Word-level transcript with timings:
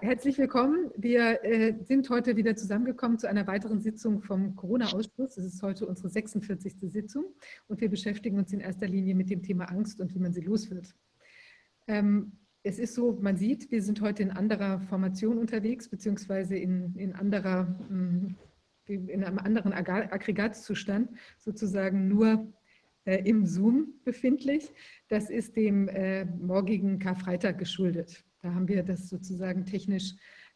Herzlich 0.00 0.38
willkommen. 0.38 0.92
Wir 0.96 1.44
äh, 1.44 1.74
sind 1.82 2.08
heute 2.08 2.36
wieder 2.36 2.54
zusammengekommen 2.54 3.18
zu 3.18 3.28
einer 3.28 3.48
weiteren 3.48 3.80
Sitzung 3.80 4.22
vom 4.22 4.54
Corona-Ausschuss. 4.54 5.36
Es 5.36 5.44
ist 5.44 5.62
heute 5.62 5.86
unsere 5.86 6.08
46. 6.08 6.74
Sitzung 6.82 7.24
und 7.66 7.80
wir 7.80 7.88
beschäftigen 7.88 8.38
uns 8.38 8.52
in 8.52 8.60
erster 8.60 8.86
Linie 8.86 9.16
mit 9.16 9.28
dem 9.28 9.42
Thema 9.42 9.64
Angst 9.64 10.00
und 10.00 10.14
wie 10.14 10.20
man 10.20 10.32
sie 10.32 10.40
los 10.40 10.70
wird. 10.70 10.94
Ähm, 11.88 12.32
es 12.62 12.78
ist 12.78 12.94
so, 12.94 13.18
man 13.20 13.36
sieht, 13.36 13.72
wir 13.72 13.82
sind 13.82 14.00
heute 14.00 14.22
in 14.22 14.30
anderer 14.30 14.80
Formation 14.82 15.36
unterwegs, 15.36 15.88
beziehungsweise 15.88 16.56
in, 16.56 16.94
in, 16.94 17.14
anderer, 17.14 17.64
mm, 17.88 18.36
in 18.86 19.24
einem 19.24 19.38
anderen 19.38 19.72
Aggregatzustand, 19.72 21.10
sozusagen 21.38 22.06
nur 22.06 22.52
äh, 23.04 23.28
im 23.28 23.46
Zoom 23.46 23.94
befindlich. 24.04 24.70
Das 25.08 25.28
ist 25.28 25.56
dem 25.56 25.88
äh, 25.88 26.24
morgigen 26.24 27.00
Karfreitag 27.00 27.58
geschuldet. 27.58 28.24
Da 28.40 28.54
haben 28.54 28.68
wir 28.68 28.82
das 28.82 29.08
sozusagen 29.08 29.64
technisch 29.64 30.14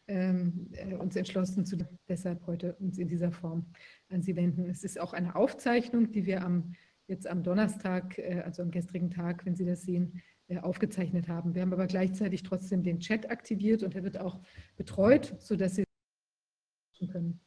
ähm, 0.09 0.69
äh, 0.73 0.95
uns 0.95 1.17
entschlossen, 1.17 1.65
zu, 1.65 1.79
deshalb 2.09 2.47
heute 2.47 2.75
uns 2.75 2.99
in 2.99 3.09
dieser 3.09 3.33
Form 3.33 3.67
an 4.11 4.23
Sie 4.23 4.37
wenden. 4.37 4.67
Es 4.69 4.85
ist 4.85 5.01
auch 5.01 5.13
eine 5.13 5.37
Aufzeichnung, 5.37 6.11
die 6.11 6.27
wir 6.27 6.45
am, 6.45 6.75
jetzt 7.07 7.27
am 7.27 7.43
Donnerstag, 7.43 8.19
äh, 8.19 8.43
also 8.45 8.63
am 8.63 8.71
gestrigen 8.71 9.11
Tag, 9.11 9.45
wenn 9.47 9.55
Sie 9.55 9.65
das 9.65 9.83
sehen, 9.83 10.23
äh, 10.49 10.59
aufgezeichnet 10.59 11.29
haben. 11.29 11.55
Wir 11.55 11.63
haben 11.63 11.73
aber 11.73 11.87
gleichzeitig 11.87 12.43
trotzdem 12.43 12.83
den 12.83 13.01
Chat 13.01 13.31
aktiviert 13.31 13.83
und 13.83 13.95
er 13.95 14.03
wird 14.03 14.19
auch 14.19 14.41
betreut, 14.77 15.35
sodass 15.39 15.77
Sie 15.77 15.85
können. 17.11 17.41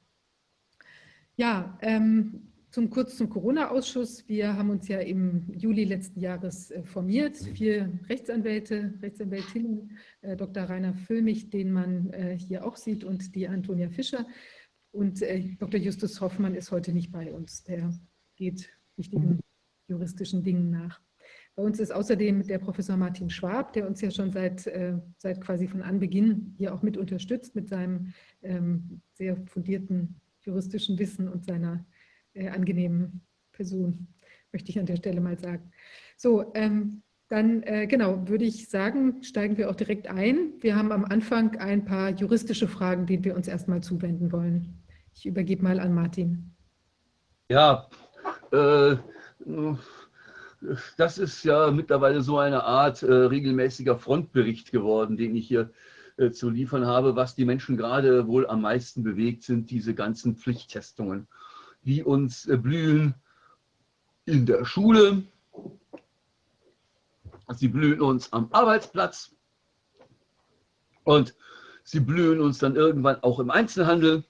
Ja, 1.38 1.78
ähm, 1.82 2.52
zum 2.76 2.90
kurz 2.90 3.16
zum 3.16 3.30
Corona-Ausschuss. 3.30 4.28
Wir 4.28 4.58
haben 4.58 4.70
uns 4.70 4.90
ja 4.90 5.00
im 5.00 5.50
Juli 5.54 5.86
letzten 5.86 6.20
Jahres 6.20 6.72
äh, 6.72 6.84
formiert. 6.84 7.38
Vier 7.38 7.98
Rechtsanwälte, 8.10 8.96
Rechtsanwältinnen, 9.02 9.98
äh, 10.20 10.36
Dr. 10.36 10.64
Rainer 10.64 10.94
Füllmich, 10.94 11.50
den 11.50 11.72
man 11.72 12.10
äh, 12.10 12.38
hier 12.38 12.66
auch 12.66 12.76
sieht, 12.76 13.06
und 13.06 13.34
die 13.34 13.48
Antonia 13.48 13.90
Fischer. 13.90 14.28
Und 14.92 15.22
Dr. 15.60 15.80
Justus 15.80 16.20
Hoffmann 16.20 16.54
ist 16.54 16.72
heute 16.72 16.92
nicht 16.92 17.14
bei 17.14 17.32
uns. 17.32 17.64
Der 17.64 17.98
geht 18.36 18.70
wichtigen 18.98 19.40
juristischen 19.88 20.44
Dingen 20.44 20.70
nach. 20.70 21.02
Bei 21.56 21.64
uns 21.64 21.80
ist 21.80 21.94
außerdem 21.94 22.46
der 22.46 22.60
Professor 22.60 22.98
Martin 22.98 23.30
Schwab, 23.30 23.72
der 23.72 23.88
uns 23.88 24.00
ja 24.00 24.10
schon 24.10 24.32
seit, 24.32 24.70
seit 25.18 25.42
quasi 25.42 25.68
von 25.68 25.82
Anbeginn 25.82 26.56
hier 26.58 26.74
auch 26.74 26.82
mit 26.82 26.96
unterstützt 26.96 27.56
mit 27.56 27.68
seinem 27.68 28.14
ähm, 28.42 29.02
sehr 29.12 29.36
fundierten 29.48 30.22
juristischen 30.46 30.98
Wissen 30.98 31.28
und 31.28 31.44
seiner 31.44 31.86
äh, 32.36 32.50
angenehmen 32.50 33.22
Person, 33.52 34.08
möchte 34.54 34.70
ich 34.70 34.80
an 34.80 34.86
der 34.86 34.98
Stelle 34.98 35.22
mal 35.22 35.38
sagen. 35.40 35.72
So, 36.18 36.54
ähm, 36.54 37.02
dann 37.30 37.64
äh, 37.64 37.88
genau, 37.88 38.28
würde 38.28 38.46
ich 38.46 38.70
sagen, 38.70 39.24
steigen 39.24 39.58
wir 39.58 39.70
auch 39.70 39.76
direkt 39.76 40.08
ein. 40.08 40.54
Wir 40.60 40.76
haben 40.76 40.92
am 40.92 41.06
Anfang 41.06 41.58
ein 41.58 41.84
paar 41.84 42.12
juristische 42.12 42.68
Fragen, 42.68 43.08
denen 43.08 43.24
wir 43.24 43.36
uns 43.36 43.48
erstmal 43.48 43.82
zuwenden 43.82 44.32
wollen. 44.32 44.84
Ich 45.16 45.26
übergebe 45.26 45.64
mal 45.64 45.80
an 45.80 45.94
Martin. 45.94 46.52
Ja, 47.50 47.90
äh, 48.52 48.96
das 50.98 51.18
ist 51.18 51.44
ja 51.44 51.72
mittlerweile 51.72 52.22
so 52.22 52.38
eine 52.38 52.64
Art 52.64 53.02
äh, 53.02 53.12
regelmäßiger 53.12 53.98
Frontbericht 53.98 54.72
geworden, 54.72 55.18
den 55.18 55.36
ich 55.36 55.48
hier 55.48 55.72
äh, 56.18 56.32
zu 56.32 56.50
liefern 56.50 56.86
habe. 56.86 57.16
Was 57.16 57.36
die 57.36 57.46
Menschen 57.46 57.78
gerade 57.78 58.28
wohl 58.28 58.48
am 58.48 58.62
meisten 58.62 59.04
bewegt, 59.04 59.44
sind 59.44 59.72
diese 59.72 59.96
ganzen 59.96 60.36
Pflichttestungen 60.36 61.28
die 61.86 62.04
uns 62.04 62.48
äh, 62.48 62.58
blühen 62.58 63.16
in 64.26 64.46
der 64.46 64.66
Schule, 64.66 65.24
sie 67.54 67.68
blühen 67.68 68.02
uns 68.02 68.34
am 68.34 68.50
Arbeitsplatz 68.52 69.36
und 71.04 71.36
sie 71.84 72.00
blühen 72.00 72.42
uns 72.42 72.58
dann 72.58 72.76
irgendwann 72.76 73.22
auch 73.24 73.40
im 73.40 73.52
Einzelhandel. 73.52 74.24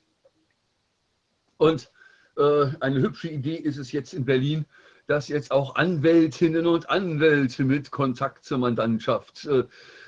Und 1.58 1.90
äh, 2.38 2.68
eine 2.82 3.00
hübsche 3.02 3.30
Idee 3.30 3.56
ist 3.56 3.78
es 3.78 3.94
jetzt 3.94 4.14
in 4.14 4.26
Berlin, 4.26 4.66
dass 5.08 5.30
jetzt 5.30 5.52
auch 5.52 5.76
Anwältinnen 5.76 6.68
und 6.68 6.90
Anwälte 6.90 7.64
mit 7.64 7.92
Kontakt 7.92 8.44
zur 8.44 8.58
Mandantschaft 8.58 9.46
äh, 9.46 9.64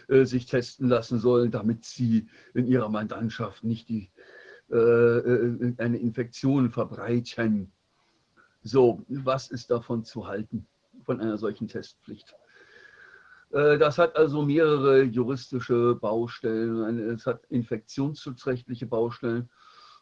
äh 0.09 0.25
sich 0.25 0.47
testen 0.47 0.89
lassen 0.89 1.19
sollen, 1.19 1.51
damit 1.51 1.85
sie 1.85 2.27
in 2.53 2.67
ihrer 2.67 2.89
Mandantschaft 2.89 3.63
nicht 3.63 3.87
die 3.87 4.09
äh, 4.69 4.75
äh, 4.75 5.73
eine 5.77 5.97
Infektion 5.97 6.71
verbreiten. 6.71 7.71
So, 8.63 9.01
was 9.07 9.49
ist 9.49 9.71
davon 9.71 10.03
zu 10.03 10.27
halten, 10.27 10.67
von 11.05 11.21
einer 11.21 11.37
solchen 11.37 11.69
Testpflicht? 11.69 12.35
Äh, 13.51 13.77
das 13.77 13.97
hat 13.97 14.17
also 14.17 14.41
mehrere 14.41 15.03
juristische 15.03 15.95
Baustellen. 15.95 16.99
Es 17.11 17.25
hat 17.25 17.45
infektionsschutzrechtliche 17.45 18.87
Baustellen 18.87 19.49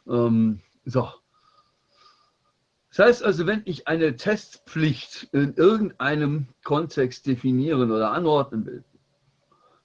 Ähm, 0.07 0.61
so, 0.85 1.09
das 2.91 2.99
heißt 2.99 3.25
also, 3.25 3.47
wenn 3.47 3.63
ich 3.65 3.89
eine 3.89 4.17
Testpflicht 4.17 5.29
in 5.33 5.55
irgendeinem 5.55 6.49
Kontext 6.65 7.27
definieren 7.27 7.91
oder 7.91 8.13
anordnen 8.13 8.67
will, 8.67 8.85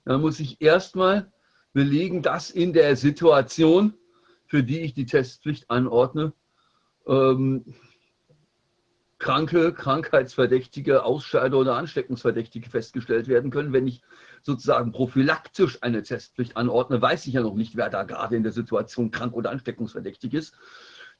dann 0.04 0.20
muss 0.20 0.40
ich 0.40 0.60
erstmal 0.60 1.30
belegen, 1.72 2.22
dass 2.22 2.50
in 2.50 2.72
der 2.72 2.96
Situation, 2.96 3.94
für 4.46 4.62
die 4.62 4.80
ich 4.80 4.94
die 4.94 5.06
Testpflicht 5.06 5.70
anordne, 5.70 6.32
ähm, 7.06 7.64
Kranke, 9.18 9.72
Krankheitsverdächtige, 9.72 11.04
Ausscheider 11.04 11.58
oder 11.58 11.76
Ansteckungsverdächtige 11.76 12.68
festgestellt 12.68 13.28
werden 13.28 13.50
können. 13.50 13.72
Wenn 13.72 13.86
ich 13.86 14.02
sozusagen 14.42 14.92
prophylaktisch 14.92 15.82
eine 15.82 16.02
Testpflicht 16.02 16.56
anordne, 16.56 17.00
weiß 17.00 17.26
ich 17.26 17.34
ja 17.34 17.40
noch 17.40 17.54
nicht, 17.54 17.76
wer 17.76 17.88
da 17.88 18.02
gerade 18.02 18.36
in 18.36 18.42
der 18.42 18.52
Situation 18.52 19.10
krank 19.10 19.32
oder 19.32 19.50
ansteckungsverdächtig 19.50 20.34
ist. 20.34 20.54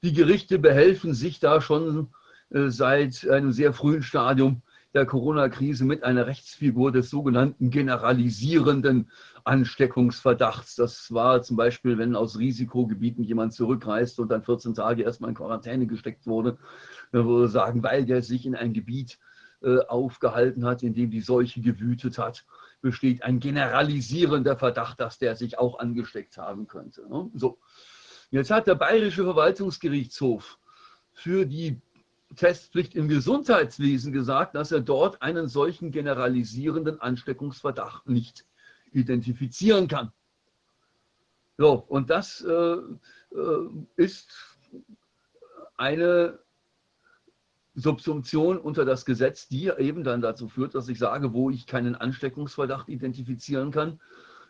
Die 0.06 0.12
Gerichte 0.12 0.60
behelfen 0.60 1.14
sich 1.14 1.40
da 1.40 1.60
schon 1.60 2.10
äh, 2.50 2.68
seit 2.68 3.28
einem 3.28 3.50
sehr 3.50 3.72
frühen 3.72 4.04
Stadium 4.04 4.62
der 4.94 5.04
Corona-Krise 5.04 5.84
mit 5.84 6.04
einer 6.04 6.28
Rechtsfigur 6.28 6.92
des 6.92 7.10
sogenannten 7.10 7.70
generalisierenden 7.70 9.10
Ansteckungsverdachts. 9.42 10.76
Das 10.76 11.12
war 11.12 11.42
zum 11.42 11.56
Beispiel, 11.56 11.98
wenn 11.98 12.14
aus 12.14 12.38
Risikogebieten 12.38 13.24
jemand 13.24 13.52
zurückreist 13.52 14.20
und 14.20 14.28
dann 14.28 14.44
14 14.44 14.74
Tage 14.74 15.02
erstmal 15.02 15.30
in 15.30 15.36
Quarantäne 15.36 15.88
gesteckt 15.88 16.28
wurde, 16.28 16.56
dann 17.10 17.26
würde 17.26 17.48
sagen, 17.48 17.82
weil 17.82 18.06
der 18.06 18.22
sich 18.22 18.46
in 18.46 18.54
ein 18.54 18.74
Gebiet 18.74 19.18
äh, 19.60 19.80
aufgehalten 19.88 20.64
hat, 20.66 20.84
in 20.84 20.94
dem 20.94 21.10
die 21.10 21.20
Seuche 21.20 21.60
gewütet 21.60 22.16
hat, 22.16 22.46
besteht 22.80 23.24
ein 23.24 23.40
generalisierender 23.40 24.56
Verdacht, 24.56 25.00
dass 25.00 25.18
der 25.18 25.34
sich 25.34 25.58
auch 25.58 25.80
angesteckt 25.80 26.38
haben 26.38 26.68
könnte. 26.68 27.08
Ne? 27.08 27.28
So. 27.34 27.58
Jetzt 28.30 28.50
hat 28.50 28.66
der 28.66 28.74
Bayerische 28.74 29.24
Verwaltungsgerichtshof 29.24 30.58
für 31.12 31.46
die 31.46 31.80
Testpflicht 32.34 32.94
im 32.94 33.08
Gesundheitswesen 33.08 34.12
gesagt, 34.12 34.54
dass 34.54 34.72
er 34.72 34.80
dort 34.80 35.22
einen 35.22 35.48
solchen 35.48 35.92
generalisierenden 35.92 37.00
Ansteckungsverdacht 37.00 38.08
nicht 38.08 38.44
identifizieren 38.92 39.86
kann. 39.86 40.12
So, 41.56 41.72
und 41.88 42.10
das 42.10 42.42
äh, 42.42 42.50
äh 42.52 43.68
ist 43.96 44.58
eine 45.76 46.38
Subsumption 47.74 48.58
unter 48.58 48.84
das 48.84 49.04
Gesetz, 49.04 49.48
die 49.48 49.68
eben 49.68 50.02
dann 50.02 50.20
dazu 50.20 50.48
führt, 50.48 50.74
dass 50.74 50.88
ich 50.88 50.98
sage, 50.98 51.32
wo 51.32 51.50
ich 51.50 51.66
keinen 51.66 51.94
Ansteckungsverdacht 51.94 52.88
identifizieren 52.88 53.70
kann, 53.70 54.00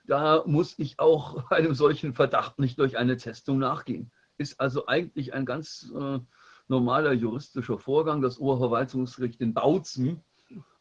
da 0.06 0.42
muss 0.46 0.78
ich 0.78 0.98
auch 0.98 1.50
einem 1.50 1.74
solchen 1.74 2.14
Verdacht 2.14 2.58
nicht 2.58 2.78
durch 2.78 2.96
eine 2.96 3.16
Testung 3.16 3.58
nachgehen. 3.58 4.10
Ist 4.38 4.60
also 4.60 4.86
eigentlich 4.86 5.34
ein 5.34 5.46
ganz 5.46 5.92
äh, 5.98 6.18
normaler 6.68 7.12
juristischer 7.12 7.78
Vorgang. 7.78 8.20
Das 8.20 8.38
Oberverwaltungsgericht 8.38 9.40
in 9.40 9.54
Bautzen 9.54 10.22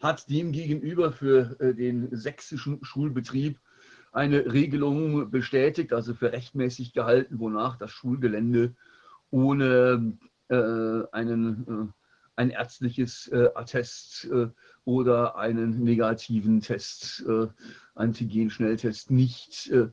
hat 0.01 0.30
demgegenüber 0.30 1.12
für 1.12 1.60
äh, 1.60 1.74
den 1.74 2.16
sächsischen 2.16 2.83
Schulbetrieb 2.83 3.60
eine 4.12 4.51
Regelung 4.54 5.30
bestätigt, 5.30 5.92
also 5.92 6.13
für 6.13 6.31
rechtmäßig 6.31 6.94
gehalten, 6.94 7.39
wonach 7.39 7.78
das 7.78 7.92
Schulgelände 7.92 8.75
ohne 9.30 10.18
äh, 10.48 11.04
einen, 11.12 11.68
äh, 11.68 12.05
ein 12.36 12.50
ärztliches 12.50 13.28
äh, 13.30 13.50
Attest 13.56 14.26
äh, 14.32 14.48
oder 14.84 15.38
einen 15.38 15.84
negativen 15.84 16.62
Test, 16.62 17.26
äh, 17.28 17.48
Antigen-Schnelltest 17.96 19.12
nicht 19.12 19.72
äh, 19.72 19.88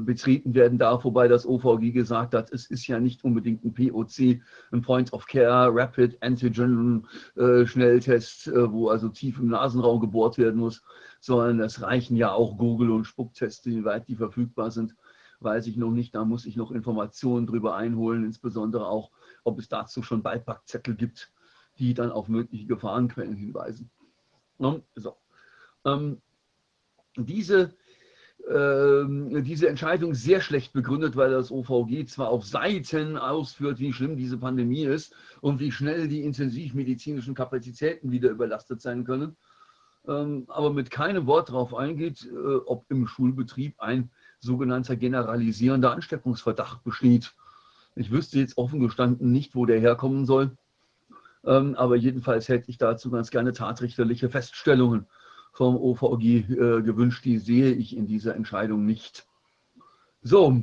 betreten 0.00 0.52
werden 0.54 0.78
darf, 0.78 1.04
wobei 1.04 1.28
das 1.28 1.46
OVG 1.46 1.92
gesagt 1.92 2.34
hat, 2.34 2.52
es 2.52 2.66
ist 2.66 2.88
ja 2.88 2.98
nicht 2.98 3.22
unbedingt 3.22 3.64
ein 3.64 3.72
POC, 3.72 4.40
ein 4.72 4.82
Point 4.82 5.12
of 5.12 5.26
Care, 5.26 5.70
Rapid 5.72 6.20
Antigen 6.22 7.06
Schnelltest, 7.36 8.50
wo 8.52 8.88
also 8.88 9.10
tief 9.10 9.38
im 9.38 9.50
Nasenraum 9.50 10.00
gebohrt 10.00 10.38
werden 10.38 10.58
muss, 10.58 10.82
sondern 11.20 11.60
es 11.60 11.80
reichen 11.82 12.16
ja 12.16 12.32
auch 12.32 12.58
Google- 12.58 12.90
und 12.90 13.04
Spuckteste, 13.04 13.70
wie 13.70 13.84
weit 13.84 14.08
die 14.08 14.16
verfügbar 14.16 14.72
sind, 14.72 14.96
weiß 15.40 15.68
ich 15.68 15.76
noch 15.76 15.92
nicht. 15.92 16.14
Da 16.14 16.24
muss 16.24 16.46
ich 16.46 16.56
noch 16.56 16.72
Informationen 16.72 17.46
drüber 17.46 17.76
einholen, 17.76 18.24
insbesondere 18.24 18.88
auch, 18.88 19.10
ob 19.44 19.58
es 19.58 19.68
dazu 19.68 20.02
schon 20.02 20.22
Beipackzettel 20.22 20.94
gibt, 20.94 21.32
die 21.78 21.94
dann 21.94 22.10
auf 22.10 22.28
mögliche 22.28 22.66
Gefahrenquellen 22.66 23.36
hinweisen. 23.36 23.90
So. 24.94 25.16
Ähm, 25.84 26.20
diese, 27.16 27.74
äh, 28.48 29.42
diese 29.42 29.68
Entscheidung 29.68 30.14
sehr 30.14 30.40
schlecht 30.40 30.72
begründet, 30.72 31.16
weil 31.16 31.30
das 31.30 31.50
OVG 31.50 32.06
zwar 32.06 32.28
auf 32.28 32.44
Seiten 32.44 33.16
ausführt, 33.16 33.78
wie 33.78 33.92
schlimm 33.92 34.16
diese 34.16 34.38
Pandemie 34.38 34.84
ist 34.84 35.14
und 35.40 35.60
wie 35.60 35.72
schnell 35.72 36.08
die 36.08 36.22
intensivmedizinischen 36.22 37.34
Kapazitäten 37.34 38.10
wieder 38.10 38.30
überlastet 38.30 38.80
sein 38.80 39.04
können, 39.04 39.36
ähm, 40.06 40.44
aber 40.48 40.72
mit 40.72 40.90
keinem 40.90 41.26
Wort 41.26 41.48
darauf 41.48 41.74
eingeht, 41.74 42.26
äh, 42.26 42.56
ob 42.66 42.84
im 42.90 43.06
Schulbetrieb 43.06 43.80
ein 43.80 44.10
sogenannter 44.40 44.96
generalisierender 44.96 45.92
Ansteckungsverdacht 45.92 46.84
besteht. 46.84 47.34
Ich 47.96 48.10
wüsste 48.10 48.38
jetzt 48.38 48.58
offen 48.58 48.80
gestanden 48.80 49.30
nicht, 49.30 49.54
wo 49.54 49.66
der 49.66 49.80
herkommen 49.80 50.26
soll. 50.26 50.56
Ähm, 51.44 51.74
aber 51.76 51.96
jedenfalls 51.96 52.48
hätte 52.48 52.70
ich 52.70 52.78
dazu 52.78 53.10
ganz 53.10 53.30
gerne 53.30 53.52
tatrichterliche 53.52 54.30
Feststellungen 54.30 55.06
vom 55.52 55.76
OVG 55.76 56.24
äh, 56.24 56.42
gewünscht. 56.82 57.24
Die 57.24 57.38
sehe 57.38 57.72
ich 57.72 57.96
in 57.96 58.06
dieser 58.06 58.34
Entscheidung 58.34 58.84
nicht. 58.84 59.26
So, 60.22 60.62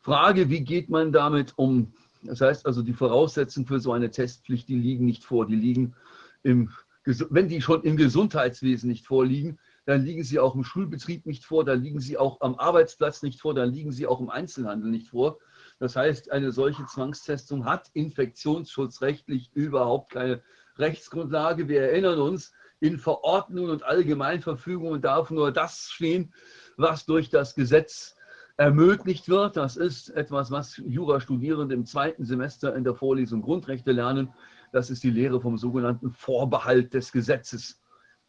Frage, 0.00 0.50
wie 0.50 0.60
geht 0.60 0.90
man 0.90 1.12
damit 1.12 1.54
um? 1.56 1.94
Das 2.22 2.40
heißt 2.40 2.66
also, 2.66 2.82
die 2.82 2.92
Voraussetzungen 2.92 3.66
für 3.66 3.80
so 3.80 3.92
eine 3.92 4.10
Testpflicht, 4.10 4.68
die 4.68 4.78
liegen 4.78 5.04
nicht 5.04 5.24
vor. 5.24 5.46
Die 5.46 5.56
liegen 5.56 5.94
im, 6.42 6.70
wenn 7.04 7.48
die 7.48 7.62
schon 7.62 7.82
im 7.82 7.96
Gesundheitswesen 7.96 8.88
nicht 8.88 9.06
vorliegen, 9.06 9.58
dann 9.86 10.02
liegen 10.02 10.24
sie 10.24 10.38
auch 10.38 10.54
im 10.54 10.64
Schulbetrieb 10.64 11.26
nicht 11.26 11.44
vor, 11.44 11.64
dann 11.64 11.82
liegen 11.82 12.00
sie 12.00 12.16
auch 12.16 12.40
am 12.40 12.54
Arbeitsplatz 12.56 13.22
nicht 13.22 13.40
vor, 13.40 13.54
dann 13.54 13.72
liegen 13.72 13.92
sie 13.92 14.06
auch 14.06 14.20
im 14.20 14.30
Einzelhandel 14.30 14.90
nicht 14.90 15.08
vor. 15.08 15.38
Das 15.78 15.96
heißt, 15.96 16.30
eine 16.30 16.52
solche 16.52 16.86
Zwangstestung 16.86 17.64
hat 17.64 17.90
infektionsschutzrechtlich 17.94 19.50
überhaupt 19.54 20.12
keine 20.12 20.42
Rechtsgrundlage. 20.78 21.68
Wir 21.68 21.82
erinnern 21.82 22.20
uns, 22.20 22.52
in 22.80 22.98
Verordnungen 22.98 23.70
und 23.70 23.82
Allgemeinverfügungen 23.82 25.00
darf 25.00 25.30
nur 25.30 25.52
das 25.52 25.88
stehen, 25.90 26.34
was 26.76 27.06
durch 27.06 27.30
das 27.30 27.54
Gesetz 27.54 28.14
ermöglicht 28.56 29.28
wird. 29.28 29.56
Das 29.56 29.76
ist 29.76 30.10
etwas, 30.10 30.50
was 30.50 30.76
Jurastudierende 30.84 31.74
im 31.74 31.86
zweiten 31.86 32.24
Semester 32.24 32.74
in 32.76 32.84
der 32.84 32.94
Vorlesung 32.94 33.42
Grundrechte 33.42 33.92
lernen. 33.92 34.32
Das 34.72 34.90
ist 34.90 35.02
die 35.02 35.10
Lehre 35.10 35.40
vom 35.40 35.56
sogenannten 35.56 36.10
Vorbehalt 36.10 36.94
des 36.94 37.10
Gesetzes. 37.10 37.80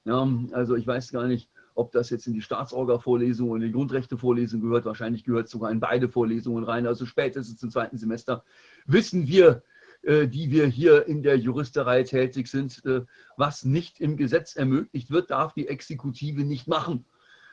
Ja, 0.06 0.27
also 0.51 0.75
ich 0.75 0.86
weiß 0.86 1.12
gar 1.12 1.27
nicht, 1.27 1.50
ob 1.75 1.92
das 1.92 2.10
jetzt 2.10 2.25
in 2.25 2.33
die 2.33 2.42
Staatsorga-Vorlesung 2.42 3.50
oder 3.50 3.62
in 3.62 3.68
die 3.68 3.74
Grundrechte-Vorlesung 3.74 4.62
gehört. 4.62 4.86
Wahrscheinlich 4.86 5.25
gehört 5.25 5.45
es 5.45 5.51
sogar 5.51 5.72
in 5.72 5.81
beide 5.81 6.10
Vorlesungen 6.10 6.63
rein. 6.63 6.88
Also 6.88 7.06
spätestens 7.06 7.62
im 7.62 7.69
zweiten 7.69 7.98
Semester 7.98 8.44
wissen 8.86 9.27
wir, 9.27 9.62
äh, 10.04 10.27
die 10.27 10.51
wir 10.51 10.68
hier 10.68 11.06
in 11.07 11.22
der 11.22 11.38
Juristerei 11.38 12.04
tätig 12.04 12.48
sind, 12.48 12.83
äh, 12.86 13.01
was 13.38 13.66
nicht 13.66 14.00
im 14.00 14.16
Gesetz 14.18 14.56
ermöglicht 14.56 15.12
wird, 15.12 15.31
darf 15.31 15.54
die 15.54 15.68
Exekutive 15.68 16.44
nicht 16.44 16.68
machen. 16.68 17.06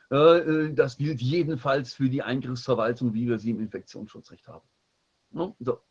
Äh, 0.09 0.73
das 0.73 0.97
gilt 0.97 1.21
jedenfalls 1.21 1.93
für 1.93 2.09
die 2.09 2.23
Eingriffsverwaltung, 2.23 3.13
wie 3.13 3.27
wir 3.27 3.39
sie 3.39 3.49
im 3.49 3.59
Infektionsschutzrecht 3.59 4.47
haben. 4.47 4.65
So. 5.59 5.81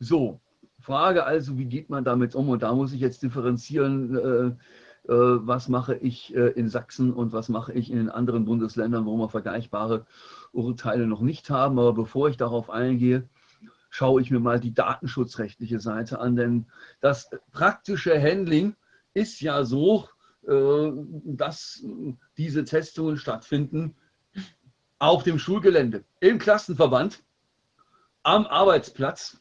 so. 0.00 0.40
Frage 0.80 1.24
also, 1.24 1.56
wie 1.56 1.64
geht 1.66 1.88
man 1.88 2.04
damit 2.04 2.34
um? 2.34 2.48
Und 2.48 2.62
da 2.62 2.74
muss 2.74 2.92
ich 2.92 3.00
jetzt 3.00 3.22
differenzieren 3.22 4.58
was 5.08 5.68
mache 5.68 5.94
ich 5.94 6.34
äh, 6.34 6.48
in 6.48 6.68
Sachsen 6.68 7.12
und 7.12 7.32
was 7.32 7.48
mache 7.48 7.72
ich 7.72 7.90
in 7.90 7.96
den 7.96 8.10
anderen 8.10 8.44
Bundesländern, 8.44 9.06
wo 9.06 9.16
wir 9.16 9.28
vergleichbare 9.28 10.06
Urteile 10.52 11.06
noch 11.06 11.20
nicht 11.20 11.50
haben. 11.50 11.78
Aber 11.78 11.92
bevor 11.92 12.28
ich 12.28 12.36
darauf 12.36 12.70
eingehe, 12.70 13.28
schaue 13.90 14.20
ich 14.20 14.30
mir 14.30 14.40
mal 14.40 14.60
die 14.60 14.74
datenschutzrechtliche 14.74 15.80
Seite 15.80 16.18
an, 16.18 16.36
denn 16.36 16.66
das 17.00 17.30
praktische 17.52 18.20
Handling 18.20 18.74
ist 19.14 19.40
ja 19.40 19.64
so, 19.64 20.08
äh, 20.46 20.90
dass 21.24 21.84
diese 22.36 22.64
Testungen 22.64 23.16
stattfinden 23.16 23.96
auf 24.98 25.22
dem 25.22 25.38
Schulgelände, 25.38 26.04
im 26.20 26.38
Klassenverband, 26.38 27.22
am 28.22 28.46
Arbeitsplatz 28.46 29.40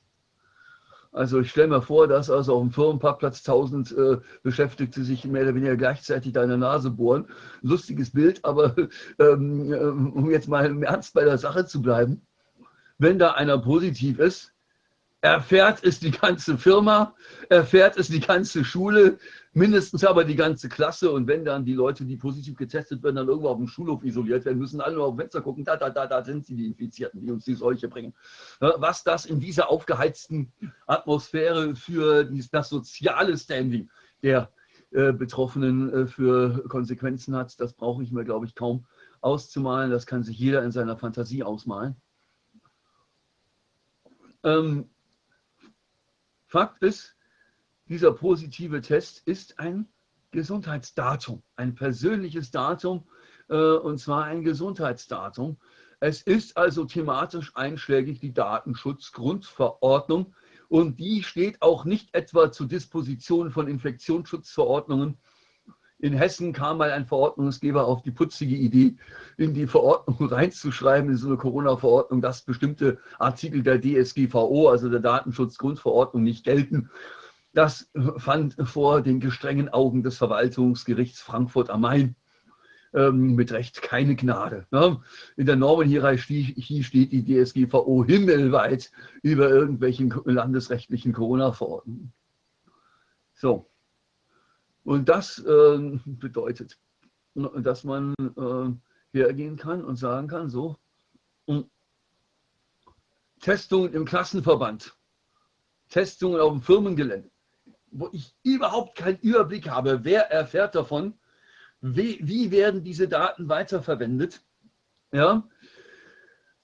also 1.16 1.40
ich 1.40 1.50
stelle 1.50 1.70
mir 1.70 1.82
vor, 1.82 2.08
dass 2.08 2.30
also 2.30 2.56
auf 2.56 2.62
dem 2.62 2.72
Firmenparkplatz 2.72 3.42
tausend 3.42 3.92
äh, 3.94 4.18
Beschäftigte 4.44 5.04
sich 5.04 5.24
mehr 5.26 5.44
oder 5.44 5.56
weniger 5.56 5.78
gleichzeitig 5.78 6.34
deine 6.34 6.58
Nase 6.58 6.92
bohren. 6.92 7.28
Lustiges 7.62 8.12
Bild, 8.12 8.44
aber 8.44 8.76
ähm, 9.20 9.72
äh, 9.72 9.78
um 9.78 10.30
jetzt 10.30 10.50
mal 10.50 10.66
im 10.66 10.84
Ernst 10.84 11.14
bei 11.14 11.24
der 11.24 11.38
Sache 11.38 11.66
zu 11.66 11.82
bleiben, 11.82 12.22
wenn 12.98 13.18
da 13.18 13.32
einer 13.32 13.58
positiv 13.58 14.20
ist, 14.20 14.55
erfährt 15.26 15.84
es 15.84 16.00
die 16.00 16.12
ganze 16.12 16.56
Firma, 16.56 17.16
erfährt 17.50 17.98
es 17.98 18.10
die 18.10 18.20
ganze 18.20 18.64
Schule, 18.64 19.18
mindestens 19.54 20.04
aber 20.04 20.24
die 20.24 20.36
ganze 20.36 20.70
Klasse. 20.70 21.10
Und 21.12 21.26
wenn 21.28 21.44
dann 21.44 21.66
die 21.66 21.74
Leute, 21.74 22.06
die 22.06 22.16
positiv 22.16 22.56
getestet 22.56 23.02
werden, 23.02 23.16
dann 23.16 23.28
irgendwo 23.28 23.50
auf 23.50 23.58
dem 23.58 23.68
Schulhof 23.68 24.04
isoliert 24.04 24.46
werden, 24.46 24.60
müssen 24.60 24.82
alle 24.82 24.96
nur 24.96 25.06
auf 25.06 25.16
dem 25.16 25.22
Fenster 25.22 25.42
gucken, 25.42 25.66
da, 25.66 25.78
da, 25.78 25.90
da, 25.90 26.06
da 26.06 26.24
sind 26.24 26.46
sie, 26.46 26.56
die 26.56 26.68
Infizierten, 26.68 27.22
die 27.22 27.32
uns 27.32 27.44
die 27.44 27.56
Seuche 27.56 27.88
bringen. 27.88 28.14
Was 28.60 29.04
das 29.04 29.26
in 29.26 29.40
dieser 29.40 29.70
aufgeheizten 29.70 30.54
Atmosphäre 30.86 31.76
für 31.76 32.30
das 32.52 32.70
soziale 32.70 33.36
Standing 33.36 33.90
der 34.22 34.52
äh, 34.92 35.12
Betroffenen 35.12 35.92
äh, 35.92 36.08
für 36.08 36.64
Konsequenzen 36.70 37.36
hat, 37.36 37.60
das 37.60 37.74
brauche 37.74 38.04
ich 38.04 38.12
mir, 38.12 38.26
glaube 38.26 38.46
ich, 38.46 38.54
kaum 38.54 38.86
auszumalen. 39.22 39.90
Das 39.90 40.06
kann 40.06 40.24
sich 40.24 40.38
jeder 40.38 40.64
in 40.64 40.72
seiner 40.72 40.98
Fantasie 40.98 41.42
ausmalen. 41.42 41.96
Ähm, 44.44 44.90
Fakt 46.56 46.82
ist, 46.84 47.18
dieser 47.90 48.14
positive 48.14 48.80
Test 48.80 49.28
ist 49.28 49.60
ein 49.60 49.90
Gesundheitsdatum, 50.32 51.44
ein 51.58 51.76
persönliches 51.76 52.50
Datum, 52.50 53.04
äh, 53.50 53.58
und 53.58 53.98
zwar 53.98 54.24
ein 54.24 54.42
Gesundheitsdatum. 54.42 55.58
Es 56.00 56.22
ist 56.22 56.56
also 56.56 56.86
thematisch 56.86 57.54
einschlägig 57.58 58.22
die 58.22 58.34
Datenschutzgrundverordnung 58.34 60.34
und 60.70 60.98
die 60.98 61.24
steht 61.24 61.62
auch 61.62 61.84
nicht 61.84 62.16
etwa 62.16 62.54
zur 62.54 62.70
Disposition 62.70 63.52
von 63.52 63.68
Infektionsschutzverordnungen. 63.68 65.18
In 66.06 66.14
Hessen 66.14 66.54
kam 66.54 66.78
mal 66.78 66.92
ein 66.92 67.08
Verordnungsgeber 67.08 67.88
auf 67.88 68.04
die 68.04 68.12
putzige 68.12 68.56
Idee, 68.56 68.96
in 69.38 69.56
die 69.56 69.66
Verordnung 69.66 70.30
reinzuschreiben, 70.32 71.10
in 71.10 71.18
so 71.18 71.30
eine 71.30 71.38
Corona-Verordnung, 71.38 72.22
dass 72.22 72.44
bestimmte 72.44 73.00
Artikel 73.18 73.64
der 73.64 73.82
DSGVO, 73.82 74.70
also 74.70 74.88
der 74.88 75.00
Datenschutzgrundverordnung, 75.00 76.22
nicht 76.22 76.44
gelten. 76.44 76.92
Das 77.56 77.90
fand 78.18 78.56
vor 78.66 79.02
den 79.02 79.20
gestrengen 79.20 79.70
Augen 79.70 80.04
des 80.04 80.18
Verwaltungsgerichts 80.18 81.22
Frankfurt 81.22 81.72
am 81.72 81.82
Main 81.82 82.16
ähm, 82.94 83.34
mit 83.34 83.52
Recht 83.52 83.82
keine 83.82 84.16
Gnade. 84.16 84.68
Ne? 84.70 85.02
In 85.38 85.48
der 85.48 85.56
Normenhierarchie 85.56 86.84
steht 86.84 87.14
die 87.14 87.26
DSGVO 87.26 88.06
himmelweit 88.06 88.92
über 89.24 89.50
irgendwelchen 89.50 90.14
landesrechtlichen 90.26 91.14
Corona-Verordnungen. 91.14 92.14
So, 93.34 93.72
und 94.86 95.10
das 95.10 95.40
äh, 95.40 96.00
bedeutet, 96.06 96.80
dass 97.34 97.84
man 97.84 98.14
äh, 98.38 99.18
hergehen 99.18 99.58
kann 99.58 99.84
und 99.84 99.98
sagen 99.98 100.28
kann, 100.28 100.50
so, 100.50 100.78
hm, 101.48 101.70
Testungen 103.42 103.94
im 103.94 104.06
Klassenverband, 104.06 104.96
Testungen 105.90 106.40
auf 106.40 106.52
dem 106.52 106.62
Firmengelände, 106.62 107.30
wo 107.92 108.10
ich 108.12 108.36
überhaupt 108.44 108.96
keinen 108.96 109.20
Überblick 109.20 109.70
habe, 109.70 110.04
wer 110.04 110.32
erfährt 110.32 110.76
davon, 110.76 111.16
wie, 111.82 112.20
wie 112.22 112.52
werden 112.52 112.84
diese 112.84 113.08
Daten 113.08 113.50
weiterverwendet, 113.50 114.44
ja, 115.12 115.48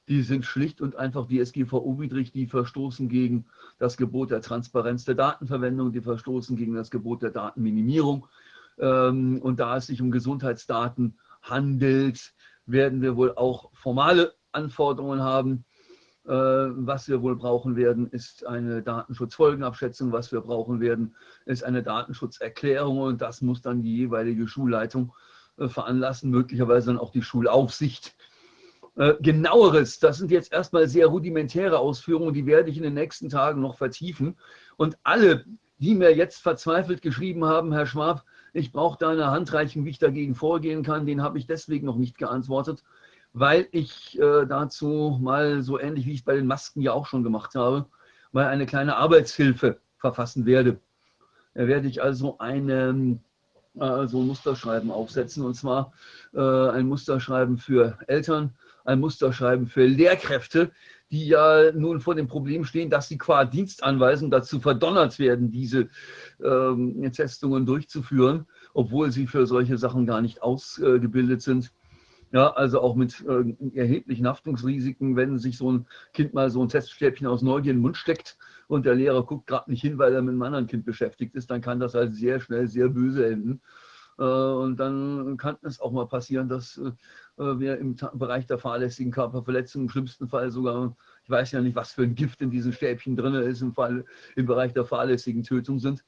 die 0.07 0.23
sind 0.23 0.45
schlicht 0.45 0.81
und 0.81 0.95
einfach 0.95 1.27
DSGVO-widrig, 1.27 2.31
die 2.31 2.47
verstoßen 2.47 3.07
gegen 3.07 3.45
das 3.77 3.97
Gebot 3.97 4.31
der 4.31 4.41
Transparenz 4.41 5.05
der 5.05 5.15
Datenverwendung, 5.15 5.91
die 5.91 6.01
verstoßen 6.01 6.55
gegen 6.57 6.73
das 6.73 6.91
Gebot 6.91 7.21
der 7.21 7.31
Datenminimierung. 7.31 8.27
Ähm, 8.79 9.39
und 9.41 9.59
da 9.59 9.77
es 9.77 9.87
sich 9.87 10.01
um 10.01 10.11
Gesundheitsdaten 10.11 11.17
handelt, 11.41 12.33
werden 12.65 13.01
wir 13.01 13.15
wohl 13.15 13.33
auch 13.35 13.71
formale 13.73 14.33
Anforderungen 14.51 15.21
haben. 15.21 15.65
Äh, 16.25 16.31
was 16.31 17.07
wir 17.07 17.21
wohl 17.21 17.35
brauchen 17.35 17.75
werden, 17.75 18.07
ist 18.07 18.45
eine 18.45 18.81
Datenschutzfolgenabschätzung. 18.83 20.11
Was 20.11 20.31
wir 20.31 20.41
brauchen 20.41 20.79
werden, 20.79 21.15
ist 21.45 21.63
eine 21.63 21.83
Datenschutzerklärung 21.83 22.99
und 22.99 23.21
das 23.21 23.41
muss 23.41 23.61
dann 23.61 23.81
die 23.81 23.95
jeweilige 23.95 24.47
Schulleitung 24.47 25.13
äh, 25.57 25.67
veranlassen, 25.67 26.29
möglicherweise 26.29 26.87
dann 26.87 26.99
auch 26.99 27.11
die 27.11 27.23
Schulaufsicht. 27.23 28.15
Äh, 28.95 29.13
genaueres, 29.21 29.99
das 29.99 30.17
sind 30.17 30.31
jetzt 30.31 30.51
erstmal 30.51 30.87
sehr 30.87 31.07
rudimentäre 31.07 31.79
Ausführungen, 31.79 32.33
die 32.33 32.45
werde 32.45 32.69
ich 32.69 32.77
in 32.77 32.83
den 32.83 32.93
nächsten 32.93 33.29
Tagen 33.29 33.61
noch 33.61 33.77
vertiefen. 33.77 34.37
Und 34.75 34.97
alle, 35.03 35.45
die 35.77 35.95
mir 35.95 36.15
jetzt 36.15 36.41
verzweifelt 36.41 37.01
geschrieben 37.01 37.45
haben, 37.45 37.71
Herr 37.71 37.85
Schwab, 37.85 38.25
ich 38.53 38.73
brauche 38.73 38.97
da 38.99 39.09
eine 39.09 39.31
Handreichung, 39.31 39.85
wie 39.85 39.91
ich 39.91 39.99
dagegen 39.99 40.35
vorgehen 40.35 40.83
kann, 40.83 41.05
den 41.05 41.23
habe 41.23 41.37
ich 41.37 41.47
deswegen 41.47 41.85
noch 41.85 41.95
nicht 41.95 42.17
geantwortet, 42.17 42.83
weil 43.31 43.67
ich 43.71 44.19
äh, 44.19 44.45
dazu 44.45 45.17
mal 45.21 45.63
so 45.63 45.79
ähnlich 45.79 46.05
wie 46.05 46.13
ich 46.13 46.25
bei 46.25 46.35
den 46.35 46.47
Masken 46.47 46.81
ja 46.81 46.91
auch 46.91 47.05
schon 47.05 47.23
gemacht 47.23 47.55
habe, 47.55 47.85
mal 48.33 48.47
eine 48.47 48.65
kleine 48.65 48.97
Arbeitshilfe 48.97 49.79
verfassen 49.97 50.45
werde. 50.45 50.81
Da 51.53 51.67
werde 51.67 51.87
ich 51.87 52.01
also 52.01 52.37
eine, 52.39 53.19
äh, 53.75 54.07
so 54.07 54.19
ein 54.19 54.27
Musterschreiben 54.27 54.91
aufsetzen 54.91 55.45
und 55.45 55.53
zwar 55.53 55.93
äh, 56.33 56.39
ein 56.39 56.87
Musterschreiben 56.87 57.57
für 57.57 57.97
Eltern, 58.07 58.53
ein 58.85 58.99
Musterschreiben 58.99 59.67
für 59.67 59.85
Lehrkräfte, 59.85 60.71
die 61.11 61.27
ja 61.27 61.71
nun 61.73 61.99
vor 61.99 62.15
dem 62.15 62.27
Problem 62.27 62.63
stehen, 62.63 62.89
dass 62.89 63.07
sie 63.07 63.17
qua 63.17 63.45
Dienstanweisung 63.45 64.31
dazu 64.31 64.59
verdonnert 64.59 65.19
werden, 65.19 65.51
diese 65.51 65.89
ähm, 66.43 67.11
Testungen 67.11 67.65
durchzuführen, 67.65 68.47
obwohl 68.73 69.11
sie 69.11 69.27
für 69.27 69.45
solche 69.45 69.77
Sachen 69.77 70.05
gar 70.05 70.21
nicht 70.21 70.41
ausgebildet 70.41 71.41
sind. 71.41 71.71
Ja, 72.33 72.53
also 72.53 72.79
auch 72.79 72.95
mit 72.95 73.25
äh, 73.27 73.77
erheblichen 73.77 74.25
Haftungsrisiken, 74.25 75.17
wenn 75.17 75.37
sich 75.37 75.57
so 75.57 75.69
ein 75.69 75.85
Kind 76.13 76.33
mal 76.33 76.49
so 76.49 76.61
ein 76.61 76.69
Teststäbchen 76.69 77.27
aus 77.27 77.41
Neugier 77.41 77.71
in 77.71 77.77
den 77.77 77.81
Mund 77.81 77.97
steckt 77.97 78.37
und 78.69 78.85
der 78.85 78.95
Lehrer 78.95 79.25
guckt 79.25 79.47
gerade 79.47 79.69
nicht 79.69 79.81
hin, 79.81 79.97
weil 79.97 80.13
er 80.13 80.21
mit 80.21 80.31
einem 80.31 80.41
anderen 80.41 80.67
Kind 80.67 80.85
beschäftigt 80.85 81.35
ist, 81.35 81.51
dann 81.51 81.59
kann 81.59 81.81
das 81.81 81.93
halt 81.93 82.15
sehr 82.15 82.39
schnell 82.39 82.69
sehr 82.69 82.87
böse 82.87 83.29
enden. 83.29 83.61
Äh, 84.17 84.23
und 84.23 84.77
dann 84.77 85.37
kann 85.37 85.57
es 85.61 85.79
auch 85.79 85.91
mal 85.91 86.07
passieren, 86.07 86.49
dass 86.49 86.77
äh, 86.77 86.91
wir 87.37 87.77
im 87.77 87.95
Bereich 88.13 88.45
der 88.47 88.59
fahrlässigen 88.59 89.11
Körperverletzung 89.11 89.83
im 89.83 89.89
schlimmsten 89.89 90.27
Fall 90.27 90.51
sogar, 90.51 90.95
ich 91.23 91.29
weiß 91.29 91.51
ja 91.51 91.61
nicht, 91.61 91.75
was 91.75 91.93
für 91.93 92.03
ein 92.03 92.15
Gift 92.15 92.41
in 92.41 92.51
diesen 92.51 92.73
Stäbchen 92.73 93.15
drin 93.15 93.33
ist, 93.35 93.61
im, 93.61 93.73
Fall, 93.73 94.05
im 94.35 94.45
Bereich 94.45 94.73
der 94.73 94.85
fahrlässigen 94.85 95.43
Tötung 95.43 95.79
sind. 95.79 96.03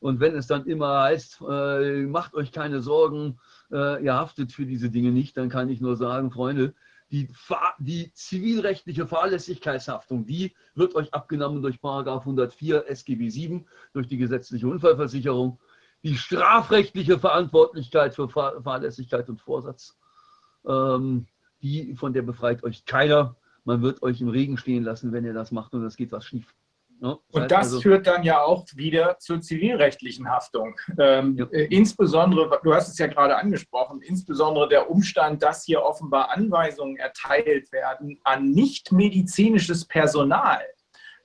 Und 0.00 0.20
wenn 0.20 0.36
es 0.36 0.46
dann 0.46 0.66
immer 0.66 1.00
heißt, 1.02 1.40
äh, 1.48 2.02
macht 2.02 2.34
euch 2.34 2.52
keine 2.52 2.82
Sorgen, 2.82 3.38
äh, 3.72 4.04
ihr 4.04 4.14
haftet 4.14 4.52
für 4.52 4.66
diese 4.66 4.90
Dinge 4.90 5.12
nicht, 5.12 5.36
dann 5.36 5.48
kann 5.48 5.70
ich 5.70 5.80
nur 5.80 5.96
sagen, 5.96 6.30
Freunde, 6.30 6.74
die, 7.10 7.28
die 7.78 8.12
zivilrechtliche 8.12 9.06
Fahrlässigkeitshaftung, 9.06 10.26
die 10.26 10.52
wird 10.74 10.94
euch 10.94 11.14
abgenommen 11.14 11.62
durch 11.62 11.78
104 11.82 12.88
SGB 12.88 13.28
7, 13.28 13.66
durch 13.92 14.08
die 14.08 14.16
gesetzliche 14.16 14.66
Unfallversicherung. 14.66 15.58
Die 16.04 16.16
strafrechtliche 16.16 17.18
Verantwortlichkeit 17.18 18.14
für 18.14 18.28
Fahrlässigkeit 18.28 19.28
und 19.30 19.40
Vorsatz, 19.40 19.96
ähm, 20.68 21.26
die, 21.62 21.94
von 21.96 22.12
der 22.12 22.22
befreit 22.22 22.62
euch 22.62 22.84
keiner. 22.84 23.36
Man 23.64 23.80
wird 23.80 24.02
euch 24.02 24.20
im 24.20 24.28
Regen 24.28 24.58
stehen 24.58 24.84
lassen, 24.84 25.12
wenn 25.12 25.24
ihr 25.24 25.32
das 25.32 25.50
macht 25.50 25.72
und 25.72 25.82
es 25.84 25.96
geht 25.96 26.12
was 26.12 26.26
schief. 26.26 26.54
Ja, 27.00 27.18
und 27.32 27.50
das 27.50 27.66
also, 27.66 27.80
führt 27.80 28.06
dann 28.06 28.22
ja 28.22 28.42
auch 28.42 28.66
wieder 28.74 29.18
zur 29.18 29.40
zivilrechtlichen 29.40 30.28
Haftung. 30.28 30.78
Ähm, 30.98 31.36
ja. 31.36 31.46
äh, 31.46 31.64
insbesondere, 31.64 32.60
du 32.62 32.74
hast 32.74 32.88
es 32.88 32.98
ja 32.98 33.06
gerade 33.06 33.36
angesprochen, 33.36 34.00
insbesondere 34.02 34.68
der 34.68 34.90
Umstand, 34.90 35.42
dass 35.42 35.64
hier 35.64 35.82
offenbar 35.82 36.30
Anweisungen 36.30 36.96
erteilt 36.96 37.72
werden 37.72 38.18
an 38.24 38.50
nicht 38.50 38.92
medizinisches 38.92 39.86
Personal 39.86 40.60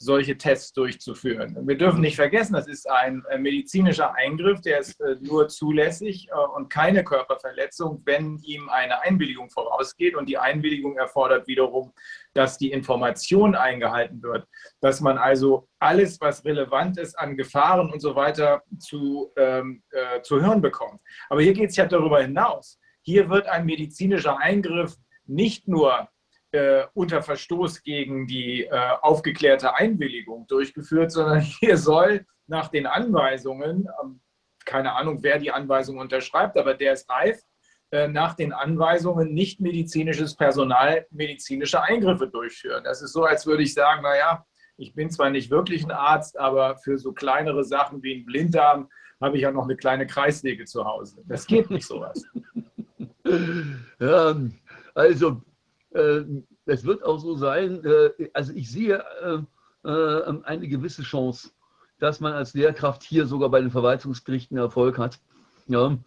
solche 0.01 0.38
Tests 0.38 0.72
durchzuführen. 0.72 1.58
Wir 1.68 1.77
dürfen 1.77 2.00
nicht 2.00 2.15
vergessen, 2.15 2.53
das 2.53 2.68
ist 2.68 2.89
ein 2.89 3.22
äh, 3.29 3.38
medizinischer 3.38 4.15
Eingriff, 4.15 4.62
der 4.62 4.79
ist 4.79 5.00
äh, 5.01 5.18
nur 5.20 5.50
zulässig 5.50 6.29
äh, 6.29 6.56
und 6.56 6.70
keine 6.70 7.03
Körperverletzung, 7.03 8.01
wenn 8.06 8.38
ihm 8.39 8.70
eine 8.70 9.01
Einwilligung 9.01 9.50
vorausgeht. 9.50 10.15
Und 10.15 10.29
die 10.29 10.38
Einwilligung 10.38 10.98
erfordert 10.98 11.48
wiederum, 11.48 11.91
dass 12.34 12.58
die 12.58 12.72
Information 12.72 13.56
eingehalten 13.56 14.24
wird, 14.24 14.48
dass 14.79 15.01
man 15.01 15.18
also 15.18 15.68
alles, 15.79 16.22
was 16.22 16.46
relevant 16.46 16.98
ist 16.98 17.20
an 17.20 17.36
Gefahren 17.36 17.91
und 17.91 18.00
so 18.00 18.15
weiter, 18.15 18.63
zu, 18.79 19.34
ähm, 19.36 19.84
äh, 19.91 20.22
zu 20.22 20.41
hören 20.41 20.62
bekommt. 20.62 21.01
Aber 21.29 21.41
hier 21.41 21.53
geht 21.53 21.72
es 21.72 21.75
ja 21.75 21.86
darüber 21.86 22.22
hinaus. 22.22 22.79
Hier 23.01 23.29
wird 23.29 23.48
ein 23.48 23.65
medizinischer 23.65 24.38
Eingriff 24.39 24.96
nicht 25.25 25.68
nur 25.68 26.08
äh, 26.51 26.86
unter 26.94 27.22
Verstoß 27.22 27.84
gegen 27.84 28.27
die 28.27 28.63
äh, 28.63 28.91
aufgeklärte 29.01 29.75
Einwilligung 29.75 30.48
durchgeführt, 30.48 31.12
sondern 31.12 31.41
hier 31.60 31.77
soll 31.77 32.25
nach 32.48 32.70
den 32.70 32.88
Anweisungen, 32.88 33.88
ähm, 34.01 34.22
keine 34.65 34.94
Ahnung, 34.94 35.24
wer 35.24 35.39
die 35.39 35.51
Anweisung 35.51 35.98
unterschreibt, 35.98 36.58
aber 36.58 36.74
der 36.74 36.94
ist 36.94 37.10
reif, 37.10 37.39
äh, 37.91 38.08
nach 38.08 38.36
den 38.36 38.53
Anweisungen 38.53 39.34
nicht 39.34 39.60
medizinisches 39.60 40.36
Personal 40.36 41.08
medizinische 41.12 41.82
Eingriffe 41.82 42.27
durchführen. 42.27 42.84
Das 42.84 43.01
ist 43.01 43.13
so, 43.13 43.24
als 43.24 43.46
würde 43.46 43.63
ich 43.63 43.74
sagen, 43.74 44.03
naja, 44.03 44.46
ich 44.77 44.94
bin 44.94 45.10
zwar 45.10 45.29
nicht 45.29 45.51
wirklich 45.51 45.84
ein 45.84 45.91
Arzt, 45.91 46.39
aber 46.39 46.77
für 46.77 46.98
so 46.98 47.13
kleinere 47.13 47.63
Sachen 47.63 48.01
wie 48.01 48.15
ein 48.15 48.25
Blinddarm 48.25 48.89
habe 49.20 49.38
ich 49.38 49.44
ja 49.44 49.51
noch 49.51 49.65
eine 49.65 49.75
kleine 49.75 50.08
Kreissäge 50.08 50.65
zu 50.65 50.86
Hause. 50.86 51.22
Das 51.27 51.46
geht 51.46 51.70
nicht 51.70 51.86
sowas. 51.86 52.25
Ja, 54.00 54.36
also 54.96 55.44
es 55.91 56.86
wird 56.86 57.03
auch 57.03 57.19
so 57.19 57.36
sein, 57.36 57.84
äh, 57.84 58.29
also 58.34 58.53
ich 58.53 58.72
sehe 58.72 59.03
äh, 59.22 59.39
eine 59.84 60.67
gewisse 60.67 61.03
Chance, 61.03 61.50
dass 62.00 62.19
man 62.19 62.34
als 62.34 62.53
Lehrkraft 62.53 63.03
hier 63.03 63.25
sogar 63.25 63.50
bei 63.50 63.62
den 63.62 63.72
Verwaltungsgerichten 63.72 64.58
Erfolg 64.58 64.98
hat. 64.98 65.19
Ja, 65.67 65.98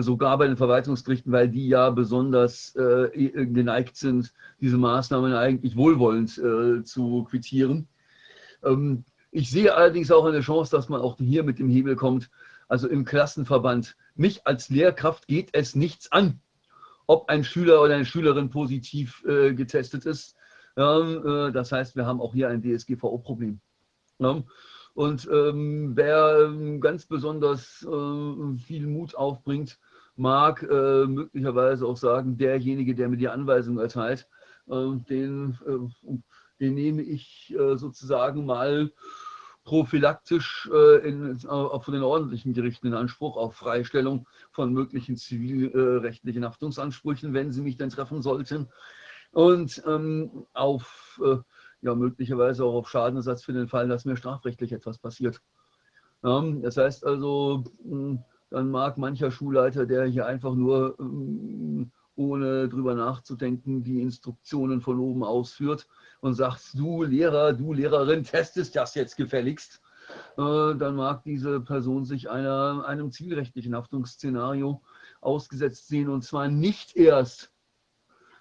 sogar 0.00 0.36
bei 0.36 0.46
den 0.46 0.56
Verwaltungsgerichten, 0.56 1.32
weil 1.32 1.48
die 1.48 1.66
ja 1.66 1.88
besonders 1.88 2.74
geneigt 2.74 3.96
sind, 3.96 4.34
diese 4.60 4.76
Maßnahmen 4.76 5.32
eigentlich 5.32 5.76
wohlwollend 5.76 6.30
zu 6.86 7.24
quittieren. 7.24 7.88
Ähm, 8.62 9.04
ich 9.30 9.50
sehe 9.50 9.74
allerdings 9.74 10.10
auch 10.10 10.24
eine 10.24 10.40
Chance, 10.40 10.70
dass 10.70 10.88
man 10.88 11.00
auch 11.00 11.16
hier 11.18 11.42
mit 11.42 11.58
dem 11.58 11.68
Hebel 11.68 11.96
kommt. 11.96 12.30
Also 12.66 12.88
im 12.88 13.04
Klassenverband. 13.04 13.96
Mich 14.14 14.46
als 14.46 14.68
Lehrkraft 14.68 15.26
geht 15.26 15.50
es 15.52 15.74
nichts 15.74 16.12
an, 16.12 16.40
ob 17.08 17.28
ein 17.30 17.42
Schüler 17.42 17.82
oder 17.82 17.94
eine 17.94 18.04
Schülerin 18.04 18.50
positiv 18.50 19.24
äh, 19.26 19.54
getestet 19.54 20.04
ist. 20.04 20.36
Ja, 20.76 21.00
äh, 21.48 21.52
das 21.52 21.72
heißt, 21.72 21.96
wir 21.96 22.06
haben 22.06 22.20
auch 22.20 22.34
hier 22.34 22.48
ein 22.48 22.62
DSGVO-Problem. 22.62 23.60
Ja. 24.18 24.42
Und 24.94 25.28
ähm, 25.32 25.92
wer 25.96 26.44
ähm, 26.44 26.80
ganz 26.80 27.06
besonders 27.06 27.82
äh, 27.82 28.58
viel 28.58 28.86
Mut 28.86 29.14
aufbringt, 29.14 29.78
mag 30.16 30.62
äh, 30.62 31.06
möglicherweise 31.06 31.86
auch 31.86 31.96
sagen, 31.96 32.36
derjenige, 32.36 32.94
der 32.94 33.08
mir 33.08 33.16
die 33.16 33.28
Anweisung 33.28 33.78
erteilt, 33.78 34.28
äh, 34.68 34.96
den, 35.08 35.58
den 36.60 36.74
nehme 36.74 37.02
ich 37.02 37.54
sozusagen 37.56 38.44
mal 38.44 38.90
prophylaktisch 39.68 40.66
äh, 40.72 41.06
in, 41.06 41.36
äh, 41.36 41.40
von 41.40 41.92
den 41.92 42.02
ordentlichen 42.02 42.54
Gerichten 42.54 42.86
in 42.86 42.94
Anspruch 42.94 43.36
auf 43.36 43.54
Freistellung 43.54 44.26
von 44.50 44.72
möglichen 44.72 45.18
zivilrechtlichen 45.18 46.46
Haftungsansprüchen, 46.46 47.34
wenn 47.34 47.52
sie 47.52 47.60
mich 47.60 47.76
dann 47.76 47.90
treffen 47.90 48.22
sollten. 48.22 48.68
Und 49.30 49.82
ähm, 49.86 50.46
auf 50.54 51.20
äh, 51.22 51.36
ja, 51.82 51.94
möglicherweise 51.94 52.64
auch 52.64 52.76
auf 52.76 52.88
Schadenersatz 52.88 53.44
für 53.44 53.52
den 53.52 53.68
Fall, 53.68 53.88
dass 53.88 54.06
mir 54.06 54.16
strafrechtlich 54.16 54.72
etwas 54.72 54.96
passiert. 54.96 55.42
Ja, 56.22 56.42
das 56.62 56.78
heißt 56.78 57.04
also, 57.04 57.64
dann 58.48 58.70
mag 58.70 58.96
mancher 58.96 59.30
Schulleiter, 59.30 59.84
der 59.84 60.06
hier 60.06 60.24
einfach 60.24 60.54
nur 60.54 60.96
hm, 60.96 61.92
ohne 62.18 62.68
drüber 62.68 62.94
nachzudenken 62.94 63.82
die 63.82 64.02
Instruktionen 64.02 64.80
von 64.80 64.98
oben 64.98 65.24
ausführt, 65.24 65.86
und 66.20 66.34
sagst, 66.34 66.78
du 66.78 67.02
Lehrer, 67.02 67.52
du 67.52 67.72
Lehrerin, 67.72 68.24
testest 68.24 68.74
das 68.76 68.94
jetzt 68.94 69.16
gefälligst, 69.16 69.80
äh, 70.36 70.74
dann 70.74 70.96
mag 70.96 71.22
diese 71.24 71.60
Person 71.60 72.04
sich 72.04 72.28
einer, 72.30 72.84
einem 72.86 73.10
zivilrechtlichen 73.12 73.74
Haftungsszenario 73.74 74.82
ausgesetzt 75.20 75.88
sehen 75.88 76.08
und 76.08 76.22
zwar 76.22 76.48
nicht 76.48 76.96
erst, 76.96 77.52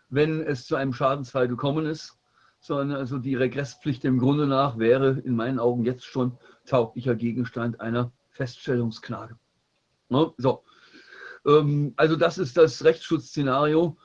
wenn 0.09 0.41
es 0.41 0.65
zu 0.65 0.75
einem 0.75 0.93
Schadensfall 0.93 1.47
gekommen 1.47 1.85
ist, 1.85 2.17
sondern 2.59 2.97
also 2.97 3.17
die 3.17 3.35
Regresspflicht 3.35 4.05
im 4.05 4.19
Grunde 4.19 4.47
nach 4.47 4.77
wäre 4.77 5.11
in 5.19 5.35
meinen 5.35 5.59
Augen 5.59 5.83
jetzt 5.83 6.05
schon 6.05 6.37
tauglicher 6.65 7.15
Gegenstand 7.15 7.81
einer 7.81 8.11
Feststellungsklage. 8.31 9.37
Ne? 10.09 10.33
So. 10.37 10.63
Ähm, 11.47 11.93
also 11.95 12.15
das 12.15 12.37
ist 12.37 12.57
das 12.57 12.83
Rechtsschutzszenario. 12.83 13.97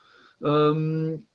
Ähm, 0.43 1.27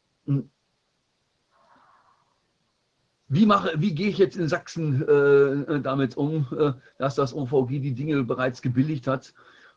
wie, 3.29 3.47
mache, 3.47 3.75
wie 3.77 3.95
gehe 3.95 4.09
ich 4.09 4.19
jetzt 4.19 4.37
in 4.37 4.49
Sachsen 4.49 5.03
äh, 5.07 5.81
damit 5.81 6.17
um, 6.17 6.47
äh, 6.59 6.73
dass 6.99 7.15
das 7.15 7.35
OVG 7.35 7.81
die 7.81 7.95
Dinge 7.95 8.25
bereits 8.25 8.63
gebilligt 8.63 9.07
hat 9.07 9.35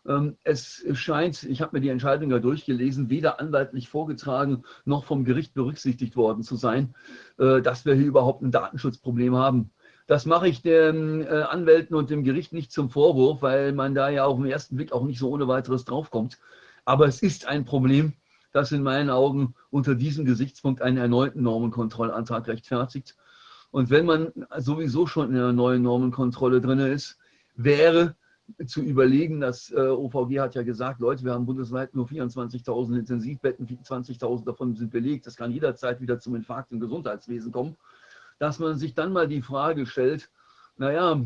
Ähm, 0.08 0.38
es 0.44 0.84
scheint, 0.94 1.44
ich 1.44 1.62
habe 1.62 1.78
mir 1.78 1.82
die 1.82 1.90
Entscheidung 1.90 2.32
ja 2.32 2.40
durchgelesen, 2.40 3.10
weder 3.10 3.40
anwaltlich 3.40 3.88
vorgetragen 3.88 4.64
noch 4.86 5.06
vom 5.06 5.26
Gericht 5.26 5.54
berücksichtigt 5.54 6.16
worden 6.16 6.44
zu 6.44 6.56
sein, 6.56 6.96
äh, 7.38 7.62
dass 7.62 7.86
wir 7.86 7.94
hier 7.94 8.08
überhaupt 8.08 8.42
ein 8.42 8.52
Datenschutzproblem 8.52 9.36
haben. 9.36 9.72
Das 10.12 10.26
mache 10.26 10.50
ich 10.50 10.62
den 10.62 11.22
äh, 11.22 11.46
Anwälten 11.48 11.96
und 11.96 12.10
dem 12.10 12.26
Gericht 12.26 12.52
nicht 12.52 12.74
zum 12.74 12.90
Vorwurf, 12.90 13.42
weil 13.42 13.72
man 13.72 13.96
da 13.96 14.10
ja 14.10 14.26
auf 14.26 14.36
den 14.36 14.46
ersten 14.46 14.76
Blick 14.76 14.92
auch 14.92 15.06
nicht 15.06 15.20
so 15.20 15.30
ohne 15.30 15.48
weiteres 15.48 15.86
draufkommt. 15.86 16.38
Aber 16.84 17.08
es 17.08 17.22
ist 17.22 17.48
ein 17.48 17.64
Problem, 17.64 18.12
das 18.52 18.74
in 18.74 18.84
meinen 18.84 19.10
Augen 19.10 19.56
unter 19.70 19.96
diesem 19.96 20.26
Gesichtspunkt 20.26 20.82
einen 20.82 20.98
erneuten 20.98 21.44
Normenkontrollantrag 21.44 22.46
rechtfertigt. 22.50 23.16
Und 23.72 23.90
wenn 23.90 24.06
man 24.06 24.34
sowieso 24.58 25.08
schon 25.08 25.30
in 25.30 25.38
einer 25.38 25.54
neuen 25.54 25.82
Normenkontrolle 25.82 26.60
drin 26.60 26.80
ist, 26.80 27.18
wäre 27.56 28.18
zu 28.66 28.82
überlegen, 28.82 29.40
das 29.40 29.72
äh, 29.72 29.80
OVG 29.80 30.42
hat 30.42 30.56
ja 30.56 30.64
gesagt, 30.64 31.00
Leute, 31.00 31.24
wir 31.24 31.32
haben 31.32 31.46
bundesweit 31.46 31.96
nur 31.96 32.08
24.000 32.08 33.00
Intensivbetten, 33.00 33.66
20.000 33.66 34.44
davon 34.44 34.76
sind 34.76 34.92
belegt, 34.92 35.26
das 35.26 35.38
kann 35.38 35.52
jederzeit 35.52 36.02
wieder 36.02 36.20
zum 36.20 36.36
Infarkt 36.36 36.74
im 36.74 36.82
Gesundheitswesen 36.82 37.54
kommen, 37.54 37.78
dass 38.42 38.58
man 38.58 38.76
sich 38.76 38.96
dann 38.96 39.14
mal 39.14 39.28
die 39.28 39.44
Frage 39.44 39.86
stellt, 39.86 40.32
naja, 40.76 41.12
äh, 41.14 41.24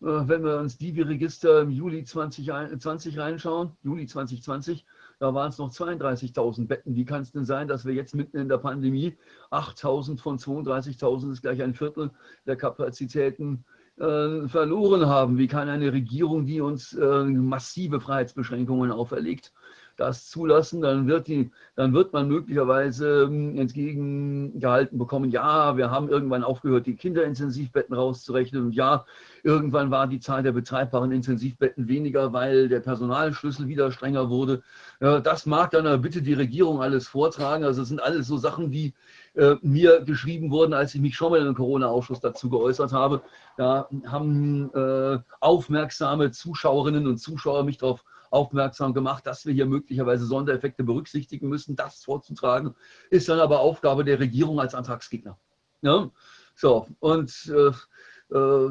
wenn 0.00 0.42
wir 0.42 0.58
uns 0.58 0.78
die 0.78 0.98
Register 0.98 1.60
im 1.60 1.70
Juli 1.70 2.02
2020 2.02 3.18
reinschauen, 3.18 3.76
Juli 3.82 4.06
2020, 4.06 4.86
da 5.18 5.34
waren 5.34 5.50
es 5.50 5.58
noch 5.58 5.70
32.000 5.70 6.66
Betten. 6.66 6.96
Wie 6.96 7.04
kann 7.04 7.20
es 7.20 7.32
denn 7.32 7.44
sein, 7.44 7.68
dass 7.68 7.84
wir 7.84 7.92
jetzt 7.92 8.14
mitten 8.14 8.38
in 8.38 8.48
der 8.48 8.56
Pandemie 8.56 9.18
8.000 9.50 10.18
von 10.18 10.38
32.000 10.38 11.32
ist 11.32 11.42
gleich 11.42 11.62
ein 11.62 11.74
Viertel 11.74 12.10
der 12.46 12.56
Kapazitäten 12.56 13.66
äh, 13.98 14.48
verloren 14.48 15.04
haben? 15.04 15.36
Wie 15.36 15.46
kann 15.46 15.68
eine 15.68 15.92
Regierung, 15.92 16.46
die 16.46 16.62
uns 16.62 16.94
äh, 16.94 17.24
massive 17.24 18.00
Freiheitsbeschränkungen 18.00 18.90
auferlegt, 18.90 19.52
das 19.96 20.28
zulassen, 20.28 20.80
dann 20.80 21.06
wird, 21.06 21.28
die, 21.28 21.50
dann 21.76 21.92
wird 21.94 22.12
man 22.12 22.28
möglicherweise 22.28 23.24
ähm, 23.24 23.58
entgegengehalten 23.58 24.98
bekommen, 24.98 25.30
ja, 25.30 25.76
wir 25.76 25.90
haben 25.90 26.08
irgendwann 26.08 26.44
aufgehört, 26.44 26.86
die 26.86 26.96
Kinderintensivbetten 26.96 27.94
rauszurechnen 27.94 28.66
und 28.66 28.72
ja, 28.72 29.04
irgendwann 29.42 29.90
war 29.90 30.06
die 30.06 30.20
Zahl 30.20 30.42
der 30.42 30.52
betreibbaren 30.52 31.12
Intensivbetten 31.12 31.88
weniger, 31.88 32.32
weil 32.32 32.68
der 32.68 32.80
Personalschlüssel 32.80 33.68
wieder 33.68 33.92
strenger 33.92 34.30
wurde. 34.30 34.62
Das 35.00 35.44
mag 35.44 35.70
dann 35.72 36.00
bitte 36.00 36.22
die 36.22 36.32
Regierung 36.32 36.80
alles 36.80 37.06
vortragen. 37.06 37.64
Also 37.64 37.82
es 37.82 37.88
sind 37.88 38.02
alles 38.02 38.26
so 38.26 38.38
Sachen, 38.38 38.70
die 38.70 38.94
äh, 39.34 39.56
mir 39.62 40.00
geschrieben 40.02 40.50
wurden, 40.50 40.72
als 40.72 40.94
ich 40.94 41.00
mich 41.00 41.16
schon 41.16 41.32
mal 41.32 41.44
im 41.44 41.54
Corona-Ausschuss 41.54 42.20
dazu 42.20 42.48
geäußert 42.48 42.92
habe. 42.92 43.20
Da 43.56 43.88
haben 44.06 44.72
äh, 44.74 45.18
aufmerksame 45.40 46.30
Zuschauerinnen 46.30 47.06
und 47.06 47.18
Zuschauer 47.18 47.64
mich 47.64 47.78
darauf 47.78 48.04
aufmerksam 48.34 48.92
gemacht, 48.92 49.26
dass 49.26 49.46
wir 49.46 49.54
hier 49.54 49.66
möglicherweise 49.66 50.26
Sondereffekte 50.26 50.84
berücksichtigen 50.84 51.48
müssen. 51.48 51.76
Das 51.76 52.04
vorzutragen 52.04 52.74
ist 53.10 53.28
dann 53.28 53.40
aber 53.40 53.60
Aufgabe 53.60 54.04
der 54.04 54.18
Regierung 54.20 54.60
als 54.60 54.74
Antragsgegner. 54.74 55.38
Ja? 55.82 56.10
So, 56.56 56.86
und 57.00 57.52
äh, 57.52 58.36
äh, 58.36 58.70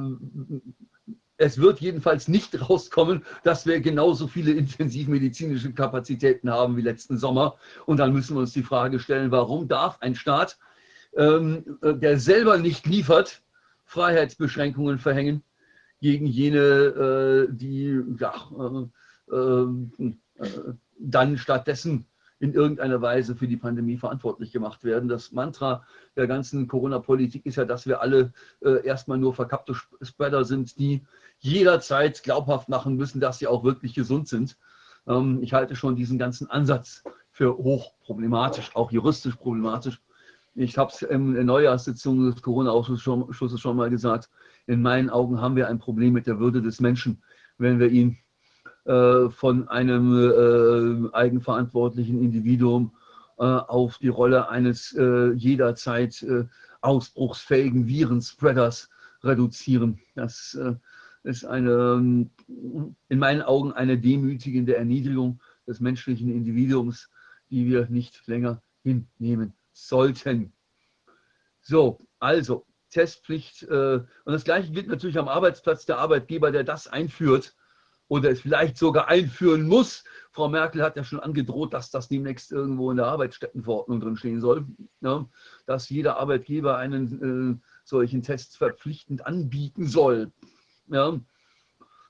es 1.38 1.58
wird 1.60 1.80
jedenfalls 1.80 2.28
nicht 2.28 2.60
rauskommen, 2.70 3.24
dass 3.44 3.66
wir 3.66 3.80
genauso 3.80 4.28
viele 4.28 4.52
intensivmedizinische 4.52 5.74
Kapazitäten 5.74 6.50
haben 6.52 6.78
wie 6.78 6.82
letzten 6.82 7.18
Sommer. 7.18 7.56
Und 7.86 7.98
dann 7.98 8.14
müssen 8.14 8.36
wir 8.36 8.42
uns 8.42 8.54
die 8.54 8.64
Frage 8.64 9.00
stellen, 9.00 9.32
warum 9.32 9.68
darf 9.68 9.98
ein 10.02 10.16
Staat, 10.16 10.58
ähm, 11.16 11.78
der 11.82 12.20
selber 12.20 12.58
nicht 12.58 12.86
liefert, 12.86 13.42
Freiheitsbeschränkungen 13.86 15.00
verhängen 15.00 15.44
gegen 16.02 16.26
jene, 16.26 16.60
äh, 16.60 17.48
die 17.50 18.02
ja, 18.20 18.34
äh, 18.60 18.64
äh, 18.64 18.88
dann 21.00 21.38
stattdessen 21.38 22.06
in 22.44 22.54
irgendeiner 22.54 23.02
Weise 23.02 23.38
für 23.38 23.48
die 23.48 23.56
Pandemie 23.56 23.98
verantwortlich 23.98 24.52
gemacht 24.52 24.84
werden. 24.84 25.08
Das 25.08 25.32
Mantra 25.32 25.86
der 26.18 26.28
ganzen 26.28 26.68
Corona-Politik 26.68 27.46
ist 27.46 27.56
ja, 27.56 27.64
dass 27.64 27.88
wir 27.88 28.02
alle 28.02 28.34
äh, 28.60 28.86
erstmal 28.86 29.18
nur 29.18 29.34
verkappte 29.34 29.76
Spreader 30.02 30.44
sind, 30.44 30.78
die 30.78 31.06
jederzeit 31.40 32.22
glaubhaft 32.22 32.68
machen 32.68 32.98
müssen, 32.98 33.22
dass 33.22 33.40
sie 33.40 33.48
auch 33.48 33.64
wirklich 33.64 33.94
gesund 33.94 34.28
sind. 34.28 34.58
Ähm, 35.08 35.40
ich 35.42 35.54
halte 35.54 35.78
schon 35.78 35.96
diesen 35.96 36.18
ganzen 36.20 36.50
Ansatz 36.50 37.04
für 37.32 37.56
hochproblematisch, 37.56 38.76
auch 38.76 38.92
juristisch 38.92 39.36
problematisch. 39.36 40.02
Ich 40.54 40.78
habe 40.78 40.92
es 40.94 41.02
in 41.02 41.36
der 41.36 41.46
Neujahrssitzung 41.46 42.30
des 42.30 42.42
Corona-Ausschusses 42.42 43.60
schon 43.62 43.78
mal 43.78 43.90
gesagt. 43.90 44.30
In 44.68 44.82
meinen 44.82 45.10
Augen 45.10 45.40
haben 45.40 45.56
wir 45.56 45.70
ein 45.70 45.80
Problem 45.80 46.12
mit 46.12 46.28
der 46.28 46.40
Würde 46.40 46.62
des 46.62 46.82
Menschen, 46.82 47.24
wenn 47.58 47.80
wir 47.80 47.88
ihn 47.88 48.12
äh, 48.12 48.16
von 48.86 49.70
einem 49.70 51.10
äh, 51.10 51.14
eigenverantwortlichen 51.14 52.22
Individuum 52.22 52.92
äh, 53.38 53.44
auf 53.44 53.98
die 53.98 54.10
Rolle 54.10 54.50
eines 54.50 54.92
jederzeit 54.92 56.26
ausbruchsfähigen 56.82 57.88
Virenspreaders 57.88 58.90
reduzieren. 59.24 60.00
Das 60.16 60.58
ist 61.24 61.46
eine, 61.46 62.28
in 62.48 63.20
meinen 63.20 63.42
Augen 63.42 63.72
eine 63.72 63.98
demütigende 63.98 64.76
Erniedrigung 64.76 65.40
des 65.66 65.80
menschlichen 65.80 66.30
Individuums, 66.30 67.10
die 67.50 67.66
wir 67.66 67.88
nicht 67.88 68.28
länger 68.28 68.62
hinnehmen 68.84 69.54
sollten. 69.72 70.52
So, 71.62 72.02
also 72.20 72.66
Testpflicht. 72.90 73.64
und 73.64 74.08
das 74.26 74.44
Gleiche 74.44 74.74
gilt 74.74 74.88
natürlich 74.90 75.18
am 75.18 75.30
Arbeitsplatz. 75.30 75.86
Der 75.86 76.00
Arbeitgeber, 76.00 76.52
der 76.52 76.66
das 76.66 76.88
einführt, 76.88 77.56
oder 78.14 78.30
es 78.30 78.42
vielleicht 78.42 78.78
sogar 78.78 79.08
einführen 79.08 79.68
muss. 79.68 80.04
Frau 80.30 80.48
Merkel 80.48 80.84
hat 80.84 80.96
ja 80.96 81.04
schon 81.04 81.20
angedroht, 81.20 81.74
dass 81.74 81.90
das 81.90 82.10
demnächst 82.10 82.52
irgendwo 82.52 82.92
in 82.92 82.98
der 82.98 83.08
Arbeitsstättenverordnung 83.08 84.00
drin 84.00 84.18
stehen 84.18 84.40
soll, 84.40 84.68
ja, 85.02 85.26
dass 85.66 85.90
jeder 85.90 86.18
Arbeitgeber 86.18 86.78
einen 86.78 87.60
äh, 87.60 87.68
solchen 87.84 88.22
Test 88.22 88.58
verpflichtend 88.58 89.26
anbieten 89.26 89.88
soll. 89.88 90.32
Ja. 90.90 91.20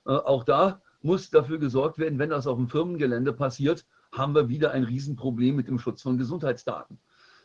Äh, 0.05 0.11
auch 0.11 0.43
da 0.43 0.81
muss 1.01 1.29
dafür 1.29 1.57
gesorgt 1.57 1.97
werden, 1.99 2.19
wenn 2.19 2.31
das 2.31 2.47
auf 2.47 2.57
dem 2.57 2.67
Firmengelände 2.67 3.31
passiert, 3.31 3.85
haben 4.11 4.35
wir 4.35 4.49
wieder 4.49 4.71
ein 4.71 4.83
Riesenproblem 4.83 5.55
mit 5.55 5.69
dem 5.69 5.79
Schutz 5.79 6.01
von 6.01 6.17
Gesundheitsdaten. 6.17 6.99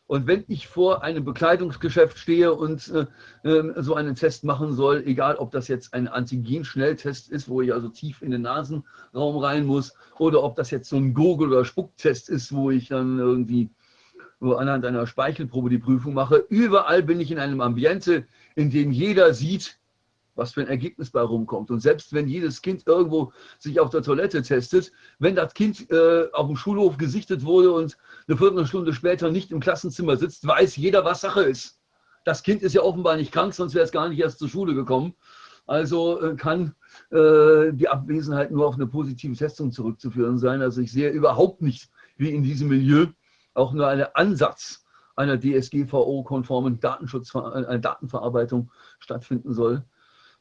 Und 0.09 0.27
wenn 0.27 0.42
ich 0.49 0.66
vor 0.66 1.03
einem 1.03 1.23
Bekleidungsgeschäft 1.23 2.18
stehe 2.18 2.55
und 2.55 2.88
äh, 2.88 3.49
äh, 3.49 3.83
so 3.83 3.94
einen 3.94 4.14
Test 4.14 4.42
machen 4.42 4.73
soll, 4.73 5.03
egal 5.07 5.37
ob 5.37 5.53
das 5.53 5.68
jetzt 5.68 5.92
ein 5.92 6.09
Antigen-Schnelltest 6.09 7.29
ist, 7.29 7.49
wo 7.49 7.61
ich 7.61 7.75
also 7.75 7.90
tief 7.90 8.23
in 8.23 8.31
den 8.31 8.40
Nasenraum 8.40 9.37
rein 9.37 9.66
muss, 9.66 9.92
oder 10.18 10.42
ob 10.42 10.57
das 10.57 10.71
jetzt 10.71 10.88
so 10.88 10.97
ein 10.97 11.12
Gurgel- 11.12 11.53
oder 11.53 11.66
Spucktest 11.66 12.31
ist, 12.31 12.55
wo 12.55 12.71
ich 12.71 12.88
dann 12.88 13.18
irgendwie 13.18 13.68
wo 14.40 14.55
anhand 14.55 14.87
einer 14.87 15.07
Speichelprobe 15.07 15.68
die 15.68 15.79
Prüfung 15.79 16.14
mache, 16.14 16.44
überall 16.49 17.03
bin 17.03 17.21
ich 17.21 17.31
in 17.31 17.38
einem 17.38 17.61
Ambiente, 17.61 18.25
in 18.55 18.71
dem 18.71 18.92
jeder 18.92 19.35
sieht, 19.35 19.79
was 20.38 20.55
für 20.55 20.61
ein 20.62 20.68
Ergebnis 20.68 21.11
bei 21.11 21.20
rumkommt. 21.20 21.70
Und 21.70 21.81
selbst 21.81 22.12
wenn 22.12 22.29
jedes 22.29 22.62
Kind 22.62 22.87
irgendwo 22.87 23.33
sich 23.59 23.81
auf 23.81 23.90
der 23.90 24.03
Toilette 24.03 24.42
testet, 24.42 24.92
wenn 25.18 25.35
das 25.35 25.53
Kind 25.53 25.90
äh, 25.90 26.29
auf 26.33 26.46
dem 26.46 26.57
Schulhof 26.57 26.96
gesichtet 26.96 27.44
wurde 27.44 27.72
und 27.72 27.98
eine 28.27 28.37
Viertelstunde 28.38 28.92
später 28.92 29.31
nicht 29.31 29.51
im 29.51 29.61
Klassenzimmer 29.61 30.16
sitzt, 30.16 30.46
weiß 30.46 30.77
jeder, 30.77 31.05
was 31.05 31.20
Sache 31.20 31.42
ist. 31.42 31.81
Das 32.24 32.42
Kind 32.42 32.62
ist 32.62 32.74
ja 32.74 32.83
offenbar 32.83 33.16
nicht 33.16 33.33
krank, 33.33 33.55
sonst 33.55 33.74
wäre 33.74 33.85
es 33.85 33.92
gar 33.92 34.09
nicht 34.09 34.20
erst 34.20 34.38
zur 34.38 34.48
Schule 34.48 34.74
gekommen. 34.74 35.14
Also 35.66 36.22
äh, 36.22 36.35
kann 36.35 36.74
äh, 37.11 37.72
die 37.72 37.88
Abwesenheit 37.88 38.51
nur 38.51 38.66
auf 38.66 38.77
eine 38.77 38.87
positive 38.87 39.37
Testung 39.37 39.72
zurückzuführen 39.72 40.38
sein. 40.38 40.62
Also 40.62 40.81
ich 40.81 40.92
sehe 40.92 41.11
überhaupt 41.11 41.61
nicht, 41.61 41.90
wie 42.16 42.31
in 42.31 42.42
diesem 42.42 42.68
Milieu 42.68 43.07
auch 43.55 43.72
nur 43.72 43.87
ein 43.88 44.07
Ansatz 44.14 44.85
einer 45.16 45.38
DSGVO-konformen 45.38 46.81
Datenschutz, 46.81 47.35
äh, 47.35 47.81
Datenverarbeitung 47.81 48.70
stattfinden 49.01 49.53
soll. 49.53 49.85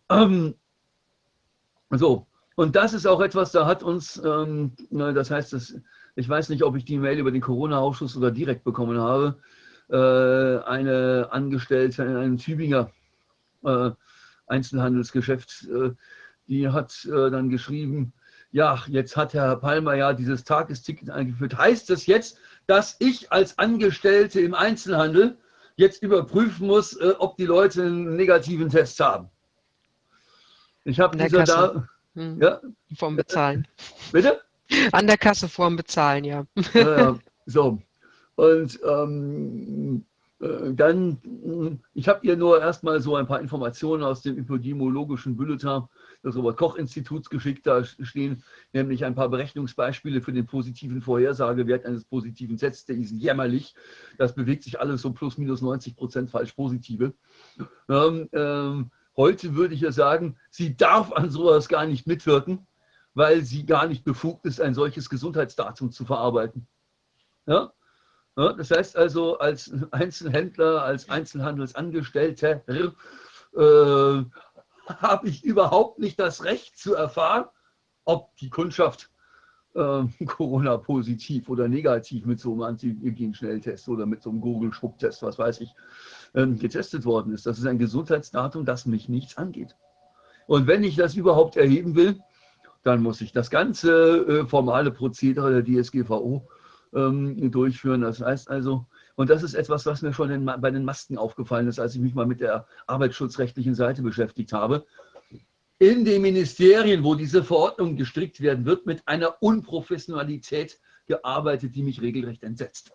Ähm, 0.10 0.56
so, 1.90 2.28
und 2.56 2.76
das 2.76 2.94
ist 2.94 3.06
auch 3.06 3.22
etwas, 3.22 3.52
da 3.52 3.66
hat 3.66 3.84
uns, 3.84 4.22
ähm, 4.24 4.74
das 4.90 5.32
heißt, 5.32 5.54
das, 5.54 5.76
ich 6.16 6.28
weiß 6.28 6.50
nicht, 6.50 6.64
ob 6.64 6.76
ich 6.76 6.86
die 6.86 6.98
Mail 6.98 7.20
über 7.20 7.32
den 7.32 7.42
Corona-Ausschuss 7.42 8.18
oder 8.18 8.32
direkt 8.32 8.64
bekommen 8.64 9.00
habe, 9.00 9.38
äh, 9.90 10.66
eine 10.66 11.28
Angestellte 11.32 12.04
in 12.04 12.16
einem 12.16 12.38
Tübinger 12.38 12.92
äh, 13.64 13.92
Einzelhandelsgeschäft, 14.48 15.68
äh, 15.70 15.92
die 16.48 16.70
hat 16.70 17.06
äh, 17.06 17.30
dann 17.30 17.50
geschrieben, 17.50 18.14
ja, 18.52 18.82
jetzt 18.88 19.18
hat 19.18 19.34
Herr 19.34 19.58
Palmer 19.58 19.96
ja 19.96 20.14
dieses 20.14 20.44
Tagesticket 20.44 21.10
eingeführt. 21.10 21.58
Heißt 21.58 21.90
das 21.90 22.06
jetzt, 22.06 22.40
dass 22.66 22.96
ich 23.00 23.32
als 23.32 23.60
Angestellte 23.60 24.42
im 24.42 24.54
Einzelhandel 24.54 25.38
jetzt 25.76 26.02
überprüfen 26.02 26.68
muss, 26.68 26.94
äh, 26.94 27.14
ob 27.20 27.38
die 27.38 27.46
Leute 27.46 27.84
einen 27.84 28.16
negativen 28.16 28.70
Test 28.70 29.00
haben? 29.00 29.30
Ich 30.88 31.00
habe 31.00 31.18
diese 31.18 31.44
da. 31.44 31.88
Hm. 32.16 32.42
Ja? 32.42 32.62
Vorm 32.96 33.16
Bezahlen. 33.16 33.68
Bitte? 34.12 34.42
An 34.92 35.08
der 35.08 35.18
Kasse 35.18 35.48
vorm 35.48 35.76
Bezahlen, 35.76 36.24
ja. 36.24 36.46
ja, 36.74 36.98
ja. 36.98 37.20
So. 37.46 37.82
Und 38.36 38.80
ähm, 38.84 40.04
Äh, 40.40 40.74
dann, 40.74 41.80
ich 41.94 42.08
habe 42.08 42.26
ihr 42.26 42.38
nur 42.38 42.62
erstmal 42.62 43.02
so 43.02 43.16
ein 43.16 43.28
paar 43.28 43.42
Informationen 43.42 44.04
aus 44.04 44.22
dem 44.22 44.38
epidemiologischen 44.38 45.36
Bulletin 45.36 45.84
des 46.24 46.36
Robert-Koch-Instituts 46.36 47.30
geschickt. 47.30 47.66
Da 47.66 47.84
stehen 47.84 48.44
nämlich 48.74 49.04
ein 49.04 49.16
paar 49.16 49.30
Berechnungsbeispiele 49.30 50.22
für 50.22 50.34
den 50.34 50.46
positiven 50.46 51.02
Vorhersagewert 51.02 51.86
eines 51.86 52.06
positiven 52.06 52.58
Tests. 52.58 52.86
Der 52.86 52.98
ist 52.98 53.12
jämmerlich. 53.12 53.74
Das 54.18 54.36
bewegt 54.36 54.64
sich 54.64 54.80
alles 54.80 55.02
so 55.02 55.12
plus 55.12 55.38
minus 55.38 55.62
90 55.62 55.96
Prozent 55.96 56.30
falsch 56.30 56.52
positive. 56.54 57.14
Ähm, 57.90 58.30
ähm, 58.32 58.92
heute 59.18 59.56
würde 59.56 59.74
ich 59.74 59.82
ja 59.82 59.92
sagen, 59.92 60.38
sie 60.50 60.78
darf 60.78 61.12
an 61.12 61.30
sowas 61.30 61.68
gar 61.68 61.86
nicht 61.86 62.08
mitwirken, 62.08 62.68
weil 63.14 63.44
sie 63.44 63.66
gar 63.66 63.88
nicht 63.88 64.04
befugt 64.04 64.46
ist, 64.46 64.62
ein 64.62 64.76
solches 64.76 65.10
Gesundheitsdatum 65.10 65.92
zu 65.92 66.06
verarbeiten. 66.06 66.68
Ja? 67.48 67.74
Das 68.36 68.70
heißt 68.70 68.96
also, 68.96 69.40
als 69.40 69.74
Einzelhändler, 69.92 70.84
als 70.84 71.10
Einzelhandelsangestellter 71.10 72.62
äh, 73.56 74.24
habe 74.88 75.28
ich 75.28 75.44
überhaupt 75.44 75.98
nicht 75.98 76.20
das 76.20 76.44
Recht 76.44 76.78
zu 76.78 76.94
erfahren, 76.94 77.46
ob 78.06 78.36
die 78.38 78.52
Kundschaft 78.52 79.10
äh, 79.78 80.26
Corona-positiv 80.26 81.50
oder 81.50 81.68
negativ 81.68 82.26
mit 82.26 82.40
so 82.40 82.54
einem 82.54 82.64
Antigen-Schnelltest 82.64 83.88
oder 83.90 84.06
mit 84.06 84.22
so 84.22 84.30
einem 84.30 84.42
Google-Spucktest, 84.42 85.22
was 85.22 85.38
weiß 85.38 85.62
ich, 85.62 85.74
ähm, 86.36 86.58
getestet 86.58 87.06
worden 87.06 87.34
ist. 87.34 87.46
Das 87.46 87.60
ist 87.60 87.66
ein 87.66 87.78
Gesundheitsdatum, 87.78 88.66
das 88.66 88.86
mich 88.86 89.08
nichts 89.08 89.38
angeht. 89.38 89.76
Und 90.48 90.68
wenn 90.68 90.84
ich 90.84 90.96
das 90.96 91.16
überhaupt 91.16 91.58
erheben 91.58 91.96
will, 91.96 92.20
dann 92.84 93.04
muss 93.04 93.22
ich 93.22 93.34
das 93.34 93.50
ganze 93.50 94.26
äh, 94.28 94.46
formale 94.46 94.92
Prozedere 94.92 95.62
der 95.62 95.84
DSGVO 95.84 96.48
ähm, 96.96 97.52
durchführen. 97.52 98.02
Das 98.02 98.22
heißt 98.22 98.50
also, 98.50 98.86
und 99.16 99.30
das 99.30 99.44
ist 99.44 99.56
etwas, 99.56 99.86
was 99.86 100.02
mir 100.02 100.14
schon 100.14 100.30
in, 100.30 100.46
bei 100.46 100.72
den 100.72 100.86
Masken 100.86 101.18
aufgefallen 101.18 101.68
ist, 101.68 101.80
als 101.80 101.96
ich 101.96 102.02
mich 102.02 102.14
mal 102.14 102.28
mit 102.28 102.40
der 102.40 102.68
arbeitsschutzrechtlichen 102.86 103.76
Seite 103.76 104.04
beschäftigt 104.04 104.54
habe. 104.54 104.86
In 105.80 106.06
den 106.06 106.24
Ministerien, 106.24 107.04
wo 107.04 107.14
diese 107.14 107.44
Verordnungen 107.44 107.98
gestrickt 107.98 108.42
werden, 108.42 108.66
wird 108.66 108.88
mit 108.88 109.08
einer 109.08 109.42
Unprofessionalität 109.44 110.80
gearbeitet, 111.06 111.76
die 111.76 111.84
mich 111.84 112.02
regelrecht 112.02 112.44
entsetzt. 112.44 112.92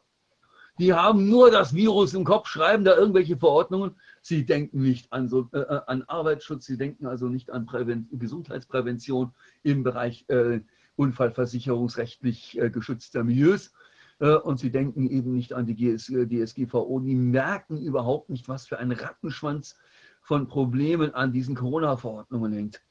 Die 0.80 0.92
haben 0.92 1.28
nur 1.28 1.52
das 1.52 1.74
Virus 1.74 2.12
im 2.14 2.24
Kopf, 2.24 2.48
schreiben 2.48 2.84
da 2.84 2.96
irgendwelche 2.96 3.36
Verordnungen. 3.36 3.94
Sie 4.20 4.44
denken 4.44 4.82
nicht 4.82 5.12
an, 5.12 5.28
so, 5.28 5.48
äh, 5.52 5.64
an 5.86 6.02
Arbeitsschutz, 6.02 6.64
sie 6.64 6.76
denken 6.76 7.06
also 7.06 7.28
nicht 7.28 7.50
an 7.50 7.66
Präven 7.66 8.08
Gesundheitsprävention 8.10 9.32
im 9.62 9.84
Bereich 9.84 10.24
äh, 10.28 10.60
unfallversicherungsrechtlich 10.96 12.58
äh, 12.58 12.70
geschützter 12.70 13.22
Milieus. 13.22 13.72
Äh, 14.18 14.34
und 14.34 14.58
sie 14.58 14.70
denken 14.70 15.08
eben 15.08 15.34
nicht 15.34 15.52
an 15.52 15.66
die 15.66 15.96
DSGVO. 15.96 17.00
Die 17.00 17.14
merken 17.14 17.80
überhaupt 17.80 18.30
nicht, 18.30 18.48
was 18.48 18.66
für 18.66 18.78
ein 18.78 18.90
Rattenschwanz 18.90 19.76
von 20.22 20.48
Problemen 20.48 21.14
an 21.14 21.32
diesen 21.32 21.54
Corona-Verordnungen 21.54 22.52
hängt. 22.52 22.82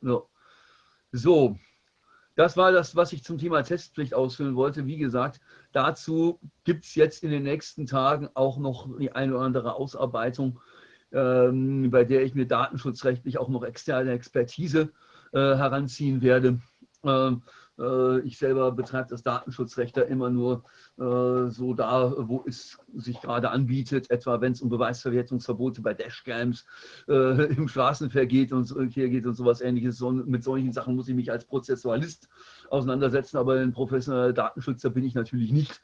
So. 0.00 0.28
so, 1.12 1.58
das 2.36 2.56
war 2.56 2.70
das, 2.70 2.94
was 2.94 3.12
ich 3.12 3.24
zum 3.24 3.36
Thema 3.36 3.62
Testpflicht 3.62 4.14
ausführen 4.14 4.54
wollte. 4.54 4.86
Wie 4.86 4.96
gesagt, 4.96 5.40
dazu 5.72 6.38
gibt 6.62 6.84
es 6.84 6.94
jetzt 6.94 7.24
in 7.24 7.30
den 7.30 7.42
nächsten 7.42 7.86
Tagen 7.86 8.28
auch 8.34 8.58
noch 8.58 8.96
die 8.98 9.10
eine 9.10 9.34
oder 9.34 9.44
andere 9.44 9.74
Ausarbeitung, 9.74 10.60
ähm, 11.10 11.90
bei 11.90 12.04
der 12.04 12.22
ich 12.22 12.36
mir 12.36 12.46
datenschutzrechtlich 12.46 13.38
auch 13.38 13.48
noch 13.48 13.64
externe 13.64 14.12
Expertise 14.12 14.92
äh, 15.32 15.38
heranziehen 15.38 16.22
werde. 16.22 16.60
Ähm, 17.02 17.42
äh, 17.42 17.50
ich 18.24 18.38
selber 18.38 18.72
betreibe 18.72 19.08
das 19.08 19.22
Datenschutzrecht 19.22 19.96
da 19.96 20.02
immer 20.02 20.30
nur 20.30 20.64
äh, 20.98 21.48
so 21.50 21.74
da, 21.74 22.12
wo 22.16 22.44
es 22.46 22.78
sich 22.96 23.20
gerade 23.20 23.50
anbietet, 23.50 24.10
etwa 24.10 24.40
wenn 24.40 24.52
es 24.52 24.62
um 24.62 24.68
Beweisverwertungsverbote 24.68 25.80
bei 25.80 25.94
Dashcams 25.94 26.66
äh, 27.08 27.44
im 27.56 27.68
Straßenverkehr 27.68 28.26
geht 28.26 28.52
und, 28.52 28.72
hier 28.92 29.08
geht 29.08 29.26
und 29.26 29.34
sowas 29.34 29.60
ähnliches. 29.60 29.98
So, 29.98 30.10
mit 30.10 30.42
solchen 30.42 30.72
Sachen 30.72 30.96
muss 30.96 31.08
ich 31.08 31.14
mich 31.14 31.30
als 31.30 31.44
Prozessualist 31.44 32.28
auseinandersetzen, 32.70 33.36
aber 33.36 33.60
ein 33.60 33.72
professioneller 33.72 34.32
Datenschützer 34.32 34.90
bin 34.90 35.04
ich 35.04 35.14
natürlich 35.14 35.52
nicht. 35.52 35.80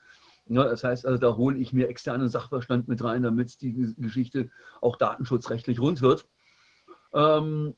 Ja, 0.46 0.64
das 0.64 0.84
heißt, 0.84 1.06
also, 1.06 1.18
da 1.18 1.36
hole 1.36 1.56
ich 1.58 1.72
mir 1.72 1.88
externen 1.88 2.28
Sachverstand 2.28 2.86
mit 2.88 3.02
rein, 3.02 3.22
damit 3.22 3.62
die 3.62 3.94
Geschichte 3.96 4.50
auch 4.80 4.96
datenschutzrechtlich 4.96 5.80
rund 5.80 6.02
wird. 6.02 6.26
Ähm, 7.14 7.74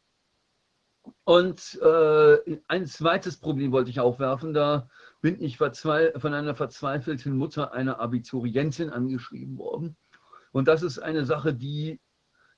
und 1.25 1.81
äh, 1.83 2.59
ein 2.69 2.87
zweites 2.87 3.37
Problem 3.37 3.73
wollte 3.73 3.91
ich 3.91 4.01
aufwerfen. 4.01 4.55
Da 4.55 4.89
bin 5.21 5.43
ich 5.43 5.59
von 5.59 6.35
einer 6.35 6.55
verzweifelten 6.55 7.37
Mutter 7.37 7.73
einer 7.73 8.01
Abiturientin 8.01 8.91
angeschrieben 8.91 9.59
worden. 9.59 9.97
Und 10.53 10.69
das 10.69 10.83
ist 10.83 10.99
eine 10.99 11.25
Sache, 11.25 11.53
die 11.53 12.01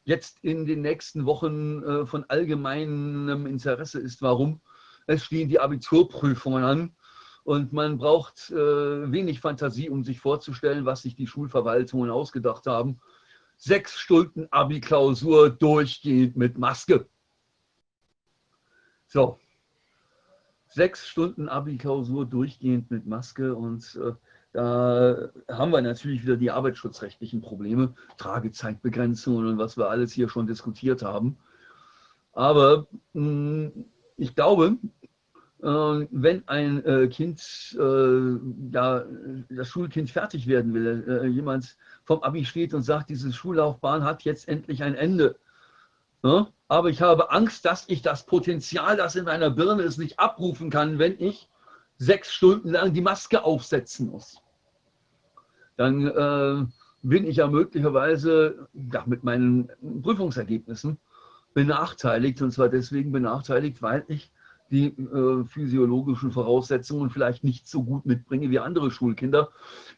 jetzt 0.05 0.39
in 0.43 0.67
den 0.67 0.83
nächsten 0.83 1.27
Wochen 1.27 1.83
äh, 1.83 2.07
von 2.07 2.25
allgemeinem 2.29 3.47
Interesse 3.47 4.01
ist. 4.01 4.23
Warum? 4.23 4.61
Es 5.07 5.25
stehen 5.25 5.49
die 5.49 5.61
Abiturprüfungen 5.61 6.65
an 6.65 6.97
und 7.45 7.73
man 7.73 7.99
braucht 7.99 8.51
äh, 8.51 9.11
wenig 9.11 9.41
Fantasie, 9.41 9.89
um 9.89 10.05
sich 10.05 10.21
vorzustellen, 10.21 10.85
was 10.85 11.03
sich 11.03 11.15
die 11.15 11.27
Schulverwaltungen 11.27 12.11
ausgedacht 12.11 12.67
haben. 12.67 13.01
Sechs 13.57 13.99
Stunden 13.99 14.47
Abi-Klausur 14.51 15.51
durchgehend 15.51 16.37
mit 16.37 16.59
Maske. 16.59 17.09
So, 19.11 19.39
sechs 20.69 21.09
Stunden 21.09 21.49
Abi-Klausur 21.49 22.27
durchgehend 22.27 22.91
mit 22.91 23.07
Maske 23.07 23.55
und 23.55 23.99
äh, 24.03 24.13
da 24.53 25.31
haben 25.49 25.73
wir 25.73 25.81
natürlich 25.81 26.23
wieder 26.25 26.37
die 26.37 26.51
arbeitsschutzrechtlichen 26.51 27.41
Probleme, 27.41 27.95
Tragezeitbegrenzungen 28.19 29.47
und 29.47 29.59
was 29.59 29.79
wir 29.79 29.89
alles 29.89 30.13
hier 30.13 30.29
schon 30.29 30.47
diskutiert 30.47 31.03
haben. 31.03 31.39
Aber 32.35 32.87
mh, 33.15 33.71
hm, 33.71 33.85
ich 34.19 34.35
glaube, 34.35 34.77
äh, 35.63 35.67
wenn 36.11 36.47
ein 36.47 36.85
äh, 36.85 37.09
Kind, 37.09 37.41
äh, 37.81 38.37
ja, 38.73 39.05
das 39.49 39.69
Schulkind 39.69 40.11
fertig 40.11 40.47
werden 40.47 40.75
will, 40.75 41.05
äh, 41.09 41.27
jemand 41.29 41.79
vom 42.05 42.23
Abi 42.23 42.45
steht 42.45 42.75
und 42.75 42.83
sagt, 42.83 43.09
diese 43.09 43.33
Schullaufbahn 43.33 44.05
hat 44.05 44.23
jetzt 44.25 44.49
endlich 44.49 44.83
ein 44.83 44.95
Ende, 44.95 45.37
Ne? 46.23 46.47
Aber 46.69 46.91
ich 46.91 47.01
habe 47.01 47.31
Angst, 47.31 47.65
dass 47.65 47.89
ich 47.89 48.03
das 48.03 48.27
Potenzial, 48.27 48.97
das 48.97 49.17
in 49.17 49.25
meiner 49.25 49.51
Birne 49.51 49.83
ist, 49.83 49.99
nicht 49.99 50.19
abrufen 50.19 50.71
kann, 50.71 50.99
wenn 50.99 51.19
ich 51.19 51.49
sechs 51.97 52.33
Stunden 52.33 52.71
lang 52.71 52.93
die 52.93 53.01
Maske 53.01 53.43
aufsetzen 53.43 54.11
muss. 54.11 54.41
Dann 55.77 56.07
äh, 56.07 56.67
bin 57.03 57.27
ich 57.27 57.37
ja 57.37 57.47
möglicherweise 57.47 58.69
ja, 58.93 59.05
mit 59.07 59.25
meinen 59.25 59.71
Prüfungsergebnissen 60.03 60.99
benachteiligt. 61.55 62.43
Und 62.43 62.53
zwar 62.53 62.69
deswegen 62.69 63.13
benachteiligt, 63.13 63.81
weil 63.81 64.05
ich 64.09 64.31
die 64.71 64.87
äh, 64.87 65.45
physiologischen 65.45 66.33
Voraussetzungen 66.33 67.11
vielleicht 67.11 67.45
nicht 67.45 67.67
so 67.67 67.83
gut 67.83 68.07
mitbringe 68.07 68.51
wie 68.51 68.59
andere 68.59 68.91
Schulkinder. 68.91 69.51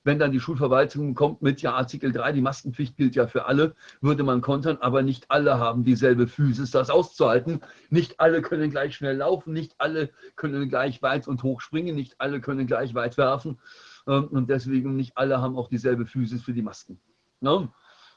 Wenn 0.05 0.19
dann 0.19 0.33
die 0.33 0.41
Schulverwaltung 0.41 1.15
kommt 1.15 1.43
mit, 1.43 1.63
ja, 1.63 1.75
Artikel 1.75 2.13
3, 2.13 2.33
die 2.33 2.41
Maskenpflicht 2.41 2.97
gilt 2.97 3.17
ja 3.17 3.27
für 3.27 3.47
alle, 3.47 3.75
würde 4.01 4.23
man 4.23 4.41
kontern, 4.41 4.79
aber 4.81 5.03
nicht 5.03 5.31
alle 5.31 5.59
haben 5.59 5.85
dieselbe 5.85 6.29
Physis, 6.29 6.71
das 6.71 6.91
auszuhalten. 6.91 7.61
Nicht 7.91 8.21
alle 8.21 8.43
können 8.43 8.71
gleich 8.71 8.95
schnell 8.95 9.17
laufen, 9.17 9.53
nicht 9.53 9.75
alle 9.79 10.11
können 10.37 10.69
gleich 10.69 11.03
weit 11.03 11.27
und 11.29 11.43
hoch 11.43 11.61
springen, 11.61 11.97
nicht 11.97 12.15
alle 12.19 12.41
können 12.41 12.67
gleich 12.67 12.95
weit 12.95 13.19
werfen 13.19 13.59
ähm, 14.07 14.29
und 14.29 14.51
deswegen 14.51 14.97
nicht 14.97 15.17
alle 15.17 15.41
haben 15.41 15.57
auch 15.57 15.69
dieselbe 15.69 16.07
Physis 16.07 16.43
für 16.43 16.53
die 16.53 16.63
Masken. 16.63 17.01
Ja? 17.41 17.69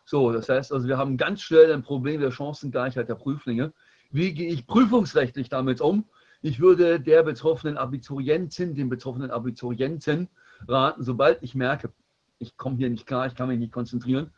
So, 0.06 0.32
das 0.32 0.50
heißt 0.50 0.74
also, 0.74 0.88
wir 0.88 0.98
haben 0.98 1.18
ganz 1.18 1.42
schnell 1.42 1.72
ein 1.72 1.84
Problem 1.84 2.20
der 2.20 2.32
Chancengleichheit 2.32 3.08
der 3.08 3.16
Prüflinge. 3.16 3.74
Wie 4.12 4.34
gehe 4.34 4.50
ich 4.52 4.68
prüfungsrechtlich 4.68 5.50
damit 5.50 5.82
um? 5.82 6.06
Ich 6.46 6.60
würde 6.60 7.00
der 7.00 7.24
betroffenen 7.24 7.78
Abiturientin, 7.78 8.76
dem 8.76 8.90
betroffenen 8.90 9.32
Abiturienten 9.32 10.28
raten, 10.68 11.02
sobald 11.02 11.42
ich 11.42 11.56
merke, 11.56 11.94
ich 12.38 12.58
komme 12.58 12.76
hier 12.76 12.90
nicht 12.90 13.08
klar, 13.08 13.26
ich 13.28 13.34
kann 13.34 13.48
mich 13.48 13.60
nicht 13.60 13.72
konzentrieren, 13.72 14.34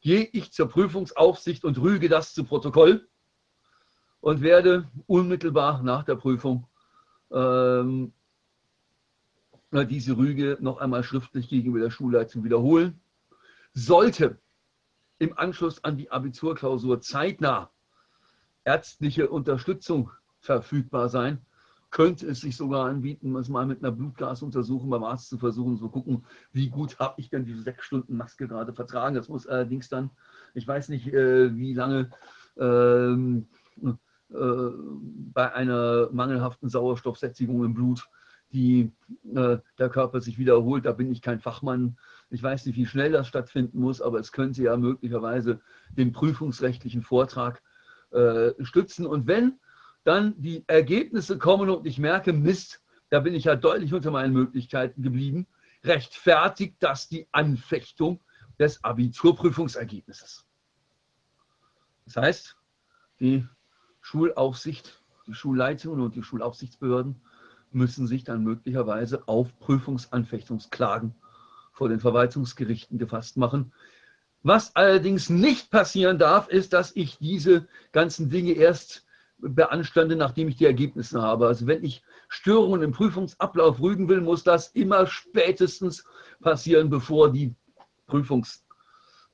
gehe 0.00 0.22
ich 0.22 0.52
zur 0.52 0.68
Prüfungsaufsicht 0.68 1.64
und 1.64 1.78
rüge 1.78 2.08
das 2.08 2.32
zu 2.32 2.44
Protokoll 2.44 3.08
und 4.20 4.40
werde 4.40 4.88
unmittelbar 5.08 5.82
nach 5.82 6.04
der 6.04 6.14
Prüfung 6.14 6.68
ähm, 7.32 8.12
diese 9.72 10.16
Rüge 10.16 10.58
noch 10.60 10.78
einmal 10.78 11.02
schriftlich 11.02 11.48
gegenüber 11.48 11.80
der 11.80 11.90
Schulleitung 11.90 12.44
wiederholen. 12.44 13.00
Sollte 13.74 14.38
im 15.18 15.36
Anschluss 15.36 15.82
an 15.82 15.96
die 15.96 16.08
Abiturklausur 16.08 17.00
zeitnah 17.00 17.72
ärztliche 18.62 19.28
Unterstützung 19.28 20.12
verfügbar 20.42 21.08
sein. 21.08 21.38
Könnte 21.90 22.26
es 22.26 22.40
sich 22.40 22.56
sogar 22.56 22.86
anbieten, 22.86 23.34
es 23.36 23.48
mal 23.48 23.66
mit 23.66 23.82
einer 23.82 23.92
Blutgasuntersuchung 23.92 24.90
beim 24.90 25.04
Arzt 25.04 25.28
zu 25.28 25.38
versuchen, 25.38 25.76
zu 25.76 25.88
gucken, 25.88 26.24
wie 26.52 26.68
gut 26.68 26.98
habe 26.98 27.20
ich 27.20 27.28
denn 27.28 27.44
diese 27.44 27.62
sechs 27.62 27.84
Stunden 27.84 28.16
Maske 28.16 28.48
gerade 28.48 28.72
vertragen. 28.72 29.14
Das 29.14 29.28
muss 29.28 29.46
allerdings 29.46 29.88
dann, 29.88 30.10
ich 30.54 30.66
weiß 30.66 30.88
nicht, 30.88 31.12
äh, 31.12 31.54
wie 31.56 31.74
lange 31.74 32.10
ähm, 32.58 33.46
äh, 33.82 34.70
bei 35.34 35.52
einer 35.52 36.08
mangelhaften 36.12 36.70
Sauerstoffsättigung 36.70 37.64
im 37.64 37.74
Blut 37.74 38.08
die, 38.52 38.90
äh, 39.34 39.58
der 39.78 39.88
Körper 39.90 40.20
sich 40.22 40.38
wiederholt. 40.38 40.86
Da 40.86 40.92
bin 40.92 41.12
ich 41.12 41.20
kein 41.20 41.40
Fachmann 41.40 41.98
Ich 42.30 42.42
weiß 42.42 42.64
nicht, 42.66 42.76
wie 42.76 42.86
schnell 42.86 43.12
das 43.12 43.28
stattfinden 43.28 43.80
muss, 43.80 44.00
aber 44.00 44.18
es 44.18 44.32
könnte 44.32 44.62
ja 44.62 44.76
möglicherweise 44.78 45.60
den 45.90 46.12
prüfungsrechtlichen 46.12 47.02
Vortrag 47.02 47.62
äh, 48.10 48.52
stützen. 48.64 49.06
Und 49.06 49.26
wenn 49.26 49.58
dann 50.04 50.34
die 50.40 50.64
Ergebnisse 50.66 51.38
kommen 51.38 51.70
und 51.70 51.86
ich 51.86 51.98
merke, 51.98 52.32
Mist, 52.32 52.82
da 53.10 53.20
bin 53.20 53.34
ich 53.34 53.44
ja 53.44 53.56
deutlich 53.56 53.94
unter 53.94 54.10
meinen 54.10 54.32
Möglichkeiten 54.32 55.02
geblieben, 55.02 55.46
rechtfertigt 55.84 56.76
das 56.80 57.08
die 57.08 57.28
Anfechtung 57.32 58.20
des 58.58 58.82
Abiturprüfungsergebnisses. 58.84 60.44
Das 62.06 62.16
heißt, 62.16 62.56
die 63.20 63.46
Schulaufsicht, 64.00 65.00
die 65.26 65.34
Schulleitung 65.34 66.00
und 66.00 66.16
die 66.16 66.22
Schulaufsichtsbehörden 66.22 67.20
müssen 67.70 68.06
sich 68.06 68.24
dann 68.24 68.42
möglicherweise 68.42 69.26
auf 69.28 69.56
Prüfungsanfechtungsklagen 69.60 71.14
vor 71.72 71.88
den 71.88 72.00
Verwaltungsgerichten 72.00 72.98
gefasst 72.98 73.36
machen. 73.36 73.72
Was 74.42 74.74
allerdings 74.74 75.30
nicht 75.30 75.70
passieren 75.70 76.18
darf, 76.18 76.48
ist, 76.48 76.72
dass 76.72 76.94
ich 76.96 77.18
diese 77.18 77.68
ganzen 77.92 78.28
Dinge 78.28 78.52
erst 78.52 79.06
beanstande, 79.42 80.16
nachdem 80.16 80.48
ich 80.48 80.56
die 80.56 80.66
Ergebnisse 80.66 81.20
habe. 81.20 81.46
Also 81.46 81.66
wenn 81.66 81.84
ich 81.84 82.02
Störungen 82.28 82.82
im 82.82 82.92
Prüfungsablauf 82.92 83.80
rügen 83.80 84.08
will, 84.08 84.20
muss 84.20 84.44
das 84.44 84.68
immer 84.68 85.06
spätestens 85.06 86.04
passieren, 86.40 86.90
bevor 86.90 87.32
die 87.32 87.54
Prüfungsergebnisse 88.06 88.60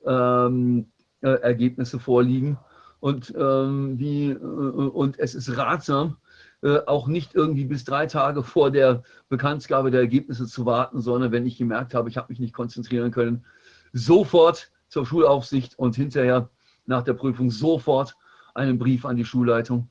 ähm, 0.05 0.91
äh, 1.21 1.99
vorliegen. 1.99 2.57
Und, 2.99 3.33
ähm, 3.37 3.97
die, 3.97 4.31
äh, 4.31 4.35
und 4.35 5.19
es 5.19 5.35
ist 5.35 5.55
ratsam, 5.55 6.17
äh, 6.61 6.79
auch 6.87 7.07
nicht 7.07 7.35
irgendwie 7.35 7.63
bis 7.63 7.85
drei 7.85 8.07
Tage 8.07 8.43
vor 8.43 8.71
der 8.71 9.03
Bekanntgabe 9.29 9.91
der 9.91 10.01
Ergebnisse 10.01 10.47
zu 10.47 10.65
warten, 10.65 10.99
sondern 10.99 11.31
wenn 11.31 11.45
ich 11.45 11.57
gemerkt 11.57 11.93
habe, 11.93 12.09
ich 12.09 12.17
habe 12.17 12.27
mich 12.29 12.39
nicht 12.39 12.53
konzentrieren 12.53 13.11
können, 13.11 13.45
sofort 13.93 14.69
zur 14.89 15.05
Schulaufsicht 15.05 15.79
und 15.79 15.95
hinterher 15.95 16.49
nach 16.85 17.03
der 17.03 17.13
Prüfung 17.13 17.51
sofort 17.51 18.17
einen 18.55 18.77
Brief 18.77 19.05
an 19.05 19.15
die 19.15 19.25
Schulleitung, 19.25 19.89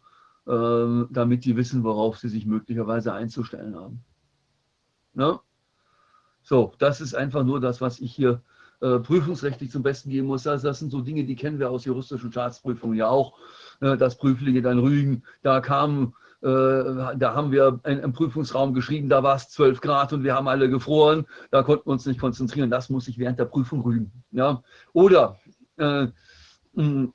damit 0.48 1.44
die 1.44 1.56
wissen, 1.56 1.84
worauf 1.84 2.18
sie 2.18 2.28
sich 2.28 2.46
möglicherweise 2.46 3.12
einzustellen 3.12 3.76
haben. 3.76 4.02
Ja? 5.14 5.40
So, 6.42 6.72
das 6.78 7.02
ist 7.02 7.14
einfach 7.14 7.44
nur 7.44 7.60
das, 7.60 7.82
was 7.82 8.00
ich 8.00 8.14
hier 8.14 8.40
äh, 8.80 8.98
prüfungsrechtlich 9.00 9.70
zum 9.70 9.82
Besten 9.82 10.10
geben 10.10 10.28
muss. 10.28 10.44
Das, 10.44 10.62
das, 10.62 10.78
sind 10.78 10.90
so 10.90 11.00
Dinge, 11.00 11.24
die 11.24 11.36
kennen 11.36 11.58
wir 11.58 11.70
aus 11.70 11.84
juristischen 11.84 12.32
Staatsprüfungen 12.32 12.96
ja 12.96 13.08
auch. 13.08 13.38
Äh, 13.80 13.96
das 13.96 14.16
Prüflinge 14.16 14.62
dann 14.62 14.78
rügen, 14.78 15.24
da 15.42 15.60
kamen 15.60 16.14
äh, 16.40 16.46
da 16.46 17.34
haben 17.34 17.50
wir 17.50 17.80
im 17.82 18.12
Prüfungsraum 18.12 18.72
geschrieben, 18.72 19.08
da 19.08 19.24
war 19.24 19.34
es 19.34 19.48
12 19.48 19.80
Grad 19.80 20.12
und 20.12 20.22
wir 20.22 20.36
haben 20.36 20.46
alle 20.46 20.70
gefroren, 20.70 21.26
da 21.50 21.64
konnten 21.64 21.86
wir 21.86 21.92
uns 21.92 22.06
nicht 22.06 22.20
konzentrieren, 22.20 22.70
das 22.70 22.90
muss 22.90 23.08
ich 23.08 23.18
während 23.18 23.40
der 23.40 23.46
Prüfung 23.46 23.82
rügen. 23.82 24.12
Ja? 24.30 24.62
Oder 24.92 25.40
äh, 25.78 26.06
äh, 26.76 27.08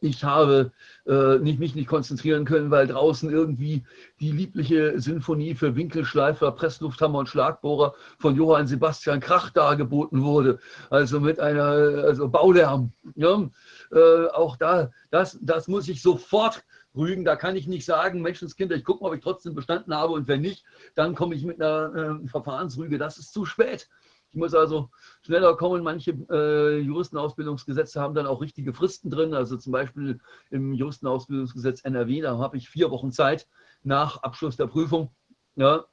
ich 0.00 0.24
habe 0.24 0.72
äh, 1.06 1.38
nicht, 1.38 1.58
mich 1.58 1.74
nicht 1.74 1.88
konzentrieren 1.88 2.44
können, 2.44 2.70
weil 2.70 2.86
draußen 2.86 3.30
irgendwie 3.30 3.84
die 4.20 4.32
liebliche 4.32 5.00
Sinfonie 5.00 5.54
für 5.54 5.76
Winkelschleifer, 5.76 6.52
Presslufthammer 6.52 7.20
und 7.20 7.28
Schlagbohrer 7.28 7.94
von 8.18 8.36
Johann 8.36 8.66
Sebastian 8.66 9.20
Krach 9.20 9.50
dargeboten 9.50 10.22
wurde. 10.22 10.58
Also 10.90 11.20
mit 11.20 11.40
einer 11.40 11.62
also 11.62 12.28
Baulärm. 12.28 12.92
Ja? 13.14 13.48
Äh, 13.92 14.26
auch 14.28 14.56
da, 14.56 14.90
das, 15.10 15.38
das 15.40 15.68
muss 15.68 15.88
ich 15.88 16.02
sofort 16.02 16.64
Rügen, 16.96 17.24
da 17.24 17.36
kann 17.36 17.54
ich 17.54 17.68
nicht 17.68 17.84
sagen, 17.84 18.20
Menschenskinder, 18.20 18.74
ich 18.74 18.84
gucke 18.84 19.02
mal, 19.02 19.10
ob 19.10 19.14
ich 19.14 19.22
trotzdem 19.22 19.54
bestanden 19.54 19.94
habe 19.94 20.12
und 20.12 20.26
wenn 20.26 20.40
nicht, 20.40 20.64
dann 20.96 21.14
komme 21.14 21.36
ich 21.36 21.44
mit 21.44 21.62
einer 21.62 22.20
äh, 22.24 22.28
Verfahrensrüge. 22.28 22.98
Das 22.98 23.18
ist 23.18 23.32
zu 23.32 23.44
spät. 23.44 23.88
Ich 24.32 24.38
muss 24.38 24.54
also 24.54 24.90
schneller 25.22 25.56
kommen. 25.56 25.82
Manche 25.82 26.12
äh, 26.30 26.78
Juristenausbildungsgesetze 26.78 28.00
haben 28.00 28.14
dann 28.14 28.26
auch 28.26 28.40
richtige 28.40 28.72
Fristen 28.72 29.10
drin. 29.10 29.34
Also 29.34 29.56
zum 29.56 29.72
Beispiel 29.72 30.20
im 30.50 30.72
Juristenausbildungsgesetz 30.72 31.84
NRW, 31.84 32.20
da 32.20 32.38
habe 32.38 32.56
ich 32.56 32.68
vier 32.68 32.90
Wochen 32.90 33.10
Zeit 33.10 33.48
nach 33.82 34.22
Abschluss 34.22 34.56
der 34.56 34.68
Prüfung, 34.68 35.10
ja, 35.56 35.84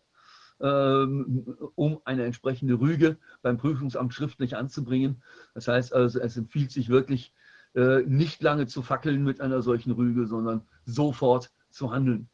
ähm, 0.59 1.57
um 1.75 1.99
eine 2.05 2.25
entsprechende 2.25 2.79
Rüge 2.79 3.17
beim 3.41 3.57
Prüfungsamt 3.57 4.13
schriftlich 4.13 4.55
anzubringen. 4.55 5.23
Das 5.55 5.67
heißt 5.67 5.93
also, 5.93 6.19
es 6.19 6.37
empfiehlt 6.37 6.71
sich 6.71 6.89
wirklich, 6.89 7.33
äh, 7.75 8.01
nicht 8.03 8.41
lange 8.41 8.67
zu 8.67 8.81
fackeln 8.81 9.23
mit 9.23 9.41
einer 9.41 9.61
solchen 9.61 9.91
Rüge, 9.91 10.27
sondern 10.27 10.67
sofort 10.85 11.51
zu 11.69 11.91
handeln. 11.91 12.29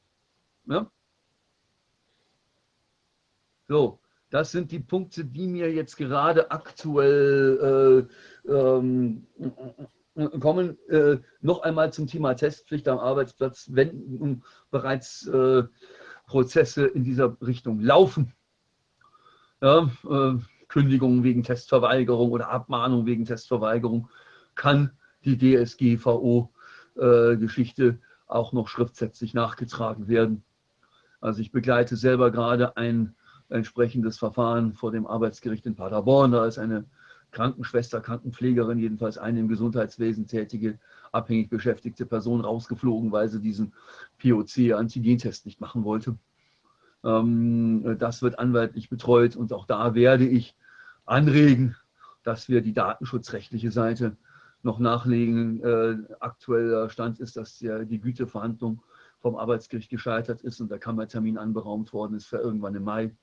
Ja? 0.65 0.89
So, 3.67 3.99
das 4.33 4.51
sind 4.51 4.71
die 4.71 4.79
Punkte, 4.79 5.25
die 5.25 5.45
mir 5.45 5.71
jetzt 5.71 5.95
gerade 5.95 6.49
aktuell 6.49 8.07
äh, 8.47 8.51
ähm, 8.51 9.27
kommen. 10.39 10.79
Äh, 10.89 11.19
noch 11.41 11.61
einmal 11.61 11.93
zum 11.93 12.07
Thema 12.07 12.33
Testpflicht 12.33 12.87
am 12.87 12.97
Arbeitsplatz, 12.97 13.69
wenn 13.71 14.41
bereits 14.71 15.27
äh, 15.27 15.65
Prozesse 16.25 16.87
in 16.87 17.03
dieser 17.03 17.37
Richtung 17.41 17.79
laufen. 17.79 18.33
Ja, 19.61 19.91
äh, 20.09 20.33
Kündigungen 20.67 21.23
wegen 21.23 21.43
Testverweigerung 21.43 22.31
oder 22.31 22.49
Abmahnung 22.49 23.05
wegen 23.05 23.25
Testverweigerung 23.25 24.09
kann 24.55 24.97
die 25.25 25.37
DSGVO-Geschichte 25.37 27.85
äh, 27.85 27.97
auch 28.25 28.51
noch 28.51 28.67
schriftsätzlich 28.67 29.35
nachgetragen 29.35 30.07
werden. 30.07 30.43
Also 31.21 31.39
ich 31.39 31.51
begleite 31.51 31.97
selber 31.97 32.31
gerade 32.31 32.77
ein 32.77 33.13
entsprechendes 33.53 34.17
Verfahren 34.17 34.73
vor 34.73 34.91
dem 34.91 35.05
Arbeitsgericht 35.05 35.65
in 35.65 35.75
Paderborn. 35.75 36.31
Da 36.31 36.45
ist 36.45 36.57
eine 36.57 36.85
Krankenschwester, 37.31 38.01
Krankenpflegerin, 38.01 38.79
jedenfalls 38.79 39.17
eine 39.17 39.39
im 39.39 39.47
Gesundheitswesen 39.47 40.27
tätige, 40.27 40.79
abhängig 41.11 41.49
beschäftigte 41.49 42.05
Person 42.05 42.41
rausgeflogen, 42.41 43.11
weil 43.11 43.29
sie 43.29 43.41
diesen 43.41 43.73
POC-Antigentest 44.19 45.45
nicht 45.45 45.61
machen 45.61 45.83
wollte. 45.83 46.17
Ähm, 47.03 47.97
das 47.99 48.21
wird 48.21 48.39
anwaltlich 48.39 48.89
betreut 48.89 49.35
und 49.35 49.53
auch 49.53 49.65
da 49.65 49.95
werde 49.95 50.27
ich 50.27 50.55
anregen, 51.05 51.75
dass 52.23 52.49
wir 52.49 52.61
die 52.61 52.73
datenschutzrechtliche 52.73 53.71
Seite 53.71 54.15
noch 54.61 54.79
nachlegen. 54.79 55.61
Äh, 55.63 55.97
aktueller 56.19 56.89
Stand 56.89 57.19
ist, 57.19 57.35
dass 57.35 57.57
die 57.59 57.99
Güteverhandlung 57.99 58.81
vom 59.19 59.35
Arbeitsgericht 59.35 59.89
gescheitert 59.89 60.41
ist 60.41 60.61
und 60.61 60.71
der 60.71 60.79
Kammertermin 60.79 61.37
anberaumt 61.37 61.93
worden 61.93 62.15
ist 62.15 62.25
für 62.25 62.37
irgendwann 62.37 62.75
im 62.75 62.83
Mai. 62.83 63.15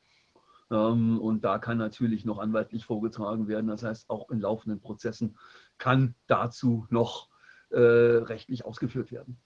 Ähm, 0.71 1.21
und 1.21 1.45
da 1.45 1.59
kann 1.59 1.79
natürlich 1.79 2.25
noch 2.25 2.39
anwaltlich 2.39 2.85
vorgetragen 2.85 3.49
werden. 3.49 3.67
Das 3.67 3.83
heißt, 3.83 4.09
auch 4.11 4.31
in 4.31 4.41
laufenden 4.41 4.81
Prozessen 4.81 5.37
kann 5.79 6.15
dazu 6.27 6.87
noch 6.91 7.29
äh, 7.71 7.79
rechtlich 7.79 8.65
ausgeführt 8.65 9.13
werden. 9.13 9.39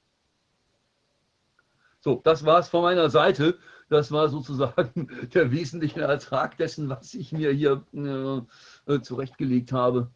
So, 2.00 2.20
das 2.22 2.44
war 2.44 2.58
es 2.58 2.68
von 2.68 2.82
meiner 2.82 3.08
Seite. 3.08 3.58
Das 3.88 4.12
war 4.12 4.28
sozusagen 4.28 5.08
der 5.34 5.50
wesentliche 5.50 6.02
Ertrag 6.02 6.56
dessen, 6.58 6.88
was 6.88 7.14
ich 7.14 7.32
mir 7.32 7.50
hier 7.50 7.82
äh, 8.86 9.00
zurechtgelegt 9.00 9.72
habe. 9.72 10.10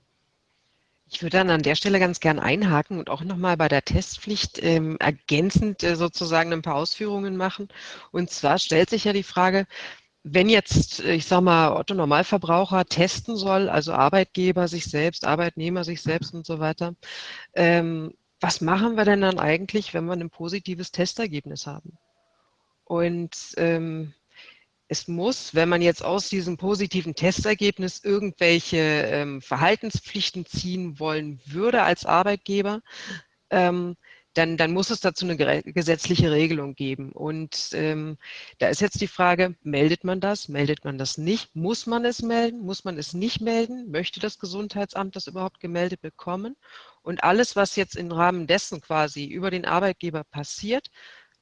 Ich 1.10 1.22
würde 1.22 1.38
dann 1.38 1.48
an 1.48 1.62
der 1.62 1.74
Stelle 1.74 1.98
ganz 1.98 2.20
gern 2.20 2.38
einhaken 2.38 2.98
und 2.98 3.08
auch 3.08 3.24
nochmal 3.24 3.56
bei 3.56 3.68
der 3.68 3.82
Testpflicht 3.82 4.62
ähm, 4.62 4.98
ergänzend 5.00 5.82
äh, 5.82 5.96
sozusagen 5.96 6.52
ein 6.52 6.60
paar 6.60 6.74
Ausführungen 6.74 7.38
machen. 7.38 7.68
Und 8.10 8.28
zwar 8.28 8.58
stellt 8.58 8.90
sich 8.90 9.04
ja 9.04 9.14
die 9.14 9.22
Frage, 9.22 9.66
wenn 10.34 10.48
jetzt, 10.48 11.00
ich 11.00 11.26
sage 11.26 11.42
mal, 11.42 11.76
Otto 11.76 11.94
Normalverbraucher 11.94 12.84
testen 12.84 13.36
soll, 13.36 13.68
also 13.68 13.92
Arbeitgeber 13.92 14.68
sich 14.68 14.84
selbst, 14.84 15.24
Arbeitnehmer 15.24 15.84
sich 15.84 16.02
selbst 16.02 16.34
und 16.34 16.46
so 16.46 16.58
weiter, 16.58 16.94
ähm, 17.54 18.14
was 18.40 18.60
machen 18.60 18.96
wir 18.96 19.04
denn 19.04 19.20
dann 19.20 19.38
eigentlich, 19.38 19.94
wenn 19.94 20.04
wir 20.06 20.12
ein 20.12 20.30
positives 20.30 20.92
Testergebnis 20.92 21.66
haben? 21.66 21.98
Und 22.84 23.54
ähm, 23.56 24.14
es 24.88 25.06
muss, 25.08 25.54
wenn 25.54 25.68
man 25.68 25.82
jetzt 25.82 26.02
aus 26.02 26.28
diesem 26.28 26.56
positiven 26.56 27.14
Testergebnis 27.14 28.02
irgendwelche 28.02 28.78
ähm, 28.78 29.42
Verhaltenspflichten 29.42 30.46
ziehen 30.46 30.98
wollen 30.98 31.40
würde 31.44 31.82
als 31.82 32.06
Arbeitgeber, 32.06 32.80
ähm, 33.50 33.96
dann, 34.34 34.56
dann 34.56 34.72
muss 34.72 34.90
es 34.90 35.00
dazu 35.00 35.26
eine 35.26 35.36
gesetzliche 35.36 36.30
Regelung 36.30 36.74
geben. 36.74 37.12
Und 37.12 37.70
ähm, 37.72 38.18
da 38.58 38.68
ist 38.68 38.80
jetzt 38.80 39.00
die 39.00 39.08
Frage, 39.08 39.56
meldet 39.62 40.04
man 40.04 40.20
das, 40.20 40.48
meldet 40.48 40.84
man 40.84 40.98
das 40.98 41.18
nicht? 41.18 41.56
Muss 41.56 41.86
man 41.86 42.04
es 42.04 42.22
melden, 42.22 42.60
muss 42.60 42.84
man 42.84 42.98
es 42.98 43.14
nicht 43.14 43.40
melden? 43.40 43.90
Möchte 43.90 44.20
das 44.20 44.38
Gesundheitsamt 44.38 45.16
das 45.16 45.26
überhaupt 45.26 45.60
gemeldet 45.60 46.00
bekommen? 46.00 46.56
Und 47.02 47.24
alles, 47.24 47.56
was 47.56 47.76
jetzt 47.76 47.96
im 47.96 48.12
Rahmen 48.12 48.46
dessen 48.46 48.80
quasi 48.80 49.24
über 49.24 49.50
den 49.50 49.64
Arbeitgeber 49.64 50.24
passiert, 50.24 50.88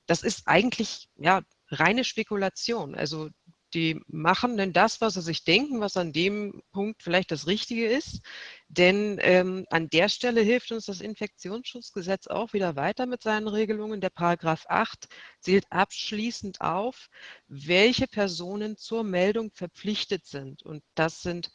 das 0.07 0.23
ist 0.23 0.47
eigentlich 0.47 1.09
ja 1.17 1.43
reine 1.69 2.05
Spekulation. 2.05 2.95
Also 2.95 3.29
die 3.77 4.01
machen 4.09 4.57
denn 4.57 4.73
das, 4.73 5.03
was 5.03 5.15
sie 5.15 5.21
sich 5.23 5.45
denken, 5.45 5.81
was 5.81 5.99
an 5.99 6.13
dem 6.15 6.63
Punkt 6.73 7.03
vielleicht 7.03 7.31
das 7.31 7.47
Richtige 7.47 7.87
ist. 7.87 8.23
Denn 8.69 9.19
ähm, 9.21 9.67
an 9.69 9.91
der 9.91 10.09
Stelle 10.09 10.41
hilft 10.41 10.73
uns 10.73 10.87
das 10.87 11.03
Infektionsschutzgesetz 11.03 12.27
auch 12.27 12.55
wieder 12.55 12.75
weiter 12.77 13.05
mit 13.05 13.23
seinen 13.23 13.49
Regelungen. 13.49 14.01
Der 14.01 14.09
Paragraph 14.09 14.65
8 14.69 15.09
zählt 15.41 15.67
abschließend 15.71 16.63
auf, 16.63 17.09
welche 17.49 18.07
Personen 18.07 18.79
zur 18.79 19.05
Meldung 19.05 19.51
verpflichtet 19.53 20.25
sind. 20.25 20.63
Und 20.63 20.83
das 20.95 21.21
sind 21.21 21.51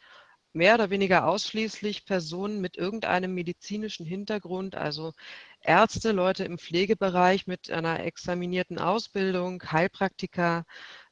mehr 0.53 0.75
oder 0.75 0.89
weniger 0.89 1.27
ausschließlich 1.27 2.05
Personen 2.05 2.61
mit 2.61 2.77
irgendeinem 2.77 3.33
medizinischen 3.33 4.05
Hintergrund, 4.05 4.75
also 4.75 5.13
Ärzte, 5.61 6.11
Leute 6.11 6.43
im 6.43 6.57
Pflegebereich 6.57 7.47
mit 7.47 7.71
einer 7.71 8.01
examinierten 8.01 8.77
Ausbildung, 8.77 9.63
Heilpraktiker 9.71 10.65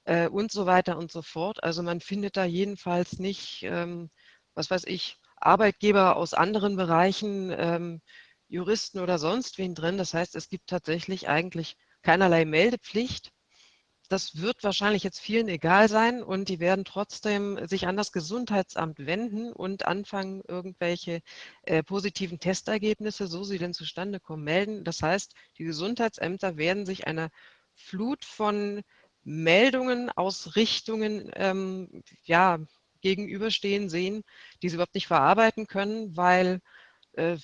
äh, 0.09 0.27
und 0.27 0.51
so 0.51 0.65
weiter 0.65 0.97
und 0.97 1.11
so 1.11 1.21
fort. 1.21 1.63
Also 1.63 1.83
man 1.83 2.01
findet 2.01 2.35
da 2.35 2.43
jedenfalls 2.43 3.19
nicht, 3.19 3.61
ähm, 3.63 4.09
was 4.55 4.71
weiß 4.71 4.85
ich, 4.87 5.17
Arbeitgeber 5.37 6.15
aus 6.15 6.33
anderen 6.33 6.75
Bereichen, 6.75 7.53
ähm, 7.55 8.01
Juristen 8.47 8.99
oder 8.99 9.19
sonst 9.19 9.59
wen 9.59 9.75
drin. 9.75 9.99
Das 9.99 10.15
heißt, 10.15 10.35
es 10.35 10.49
gibt 10.49 10.67
tatsächlich 10.67 11.29
eigentlich 11.29 11.77
keinerlei 12.01 12.45
Meldepflicht. 12.45 13.31
Das 14.09 14.41
wird 14.41 14.63
wahrscheinlich 14.63 15.03
jetzt 15.03 15.19
vielen 15.19 15.47
egal 15.47 15.87
sein 15.87 16.23
und 16.23 16.49
die 16.49 16.59
werden 16.59 16.85
trotzdem 16.85 17.67
sich 17.67 17.85
an 17.85 17.95
das 17.95 18.11
Gesundheitsamt 18.11 19.05
wenden 19.05 19.53
und 19.53 19.85
anfangen, 19.85 20.41
irgendwelche 20.47 21.21
äh, 21.61 21.83
positiven 21.83 22.39
Testergebnisse, 22.39 23.27
so 23.27 23.43
sie 23.43 23.59
denn 23.59 23.75
zustande 23.75 24.19
kommen, 24.19 24.43
melden. 24.43 24.83
Das 24.83 25.03
heißt, 25.03 25.35
die 25.59 25.65
Gesundheitsämter 25.65 26.57
werden 26.57 26.87
sich 26.87 27.05
einer 27.05 27.29
Flut 27.75 28.25
von 28.25 28.81
Meldungen 29.29 30.09
aus 30.09 30.55
Richtungen 30.55 31.31
ähm, 31.35 32.03
ja, 32.23 32.59
gegenüberstehen 33.01 33.87
sehen, 33.89 34.23
die 34.61 34.69
sie 34.69 34.75
überhaupt 34.75 34.95
nicht 34.95 35.07
verarbeiten 35.07 35.67
können, 35.67 36.17
weil 36.17 36.61
äh, 37.13 37.37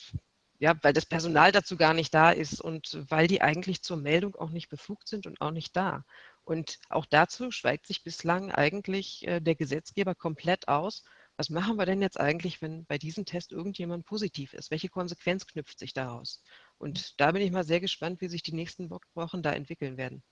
ja, 0.58 0.74
weil 0.82 0.93
das 0.93 1.06
Personal 1.06 1.52
dazu 1.52 1.78
gar 1.78 1.93
nicht 1.93 2.13
da 2.13 2.32
ist 2.32 2.60
und 2.62 2.98
weil 3.10 3.28
die 3.28 3.41
eigentlich 3.41 3.84
zur 3.84 3.98
Meldung 3.98 4.36
auch 4.36 4.50
nicht 4.50 4.69
befugt 4.69 5.08
sind 5.08 5.28
und 5.28 5.41
auch 5.41 5.52
nicht 5.52 5.76
da. 5.76 6.04
Und 6.43 6.80
auch 6.89 7.06
dazu 7.06 7.52
schweigt 7.52 7.86
sich 7.86 8.04
bislang 8.04 8.52
eigentlich 8.52 9.28
äh, 9.28 9.39
der 9.39 9.56
Gesetzgeber 9.56 10.15
komplett 10.15 10.67
aus. 10.67 11.04
Was 11.38 11.50
machen 11.50 11.78
wir 11.78 11.86
denn 11.86 12.02
jetzt 12.02 12.19
eigentlich, 12.19 12.62
wenn 12.62 12.86
bei 12.86 12.98
diesem 12.98 13.26
Test 13.26 13.52
irgendjemand 13.52 14.06
positiv 14.06 14.54
ist? 14.54 14.71
Welche 14.71 14.89
Konsequenz 14.89 15.45
knüpft 15.45 15.78
sich 15.78 15.93
daraus? 15.93 16.41
Und 16.78 17.19
da 17.19 17.32
bin 17.32 17.41
ich 17.41 17.52
mal 17.52 17.65
sehr 17.65 17.82
gespannt, 17.82 18.21
wie 18.21 18.30
sich 18.30 18.41
die 18.41 18.56
nächsten 18.56 18.89
Wochen 18.89 19.43
da 19.43 19.52
entwickeln 19.52 19.98
werden. 19.98 20.24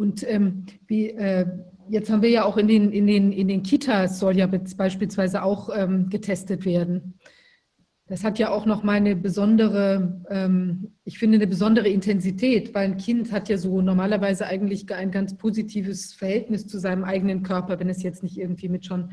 Und 0.00 0.26
ähm, 0.26 0.64
wie, 0.86 1.10
äh, 1.10 1.44
jetzt 1.90 2.10
haben 2.10 2.22
wir 2.22 2.30
ja 2.30 2.44
auch 2.44 2.56
in 2.56 2.68
den, 2.68 2.90
in 2.90 3.06
den, 3.06 3.32
in 3.32 3.48
den 3.48 3.62
Kitas 3.62 4.18
soll 4.18 4.34
ja 4.34 4.46
beispielsweise 4.46 5.42
auch 5.42 5.68
ähm, 5.76 6.08
getestet 6.08 6.64
werden. 6.64 7.18
Das 8.06 8.24
hat 8.24 8.38
ja 8.38 8.50
auch 8.50 8.64
noch 8.64 8.82
mal 8.82 8.94
eine 8.94 9.14
besondere, 9.14 10.24
ähm, 10.30 10.92
ich 11.04 11.18
finde, 11.18 11.36
eine 11.36 11.46
besondere 11.46 11.90
Intensität, 11.90 12.74
weil 12.74 12.86
ein 12.86 12.96
Kind 12.96 13.30
hat 13.30 13.50
ja 13.50 13.58
so 13.58 13.82
normalerweise 13.82 14.46
eigentlich 14.46 14.90
ein 14.90 15.10
ganz 15.10 15.36
positives 15.36 16.14
Verhältnis 16.14 16.66
zu 16.66 16.78
seinem 16.78 17.04
eigenen 17.04 17.42
Körper, 17.42 17.78
wenn 17.78 17.90
es 17.90 18.02
jetzt 18.02 18.22
nicht 18.22 18.38
irgendwie 18.38 18.70
mit 18.70 18.86
schon 18.86 19.12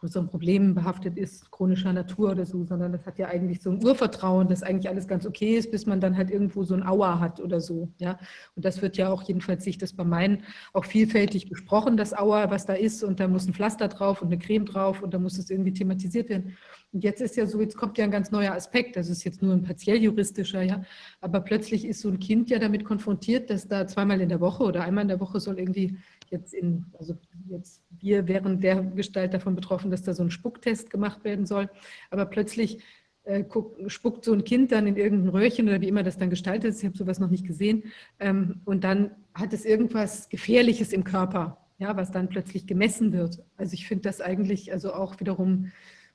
größeren 0.00 0.28
Problemen 0.28 0.74
behaftet 0.74 1.16
ist, 1.16 1.50
chronischer 1.50 1.92
Natur 1.92 2.32
oder 2.32 2.44
so, 2.44 2.64
sondern 2.64 2.92
das 2.92 3.06
hat 3.06 3.18
ja 3.18 3.28
eigentlich 3.28 3.62
so 3.62 3.70
ein 3.70 3.82
Urvertrauen, 3.82 4.46
dass 4.46 4.62
eigentlich 4.62 4.88
alles 4.88 5.08
ganz 5.08 5.26
okay 5.26 5.56
ist, 5.56 5.70
bis 5.70 5.86
man 5.86 6.00
dann 6.00 6.16
halt 6.16 6.30
irgendwo 6.30 6.64
so 6.64 6.74
ein 6.74 6.82
Aua 6.82 7.18
hat 7.18 7.40
oder 7.40 7.60
so. 7.60 7.88
Ja? 7.98 8.18
Und 8.54 8.64
das 8.64 8.82
wird 8.82 8.98
ja 8.98 9.08
auch, 9.08 9.22
jedenfalls 9.22 9.64
sich 9.64 9.78
das 9.78 9.94
bei 9.94 10.04
meinen 10.04 10.42
auch 10.74 10.84
vielfältig 10.84 11.48
besprochen, 11.48 11.96
das 11.96 12.12
Aua, 12.12 12.50
was 12.50 12.66
da 12.66 12.74
ist 12.74 13.02
und 13.02 13.20
da 13.20 13.26
muss 13.26 13.46
ein 13.46 13.54
Pflaster 13.54 13.88
drauf 13.88 14.20
und 14.20 14.28
eine 14.28 14.38
Creme 14.38 14.66
drauf 14.66 15.02
und 15.02 15.14
da 15.14 15.18
muss 15.18 15.38
es 15.38 15.48
irgendwie 15.48 15.72
thematisiert 15.72 16.28
werden. 16.28 16.56
Und 16.92 17.02
jetzt 17.02 17.22
ist 17.22 17.36
ja 17.36 17.46
so, 17.46 17.60
jetzt 17.60 17.76
kommt 17.76 17.96
ja 17.96 18.04
ein 18.04 18.10
ganz 18.10 18.30
neuer 18.30 18.52
Aspekt, 18.52 18.96
das 18.96 19.08
ist 19.08 19.24
jetzt 19.24 19.42
nur 19.42 19.54
ein 19.54 19.62
partiell 19.62 20.02
juristischer, 20.02 20.62
ja, 20.62 20.82
aber 21.20 21.40
plötzlich 21.40 21.86
ist 21.86 22.00
so 22.00 22.08
ein 22.08 22.18
Kind 22.18 22.50
ja 22.50 22.58
damit 22.58 22.84
konfrontiert, 22.84 23.50
dass 23.50 23.66
da 23.66 23.86
zweimal 23.86 24.20
in 24.20 24.28
der 24.28 24.40
Woche 24.40 24.64
oder 24.64 24.82
einmal 24.82 25.02
in 25.02 25.08
der 25.08 25.20
Woche 25.20 25.40
soll 25.40 25.58
irgendwie 25.58 25.96
jetzt 26.30 26.54
in, 26.54 26.86
also 26.98 27.16
jetzt 27.48 27.82
wir 27.90 28.28
wären 28.28 28.60
der 28.60 28.82
Gestalt 28.82 29.34
davon 29.34 29.54
betroffen, 29.54 29.90
dass 29.90 30.02
da 30.02 30.14
so 30.14 30.22
ein 30.22 30.30
Spucktest 30.30 30.90
gemacht 30.90 31.24
werden 31.24 31.46
soll, 31.46 31.70
aber 32.10 32.26
plötzlich 32.26 32.78
äh, 33.24 33.44
guck, 33.44 33.76
spuckt 33.90 34.24
so 34.24 34.32
ein 34.32 34.44
Kind 34.44 34.72
dann 34.72 34.86
in 34.86 34.96
irgendein 34.96 35.30
Röhrchen 35.30 35.68
oder 35.68 35.80
wie 35.80 35.88
immer 35.88 36.02
das 36.02 36.18
dann 36.18 36.30
gestaltet 36.30 36.70
ist, 36.70 36.80
ich 36.80 36.86
habe 36.86 36.96
sowas 36.96 37.18
noch 37.18 37.30
nicht 37.30 37.46
gesehen, 37.46 37.84
ähm, 38.20 38.60
und 38.64 38.84
dann 38.84 39.10
hat 39.34 39.52
es 39.52 39.64
irgendwas 39.64 40.28
Gefährliches 40.28 40.92
im 40.92 41.04
Körper, 41.04 41.58
ja, 41.78 41.96
was 41.96 42.10
dann 42.10 42.28
plötzlich 42.28 42.66
gemessen 42.66 43.12
wird. 43.12 43.42
Also 43.56 43.74
ich 43.74 43.86
finde 43.86 44.02
das 44.04 44.20
eigentlich 44.20 44.72
also 44.72 44.92
auch 44.92 45.18
wiederum 45.20 45.72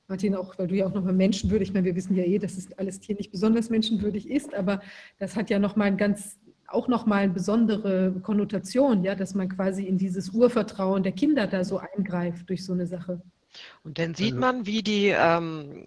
Martin, 0.08 0.34
auch 0.34 0.58
weil 0.58 0.66
du 0.66 0.74
ja 0.74 0.86
auch 0.86 0.92
nochmal 0.92 1.12
menschenwürdig, 1.12 1.68
ich 1.68 1.74
meine, 1.74 1.86
wir 1.86 1.96
wissen 1.96 2.16
ja 2.16 2.24
eh, 2.24 2.38
dass 2.38 2.58
es 2.58 2.72
alles 2.72 3.00
hier 3.02 3.16
nicht 3.16 3.30
besonders 3.30 3.70
menschenwürdig 3.70 4.28
ist, 4.28 4.52
aber 4.52 4.82
das 5.18 5.36
hat 5.36 5.48
ja 5.48 5.58
nochmal 5.58 5.86
ein 5.86 5.96
ganz 5.96 6.38
auch 6.74 6.88
nochmal 6.88 7.24
eine 7.24 7.32
besondere 7.32 8.12
Konnotation, 8.22 9.04
ja, 9.04 9.14
dass 9.14 9.34
man 9.34 9.48
quasi 9.48 9.84
in 9.84 9.98
dieses 9.98 10.30
Urvertrauen 10.30 11.02
der 11.02 11.12
Kinder 11.12 11.46
da 11.46 11.64
so 11.64 11.78
eingreift 11.78 12.48
durch 12.48 12.64
so 12.64 12.72
eine 12.72 12.86
Sache. 12.86 13.20
Und 13.84 13.98
dann 13.98 14.14
sieht 14.14 14.34
also 14.34 14.40
man, 14.40 14.66
wie 14.66 14.82
die, 14.82 15.08
ähm, 15.08 15.86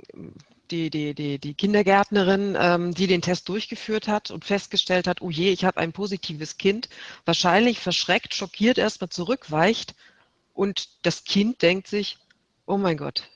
die, 0.71 0.89
die, 0.89 1.13
die, 1.13 1.39
die 1.39 1.53
Kindergärtnerin, 1.53 2.55
ähm, 2.59 2.93
die 2.93 3.07
den 3.07 3.21
Test 3.21 3.49
durchgeführt 3.49 4.07
hat 4.07 4.31
und 4.31 4.45
festgestellt 4.45 5.07
hat, 5.07 5.21
oh 5.21 5.29
je, 5.29 5.51
ich 5.51 5.65
habe 5.65 5.79
ein 5.79 5.93
positives 5.93 6.57
Kind, 6.57 6.89
wahrscheinlich 7.25 7.79
verschreckt, 7.79 8.33
schockiert 8.33 8.77
erstmal 8.77 9.09
zurückweicht 9.09 9.95
und 10.53 10.89
das 11.03 11.23
Kind 11.23 11.61
denkt 11.61 11.87
sich, 11.87 12.17
oh 12.65 12.77
mein 12.77 12.97
Gott, 12.97 13.29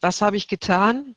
was 0.00 0.22
habe 0.22 0.36
ich 0.36 0.48
getan? 0.48 1.14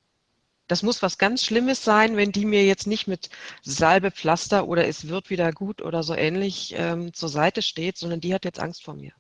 Das 0.70 0.84
muss 0.84 1.02
was 1.02 1.18
ganz 1.18 1.44
Schlimmes 1.44 1.84
sein, 1.84 2.16
wenn 2.16 2.32
die 2.32 2.46
mir 2.46 2.64
jetzt 2.64 2.88
nicht 2.88 3.08
mit 3.08 3.30
Salbe, 3.64 4.12
Pflaster 4.12 4.68
oder 4.68 4.88
es 4.88 5.10
wird 5.10 5.30
wieder 5.30 5.52
gut 5.52 5.82
oder 5.82 6.04
so 6.04 6.14
ähnlich 6.14 6.76
ähm, 6.78 7.12
zur 7.14 7.28
Seite 7.28 7.62
steht, 7.62 7.98
sondern 7.98 8.22
die 8.22 8.34
hat 8.34 8.46
jetzt 8.46 8.60
Angst 8.60 8.84
vor 8.84 8.94
mir. 8.94 9.12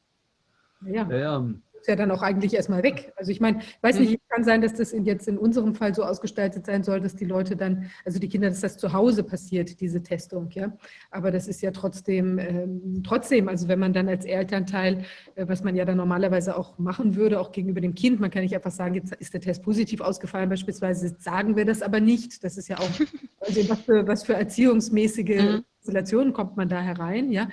Ja, 0.81 1.09
ja 1.09 1.43
ist 1.82 1.88
ja 1.88 1.96
dann 1.96 2.12
auch 2.12 2.22
eigentlich 2.22 2.54
erstmal 2.54 2.84
weg. 2.84 3.13
Also 3.15 3.32
ich 3.32 3.39
meine, 3.39 3.60
weiß 3.82 4.00
nicht, 4.00 4.12
mhm. 4.12 4.18
kann 4.30 4.44
sein, 4.44 4.62
dass 4.62 4.74
das 4.74 4.92
in, 4.92 5.06
jetzt 5.06 5.28
in 5.28 5.38
unserem 5.38 5.76
Fall 5.76 5.94
so 5.96 6.04
ausgestaltet 6.04 6.65
sein 6.65 6.84
soll, 6.84 7.02
dass 7.02 7.15
die 7.15 7.26
Leute 7.26 7.56
dann, 7.56 7.89
also 8.06 8.20
die 8.20 8.28
Kinder, 8.28 8.50
dass 8.50 8.62
das 8.62 8.78
zu 8.78 8.94
Hause 8.94 9.24
passiert, 9.24 9.80
diese 9.82 10.02
Testung, 10.04 10.50
ja. 10.52 10.74
Aber 11.12 11.32
das 11.32 11.48
ist 11.48 11.62
ja 11.62 11.72
trotzdem, 11.72 12.39
ähm, 12.39 13.04
trotzdem, 13.06 13.48
also 13.48 13.68
wenn 13.68 13.80
man 13.80 13.94
dann 13.94 14.08
als 14.08 14.26
Elternteil, 14.26 15.06
äh, 15.36 15.48
was 15.48 15.63
man 15.63 15.76
ja 15.76 15.86
dann 15.86 15.98
normalerweise 15.98 16.58
auch 16.58 16.78
machen 16.78 17.15
würde, 17.15 17.39
auch 17.39 17.52
gegenüber 17.52 17.82
dem 17.82 17.96
Kind, 17.96 18.20
man 18.20 18.32
kann 18.32 18.44
nicht 18.44 18.56
einfach 18.56 18.72
sagen, 18.72 18.96
jetzt 18.96 19.13
ist 19.15 19.34
der 19.34 19.42
Test 19.42 19.63
positiv 19.63 20.02
ausgefallen, 20.02 20.50
beispielsweise 20.50 21.15
sagen 21.20 21.56
wir 21.56 21.65
das 21.65 21.82
aber 21.82 22.00
nicht. 22.00 22.44
Das 22.44 22.58
ist 22.58 22.68
ja 22.68 22.78
auch, 22.78 22.89
also 23.39 23.70
was 23.70 23.82
für, 23.82 24.08
was 24.08 24.24
für 24.24 24.34
erziehungsmäßige 24.34 25.42
mhm. 25.42 25.63
Installationen 25.80 26.34
kommt 26.34 26.58
man 26.58 26.70
da 26.70 26.82
herein, 26.82 27.32
ja. 27.32 27.48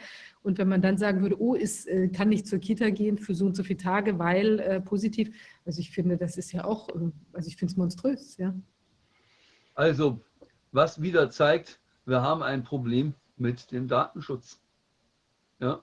Und 0.46 0.58
wenn 0.58 0.68
man 0.68 0.80
dann 0.80 0.96
sagen 0.96 1.22
würde, 1.22 1.40
oh, 1.42 1.54
ist, 1.56 1.88
äh, 1.88 2.06
kann 2.06 2.28
nicht 2.28 2.46
zur 2.46 2.60
Kita 2.60 2.90
gehen 2.90 3.18
für 3.18 3.34
so 3.34 3.46
und 3.46 3.56
so 3.56 3.64
viele 3.64 3.80
Tage, 3.80 4.16
weil 4.20 4.60
äh, 4.60 4.80
positiv, 4.80 5.36
also 5.64 5.80
ich 5.80 5.90
finde, 5.90 6.16
das 6.16 6.36
ist 6.36 6.52
ja 6.52 6.64
auch, 6.64 6.88
äh, 6.90 7.10
also 7.32 7.48
ich 7.48 7.56
finde 7.56 7.72
es 7.72 7.76
monströs, 7.76 8.36
ja. 8.36 8.54
Also, 9.74 10.20
was 10.70 11.02
wieder 11.02 11.30
zeigt, 11.30 11.80
wir 12.04 12.22
haben 12.22 12.44
ein 12.44 12.62
Problem 12.62 13.14
mit 13.36 13.72
dem 13.72 13.88
Datenschutz. 13.88 14.60
Ja. 15.58 15.82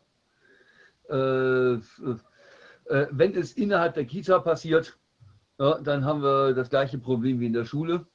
Äh, 1.09 1.73
äh, 1.73 1.79
wenn 3.11 3.35
es 3.35 3.51
innerhalb 3.51 3.95
der 3.95 4.05
Kita 4.05 4.39
passiert, 4.39 4.97
ja, 5.59 5.77
dann 5.79 6.05
haben 6.05 6.21
wir 6.21 6.53
das 6.53 6.69
gleiche 6.69 6.99
Problem 6.99 7.41
wie 7.41 7.47
in 7.47 7.53
der 7.53 7.65
Schule. 7.65 8.07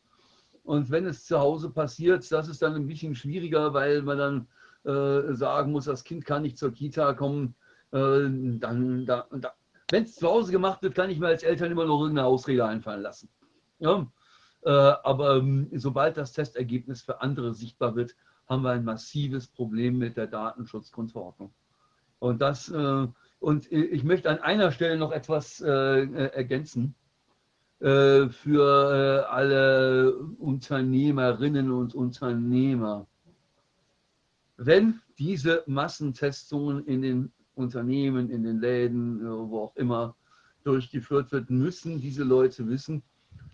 Und 0.62 0.90
wenn 0.90 1.04
es 1.04 1.26
zu 1.26 1.38
Hause 1.38 1.68
passiert, 1.68 2.32
das 2.32 2.48
ist 2.48 2.62
dann 2.62 2.74
ein 2.74 2.86
bisschen 2.86 3.14
schwieriger, 3.14 3.74
weil 3.74 4.00
man 4.00 4.16
dann 4.16 4.48
äh, 4.88 5.34
sagen 5.34 5.72
muss, 5.72 5.84
das 5.84 6.02
Kind 6.02 6.24
kann 6.24 6.42
nicht 6.42 6.56
zur 6.56 6.72
Kita 6.72 7.12
kommen, 7.12 7.54
äh, 7.92 8.24
dann, 8.58 9.04
da, 9.04 9.26
da. 9.30 9.52
wenn 9.90 10.04
es 10.04 10.14
zu 10.14 10.26
Hause 10.26 10.50
gemacht 10.50 10.82
wird, 10.82 10.94
kann 10.94 11.10
ich 11.10 11.18
mir 11.18 11.26
als 11.26 11.42
Eltern 11.42 11.70
immer 11.70 11.84
noch 11.84 12.00
irgendeine 12.00 12.26
Ausrede 12.26 12.64
einfallen 12.64 13.02
lassen. 13.02 13.28
Ja? 13.80 14.10
Äh, 14.62 14.70
aber 14.70 15.36
ähm, 15.36 15.68
sobald 15.74 16.16
das 16.16 16.32
Testergebnis 16.32 17.02
für 17.02 17.20
andere 17.20 17.52
sichtbar 17.52 17.96
wird, 17.96 18.16
haben 18.48 18.62
wir 18.62 18.70
ein 18.70 18.84
massives 18.84 19.46
Problem 19.46 19.98
mit 19.98 20.16
der 20.16 20.26
Datenschutzgrundverordnung. 20.26 21.52
Und 22.18 22.40
das 22.40 22.70
äh, 22.70 23.06
und 23.40 23.70
ich 23.70 24.02
möchte 24.02 24.30
an 24.30 24.40
einer 24.40 24.72
Stelle 24.72 24.96
noch 24.96 25.12
etwas 25.12 25.60
äh, 25.60 25.68
ergänzen 25.68 26.94
für 27.80 29.28
alle 29.30 30.12
Unternehmerinnen 30.16 31.70
und 31.70 31.94
Unternehmer 31.94 33.06
wenn 34.58 35.00
diese 35.18 35.62
Massentestungen 35.66 36.84
in 36.84 37.00
den 37.00 37.32
Unternehmen, 37.54 38.28
in 38.28 38.42
den 38.42 38.60
Läden, 38.60 39.20
äh, 39.20 39.28
wo 39.28 39.60
auch 39.60 39.76
immer 39.76 40.16
durchgeführt 40.64 41.32
wird, 41.32 41.48
müssen 41.48 42.00
diese 42.00 42.24
Leute 42.24 42.68
wissen, 42.68 43.02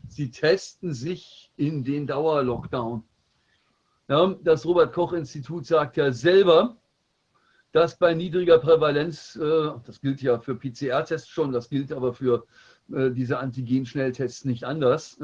sie 0.08 0.30
testen 0.30 0.94
sich 0.94 1.52
in 1.56 1.84
den 1.84 2.06
Dauerlockdown. 2.06 3.04
Das 4.06 4.66
Robert-Koch-Institut 4.66 5.64
sagt 5.64 5.96
ja 5.96 6.12
selber, 6.12 6.76
dass 7.72 7.98
bei 7.98 8.12
niedriger 8.14 8.58
Prävalenz, 8.58 9.36
äh, 9.36 9.70
das 9.86 10.00
gilt 10.00 10.20
ja 10.22 10.38
für 10.38 10.54
PCR-Tests 10.54 11.28
schon, 11.28 11.52
das 11.52 11.68
gilt 11.68 11.92
aber 11.92 12.12
für 12.14 12.44
äh, 12.92 13.10
diese 13.10 13.38
Antigen-Schnelltests 13.38 14.44
nicht 14.44 14.64
anders, 14.64 15.18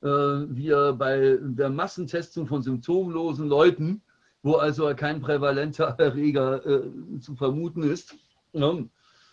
wir 0.00 0.92
bei 0.92 1.38
der 1.40 1.70
Massentestung 1.70 2.46
von 2.46 2.62
symptomlosen 2.62 3.48
Leuten 3.48 4.00
wo 4.42 4.54
also 4.54 4.94
kein 4.94 5.20
prävalenter 5.20 5.84
Erreger 5.98 6.64
äh, 6.66 7.20
zu 7.20 7.34
vermuten 7.34 7.82
ist, 7.82 8.14
ne, 8.52 8.88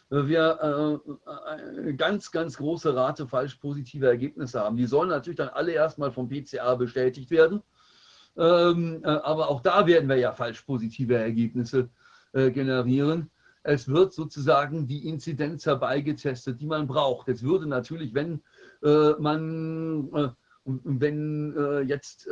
wir 0.10 1.01
eine 1.36 1.95
ganz, 1.95 2.32
ganz 2.32 2.58
große 2.58 2.95
Rate 2.95 3.28
falsch 3.28 3.56
positiver 3.56 4.08
Ergebnisse 4.08 4.60
haben. 4.60 4.78
Die 4.78 4.86
sollen 4.86 5.10
natürlich 5.10 5.38
dann 5.38 5.49
alle 5.49 5.72
erstmal 5.72 6.12
vom 6.12 6.30
PCR 6.30 6.78
bestätigt 6.78 7.32
werden. 7.32 7.64
Ähm, 8.38 9.01
aber 9.03 9.49
auch 9.49 9.62
da 9.62 9.88
werden 9.88 10.08
wir 10.08 10.18
ja 10.18 10.32
falsch 10.32 10.62
positive 10.62 11.16
Ergebnisse 11.16 11.89
generieren. 12.34 13.32
Es 13.64 13.88
wird 13.88 14.14
sozusagen 14.14 14.86
die 14.86 15.08
Inzidenz 15.08 15.66
herbeigetestet, 15.66 16.62
die 16.62 16.68
man 16.68 16.86
braucht. 16.86 17.28
Es 17.28 17.41
würde 17.41 17.66
natürlich, 17.66 18.14
wenn 18.14 18.43
man, 18.82 20.36
wenn 20.64 21.88
jetzt 21.88 22.28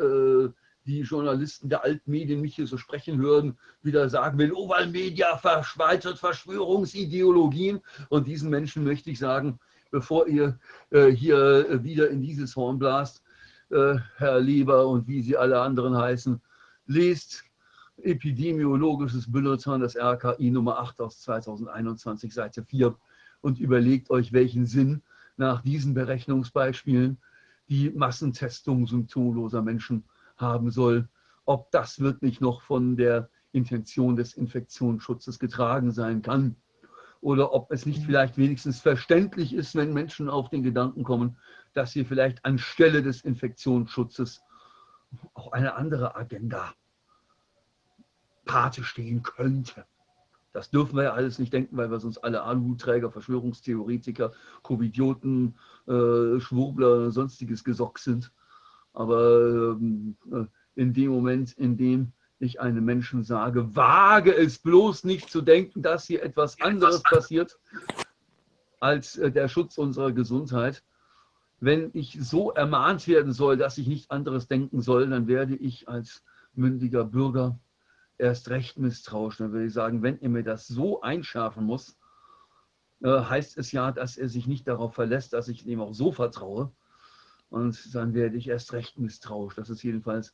die 0.86 1.02
Journalisten 1.02 1.70
der 1.70 1.84
Altmedien 1.84 2.42
mich 2.42 2.56
hier 2.56 2.68
so 2.68 2.78
sprechen 2.78 3.18
hören, 3.20 3.58
wieder 3.82 4.10
sagen 4.10 4.38
will, 4.38 4.52
Oval 4.52 4.88
Media 4.88 5.38
verschweitert 5.38 6.20
Verschwörungsideologien. 6.20 7.82
Und 8.10 8.28
diesen 8.28 8.50
Menschen 8.50 8.84
möchte 8.84 9.10
ich 9.10 9.20
sagen, 9.20 9.60
bevor 9.92 10.28
ihr 10.28 10.60
äh, 10.90 11.08
hier 11.08 11.84
wieder 11.84 12.10
in 12.10 12.22
dieses 12.22 12.56
Horn 12.56 12.80
blast, 12.80 13.24
äh, 13.70 13.96
Herr 14.18 14.40
Lieber 14.40 14.88
und 14.88 15.08
wie 15.08 15.22
Sie 15.22 15.38
alle 15.38 15.60
anderen 15.62 15.98
heißen, 15.98 16.42
lest 16.86 17.44
Epidemiologisches 17.98 19.32
Bulletin 19.32 19.80
des 19.80 19.96
RKI 19.96 20.50
Nummer 20.50 20.80
8 20.80 21.00
aus 21.00 21.22
2021, 21.22 22.34
Seite 22.34 22.64
4 22.64 22.96
und 23.42 23.60
überlegt 23.60 24.10
euch, 24.10 24.34
welchen 24.34 24.66
Sinn 24.66 25.04
nach 25.38 25.62
diesen 25.62 25.94
Berechnungsbeispielen 25.94 27.20
die 27.70 27.92
Massentestung 27.92 28.88
symptomloser 28.88 29.62
Menschen 29.62 30.04
haben 30.44 30.70
soll, 30.72 31.10
ob 31.46 31.72
das 31.72 32.00
wirklich 32.00 32.42
noch 32.42 32.62
von 32.62 32.96
der 32.96 33.30
Intention 33.52 34.16
des 34.16 34.34
Infektionsschutzes 34.34 35.40
getragen 35.40 35.92
sein 35.92 36.22
kann 36.22 36.56
oder 37.22 37.54
ob 37.54 37.72
es 37.72 37.86
nicht 37.86 38.04
vielleicht 38.04 38.38
wenigstens 38.38 38.82
verständlich 38.82 39.54
ist, 39.54 39.76
wenn 39.76 39.94
Menschen 39.94 40.30
auf 40.30 40.50
den 40.50 40.64
Gedanken 40.64 41.04
kommen, 41.04 41.38
dass 41.74 41.94
hier 41.94 42.06
vielleicht 42.06 42.44
anstelle 42.46 43.02
des 43.02 43.22
Infektionsschutzes 43.22 44.42
auch 45.34 45.52
eine 45.52 45.76
andere 45.76 46.16
Agenda 46.16 46.74
Pate 48.46 48.84
stehen 48.84 49.24
könnte. 49.24 49.86
Das 50.52 50.70
dürfen 50.70 50.98
wir 50.98 51.04
ja 51.04 51.14
alles 51.14 51.40
nicht 51.40 51.54
denken, 51.54 51.78
weil 51.78 51.90
wir 51.90 52.00
sonst 52.00 52.20
alle 52.20 52.44
Aluhutträger, 52.44 53.10
Verschwörungstheoretiker, 53.10 54.34
Covidioten, 54.62 55.56
äh, 55.88 56.40
Schwurbler, 56.40 57.12
sonstiges 57.12 57.64
Gesocks 57.64 58.04
sind. 58.04 58.32
Aber 58.94 59.76
ähm, 59.80 60.16
äh, 60.32 60.46
in 60.76 60.94
dem 60.94 61.12
Moment, 61.12 61.54
in 61.54 61.78
dem 61.78 62.14
ich 62.40 62.60
einem 62.60 62.86
Menschen 62.86 63.24
sage, 63.24 63.76
wage 63.76 64.36
es 64.36 64.60
bloß 64.60 65.04
nicht 65.04 65.30
zu 65.30 65.42
denken, 65.42 65.82
dass 65.82 66.06
hier 66.06 66.24
etwas 66.24 66.60
anderes 66.62 67.02
passiert 67.04 67.58
als 68.80 69.18
äh, 69.18 69.32
der 69.32 69.48
Schutz 69.48 69.78
unserer 69.78 70.12
Gesundheit. 70.12 70.84
Wenn 71.60 71.92
ich 71.94 72.18
so 72.20 72.52
ermahnt 72.52 73.08
werden 73.08 73.32
soll, 73.32 73.56
dass 73.58 73.78
ich 73.78 73.88
nicht 73.88 74.12
anderes 74.12 74.48
denken 74.48 74.82
soll, 74.82 75.10
dann 75.10 75.28
werde 75.28 75.56
ich 75.56 75.88
als 75.88 76.24
mündiger 76.54 77.06
Bürger 77.06 77.58
erst 78.18 78.50
recht 78.50 78.78
misstrauisch. 78.78 79.38
Dann 79.38 79.54
würde 79.54 79.68
ich 79.68 79.74
sagen, 79.74 80.04
wenn 80.04 80.22
er 80.22 80.30
mir 80.30 80.44
das 80.44 80.68
so 80.68 81.02
einschärfen 81.02 81.64
muss, 81.64 81.98
äh, 83.02 83.08
heißt 83.08 83.58
es 83.58 83.72
ja, 83.72 83.92
dass 83.92 84.18
er 84.18 84.30
sich 84.30 84.48
nicht 84.48 84.68
darauf 84.68 84.94
verlässt, 84.94 85.34
dass 85.34 85.48
ich 85.48 85.66
ihm 85.66 85.80
auch 85.80 85.94
so 85.94 86.12
vertraue, 86.12 86.72
und 87.54 87.94
dann 87.94 88.16
werde 88.16 88.36
ich 88.36 88.48
erst 88.48 88.74
recht 88.74 88.98
misstrauisch. 88.98 89.54
Das 89.54 89.70
ist 89.70 89.84
jedenfalls 89.84 90.34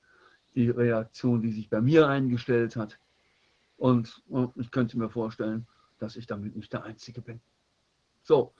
die 0.55 0.69
Reaktion, 0.69 1.41
die 1.41 1.51
sich 1.51 1.69
bei 1.69 1.81
mir 1.81 2.07
eingestellt 2.07 2.77
hat. 2.77 2.97
Und, 3.75 4.23
und 4.29 4.53
ich 4.55 4.71
könnte 4.71 4.97
mir 4.97 5.09
vorstellen, 5.09 5.67
dass 5.97 6.15
ich 6.15 6.27
damit 6.27 6.55
nicht 6.55 6.71
der 6.71 6.85
Einzige 6.85 7.21
bin. 7.21 7.41
So. 8.23 8.53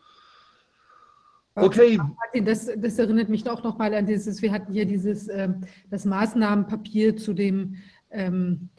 Okay. 1.55 2.01
Das, 2.43 2.69
das 2.75 2.99
erinnert 2.99 3.29
mich 3.29 3.49
auch 3.49 3.63
nochmal 3.63 3.93
an 3.93 4.05
dieses, 4.05 4.41
wir 4.41 4.51
hatten 4.51 4.73
hier 4.73 4.85
dieses, 4.85 5.29
ähm, 5.29 5.61
das 5.89 6.03
Maßnahmenpapier 6.03 7.15
zu 7.15 7.33
dem 7.33 7.77
ähm, 8.09 8.69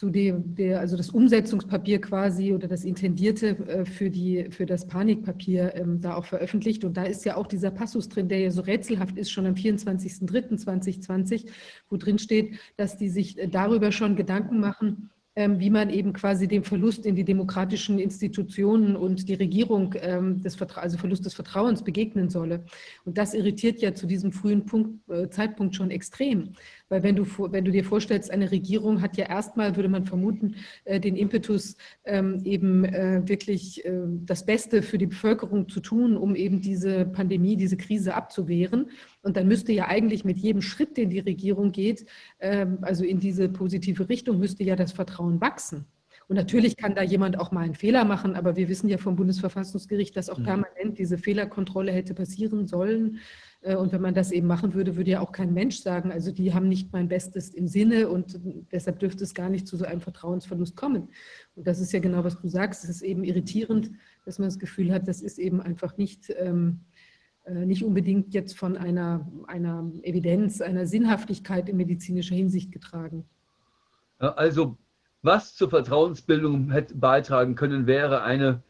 zu 0.00 0.08
dem, 0.08 0.54
der, 0.54 0.80
also 0.80 0.96
das 0.96 1.10
Umsetzungspapier 1.10 2.00
quasi 2.00 2.54
oder 2.54 2.68
das 2.68 2.84
Intendierte 2.84 3.48
äh, 3.68 3.84
für, 3.84 4.08
die, 4.08 4.46
für 4.50 4.64
das 4.64 4.86
Panikpapier 4.86 5.74
ähm, 5.74 6.00
da 6.00 6.14
auch 6.16 6.24
veröffentlicht. 6.24 6.84
Und 6.84 6.96
da 6.96 7.02
ist 7.02 7.26
ja 7.26 7.36
auch 7.36 7.46
dieser 7.46 7.70
Passus 7.70 8.08
drin, 8.08 8.26
der 8.26 8.38
ja 8.38 8.50
so 8.50 8.62
rätselhaft 8.62 9.18
ist, 9.18 9.30
schon 9.30 9.44
am 9.44 9.52
24.03.2020, 9.52 11.50
wo 11.90 11.98
drin 11.98 12.18
steht, 12.18 12.58
dass 12.78 12.96
die 12.96 13.10
sich 13.10 13.38
äh, 13.38 13.46
darüber 13.46 13.92
schon 13.92 14.16
Gedanken 14.16 14.58
machen, 14.58 15.10
ähm, 15.36 15.60
wie 15.60 15.70
man 15.70 15.90
eben 15.90 16.12
quasi 16.12 16.48
dem 16.48 16.64
Verlust 16.64 17.06
in 17.06 17.14
die 17.14 17.24
demokratischen 17.24 17.98
Institutionen 17.98 18.96
und 18.96 19.28
die 19.28 19.34
Regierung, 19.34 19.94
ähm, 20.00 20.42
des 20.42 20.60
also 20.60 20.98
Verlust 20.98 21.24
des 21.24 21.34
Vertrauens 21.34 21.84
begegnen 21.84 22.30
solle. 22.30 22.64
Und 23.04 23.16
das 23.16 23.32
irritiert 23.34 23.80
ja 23.80 23.94
zu 23.94 24.06
diesem 24.06 24.32
frühen 24.32 24.64
Punkt, 24.64 25.08
äh, 25.08 25.28
Zeitpunkt 25.28 25.76
schon 25.76 25.90
extrem. 25.90 26.54
Weil 26.90 27.02
wenn 27.02 27.16
du, 27.16 27.24
wenn 27.52 27.64
du 27.64 27.70
dir 27.70 27.84
vorstellst, 27.84 28.30
eine 28.30 28.50
Regierung 28.50 29.00
hat 29.00 29.16
ja 29.16 29.26
erstmal, 29.26 29.76
würde 29.76 29.88
man 29.88 30.04
vermuten, 30.04 30.56
äh, 30.84 31.00
den 31.00 31.16
Impetus, 31.16 31.76
ähm, 32.04 32.42
eben 32.44 32.84
äh, 32.84 33.22
wirklich 33.24 33.82
das 34.26 34.44
Beste 34.44 34.82
für 34.82 34.98
die 34.98 35.06
Bevölkerung 35.06 35.68
zu 35.68 35.80
tun, 35.80 36.16
um 36.16 36.34
eben 36.34 36.60
diese 36.60 37.04
Pandemie, 37.04 37.56
diese 37.56 37.76
Krise 37.76 38.14
abzuwehren. 38.14 38.90
Und 39.22 39.36
dann 39.36 39.48
müsste 39.48 39.72
ja 39.72 39.88
eigentlich 39.88 40.24
mit 40.24 40.38
jedem 40.38 40.62
Schritt, 40.62 40.96
den 40.96 41.10
die 41.10 41.20
Regierung 41.20 41.72
geht, 41.72 42.06
ähm, 42.40 42.78
also 42.82 43.04
in 43.04 43.20
diese 43.20 43.48
positive 43.48 44.08
Richtung, 44.08 44.38
müsste 44.38 44.64
ja 44.64 44.76
das 44.76 44.92
Vertrauen 44.92 45.40
wachsen. 45.40 45.86
Und 46.28 46.36
natürlich 46.36 46.76
kann 46.76 46.94
da 46.94 47.02
jemand 47.02 47.38
auch 47.40 47.50
mal 47.50 47.64
einen 47.64 47.74
Fehler 47.74 48.04
machen, 48.04 48.36
aber 48.36 48.54
wir 48.54 48.68
wissen 48.68 48.88
ja 48.88 48.98
vom 48.98 49.16
Bundesverfassungsgericht, 49.16 50.16
dass 50.16 50.30
auch 50.30 50.38
mhm. 50.38 50.44
permanent 50.44 50.98
diese 50.98 51.18
Fehlerkontrolle 51.18 51.90
hätte 51.92 52.14
passieren 52.14 52.68
sollen. 52.68 53.18
Äh, 53.62 53.76
und 53.76 53.92
wenn 53.92 54.02
man 54.02 54.14
das 54.14 54.32
eben 54.32 54.46
machen 54.46 54.74
würde, 54.74 54.96
würde 54.96 55.10
ja 55.10 55.20
auch 55.20 55.32
kein 55.32 55.52
Mensch 55.52 55.78
sagen, 55.80 56.12
also 56.12 56.32
die 56.32 56.54
haben 56.54 56.68
nicht 56.68 56.92
mein 56.92 57.08
Bestes 57.08 57.50
im 57.50 57.66
Sinne 57.66 58.08
und 58.08 58.40
deshalb 58.72 58.98
dürfte 58.98 59.24
es 59.24 59.34
gar 59.34 59.48
nicht 59.48 59.66
zu 59.66 59.76
so 59.76 59.84
einem 59.84 60.00
Vertrauensverlust 60.00 60.76
kommen. 60.76 61.08
Und 61.54 61.66
das 61.66 61.80
ist 61.80 61.92
ja 61.92 62.00
genau, 62.00 62.24
was 62.24 62.40
du 62.40 62.48
sagst. 62.48 62.84
Es 62.84 62.90
ist 62.90 63.02
eben 63.02 63.24
irritierend, 63.24 63.90
dass 64.24 64.38
man 64.38 64.48
das 64.48 64.58
Gefühl 64.58 64.92
hat, 64.92 65.08
das 65.08 65.22
ist 65.22 65.38
eben 65.38 65.60
einfach 65.60 65.96
nicht 65.96 66.32
ähm, 66.38 66.80
äh, 67.44 67.66
nicht 67.66 67.84
unbedingt 67.84 68.34
jetzt 68.34 68.58
von 68.58 68.76
einer, 68.76 69.26
einer 69.46 69.90
Evidenz, 70.02 70.60
einer 70.60 70.86
Sinnhaftigkeit 70.86 71.68
in 71.68 71.76
medizinischer 71.76 72.34
Hinsicht 72.34 72.70
getragen. 72.72 73.24
Also 74.18 74.76
was 75.22 75.54
zur 75.54 75.70
Vertrauensbildung 75.70 76.70
hätte 76.70 76.94
beitragen 76.94 77.54
können, 77.54 77.86
wäre 77.86 78.22
eine 78.22 78.62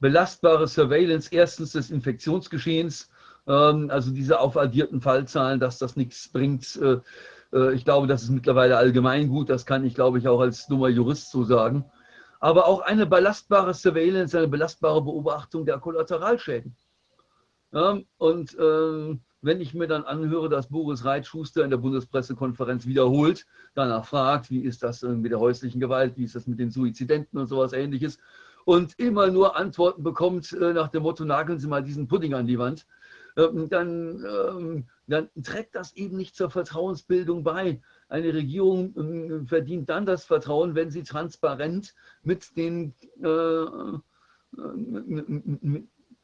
belastbare 0.00 0.68
Surveillance 0.68 1.28
erstens 1.32 1.72
des 1.72 1.90
Infektionsgeschehens, 1.90 3.10
also 3.46 4.10
diese 4.10 4.40
aufaddierten 4.40 5.00
Fallzahlen, 5.00 5.60
dass 5.60 5.78
das 5.78 5.96
nichts 5.96 6.28
bringt. 6.28 6.76
Äh, 6.76 7.00
äh, 7.52 7.74
ich 7.74 7.84
glaube, 7.84 8.06
das 8.06 8.22
ist 8.22 8.30
mittlerweile 8.30 8.76
allgemein 8.76 9.28
gut, 9.28 9.50
das 9.50 9.66
kann 9.66 9.84
ich, 9.84 9.94
glaube 9.94 10.18
ich, 10.18 10.28
auch 10.28 10.40
als 10.40 10.66
dummer 10.66 10.88
Jurist 10.88 11.30
so 11.30 11.44
sagen. 11.44 11.84
Aber 12.40 12.66
auch 12.66 12.80
eine 12.80 13.06
belastbare 13.06 13.74
Surveillance, 13.74 14.36
eine 14.36 14.48
belastbare 14.48 15.02
Beobachtung 15.02 15.64
der 15.64 15.78
Kollateralschäden. 15.78 16.76
Ja, 17.72 17.98
und 18.18 18.54
äh, 18.58 19.18
wenn 19.40 19.60
ich 19.60 19.74
mir 19.74 19.86
dann 19.86 20.04
anhöre, 20.04 20.48
dass 20.48 20.68
Boris 20.68 21.04
Reitschuster 21.04 21.64
in 21.64 21.70
der 21.70 21.76
Bundespressekonferenz 21.76 22.86
wiederholt, 22.86 23.46
danach 23.74 24.06
fragt, 24.06 24.50
wie 24.50 24.60
ist 24.60 24.82
das 24.82 25.02
mit 25.02 25.32
der 25.32 25.40
häuslichen 25.40 25.80
Gewalt, 25.80 26.16
wie 26.16 26.24
ist 26.24 26.34
das 26.34 26.46
mit 26.46 26.58
den 26.58 26.70
Suizidenten 26.70 27.38
und 27.38 27.46
sowas 27.46 27.72
ähnliches, 27.72 28.18
und 28.64 28.98
immer 28.98 29.26
nur 29.30 29.56
Antworten 29.56 30.02
bekommt 30.02 30.52
äh, 30.52 30.72
nach 30.72 30.88
dem 30.88 31.02
Motto, 31.02 31.24
nageln 31.24 31.58
Sie 31.58 31.66
mal 31.66 31.82
diesen 31.82 32.08
Pudding 32.08 32.32
an 32.34 32.46
die 32.46 32.58
Wand, 32.58 32.86
dann, 33.34 34.24
ähm, 34.24 34.86
dann 35.06 35.28
trägt 35.42 35.74
das 35.74 35.92
eben 35.94 36.16
nicht 36.16 36.36
zur 36.36 36.50
Vertrauensbildung 36.50 37.42
bei. 37.42 37.80
Eine 38.08 38.32
Regierung 38.32 38.94
ähm, 38.96 39.46
verdient 39.46 39.88
dann 39.88 40.06
das 40.06 40.24
Vertrauen, 40.24 40.74
wenn 40.74 40.90
sie 40.90 41.02
transparent 41.02 41.94
mit 42.22 42.56
den 42.56 42.94
äh, 43.22 43.26
äh 43.26 43.98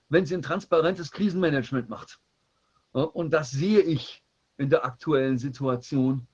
wenn 0.09 0.27
sie 0.27 0.35
ein 0.35 0.43
transparentes 0.43 1.13
Krisenmanagement 1.13 1.89
macht. 1.89 2.19
Und 2.93 3.31
das 3.33 3.51
sehe 3.51 3.81
ich 3.81 4.25
in 4.59 4.69
der 4.69 4.85
aktuellen 4.85 5.39
Situation 5.39 6.27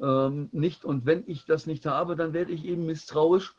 ähm, 0.00 0.48
nicht. 0.52 0.84
Und 0.84 1.06
wenn 1.06 1.24
ich 1.26 1.44
das 1.46 1.66
nicht 1.66 1.86
habe, 1.86 2.16
dann 2.16 2.32
werde 2.32 2.52
ich 2.52 2.64
eben 2.64 2.84
misstrauisch. 2.86 3.54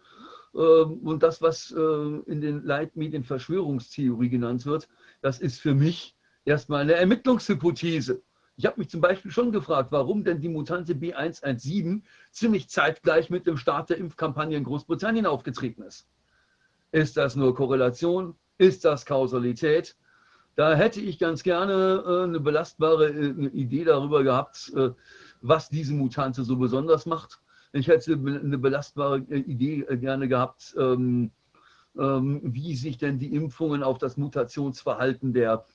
Ähm, 0.53 0.99
und 1.03 1.23
das, 1.23 1.41
was 1.41 1.71
äh, 1.71 1.81
in 1.81 2.41
den 2.41 2.63
Leitmedien 2.63 3.23
Verschwörungstheorie 3.23 4.29
genannt 4.29 4.65
wird, 4.65 4.87
das 5.21 5.39
ist 5.39 5.59
für 5.59 5.73
mich 5.73 6.15
erstmal 6.45 6.81
eine 6.81 6.93
Ermittlungshypothese. 6.93 8.21
Ich 8.55 8.65
habe 8.65 8.79
mich 8.79 8.89
zum 8.89 9.01
Beispiel 9.01 9.31
schon 9.31 9.51
gefragt, 9.51 9.91
warum 9.91 10.23
denn 10.23 10.39
die 10.39 10.49
Mutante 10.49 10.93
B117 10.93 12.01
ziemlich 12.31 12.69
zeitgleich 12.69 13.29
mit 13.29 13.47
dem 13.47 13.57
Start 13.57 13.89
der 13.89 13.97
Impfkampagne 13.97 14.57
in 14.57 14.63
Großbritannien 14.63 15.25
aufgetreten 15.25 15.81
ist. 15.81 16.07
Ist 16.91 17.17
das 17.17 17.35
nur 17.35 17.55
Korrelation? 17.55 18.35
Ist 18.59 18.85
das 18.85 19.05
Kausalität? 19.05 19.95
Da 20.55 20.75
hätte 20.75 21.01
ich 21.01 21.17
ganz 21.17 21.41
gerne 21.41 22.03
äh, 22.05 22.23
eine 22.23 22.39
belastbare 22.39 23.09
äh, 23.09 23.47
Idee 23.47 23.85
darüber 23.85 24.23
gehabt, 24.23 24.71
äh, 24.75 24.91
was 25.41 25.69
diese 25.69 25.93
Mutante 25.93 26.43
so 26.43 26.57
besonders 26.57 27.07
macht. 27.07 27.41
Ich 27.71 27.87
hätte 27.87 28.13
eine 28.13 28.59
belastbare 28.59 29.21
Idee 29.21 29.83
gerne 29.97 30.27
gehabt, 30.27 30.75
ähm, 30.77 31.31
ähm, 31.97 32.39
wie 32.43 32.75
sich 32.75 32.99
denn 32.99 33.17
die 33.17 33.33
Impfungen 33.33 33.81
auf 33.81 33.97
das 33.97 34.15
Mutationsverhalten 34.15 35.33
der 35.33 35.65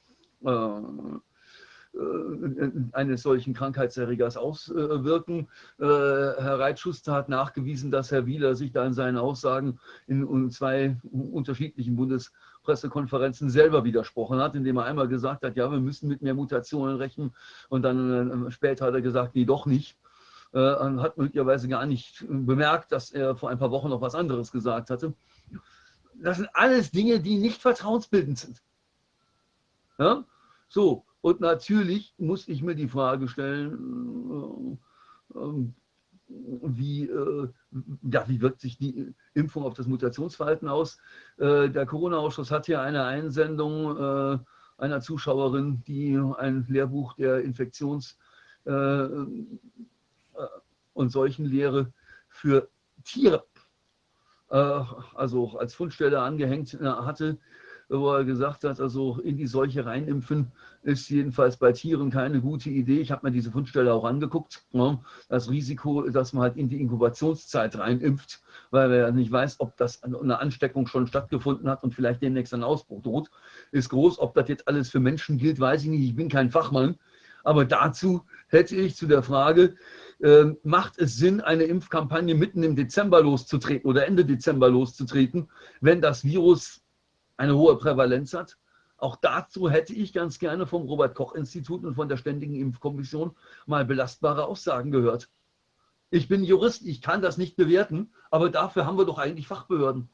eines 2.93 3.23
solchen 3.23 3.55
Krankheitserregers 3.55 4.37
auswirken. 4.37 5.49
Äh, 5.79 5.85
Herr 5.85 6.59
Reitschuster 6.59 7.13
hat 7.13 7.29
nachgewiesen, 7.29 7.91
dass 7.91 8.13
Herr 8.13 8.27
Wieler 8.27 8.55
sich 8.55 8.73
da 8.73 8.85
in 8.87 8.93
seinen 8.93 9.17
Aussagen 9.17 9.81
in 10.07 10.51
zwei 10.51 10.97
unterschiedlichen 11.11 11.97
Bundespressekonferenzen 11.97 13.51
selber 13.51 13.85
widersprochen 13.85 14.39
hat, 14.39 14.55
indem 14.55 14.77
er 14.77 14.85
einmal 14.85 15.09
gesagt 15.09 15.43
hat, 15.43 15.57
ja, 15.57 15.71
wir 15.73 15.81
müssen 15.81 16.09
mit 16.09 16.23
mehr 16.23 16.35
Mutationen 16.35 16.97
rechnen 16.97 17.35
und 17.69 17.83
dann 17.83 18.47
äh, 18.47 18.51
später 18.51 18.87
hat 18.87 18.95
er 18.95 19.03
gesagt, 19.03 19.35
nee, 19.35 19.45
doch 19.45 19.67
nicht. 19.67 19.97
Und 20.51 21.03
hat 21.03 21.19
möglicherweise 21.19 21.69
gar 21.69 21.85
nicht 21.85 22.25
bemerkt, 22.27 22.91
dass 22.91 23.11
er 23.11 23.37
vor 23.37 23.51
ein 23.51 23.59
paar 23.59 23.71
Wochen 23.71 23.91
noch 23.91 24.01
was 24.01 24.15
anderes 24.15 24.51
gesagt 24.51 24.89
hatte. 24.89 25.13
Das 26.15 26.39
sind 26.39 26.49
alles 26.55 26.91
Dinge, 26.91 27.21
die 27.21 27.37
nicht 27.37 27.61
vertrauensbildend 27.61 28.39
sind. 28.39 28.63
Ja? 29.99 30.25
So, 30.69 31.05
und 31.21 31.41
natürlich 31.41 32.15
muss 32.19 32.49
ich 32.49 32.63
mir 32.63 32.75
die 32.75 32.89
Frage 32.89 33.29
stellen, 33.29 34.79
äh, 35.35 35.39
ähm, 35.39 35.75
wie, 36.29 37.05
äh, 37.05 37.49
ja, 38.03 38.29
wie 38.29 38.41
wirkt 38.41 38.61
sich 38.61 38.77
die 38.77 39.15
Impfung 39.35 39.65
auf 39.65 39.75
das 39.75 39.87
Mutationsverhalten 39.87 40.69
aus? 40.69 40.99
Äh, 41.39 41.71
der 41.71 41.87
Corona-Ausschuss 41.87 42.51
hat 42.51 42.67
hier 42.67 42.83
eine 42.83 43.05
Einsendung 43.05 44.45
einer 44.77 45.01
Zuschauerin, 45.01 45.83
die 45.87 46.21
ein 46.37 46.67
Lehrbuch 46.69 47.15
der 47.15 47.43
Infektions- 47.43 48.17
und 48.65 49.59
Seuchenlehre 51.11 51.93
für 52.29 52.69
Tiere, 53.05 53.45
also 54.49 55.59
als 55.59 55.75
Fundstelle 55.75 56.21
angehängt 56.21 56.79
hatte 56.81 57.39
wo 57.89 58.13
er 58.13 58.25
gesagt 58.25 58.65
hat, 58.65 58.81
also 58.81 59.19
in 59.21 59.37
die 59.37 59.47
Seuche 59.47 59.87
reinimpfen 59.87 60.53
ist 60.83 61.09
jedenfalls 61.09 61.57
bei 61.57 61.73
Tieren 61.73 62.11
keine 62.11 62.41
gute 62.41 62.71
Idee. 62.71 63.01
Ich 63.01 63.11
habe 63.11 63.27
mir 63.27 63.33
diese 63.33 63.51
Fundstelle 63.51 63.93
auch 63.93 64.05
angeguckt. 64.05 64.65
Ne? 64.73 65.01
Das 65.29 65.51
Risiko, 65.51 66.09
dass 66.09 66.33
man 66.33 66.43
halt 66.43 66.57
in 66.57 66.69
die 66.69 66.81
Inkubationszeit 66.81 67.79
reinimpft, 67.79 68.43
weil 68.71 68.93
er 68.93 68.99
ja 68.99 69.11
nicht 69.11 69.33
weiß, 69.33 69.61
ob 69.61 69.77
das 69.77 70.03
eine 70.03 70.39
Ansteckung 70.39 70.87
schon 70.87 71.07
stattgefunden 71.07 71.69
hat 71.69 71.83
und 71.83 71.95
vielleicht 71.95 72.23
demnächst 72.23 72.53
ein 72.55 72.63
Ausbruch 72.63 73.03
droht, 73.03 73.31
ist 73.73 73.89
groß. 73.89 74.19
Ob 74.19 74.35
das 74.35 74.49
jetzt 74.49 74.69
alles 74.69 74.91
für 74.91 75.01
Menschen 75.01 75.39
gilt, 75.39 75.59
weiß 75.59 75.83
ich 75.85 75.89
nicht. 75.89 76.05
Ich 76.05 76.17
bin 76.17 76.29
kein 76.29 76.51
Fachmann. 76.51 76.97
Aber 77.45 77.65
dazu 77.65 78.23
hätte 78.49 78.77
ich 78.77 78.97
zu 78.97 79.07
der 79.07 79.23
Frage, 79.23 79.77
äh, 80.21 80.47
macht 80.65 80.99
es 80.99 81.17
Sinn, 81.17 81.41
eine 81.41 81.65
Impfkampagne 81.65 82.35
mitten 82.35 82.63
im 82.63 82.77
Dezember 82.77 83.23
loszutreten 83.23 83.89
oder 83.89 84.07
Ende 84.07 84.25
Dezember 84.25 84.69
loszutreten, 84.69 85.49
wenn 85.81 86.01
das 86.01 86.25
Virus 86.25 86.83
eine 87.39 87.57
hohe 87.57 87.79
Prävalenz 87.79 88.35
hat. 88.35 88.59
Auch 88.99 89.17
dazu 89.17 89.71
hätte 89.71 89.95
ich 89.95 90.13
ganz 90.13 90.39
gerne 90.39 90.67
vom 90.67 90.83
Robert 90.83 91.15
Koch 91.15 91.35
Institut 91.35 91.85
und 91.85 91.95
von 91.95 92.09
der 92.09 92.17
Ständigen 92.17 92.55
Impfkommission 92.57 93.35
mal 93.65 93.85
belastbare 93.85 94.45
Aussagen 94.45 94.91
gehört. 94.91 95.31
Ich 96.11 96.29
bin 96.29 96.43
Jurist, 96.43 96.85
ich 96.85 97.01
kann 97.01 97.23
das 97.23 97.39
nicht 97.39 97.57
bewerten, 97.57 98.13
aber 98.31 98.51
dafür 98.51 98.87
haben 98.87 98.99
wir 98.99 99.05
doch 99.05 99.19
eigentlich 99.19 99.47
Fachbehörden. 99.47 100.09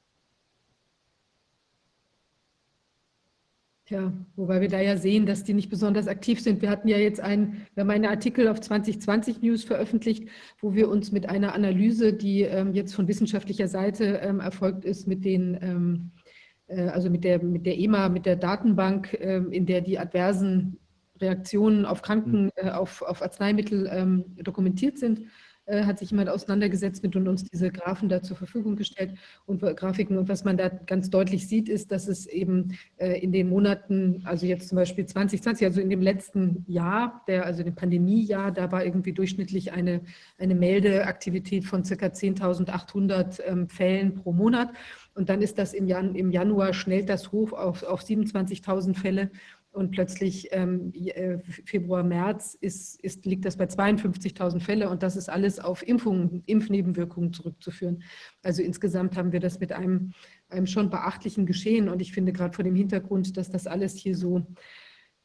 Ja, 3.88 4.12
wobei 4.36 4.62
wir 4.62 4.68
da 4.68 4.80
ja 4.80 4.96
sehen, 4.96 5.26
dass 5.26 5.44
die 5.44 5.52
nicht 5.52 5.68
besonders 5.68 6.08
aktiv 6.08 6.40
sind. 6.40 6.62
Wir 6.62 6.70
hatten 6.70 6.88
ja 6.88 6.96
jetzt 6.96 7.20
einen, 7.20 7.66
wir 7.74 7.82
haben 7.82 7.90
einen 7.90 8.06
Artikel 8.06 8.48
auf 8.48 8.60
2020 8.60 9.42
News 9.42 9.62
veröffentlicht, 9.62 10.28
wo 10.60 10.74
wir 10.74 10.88
uns 10.88 11.12
mit 11.12 11.28
einer 11.28 11.54
Analyse, 11.54 12.14
die 12.14 12.42
ähm, 12.42 12.72
jetzt 12.72 12.94
von 12.94 13.08
wissenschaftlicher 13.08 13.68
Seite 13.68 14.04
ähm, 14.22 14.40
erfolgt 14.40 14.86
ist, 14.86 15.06
mit 15.06 15.24
den 15.24 15.58
ähm, 15.60 16.10
äh, 16.16 16.23
also 16.68 17.10
mit 17.10 17.24
der, 17.24 17.42
mit 17.42 17.66
der 17.66 17.78
EMA, 17.78 18.08
mit 18.08 18.26
der 18.26 18.36
Datenbank, 18.36 19.16
ähm, 19.20 19.52
in 19.52 19.66
der 19.66 19.80
die 19.80 19.98
adversen 19.98 20.78
Reaktionen 21.20 21.84
auf 21.84 22.02
Kranken, 22.02 22.46
mhm. 22.46 22.50
äh, 22.56 22.70
auf, 22.70 23.02
auf 23.02 23.22
Arzneimittel 23.22 23.88
ähm, 23.92 24.24
dokumentiert 24.38 24.98
sind, 24.98 25.22
äh, 25.66 25.84
hat 25.84 25.98
sich 25.98 26.10
jemand 26.10 26.28
auseinandergesetzt 26.28 27.02
mit 27.02 27.16
und 27.16 27.28
uns 27.28 27.44
diese 27.44 27.70
Graphen 27.70 28.08
da 28.08 28.22
zur 28.22 28.36
Verfügung 28.36 28.76
gestellt 28.76 29.14
und 29.46 29.60
Grafiken. 29.60 30.18
Und 30.18 30.28
was 30.28 30.44
man 30.44 30.56
da 30.56 30.68
ganz 30.68 31.08
deutlich 31.08 31.48
sieht, 31.48 31.68
ist, 31.68 31.90
dass 31.90 32.08
es 32.08 32.26
eben 32.26 32.76
in 32.98 33.32
den 33.32 33.48
Monaten, 33.48 34.20
also 34.24 34.44
jetzt 34.44 34.68
zum 34.68 34.76
Beispiel 34.76 35.06
2020, 35.06 35.66
also 35.66 35.80
in 35.80 35.88
dem 35.88 36.02
letzten 36.02 36.66
Jahr, 36.68 37.24
der, 37.28 37.46
also 37.46 37.62
dem 37.62 37.74
Pandemiejahr, 37.74 38.52
da 38.52 38.72
war 38.72 38.84
irgendwie 38.84 39.14
durchschnittlich 39.14 39.72
eine, 39.72 40.02
eine 40.38 40.54
Meldeaktivität 40.54 41.64
von 41.64 41.82
ca. 41.82 41.94
10.800 41.94 43.40
ähm, 43.46 43.68
Fällen 43.70 44.16
pro 44.16 44.32
Monat. 44.32 44.68
Und 45.14 45.28
dann 45.28 45.42
ist 45.42 45.58
das 45.58 45.74
im, 45.74 45.86
Jan 45.86 46.14
im 46.14 46.30
Januar, 46.30 46.74
schnellt 46.74 47.08
das 47.08 47.32
hoch 47.32 47.52
auf, 47.52 47.82
auf 47.84 48.02
27.000 48.02 48.96
Fälle. 48.96 49.30
Und 49.70 49.90
plötzlich 49.90 50.48
ähm, 50.52 50.92
äh, 50.92 51.38
Februar, 51.64 52.04
März 52.04 52.56
ist, 52.60 53.00
ist, 53.00 53.26
liegt 53.26 53.44
das 53.44 53.56
bei 53.56 53.64
52.000 53.64 54.60
Fälle. 54.60 54.88
Und 54.88 55.02
das 55.02 55.16
ist 55.16 55.28
alles 55.28 55.58
auf 55.58 55.86
Impfungen, 55.86 56.44
Impfnebenwirkungen 56.46 57.32
zurückzuführen. 57.32 58.04
Also 58.42 58.62
insgesamt 58.62 59.16
haben 59.16 59.32
wir 59.32 59.40
das 59.40 59.58
mit 59.58 59.72
einem, 59.72 60.12
einem 60.48 60.66
schon 60.66 60.90
beachtlichen 60.90 61.44
Geschehen. 61.44 61.88
Und 61.88 62.00
ich 62.02 62.12
finde 62.12 62.32
gerade 62.32 62.54
vor 62.54 62.64
dem 62.64 62.76
Hintergrund, 62.76 63.36
dass 63.36 63.50
das 63.50 63.66
alles 63.66 63.96
hier 63.96 64.16
so 64.16 64.46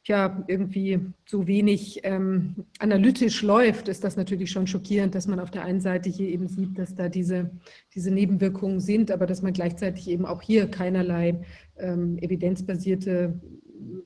ja, 0.04 0.42
irgendwie 0.48 1.00
so 1.26 1.46
wenig 1.46 2.00
ähm, 2.04 2.64
analytisch 2.78 3.42
läuft, 3.42 3.88
ist 3.88 4.02
das 4.02 4.16
natürlich 4.16 4.50
schon 4.50 4.66
schockierend, 4.66 5.14
dass 5.14 5.26
man 5.26 5.40
auf 5.40 5.50
der 5.50 5.64
einen 5.64 5.80
Seite 5.80 6.08
hier 6.08 6.28
eben 6.28 6.48
sieht, 6.48 6.78
dass 6.78 6.94
da 6.94 7.08
diese, 7.08 7.50
diese 7.94 8.10
Nebenwirkungen 8.10 8.80
sind, 8.80 9.10
aber 9.10 9.26
dass 9.26 9.42
man 9.42 9.52
gleichzeitig 9.52 10.08
eben 10.08 10.24
auch 10.24 10.40
hier 10.40 10.70
keinerlei 10.70 11.42
ähm, 11.76 12.16
evidenzbasierte 12.18 13.38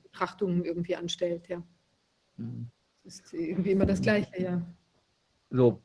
Betrachtungen 0.03 0.65
irgendwie 0.65 0.95
anstellt. 0.95 1.47
Ja. 1.47 1.63
Mhm. 2.37 2.67
Das 3.03 3.19
ist 3.19 3.33
irgendwie 3.33 3.71
immer 3.71 3.85
das 3.85 4.01
Gleiche, 4.01 4.41
ja. 4.41 4.61
So. 5.49 5.81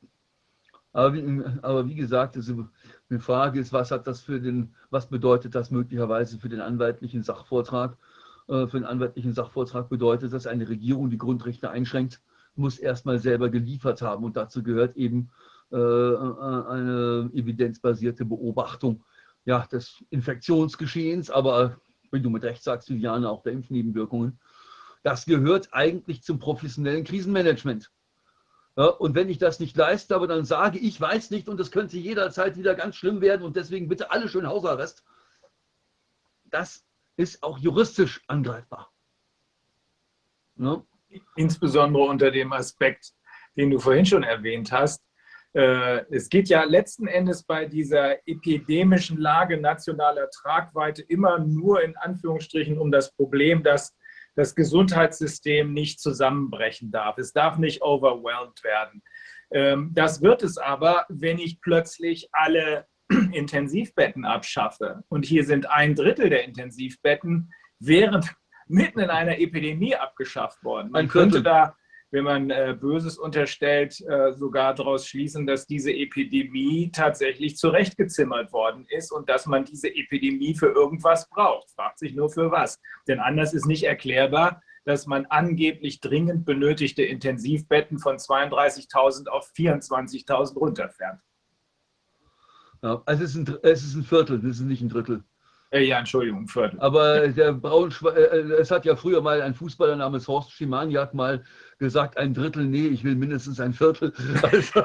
Aber 0.92 1.14
wie, 1.14 1.44
aber 1.62 1.86
wie 1.86 1.94
gesagt, 1.94 2.36
also 2.36 2.66
die 3.10 3.18
Frage 3.18 3.60
ist, 3.60 3.72
was 3.72 3.92
hat 3.92 4.08
das 4.08 4.20
für 4.20 4.40
den, 4.40 4.74
was 4.90 5.08
bedeutet 5.08 5.54
das 5.54 5.70
möglicherweise 5.70 6.38
für 6.38 6.48
den 6.48 6.60
anwaltlichen 6.60 7.22
Sachvortrag? 7.22 7.96
Äh, 8.50 8.66
für 8.66 8.78
einen 8.78 8.86
anwaltlichen 8.86 9.32
Sachvortrag 9.32 9.88
bedeutet, 9.88 10.32
dass 10.32 10.48
eine 10.48 10.68
Regierung 10.68 11.08
die 11.08 11.18
Grundrechte 11.18 11.70
einschränkt, 11.70 12.20
muss 12.56 12.80
erstmal 12.80 13.20
selber 13.20 13.48
geliefert 13.48 14.02
haben. 14.02 14.24
Und 14.24 14.36
dazu 14.36 14.64
gehört 14.64 14.96
eben 14.96 15.30
äh, 15.70 15.76
eine 15.76 17.30
evidenzbasierte 17.32 18.24
Beobachtung 18.24 19.04
ja, 19.44 19.64
des 19.66 20.04
Infektionsgeschehens, 20.10 21.30
aber 21.30 21.80
wenn 22.10 22.24
du 22.24 22.30
mit 22.30 22.42
Recht 22.42 22.64
sagst, 22.64 22.90
Viviane, 22.90 23.30
auch 23.30 23.44
der 23.44 23.52
Impfnebenwirkungen. 23.52 24.40
Das 25.04 25.26
gehört 25.26 25.68
eigentlich 25.70 26.24
zum 26.24 26.40
professionellen 26.40 27.04
Krisenmanagement. 27.04 27.92
Ja, 28.76 28.86
und 28.86 29.14
wenn 29.14 29.28
ich 29.28 29.38
das 29.38 29.60
nicht 29.60 29.76
leiste, 29.76 30.16
aber 30.16 30.26
dann 30.26 30.44
sage, 30.44 30.78
ich 30.78 31.00
weiß 31.00 31.30
nicht 31.30 31.48
und 31.48 31.60
das 31.60 31.70
könnte 31.70 31.98
jederzeit 31.98 32.56
wieder 32.56 32.74
ganz 32.74 32.96
schlimm 32.96 33.20
werden 33.20 33.42
und 33.42 33.54
deswegen 33.54 33.88
bitte 33.88 34.10
alle 34.10 34.28
schön 34.28 34.48
Hausarrest. 34.48 35.04
Das 36.50 36.84
ist 37.20 37.42
auch 37.42 37.58
juristisch 37.58 38.22
angreifbar. 38.26 38.90
Ne? 40.56 40.84
Insbesondere 41.36 42.04
unter 42.04 42.30
dem 42.30 42.52
Aspekt, 42.52 43.12
den 43.56 43.70
du 43.70 43.78
vorhin 43.78 44.06
schon 44.06 44.22
erwähnt 44.22 44.72
hast. 44.72 45.02
Äh, 45.52 46.04
es 46.10 46.28
geht 46.28 46.48
ja 46.48 46.62
letzten 46.64 47.06
Endes 47.06 47.42
bei 47.42 47.66
dieser 47.66 48.16
epidemischen 48.28 49.18
Lage 49.18 49.60
nationaler 49.60 50.30
Tragweite 50.30 51.02
immer 51.02 51.38
nur 51.38 51.82
in 51.82 51.96
Anführungsstrichen 51.96 52.78
um 52.78 52.90
das 52.90 53.12
Problem, 53.14 53.62
dass 53.62 53.96
das 54.36 54.54
Gesundheitssystem 54.54 55.72
nicht 55.72 56.00
zusammenbrechen 56.00 56.90
darf. 56.90 57.18
Es 57.18 57.32
darf 57.32 57.58
nicht 57.58 57.82
overwhelmed 57.82 58.62
werden. 58.62 59.02
Ähm, 59.50 59.90
das 59.92 60.22
wird 60.22 60.42
es 60.42 60.56
aber, 60.56 61.04
wenn 61.08 61.38
ich 61.38 61.60
plötzlich 61.60 62.28
alle 62.32 62.86
Intensivbetten 63.32 64.24
abschaffe 64.24 65.02
und 65.08 65.26
hier 65.26 65.44
sind 65.44 65.68
ein 65.68 65.94
Drittel 65.94 66.30
der 66.30 66.44
Intensivbetten 66.44 67.52
während 67.78 68.34
mitten 68.68 69.00
in 69.00 69.10
einer 69.10 69.38
Epidemie 69.38 69.96
abgeschafft 69.96 70.62
worden. 70.62 70.90
Man 70.92 71.08
könnte 71.08 71.42
da, 71.42 71.74
wenn 72.12 72.24
man 72.24 72.50
äh, 72.50 72.76
Böses 72.78 73.18
unterstellt, 73.18 74.00
äh, 74.08 74.32
sogar 74.32 74.74
daraus 74.74 75.06
schließen, 75.06 75.46
dass 75.46 75.66
diese 75.66 75.92
Epidemie 75.92 76.90
tatsächlich 76.92 77.56
zurechtgezimmert 77.56 78.52
worden 78.52 78.86
ist 78.88 79.10
und 79.12 79.28
dass 79.28 79.46
man 79.46 79.64
diese 79.64 79.88
Epidemie 79.88 80.54
für 80.54 80.68
irgendwas 80.68 81.28
braucht. 81.28 81.70
Fragt 81.70 81.98
sich 81.98 82.14
nur 82.14 82.30
für 82.30 82.50
was. 82.50 82.80
Denn 83.08 83.18
anders 83.18 83.54
ist 83.54 83.66
nicht 83.66 83.84
erklärbar, 83.84 84.62
dass 84.84 85.06
man 85.06 85.26
angeblich 85.26 86.00
dringend 86.00 86.44
benötigte 86.44 87.02
Intensivbetten 87.02 87.98
von 87.98 88.16
32.000 88.16 89.28
auf 89.28 89.50
24.000 89.56 90.54
runterfährt. 90.54 91.20
Ja, 92.82 93.02
also 93.04 93.24
es 93.24 93.34
ist, 93.34 93.48
ein, 93.48 93.58
es 93.62 93.82
ist 93.82 93.94
ein 93.94 94.04
Viertel, 94.04 94.40
das 94.40 94.56
ist 94.56 94.60
nicht 94.60 94.82
ein 94.82 94.88
Drittel. 94.88 95.22
Äh, 95.72 95.84
ja, 95.84 96.00
Entschuldigung, 96.00 96.48
Viertel. 96.48 96.80
Aber 96.80 97.28
der 97.28 97.52
Braunschweig, 97.52 98.16
äh, 98.16 98.22
äh, 98.22 98.60
es 98.60 98.72
hat 98.72 98.84
ja 98.84 98.96
früher 98.96 99.20
mal 99.22 99.40
ein 99.40 99.54
Fußballer 99.54 99.94
namens 99.96 100.26
Horst 100.26 100.50
Schimaniak 100.50 101.14
mal 101.14 101.44
gesagt, 101.78 102.16
ein 102.16 102.34
Drittel, 102.34 102.66
nee, 102.66 102.88
ich 102.88 103.04
will 103.04 103.14
mindestens 103.14 103.60
ein 103.60 103.72
Viertel. 103.72 104.12
Also, 104.42 104.82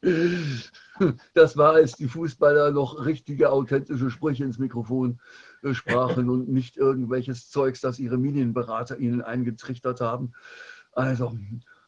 Das 1.34 1.56
war, 1.56 1.74
als 1.74 1.92
die 1.92 2.08
Fußballer 2.08 2.70
noch 2.70 3.04
richtige, 3.04 3.50
authentische 3.52 4.10
Sprüche 4.10 4.44
ins 4.44 4.58
Mikrofon 4.58 5.20
sprachen 5.72 6.30
und 6.30 6.48
nicht 6.48 6.76
irgendwelches 6.76 7.50
Zeugs, 7.50 7.80
das 7.80 7.98
ihre 7.98 8.16
Medienberater 8.16 8.98
ihnen 8.98 9.22
eingetrichtert 9.22 10.00
haben. 10.00 10.32
Also, 10.92 11.36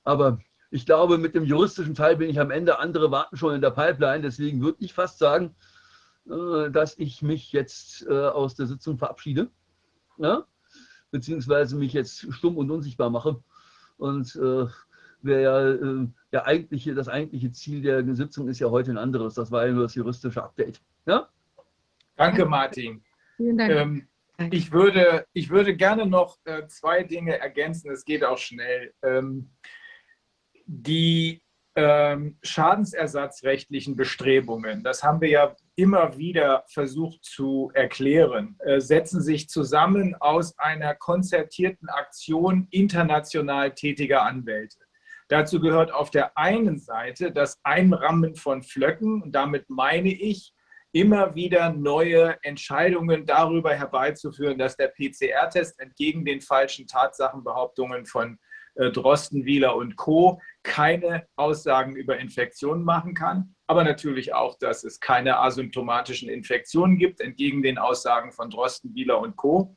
aber 0.05 0.39
ich 0.71 0.87
glaube, 0.87 1.19
mit 1.19 1.35
dem 1.35 1.45
juristischen 1.45 1.95
Teil 1.95 2.17
bin 2.17 2.31
ich 2.31 2.39
am 2.39 2.51
Ende. 2.51 2.79
Andere 2.79 3.11
warten 3.11 3.37
schon 3.37 3.55
in 3.55 3.61
der 3.61 3.71
Pipeline. 3.71 4.23
Deswegen 4.23 4.63
würde 4.63 4.79
ich 4.81 4.95
fast 4.95 5.19
sagen, 5.19 5.55
äh, 6.29 6.71
dass 6.71 6.97
ich 6.99 7.23
mich 7.23 7.53
jetzt 7.53 8.07
äh, 8.09 8.13
aus 8.13 8.55
der 8.55 8.67
Sitzung 8.67 8.97
verabschiede. 8.97 9.51
Ja? 10.19 10.45
Beziehungsweise 11.11 11.77
mich 11.77 11.93
jetzt 11.93 12.33
stumm 12.33 12.57
und 12.57 12.71
unsichtbar 12.71 13.11
mache. 13.11 13.43
Und 13.99 14.37
äh, 14.37 14.67
wäre 15.23 15.43
ja, 15.43 15.71
äh, 15.71 16.07
ja 16.31 16.45
eigentlich, 16.47 16.91
das 16.95 17.09
eigentliche 17.09 17.51
Ziel 17.51 17.83
der 17.83 18.15
Sitzung 18.15 18.49
ist 18.49 18.61
ja 18.61 18.71
heute 18.71 18.93
ein 18.93 18.99
anderes. 18.99 19.35
Das 19.35 19.51
war 19.51 19.67
ja 19.67 19.73
nur 19.73 19.83
das 19.83 19.97
juristische 19.97 20.43
Update. 20.43 20.81
Ja? 21.05 21.29
Danke, 22.15 22.47
Martin. 22.47 23.03
Vielen 23.37 23.59
Dank. 23.59 23.73
Ähm, 23.73 24.09
ich, 24.53 24.71
würde, 24.71 25.27
ich 25.33 25.51
würde 25.51 25.75
gerne 25.75 26.07
noch 26.07 26.39
äh, 26.45 26.67
zwei 26.69 27.03
Dinge 27.03 27.39
ergänzen. 27.41 27.91
Es 27.91 28.05
geht 28.05 28.25
auch 28.25 28.39
schnell. 28.39 28.95
Ähm, 29.03 29.51
die 30.73 31.43
ähm, 31.75 32.39
schadensersatzrechtlichen 32.43 33.97
Bestrebungen, 33.97 34.85
das 34.85 35.03
haben 35.03 35.21
wir 35.21 35.29
ja 35.29 35.57
immer 35.75 36.17
wieder 36.17 36.65
versucht 36.69 37.25
zu 37.25 37.73
erklären, 37.75 38.57
äh, 38.61 38.81
setzen 38.81 39.21
sich 39.21 39.49
zusammen 39.49 40.15
aus 40.21 40.57
einer 40.59 40.95
konzertierten 40.95 41.89
Aktion 41.89 42.69
international 42.71 43.75
tätiger 43.75 44.23
Anwälte. 44.23 44.79
Dazu 45.27 45.61
gehört 45.61 45.93
auf 45.93 46.11
der 46.11 46.37
einen 46.39 46.79
Seite 46.79 47.33
das 47.33 47.59
Einrammen 47.65 48.37
von 48.37 48.63
Flöcken. 48.63 49.23
Und 49.23 49.33
damit 49.33 49.71
meine 49.71 50.13
ich, 50.13 50.53
immer 50.93 51.37
wieder 51.37 51.73
neue 51.73 52.37
Entscheidungen 52.43 53.27
darüber 53.27 53.73
herbeizuführen, 53.73 54.59
dass 54.59 54.77
der 54.77 54.89
PCR-Test 54.89 55.79
entgegen 55.79 56.25
den 56.25 56.41
falschen 56.41 56.89
Tatsachenbehauptungen 56.89 58.07
von 58.07 58.39
äh, 58.75 58.91
Drosten, 58.91 59.45
Wieler 59.45 59.77
und 59.77 59.97
Co. 59.97 60.41
keine 60.63 61.27
Aussagen 61.37 61.97
über 61.97 62.19
Infektionen 62.19 62.85
machen 62.85 63.15
kann, 63.15 63.55
aber 63.67 63.85
natürlich 63.85 64.35
auch, 64.35 64.59
dass 64.59 64.85
es 64.85 65.01
keine 65.01 65.39
asymptomatischen 65.39 66.29
Infektionen 66.29 66.99
gibt, 66.99 67.21
entgegen 67.21 67.63
den 67.63 67.79
Aussagen 67.79 68.33
von 68.33 68.51
Drosten, 68.51 68.95
Wieler 68.95 69.21
und 69.21 69.37
Co. 69.37 69.75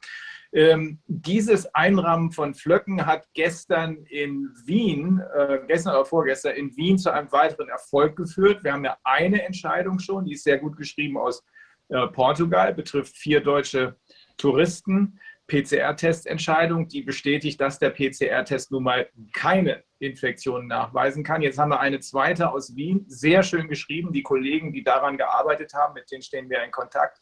Ähm, 0.51 0.99
dieses 1.07 1.65
Einrahmen 1.73 2.31
von 2.31 2.53
Flöcken 2.53 3.07
hat 3.07 3.27
gestern 3.33 4.03
in 4.05 4.53
Wien, 4.65 5.19
äh, 5.35 5.59
gestern 5.67 5.95
oder 5.95 6.05
vorgestern 6.05 6.55
in 6.55 6.75
Wien 6.77 6.99
zu 6.99 7.11
einem 7.11 7.31
weiteren 7.31 7.69
Erfolg 7.69 8.15
geführt. 8.15 8.63
Wir 8.63 8.73
haben 8.73 8.85
ja 8.85 8.95
eine 9.03 9.43
Entscheidung 9.43 9.97
schon, 9.97 10.25
die 10.25 10.33
ist 10.33 10.43
sehr 10.43 10.59
gut 10.59 10.77
geschrieben 10.77 11.17
aus 11.17 11.43
äh, 11.89 12.07
Portugal, 12.07 12.73
betrifft 12.73 13.15
vier 13.17 13.41
deutsche 13.41 13.97
Touristen. 14.37 15.19
PCR-Testentscheidung, 15.53 16.87
die 16.87 17.03
bestätigt, 17.03 17.61
dass 17.61 17.77
der 17.77 17.91
PCR-Test 17.91 18.71
nun 18.71 18.83
mal 18.83 19.07
keine 19.33 19.83
Infektionen 19.99 20.67
nachweisen 20.67 21.23
kann. 21.23 21.43
Jetzt 21.43 21.59
haben 21.59 21.69
wir 21.69 21.79
eine 21.79 21.99
zweite 21.99 22.49
aus 22.49 22.75
Wien, 22.75 23.05
sehr 23.07 23.43
schön 23.43 23.67
geschrieben. 23.67 24.11
Die 24.11 24.23
Kollegen, 24.23 24.73
die 24.73 24.83
daran 24.83 25.15
gearbeitet 25.15 25.75
haben, 25.75 25.93
mit 25.93 26.09
denen 26.11 26.23
stehen 26.23 26.49
wir 26.49 26.63
in 26.63 26.71
Kontakt, 26.71 27.21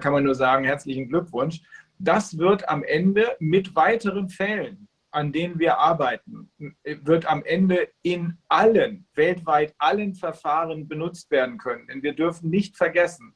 kann 0.00 0.14
man 0.14 0.24
nur 0.24 0.34
sagen, 0.34 0.64
herzlichen 0.64 1.08
Glückwunsch. 1.08 1.60
Das 1.98 2.38
wird 2.38 2.66
am 2.68 2.82
Ende 2.82 3.36
mit 3.40 3.76
weiteren 3.76 4.30
Fällen, 4.30 4.88
an 5.10 5.32
denen 5.32 5.58
wir 5.58 5.78
arbeiten, 5.78 6.50
wird 6.82 7.26
am 7.26 7.44
Ende 7.44 7.88
in 8.02 8.38
allen, 8.48 9.06
weltweit 9.14 9.74
allen 9.76 10.14
Verfahren 10.14 10.88
benutzt 10.88 11.30
werden 11.30 11.58
können. 11.58 11.86
Denn 11.88 12.02
wir 12.02 12.14
dürfen 12.14 12.48
nicht 12.48 12.78
vergessen, 12.78 13.35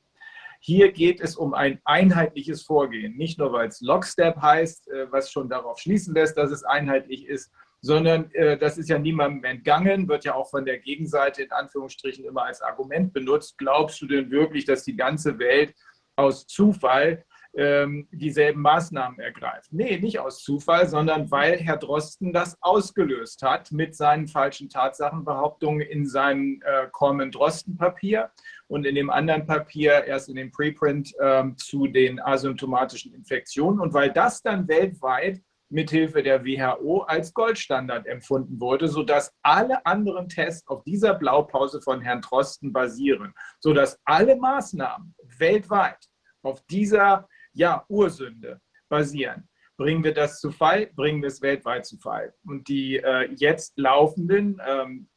hier 0.62 0.92
geht 0.92 1.20
es 1.20 1.36
um 1.36 1.54
ein 1.54 1.80
einheitliches 1.84 2.62
Vorgehen. 2.62 3.16
Nicht 3.16 3.38
nur, 3.38 3.52
weil 3.52 3.68
es 3.68 3.80
Lockstep 3.80 4.36
heißt, 4.36 4.88
äh, 4.88 5.10
was 5.10 5.32
schon 5.32 5.48
darauf 5.48 5.78
schließen 5.78 6.14
lässt, 6.14 6.36
dass 6.36 6.50
es 6.50 6.64
einheitlich 6.64 7.26
ist, 7.26 7.50
sondern 7.80 8.30
äh, 8.32 8.58
das 8.58 8.76
ist 8.76 8.90
ja 8.90 8.98
niemandem 8.98 9.44
entgangen, 9.44 10.06
wird 10.06 10.24
ja 10.24 10.34
auch 10.34 10.50
von 10.50 10.66
der 10.66 10.78
Gegenseite 10.78 11.44
in 11.44 11.50
Anführungsstrichen 11.50 12.26
immer 12.26 12.44
als 12.44 12.60
Argument 12.60 13.12
benutzt. 13.14 13.56
Glaubst 13.56 14.02
du 14.02 14.06
denn 14.06 14.30
wirklich, 14.30 14.66
dass 14.66 14.84
die 14.84 14.96
ganze 14.96 15.38
Welt 15.38 15.74
aus 16.14 16.46
Zufall 16.46 17.24
ähm, 17.54 18.06
dieselben 18.12 18.60
Maßnahmen 18.60 19.18
ergreift. 19.18 19.72
Nee, 19.72 19.98
nicht 19.98 20.20
aus 20.20 20.42
Zufall, 20.42 20.88
sondern 20.88 21.30
weil 21.30 21.58
Herr 21.58 21.78
Drosten 21.78 22.32
das 22.32 22.56
ausgelöst 22.60 23.42
hat 23.42 23.72
mit 23.72 23.96
seinen 23.96 24.28
falschen 24.28 24.68
Tatsachenbehauptungen 24.68 25.80
in 25.80 26.06
seinem 26.06 26.62
äh, 26.64 26.86
Corman-Drosten-Papier 26.92 28.30
und 28.70 28.86
in 28.86 28.94
dem 28.94 29.10
anderen 29.10 29.46
Papier 29.46 30.04
erst 30.04 30.28
in 30.28 30.36
dem 30.36 30.52
Preprint 30.52 31.12
ähm, 31.20 31.56
zu 31.56 31.88
den 31.88 32.20
asymptomatischen 32.20 33.12
Infektionen. 33.12 33.80
Und 33.80 33.92
weil 33.92 34.12
das 34.12 34.42
dann 34.42 34.68
weltweit 34.68 35.42
mithilfe 35.70 36.22
der 36.22 36.44
WHO 36.44 37.00
als 37.00 37.34
Goldstandard 37.34 38.06
empfunden 38.06 38.60
wurde, 38.60 38.86
sodass 38.86 39.34
alle 39.42 39.84
anderen 39.84 40.28
Tests 40.28 40.66
auf 40.68 40.84
dieser 40.84 41.14
Blaupause 41.14 41.82
von 41.82 42.00
Herrn 42.00 42.20
Drosten 42.20 42.72
basieren, 42.72 43.34
sodass 43.58 43.98
alle 44.04 44.36
Maßnahmen 44.36 45.16
weltweit 45.38 45.98
auf 46.42 46.64
dieser 46.66 47.28
ja, 47.52 47.84
Ursünde 47.88 48.60
basieren. 48.88 49.48
Bringen 49.78 50.04
wir 50.04 50.14
das 50.14 50.38
zu 50.38 50.52
Fall, 50.52 50.86
bringen 50.94 51.22
wir 51.22 51.28
es 51.28 51.42
weltweit 51.42 51.86
zu 51.86 51.98
Fall. 51.98 52.34
Und 52.46 52.68
die 52.68 52.98
äh, 52.98 53.32
jetzt 53.34 53.76
laufenden, 53.76 54.60
ähm, 54.64 55.08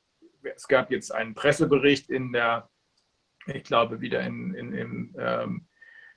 es 0.41 0.67
gab 0.67 0.89
jetzt 0.89 1.13
einen 1.13 1.35
Pressebericht 1.35 2.09
in 2.09 2.33
der, 2.33 2.69
ich 3.47 3.63
glaube, 3.63 4.01
wieder 4.01 4.21
in, 4.21 4.53
in, 4.53 4.73
im 4.73 5.15
ähm, 5.19 5.67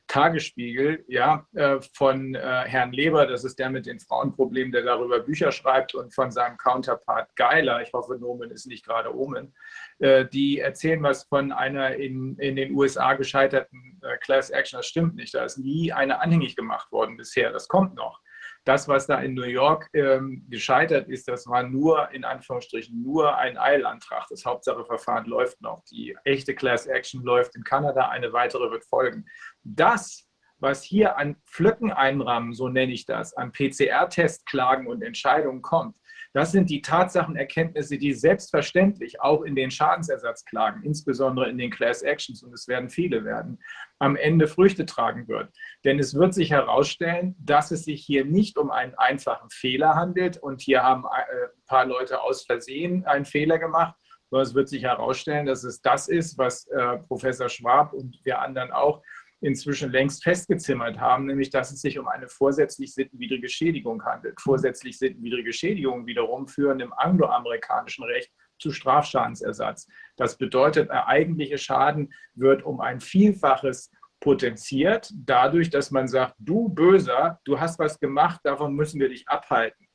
Tagesspiegel, 0.08 1.04
ja, 1.08 1.46
äh, 1.54 1.78
von 1.94 2.34
äh, 2.36 2.38
Herrn 2.40 2.92
Leber, 2.92 3.26
das 3.26 3.44
ist 3.44 3.58
der 3.58 3.70
mit 3.70 3.86
den 3.86 3.98
Frauenproblemen, 3.98 4.70
der 4.70 4.82
darüber 4.82 5.18
Bücher 5.18 5.50
schreibt, 5.50 5.94
und 5.94 6.14
von 6.14 6.30
seinem 6.30 6.56
Counterpart 6.58 7.34
Geiler, 7.34 7.82
ich 7.82 7.92
hoffe, 7.92 8.16
Nomen 8.18 8.50
ist 8.50 8.66
nicht 8.66 8.84
gerade 8.84 9.14
Omen, 9.14 9.52
äh, 9.98 10.24
die 10.26 10.60
erzählen 10.60 11.02
was 11.02 11.24
von 11.24 11.50
einer 11.50 11.96
in, 11.96 12.36
in 12.38 12.54
den 12.54 12.72
USA 12.72 13.14
gescheiterten 13.14 14.00
äh, 14.02 14.16
Class 14.18 14.50
Action. 14.50 14.78
Das 14.78 14.86
stimmt 14.86 15.16
nicht. 15.16 15.34
Da 15.34 15.44
ist 15.44 15.58
nie 15.58 15.92
eine 15.92 16.20
anhängig 16.20 16.54
gemacht 16.54 16.92
worden 16.92 17.16
bisher. 17.16 17.50
Das 17.50 17.66
kommt 17.66 17.94
noch. 17.94 18.20
Das, 18.66 18.88
was 18.88 19.06
da 19.06 19.20
in 19.20 19.34
New 19.34 19.44
York 19.44 19.88
ähm, 19.94 20.44
gescheitert 20.50 21.08
ist, 21.08 21.28
das 21.28 21.46
war 21.46 21.62
nur, 21.62 22.10
in 22.10 22.24
Anführungsstrichen, 22.24 23.00
nur 23.00 23.36
ein 23.36 23.56
Eilantrag. 23.56 24.26
Das 24.28 24.44
Hauptsacheverfahren 24.44 25.26
läuft 25.26 25.60
noch. 25.60 25.84
Die 25.84 26.16
echte 26.24 26.52
Class 26.52 26.86
Action 26.86 27.22
läuft 27.22 27.54
in 27.54 27.62
Kanada, 27.62 28.08
eine 28.08 28.32
weitere 28.32 28.68
wird 28.72 28.84
folgen. 28.84 29.24
Das, 29.62 30.28
was 30.58 30.82
hier 30.82 31.16
an 31.16 31.36
Flöckeneinrahmen, 31.44 32.54
so 32.54 32.68
nenne 32.68 32.92
ich 32.92 33.06
das, 33.06 33.34
an 33.34 33.52
PCR-Testklagen 33.52 34.88
und 34.88 35.00
Entscheidungen 35.02 35.62
kommt, 35.62 35.96
das 36.36 36.52
sind 36.52 36.68
die 36.68 36.82
Tatsachenerkenntnisse, 36.82 37.96
die 37.96 38.12
selbstverständlich 38.12 39.22
auch 39.22 39.40
in 39.40 39.56
den 39.56 39.70
Schadensersatzklagen, 39.70 40.82
insbesondere 40.82 41.48
in 41.48 41.56
den 41.56 41.70
Class 41.70 42.02
Actions, 42.02 42.42
und 42.42 42.52
es 42.52 42.68
werden 42.68 42.90
viele 42.90 43.24
werden, 43.24 43.58
am 44.00 44.16
Ende 44.16 44.46
Früchte 44.46 44.84
tragen 44.84 45.28
wird. 45.28 45.48
Denn 45.86 45.98
es 45.98 46.14
wird 46.14 46.34
sich 46.34 46.50
herausstellen, 46.50 47.36
dass 47.38 47.70
es 47.70 47.84
sich 47.84 48.04
hier 48.04 48.26
nicht 48.26 48.58
um 48.58 48.70
einen 48.70 48.94
einfachen 48.96 49.48
Fehler 49.48 49.94
handelt. 49.94 50.36
Und 50.36 50.60
hier 50.60 50.82
haben 50.82 51.04
äh, 51.04 51.44
ein 51.44 51.64
paar 51.64 51.86
Leute 51.86 52.20
aus 52.20 52.44
Versehen 52.44 53.06
einen 53.06 53.24
Fehler 53.24 53.58
gemacht, 53.58 53.94
sondern 54.28 54.46
es 54.46 54.54
wird 54.54 54.68
sich 54.68 54.82
herausstellen, 54.82 55.46
dass 55.46 55.64
es 55.64 55.80
das 55.80 56.06
ist, 56.06 56.36
was 56.36 56.66
äh, 56.66 56.98
Professor 56.98 57.48
Schwab 57.48 57.94
und 57.94 58.20
wir 58.24 58.42
anderen 58.42 58.72
auch 58.72 59.00
inzwischen 59.46 59.92
längst 59.92 60.24
festgezimmert 60.24 60.98
haben, 60.98 61.26
nämlich 61.26 61.50
dass 61.50 61.70
es 61.70 61.80
sich 61.80 61.98
um 61.98 62.08
eine 62.08 62.28
vorsätzlich 62.28 62.92
sittenwidrige 62.92 63.48
Schädigung 63.48 64.04
handelt. 64.04 64.40
Vorsätzlich 64.40 64.98
sittenwidrige 64.98 65.52
Schädigungen 65.52 66.06
wiederum 66.06 66.48
führen 66.48 66.80
im 66.80 66.92
angloamerikanischen 66.92 68.04
Recht 68.04 68.32
zu 68.58 68.72
Strafschadensersatz. 68.72 69.86
Das 70.16 70.36
bedeutet, 70.36 70.88
der 70.88 71.06
eigentliche 71.06 71.58
Schaden 71.58 72.12
wird 72.34 72.64
um 72.64 72.80
ein 72.80 73.00
Vielfaches 73.00 73.92
potenziert, 74.18 75.12
dadurch, 75.14 75.70
dass 75.70 75.92
man 75.92 76.08
sagt, 76.08 76.34
du 76.38 76.68
Böser, 76.68 77.38
du 77.44 77.60
hast 77.60 77.78
was 77.78 78.00
gemacht, 78.00 78.40
davon 78.42 78.74
müssen 78.74 78.98
wir 78.98 79.10
dich 79.10 79.28
abhalten. 79.28 79.86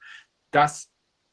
Das 0.52 0.90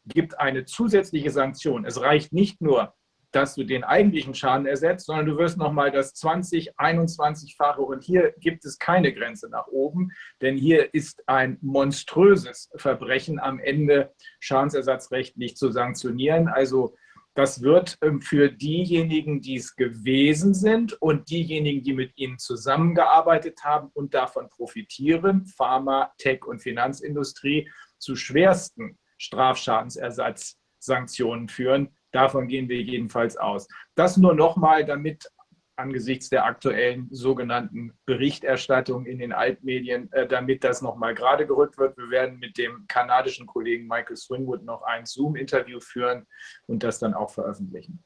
gibt 0.06 0.40
eine 0.40 0.64
zusätzliche 0.64 1.30
Sanktion. 1.30 1.84
Es 1.84 2.00
reicht 2.00 2.32
nicht 2.32 2.60
nur, 2.60 2.94
dass 3.32 3.54
du 3.54 3.64
den 3.64 3.84
eigentlichen 3.84 4.34
Schaden 4.34 4.66
ersetzt, 4.66 5.06
sondern 5.06 5.26
du 5.26 5.36
wirst 5.36 5.58
nochmal 5.58 5.90
das 5.90 6.14
20, 6.14 6.78
21-fache 6.78 7.80
und 7.80 8.02
hier 8.02 8.32
gibt 8.38 8.64
es 8.64 8.78
keine 8.78 9.12
Grenze 9.12 9.50
nach 9.50 9.66
oben, 9.66 10.10
denn 10.40 10.56
hier 10.56 10.94
ist 10.94 11.22
ein 11.28 11.58
monströses 11.60 12.70
Verbrechen 12.76 13.38
am 13.38 13.58
Ende 13.58 14.14
schadensersatzrechtlich 14.40 15.56
zu 15.56 15.70
sanktionieren. 15.70 16.48
Also 16.48 16.94
das 17.38 17.62
wird 17.62 17.96
ähm, 18.02 18.20
für 18.20 18.50
diejenigen, 18.50 19.40
die 19.40 19.56
es 19.56 19.76
gewesen 19.76 20.52
sind 20.54 21.00
und 21.00 21.30
diejenigen, 21.30 21.84
die 21.84 21.92
mit 21.92 22.18
ihnen 22.18 22.38
zusammengearbeitet 22.38 23.62
haben 23.62 23.90
und 23.94 24.12
davon 24.12 24.48
profitieren, 24.48 25.46
Pharma, 25.46 26.12
Tech 26.18 26.44
und 26.44 26.60
Finanzindustrie, 26.60 27.70
zu 27.98 28.16
schwersten 28.16 28.98
Strafschadensersatzsanktionen 29.18 31.48
führen. 31.48 31.96
Davon 32.12 32.48
gehen 32.48 32.68
wir 32.68 32.80
jedenfalls 32.80 33.36
aus. 33.36 33.68
Das 33.94 34.16
nur 34.16 34.34
nochmal, 34.34 34.84
damit 34.84 35.30
angesichts 35.76 36.28
der 36.28 36.44
aktuellen 36.44 37.08
sogenannten 37.12 37.92
Berichterstattung 38.04 39.06
in 39.06 39.20
den 39.20 39.32
Altmedien, 39.32 40.10
äh, 40.12 40.26
damit 40.26 40.64
das 40.64 40.82
nochmal 40.82 41.14
gerade 41.14 41.46
gerückt 41.46 41.78
wird. 41.78 41.96
Wir 41.96 42.10
werden 42.10 42.38
mit 42.38 42.58
dem 42.58 42.86
kanadischen 42.88 43.46
Kollegen 43.46 43.86
Michael 43.86 44.16
Swinwood 44.16 44.64
noch 44.64 44.82
ein 44.82 45.06
Zoom-Interview 45.06 45.78
führen 45.78 46.26
und 46.66 46.82
das 46.82 46.98
dann 46.98 47.14
auch 47.14 47.30
veröffentlichen. 47.30 48.02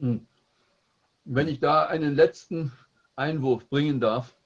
Hm. 0.00 0.26
Wenn 1.24 1.48
ich 1.48 1.60
da 1.60 1.86
einen 1.86 2.14
letzten 2.14 2.72
Einwurf 3.16 3.68
bringen 3.68 4.00
darf. 4.00 4.36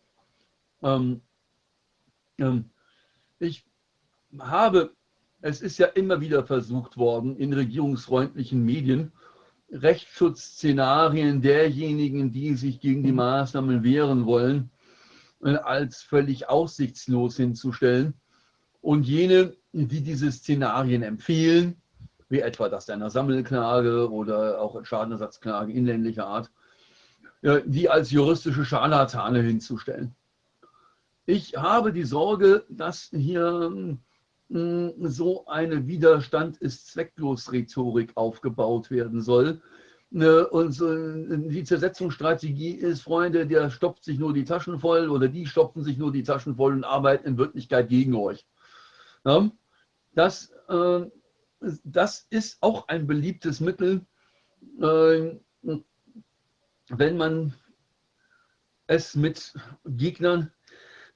Ähm, 0.82 1.22
ähm, 2.38 2.70
ich 3.38 3.64
habe, 4.38 4.94
es 5.41 5.61
ist 5.61 5.78
ja 5.78 5.86
immer 5.86 6.20
wieder 6.20 6.45
versucht 6.45 6.97
worden, 6.97 7.36
in 7.36 7.53
regierungsfreundlichen 7.53 8.64
Medien 8.64 9.12
Rechtsschutzszenarien 9.70 11.43
derjenigen, 11.43 12.32
die 12.32 12.55
sich 12.55 12.80
gegen 12.80 13.03
die 13.03 13.12
Maßnahmen 13.12 13.82
wehren 13.82 14.24
wollen, 14.24 14.70
äh, 15.45 15.57
als 15.57 16.03
völlig 16.03 16.49
aussichtslos 16.49 17.36
hinzustellen. 17.36 18.14
Und 18.80 19.07
jene, 19.07 19.55
die 19.72 20.03
diese 20.03 20.32
Szenarien 20.32 21.03
empfehlen, 21.03 21.80
wie 22.28 22.41
etwa 22.41 22.68
das 22.68 22.89
einer 22.89 23.11
Sammelklage 23.11 24.11
oder 24.11 24.61
auch 24.61 24.84
Schadenersatzklage 24.84 25.72
inländlicher 25.72 26.26
Art, 26.26 26.51
die 27.43 27.89
als 27.89 28.11
juristische 28.11 28.64
Scharlatane 28.64 29.41
hinzustellen. 29.41 30.14
Ich 31.24 31.57
habe 31.57 31.93
die 31.93 32.05
Sorge, 32.05 32.64
dass 32.68 33.11
hier 33.12 33.70
hm, 33.70 33.99
so 34.51 35.46
eine 35.46 35.86
Widerstand 35.86 36.57
ist 36.59 36.86
zwecklos 36.86 37.53
Rhetorik 37.53 38.12
aufgebaut 38.14 38.90
werden 38.90 39.20
soll. 39.20 39.61
Ne, 40.11 40.49
und 40.49 40.80
die 40.80 41.64
Zersetzungsstrategie 41.64 42.70
ist, 42.70 43.03
Freunde, 43.03 43.46
der 43.46 43.68
stopft 43.68 44.05
sich 44.05 44.18
nur 44.18 44.32
die 44.32 44.46
Taschen 44.46 44.78
voll 44.78 45.11
oder 45.11 45.28
die 45.28 45.44
stopfen 45.44 45.82
sich 45.84 45.99
nur 45.99 46.12
die 46.12 46.22
Taschen 46.22 46.57
voll 46.57 46.72
und 46.72 46.84
arbeiten 46.84 47.28
in 47.28 47.36
Wirklichkeit 47.36 47.90
gegen 47.90 48.14
euch. 48.14 48.46
Das, 50.14 50.51
äh, 50.68 51.07
das 51.84 52.26
ist 52.30 52.59
auch 52.62 52.88
ein 52.88 53.07
beliebtes 53.07 53.61
Mittel, 53.61 54.07
äh, 54.80 55.36
wenn 56.88 57.16
man 57.16 57.55
es 58.86 59.14
mit 59.14 59.55
Gegnern 59.84 60.51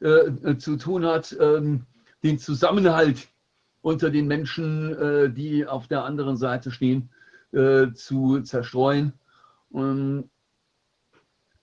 äh, 0.00 0.56
zu 0.58 0.76
tun 0.76 1.06
hat, 1.06 1.34
ähm, 1.40 1.86
den 2.22 2.38
Zusammenhalt 2.38 3.28
unter 3.80 4.10
den 4.10 4.26
Menschen, 4.26 4.94
äh, 4.94 5.30
die 5.30 5.66
auf 5.66 5.88
der 5.88 6.04
anderen 6.04 6.36
Seite 6.36 6.70
stehen, 6.70 7.10
äh, 7.52 7.92
zu 7.92 8.40
zerstreuen. 8.40 9.12
Und 9.70 10.30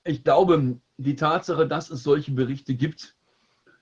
ich 0.04 0.24
glaube, 0.24 0.80
die 0.98 1.16
Tatsache, 1.16 1.68
dass 1.68 1.90
es 1.90 2.04
solche 2.04 2.32
Berichte 2.32 2.76
gibt, 2.76 3.16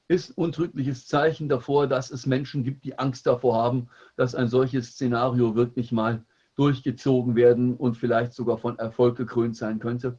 ist 0.07 0.38
untrügliches 0.38 1.07
Zeichen 1.07 1.49
davor, 1.49 1.88
dass 1.88 2.11
es 2.11 2.25
Menschen 2.25 2.63
gibt, 2.63 2.86
die 2.86 2.97
Angst 2.97 3.28
davor 3.28 3.61
haben, 3.61 3.89
dass 4.15 4.36
ein 4.36 4.47
solches 4.47 4.91
Szenario 4.91 5.55
wirklich 5.55 5.91
mal 5.91 6.23
durchgezogen 6.55 7.36
werden 7.36 7.75
und 7.75 7.97
vielleicht 7.97 8.34
sogar 8.34 8.57
von 8.57 8.80
Erfolg 8.80 9.17
gekrönt 9.17 9.55
sein 9.57 9.80
könnte. 9.80 10.17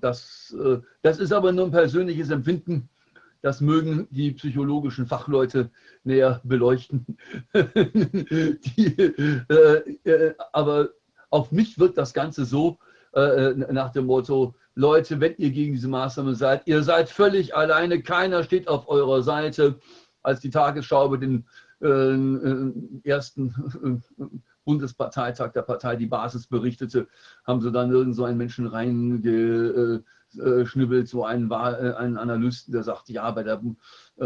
Das, 0.00 0.54
äh, 0.58 0.80
das 1.02 1.18
ist 1.18 1.32
aber 1.32 1.50
nur 1.52 1.64
ein 1.64 1.70
persönliches 1.72 2.30
Empfinden. 2.30 2.88
Das 3.44 3.60
mögen 3.60 4.08
die 4.10 4.32
psychologischen 4.32 5.06
Fachleute 5.06 5.70
näher 6.02 6.40
beleuchten. 6.44 7.04
die, 7.54 8.96
äh, 8.96 9.98
äh, 10.04 10.34
aber 10.54 10.88
auf 11.28 11.52
mich 11.52 11.78
wirkt 11.78 11.98
das 11.98 12.14
Ganze 12.14 12.46
so 12.46 12.78
äh, 13.12 13.50
nach 13.50 13.92
dem 13.92 14.06
Motto, 14.06 14.54
Leute, 14.74 15.20
wenn 15.20 15.34
ihr 15.36 15.50
gegen 15.50 15.74
diese 15.74 15.88
Maßnahme 15.88 16.34
seid, 16.34 16.66
ihr 16.66 16.82
seid 16.82 17.10
völlig 17.10 17.54
alleine, 17.54 18.00
keiner 18.00 18.44
steht 18.44 18.66
auf 18.66 18.88
eurer 18.88 19.22
Seite. 19.22 19.78
Als 20.22 20.40
die 20.40 20.48
Tagesschau 20.48 21.04
über 21.04 21.18
den 21.18 21.44
äh, 21.82 23.06
ersten 23.06 24.02
Bundesparteitag 24.64 25.52
der 25.52 25.60
Partei 25.60 25.96
die 25.96 26.06
Basis 26.06 26.46
berichtete, 26.46 27.08
haben 27.46 27.60
sie 27.60 27.70
dann 27.70 27.90
irgend 27.90 28.16
so 28.16 28.24
einen 28.24 28.38
Menschen 28.38 28.66
reingeschnibbelt, 30.38 31.08
so 31.08 31.24
einen, 31.24 31.50
äh, 31.50 31.54
einen 31.54 32.16
Analysten, 32.16 32.72
der 32.72 32.82
sagt, 32.82 33.08
ja, 33.08 33.30
bei 33.30 33.42
der 33.42 33.60
äh, 34.20 34.24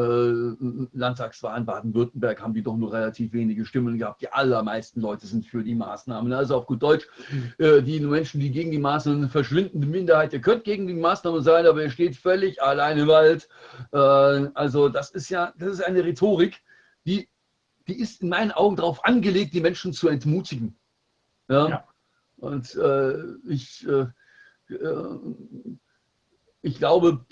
Landtagswahl 0.92 1.58
in 1.58 1.66
Baden-Württemberg 1.66 2.42
haben 2.42 2.54
die 2.54 2.62
doch 2.62 2.76
nur 2.76 2.92
relativ 2.92 3.32
wenige 3.32 3.64
Stimmen 3.64 3.98
gehabt. 3.98 4.20
Die 4.20 4.32
allermeisten 4.32 5.00
Leute 5.00 5.26
sind 5.26 5.46
für 5.46 5.62
die 5.62 5.74
Maßnahmen. 5.74 6.32
Also 6.32 6.56
auf 6.56 6.66
gut 6.66 6.82
Deutsch, 6.82 7.06
äh, 7.58 7.82
die 7.82 8.00
Menschen, 8.00 8.40
die 8.40 8.50
gegen 8.50 8.70
die 8.70 8.78
Maßnahmen 8.78 9.22
sind, 9.22 9.30
verschwindende 9.30 9.86
Minderheit. 9.86 10.32
Ihr 10.32 10.40
könnt 10.40 10.64
gegen 10.64 10.86
die 10.86 10.94
Maßnahmen 10.94 11.42
sein, 11.42 11.66
aber 11.66 11.82
ihr 11.82 11.90
steht 11.90 12.16
völlig 12.16 12.62
allein 12.62 12.98
im 12.98 13.08
Wald. 13.08 13.48
Also 13.90 14.88
das 14.88 15.10
ist 15.10 15.28
ja, 15.30 15.52
das 15.58 15.74
ist 15.74 15.82
eine 15.82 16.04
Rhetorik, 16.04 16.60
die 17.06 17.28
die 17.86 17.98
ist 17.98 18.20
in 18.20 18.28
meinen 18.28 18.52
Augen 18.52 18.76
darauf 18.76 19.02
angelegt, 19.06 19.54
die 19.54 19.62
Menschen 19.62 19.94
zu 19.94 20.08
entmutigen. 20.08 20.76
Ja. 21.48 21.68
ja. 21.68 21.84
Und 22.36 22.78
ich, 23.48 23.86
äh, 23.88 24.06
ich 26.62 26.78
glaube, 26.78 27.24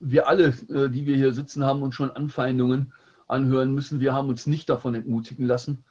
wir 0.00 0.28
alle, 0.28 0.48
äh, 0.68 0.88
die 0.90 1.06
wir 1.06 1.16
hier 1.16 1.32
sitzen, 1.32 1.64
haben 1.64 1.82
uns 1.82 1.94
schon 1.94 2.10
Anfeindungen 2.10 2.92
anhören 3.26 3.74
müssen. 3.74 4.00
Wir 4.00 4.14
haben 4.14 4.28
uns 4.28 4.46
nicht 4.46 4.68
davon 4.68 4.94
entmutigen 4.94 5.46
lassen. 5.46 5.84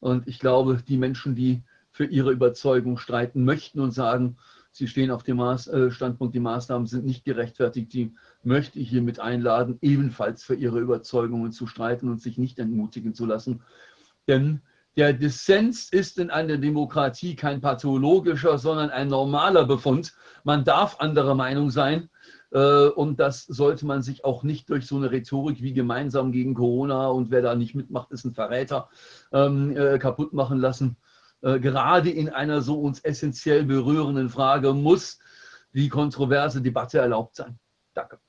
Und 0.00 0.28
ich 0.28 0.38
glaube, 0.38 0.82
die 0.86 0.96
Menschen, 0.96 1.34
die 1.34 1.62
für 1.90 2.04
ihre 2.04 2.32
Überzeugung 2.32 2.98
streiten 2.98 3.44
möchten 3.44 3.80
und 3.80 3.92
sagen, 3.92 4.36
sie 4.72 4.88
stehen 4.88 5.10
auf 5.10 5.22
dem 5.22 5.38
äh, 5.38 5.90
Standpunkt, 5.90 6.34
die 6.34 6.40
Maßnahmen 6.40 6.86
sind 6.86 7.06
nicht 7.06 7.24
gerechtfertigt, 7.24 7.92
die 7.92 8.12
möchte 8.42 8.80
ich 8.80 8.90
hiermit 8.90 9.20
einladen, 9.20 9.78
ebenfalls 9.80 10.42
für 10.42 10.56
ihre 10.56 10.80
Überzeugungen 10.80 11.52
zu 11.52 11.66
streiten 11.66 12.08
und 12.08 12.20
sich 12.20 12.36
nicht 12.36 12.58
entmutigen 12.58 13.14
zu 13.14 13.24
lassen. 13.24 13.62
Denn 14.26 14.60
der 14.96 15.12
Dissens 15.12 15.88
ist 15.90 16.18
in 16.18 16.30
einer 16.30 16.56
Demokratie 16.56 17.36
kein 17.36 17.60
pathologischer, 17.60 18.58
sondern 18.58 18.90
ein 18.90 19.08
normaler 19.08 19.64
Befund. 19.64 20.14
Man 20.42 20.64
darf 20.64 21.00
anderer 21.00 21.34
Meinung 21.34 21.70
sein. 21.70 22.10
Äh, 22.54 22.86
und 22.86 23.18
das 23.18 23.44
sollte 23.44 23.84
man 23.84 24.02
sich 24.02 24.24
auch 24.24 24.44
nicht 24.44 24.70
durch 24.70 24.86
so 24.86 24.96
eine 24.96 25.10
Rhetorik 25.10 25.60
wie 25.60 25.74
gemeinsam 25.74 26.30
gegen 26.30 26.54
Corona 26.54 27.08
und 27.08 27.30
wer 27.30 27.42
da 27.42 27.54
nicht 27.56 27.74
mitmacht, 27.74 28.12
ist 28.12 28.24
ein 28.24 28.32
Verräter, 28.32 28.88
ähm, 29.32 29.76
äh, 29.76 29.98
kaputt 29.98 30.32
machen 30.32 30.60
lassen. 30.60 30.96
Äh, 31.42 31.58
gerade 31.58 32.10
in 32.10 32.28
einer 32.28 32.62
so 32.62 32.80
uns 32.80 33.00
essentiell 33.00 33.64
berührenden 33.64 34.30
Frage 34.30 34.72
muss 34.72 35.18
die 35.72 35.88
kontroverse 35.88 36.62
Debatte 36.62 36.98
erlaubt 36.98 37.34
sein. 37.34 37.58
Danke. 37.92 38.20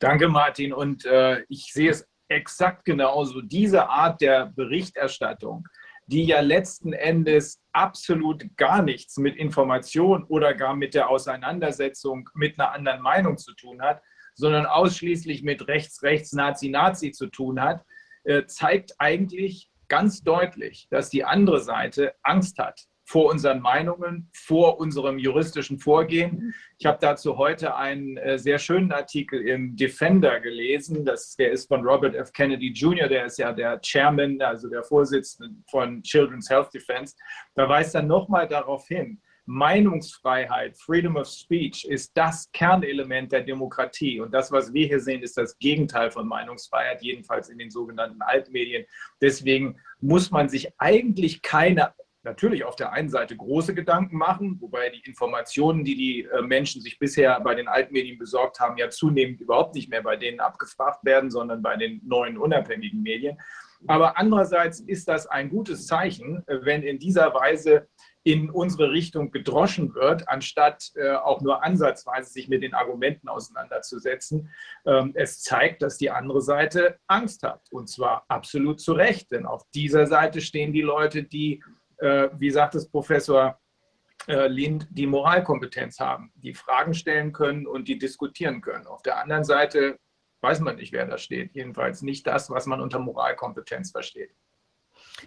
Danke, 0.00 0.28
Martin. 0.28 0.72
Und 0.72 1.04
äh, 1.04 1.44
ich 1.48 1.72
sehe 1.72 1.90
es 1.90 2.08
exakt 2.26 2.84
genauso. 2.84 3.40
Diese 3.40 3.88
Art 3.88 4.20
der 4.20 4.46
Berichterstattung, 4.46 5.68
die 6.06 6.24
ja 6.24 6.40
letzten 6.40 6.92
Endes 6.92 7.62
absolut 7.72 8.44
gar 8.56 8.82
nichts 8.82 9.16
mit 9.16 9.36
Information 9.36 10.24
oder 10.24 10.54
gar 10.54 10.74
mit 10.74 10.94
der 10.94 11.08
Auseinandersetzung 11.08 12.28
mit 12.34 12.58
einer 12.58 12.72
anderen 12.72 13.02
Meinung 13.02 13.38
zu 13.38 13.54
tun 13.54 13.80
hat, 13.82 14.02
sondern 14.34 14.66
ausschließlich 14.66 15.42
mit 15.42 15.68
rechts, 15.68 16.02
rechts, 16.02 16.32
Nazi, 16.32 16.68
Nazi 16.68 17.12
zu 17.12 17.28
tun 17.28 17.60
hat, 17.60 17.84
äh, 18.24 18.44
zeigt 18.46 18.94
eigentlich 18.98 19.70
ganz 19.88 20.22
deutlich, 20.22 20.88
dass 20.90 21.10
die 21.10 21.24
andere 21.24 21.60
Seite 21.60 22.14
Angst 22.22 22.58
hat 22.58 22.86
vor 23.04 23.30
unseren 23.30 23.60
Meinungen, 23.60 24.28
vor 24.32 24.78
unserem 24.78 25.18
juristischen 25.18 25.78
Vorgehen. 25.78 26.54
Ich 26.78 26.86
habe 26.86 26.98
dazu 27.00 27.36
heute 27.36 27.76
einen 27.76 28.16
äh, 28.16 28.38
sehr 28.38 28.58
schönen 28.58 28.92
Artikel 28.92 29.40
im 29.46 29.76
Defender 29.76 30.40
gelesen. 30.40 31.04
Das, 31.04 31.36
der 31.36 31.52
ist 31.52 31.68
von 31.68 31.84
Robert 31.86 32.14
F. 32.14 32.32
Kennedy 32.32 32.72
Jr., 32.72 33.08
der 33.08 33.26
ist 33.26 33.38
ja 33.38 33.52
der 33.52 33.80
Chairman, 33.80 34.40
also 34.40 34.68
der 34.68 34.82
Vorsitzende 34.82 35.54
von 35.68 36.02
Children's 36.02 36.48
Health 36.48 36.72
Defense. 36.72 37.16
Da 37.54 37.68
weist 37.68 37.94
er 37.94 38.02
nochmal 38.02 38.48
darauf 38.48 38.86
hin, 38.86 39.20
Meinungsfreiheit, 39.44 40.76
Freedom 40.78 41.16
of 41.16 41.26
Speech 41.26 41.84
ist 41.86 42.12
das 42.16 42.50
Kernelement 42.52 43.32
der 43.32 43.42
Demokratie. 43.42 44.20
Und 44.20 44.32
das, 44.32 44.52
was 44.52 44.72
wir 44.72 44.86
hier 44.86 45.00
sehen, 45.00 45.22
ist 45.22 45.36
das 45.36 45.58
Gegenteil 45.58 46.12
von 46.12 46.28
Meinungsfreiheit, 46.28 47.02
jedenfalls 47.02 47.48
in 47.48 47.58
den 47.58 47.70
sogenannten 47.70 48.22
Altmedien. 48.22 48.84
Deswegen 49.20 49.80
muss 50.00 50.30
man 50.30 50.48
sich 50.48 50.72
eigentlich 50.78 51.42
keine 51.42 51.92
natürlich 52.22 52.64
auf 52.64 52.76
der 52.76 52.92
einen 52.92 53.08
Seite 53.08 53.36
große 53.36 53.74
Gedanken 53.74 54.16
machen, 54.16 54.56
wobei 54.60 54.90
die 54.90 55.00
Informationen, 55.00 55.84
die 55.84 55.96
die 55.96 56.22
äh, 56.22 56.42
Menschen 56.42 56.80
sich 56.80 56.98
bisher 56.98 57.38
bei 57.40 57.54
den 57.54 57.68
Altmedien 57.68 58.18
besorgt 58.18 58.60
haben, 58.60 58.76
ja 58.76 58.90
zunehmend 58.90 59.40
überhaupt 59.40 59.74
nicht 59.74 59.90
mehr 59.90 60.02
bei 60.02 60.16
denen 60.16 60.40
abgefragt 60.40 61.04
werden, 61.04 61.30
sondern 61.30 61.62
bei 61.62 61.76
den 61.76 62.00
neuen 62.04 62.38
unabhängigen 62.38 63.02
Medien. 63.02 63.38
Aber 63.88 64.16
andererseits 64.16 64.78
ist 64.80 65.08
das 65.08 65.26
ein 65.26 65.50
gutes 65.50 65.86
Zeichen, 65.86 66.46
äh, 66.46 66.58
wenn 66.62 66.82
in 66.82 66.98
dieser 66.98 67.34
Weise 67.34 67.88
in 68.24 68.50
unsere 68.50 68.92
Richtung 68.92 69.32
gedroschen 69.32 69.94
wird, 69.94 70.28
anstatt 70.28 70.92
äh, 70.94 71.10
auch 71.14 71.40
nur 71.40 71.64
ansatzweise 71.64 72.30
sich 72.30 72.48
mit 72.48 72.62
den 72.62 72.72
Argumenten 72.72 73.28
auseinanderzusetzen. 73.28 74.50
Ähm, 74.86 75.10
es 75.14 75.42
zeigt, 75.42 75.82
dass 75.82 75.98
die 75.98 76.10
andere 76.10 76.40
Seite 76.40 76.98
Angst 77.08 77.42
hat. 77.42 77.62
Und 77.72 77.88
zwar 77.88 78.24
absolut 78.28 78.80
zu 78.80 78.92
Recht. 78.92 79.32
Denn 79.32 79.44
auf 79.44 79.64
dieser 79.74 80.06
Seite 80.06 80.40
stehen 80.40 80.72
die 80.72 80.82
Leute, 80.82 81.24
die 81.24 81.64
äh, 82.02 82.30
wie 82.38 82.50
sagt 82.50 82.74
es 82.74 82.88
Professor 82.88 83.58
äh, 84.26 84.50
die 84.90 85.06
Moralkompetenz 85.06 86.00
haben, 86.00 86.32
die 86.36 86.54
Fragen 86.54 86.94
stellen 86.94 87.32
können 87.32 87.66
und 87.66 87.88
die 87.88 87.98
diskutieren 87.98 88.60
können. 88.60 88.86
Auf 88.86 89.02
der 89.02 89.18
anderen 89.18 89.44
Seite 89.44 89.98
weiß 90.40 90.60
man 90.60 90.76
nicht, 90.76 90.92
wer 90.92 91.06
da 91.06 91.18
steht. 91.18 91.54
Jedenfalls 91.54 92.02
nicht 92.02 92.26
das, 92.26 92.50
was 92.50 92.66
man 92.66 92.80
unter 92.80 92.98
Moralkompetenz 92.98 93.92
versteht. 93.92 94.30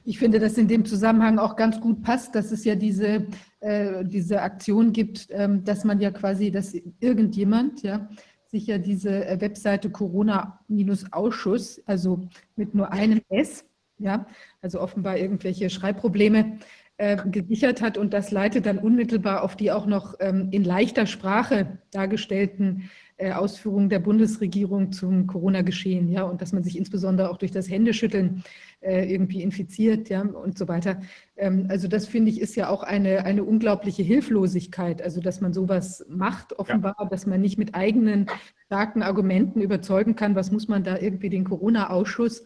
Ich 0.04 0.20
finde, 0.20 0.40
dass 0.40 0.58
in 0.58 0.68
dem 0.68 0.86
Zusammenhang 0.86 1.40
auch 1.40 1.56
ganz 1.56 1.80
gut 1.80 2.04
passt, 2.04 2.36
dass 2.36 2.52
es 2.52 2.66
ja 2.66 2.76
diese, 2.76 3.28
äh, 3.62 4.04
diese 4.04 4.42
Aktion 4.42 4.92
gibt, 4.92 5.28
ähm, 5.30 5.64
dass 5.64 5.84
man 5.86 6.00
ja 6.00 6.12
quasi, 6.12 6.52
dass 6.52 6.74
irgendjemand 7.00 7.84
ja 7.84 8.10
sich 8.48 8.68
ja 8.68 8.78
diese 8.78 9.26
äh, 9.26 9.40
Webseite 9.40 9.90
Corona-Ausschuss, 9.90 11.82
also 11.86 12.28
mit 12.56 12.76
nur 12.76 12.92
einem 12.92 13.22
S, 13.30 13.66
ja, 13.98 14.28
also 14.62 14.82
offenbar 14.82 15.18
irgendwelche 15.18 15.70
Schreibprobleme 15.70 16.60
äh, 16.98 17.18
gesichert 17.30 17.82
hat 17.82 17.98
und 17.98 18.14
das 18.14 18.32
leitet 18.32 18.66
dann 18.66 18.78
unmittelbar 18.78 19.44
auf 19.44 19.56
die 19.56 19.72
auch 19.72 19.86
noch 19.86 20.16
ähm, 20.20 20.50
in 20.52 20.64
leichter 20.64 21.06
Sprache 21.06 21.80
dargestellten 21.92 22.90
äh, 23.18 23.32
Ausführungen 23.32 23.88
der 23.88 24.00
Bundesregierung 24.00 24.92
zum 24.92 25.26
Corona-Geschehen, 25.28 26.10
ja, 26.10 26.24
und 26.24 26.42
dass 26.42 26.52
man 26.52 26.64
sich 26.64 26.78
insbesondere 26.78 27.30
auch 27.30 27.38
durch 27.38 27.52
das 27.52 27.70
Händeschütteln 27.70 28.44
äh, 28.82 29.10
irgendwie 29.10 29.42
infiziert, 29.42 30.10
ja, 30.10 30.22
und 30.22 30.58
so 30.58 30.68
weiter. 30.68 31.02
Ähm, 31.38 31.68
also 31.70 31.88
das 31.88 32.08
finde 32.08 32.32
ich 32.32 32.42
ist 32.42 32.56
ja 32.56 32.70
auch 32.70 32.84
eine, 32.84 33.24
eine 33.24 33.46
unglaubliche 33.46 34.04
Hilflosigkeit, 34.04 35.02
also 35.02 35.22
dass 35.22 35.40
man 35.40 35.54
sowas 35.54 36.06
macht, 36.10 36.60
offenbar, 36.60 36.96
ja. 37.00 37.06
dass 37.06 37.26
man 37.26 37.40
nicht 37.40 37.58
mit 37.58 37.74
eigenen 37.74 38.28
starken 38.66 39.02
Argumenten 39.02 39.62
überzeugen 39.62 40.16
kann, 40.18 40.36
was 40.36 40.52
muss 40.52 40.68
man 40.68 40.84
da 40.84 40.98
irgendwie 40.98 41.30
den 41.30 41.46
Corona-Ausschuss 41.46 42.44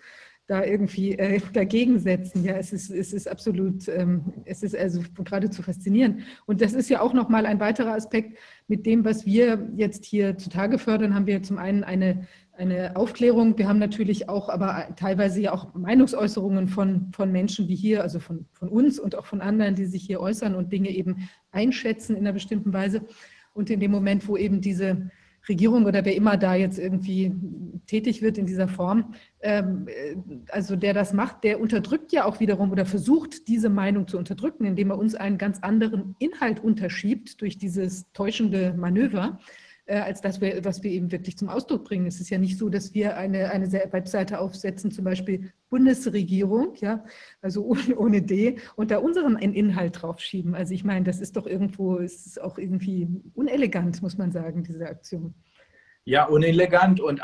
da 0.49 0.63
irgendwie 0.65 1.11
äh, 1.11 1.39
dagegen 1.53 1.99
setzen. 1.99 2.43
Ja, 2.43 2.55
es 2.55 2.73
ist, 2.73 2.89
es 2.89 3.13
ist 3.13 3.27
absolut, 3.27 3.87
ähm, 3.87 4.33
es 4.45 4.63
ist 4.63 4.75
also 4.75 5.01
geradezu 5.23 5.61
faszinierend. 5.61 6.21
Und 6.47 6.61
das 6.61 6.73
ist 6.73 6.89
ja 6.89 7.01
auch 7.01 7.13
nochmal 7.13 7.45
ein 7.45 7.59
weiterer 7.59 7.93
Aspekt 7.93 8.39
mit 8.67 8.87
dem, 8.87 9.05
was 9.05 9.27
wir 9.27 9.69
jetzt 9.75 10.05
hier 10.05 10.39
zutage 10.39 10.79
fördern, 10.79 11.13
haben 11.13 11.27
wir 11.27 11.43
zum 11.43 11.59
einen 11.59 11.83
eine, 11.83 12.27
eine 12.53 12.95
Aufklärung. 12.95 13.59
Wir 13.59 13.67
haben 13.67 13.77
natürlich 13.77 14.27
auch, 14.27 14.49
aber 14.49 14.87
teilweise 14.95 15.39
ja 15.39 15.53
auch 15.53 15.75
Meinungsäußerungen 15.75 16.67
von, 16.67 17.11
von 17.13 17.31
Menschen, 17.31 17.67
die 17.67 17.75
hier, 17.75 18.01
also 18.01 18.19
von, 18.19 18.47
von 18.51 18.69
uns 18.69 18.97
und 18.97 19.15
auch 19.15 19.27
von 19.27 19.41
anderen, 19.41 19.75
die 19.75 19.85
sich 19.85 20.01
hier 20.01 20.19
äußern 20.19 20.55
und 20.55 20.73
Dinge 20.73 20.89
eben 20.89 21.29
einschätzen 21.51 22.15
in 22.15 22.23
einer 22.23 22.33
bestimmten 22.33 22.73
Weise. 22.73 23.03
Und 23.53 23.69
in 23.69 23.79
dem 23.79 23.91
Moment, 23.91 24.27
wo 24.27 24.35
eben 24.35 24.61
diese 24.61 25.11
Regierung 25.49 25.85
oder 25.85 26.05
wer 26.05 26.15
immer 26.15 26.37
da 26.37 26.55
jetzt 26.55 26.79
irgendwie 26.79 27.33
tätig 27.87 28.21
wird 28.21 28.37
in 28.37 28.45
dieser 28.45 28.67
Form, 28.67 29.13
ähm, 29.41 29.87
äh, 29.87 30.15
also 30.51 30.75
der 30.75 30.93
das 30.93 31.11
macht, 31.11 31.43
der 31.43 31.59
unterdrückt 31.59 32.11
ja 32.11 32.25
auch 32.25 32.39
wiederum 32.39 32.71
oder 32.71 32.85
versucht, 32.85 33.47
diese 33.47 33.69
Meinung 33.69 34.07
zu 34.07 34.17
unterdrücken, 34.17 34.65
indem 34.65 34.91
er 34.91 34.97
uns 34.97 35.15
einen 35.15 35.37
ganz 35.37 35.59
anderen 35.59 36.15
Inhalt 36.19 36.63
unterschiebt 36.63 37.41
durch 37.41 37.57
dieses 37.57 38.11
täuschende 38.13 38.73
Manöver. 38.73 39.39
Äh, 39.89 40.01
als 40.01 40.21
das, 40.21 40.39
was 40.39 40.83
wir 40.83 40.91
eben 40.91 41.11
wirklich 41.11 41.35
zum 41.35 41.49
Ausdruck 41.49 41.83
bringen. 41.83 42.05
Es 42.05 42.19
ist 42.19 42.29
ja 42.29 42.37
nicht 42.37 42.59
so, 42.59 42.69
dass 42.69 42.93
wir 42.93 43.17
eine, 43.17 43.49
eine 43.49 43.71
Webseite 43.71 44.39
aufsetzen, 44.39 44.91
zum 44.91 45.03
Beispiel 45.03 45.51
Bundesregierung, 45.71 46.75
ja, 46.75 47.03
also 47.41 47.65
ohne, 47.69 47.97
ohne 47.97 48.21
D, 48.21 48.59
und 48.75 48.91
da 48.91 48.99
unseren 48.99 49.35
Inhalt 49.39 49.99
draufschieben. 49.99 50.53
Also 50.53 50.75
ich 50.75 50.83
meine, 50.83 51.05
das 51.05 51.19
ist 51.19 51.35
doch 51.37 51.47
irgendwo, 51.47 51.97
ist 51.97 52.39
auch 52.39 52.59
irgendwie 52.59 53.07
unelegant, 53.33 53.99
muss 54.03 54.15
man 54.15 54.31
sagen, 54.31 54.63
diese 54.63 54.85
Aktion. 54.85 55.33
Ja, 56.05 56.25
unelegant 56.25 57.01
und 57.01 57.21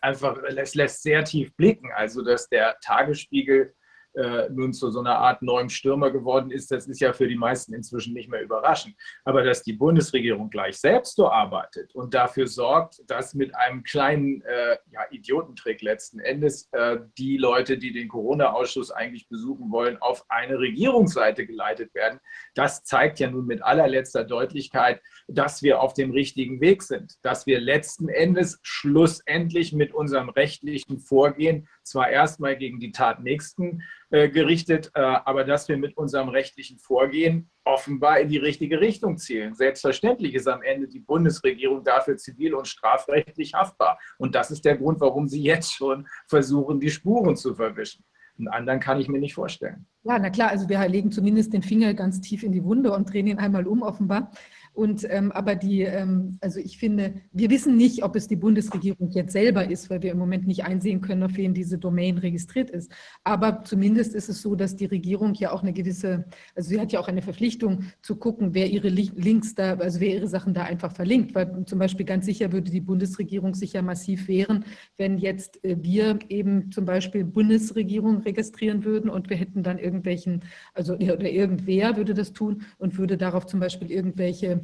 einfach, 0.00 0.40
es 0.56 0.76
lässt 0.76 1.02
sehr 1.02 1.24
tief 1.24 1.52
blicken. 1.56 1.90
Also, 1.96 2.22
dass 2.22 2.48
der 2.48 2.76
Tagesspiegel 2.80 3.74
äh, 4.14 4.48
nun 4.50 4.72
zu 4.72 4.90
so 4.90 5.00
einer 5.00 5.18
Art 5.18 5.42
neuem 5.42 5.68
Stürmer 5.68 6.10
geworden 6.10 6.50
ist, 6.50 6.70
das 6.70 6.86
ist 6.86 7.00
ja 7.00 7.12
für 7.12 7.28
die 7.28 7.36
meisten 7.36 7.74
inzwischen 7.74 8.14
nicht 8.14 8.30
mehr 8.30 8.42
überraschend. 8.42 8.94
Aber 9.24 9.42
dass 9.42 9.62
die 9.62 9.72
Bundesregierung 9.72 10.50
gleich 10.50 10.76
selbst 10.76 11.16
so 11.16 11.30
arbeitet 11.30 11.94
und 11.94 12.14
dafür 12.14 12.46
sorgt, 12.46 13.00
dass 13.08 13.34
mit 13.34 13.54
einem 13.54 13.82
kleinen 13.82 14.42
äh, 14.42 14.76
ja, 14.90 15.00
Idiotentrick 15.10 15.82
letzten 15.82 16.20
Endes 16.20 16.68
äh, 16.72 16.98
die 17.18 17.36
Leute, 17.36 17.78
die 17.78 17.92
den 17.92 18.08
Corona-Ausschuss 18.08 18.90
eigentlich 18.90 19.28
besuchen 19.28 19.70
wollen, 19.70 19.96
auf 19.98 20.24
eine 20.28 20.58
Regierungsseite 20.58 21.46
geleitet 21.46 21.94
werden, 21.94 22.20
das 22.54 22.84
zeigt 22.84 23.18
ja 23.20 23.30
nun 23.30 23.46
mit 23.46 23.62
allerletzter 23.62 24.24
Deutlichkeit, 24.24 25.00
dass 25.28 25.62
wir 25.62 25.80
auf 25.80 25.94
dem 25.94 26.10
richtigen 26.10 26.60
Weg 26.60 26.82
sind, 26.82 27.14
dass 27.22 27.46
wir 27.46 27.60
letzten 27.60 28.08
Endes 28.08 28.60
schlussendlich 28.62 29.72
mit 29.72 29.92
unserem 29.92 30.28
rechtlichen 30.28 30.98
Vorgehen 30.98 31.68
zwar 31.84 32.08
erstmal 32.08 32.56
gegen 32.56 32.80
die 32.80 32.92
Tatnächsten 32.92 33.82
äh, 34.10 34.28
gerichtet, 34.28 34.90
äh, 34.94 35.00
aber 35.00 35.44
dass 35.44 35.68
wir 35.68 35.76
mit 35.76 35.96
unserem 35.96 36.28
rechtlichen 36.28 36.78
Vorgehen 36.78 37.50
offenbar 37.64 38.20
in 38.20 38.28
die 38.28 38.38
richtige 38.38 38.80
Richtung 38.80 39.16
zielen. 39.16 39.54
Selbstverständlich 39.54 40.34
ist 40.34 40.48
am 40.48 40.62
Ende 40.62 40.88
die 40.88 41.00
Bundesregierung 41.00 41.84
dafür 41.84 42.16
zivil- 42.16 42.54
und 42.54 42.68
strafrechtlich 42.68 43.54
haftbar. 43.54 43.98
Und 44.18 44.34
das 44.34 44.50
ist 44.50 44.64
der 44.64 44.76
Grund, 44.76 45.00
warum 45.00 45.28
sie 45.28 45.42
jetzt 45.42 45.72
schon 45.72 46.06
versuchen, 46.28 46.80
die 46.80 46.90
Spuren 46.90 47.36
zu 47.36 47.54
verwischen. 47.54 48.04
Einen 48.36 48.48
anderen 48.48 48.80
kann 48.80 48.98
ich 48.98 49.08
mir 49.08 49.20
nicht 49.20 49.34
vorstellen. 49.34 49.86
Ja, 50.02 50.18
na 50.18 50.28
klar, 50.28 50.50
also 50.50 50.68
wir 50.68 50.86
legen 50.88 51.12
zumindest 51.12 51.52
den 51.52 51.62
Finger 51.62 51.94
ganz 51.94 52.20
tief 52.20 52.42
in 52.42 52.52
die 52.52 52.64
Wunde 52.64 52.92
und 52.92 53.12
drehen 53.12 53.28
ihn 53.28 53.38
einmal 53.38 53.66
um, 53.66 53.82
offenbar. 53.82 54.32
Und 54.74 55.06
ähm, 55.08 55.30
aber 55.30 55.54
die, 55.54 55.82
ähm, 55.82 56.36
also 56.40 56.58
ich 56.58 56.78
finde, 56.78 57.14
wir 57.32 57.48
wissen 57.48 57.76
nicht, 57.76 58.02
ob 58.02 58.16
es 58.16 58.26
die 58.26 58.34
Bundesregierung 58.34 59.08
jetzt 59.12 59.32
selber 59.32 59.70
ist, 59.70 59.88
weil 59.88 60.02
wir 60.02 60.10
im 60.10 60.18
Moment 60.18 60.48
nicht 60.48 60.64
einsehen 60.64 61.00
können, 61.00 61.22
auf 61.22 61.36
wen 61.36 61.54
diese 61.54 61.78
Domain 61.78 62.18
registriert 62.18 62.70
ist. 62.70 62.90
Aber 63.22 63.62
zumindest 63.62 64.16
ist 64.16 64.28
es 64.28 64.42
so, 64.42 64.56
dass 64.56 64.74
die 64.74 64.86
Regierung 64.86 65.34
ja 65.34 65.52
auch 65.52 65.62
eine 65.62 65.72
gewisse, 65.72 66.24
also 66.56 66.68
sie 66.68 66.80
hat 66.80 66.90
ja 66.90 66.98
auch 66.98 67.06
eine 67.06 67.22
Verpflichtung 67.22 67.84
zu 68.02 68.16
gucken, 68.16 68.52
wer 68.52 68.68
ihre 68.68 68.88
Links 68.88 69.54
da, 69.54 69.74
also 69.74 70.00
wer 70.00 70.14
ihre 70.14 70.26
Sachen 70.26 70.54
da 70.54 70.64
einfach 70.64 70.92
verlinkt. 70.92 71.36
Weil 71.36 71.64
zum 71.66 71.78
Beispiel 71.78 72.04
ganz 72.04 72.26
sicher 72.26 72.50
würde 72.50 72.72
die 72.72 72.80
Bundesregierung 72.80 73.54
sich 73.54 73.74
ja 73.74 73.82
massiv 73.82 74.26
wehren, 74.26 74.64
wenn 74.96 75.18
jetzt 75.18 75.64
äh, 75.64 75.76
wir 75.80 76.18
eben 76.28 76.72
zum 76.72 76.84
Beispiel 76.84 77.22
Bundesregierung 77.22 78.22
registrieren 78.22 78.84
würden 78.84 79.08
und 79.08 79.30
wir 79.30 79.36
hätten 79.36 79.62
dann 79.62 79.78
irgendwelchen, 79.78 80.42
also 80.72 80.94
oder 80.94 81.30
irgendwer 81.30 81.96
würde 81.96 82.14
das 82.14 82.32
tun 82.32 82.62
und 82.78 82.98
würde 82.98 83.16
darauf 83.16 83.46
zum 83.46 83.60
Beispiel 83.60 83.92
irgendwelche 83.92 84.63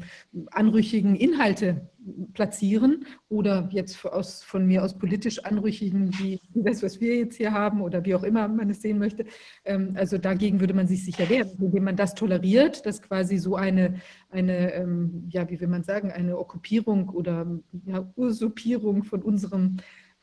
anrüchigen 0.51 1.16
Inhalte 1.16 1.88
platzieren 2.32 3.05
oder 3.28 3.68
jetzt 3.72 4.05
aus, 4.07 4.42
von 4.42 4.66
mir 4.66 4.82
aus 4.82 4.96
politisch 4.96 5.44
anrüchigen, 5.44 6.11
wie 6.18 6.40
das, 6.55 6.82
was 6.82 7.01
wir 7.01 7.16
jetzt 7.16 7.36
hier 7.36 7.53
haben 7.53 7.82
oder 7.82 8.05
wie 8.05 8.14
auch 8.14 8.22
immer 8.22 8.48
man 8.48 8.70
es 8.70 8.82
sehen 8.82 8.98
möchte. 8.98 9.26
Ähm, 9.64 9.94
also 9.96 10.18
dagegen 10.18 10.61
würde 10.61 10.74
man 10.74 10.86
sich 10.86 11.05
sicher 11.05 11.28
wehren, 11.28 11.51
indem 11.61 11.84
man 11.84 11.96
das 11.96 12.14
toleriert, 12.14 12.86
dass 12.86 13.03
quasi 13.03 13.38
so 13.38 13.57
eine, 13.57 14.01
eine 14.30 14.72
ähm, 14.74 15.24
ja, 15.28 15.48
wie 15.51 15.61
will 15.61 15.68
man 15.68 15.82
sagen, 15.82 16.11
eine 16.11 16.38
Okkupierung 16.38 17.09
oder 17.11 17.46
ja, 17.86 18.11
Usurpierung 18.16 19.05
von 19.05 19.22
unserem 19.22 19.76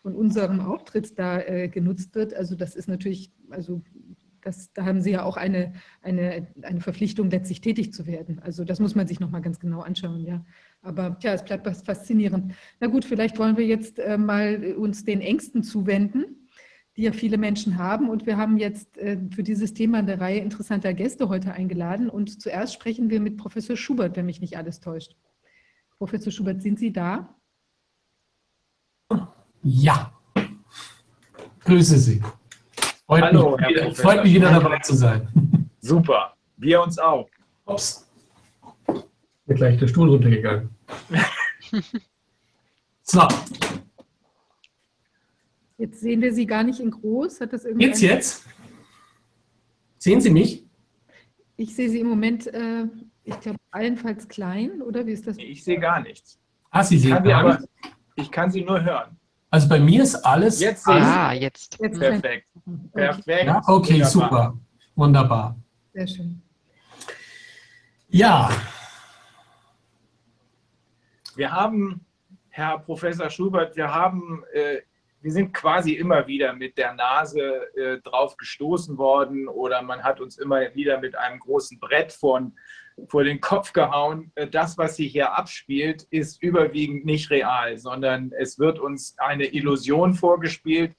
von 0.03 0.15
unserem 0.15 0.61
Auftritt 0.61 1.19
da 1.19 1.41
äh, 1.41 1.67
genutzt 1.67 2.15
wird. 2.15 2.33
Also 2.33 2.55
das 2.55 2.75
ist 2.75 2.87
natürlich, 2.87 3.33
also 3.49 3.81
das, 4.47 4.71
da 4.73 4.85
haben 4.85 5.01
Sie 5.01 5.11
ja 5.11 5.23
auch 5.23 5.35
eine, 5.35 5.73
eine, 6.01 6.47
eine 6.61 6.79
Verpflichtung, 6.79 7.29
letztlich 7.29 7.59
tätig 7.59 7.91
zu 7.93 8.07
werden. 8.07 8.39
Also 8.39 8.63
das 8.63 8.79
muss 8.79 8.95
man 8.95 9.05
sich 9.05 9.19
nochmal 9.19 9.41
ganz 9.41 9.59
genau 9.59 9.81
anschauen, 9.81 10.25
ja. 10.25 10.45
Aber 10.81 11.19
tja, 11.19 11.33
es 11.33 11.43
bleibt 11.43 11.65
was 11.65 11.81
faszinierend. 11.81 12.53
Na 12.79 12.87
gut, 12.87 13.03
vielleicht 13.03 13.37
wollen 13.37 13.57
wir 13.57 13.65
jetzt 13.65 13.99
äh, 13.99 14.17
mal 14.17 14.75
uns 14.77 15.03
den 15.03 15.19
Ängsten 15.19 15.63
zuwenden, 15.63 16.47
die 16.95 17.03
ja 17.03 17.11
viele 17.11 17.37
Menschen 17.37 17.77
haben. 17.77 18.09
Und 18.09 18.25
wir 18.25 18.37
haben 18.37 18.57
jetzt 18.57 18.97
äh, 18.97 19.17
für 19.31 19.43
dieses 19.43 19.73
Thema 19.73 19.97
eine 19.97 20.19
Reihe 20.19 20.39
interessanter 20.39 20.93
Gäste 20.93 21.27
heute 21.27 21.51
eingeladen. 21.51 22.09
Und 22.09 22.41
zuerst 22.41 22.73
sprechen 22.73 23.09
wir 23.09 23.19
mit 23.19 23.35
Professor 23.37 23.75
Schubert, 23.75 24.15
wenn 24.15 24.27
mich 24.27 24.39
nicht 24.39 24.57
alles 24.57 24.79
täuscht. 24.79 25.17
Professor 25.97 26.31
Schubert, 26.31 26.61
sind 26.61 26.79
Sie 26.79 26.93
da? 26.93 27.35
Ja. 29.61 30.13
Grüße 31.65 31.97
Sie. 31.97 32.21
Freut, 33.07 33.23
Hallo, 33.23 33.55
mich, 33.55 33.77
Herr 33.77 33.95
freut 33.95 34.23
mich 34.25 34.33
wieder 34.33 34.51
dabei 34.51 34.79
zu 34.79 34.93
sein. 34.93 35.29
Super, 35.79 36.35
wir 36.57 36.81
uns 36.81 36.99
auch. 36.99 37.29
Ups. 37.65 38.05
Mir 39.45 39.55
gleich 39.55 39.79
der 39.79 39.87
Stuhl 39.87 40.09
runtergegangen. 40.09 40.69
so. 43.03 43.25
Jetzt 45.77 46.01
sehen 46.01 46.21
wir 46.21 46.33
Sie 46.33 46.45
gar 46.45 46.63
nicht 46.63 46.81
in 46.81 46.91
groß. 46.91 47.39
Hat 47.39 47.53
das 47.53 47.63
irgendwie 47.63 47.85
jetzt, 47.85 48.01
jetzt? 48.01 48.45
Sehen 49.99 50.19
Sie 50.19 50.29
mich? 50.29 50.65
Ich 51.55 51.73
sehe 51.73 51.89
Sie 51.89 52.01
im 52.01 52.07
Moment, 52.07 52.47
äh, 52.47 52.87
ich 53.23 53.39
glaube, 53.39 53.57
allenfalls 53.71 54.27
klein, 54.27 54.81
oder 54.81 55.07
wie 55.07 55.13
ist 55.13 55.25
das? 55.25 55.37
Ich 55.37 55.63
sehe 55.63 55.79
gar 55.79 56.01
nichts. 56.01 56.37
Ah, 56.71 56.83
Sie 56.83 56.97
sehen 56.97 57.23
gar 57.23 57.43
nichts? 57.43 57.69
Ich 58.15 58.29
kann 58.29 58.51
Sie 58.51 58.65
nur 58.65 58.83
hören. 58.83 59.16
Also 59.49 59.69
bei 59.69 59.79
mir 59.79 60.03
ist 60.03 60.15
alles. 60.15 60.59
Jetzt 60.59 60.83
sehe 60.83 60.95
ah, 60.95 61.31
jetzt. 61.31 61.77
jetzt. 61.79 61.99
Perfekt. 61.99 62.47
Perfekt. 62.93 63.45
Ja, 63.45 63.61
okay, 63.65 63.93
Wunderbar. 63.93 64.09
super. 64.09 64.57
Wunderbar. 64.95 65.55
Sehr 65.93 66.07
schön. 66.07 66.41
Ja. 68.09 68.49
Wir 71.35 71.51
haben, 71.51 72.05
Herr 72.49 72.79
Professor 72.79 73.29
Schubert, 73.29 73.75
wir 73.75 73.93
haben, 73.93 74.43
äh, 74.53 74.81
wir 75.21 75.31
sind 75.31 75.53
quasi 75.53 75.93
immer 75.93 76.25
wieder 76.27 76.53
mit 76.53 76.77
der 76.77 76.93
Nase 76.93 77.41
äh, 77.75 78.01
drauf 78.01 78.35
gestoßen 78.37 78.97
worden 78.97 79.47
oder 79.47 79.81
man 79.81 80.03
hat 80.03 80.19
uns 80.19 80.37
immer 80.37 80.73
wieder 80.73 80.99
mit 80.99 81.15
einem 81.15 81.39
großen 81.39 81.79
Brett 81.79 82.11
von 82.11 82.57
vor 83.07 83.23
den 83.23 83.39
Kopf 83.39 83.73
gehauen, 83.73 84.31
äh, 84.35 84.47
das, 84.47 84.77
was 84.77 84.95
sich 84.95 85.11
hier 85.11 85.37
abspielt, 85.37 86.07
ist 86.09 86.41
überwiegend 86.41 87.05
nicht 87.05 87.29
real, 87.29 87.77
sondern 87.77 88.31
es 88.37 88.57
wird 88.59 88.79
uns 88.79 89.15
eine 89.17 89.45
Illusion 89.45 90.13
vorgespielt, 90.13 90.95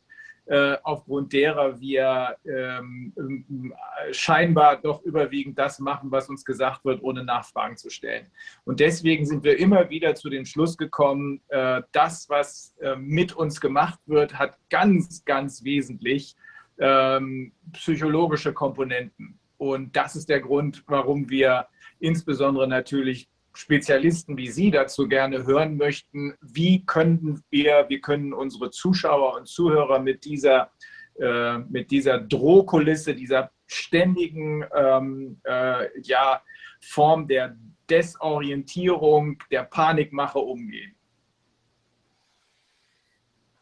äh, 0.47 0.77
aufgrund 0.83 1.35
derer 1.35 1.79
wir 1.79 2.37
ähm, 2.47 3.75
scheinbar 4.13 4.77
doch 4.81 5.03
überwiegend 5.03 5.59
das 5.59 5.79
machen, 5.79 6.11
was 6.11 6.31
uns 6.31 6.43
gesagt 6.45 6.87
wird, 6.87 7.03
ohne 7.03 7.23
Nachfragen 7.23 7.77
zu 7.77 7.91
stellen. 7.91 8.31
Und 8.65 8.81
deswegen 8.81 9.27
sind 9.27 9.45
wir 9.45 9.59
immer 9.59 9.91
wieder 9.91 10.15
zu 10.15 10.31
dem 10.31 10.47
Schluss 10.47 10.79
gekommen, 10.79 11.43
äh, 11.49 11.83
das, 11.93 12.31
was 12.31 12.75
mit 12.97 13.35
uns 13.35 13.61
gemacht 13.61 13.99
wird, 14.07 14.39
hat 14.39 14.57
ganz, 14.71 15.25
ganz 15.25 15.65
wesentlich 15.65 16.35
ähm, 16.79 17.53
psychologische 17.73 18.55
Komponenten. 18.55 19.39
Und 19.59 19.97
das 19.97 20.15
ist 20.17 20.29
der 20.29 20.41
Grund, 20.41 20.85
warum 20.87 21.29
wir 21.29 21.67
insbesondere 22.01 22.69
natürlich 22.69 23.29
Spezialisten 23.59 24.37
wie 24.37 24.51
Sie 24.51 24.71
dazu 24.71 25.09
gerne 25.09 25.45
hören 25.45 25.77
möchten, 25.77 26.35
wie 26.41 26.87
können 26.87 27.43
wir, 27.51 27.87
wie 27.89 28.01
können 28.01 28.33
unsere 28.33 28.71
Zuschauer 28.71 29.35
und 29.35 29.49
Zuhörer 29.49 29.99
mit 29.99 30.25
dieser, 30.25 30.71
äh, 31.19 31.59
mit 31.59 31.91
dieser 31.91 32.21
Drohkulisse, 32.21 33.17
dieser 33.17 33.51
ständigen 33.67 34.65
ähm, 34.77 35.41
äh, 35.43 35.89
ja, 36.03 36.41
Form 36.81 37.27
der 37.27 37.57
Desorientierung, 37.91 39.43
der 39.51 39.65
Panikmache 39.65 40.39
umgehen? 40.39 40.95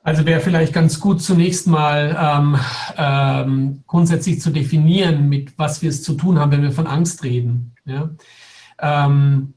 Also 0.07 0.25
wäre 0.25 0.39
vielleicht 0.39 0.73
ganz 0.73 1.01
gut 1.01 1.21
zunächst 1.21 1.67
mal 1.67 2.17
ähm, 2.17 2.57
ähm, 2.97 3.83
grundsätzlich 3.89 4.41
zu 4.41 4.51
definieren, 4.51 5.29
mit 5.29 5.59
was 5.59 5.83
wir 5.83 5.91
es 5.91 6.05
zu 6.05 6.15
tun 6.15 6.39
haben, 6.39 6.53
wenn 6.53 6.63
wir 6.63 6.71
von 6.71 6.87
Angst 6.87 7.25
reden. 7.25 7.75
Ja? 7.87 8.11
Ähm, 8.79 9.55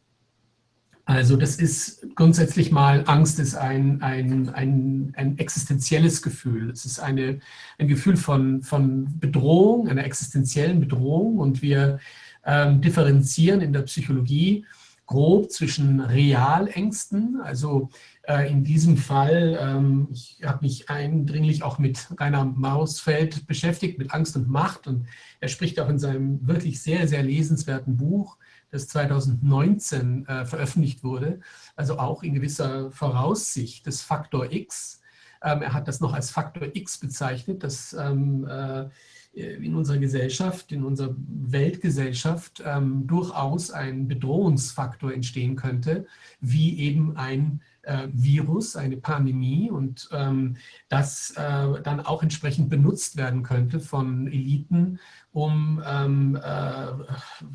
also 1.06 1.36
das 1.36 1.58
ist 1.58 2.16
grundsätzlich 2.16 2.72
mal, 2.72 3.04
Angst 3.06 3.38
ist 3.38 3.54
ein, 3.54 4.02
ein, 4.02 4.50
ein, 4.50 5.14
ein 5.16 5.38
existenzielles 5.38 6.24
Gefühl. 6.24 6.72
Es 6.72 6.84
ist 6.84 6.98
eine, 6.98 7.42
ein 7.78 7.88
Gefühl 7.88 8.18
von, 8.18 8.64
von 8.64 9.20
Bedrohung, 9.20 9.88
einer 9.88 10.04
existenziellen 10.04 10.80
Bedrohung 10.80 11.38
und 11.38 11.62
wir 11.62 12.00
ähm, 12.44 12.82
differenzieren 12.82 13.62
in 13.62 13.72
der 13.72 13.84
Psychologie 13.84 14.66
grob 15.10 15.52
zwischen 15.52 16.00
Realängsten, 16.02 17.40
also 17.42 17.90
in 18.38 18.64
diesem 18.64 18.96
Fall, 18.96 19.58
ähm, 19.60 20.08
ich 20.12 20.40
habe 20.44 20.60
mich 20.62 20.88
eindringlich 20.88 21.64
auch 21.64 21.80
mit 21.80 22.08
Rainer 22.20 22.46
Mausfeld 22.46 23.48
beschäftigt, 23.48 23.98
mit 23.98 24.14
Angst 24.14 24.36
und 24.36 24.48
Macht 24.48 24.86
und 24.86 25.08
er 25.40 25.48
spricht 25.48 25.80
auch 25.80 25.90
in 25.90 25.98
seinem 25.98 26.48
wirklich 26.48 26.80
sehr, 26.80 27.08
sehr 27.08 27.24
lesenswerten 27.24 27.98
Buch, 27.98 28.38
das 28.70 28.88
2019 28.90 30.28
äh, 30.28 30.46
veröffentlicht 30.46 31.04
wurde, 31.04 31.40
also 31.76 31.98
auch 31.98 32.22
in 32.22 32.36
gewisser 32.36 32.92
Voraussicht 32.92 33.88
des 33.88 34.04
Faktor 34.04 34.52
X. 34.52 35.02
Ähm, 35.42 35.64
er 35.64 35.74
hat 35.74 35.88
das 35.88 36.00
noch 36.00 36.14
als 36.14 36.30
Faktor 36.30 36.68
X 36.72 37.00
bezeichnet, 37.00 37.64
dass 37.64 37.94
ähm, 37.94 38.46
äh, 38.48 38.90
in 39.34 39.76
unserer 39.76 39.98
Gesellschaft, 39.98 40.72
in 40.72 40.84
unserer 40.84 41.16
Weltgesellschaft 41.16 42.64
durchaus 43.06 43.70
ein 43.70 44.08
Bedrohungsfaktor 44.08 45.14
entstehen 45.14 45.56
könnte, 45.56 46.08
wie 46.42 46.80
eben 46.80 47.16
ein 47.16 47.62
äh, 47.90 48.08
Virus, 48.14 48.76
eine 48.76 48.98
Pandemie 48.98 49.72
und 49.72 50.08
ähm, 50.12 50.58
das 50.88 51.32
äh, 51.32 51.82
dann 51.82 52.00
auch 52.02 52.22
entsprechend 52.22 52.70
benutzt 52.70 53.18
werden 53.18 53.44
könnte 53.44 53.80
von 53.80 54.28
Eliten, 54.28 55.00
um 55.32 55.82
ähm, 55.86 56.36
äh, 56.36 56.88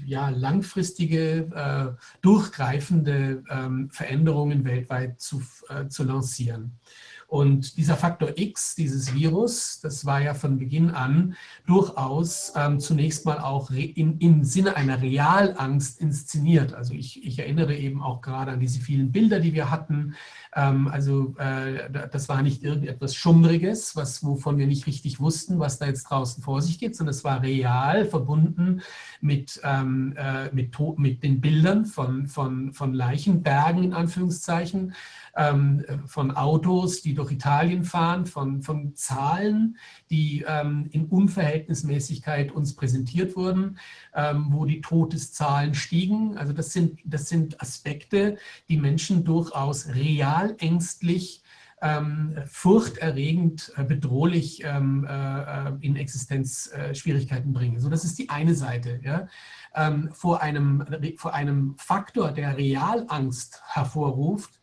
ja, 0.05 0.29
langfristige, 0.31 1.49
äh, 1.55 2.05
durchgreifende 2.21 3.43
ähm, 3.49 3.91
Veränderungen 3.91 4.65
weltweit 4.65 5.21
zu, 5.21 5.43
äh, 5.69 5.89
zu 5.89 6.05
lancieren. 6.05 6.79
Und 7.27 7.77
dieser 7.77 7.97
Faktor 7.97 8.31
X, 8.37 8.75
dieses 8.75 9.15
Virus, 9.15 9.81
das 9.81 10.05
war 10.05 10.21
ja 10.21 10.35
von 10.35 10.59
Beginn 10.59 10.91
an 10.91 11.37
durchaus 11.67 12.53
ähm, 12.57 12.81
zunächst 12.81 13.25
mal 13.27 13.39
auch 13.39 13.71
in, 13.71 14.19
im 14.19 14.45
Sinne 14.45 14.77
einer 14.77 15.01
Realangst 15.01 16.01
inszeniert. 16.01 16.75
Also 16.75 16.95
ich, 16.95 17.25
ich 17.25 17.39
erinnere 17.39 17.75
eben 17.75 18.03
auch 18.03 18.21
gerade 18.21 18.53
an 18.53 18.61
diese 18.61 18.81
vielen 18.81 19.13
Bilder, 19.13 19.41
die 19.41 19.55
wir 19.55 19.71
hatten. 19.71 20.15
Ähm, 20.55 20.89
also 20.89 21.35
äh, 21.39 21.91
das 22.11 22.29
war 22.29 22.43
nicht 22.43 22.63
irgendetwas 22.63 23.15
Schummriges, 23.15 23.97
was, 23.97 24.25
wovon 24.25 24.59
wir 24.59 24.67
nicht 24.67 24.87
richtig 24.87 25.21
wussten, 25.21 25.59
was 25.59 25.79
da 25.79 25.87
jetzt 25.87 26.05
draußen 26.05 26.43
vor 26.43 26.63
sich 26.63 26.79
geht, 26.79 26.97
sondern 26.97 27.15
es 27.15 27.25
war 27.25 27.43
real 27.43 28.05
verbunden 28.05 28.83
mit, 29.21 29.61
ähm, 29.65 30.15
äh, 30.17 30.51
mit, 30.53 30.79
mit 30.99 31.23
den 31.23 31.41
Bildern 31.41 31.87
von, 31.87 32.27
von, 32.27 32.73
von 32.73 32.95
Leichenbergen 32.95 33.83
in 33.83 33.93
Anführungszeichen 33.93 34.95
ähm, 35.37 35.85
von 36.07 36.31
Autos, 36.31 37.03
die 37.03 37.15
durch 37.15 37.33
Italien 37.33 37.85
fahren, 37.85 38.27
von, 38.27 38.63
von 38.63 38.95
Zahlen, 38.95 39.77
die 40.11 40.45
ähm, 40.47 40.89
in 40.93 41.07
Unverhältnismäßigkeit 41.07 42.53
uns 42.53 42.75
präsentiert 42.75 43.37
wurden, 43.37 43.79
ähm, 44.15 44.47
wo 44.51 44.65
die 44.65 44.81
Todeszahlen 44.81 45.75
stiegen. 45.75 46.37
Also 46.39 46.53
das 46.53 46.73
sind, 46.73 47.01
das 47.05 47.29
sind 47.29 47.61
Aspekte, 47.61 48.39
die 48.69 48.77
Menschen 48.77 49.25
durchaus 49.25 49.89
real 49.89 50.55
ängstlich 50.59 51.43
ähm, 51.85 52.35
furchterregend, 52.47 53.73
äh, 53.77 53.85
bedrohlich 53.85 54.65
ähm, 54.65 55.07
äh, 55.09 55.73
in 55.81 55.97
Existenzschwierigkeiten 55.97 57.51
äh, 57.51 57.53
bringen. 57.53 57.79
So, 57.79 57.91
das 57.91 58.05
ist 58.05 58.19
die 58.19 58.31
eine 58.31 58.55
Seite. 58.55 59.01
Ja? 59.03 59.29
Ähm, 59.75 60.09
vor, 60.13 60.41
einem, 60.41 60.87
vor 61.19 61.35
einem 61.35 61.75
Faktor, 61.77 62.33
der 62.33 62.57
Realangst 62.57 63.63
hervorruft, 63.67 64.61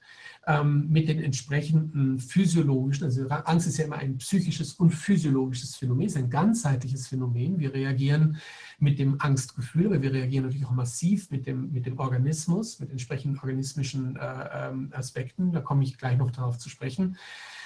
ähm, 0.48 0.88
mit 0.90 1.08
den 1.08 1.22
entsprechenden 1.22 2.20
physiologischen, 2.20 3.04
also 3.04 3.28
Angst 3.28 3.68
ist 3.68 3.78
ja 3.78 3.86
immer 3.86 3.98
ein 3.98 4.18
psychisches 4.18 4.74
und 4.74 4.92
physiologisches 4.92 5.76
Phänomen, 5.76 6.08
ist 6.08 6.18
ein 6.18 6.32
ganzheitliches 6.32 7.08
Phänomen. 7.08 7.60
Wir 7.60 7.74
reagieren 7.74 8.38
mit 8.80 8.98
dem 8.98 9.22
Angstgefühl, 9.22 9.88
aber 9.88 10.02
wir 10.02 10.14
reagieren 10.14 10.46
natürlich 10.46 10.66
auch 10.66 10.72
massiv 10.72 11.30
mit 11.30 11.46
dem, 11.46 11.72
mit 11.72 11.86
dem 11.86 12.00
Organismus, 12.00 12.80
mit 12.80 12.90
entsprechenden 12.90 13.38
organismischen 13.38 14.16
äh, 14.16 14.70
ähm, 14.70 14.90
Aspekten. 14.94 15.52
Da 15.52 15.62
komme 15.62 15.84
ich 15.84 15.98
gleich 15.98 16.18
noch 16.18 16.32
darauf 16.32 16.58
zu 16.58 16.70
sprechen. 16.70 17.18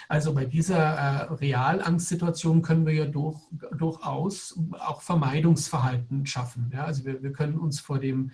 Also 0.08 0.34
bei 0.34 0.46
dieser 0.46 0.78
äh, 0.78 1.34
Realangstsituation 1.34 2.62
können 2.62 2.86
wir 2.86 2.94
ja 2.94 3.06
durch, 3.06 3.40
durchaus 3.76 4.60
auch 4.80 5.02
Vermeidungsverhalten 5.02 6.26
schaffen. 6.26 6.72
Ja? 6.74 6.84
Also 6.86 7.06
wir, 7.06 7.24
wir 7.24 7.32
können 7.32 7.58
uns 7.58 7.80
vor 7.80 8.00
dem 8.00 8.32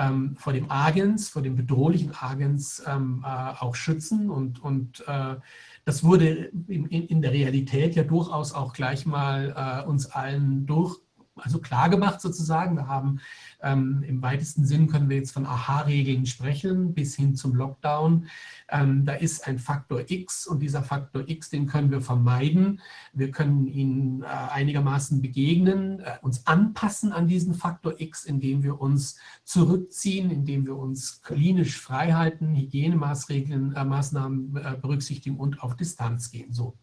ähm, 0.00 0.36
vor 0.38 0.52
dem 0.52 0.70
Agens, 0.70 1.28
vor 1.28 1.42
dem 1.42 1.56
bedrohlichen 1.56 2.12
Agens 2.18 2.82
ähm, 2.86 3.24
äh, 3.24 3.28
auch 3.28 3.74
schützen. 3.74 4.30
Und, 4.30 4.62
und 4.62 5.04
äh, 5.06 5.36
das 5.84 6.02
wurde 6.02 6.50
in, 6.68 6.86
in, 6.86 7.22
der 7.22 7.32
Realität 7.32 7.94
ja 7.94 8.02
durchaus 8.02 8.54
auch 8.54 8.72
gleich 8.72 9.04
mal 9.04 9.82
äh, 9.84 9.88
uns 9.88 10.06
allen 10.06 10.66
durch 10.66 10.98
also 11.36 11.58
klar 11.58 11.88
gemacht 11.88 12.20
sozusagen. 12.20 12.76
Wir 12.76 12.86
haben 12.86 13.20
ähm, 13.62 14.02
im 14.06 14.22
weitesten 14.22 14.64
Sinn 14.64 14.88
können 14.88 15.08
wir 15.08 15.16
jetzt 15.16 15.32
von 15.32 15.46
Aha-Regeln 15.46 16.26
sprechen 16.26 16.94
bis 16.94 17.16
hin 17.16 17.34
zum 17.34 17.54
Lockdown. 17.54 18.26
Ähm, 18.68 19.04
da 19.04 19.14
ist 19.14 19.46
ein 19.46 19.58
Faktor 19.58 20.02
X 20.08 20.46
und 20.46 20.60
dieser 20.60 20.82
Faktor 20.82 21.24
X, 21.26 21.50
den 21.50 21.66
können 21.66 21.90
wir 21.90 22.00
vermeiden. 22.00 22.80
Wir 23.12 23.30
können 23.30 23.66
ihn 23.66 24.22
äh, 24.22 24.26
einigermaßen 24.26 25.20
begegnen, 25.20 26.00
äh, 26.00 26.18
uns 26.22 26.46
anpassen 26.46 27.12
an 27.12 27.28
diesen 27.28 27.54
Faktor 27.54 27.94
X, 27.98 28.24
indem 28.24 28.62
wir 28.62 28.80
uns 28.80 29.18
zurückziehen, 29.44 30.30
indem 30.30 30.66
wir 30.66 30.76
uns 30.76 31.22
klinisch 31.22 31.80
frei 31.80 32.12
halten, 32.12 32.54
Hygienemaßregeln, 32.54 33.74
äh, 33.74 33.84
Maßnahmen 33.84 34.56
äh, 34.56 34.76
berücksichtigen 34.80 35.36
und 35.36 35.62
auf 35.62 35.76
Distanz 35.76 36.30
gehen. 36.30 36.52
So. 36.52 36.76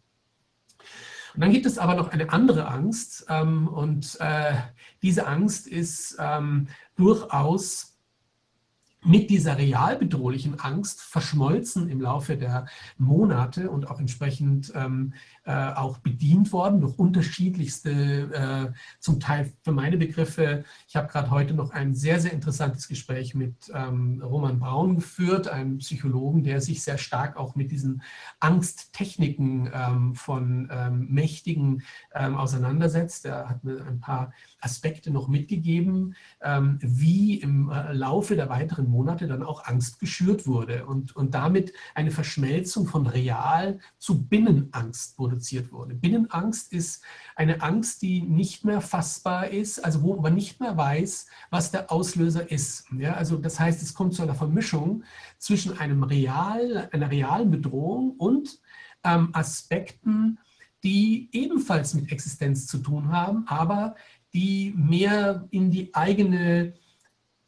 Und 1.38 1.42
dann 1.42 1.52
gibt 1.52 1.68
es 1.68 1.78
aber 1.78 1.94
noch 1.94 2.10
eine 2.10 2.32
andere 2.32 2.68
Angst 2.68 3.28
ähm, 3.30 3.68
und 3.68 4.18
äh, 4.20 4.56
diese 5.04 5.28
Angst 5.28 5.68
ist 5.68 6.18
ähm, 6.20 6.66
durchaus 6.96 7.96
mit 9.04 9.30
dieser 9.30 9.56
real 9.56 9.98
bedrohlichen 9.98 10.60
Angst 10.60 11.00
verschmolzen 11.00 11.90
im 11.90 12.02
Laufe 12.02 12.38
der 12.38 12.66
Monate 12.98 13.70
und 13.70 13.88
auch 13.88 14.00
entsprechend 14.00 14.72
ähm, 14.74 15.14
äh, 15.14 15.37
auch 15.52 16.00
bedient 16.00 16.52
worden 16.52 16.82
durch 16.82 16.98
unterschiedlichste, 16.98 17.90
äh, 18.72 18.78
zum 19.00 19.20
Teil 19.20 19.54
für 19.64 19.72
meine 19.72 19.98
Begriffe. 19.98 20.66
Ich 20.88 20.96
habe 20.96 21.08
gerade 21.08 21.32
heute 21.32 21.54
noch 21.54 21.72
ein 21.72 21.96
sehr, 21.96 22.20
sehr 22.20 22.34
interessantes 22.34 22.88
Gespräch 22.88 23.34
mit 23.34 23.56
ähm, 23.74 24.22
Roman 24.22 24.60
Braun 24.60 24.96
geführt, 24.96 25.48
einem 25.48 25.78
Psychologen, 25.78 26.44
der 26.44 26.62
sich 26.62 26.84
sehr 26.84 26.98
stark 26.98 27.38
auch 27.38 27.56
mit 27.56 27.72
diesen 27.72 28.02
Angsttechniken 28.40 29.70
ähm, 29.74 30.16
von 30.16 30.70
ähm, 30.72 31.08
Mächtigen 31.10 31.84
auseinandersetzt. 32.12 33.26
Er 33.26 33.50
hat 33.50 33.64
mir 33.64 33.86
ein 33.86 34.00
paar 34.00 34.34
Aspekte 34.60 35.12
noch 35.12 35.28
mitgegeben, 35.28 36.16
wie 36.80 37.36
im 37.36 37.70
äh, 37.70 37.94
Laufe 37.94 38.36
der 38.36 38.50
weiteren 38.50 38.90
Monate 38.90 39.28
dann 39.28 39.44
auch 39.44 39.66
Angst 39.66 40.00
geschürt 40.00 40.48
wurde 40.48 40.86
und, 40.86 41.16
und 41.16 41.34
damit 41.34 41.74
eine 41.96 42.12
Verschmelzung 42.12 42.88
von 42.88 43.08
Real 43.08 43.80
zu 43.98 44.24
Binnenangst 44.24 45.18
wurde 45.20 45.37
reduziert 45.38 45.72
wurde. 45.72 45.94
Binnenangst 45.94 46.74
ist 46.74 47.04
eine 47.36 47.62
Angst, 47.62 48.02
die 48.02 48.22
nicht 48.22 48.66
mehr 48.66 48.82
fassbar 48.82 49.50
ist, 49.50 49.84
also 49.84 50.02
wo 50.02 50.20
man 50.20 50.34
nicht 50.34 50.60
mehr 50.60 50.76
weiß, 50.76 51.28
was 51.50 51.72
der 51.72 51.92
Auslöser 51.92 52.52
ist. 52.52 52.86
Ja, 52.98 53.14
also 53.14 53.38
das 53.38 53.60
heißt, 53.60 53.82
es 53.82 53.94
kommt 53.94 54.16
zu 54.16 54.24
einer 54.24 54.36
Vermischung 54.36 55.04
zwischen 55.38 55.78
einem 55.78 56.04
real, 56.04 56.90
einer 56.92 57.12
realen 57.12 57.52
Bedrohung 57.52 58.16
und 58.18 58.60
ähm, 59.04 59.30
Aspekten, 59.34 60.40
die 60.84 61.30
ebenfalls 61.32 61.94
mit 61.94 62.12
Existenz 62.12 62.68
zu 62.68 62.80
tun 62.80 63.12
haben, 63.12 63.48
aber 63.48 63.96
die 64.34 64.74
mehr 64.76 65.48
in 65.52 65.72
die 65.72 65.94
eigene 65.94 66.74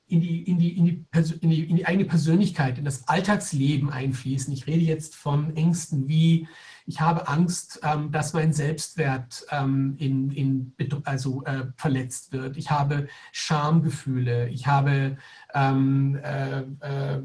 in 0.10 0.22
die, 0.22 0.43
in, 0.43 0.57
die, 0.57 0.78
in, 0.78 0.86
die, 0.86 1.05
in, 1.41 1.49
die, 1.49 1.70
in 1.70 1.76
die 1.76 1.86
eigene 1.86 2.05
Persönlichkeit, 2.05 2.78
in 2.78 2.86
das 2.86 3.07
Alltagsleben 3.07 3.89
einfließen. 3.89 4.51
Ich 4.53 4.66
rede 4.66 4.84
jetzt 4.84 5.16
von 5.16 5.55
Ängsten 5.55 6.07
wie, 6.07 6.47
ich 6.86 6.99
habe 6.99 7.28
Angst, 7.28 7.80
ähm, 7.84 8.12
dass 8.12 8.34
mein 8.34 8.51
Selbstwert 8.51 9.45
ähm, 9.51 9.95
in, 9.99 10.32
in, 10.32 10.74
also, 11.03 11.43
äh, 11.45 11.68
verletzt 11.76 12.32
wird. 12.32 12.57
Ich 12.57 12.72
habe 12.72 13.07
Schamgefühle. 13.32 14.49
Ich 14.49 14.66
habe 14.66 15.18
ähm, 15.53 16.20
äh, 16.24 16.62
äh, 16.80 17.22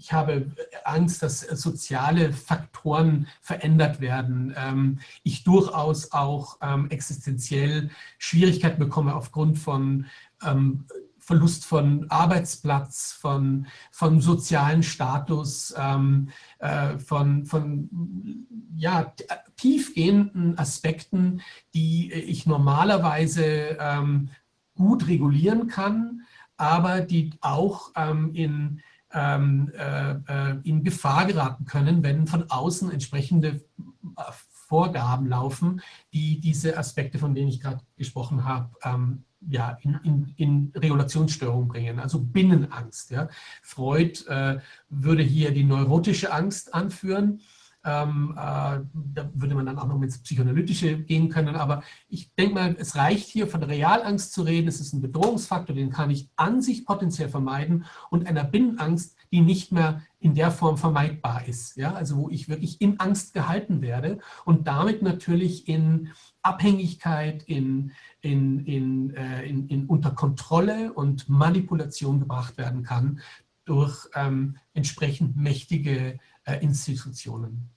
ich 0.00 0.14
habe 0.14 0.50
Angst, 0.84 1.22
dass 1.22 1.40
soziale 1.40 2.32
Faktoren 2.32 3.28
verändert 3.42 4.00
werden. 4.00 4.54
Ähm, 4.56 5.00
ich 5.24 5.44
durchaus 5.44 6.12
auch 6.12 6.56
ähm, 6.62 6.88
existenziell 6.88 7.90
Schwierigkeiten 8.16 8.78
bekomme 8.78 9.14
aufgrund 9.14 9.58
von 9.58 10.06
ähm, 10.42 10.86
Verlust 11.20 11.64
von 11.64 12.10
Arbeitsplatz, 12.10 13.12
von, 13.12 13.66
von 13.90 14.20
sozialen 14.20 14.82
Status, 14.82 15.74
ähm, 15.78 16.30
äh, 16.58 16.98
von, 16.98 17.46
von 17.46 18.46
ja, 18.74 19.12
tiefgehenden 19.56 20.58
Aspekten, 20.58 21.42
die 21.74 22.12
ich 22.12 22.46
normalerweise 22.46 23.78
ähm, 23.78 24.30
gut 24.74 25.06
regulieren 25.06 25.68
kann, 25.68 26.22
aber 26.56 27.00
die 27.00 27.32
auch 27.40 27.92
ähm, 27.96 28.34
in 28.34 28.82
ähm, 29.12 29.72
äh, 29.76 30.12
äh, 30.12 30.56
in 30.62 30.84
Gefahr 30.84 31.26
geraten 31.26 31.64
können, 31.64 32.02
wenn 32.02 32.26
von 32.26 32.48
außen 32.48 32.90
entsprechende 32.92 33.48
äh, 34.16 34.22
Vorgaben 34.68 35.28
laufen, 35.28 35.80
die 36.12 36.40
diese 36.40 36.78
Aspekte, 36.78 37.18
von 37.18 37.34
denen 37.34 37.48
ich 37.48 37.60
gerade 37.60 37.80
gesprochen 37.96 38.44
habe, 38.44 38.70
ähm, 38.84 39.24
ja, 39.48 39.78
in, 39.82 39.98
in, 40.04 40.34
in 40.36 40.72
Regulationsstörung 40.74 41.68
bringen, 41.68 41.98
also 41.98 42.20
Binnenangst. 42.20 43.10
Ja. 43.10 43.28
Freud 43.62 44.24
äh, 44.28 44.58
würde 44.88 45.22
hier 45.22 45.50
die 45.52 45.64
neurotische 45.64 46.32
Angst 46.32 46.74
anführen. 46.74 47.40
Ähm, 47.82 48.32
äh, 48.36 48.36
da 48.36 49.30
würde 49.32 49.54
man 49.54 49.64
dann 49.64 49.78
auch 49.78 49.86
noch 49.86 50.00
ins 50.02 50.18
Psychoanalytische 50.18 50.98
gehen 50.98 51.30
können. 51.30 51.56
Aber 51.56 51.82
ich 52.08 52.34
denke 52.34 52.54
mal, 52.54 52.76
es 52.78 52.94
reicht 52.96 53.28
hier 53.28 53.46
von 53.46 53.62
Realangst 53.62 54.34
zu 54.34 54.42
reden. 54.42 54.68
Es 54.68 54.80
ist 54.80 54.92
ein 54.92 55.00
Bedrohungsfaktor, 55.00 55.74
den 55.74 55.90
kann 55.90 56.10
ich 56.10 56.28
an 56.36 56.60
sich 56.60 56.84
potenziell 56.84 57.30
vermeiden 57.30 57.86
und 58.10 58.26
einer 58.26 58.44
Binnenangst, 58.44 59.16
die 59.32 59.40
nicht 59.40 59.72
mehr 59.72 60.02
in 60.18 60.34
der 60.34 60.50
Form 60.50 60.76
vermeidbar 60.76 61.46
ist. 61.46 61.76
Ja? 61.76 61.94
Also 61.94 62.16
wo 62.16 62.28
ich 62.30 62.48
wirklich 62.48 62.80
in 62.80 63.00
Angst 63.00 63.32
gehalten 63.32 63.80
werde 63.80 64.18
und 64.44 64.66
damit 64.66 65.02
natürlich 65.02 65.68
in 65.68 66.10
Abhängigkeit, 66.42 67.42
in, 67.44 67.92
in, 68.20 68.64
in, 68.66 69.14
äh, 69.14 69.44
in, 69.44 69.68
in 69.68 69.86
unter 69.86 70.10
Kontrolle 70.10 70.92
und 70.92 71.28
Manipulation 71.28 72.20
gebracht 72.20 72.58
werden 72.58 72.82
kann 72.82 73.20
durch 73.64 74.08
ähm, 74.14 74.56
entsprechend 74.74 75.36
mächtige 75.36 76.18
äh, 76.44 76.60
Institutionen. 76.60 77.70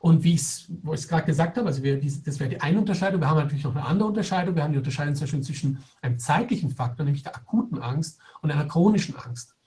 Und 0.00 0.22
wie 0.22 0.34
ich 0.34 0.68
es 0.92 1.08
gerade 1.08 1.26
gesagt 1.26 1.56
habe, 1.56 1.66
also 1.66 1.82
wir, 1.82 2.00
das 2.00 2.38
wäre 2.38 2.50
die 2.50 2.60
eine 2.60 2.78
Unterscheidung. 2.78 3.20
Wir 3.20 3.28
haben 3.28 3.38
natürlich 3.38 3.64
noch 3.64 3.74
eine 3.74 3.84
andere 3.84 4.08
Unterscheidung. 4.08 4.54
Wir 4.54 4.62
haben 4.62 4.72
die 4.72 4.78
Unterscheidung 4.78 5.16
zwischen 5.16 5.82
einem 6.02 6.18
zeitlichen 6.20 6.70
Faktor, 6.70 7.04
nämlich 7.04 7.24
der 7.24 7.34
akuten 7.34 7.80
Angst 7.80 8.20
und 8.40 8.52
einer 8.52 8.66
chronischen 8.66 9.16
Angst. 9.16 9.57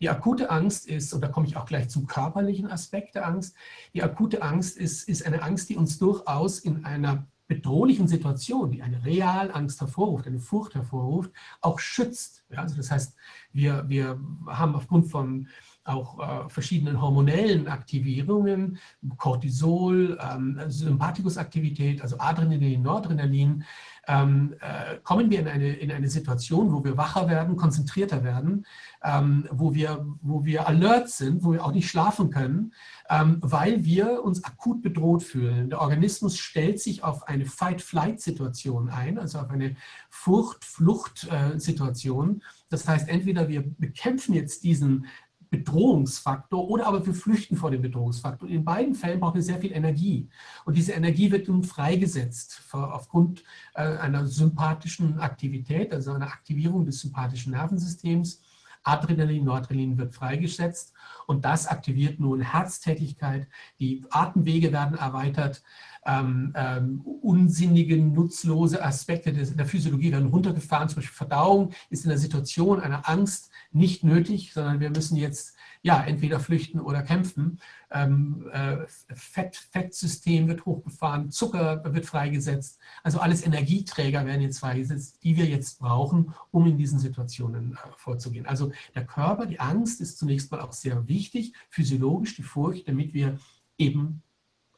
Die 0.00 0.08
akute 0.08 0.50
Angst 0.50 0.86
ist, 0.86 1.12
und 1.12 1.20
da 1.20 1.28
komme 1.28 1.46
ich 1.46 1.56
auch 1.56 1.66
gleich 1.66 1.88
zum 1.88 2.06
körperlichen 2.06 2.70
Aspekt 2.70 3.14
der 3.14 3.26
Angst, 3.26 3.54
die 3.94 4.02
akute 4.02 4.42
Angst 4.42 4.76
ist, 4.76 5.08
ist 5.08 5.26
eine 5.26 5.42
Angst, 5.42 5.68
die 5.68 5.76
uns 5.76 5.98
durchaus 5.98 6.58
in 6.58 6.84
einer 6.84 7.26
bedrohlichen 7.50 8.06
Situation, 8.06 8.70
die 8.70 8.80
eine 8.80 9.04
Realangst 9.04 9.80
hervorruft, 9.80 10.26
eine 10.26 10.38
Furcht 10.38 10.76
hervorruft, 10.76 11.32
auch 11.60 11.80
schützt. 11.80 12.44
Ja, 12.48 12.58
also 12.58 12.76
das 12.76 12.92
heißt, 12.92 13.16
wir, 13.52 13.88
wir 13.88 14.20
haben 14.46 14.76
aufgrund 14.76 15.08
von 15.08 15.48
auch 15.82 16.20
äh, 16.20 16.48
verschiedenen 16.48 17.00
hormonellen 17.00 17.66
Aktivierungen, 17.66 18.78
Cortisol, 19.16 20.16
ähm, 20.22 20.60
Sympathikusaktivität, 20.68 22.02
also 22.02 22.18
Adrenalin, 22.20 22.82
Noradrenalin, 22.82 23.64
ähm, 24.10 24.54
äh, 24.60 24.96
kommen 25.04 25.30
wir 25.30 25.38
in 25.38 25.46
eine, 25.46 25.72
in 25.74 25.92
eine 25.92 26.08
Situation, 26.08 26.72
wo 26.72 26.82
wir 26.82 26.96
wacher 26.96 27.28
werden, 27.28 27.54
konzentrierter 27.56 28.24
werden, 28.24 28.66
ähm, 29.04 29.46
wo, 29.52 29.72
wir, 29.72 30.04
wo 30.20 30.44
wir 30.44 30.66
alert 30.66 31.10
sind, 31.10 31.44
wo 31.44 31.52
wir 31.52 31.64
auch 31.64 31.70
nicht 31.72 31.88
schlafen 31.88 32.30
können, 32.30 32.72
ähm, 33.08 33.38
weil 33.40 33.84
wir 33.84 34.24
uns 34.24 34.42
akut 34.42 34.82
bedroht 34.82 35.22
fühlen. 35.22 35.70
Der 35.70 35.80
Organismus 35.80 36.38
stellt 36.38 36.80
sich 36.80 37.04
auf 37.04 37.28
eine 37.28 37.46
Fight-Flight-Situation 37.46 38.88
ein, 38.88 39.16
also 39.16 39.38
auf 39.38 39.50
eine 39.50 39.76
Furcht-Flucht-Situation. 40.08 42.36
Äh, 42.36 42.40
das 42.68 42.88
heißt, 42.88 43.08
entweder 43.08 43.46
wir 43.48 43.62
bekämpfen 43.78 44.34
jetzt 44.34 44.64
diesen 44.64 45.06
Bedrohungsfaktor 45.50 46.68
oder 46.68 46.86
aber 46.86 47.04
wir 47.04 47.14
flüchten 47.14 47.56
vor 47.56 47.70
dem 47.70 47.82
Bedrohungsfaktor. 47.82 48.48
In 48.48 48.64
beiden 48.64 48.94
Fällen 48.94 49.18
brauchen 49.18 49.34
wir 49.34 49.42
sehr 49.42 49.60
viel 49.60 49.72
Energie. 49.72 50.28
Und 50.64 50.76
diese 50.76 50.92
Energie 50.92 51.30
wird 51.30 51.48
nun 51.48 51.64
freigesetzt 51.64 52.62
aufgrund 52.72 53.42
äh, 53.74 53.82
einer 53.82 54.26
sympathischen 54.26 55.18
Aktivität, 55.18 55.92
also 55.92 56.12
einer 56.12 56.28
Aktivierung 56.28 56.86
des 56.86 57.00
sympathischen 57.00 57.52
Nervensystems. 57.52 58.40
Adrenalin, 58.82 59.44
Noradrenalin 59.44 59.98
wird 59.98 60.14
freigesetzt 60.14 60.94
und 61.26 61.44
das 61.44 61.66
aktiviert 61.66 62.18
nun 62.18 62.40
Herztätigkeit, 62.40 63.46
die 63.78 64.04
Atemwege 64.10 64.72
werden 64.72 64.96
erweitert, 64.96 65.62
ähm, 66.06 66.52
ähm, 66.56 67.02
unsinnige, 67.20 67.98
nutzlose 67.98 68.82
Aspekte 68.82 69.32
der 69.32 69.66
Physiologie 69.66 70.12
werden 70.12 70.30
runtergefahren, 70.30 70.88
zum 70.88 70.96
Beispiel 70.96 71.14
Verdauung 71.14 71.72
ist 71.90 72.04
in 72.04 72.08
der 72.08 72.18
Situation 72.18 72.80
einer 72.80 73.06
Angst 73.06 73.49
nicht 73.72 74.04
nötig, 74.04 74.52
sondern 74.52 74.80
wir 74.80 74.90
müssen 74.90 75.16
jetzt 75.16 75.56
ja 75.82 76.02
entweder 76.02 76.40
flüchten 76.40 76.80
oder 76.80 77.02
kämpfen. 77.02 77.60
Ähm, 77.90 78.48
äh, 78.52 78.78
Fett, 79.14 79.56
Fettsystem 79.56 80.48
wird 80.48 80.66
hochgefahren, 80.66 81.30
Zucker 81.30 81.82
wird 81.94 82.06
freigesetzt, 82.06 82.78
also 83.02 83.20
alles 83.20 83.44
Energieträger 83.44 84.26
werden 84.26 84.42
jetzt 84.42 84.58
freigesetzt, 84.58 85.22
die 85.22 85.36
wir 85.36 85.46
jetzt 85.46 85.78
brauchen, 85.78 86.34
um 86.50 86.66
in 86.66 86.76
diesen 86.76 86.98
Situationen 86.98 87.74
äh, 87.74 87.76
vorzugehen. 87.96 88.46
Also 88.46 88.72
der 88.94 89.06
Körper, 89.06 89.46
die 89.46 89.60
Angst 89.60 90.00
ist 90.00 90.18
zunächst 90.18 90.50
mal 90.50 90.60
auch 90.60 90.72
sehr 90.72 91.08
wichtig, 91.08 91.54
physiologisch 91.70 92.36
die 92.36 92.42
Furcht, 92.42 92.88
damit 92.88 93.14
wir 93.14 93.38
eben 93.78 94.22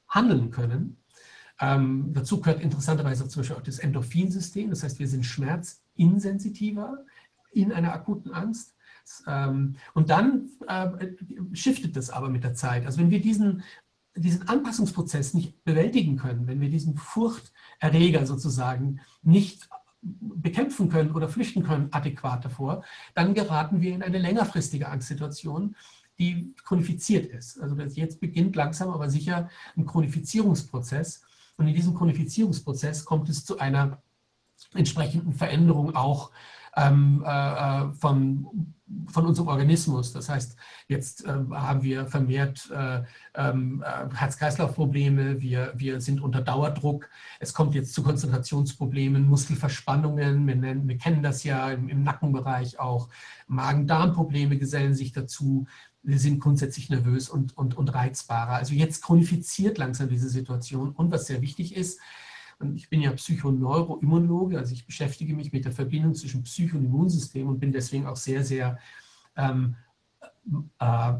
handeln 0.08 0.50
können 0.50 0.98
ähm, 1.62 2.12
dazu 2.12 2.40
gehört 2.40 2.60
interessanterweise 2.60 3.28
zum 3.28 3.40
Beispiel 3.40 3.56
auch 3.56 3.62
das 3.62 3.78
Endorphinsystem. 3.78 4.70
Das 4.70 4.82
heißt, 4.82 4.98
wir 4.98 5.06
sind 5.06 5.24
schmerzinsensitiver 5.24 7.04
in 7.52 7.72
einer 7.72 7.92
akuten 7.92 8.32
Angst. 8.32 8.71
Ähm, 9.26 9.76
und 9.94 10.10
dann 10.10 10.50
äh, 10.68 11.08
shiftet 11.54 11.96
das 11.96 12.10
aber 12.10 12.28
mit 12.28 12.44
der 12.44 12.54
Zeit. 12.54 12.86
Also 12.86 12.98
wenn 12.98 13.10
wir 13.10 13.20
diesen, 13.20 13.62
diesen 14.16 14.48
Anpassungsprozess 14.48 15.34
nicht 15.34 15.64
bewältigen 15.64 16.16
können, 16.16 16.46
wenn 16.46 16.60
wir 16.60 16.70
diesen 16.70 16.96
Furchterreger 16.96 18.26
sozusagen 18.26 19.00
nicht 19.22 19.68
bekämpfen 20.00 20.88
können 20.88 21.12
oder 21.12 21.28
flüchten 21.28 21.62
können 21.62 21.88
adäquat 21.92 22.44
davor, 22.44 22.82
dann 23.14 23.34
geraten 23.34 23.80
wir 23.80 23.94
in 23.94 24.02
eine 24.02 24.18
längerfristige 24.18 24.88
Angstsituation, 24.88 25.76
die 26.18 26.54
chronifiziert 26.64 27.26
ist. 27.26 27.60
Also 27.60 27.76
jetzt 27.76 28.20
beginnt 28.20 28.56
langsam 28.56 28.90
aber 28.90 29.08
sicher 29.08 29.48
ein 29.76 29.86
Chronifizierungsprozess, 29.86 31.22
und 31.56 31.68
in 31.68 31.74
diesem 31.74 31.94
Qualifizierungsprozess 31.94 33.04
kommt 33.04 33.28
es 33.28 33.44
zu 33.44 33.58
einer 33.58 34.02
entsprechenden 34.74 35.32
Veränderung 35.32 35.94
auch 35.94 36.30
ähm, 36.76 37.24
äh, 37.26 37.30
äh, 37.30 37.92
von, 37.94 38.74
von 39.08 39.26
unserem 39.26 39.48
Organismus. 39.48 40.12
Das 40.12 40.28
heißt, 40.28 40.56
jetzt 40.88 41.24
äh, 41.24 41.32
haben 41.50 41.82
wir 41.82 42.06
vermehrt 42.06 42.70
äh, 42.70 43.02
ähm, 43.34 43.84
äh, 43.84 44.14
Herz-Kreislauf-Probleme, 44.14 45.40
wir, 45.40 45.72
wir 45.76 46.00
sind 46.00 46.20
unter 46.20 46.40
Dauerdruck, 46.40 47.08
es 47.40 47.54
kommt 47.54 47.74
jetzt 47.74 47.94
zu 47.94 48.02
Konzentrationsproblemen, 48.02 49.28
Muskelverspannungen, 49.28 50.46
wir, 50.46 50.56
nennen, 50.56 50.88
wir 50.88 50.98
kennen 50.98 51.22
das 51.22 51.44
ja 51.44 51.70
im, 51.70 51.88
im 51.88 52.02
Nackenbereich 52.02 52.78
auch, 52.78 53.08
Magen-Darm-Probleme 53.46 54.58
gesellen 54.58 54.94
sich 54.94 55.12
dazu, 55.12 55.66
wir 56.02 56.18
sind 56.18 56.40
grundsätzlich 56.40 56.90
nervös 56.90 57.28
und, 57.28 57.56
und, 57.56 57.76
und 57.76 57.94
reizbarer. 57.94 58.54
Also 58.54 58.74
jetzt 58.74 59.02
chronifiziert 59.04 59.78
langsam 59.78 60.08
diese 60.08 60.28
Situation. 60.28 60.90
Und 60.90 61.12
was 61.12 61.26
sehr 61.26 61.42
wichtig 61.42 61.76
ist, 61.76 62.00
ich 62.74 62.88
bin 62.88 63.00
ja 63.00 63.12
Psychoneuroimmunologe, 63.12 64.58
also 64.58 64.72
ich 64.72 64.86
beschäftige 64.86 65.34
mich 65.34 65.52
mit 65.52 65.64
der 65.64 65.72
Verbindung 65.72 66.14
zwischen 66.14 66.42
Psycho- 66.42 66.76
und 66.76 66.84
Immunsystem 66.84 67.48
und 67.48 67.58
bin 67.58 67.72
deswegen 67.72 68.06
auch 68.06 68.16
sehr, 68.16 68.44
sehr 68.44 68.78
ähm, 69.36 69.76
äh, 70.78 71.12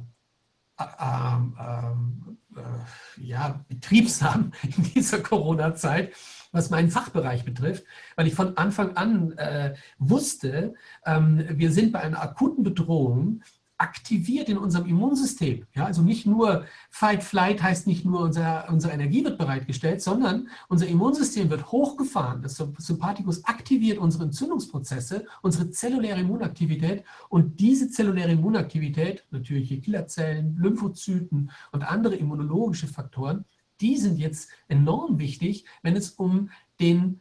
ähm, 1.00 1.56
ähm, 1.58 2.38
äh, 2.56 3.22
ja, 3.22 3.64
betriebsam 3.68 4.52
in 4.62 4.82
dieser 4.94 5.20
Corona-Zeit, 5.20 6.12
was 6.52 6.70
meinen 6.70 6.90
Fachbereich 6.90 7.44
betrifft, 7.44 7.84
weil 8.16 8.26
ich 8.26 8.34
von 8.34 8.56
Anfang 8.56 8.96
an 8.96 9.32
äh, 9.38 9.74
wusste, 9.98 10.74
ähm, 11.04 11.44
wir 11.48 11.72
sind 11.72 11.92
bei 11.92 12.00
einer 12.00 12.22
akuten 12.22 12.62
Bedrohung 12.62 13.42
aktiviert 13.82 14.48
in 14.48 14.58
unserem 14.58 14.86
Immunsystem. 14.86 15.66
Ja, 15.74 15.86
also 15.86 16.02
nicht 16.02 16.24
nur 16.24 16.66
Fight, 16.88 17.24
Flight 17.24 17.60
heißt 17.60 17.88
nicht 17.88 18.04
nur, 18.04 18.20
unser, 18.20 18.68
unsere 18.68 18.92
Energie 18.92 19.24
wird 19.24 19.38
bereitgestellt, 19.38 20.00
sondern 20.00 20.48
unser 20.68 20.86
Immunsystem 20.86 21.50
wird 21.50 21.72
hochgefahren. 21.72 22.42
Das 22.42 22.62
Sympathikus 22.78 23.44
aktiviert 23.44 23.98
unsere 23.98 24.24
Entzündungsprozesse, 24.24 25.26
unsere 25.42 25.70
zelluläre 25.70 26.20
Immunaktivität 26.20 27.02
und 27.28 27.58
diese 27.58 27.90
zelluläre 27.90 28.30
Immunaktivität, 28.32 29.24
natürliche 29.32 29.80
Killerzellen, 29.80 30.56
Lymphozyten 30.56 31.50
und 31.72 31.82
andere 31.82 32.14
immunologische 32.14 32.86
Faktoren, 32.86 33.44
die 33.80 33.96
sind 33.96 34.16
jetzt 34.16 34.48
enorm 34.68 35.18
wichtig, 35.18 35.64
wenn 35.82 35.96
es 35.96 36.10
um 36.10 36.50
den 36.78 37.20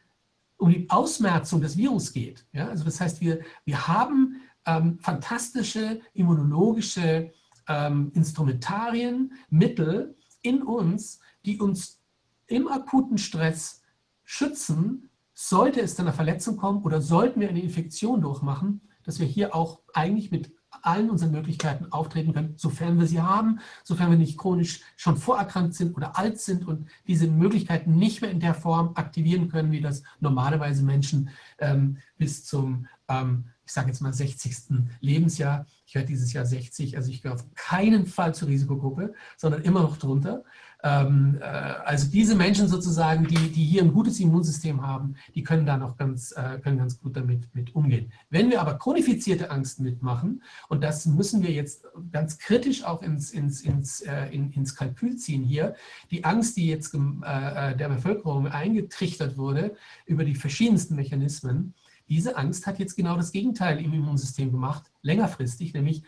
um 0.58 0.70
die 0.70 0.88
Ausmerzung 0.92 1.60
des 1.60 1.76
Virus 1.76 2.14
geht. 2.14 2.46
Ja, 2.54 2.68
also 2.68 2.84
das 2.84 3.02
heißt, 3.02 3.20
wir, 3.20 3.40
wir 3.66 3.88
haben 3.88 4.42
ähm, 4.66 5.00
fantastische 5.00 6.02
immunologische 6.14 7.32
ähm, 7.68 8.12
Instrumentarien, 8.14 9.34
Mittel 9.50 10.16
in 10.42 10.64
uns, 10.64 11.20
die 11.46 11.60
uns 11.60 12.00
im 12.48 12.68
akuten 12.68 13.18
Stress 13.18 13.82
schützen, 14.24 15.10
sollte 15.34 15.82
es 15.82 15.96
zu 15.96 16.02
einer 16.02 16.14
Verletzung 16.14 16.58
kommen 16.58 16.84
oder 16.84 17.02
sollten 17.02 17.40
wir 17.40 17.50
eine 17.50 17.62
Infektion 17.62 18.22
durchmachen, 18.22 18.82
dass 19.04 19.20
wir 19.20 19.28
hier 19.28 19.56
auch 19.56 19.80
eigentlich 19.94 20.32
mit 20.32 20.52
allen 20.84 21.10
unseren 21.10 21.32
Möglichkeiten 21.32 21.92
auftreten 21.92 22.34
können, 22.34 22.54
sofern 22.58 23.00
wir 23.00 23.08
sie 23.08 23.22
haben, 23.22 23.60
sofern 23.84 24.10
wir 24.10 24.18
nicht 24.18 24.38
chronisch 24.38 24.82
schon 24.96 25.18
vorerkrankt 25.18 25.76
sind 25.76 25.96
oder 25.96 26.18
alt 26.18 26.40
sind 26.40 26.68
und 26.68 26.88
diese 27.08 27.28
Möglichkeiten 27.28 27.96
nicht 27.98 28.22
mehr 28.22 28.32
in 28.32 28.40
der 28.40 28.54
Form 28.54 28.92
aktivieren 28.96 29.50
können, 29.50 29.72
wie 29.72 29.82
das 29.82 30.04
normalerweise 30.20 30.84
Menschen 30.84 31.30
ähm, 31.60 31.98
bis 32.18 32.46
zum 32.46 32.88
ähm, 33.08 33.46
ich 33.72 33.76
sage 33.76 33.88
jetzt 33.88 34.02
mal 34.02 34.12
60. 34.12 34.54
Lebensjahr. 35.00 35.66
Ich 35.86 35.96
werde 35.96 36.10
dieses 36.10 36.34
Jahr 36.34 36.46
60, 36.46 36.98
also 36.98 37.10
ich 37.10 37.22
gehöre 37.22 37.36
auf 37.36 37.46
keinen 37.56 38.06
Fall 38.06 38.36
zur 38.36 38.50
Risikogruppe, 38.50 39.14
sondern 39.38 39.62
immer 39.62 39.82
noch 39.82 39.96
drunter. 39.96 40.44
Ähm, 40.84 41.38
äh, 41.40 41.46
also 41.46 42.12
diese 42.12 42.36
Menschen 42.36 42.68
sozusagen, 42.68 43.28
die, 43.28 43.50
die 43.50 43.64
hier 43.64 43.84
ein 43.84 43.94
gutes 43.94 44.20
Immunsystem 44.20 44.86
haben, 44.86 45.16
die 45.36 45.44
können 45.44 45.66
da 45.66 45.78
noch 45.78 45.96
ganz, 45.96 46.34
äh, 46.34 46.60
können 46.60 46.80
ganz 46.80 47.00
gut 47.00 47.16
damit 47.16 47.56
mit 47.56 47.74
umgehen. 47.74 48.12
Wenn 48.30 48.50
wir 48.50 48.60
aber 48.60 48.78
chronifizierte 48.78 49.52
Angst 49.52 49.80
mitmachen, 49.80 50.44
und 50.68 50.84
das 50.84 51.06
müssen 51.06 51.42
wir 51.42 51.52
jetzt 51.52 51.86
ganz 52.12 52.40
kritisch 52.40 52.84
auch 52.84 53.02
ins, 53.02 53.32
ins, 53.32 53.62
ins, 53.62 54.02
äh, 54.02 54.26
in, 54.32 54.52
ins 54.52 54.76
Kalkül 54.76 55.16
ziehen 55.16 55.44
hier, 55.44 55.76
die 56.10 56.26
Angst, 56.26 56.58
die 56.58 56.68
jetzt 56.68 56.94
äh, 56.94 56.98
äh, 56.98 57.78
der 57.78 57.88
Bevölkerung 57.88 58.48
eingetrichtert 58.48 59.38
wurde 59.38 59.76
über 60.06 60.26
die 60.26 60.36
verschiedensten 60.36 60.98
Mechanismen, 60.98 61.74
diese 62.12 62.36
Angst 62.36 62.68
hat 62.68 62.78
jetzt 62.78 62.98
genau 62.98 63.16
das 63.16 63.32
Gegenteil 63.32 63.80
im 63.80 63.94
Immunsystem 63.94 64.52
gemacht, 64.52 64.92
längerfristig, 65.02 65.74
nämlich 65.74 66.04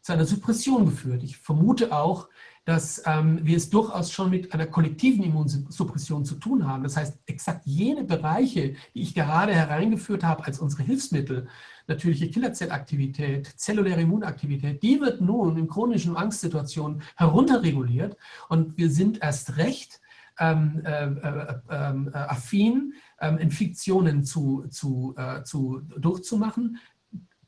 zu 0.00 0.14
einer 0.14 0.24
Suppression 0.24 0.86
geführt. 0.86 1.22
Ich 1.22 1.36
vermute 1.36 1.92
auch, 1.92 2.30
dass 2.64 3.02
ähm, 3.04 3.40
wir 3.42 3.58
es 3.58 3.68
durchaus 3.68 4.10
schon 4.10 4.30
mit 4.30 4.54
einer 4.54 4.66
kollektiven 4.66 5.22
Immunsuppression 5.22 6.24
zu 6.24 6.36
tun 6.36 6.66
haben. 6.66 6.82
Das 6.82 6.96
heißt, 6.96 7.18
exakt 7.26 7.66
jene 7.66 8.04
Bereiche, 8.04 8.74
die 8.94 9.02
ich 9.02 9.14
gerade 9.14 9.54
hereingeführt 9.54 10.24
habe 10.24 10.46
als 10.46 10.60
unsere 10.60 10.82
Hilfsmittel, 10.82 11.46
natürliche 11.86 12.30
Killerzellaktivität, 12.30 13.46
zelluläre 13.46 14.00
Immunaktivität, 14.00 14.82
die 14.82 14.98
wird 14.98 15.20
nun 15.20 15.58
in 15.58 15.68
chronischen 15.68 16.16
Angstsituationen 16.16 17.02
herunterreguliert 17.16 18.16
und 18.48 18.78
wir 18.78 18.88
sind 18.88 19.22
erst 19.22 19.58
recht 19.58 20.00
ähm, 20.38 20.82
äh, 20.84 21.04
äh, 21.04 21.54
ähm, 21.70 22.10
äh, 22.12 22.16
affin, 22.16 22.94
ähm, 23.20 23.38
Infektionen 23.38 24.24
zu, 24.24 24.66
zu, 24.68 25.14
äh, 25.16 25.42
zu, 25.44 25.82
durchzumachen, 25.98 26.78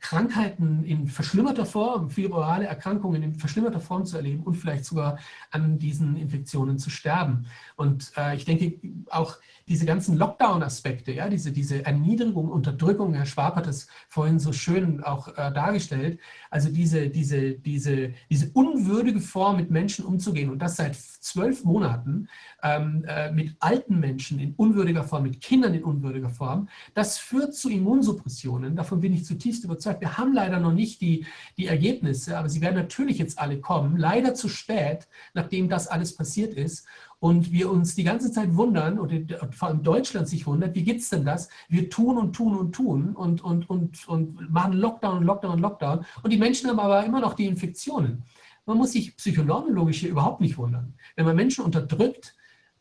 Krankheiten 0.00 0.84
in 0.84 1.08
verschlimmerter 1.08 1.66
Form, 1.66 2.10
fibrale 2.10 2.66
Erkrankungen 2.66 3.22
in 3.22 3.34
verschlimmerter 3.34 3.80
Form 3.80 4.04
zu 4.04 4.16
erleben 4.16 4.42
und 4.44 4.54
vielleicht 4.54 4.84
sogar 4.84 5.18
an 5.50 5.78
diesen 5.78 6.16
Infektionen 6.16 6.78
zu 6.78 6.90
sterben. 6.90 7.46
Und 7.76 8.12
äh, 8.16 8.36
ich 8.36 8.44
denke 8.44 8.78
auch 9.10 9.36
diese 9.68 9.84
ganzen 9.84 10.16
Lockdown-Aspekte, 10.16 11.12
ja, 11.12 11.28
diese, 11.28 11.50
diese 11.50 11.84
Erniedrigung, 11.84 12.48
Unterdrückung, 12.48 13.14
Herr 13.14 13.26
Schwab 13.26 13.56
hat 13.56 13.66
das 13.66 13.88
vorhin 14.08 14.38
so 14.38 14.52
schön 14.52 15.02
auch 15.02 15.28
äh, 15.36 15.52
dargestellt, 15.52 16.20
also 16.50 16.70
diese, 16.70 17.08
diese, 17.10 17.54
diese, 17.54 18.14
diese 18.30 18.50
unwürdige 18.52 19.20
Form, 19.20 19.56
mit 19.56 19.70
Menschen 19.70 20.04
umzugehen 20.04 20.50
und 20.50 20.60
das 20.60 20.76
seit 20.76 20.94
zwölf 20.94 21.64
Monaten 21.64 22.28
ähm, 22.66 23.04
äh, 23.06 23.30
mit 23.30 23.54
alten 23.60 24.00
Menschen 24.00 24.38
in 24.40 24.54
unwürdiger 24.54 25.04
Form, 25.04 25.22
mit 25.22 25.40
Kindern 25.40 25.74
in 25.74 25.84
unwürdiger 25.84 26.30
Form, 26.30 26.68
das 26.94 27.18
führt 27.18 27.54
zu 27.54 27.70
Immunsuppressionen. 27.70 28.74
Davon 28.76 29.00
bin 29.00 29.12
ich 29.12 29.24
zutiefst 29.24 29.64
überzeugt. 29.64 30.00
Wir 30.00 30.18
haben 30.18 30.32
leider 30.32 30.58
noch 30.58 30.72
nicht 30.72 31.00
die, 31.00 31.26
die 31.56 31.66
Ergebnisse, 31.66 32.36
aber 32.38 32.48
sie 32.48 32.60
werden 32.60 32.76
natürlich 32.76 33.18
jetzt 33.18 33.38
alle 33.38 33.60
kommen, 33.60 33.96
leider 33.96 34.34
zu 34.34 34.48
spät, 34.48 35.06
nachdem 35.34 35.68
das 35.68 35.86
alles 35.86 36.14
passiert 36.16 36.54
ist 36.54 36.86
und 37.18 37.52
wir 37.52 37.70
uns 37.70 37.94
die 37.94 38.04
ganze 38.04 38.30
Zeit 38.30 38.54
wundern 38.56 38.98
und 38.98 39.36
vor 39.52 39.68
allem 39.68 39.82
Deutschland 39.82 40.28
sich 40.28 40.46
wundert, 40.46 40.74
wie 40.74 40.82
geht 40.82 41.00
es 41.00 41.08
denn 41.08 41.24
das? 41.24 41.48
Wir 41.68 41.88
tun 41.88 42.18
und 42.18 42.34
tun 42.34 42.56
und 42.56 42.72
tun 42.72 43.14
und, 43.14 43.42
und, 43.42 43.70
und, 43.70 44.08
und 44.08 44.50
machen 44.50 44.74
Lockdown, 44.74 45.22
Lockdown, 45.22 45.58
Lockdown 45.58 46.04
und 46.22 46.32
die 46.32 46.38
Menschen 46.38 46.68
haben 46.68 46.80
aber 46.80 47.04
immer 47.04 47.20
noch 47.20 47.34
die 47.34 47.46
Infektionen. 47.46 48.24
Man 48.66 48.78
muss 48.78 48.92
sich 48.92 49.16
psychoneurologisch 49.16 50.00
hier 50.00 50.10
überhaupt 50.10 50.40
nicht 50.40 50.58
wundern. 50.58 50.94
Wenn 51.14 51.24
man 51.24 51.36
Menschen 51.36 51.64
unterdrückt, 51.64 52.34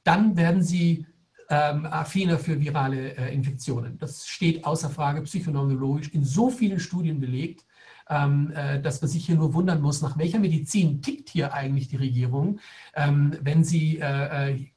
dann 0.06 0.38
werden 0.38 0.64
sie 0.64 1.06
ähm, 1.50 1.86
affiner 1.86 2.40
für 2.40 2.60
virale 2.60 3.18
äh, 3.18 3.34
Infektionen. 3.34 3.98
Das 3.98 4.26
steht 4.26 4.66
außer 4.66 4.90
Frage 4.90 5.22
psychoneurologisch 5.24 6.10
in 6.10 6.24
so 6.24 6.50
vielen 6.50 6.80
Studien 6.80 7.20
belegt. 7.20 7.66
Ähm, 8.08 8.52
äh, 8.56 8.80
dass 8.80 9.02
man 9.02 9.10
sich 9.10 9.26
hier 9.26 9.36
nur 9.36 9.56
wundern 9.56 9.82
muss, 9.82 10.04
nach 10.04 10.16
welcher 10.20 10.38
Medizin 10.38 11.02
tickt 11.02 11.28
hier 11.28 11.56
eigentlich 11.56 11.88
die 11.88 11.96
Regierung, 11.96 12.60
ähm, 12.94 13.36
wenn 13.42 13.64
sie 13.64 13.98
äh, 13.98 14.52
äh, 14.52 14.68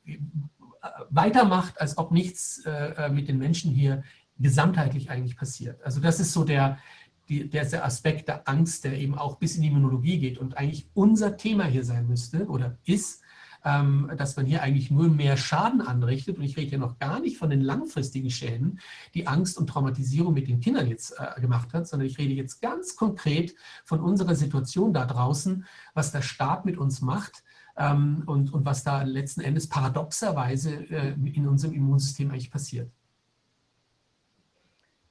weitermacht, 1.10 1.78
als 1.78 1.98
ob 1.98 2.12
nichts 2.12 2.64
mit 3.10 3.28
den 3.28 3.36
Menschen 3.36 3.72
hier 3.72 4.04
gesamtheitlich 4.38 5.10
eigentlich 5.10 5.36
passiert. 5.36 5.82
Also 5.82 6.00
das 6.00 6.20
ist 6.20 6.32
so 6.32 6.44
der, 6.44 6.78
der 7.28 7.84
Aspekt 7.84 8.28
der 8.28 8.48
Angst, 8.48 8.84
der 8.84 8.96
eben 8.96 9.18
auch 9.18 9.36
bis 9.36 9.56
in 9.56 9.62
die 9.62 9.68
Immunologie 9.68 10.18
geht 10.18 10.38
und 10.38 10.56
eigentlich 10.56 10.88
unser 10.94 11.36
Thema 11.36 11.64
hier 11.64 11.84
sein 11.84 12.06
müsste 12.06 12.46
oder 12.46 12.78
ist, 12.84 13.22
ähm, 13.68 14.10
dass 14.16 14.36
man 14.36 14.46
hier 14.46 14.62
eigentlich 14.62 14.90
nur 14.90 15.08
mehr 15.08 15.36
Schaden 15.36 15.80
anrichtet. 15.80 16.38
Und 16.38 16.44
ich 16.44 16.56
rede 16.56 16.72
ja 16.72 16.78
noch 16.78 16.98
gar 16.98 17.20
nicht 17.20 17.36
von 17.36 17.50
den 17.50 17.60
langfristigen 17.60 18.30
Schäden, 18.30 18.80
die 19.14 19.26
Angst 19.26 19.58
und 19.58 19.66
Traumatisierung 19.68 20.32
mit 20.32 20.48
den 20.48 20.60
Kindern 20.60 20.88
jetzt 20.88 21.14
äh, 21.18 21.40
gemacht 21.40 21.74
hat, 21.74 21.86
sondern 21.86 22.06
ich 22.06 22.18
rede 22.18 22.32
jetzt 22.32 22.62
ganz 22.62 22.96
konkret 22.96 23.54
von 23.84 24.00
unserer 24.00 24.34
Situation 24.34 24.94
da 24.94 25.04
draußen, 25.04 25.66
was 25.94 26.12
der 26.12 26.22
Staat 26.22 26.64
mit 26.64 26.78
uns 26.78 27.02
macht. 27.02 27.44
Ähm, 27.76 28.24
und, 28.26 28.52
und 28.52 28.64
was 28.64 28.82
da 28.82 29.02
letzten 29.02 29.40
Endes 29.40 29.68
paradoxerweise 29.68 30.74
äh, 30.90 31.12
in 31.12 31.46
unserem 31.46 31.74
Immunsystem 31.74 32.30
eigentlich 32.30 32.50
passiert. 32.50 32.90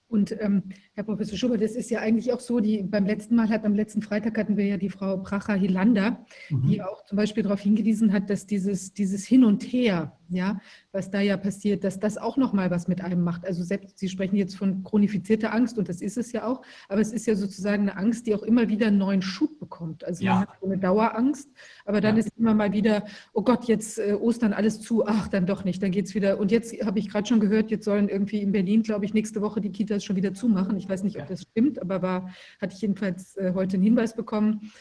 Und 0.09 0.35
ähm, 0.39 0.63
Herr 0.93 1.03
Professor 1.03 1.37
Schubert, 1.37 1.61
das 1.61 1.75
ist 1.75 1.89
ja 1.91 1.99
eigentlich 1.99 2.31
auch 2.31 2.39
so, 2.39 2.61
die 2.61 2.81
beim 2.81 3.05
letzten 3.05 3.35
Mal 3.35 3.49
hat, 3.49 3.65
am 3.65 3.75
letzten 3.75 4.01
Freitag 4.01 4.37
hatten 4.37 4.55
wir 4.55 4.65
ja 4.65 4.77
die 4.77 4.89
Frau 4.89 5.17
Pracher-Hilander, 5.17 6.25
mhm. 6.49 6.67
die 6.67 6.81
auch 6.81 7.03
zum 7.05 7.17
Beispiel 7.17 7.43
darauf 7.43 7.59
hingewiesen 7.59 8.13
hat, 8.13 8.29
dass 8.29 8.45
dieses, 8.45 8.93
dieses 8.93 9.25
Hin 9.25 9.43
und 9.43 9.63
Her, 9.63 10.17
ja, 10.29 10.61
was 10.93 11.11
da 11.11 11.19
ja 11.19 11.35
passiert, 11.35 11.83
dass 11.83 11.99
das 11.99 12.17
auch 12.17 12.37
nochmal 12.37 12.71
was 12.71 12.87
mit 12.87 13.01
einem 13.01 13.21
macht. 13.21 13.45
Also 13.45 13.63
selbst, 13.63 13.99
Sie 13.99 14.07
sprechen 14.07 14.37
jetzt 14.37 14.55
von 14.55 14.83
chronifizierter 14.83 15.53
Angst 15.53 15.77
und 15.77 15.89
das 15.89 16.01
ist 16.01 16.17
es 16.17 16.31
ja 16.31 16.45
auch, 16.45 16.61
aber 16.87 17.01
es 17.01 17.11
ist 17.11 17.27
ja 17.27 17.35
sozusagen 17.35 17.89
eine 17.89 17.97
Angst, 17.97 18.27
die 18.27 18.35
auch 18.35 18.43
immer 18.43 18.69
wieder 18.69 18.87
einen 18.87 18.97
neuen 18.97 19.21
Schub 19.21 19.59
bekommt. 19.59 20.05
Also 20.05 20.23
ja. 20.23 20.33
man 20.33 20.41
hat 20.43 20.59
so 20.61 20.67
eine 20.67 20.77
Dauerangst, 20.77 21.49
aber 21.87 22.01
dann 22.01 22.15
ja. 22.15 22.19
ist 22.19 22.31
immer 22.37 22.53
mal 22.53 22.73
wieder, 22.73 23.05
oh 23.33 23.41
Gott, 23.41 23.65
jetzt 23.65 23.97
äh, 23.97 24.13
Ostern 24.13 24.53
alles 24.53 24.81
zu, 24.81 25.07
ach, 25.07 25.29
dann 25.29 25.45
doch 25.45 25.63
nicht, 25.63 25.81
dann 25.81 25.91
geht 25.91 26.05
es 26.05 26.15
wieder. 26.15 26.37
Und 26.37 26.51
jetzt 26.51 26.73
habe 26.85 26.99
ich 26.99 27.09
gerade 27.09 27.27
schon 27.27 27.39
gehört, 27.39 27.71
jetzt 27.71 27.85
sollen 27.85 28.09
irgendwie 28.09 28.41
in 28.41 28.51
Berlin, 28.51 28.83
glaube 28.83 29.05
ich, 29.05 29.13
nächste 29.13 29.41
Woche 29.41 29.61
die 29.61 29.71
Kitas 29.71 30.03
schon 30.03 30.17
wieder 30.17 30.33
zumachen. 30.33 30.77
Ich 30.77 30.89
weiß 30.89 31.03
nicht, 31.03 31.17
ob 31.17 31.27
das 31.27 31.43
stimmt, 31.43 31.81
aber 31.81 32.01
war, 32.01 32.29
hatte 32.61 32.75
ich 32.75 32.81
jedenfalls 32.81 33.37
äh, 33.37 33.53
heute 33.55 33.75
einen 33.75 33.83
Hinweis 33.83 34.15
bekommen. 34.15 34.71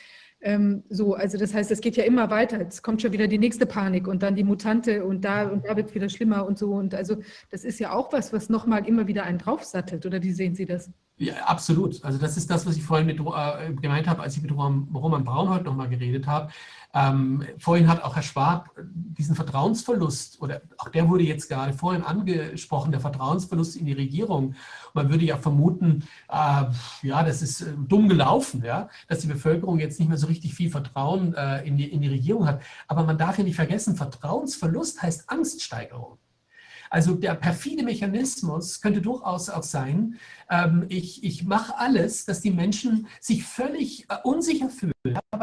Ähm, 0.43 0.83
so, 0.91 1.15
also 1.15 1.39
das 1.39 1.55
heißt, 1.55 1.71
es 1.71 1.81
geht 1.81 1.97
ja 1.97 2.05
immer 2.05 2.31
weiter. 2.31 2.59
Jetzt 2.59 2.83
kommt 2.83 3.01
schon 3.01 3.13
wieder 3.13 3.27
die 3.27 3.39
nächste 3.39 3.67
Panik 3.67 4.07
und 4.07 4.23
dann 4.23 4.35
die 4.35 4.45
Mutante 4.45 5.05
und 5.05 5.25
da 5.25 5.49
und 5.49 5.65
da 5.65 5.77
wird 5.77 5.89
es 5.89 5.95
wieder 5.95 6.09
schlimmer 6.09 6.47
und 6.47 6.59
so. 6.59 6.73
Und 6.73 6.95
also 6.95 7.17
das 7.51 7.65
ist 7.65 7.79
ja 7.79 7.93
auch 7.93 8.13
was, 8.13 8.33
was 8.33 8.49
nochmal 8.49 8.87
immer 8.87 9.07
wieder 9.07 9.25
einen 9.25 9.39
draufsattelt. 9.39 10.05
Oder 10.05 10.23
wie 10.23 10.33
sehen 10.33 10.55
Sie 10.55 10.67
das? 10.67 10.91
Ja, 11.19 11.35
absolut. 11.47 12.05
Also 12.05 12.19
das 12.19 12.37
ist 12.37 12.51
das, 12.51 12.67
was 12.67 12.77
ich 12.77 12.83
vorhin 12.83 13.07
mit, 13.07 13.19
äh, 13.19 13.73
gemeint 13.81 14.07
habe, 14.07 14.23
als 14.23 14.37
ich 14.37 14.43
mit 14.43 14.53
Roman 14.53 15.25
Braun 15.25 15.49
heute 15.49 15.65
nochmal 15.65 15.89
geredet 15.89 16.27
habe. 16.27 16.53
Ähm, 16.97 17.45
vorhin 17.59 17.89
hat 17.89 18.03
auch 18.03 18.17
Herr 18.17 18.23
Schwab 18.23 18.71
diesen 18.79 19.37
Vertrauensverlust, 19.37 20.41
oder 20.41 20.63
auch 20.79 20.89
der 20.89 21.07
wurde 21.11 21.25
jetzt 21.25 21.51
gerade 21.51 21.75
vorhin 21.75 22.03
angesprochen, 22.03 22.91
der 22.91 23.01
Vertrauensverlust 23.01 23.77
in 23.77 23.85
die 23.85 23.93
Regierung. 23.93 24.55
Man 24.95 25.11
würde 25.11 25.27
ja 25.27 25.37
vermuten, 25.37 26.05
äh, 26.31 26.65
ja, 27.03 27.23
das 27.23 27.43
ist 27.43 27.61
äh, 27.61 27.75
dumm 27.77 28.09
gelaufen, 28.09 28.63
ja, 28.65 28.89
dass 29.09 29.19
die 29.19 29.27
Bevölkerung 29.27 29.79
jetzt 29.79 30.01
nicht 30.01 30.09
mehr 30.09 30.17
so 30.17 30.27
richtig 30.27 30.55
viel 30.55 30.71
Vertrauen 30.71 31.35
äh, 31.35 31.67
in, 31.67 31.77
die, 31.77 31.93
in 31.93 32.01
die 32.01 32.09
Regierung 32.09 32.47
hat. 32.47 32.63
Aber 32.89 33.05
man 33.05 33.19
darf 33.19 33.37
ja 33.37 33.45
nicht 33.45 33.57
vergessen, 33.57 33.95
Vertrauensverlust 33.95 35.03
heißt 35.03 35.29
Angststeigerung. 35.29 36.17
Also 36.89 37.15
der 37.15 37.35
perfide 37.35 37.83
Mechanismus 37.83 38.81
könnte 38.81 39.03
durchaus 39.03 39.51
auch 39.51 39.63
sein, 39.65 40.17
ich, 40.89 41.25
ich 41.25 41.45
mache 41.45 41.77
alles, 41.79 42.25
dass 42.25 42.41
die 42.41 42.53
Menschen 42.53 43.09
sich 43.21 43.45
völlig 43.45 44.07
äh, 44.09 44.17
unsicher 44.23 44.71
fühlen, 44.71 44.93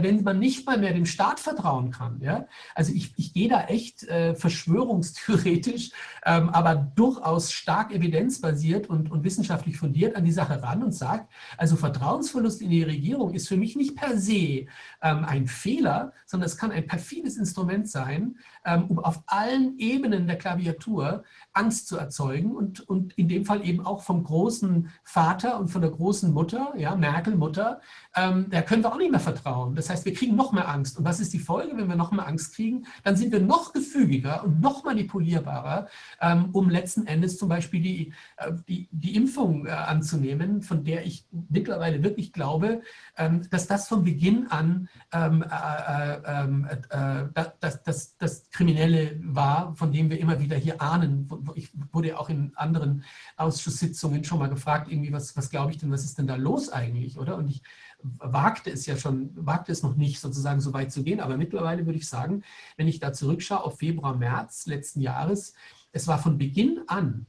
wenn 0.02 0.24
man 0.24 0.40
nicht 0.40 0.66
mal 0.66 0.78
mehr 0.78 0.94
dem 0.94 1.06
Staat 1.06 1.40
vertrauen 1.40 1.92
kann. 1.92 2.22
Ja? 2.22 2.48
Also 2.74 2.94
ich, 2.94 3.14
ich 3.18 3.34
gehe 3.34 3.50
da 3.50 3.66
echt 3.66 4.04
äh, 4.04 4.34
verschwörungstheoretisch, 4.36 5.92
ähm, 6.26 6.50
aber 6.50 6.76
durchaus 6.76 7.52
stark 7.52 7.92
evidenzbasiert 7.94 8.88
und, 8.88 9.12
und 9.12 9.24
wissenschaftlich 9.24 9.78
fundiert 9.78 10.16
an 10.16 10.24
die 10.24 10.32
Sache 10.32 10.62
ran 10.64 10.84
und 10.84 10.94
sage, 10.94 11.28
also 11.58 11.76
Vertrauensverlust 11.76 12.62
in 12.62 12.70
die 12.70 12.84
Regierung 12.84 13.34
ist 13.34 13.48
für 13.48 13.58
mich 13.58 13.76
nicht 13.76 13.96
per 13.96 14.18
se 14.18 14.34
ähm, 14.34 14.68
ein 15.02 15.48
Fehler, 15.48 16.14
sondern 16.26 16.48
es 16.48 16.58
kann 16.58 16.72
ein 16.72 16.88
perfides 16.88 17.38
Instrument 17.38 17.90
sein, 17.90 18.38
ähm, 18.66 18.86
um 18.86 19.00
auf 19.00 19.22
allen 19.26 19.78
Ebenen 19.78 20.28
der 20.28 20.38
Klaviatur 20.38 21.24
Angst 21.54 21.88
zu 21.88 21.98
erzeugen 21.98 22.56
und, 22.56 22.88
und 22.88 23.14
in 23.18 23.28
dem 23.28 23.46
Fall 23.46 23.66
eben 23.66 23.86
auch 23.86 24.02
vom 24.02 24.24
großen 24.24 24.90
Vater 25.04 25.60
und 25.60 25.70
von 25.70 25.82
der 25.82 25.92
großen 25.92 26.34
Mutter, 26.34 26.74
ja, 26.78 26.96
Merkel 26.96 27.36
Mutter, 27.36 27.80
ähm, 28.16 28.48
da 28.50 28.62
können 28.62 28.84
wir 28.84 28.92
auch 28.92 28.98
nicht 28.98 29.12
mehr 29.12 29.20
vertrauen. 29.20 29.76
Das 29.76 29.90
heißt, 29.90 30.06
wir 30.06 30.14
kriegen 30.14 30.36
noch 30.36 30.52
mehr 30.52 30.68
Angst. 30.68 30.98
Und 30.98 31.06
was 31.06 31.20
ist 31.20 31.34
die 31.34 31.40
Folge, 31.40 31.76
wenn 31.76 31.88
wir 31.88 31.96
noch 31.96 32.12
mehr 32.12 32.28
Angst 32.28 32.56
kriegen? 32.56 32.86
Dann 33.04 33.16
sind 33.16 33.32
wir 33.32 33.40
noch 33.40 33.74
gefügiger 33.74 34.44
und 34.44 34.62
noch 34.62 34.84
manipulierbarer, 34.84 35.88
ähm, 36.22 36.50
um 36.52 36.70
letzten 36.70 37.08
Endes 37.08 37.38
zum 37.38 37.50
Beispiel 37.50 37.82
die, 37.82 38.14
äh, 38.38 38.52
die, 38.68 38.88
die 38.92 39.16
Impfung 39.16 39.66
äh, 39.66 39.72
anzunehmen, 39.72 40.62
von 40.62 40.84
der 40.84 41.06
ich 41.06 41.26
mittlerweile 41.50 42.04
wirklich 42.04 42.34
glaube, 42.34 42.82
ähm, 43.18 43.48
dass 43.50 43.68
das 43.68 43.88
von 43.88 44.04
Beginn 44.04 44.48
an 44.48 44.90
ähm, 45.12 45.44
äh, 45.44 45.48
äh, 45.48 46.22
ähm, 46.26 46.68
äh, 46.90 47.44
das, 47.60 47.84
das, 47.84 48.18
das 48.18 48.50
Kriminelle 48.52 49.20
war, 49.24 49.76
von 49.76 49.92
dem 49.92 50.10
wir 50.10 50.20
immer 50.20 50.40
wieder 50.40 50.58
hier 50.58 50.82
ahnen, 50.82 51.30
ich 51.56 51.72
wurde 51.92 52.10
ja 52.10 52.18
auch 52.18 52.30
in 52.30 52.52
anderen 52.56 53.04
Ausschusssitzungen 53.38 54.24
schon 54.24 54.40
mal 54.40 54.50
gefragt, 54.50 54.92
irgendwie, 54.92 55.12
was, 55.12 55.36
was 55.36 55.50
glaube 55.50 55.72
ich 55.72 55.78
denn, 55.78 55.92
was 55.92 56.04
ist 56.04 56.18
denn 56.18 56.28
da 56.28 56.36
los 56.36 56.70
eigentlich, 56.70 57.18
oder? 57.18 57.38
Und 57.38 57.50
ich 57.50 57.62
wagte 58.04 58.70
es 58.70 58.86
ja 58.86 58.98
schon, 58.98 59.32
wagte 59.36 59.72
es 59.72 59.82
noch 59.84 59.96
nicht 59.96 60.20
sozusagen 60.20 60.60
so 60.60 60.74
weit 60.74 60.92
zu 60.92 61.04
gehen, 61.04 61.20
aber 61.20 61.38
mittlerweile 61.38 61.86
würde 61.86 62.00
ich 62.00 62.08
sagen, 62.08 62.44
wenn 62.78 62.88
ich 62.88 63.00
da 63.00 63.14
zurückschaue 63.14 63.64
auf 63.64 63.80
Februar, 63.80 64.16
März 64.16 64.66
letzten 64.66 65.02
Jahres, 65.02 65.54
es 65.92 66.08
war 66.08 66.20
von 66.20 66.38
Beginn 66.38 66.82
an 66.88 67.28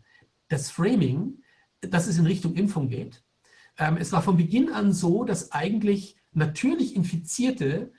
das 0.48 0.70
Framing, 0.70 1.42
dass 1.80 2.06
es 2.06 2.18
in 2.18 2.26
Richtung 2.26 2.54
Impfung 2.54 2.88
geht. 2.88 3.22
Ähm, 3.78 3.96
es 3.96 4.12
war 4.12 4.22
von 4.22 4.36
Beginn 4.36 4.72
an 4.72 4.92
so, 4.92 5.24
dass 5.24 5.52
eigentlich 5.52 6.16
natürlich 6.32 6.96
Infizierte, 6.96 7.92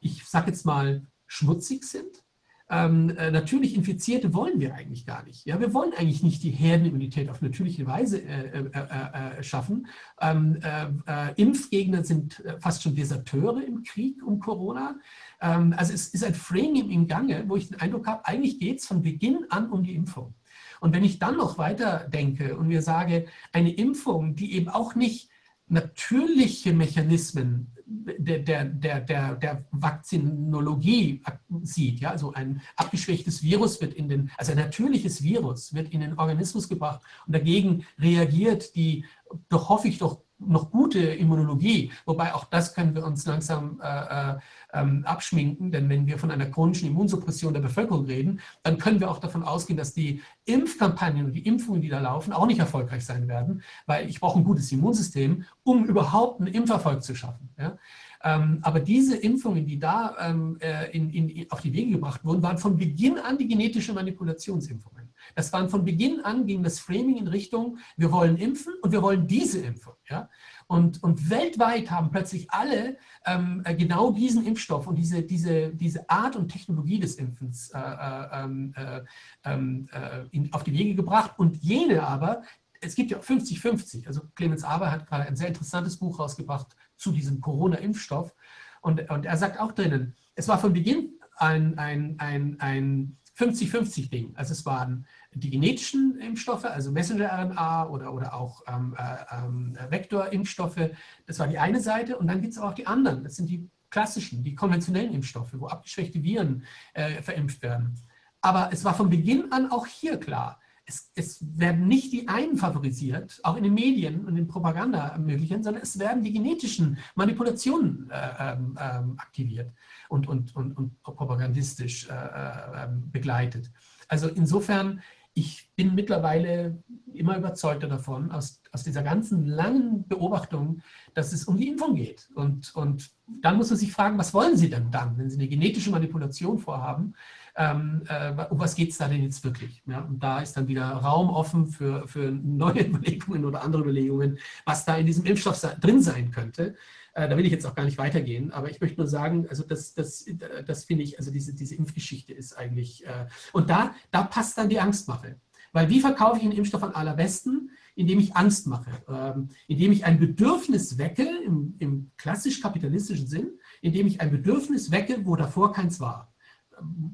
ich 0.00 0.24
sage 0.24 0.50
jetzt 0.50 0.64
mal, 0.64 1.06
schmutzig 1.26 1.84
sind, 1.84 2.24
ähm, 2.70 3.10
äh, 3.16 3.32
natürlich 3.32 3.74
Infizierte 3.74 4.32
wollen 4.32 4.60
wir 4.60 4.74
eigentlich 4.74 5.04
gar 5.04 5.24
nicht. 5.24 5.44
Ja, 5.44 5.58
wir 5.58 5.74
wollen 5.74 5.92
eigentlich 5.92 6.22
nicht 6.22 6.42
die 6.44 6.50
Herdenimmunität 6.50 7.28
auf 7.28 7.42
natürliche 7.42 7.84
Weise 7.86 8.22
äh, 8.22 8.58
äh, 8.58 8.70
äh, 8.72 9.38
äh 9.38 9.42
schaffen. 9.42 9.88
Ähm, 10.20 10.60
äh, 10.62 11.34
Impfgegner 11.34 12.04
sind 12.04 12.42
fast 12.60 12.82
schon 12.82 12.94
Deserteure 12.94 13.64
im 13.64 13.82
Krieg 13.82 14.22
um 14.24 14.38
Corona. 14.38 14.96
Ähm, 15.40 15.74
also 15.76 15.92
es 15.92 16.08
ist 16.08 16.22
ein 16.22 16.34
Framing 16.34 16.90
im 16.90 17.08
Gange, 17.08 17.44
wo 17.48 17.56
ich 17.56 17.68
den 17.68 17.80
Eindruck 17.80 18.06
habe, 18.06 18.24
eigentlich 18.26 18.60
geht 18.60 18.78
es 18.78 18.86
von 18.86 19.02
Beginn 19.02 19.46
an 19.48 19.70
um 19.70 19.82
die 19.82 19.94
Impfung. 19.94 20.34
Und 20.80 20.94
wenn 20.94 21.04
ich 21.04 21.18
dann 21.18 21.36
noch 21.36 21.58
weiter 21.58 22.08
denke 22.08 22.56
und 22.56 22.68
mir 22.68 22.82
sage, 22.82 23.26
eine 23.52 23.72
Impfung, 23.72 24.36
die 24.36 24.54
eben 24.54 24.68
auch 24.68 24.94
nicht 24.94 25.29
natürliche 25.70 26.72
Mechanismen 26.72 27.72
der, 27.86 28.38
der, 28.38 28.64
der, 28.64 29.34
der, 29.34 29.64
Vakzinologie 29.72 31.22
sieht. 31.62 32.00
Ja? 32.00 32.10
Also 32.10 32.32
ein 32.32 32.60
abgeschwächtes 32.76 33.42
Virus 33.42 33.80
wird 33.80 33.94
in 33.94 34.08
den, 34.08 34.30
also 34.36 34.52
ein 34.52 34.58
natürliches 34.58 35.22
Virus 35.22 35.74
wird 35.74 35.92
in 35.92 36.00
den 36.00 36.18
Organismus 36.18 36.68
gebracht 36.68 37.00
und 37.26 37.34
dagegen 37.34 37.84
reagiert 37.98 38.74
die, 38.76 39.04
doch 39.48 39.68
hoffe 39.68 39.88
ich 39.88 39.98
doch, 39.98 40.22
noch 40.38 40.70
gute 40.70 41.00
Immunologie, 41.00 41.92
wobei 42.06 42.34
auch 42.34 42.44
das 42.44 42.74
können 42.74 42.94
wir 42.94 43.04
uns 43.04 43.26
langsam 43.26 43.80
äh, 43.82 44.30
äh, 44.30 44.38
ähm, 44.72 45.04
abschminken, 45.04 45.70
denn 45.70 45.88
wenn 45.88 46.06
wir 46.06 46.18
von 46.18 46.30
einer 46.30 46.46
chronischen 46.46 46.88
Immunsuppression 46.88 47.52
der 47.52 47.60
Bevölkerung 47.60 48.06
reden, 48.06 48.40
dann 48.62 48.78
können 48.78 49.00
wir 49.00 49.10
auch 49.10 49.18
davon 49.18 49.42
ausgehen, 49.42 49.76
dass 49.76 49.94
die 49.94 50.22
Impfkampagnen 50.44 51.26
und 51.26 51.32
die 51.32 51.46
Impfungen, 51.46 51.82
die 51.82 51.88
da 51.88 52.00
laufen, 52.00 52.32
auch 52.32 52.46
nicht 52.46 52.58
erfolgreich 52.58 53.04
sein 53.04 53.28
werden, 53.28 53.62
weil 53.86 54.08
ich 54.08 54.20
brauche 54.20 54.38
ein 54.38 54.44
gutes 54.44 54.70
Immunsystem, 54.72 55.44
um 55.62 55.84
überhaupt 55.84 56.40
einen 56.40 56.52
Impferfolg 56.52 57.02
zu 57.02 57.14
schaffen. 57.14 57.50
Ja? 57.58 57.78
Ähm, 58.22 58.58
aber 58.62 58.80
diese 58.80 59.16
Impfungen, 59.16 59.66
die 59.66 59.78
da 59.78 60.14
ähm, 60.20 60.58
äh, 60.60 60.90
in, 60.90 61.10
in, 61.10 61.50
auf 61.50 61.62
die 61.62 61.72
Wege 61.72 61.92
gebracht 61.92 62.22
wurden, 62.24 62.42
waren 62.42 62.58
von 62.58 62.76
Beginn 62.76 63.18
an 63.18 63.38
die 63.38 63.48
genetische 63.48 63.94
Manipulationsimpfungen. 63.94 65.14
Das 65.34 65.52
waren 65.52 65.68
von 65.68 65.84
Beginn 65.84 66.20
an, 66.20 66.46
ging 66.46 66.62
das 66.62 66.80
Framing 66.80 67.16
in 67.16 67.28
Richtung, 67.28 67.78
wir 67.96 68.12
wollen 68.12 68.36
impfen 68.36 68.74
und 68.82 68.92
wir 68.92 69.02
wollen 69.02 69.26
diese 69.26 69.60
Impfung. 69.60 69.94
Ja? 70.08 70.28
Und, 70.70 71.02
und 71.02 71.30
weltweit 71.30 71.90
haben 71.90 72.12
plötzlich 72.12 72.48
alle 72.52 72.96
ähm, 73.26 73.60
äh, 73.64 73.74
genau 73.74 74.12
diesen 74.12 74.46
Impfstoff 74.46 74.86
und 74.86 74.94
diese, 74.94 75.20
diese, 75.20 75.70
diese 75.70 76.08
Art 76.08 76.36
und 76.36 76.46
Technologie 76.46 77.00
des 77.00 77.16
Impfens 77.16 77.70
äh, 77.70 77.78
äh, 77.80 78.44
ähm, 78.44 78.72
äh, 78.76 79.00
ähm, 79.44 79.88
äh 79.90 80.26
in, 80.30 80.52
auf 80.52 80.62
die 80.62 80.72
Wege 80.72 80.94
gebracht. 80.94 81.32
Und 81.38 81.56
jene 81.56 82.04
aber, 82.04 82.42
es 82.80 82.94
gibt 82.94 83.10
ja 83.10 83.18
50-50. 83.18 84.06
Also 84.06 84.20
Clemens 84.36 84.62
Aber 84.62 84.92
hat 84.92 85.08
gerade 85.08 85.24
ein 85.24 85.34
sehr 85.34 85.48
interessantes 85.48 85.96
Buch 85.96 86.20
rausgebracht 86.20 86.76
zu 86.96 87.10
diesem 87.10 87.40
Corona-Impfstoff. 87.40 88.32
Und, 88.80 89.10
und 89.10 89.26
er 89.26 89.36
sagt 89.36 89.58
auch 89.58 89.72
drinnen, 89.72 90.14
es 90.36 90.46
war 90.46 90.60
von 90.60 90.72
Beginn 90.72 91.14
ein, 91.34 91.78
ein, 91.78 92.14
ein, 92.18 92.60
ein 92.60 93.18
50-50-Ding. 93.40 94.32
Also 94.34 94.52
es 94.52 94.66
waren 94.66 95.06
die 95.32 95.50
genetischen 95.50 96.18
Impfstoffe, 96.18 96.64
also 96.64 96.92
Messenger-RNA 96.92 97.88
oder, 97.88 98.12
oder 98.12 98.34
auch 98.34 98.62
ähm, 98.66 98.94
äh, 98.98 99.36
ähm, 99.36 99.76
Vektorimpfstoffe. 99.88 100.90
Das 101.26 101.38
war 101.38 101.48
die 101.48 101.58
eine 101.58 101.80
Seite. 101.80 102.18
Und 102.18 102.26
dann 102.26 102.42
gibt 102.42 102.52
es 102.52 102.58
auch 102.58 102.74
die 102.74 102.86
anderen. 102.86 103.24
Das 103.24 103.36
sind 103.36 103.48
die 103.48 103.68
klassischen, 103.88 104.44
die 104.44 104.54
konventionellen 104.54 105.14
Impfstoffe, 105.14 105.54
wo 105.54 105.66
abgeschwächte 105.66 106.22
Viren 106.22 106.64
äh, 106.92 107.22
verimpft 107.22 107.62
werden. 107.62 107.98
Aber 108.42 108.70
es 108.72 108.84
war 108.84 108.94
von 108.94 109.10
Beginn 109.10 109.50
an 109.52 109.70
auch 109.70 109.86
hier 109.86 110.18
klar, 110.18 110.59
es, 110.90 111.10
es, 111.14 111.58
werden 111.58 111.86
nicht 111.86 112.12
die 112.12 112.28
einen 112.28 112.56
favorisiert, 112.56 113.40
auch 113.44 113.56
in 113.56 113.62
den 113.62 113.74
Medien 113.74 114.26
und 114.26 114.36
in 114.36 114.48
Propaganda 114.48 115.08
ermöglichen, 115.08 115.62
sondern 115.62 115.82
es 115.82 115.98
werden 115.98 116.24
die 116.24 116.32
genetischen 116.32 116.98
Manipulationen 117.14 118.10
äh, 118.10 118.52
ähm, 118.52 118.78
ähm 118.80 119.14
aktiviert 119.18 119.72
und, 120.08 120.26
und, 120.26 120.54
und, 120.56 120.76
und 120.76 121.02
propagandistisch 121.02 122.08
äh, 122.08 122.12
äh, 122.12 122.84
ähm, 122.84 123.10
begleitet. 123.10 123.70
Also 124.08 124.28
insofern, 124.28 125.00
ich 125.32 125.70
bin 125.76 125.94
mittlerweile 125.94 126.82
immer 127.14 127.38
überzeugter 127.38 127.86
davon, 127.86 128.32
aus, 128.32 128.60
aus 128.72 128.82
dieser 128.82 129.04
ganzen 129.04 129.46
langen 129.46 130.08
Beobachtung, 130.08 130.82
dass 131.14 131.32
es 131.32 131.44
um 131.44 131.56
die 131.56 131.68
Impfung 131.68 131.94
geht. 131.94 132.28
Und, 132.34 132.74
und 132.74 133.10
dann 133.40 133.56
muss 133.56 133.70
man 133.70 133.78
sich 133.78 133.92
fragen, 133.92 134.18
was 134.18 134.34
wollen 134.34 134.56
Sie 134.56 134.68
denn 134.68 134.90
dann, 134.90 135.16
wenn 135.16 135.30
Sie 135.30 135.38
eine 135.38 135.48
genetische 135.48 135.90
Manipulation 135.90 136.58
vorhaben? 136.58 137.14
Ähm, 137.56 138.02
äh, 138.08 138.32
um 138.50 138.58
was 138.58 138.74
geht 138.74 138.90
es 138.90 138.98
da 138.98 139.08
denn 139.08 139.22
jetzt 139.22 139.44
wirklich? 139.44 139.82
Ja, 139.86 140.00
und 140.00 140.22
da 140.22 140.40
ist 140.40 140.56
dann 140.56 140.68
wieder 140.68 140.88
Raum 140.88 141.30
offen 141.30 141.66
für, 141.66 142.06
für 142.06 142.30
neue 142.30 142.80
Überlegungen 142.88 143.44
oder 143.44 143.62
andere 143.62 143.82
Überlegungen, 143.82 144.38
was 144.64 144.84
da 144.84 144.96
in 144.96 145.06
diesem 145.06 145.24
Impfstoff 145.24 145.60
drin 145.80 146.00
sein 146.02 146.30
könnte. 146.30 146.76
Äh, 147.14 147.28
da 147.28 147.36
will 147.36 147.44
ich 147.44 147.52
jetzt 147.52 147.66
auch 147.66 147.74
gar 147.74 147.84
nicht 147.84 147.98
weitergehen, 147.98 148.52
aber 148.52 148.70
ich 148.70 148.80
möchte 148.80 148.98
nur 148.98 149.08
sagen, 149.08 149.46
also 149.48 149.64
das, 149.64 149.94
das, 149.94 150.24
das 150.66 150.84
finde 150.84 151.02
ich, 151.04 151.18
also 151.18 151.30
diese, 151.30 151.54
diese 151.54 151.74
Impfgeschichte 151.74 152.32
ist 152.32 152.56
eigentlich, 152.56 153.04
äh, 153.06 153.26
und 153.52 153.68
da, 153.68 153.94
da 154.10 154.22
passt 154.22 154.58
dann 154.58 154.68
die 154.68 154.80
Angstmache. 154.80 155.36
Weil 155.72 155.88
wie 155.88 156.00
verkaufe 156.00 156.38
ich 156.38 156.44
einen 156.44 156.52
Impfstoff 156.52 156.82
am 156.82 156.94
allerbesten? 156.94 157.70
Indem 157.94 158.18
ich 158.18 158.34
Angst 158.36 158.66
mache, 158.66 158.90
ähm, 159.08 159.50
indem 159.66 159.92
ich 159.92 160.04
ein 160.04 160.18
Bedürfnis 160.18 160.96
wecke, 160.96 161.28
im, 161.44 161.74
im 161.78 162.10
klassisch 162.16 162.60
kapitalistischen 162.60 163.26
Sinn, 163.26 163.50
indem 163.82 164.06
ich 164.06 164.20
ein 164.20 164.30
Bedürfnis 164.30 164.90
wecke, 164.90 165.24
wo 165.26 165.36
davor 165.36 165.72
keins 165.72 166.00
war. 166.00 166.29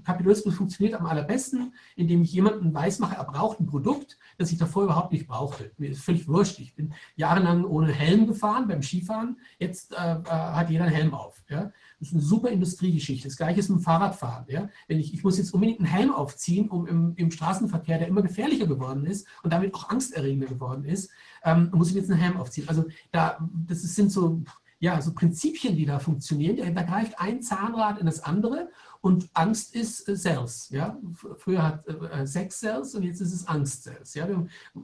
Kapitalismus 0.05 0.55
funktioniert 0.55 0.99
am 0.99 1.07
allerbesten, 1.07 1.75
indem 1.97 2.23
ich 2.23 2.33
jemanden 2.33 2.73
weismache, 2.73 3.17
er 3.17 3.25
braucht 3.25 3.61
ein 3.61 3.67
Produkt, 3.67 4.19
das 4.39 4.53
ich 4.53 4.59
davor 4.59 4.85
überhaupt 4.85 5.13
nicht 5.13 5.27
brauchte. 5.27 5.73
Mir 5.79 5.91
ist 5.91 6.03
völlig 6.03 6.29
wurscht. 6.29 6.59
Ich 6.59 6.75
bin 6.75 6.93
jahrelang 7.17 7.65
ohne 7.65 7.93
Helm 7.93 8.27
gefahren 8.27 8.69
beim 8.69 8.83
Skifahren. 8.83 9.39
Jetzt 9.59 9.93
äh, 9.93 9.97
äh 9.97 10.25
hat 10.29 10.71
jeder 10.71 10.85
einen 10.85 10.95
Helm 10.95 11.15
auf. 11.15 11.43
Ja? 11.49 11.73
Das 11.99 12.09
ist 12.09 12.15
eine 12.15 12.23
super 12.23 12.51
Industriegeschichte. 12.51 13.29
Das 13.29 13.37
gleiche 13.37 13.61
ist 13.61 13.69
mit 13.69 13.81
dem 13.81 13.83
Fahrradfahren. 13.83 14.47
Ja? 14.49 14.69
Wenn 14.89 14.99
ich, 14.99 15.15
ich 15.15 15.25
muss 15.25 15.39
jetzt 15.39 15.55
unbedingt 15.55 15.81
einen 15.81 15.89
Helm 15.89 16.13
aufziehen, 16.13 16.69
um 16.69 16.87
im, 16.87 17.15
im 17.17 17.31
Straßenverkehr, 17.31 17.99
der 17.99 18.09
immer 18.09 18.23
gefährlicher 18.23 18.67
geworden 18.67 19.07
ist 19.07 19.27
und 19.43 19.53
damit 19.53 19.75
auch 19.75 19.89
angsterregender 19.89 20.47
geworden 20.47 20.85
ist, 20.85 21.11
ähm, 21.45 21.71
muss 21.73 21.89
ich 21.89 21.95
jetzt 21.95 22.11
einen 22.11 22.21
Helm 22.21 22.37
aufziehen. 22.37 22.69
Also 22.69 22.85
da, 23.13 23.39
das 23.67 23.83
sind 23.83 24.13
so, 24.13 24.43
ja, 24.79 25.01
so 25.01 25.15
Prinzipien, 25.15 25.77
die 25.77 25.87
da 25.87 25.99
funktionieren. 25.99 26.75
Da 26.75 26.83
greift 26.83 27.19
ein 27.19 27.43
Zahnrad 27.43 27.99
in 27.99 28.07
das 28.07 28.23
andere 28.23 28.71
und 29.01 29.29
Angst 29.35 29.75
ist 29.75 30.09
äh, 30.09 30.17
Cells. 30.17 30.69
Ja? 30.71 30.99
Früher 31.37 31.63
hat 31.63 31.87
äh, 31.87 32.27
Sex 32.27 32.61
Cells 32.61 32.95
und 32.95 33.03
jetzt 33.03 33.21
ist 33.21 33.33
es 33.33 33.47
Angst 33.47 33.85
Cells. 33.85 34.15
Ja? 34.15 34.29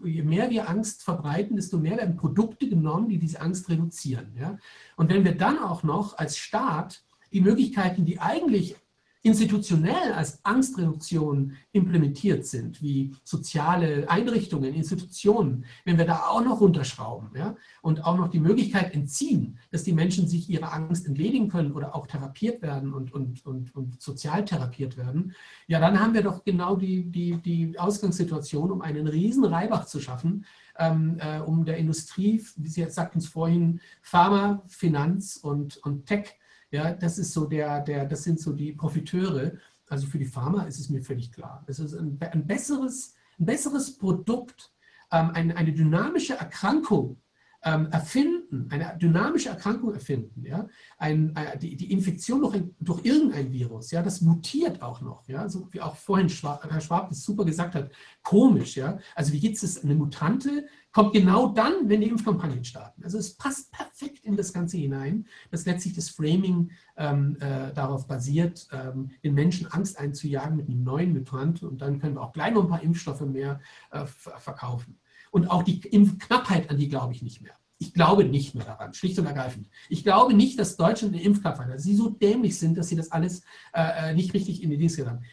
Je 0.05 0.23
mehr 0.23 0.51
wir 0.51 0.69
Angst 0.69 1.03
verbreiten, 1.03 1.57
desto 1.57 1.79
mehr 1.79 1.97
werden 1.97 2.17
Produkte 2.17 2.69
genommen, 2.69 3.09
die 3.09 3.19
diese 3.19 3.41
Angst 3.41 3.69
reduzieren. 3.69 4.33
Ja? 4.39 4.59
Und 4.97 5.11
wenn 5.11 5.25
wir 5.25 5.37
dann 5.37 5.59
auch 5.59 5.83
noch 5.83 6.19
als 6.19 6.37
Staat 6.37 7.03
die 7.33 7.41
Möglichkeiten, 7.41 8.05
die 8.05 8.21
eigentlich 8.21 8.77
institutionell 9.23 10.13
als 10.13 10.45
Angstreduktion 10.45 11.53
implementiert 11.71 12.45
sind, 12.45 12.83
wie 12.83 13.15
soziale 13.23 14.11
Einrichtungen, 14.11 14.75
Institutionen, 14.75 15.65
wenn 15.85 15.97
wir 15.97 16.05
da 16.05 16.27
auch 16.27 16.45
noch 16.45 16.61
runterschrauben 16.61 17.31
ja, 17.37 17.55
und 17.83 18.05
auch 18.05 18.17
noch 18.17 18.29
die 18.29 18.41
Möglichkeit 18.41 18.93
entziehen, 18.95 19.59
dass 19.71 19.85
die 19.85 19.93
Menschen 19.93 20.27
sich 20.27 20.51
ihrer 20.51 20.73
Angst 20.73 21.07
entledigen 21.07 21.49
können 21.49 21.73
oder 21.73 21.95
auch 21.95 22.09
therapiert 22.09 22.63
werden 22.63 22.93
und, 22.93 23.15
und, 23.15 23.47
und, 23.47 23.75
und 23.77 24.03
sozial 24.03 24.45
therapiert 24.45 24.97
werden, 24.97 25.35
ja, 25.69 25.79
dann 25.79 26.01
haben 26.01 26.15
wir 26.15 26.23
doch 26.23 26.43
genau 26.43 26.75
die, 26.75 27.05
die, 27.05 27.37
die 27.37 27.79
Ausgangssituation, 27.79 28.73
um 28.73 28.83
einen 28.83 29.07
riesen 29.07 29.45
Reibach 29.45 29.87
zu 29.87 30.01
schaffen, 30.01 30.45
ähm, 30.79 31.19
äh, 31.21 31.39
um 31.39 31.65
der 31.65 31.77
Industrie, 31.77 32.43
wie 32.57 32.69
Sie 32.69 32.81
jetzt 32.81 32.97
sagten 32.97 33.19
es 33.19 33.29
vorhin, 33.29 33.81
Pharma, 34.01 34.63
Finanz 34.67 35.37
und, 35.37 35.77
und 35.79 36.07
Tech 36.07 36.35
ja, 36.73 36.93
das 36.93 37.19
ist 37.19 37.33
so 37.33 37.45
der, 37.45 37.81
der, 37.81 38.07
das 38.07 38.25
sind 38.25 38.41
so 38.41 38.53
die 38.53 38.73
Profiteure. 38.73 39.53
Also 39.89 40.07
für 40.07 40.19
die 40.19 40.25
Pharma 40.25 40.65
ist 40.65 40.81
es 40.81 40.89
mir 40.89 41.03
völlig 41.03 41.31
klar. 41.31 41.63
Es 41.67 41.79
ist 41.79 41.95
ein, 41.95 42.19
ein 42.21 42.47
besseres, 42.47 43.15
ein 43.39 43.45
besseres 43.45 43.99
Produkt, 43.99 44.73
ähm, 45.13 45.31
eine, 45.35 45.57
eine 45.57 45.73
dynamische 45.73 46.35
Erkrankung 46.35 47.21
ähm, 47.65 47.89
erfinden, 47.91 48.69
eine 48.71 48.97
dynamische 48.99 49.51
Erkrankung 49.51 49.95
erfinden, 49.95 50.45
ja, 50.45 50.69
ein, 50.99 51.35
äh, 51.37 51.59
die, 51.59 51.77
die, 51.77 51.93
Infektion 51.93 52.41
durch, 52.41 52.63
durch, 52.81 53.05
irgendein 53.05 53.53
Virus, 53.53 53.91
ja, 53.91 54.03
das 54.03 54.21
mutiert 54.21 54.83
auch 54.83 55.01
noch, 55.01 55.27
ja, 55.29 55.49
so 55.49 55.69
wie 55.71 55.81
auch 55.81 55.97
vorhin 55.97 56.29
Schwab, 56.29 56.69
Herr 56.69 56.81
Schwab 56.81 57.09
das 57.09 57.23
super 57.23 57.45
gesagt 57.45 57.75
hat, 57.75 57.91
komisch, 58.23 58.77
ja, 58.77 58.99
also 59.15 59.33
wie 59.33 59.41
geht 59.41 59.63
es, 59.63 59.83
eine 59.83 59.95
Mutante 59.95 60.67
kommt 60.93 61.15
genau 61.15 61.49
dann, 61.49 61.89
wenn 61.89 62.03
die 62.03 62.09
Impfkampagnen 62.09 62.65
starten. 62.65 63.03
Also 63.03 63.19
es 63.19 63.35
passt 63.35 63.73
perfekt 63.73 64.25
in 64.25 64.37
das 64.37 64.53
Ganze 64.53 64.77
hinein, 64.77 65.27
dass 65.51 65.65
letztlich 65.65 65.95
das 65.95 66.11
Framing 66.11 66.71
ähm, 66.97 67.37
äh, 67.41 67.73
darauf 67.73 68.07
basiert, 68.07 68.69
ähm, 68.73 69.11
den 69.25 69.35
Menschen 69.35 69.67
Angst 69.69 69.99
einzujagen 69.99 70.57
mit 70.57 70.69
einem 70.69 70.85
neuen 70.85 71.15
Mutant 71.15 71.63
und 71.63 71.81
dann 71.81 71.99
können 71.99 72.17
wir 72.17 72.23
auch 72.23 72.35
gleich 72.35 72.53
noch 72.53 72.65
ein 72.65 72.69
paar 72.69 72.83
Impfstoffe 72.83 73.23
mehr 73.23 73.61
äh, 73.91 74.05
verkaufen. 74.05 74.99
Und 75.33 75.51
auch 75.51 75.63
die 75.63 75.81
Impfknappheit, 75.81 76.71
an 76.71 76.77
die 76.77 76.89
glaube 76.89 77.15
ich 77.15 77.23
nicht 77.23 77.41
mehr. 77.41 77.55
Ich 77.79 77.95
glaube 77.95 78.25
nicht 78.25 78.55
mehr 78.55 78.65
daran, 78.65 78.95
schlicht 78.95 79.19
und 79.19 79.27
ergreifend. 79.27 79.69
Ich 79.89 80.05
glaube 80.05 80.35
nicht, 80.35 80.57
dass 80.59 80.77
Deutschland 80.77 81.15
eine 81.15 81.23
Impfknappheit 81.25 81.69
hat. 81.69 81.81
Sie 81.81 81.97
so 81.97 82.11
dämlich 82.11 82.57
sind, 82.57 82.79
dass 82.79 82.89
sie 82.89 82.97
das 82.97 83.11
alles 83.11 83.43
äh, 83.73 84.11
äh 84.11 84.15
nicht 84.15 84.35
richtig 84.35 84.63
in 84.63 84.71
die 84.71 84.77
Dienste 84.77 85.05
haben. 85.05 85.25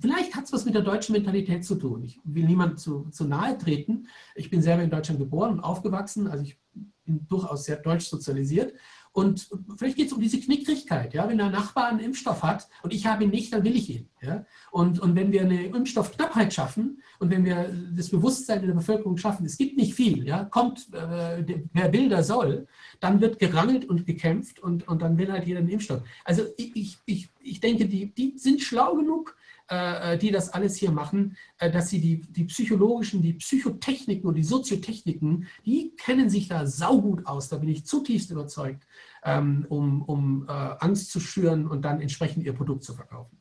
Vielleicht 0.00 0.34
hat 0.34 0.46
es 0.46 0.52
was 0.52 0.64
mit 0.64 0.74
der 0.74 0.82
deutschen 0.82 1.12
Mentalität 1.12 1.64
zu 1.64 1.74
tun. 1.74 2.02
Ich 2.02 2.18
will 2.24 2.46
niemand 2.46 2.80
zu, 2.80 3.08
zu 3.10 3.24
nahe 3.24 3.58
treten. 3.58 4.08
Ich 4.34 4.50
bin 4.50 4.62
selber 4.62 4.82
in 4.82 4.90
Deutschland 4.90 5.20
geboren 5.20 5.52
und 5.52 5.60
aufgewachsen, 5.60 6.26
also 6.26 6.42
ich 6.42 6.58
bin 7.04 7.26
durchaus 7.28 7.64
sehr 7.64 7.76
deutsch 7.76 8.06
sozialisiert. 8.06 8.72
Und 9.12 9.48
vielleicht 9.76 9.96
geht 9.96 10.06
es 10.06 10.12
um 10.12 10.20
diese 10.20 10.40
Knickrigkeit. 10.40 11.12
Ja? 11.12 11.28
Wenn 11.28 11.36
der 11.36 11.50
Nachbar 11.50 11.88
einen 11.88 12.00
Impfstoff 12.00 12.42
hat 12.42 12.66
und 12.82 12.94
ich 12.94 13.06
habe 13.06 13.24
ihn 13.24 13.30
nicht, 13.30 13.52
dann 13.52 13.62
will 13.62 13.76
ich 13.76 13.90
ihn. 13.90 14.08
Ja? 14.22 14.46
Und, 14.70 15.00
und 15.00 15.14
wenn 15.14 15.30
wir 15.32 15.42
eine 15.42 15.66
Impfstoffknappheit 15.66 16.54
schaffen 16.54 17.02
und 17.18 17.30
wenn 17.30 17.44
wir 17.44 17.70
das 17.94 18.08
Bewusstsein 18.08 18.60
in 18.60 18.68
der 18.68 18.74
Bevölkerung 18.74 19.18
schaffen, 19.18 19.44
es 19.44 19.58
gibt 19.58 19.76
nicht 19.76 19.94
viel, 19.94 20.26
ja? 20.26 20.44
kommt, 20.44 20.92
äh, 20.94 21.44
wer 21.72 21.92
will, 21.92 22.22
soll, 22.22 22.66
dann 23.00 23.20
wird 23.20 23.38
gerangelt 23.38 23.84
und 23.84 24.06
gekämpft 24.06 24.60
und, 24.60 24.88
und 24.88 25.02
dann 25.02 25.18
will 25.18 25.30
halt 25.30 25.46
jeder 25.46 25.58
einen 25.58 25.68
Impfstoff. 25.68 26.02
Also 26.24 26.44
ich, 26.56 26.96
ich, 27.04 27.28
ich 27.38 27.60
denke, 27.60 27.86
die, 27.86 28.14
die 28.14 28.38
sind 28.38 28.62
schlau 28.62 28.96
genug, 28.96 29.36
die 30.18 30.30
das 30.30 30.50
alles 30.50 30.76
hier 30.76 30.90
machen, 30.90 31.36
äh, 31.58 31.70
dass 31.70 31.88
sie 31.88 32.00
die, 32.00 32.20
die 32.20 32.44
psychologischen, 32.44 33.22
die 33.22 33.34
Psychotechniken 33.34 34.28
und 34.28 34.34
die 34.34 34.42
Soziotechniken, 34.42 35.46
die 35.64 35.94
kennen 35.96 36.28
sich 36.28 36.48
da 36.48 36.66
saugut 36.66 37.26
aus, 37.26 37.48
da 37.48 37.56
bin 37.56 37.68
ich 37.68 37.86
zutiefst 37.86 38.30
überzeugt, 38.30 38.86
ähm, 39.24 39.66
um, 39.68 40.02
um 40.02 40.46
äh, 40.48 40.52
Angst 40.52 41.10
zu 41.10 41.20
schüren 41.20 41.66
und 41.66 41.82
dann 41.82 42.00
entsprechend 42.00 42.44
ihr 42.44 42.52
Produkt 42.52 42.84
zu 42.84 42.94
verkaufen. 42.94 43.40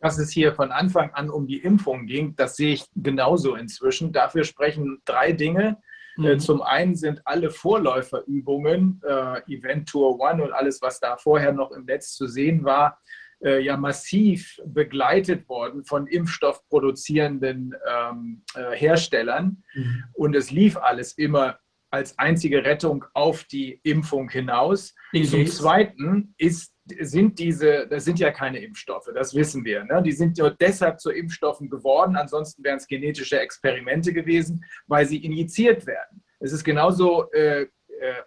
Dass 0.00 0.18
es 0.18 0.30
hier 0.30 0.54
von 0.54 0.70
Anfang 0.70 1.10
an 1.10 1.28
um 1.28 1.46
die 1.46 1.58
Impfung 1.58 2.06
ging, 2.06 2.36
das 2.36 2.56
sehe 2.56 2.74
ich 2.74 2.86
genauso 2.94 3.56
inzwischen. 3.56 4.12
Dafür 4.12 4.44
sprechen 4.44 5.02
drei 5.04 5.32
Dinge. 5.32 5.78
Mhm. 6.16 6.38
Zum 6.38 6.62
einen 6.62 6.94
sind 6.94 7.20
alle 7.24 7.50
Vorläuferübungen, 7.50 9.00
äh, 9.04 9.40
Event 9.52 9.88
Tour 9.88 10.18
One 10.18 10.44
und 10.44 10.52
alles, 10.52 10.80
was 10.80 11.00
da 11.00 11.16
vorher 11.16 11.52
noch 11.52 11.72
im 11.72 11.84
Netz 11.84 12.14
zu 12.14 12.26
sehen 12.26 12.64
war, 12.64 13.00
äh, 13.42 13.60
ja 13.60 13.76
massiv 13.76 14.60
begleitet 14.64 15.48
worden 15.48 15.84
von 15.84 16.06
impfstoffproduzierenden 16.06 17.74
ähm, 17.88 18.42
äh, 18.54 18.76
Herstellern. 18.76 19.62
Mhm. 19.74 20.04
Und 20.12 20.36
es 20.36 20.50
lief 20.50 20.76
alles 20.76 21.12
immer 21.12 21.58
als 21.90 22.18
einzige 22.18 22.64
Rettung 22.64 23.04
auf 23.14 23.44
die 23.44 23.80
Impfung 23.82 24.28
hinaus. 24.28 24.94
Mhm. 25.12 25.24
Zum 25.24 25.46
Zweiten 25.46 26.34
ist, 26.36 26.74
sind 27.00 27.38
diese, 27.38 27.86
das 27.88 28.04
sind 28.04 28.18
ja 28.18 28.30
keine 28.30 28.58
Impfstoffe, 28.58 29.08
das 29.14 29.34
wissen 29.34 29.64
wir. 29.64 29.84
Ne? 29.84 30.02
Die 30.02 30.12
sind 30.12 30.38
nur 30.38 30.50
deshalb 30.50 31.00
zu 31.00 31.10
Impfstoffen 31.10 31.70
geworden, 31.70 32.16
ansonsten 32.16 32.62
wären 32.64 32.78
es 32.78 32.86
genetische 32.86 33.40
Experimente 33.40 34.12
gewesen, 34.12 34.64
weil 34.86 35.06
sie 35.06 35.18
injiziert 35.18 35.86
werden. 35.86 36.22
Es 36.40 36.52
ist 36.52 36.64
genauso 36.64 37.30
äh, 37.32 37.62
äh, 37.62 37.66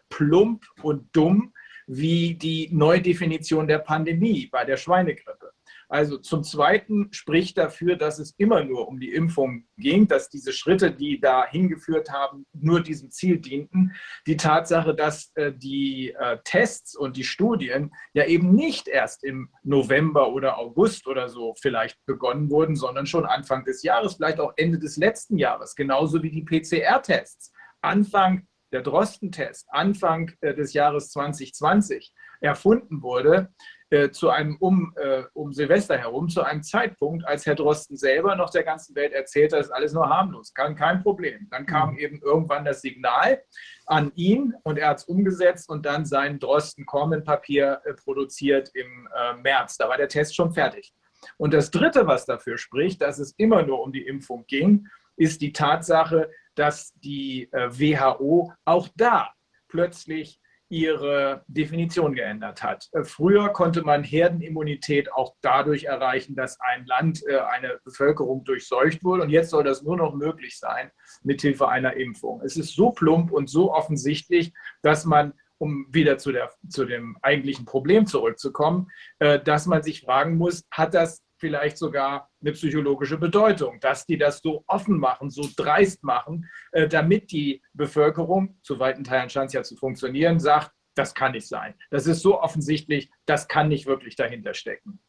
plump 0.10 0.66
und 0.82 1.08
dumm 1.16 1.54
wie 1.94 2.36
die 2.36 2.70
Neudefinition 2.72 3.68
der 3.68 3.80
Pandemie 3.80 4.48
bei 4.50 4.64
der 4.64 4.78
Schweinegrippe. 4.78 5.52
Also 5.90 6.18
zum 6.20 6.42
Zweiten 6.42 7.12
spricht 7.12 7.58
dafür, 7.58 7.98
dass 7.98 8.18
es 8.18 8.34
immer 8.38 8.64
nur 8.64 8.88
um 8.88 8.98
die 8.98 9.14
Impfung 9.14 9.66
ging, 9.76 10.08
dass 10.08 10.30
diese 10.30 10.54
Schritte, 10.54 10.90
die 10.90 11.20
da 11.20 11.46
hingeführt 11.46 12.10
haben, 12.10 12.46
nur 12.54 12.82
diesem 12.82 13.12
Ziel 13.12 13.40
dienten. 13.40 13.94
Die 14.26 14.38
Tatsache, 14.38 14.96
dass 14.96 15.34
äh, 15.36 15.52
die 15.52 16.16
äh, 16.18 16.38
Tests 16.46 16.96
und 16.96 17.18
die 17.18 17.26
Studien 17.26 17.92
ja 18.14 18.24
eben 18.26 18.56
nicht 18.56 18.88
erst 18.88 19.26
im 19.26 19.50
November 19.64 20.32
oder 20.32 20.60
August 20.60 21.08
oder 21.08 21.28
so 21.28 21.56
vielleicht 21.60 21.98
begonnen 22.06 22.50
wurden, 22.50 22.78
sondern 22.78 23.06
schon 23.06 23.26
Anfang 23.26 23.66
des 23.66 23.84
Jahres, 23.84 24.14
vielleicht 24.14 24.40
auch 24.40 24.54
Ende 24.56 24.80
des 24.80 24.96
letzten 24.96 25.38
Jahres, 25.38 25.76
genauso 25.76 26.24
wie 26.24 26.32
die 26.32 26.46
PCR-Tests. 26.46 27.52
Anfang 27.82 28.48
der 28.72 28.82
Drosten-Test 28.82 29.68
Anfang 29.70 30.32
äh, 30.42 30.54
des 30.54 30.74
Jahres 30.74 31.12
2020 31.12 32.14
erfunden 32.40 33.02
wurde, 33.02 33.54
äh, 33.90 34.10
zu 34.12 34.30
einem 34.30 34.56
um, 34.58 34.94
äh, 34.96 35.24
um 35.34 35.52
Silvester 35.54 35.98
herum, 35.98 36.30
zu 36.30 36.42
einem 36.44 36.64
Zeitpunkt, 36.64 37.26
als 37.28 37.46
Herr 37.46 37.56
Drosten 37.56 37.98
selber 37.98 38.36
noch 38.36 38.50
der 38.50 38.64
ganzen 38.64 38.96
Welt 38.96 39.14
erzählte, 39.14 39.58
das 39.58 39.68
ist 39.68 39.72
alles 39.72 39.94
nur 39.94 40.10
harmlos, 40.10 40.54
kein, 40.54 40.76
kein 40.76 41.04
Problem. 41.04 41.48
Dann 41.52 41.66
kam 41.66 41.92
mhm. 41.92 42.00
eben 42.00 42.22
irgendwann 42.22 42.66
das 42.66 42.82
Signal 42.82 43.44
an 43.86 44.12
ihn 44.16 44.54
und 44.64 44.78
er 44.78 44.90
hat 44.90 45.00
es 45.00 45.04
umgesetzt 45.06 45.70
und 45.70 45.86
dann 45.86 46.06
sein 46.06 46.40
Drosten-Common-Papier 46.40 47.82
produziert 48.04 48.72
im 48.74 49.08
März. 49.42 49.78
Da 49.78 49.90
war 49.90 49.98
der 49.98 50.08
Test 50.08 50.36
schon 50.36 50.54
fertig. 50.54 50.94
Und 51.38 51.54
das 51.54 51.72
Dritte, 51.72 52.08
was 52.08 52.26
dafür 52.26 52.58
spricht, 52.58 53.02
dass 53.02 53.20
es 53.20 53.34
immer 53.38 53.64
nur 53.64 53.82
um 53.82 53.92
die 53.92 54.06
Impfung 54.06 54.46
ging, 54.48 54.88
ist 55.18 55.42
die 55.42 55.54
Tatsache, 55.54 56.32
dass 56.56 56.94
die 56.96 57.50
äh, 57.52 57.70
WHO 57.70 58.54
auch 58.66 58.88
da 58.96 59.32
plötzlich 59.68 60.40
ihre 60.70 61.44
Definition 61.48 62.16
geändert 62.16 62.64
hat. 62.64 62.88
Äh, 62.94 63.04
früher 63.04 63.50
konnte 63.50 63.82
man 63.84 64.04
Herdenimmunität 64.04 65.12
auch 65.12 65.36
dadurch 65.42 65.84
erreichen, 65.84 66.36
dass 66.36 66.60
ein 66.62 66.86
Land, 66.86 67.22
äh, 67.28 67.40
eine 67.40 67.80
Bevölkerung 67.84 68.46
durchseucht 68.46 69.04
wurde. 69.04 69.24
Und 69.24 69.30
jetzt 69.30 69.50
soll 69.50 69.66
das 69.66 69.84
nur 69.84 69.98
noch 69.98 70.16
möglich 70.16 70.58
sein 70.58 70.90
mithilfe 71.24 71.68
einer 71.68 71.94
Impfung. 71.98 72.42
Es 72.42 72.56
ist 72.56 72.74
so 72.74 72.92
plump 72.92 73.32
und 73.32 73.50
so 73.50 73.74
offensichtlich, 73.74 74.54
dass 74.82 75.06
man 75.06 75.34
um 75.58 75.86
wieder 75.92 76.18
zu, 76.18 76.32
der, 76.32 76.50
zu 76.70 76.86
dem 76.86 77.18
eigentlichen 77.22 77.66
Problem 77.66 78.08
zurückzukommen, 78.08 78.90
dass 79.20 79.68
man 79.68 79.84
sich 79.84 80.02
fragen 80.02 80.38
muss, 80.38 80.64
hat 80.72 80.96
das 80.96 81.24
vielleicht 81.42 81.78
sogar 81.78 82.30
eine 82.40 82.54
psychologische 82.54 83.18
Bedeutung, 83.18 83.80
dass 83.82 84.06
die 84.06 84.18
das 84.18 84.40
so 84.42 84.64
offen 84.68 84.98
machen, 85.00 85.30
so 85.30 85.50
dreist 85.58 86.04
machen, 86.04 86.48
äh, 86.72 86.88
damit 86.88 87.32
die 87.32 87.62
Bevölkerung, 87.74 88.60
zu 88.62 88.80
weiten 88.80 89.04
Teilen 89.04 89.30
scheint 89.30 89.48
es 89.48 89.54
ja 89.54 89.64
zu 89.64 89.76
funktionieren, 89.76 90.40
sagt, 90.40 90.72
das 90.94 91.14
kann 91.14 91.34
nicht 91.34 91.48
sein. 91.48 91.74
Das 91.90 92.06
ist 92.06 92.22
so 92.22 92.40
offensichtlich, 92.40 93.10
das 93.26 93.48
kann 93.48 93.70
nicht 93.70 93.88
wirklich 93.88 94.16
dahinter 94.16 94.54
stecken. 94.54 95.00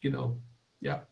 Genau, 0.00 0.40
ja. 0.80 1.08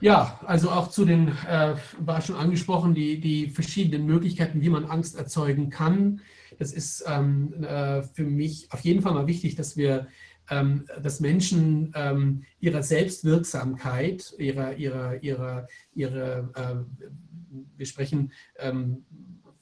Ja, 0.00 0.38
also 0.44 0.70
auch 0.70 0.88
zu 0.88 1.06
den, 1.06 1.28
äh, 1.48 1.76
war 1.98 2.20
schon 2.20 2.36
angesprochen, 2.36 2.94
die, 2.94 3.20
die 3.20 3.48
verschiedenen 3.48 4.06
Möglichkeiten, 4.06 4.60
wie 4.60 4.68
man 4.68 4.84
Angst 4.84 5.16
erzeugen 5.16 5.70
kann. 5.70 6.20
Das 6.58 6.72
ist 6.72 7.04
ähm, 7.06 7.64
äh, 7.64 8.02
für 8.02 8.24
mich 8.24 8.70
auf 8.70 8.80
jeden 8.80 9.00
Fall 9.00 9.14
mal 9.14 9.26
wichtig, 9.26 9.54
dass 9.54 9.76
wir 9.76 10.08
dass 10.46 11.20
Menschen 11.20 11.92
ähm, 11.94 12.42
ihrer 12.60 12.82
Selbstwirksamkeit, 12.82 14.34
ihrer, 14.38 14.76
ihrer, 14.76 15.22
ihrer, 15.22 15.66
ihrer 15.94 16.50
äh, 16.54 16.76
wir 17.76 17.86
sprechen 17.86 18.32
ähm, 18.58 19.04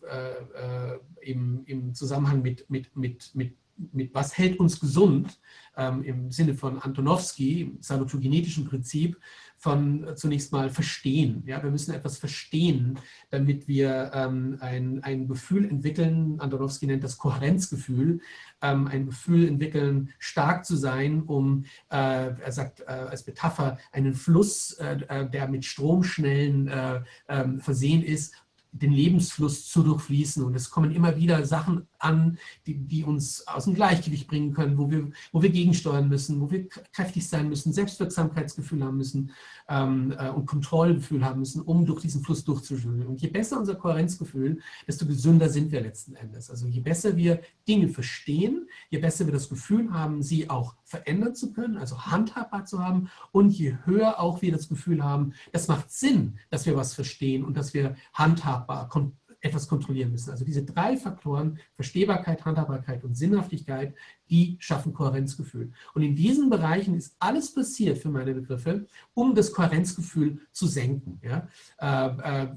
äh, 0.03 0.99
im, 1.21 1.63
im 1.67 1.95
Zusammenhang 1.95 2.43
mit, 2.43 2.69
mit, 2.69 2.97
mit, 2.97 3.31
mit 3.35 3.57
mit 3.93 4.15
was 4.15 4.37
hält 4.37 4.61
uns 4.61 4.79
gesund, 4.79 5.41
ähm, 5.77 6.03
im 6.05 6.31
Sinne 6.31 6.55
von 6.55 6.79
Antonowski, 6.79 7.63
im 7.63 7.83
salutogenetischen 7.83 8.67
Prinzip, 8.67 9.19
von 9.63 10.09
äh, 10.09 10.17
zunächst 10.17 10.51
mal 10.51 10.71
verstehen. 10.71 11.45
Ja, 11.47 11.63
wir 11.63 11.71
müssen 11.71 11.95
etwas 11.95 12.19
verstehen, 12.19 12.99
damit 13.31 13.69
wir 13.69 14.11
ähm, 14.13 14.59
ein, 14.61 15.05
ein 15.05 15.29
Gefühl 15.29 15.69
entwickeln, 15.69 16.41
Antonowski 16.41 16.89
nennt 16.89 17.05
das 17.05 17.17
Kohärenzgefühl, 17.17 18.21
ähm, 18.61 18.89
ein 18.89 19.07
Gefühl 19.07 19.47
entwickeln, 19.47 20.11
stark 20.19 20.67
zu 20.67 20.75
sein, 20.75 21.23
um, 21.23 21.65
äh, 21.91 22.35
er 22.41 22.51
sagt 22.51 22.81
äh, 22.81 22.87
als 22.87 23.25
Metapher, 23.25 23.79
einen 23.93 24.15
Fluss, 24.15 24.73
äh, 24.73 24.99
äh 25.09 25.31
der 25.31 25.47
mit 25.47 25.65
Stromschnellen 25.65 26.67
äh, 26.67 27.01
ähm, 27.29 27.61
versehen 27.61 28.03
ist, 28.03 28.35
den 28.73 28.91
Lebensfluss 28.91 29.69
zu 29.69 29.85
durchfließen. 29.85 30.43
Und 30.43 30.57
es 30.57 30.71
kommen 30.71 30.91
immer 30.91 31.17
wieder 31.17 31.45
Sachen 31.45 31.87
an, 32.03 32.39
die, 32.67 32.75
die 32.75 33.05
uns 33.05 33.47
aus 33.47 33.65
dem 33.65 33.75
Gleichgewicht 33.75 34.29
bringen 34.29 34.53
können, 34.53 34.79
wo 34.79 34.91
wir, 34.91 35.11
wo 35.33 35.43
wir 35.43 35.51
gegensteuern 35.51 36.09
müssen, 36.09 36.41
wo 36.41 36.51
wir 36.51 36.69
kräftig 36.69 37.29
sein 37.29 37.49
müssen, 37.49 37.73
Selbstwirksamkeitsgefühl 37.73 38.85
haben 38.85 38.97
müssen 38.97 39.33
ähm, 39.69 40.15
äh, 40.19 40.29
und 40.31 40.47
Kontrollgefühl 40.47 41.25
haben 41.25 41.41
müssen, 41.41 41.63
um 41.63 41.87
durch 41.87 42.01
diesen 42.01 42.23
Fluss 42.23 42.45
durchzuschwimmen. 42.45 43.07
Und 43.07 43.23
je 43.23 43.29
besser 43.29 43.59
unser 43.59 43.75
Kohärenzgefühl, 43.75 44.61
desto 44.87 45.07
gesünder 45.07 45.49
sind 45.49 45.73
wir 45.73 45.81
letzten 45.81 46.15
Endes. 46.15 46.51
Also 46.51 46.67
je 46.67 46.81
besser 46.81 47.17
wir 47.17 47.41
Dinge 47.67 47.89
verstehen, 47.89 48.69
je 48.91 48.99
besser 48.99 49.27
wir 49.27 49.33
das 49.33 49.49
Gefühl 49.49 49.93
haben, 49.93 50.23
sie 50.23 50.51
auch 50.51 50.75
verändern 50.85 51.35
zu 51.35 51.53
können, 51.53 51.77
also 51.77 52.07
handhabbar 52.07 52.65
zu 52.65 52.85
haben 52.85 53.09
und 53.31 53.51
je 53.51 53.77
höher 53.85 54.21
auch 54.21 54.43
wir 54.43 54.53
das 54.53 54.69
Gefühl 54.69 55.03
haben, 55.03 55.33
das 55.53 55.69
macht 55.69 55.91
Sinn, 55.91 56.39
dass 56.51 56.67
wir 56.67 56.77
was 56.77 56.95
verstehen 56.95 57.45
und 57.45 57.57
dass 57.57 57.75
wir 57.75 57.97
handhabbar, 58.13 58.89
etwas 59.43 59.67
kontrollieren 59.67 60.13
müssen. 60.13 60.31
Also 60.31 60.45
diese 60.45 60.65
drei 60.65 60.97
Faktoren, 60.97 61.59
Verstehbarkeit, 61.75 62.45
Handhabbarkeit 62.45 63.03
und 63.03 63.17
Sinnhaftigkeit, 63.17 63.95
die 64.31 64.57
schaffen 64.61 64.95
Kohärenzgefühl. 64.95 65.73
Und 65.95 66.03
in 66.03 66.15
diesen 66.15 66.49
Bereichen 66.49 66.95
ist 66.95 67.17
alles 67.19 67.53
passiert 67.53 67.99
für 67.99 68.09
meine 68.09 68.33
Begriffe, 68.33 68.87
um 69.15 69.35
das 69.35 69.53
Kohärenzgefühl 69.53 70.39
zu 70.53 70.67
senken. 70.67 71.21
Ja? 71.23 71.49
Äh, 71.79 72.45
äh, 72.45 72.49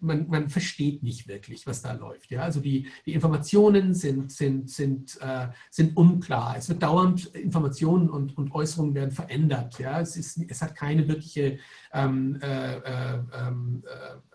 man, 0.00 0.28
man, 0.28 0.50
versteht 0.50 1.02
nicht 1.02 1.28
wirklich, 1.28 1.66
was 1.66 1.82
da 1.82 1.92
läuft. 1.92 2.30
Ja? 2.30 2.42
Also 2.42 2.60
die, 2.60 2.88
die 3.06 3.14
Informationen 3.14 3.94
sind, 3.94 4.32
sind, 4.32 4.68
sind, 4.70 5.18
äh, 5.22 5.48
sind 5.70 5.96
unklar. 5.96 6.56
Es 6.58 6.68
wird 6.68 6.82
dauernd 6.82 7.26
Informationen 7.26 8.10
und, 8.10 8.36
und 8.36 8.52
Äußerungen 8.52 8.94
werden 8.94 9.12
verändert. 9.12 9.78
Ja? 9.78 10.00
Es, 10.00 10.16
ist, 10.16 10.38
es 10.48 10.60
hat 10.60 10.74
keine 10.74 11.06
wirkliche 11.08 11.58
ähm, 11.92 12.38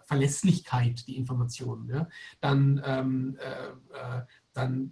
Verlässlichkeit, 0.10 1.08
die 1.08 1.18
Informationen. 1.18 1.88
Ja? 1.88 2.10
Dann, 2.42 2.82
ähm, 2.84 3.38
äh, 3.40 4.18
äh, 4.18 4.22
dann 4.54 4.90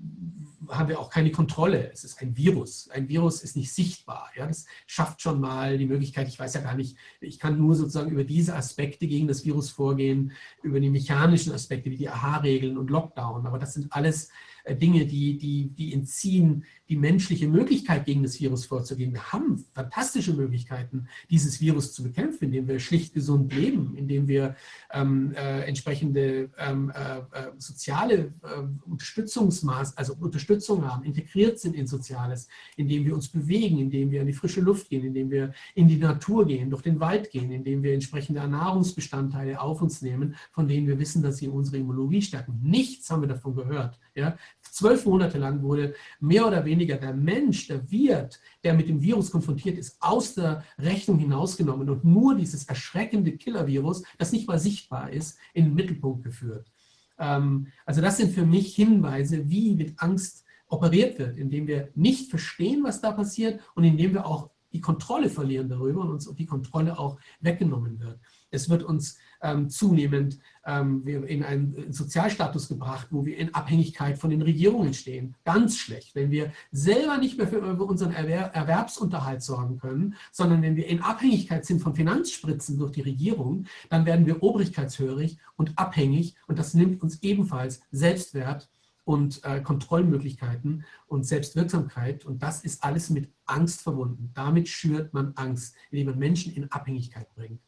haben 0.70 0.90
wir 0.90 1.00
auch 1.00 1.10
keine 1.10 1.32
Kontrolle. 1.32 1.92
Es 1.92 2.04
ist 2.04 2.22
ein 2.22 2.38
Virus. 2.38 2.88
Ein 2.92 3.10
Virus 3.10 3.42
ist 3.42 3.56
nicht 3.56 3.74
sichtbar. 3.74 4.30
Ja? 4.36 4.46
Das 4.46 4.68
schafft 4.86 5.24
schon 5.24 5.42
mal 5.42 5.80
die 5.80 5.88
Möglichkeit, 5.88 6.28
ich 6.28 6.38
weiß 6.38 6.54
ja 6.54 6.62
gar 6.62 6.76
nicht, 6.76 6.98
ich 7.20 7.40
kann 7.40 7.58
nur 7.58 7.74
sozusagen 7.74 8.12
über 8.12 8.26
diese 8.26 8.56
Aspekte 8.56 9.08
gegen 9.08 9.28
das 9.28 9.44
Virus 9.44 9.72
vorgehen, 9.72 10.34
über 10.62 10.80
die 10.80 10.92
mechanischen 10.92 11.52
Aspekte 11.52 11.90
wie 11.90 11.98
die 11.98 12.10
AHA-Regeln 12.10 12.78
und 12.78 12.92
Lockdown. 12.92 13.48
Aber 13.48 13.58
das 13.58 13.74
sind 13.74 13.92
alles 13.92 14.30
äh, 14.66 14.76
Dinge, 14.76 15.08
die, 15.08 15.40
die, 15.40 15.70
die 15.70 15.94
entziehen 15.94 16.64
die 16.90 16.96
menschliche 16.96 17.48
Möglichkeit, 17.48 18.06
gegen 18.06 18.24
das 18.24 18.40
Virus 18.40 18.66
vorzugehen. 18.66 19.14
Wir 19.14 19.32
haben 19.32 19.66
fantastische 19.74 20.34
Möglichkeiten, 20.34 21.08
dieses 21.30 21.60
Virus 21.60 21.94
zu 21.94 22.04
bekämpfen, 22.04 22.46
indem 22.46 22.68
wir 22.68 22.80
schlicht 22.80 23.14
gesund 23.14 23.54
leben, 23.54 23.96
indem 23.96 24.28
wir 24.28 24.56
ähm, 24.92 25.34
äh, 25.36 25.62
entsprechende 25.62 26.50
ähm, 26.58 26.92
äh, 26.96 27.18
äh 27.18 27.52
soziale 27.58 28.34
äh, 28.44 28.90
Unterstützungsmaß, 28.90 29.98
also 29.98 30.14
Unterstützung 30.20 30.86
haben, 30.86 31.04
integriert 31.04 31.60
sind 31.60 31.76
in 31.76 31.88
Soziales, 31.88 32.48
indem 32.76 33.06
wir 33.06 33.14
uns 33.14 33.28
bewegen, 33.28 33.80
indem 33.80 34.12
wir 34.12 34.22
in 34.22 34.28
die 34.28 34.34
frische 34.34 34.62
Luft 34.62 34.90
gehen, 34.90 35.06
indem 35.06 35.30
wir 35.30 35.54
in 35.76 35.88
die 35.88 35.98
Natur 35.98 36.46
gehen, 36.46 36.70
durch 36.70 36.82
den 36.84 37.00
Wald 37.00 37.32
gehen, 37.32 37.52
indem 37.52 37.84
wir 37.84 37.94
entsprechende 37.94 38.48
Nahrungsbestandteile 38.48 39.60
auf 39.60 39.82
uns 39.82 40.02
nehmen, 40.02 40.36
von 40.52 40.68
denen 40.68 40.88
wir 40.88 41.00
wissen, 41.00 41.22
dass 41.22 41.38
sie 41.38 41.48
unsere 41.48 41.78
Immunologie 41.78 42.22
stärken. 42.22 42.60
Nichts 42.64 43.10
haben 43.10 43.22
wir 43.22 43.30
davon 43.30 43.56
gehört. 43.56 44.00
Ja? 44.16 44.38
Zwölf 44.72 45.06
Monate 45.06 45.38
lang 45.38 45.62
wurde 45.62 45.96
mehr 46.20 46.48
oder 46.48 46.66
weniger 46.66 46.98
der 46.98 47.14
Mensch, 47.14 47.68
der 47.68 47.90
Wirt, 47.90 48.40
der 48.64 48.74
mit 48.74 48.88
dem 48.88 49.02
Virus 49.02 49.32
konfrontiert 49.32 49.78
ist, 49.78 49.98
aus 50.00 50.36
der 50.36 50.64
Rechnung 50.78 51.20
hinausgenommen 51.20 51.90
und 51.90 52.04
nur 52.04 52.36
dieses 52.36 52.66
erschreckende 52.66 53.34
Killer-Virus, 53.38 54.04
das 54.18 54.32
nicht 54.32 54.48
mal 54.48 54.60
sichtbar 54.60 55.12
ist, 55.12 55.38
in 55.54 55.66
den 55.66 55.74
Mittelpunkt 55.74 56.24
geführt. 56.24 56.72
Ähm, 57.20 57.68
also 57.86 58.02
das 58.02 58.18
sind 58.18 58.34
für 58.34 58.46
mich 58.46 58.76
Hinweise, 58.76 59.50
wie 59.50 59.76
mit 59.76 60.00
Angst 60.00 60.46
operiert 60.68 61.18
wird, 61.18 61.38
indem 61.38 61.68
wir 61.68 61.90
nicht 61.96 62.30
verstehen, 62.30 62.84
was 62.84 63.02
da 63.02 63.12
passiert 63.12 63.62
und 63.76 63.84
indem 63.84 64.14
wir 64.14 64.26
auch 64.26 64.50
die 64.74 64.82
Kontrolle 64.82 65.30
verlieren 65.30 65.70
darüber 65.70 66.02
und 66.02 66.12
uns 66.12 66.34
die 66.36 66.46
Kontrolle 66.46 67.00
auch 67.00 67.18
weggenommen 67.40 68.00
wird. 68.00 68.20
Es 68.52 68.70
wird 68.70 68.84
uns 68.84 69.18
ähm, 69.42 69.70
zunehmend 69.70 70.40
ähm, 70.66 71.06
in 71.06 71.44
einen 71.44 71.92
Sozialstatus 71.92 72.68
gebracht, 72.68 73.08
wo 73.12 73.26
wir 73.26 73.38
in 73.38 73.54
Abhängigkeit 73.54 74.18
von 74.18 74.30
den 74.30 74.42
Regierungen 74.42 74.94
stehen. 74.94 75.36
Ganz 75.46 75.78
schlecht. 75.78 76.16
Wenn 76.16 76.32
wir 76.32 76.52
selber 76.72 77.18
nicht 77.18 77.38
mehr 77.38 77.48
für 77.48 77.62
unseren 77.62 78.14
Erwer 78.14 78.54
Erwerbsunterhalt 78.54 79.42
sorgen 79.42 79.78
können, 79.78 80.16
sondern 80.32 80.62
wenn 80.62 80.76
wir 80.76 80.88
in 80.88 81.02
Abhängigkeit 81.02 81.66
sind 81.66 81.82
von 81.82 81.96
Finanzspritzen 81.96 82.78
durch 82.78 82.92
die 82.92 83.02
Regierung, 83.02 83.66
dann 83.90 84.06
werden 84.06 84.26
wir 84.26 84.44
obrigkeitshörig 84.44 85.38
und 85.56 85.78
abhängig 85.78 86.36
und 86.48 86.60
das 86.60 86.74
nimmt 86.74 87.02
uns 87.02 87.22
ebenfalls 87.24 87.82
Selbstwert 87.92 88.70
und 89.08 89.42
äh, 89.46 89.62
Kontrollmöglichkeiten 89.62 90.84
und 91.08 91.26
Selbstwirksamkeit. 91.26 92.26
Und 92.26 92.44
das 92.44 92.66
ist 92.66 92.84
alles 92.84 93.10
mit 93.10 93.32
Angst 93.46 93.82
verbunden. 93.82 94.32
Damit 94.34 94.68
schürt 94.68 95.14
man 95.14 95.32
Angst, 95.36 95.76
indem 95.92 96.08
man 96.08 96.20
Menschen 96.20 96.54
in 96.54 96.70
Abhängigkeit 96.74 97.34
bringt. 97.34 97.62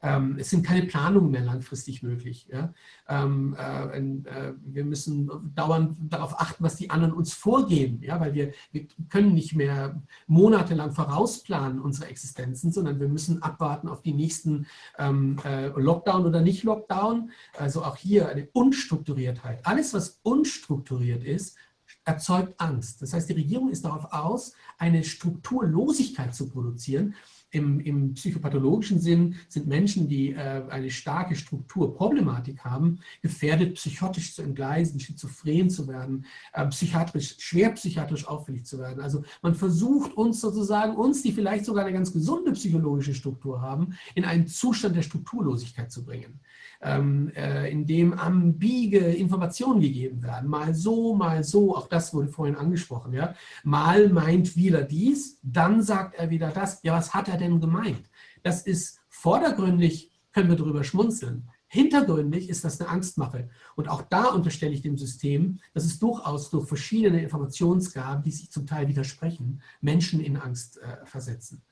Ähm, 0.00 0.36
es 0.38 0.50
sind 0.50 0.64
keine 0.64 0.86
Planungen 0.86 1.30
mehr 1.30 1.40
langfristig 1.40 2.02
möglich. 2.02 2.46
Ja? 2.52 2.72
Ähm, 3.08 3.56
äh, 3.58 3.98
äh, 3.98 4.54
wir 4.60 4.84
müssen 4.84 5.52
dauernd 5.54 5.96
darauf 6.00 6.40
achten, 6.40 6.62
was 6.62 6.76
die 6.76 6.90
anderen 6.90 7.12
uns 7.12 7.32
vorgeben, 7.32 8.00
ja? 8.02 8.20
weil 8.20 8.34
wir, 8.34 8.52
wir 8.70 8.86
können 9.08 9.34
nicht 9.34 9.54
mehr 9.54 10.00
monatelang 10.26 10.92
vorausplanen 10.92 11.80
unsere 11.80 12.06
Existenzen, 12.06 12.70
sondern 12.70 13.00
wir 13.00 13.08
müssen 13.08 13.42
abwarten 13.42 13.88
auf 13.88 14.02
die 14.02 14.14
nächsten 14.14 14.66
ähm, 14.98 15.36
äh, 15.44 15.66
Lockdown 15.68 16.26
oder 16.26 16.42
nicht 16.42 16.62
Lockdown. 16.62 17.30
Also 17.56 17.84
auch 17.84 17.96
hier 17.96 18.28
eine 18.28 18.48
Unstrukturiertheit. 18.52 19.66
Alles, 19.66 19.94
was 19.94 20.20
unstrukturiert 20.22 21.24
ist, 21.24 21.56
erzeugt 22.04 22.54
Angst. 22.58 23.02
Das 23.02 23.12
heißt, 23.12 23.28
die 23.28 23.34
Regierung 23.34 23.70
ist 23.70 23.84
darauf 23.84 24.12
aus, 24.12 24.52
eine 24.78 25.04
Strukturlosigkeit 25.04 26.34
zu 26.34 26.48
produzieren 26.48 27.14
im, 27.50 27.80
Im, 27.80 28.14
psychopathologischen 28.14 29.00
Sinn 29.00 29.36
sind 29.48 29.66
Menschen, 29.66 30.08
die 30.08 30.32
äh, 30.32 30.62
eine 30.68 30.90
starke 30.90 31.34
Strukturproblematik 31.34 32.64
haben, 32.64 33.00
gefährdet, 33.22 33.74
psychotisch 33.74 34.34
zu 34.34 34.42
entgleisen, 34.42 35.00
schizophren 35.00 35.70
zu 35.70 35.88
werden, 35.88 36.26
äh, 36.52 36.66
psychiatrisch, 36.66 37.36
schwer 37.38 37.70
psychiatrisch 37.70 38.26
auffällig 38.26 38.64
zu 38.64 38.78
werden. 38.78 39.00
Also 39.00 39.24
man 39.42 39.54
versucht 39.54 40.16
uns 40.16 40.40
sozusagen, 40.40 40.96
uns, 40.96 41.22
die 41.22 41.32
vielleicht 41.32 41.64
sogar 41.64 41.84
eine 41.84 41.94
ganz 41.94 42.12
gesunde 42.12 42.52
psychologische 42.52 43.14
Struktur 43.14 43.60
haben, 43.60 43.94
in 44.14 44.24
einen 44.24 44.46
Zustand 44.46 44.96
der 44.96 45.02
Strukturlosigkeit 45.02 45.90
zu 45.90 46.04
bringen 46.04 46.40
ähm, 46.80 47.30
äh, 47.34 47.70
in 47.70 47.86
dem 47.86 48.12
am 48.12 48.58
Biege 48.58 48.98
Informationen 48.98 49.80
gegeben 49.80 50.22
werden. 50.22 50.48
Mal 50.48 50.74
so, 50.74 51.14
mal 51.14 51.42
so, 51.44 51.76
auch 51.76 51.88
das 51.88 52.14
wurde 52.14 52.28
vorhin 52.28 52.56
angesprochen. 52.56 53.12
Ja? 53.12 53.34
Mal 53.64 54.08
meint 54.08 54.56
wieder 54.56 54.82
dies, 54.82 55.38
dann 55.42 55.82
sagt 55.82 56.14
er 56.14 56.30
wieder 56.30 56.50
das. 56.50 56.80
Ja, 56.82 56.94
was 56.94 57.14
hat 57.14 57.28
er 57.28 57.36
denn 57.36 57.60
gemeint? 57.60 58.08
Das 58.42 58.62
ist 58.62 59.00
vordergründig, 59.08 60.10
können 60.32 60.48
wir 60.48 60.56
darüber 60.56 60.84
schmunzeln. 60.84 61.48
Hintergründig 61.70 62.48
ist 62.48 62.64
das 62.64 62.80
eine 62.80 62.88
Angstmache. 62.88 63.50
Und 63.76 63.88
auch 63.88 64.00
da 64.00 64.26
unterstelle 64.26 64.72
ich 64.72 64.80
dem 64.80 64.96
System, 64.96 65.58
dass 65.74 65.84
es 65.84 65.98
durchaus 65.98 66.48
durch 66.48 66.66
verschiedene 66.66 67.22
Informationsgaben, 67.22 68.22
die 68.22 68.30
sich 68.30 68.50
zum 68.50 68.66
Teil 68.66 68.88
widersprechen, 68.88 69.60
Menschen 69.82 70.20
in 70.20 70.38
Angst 70.38 70.78
äh, 70.78 71.04
versetzen. 71.04 71.62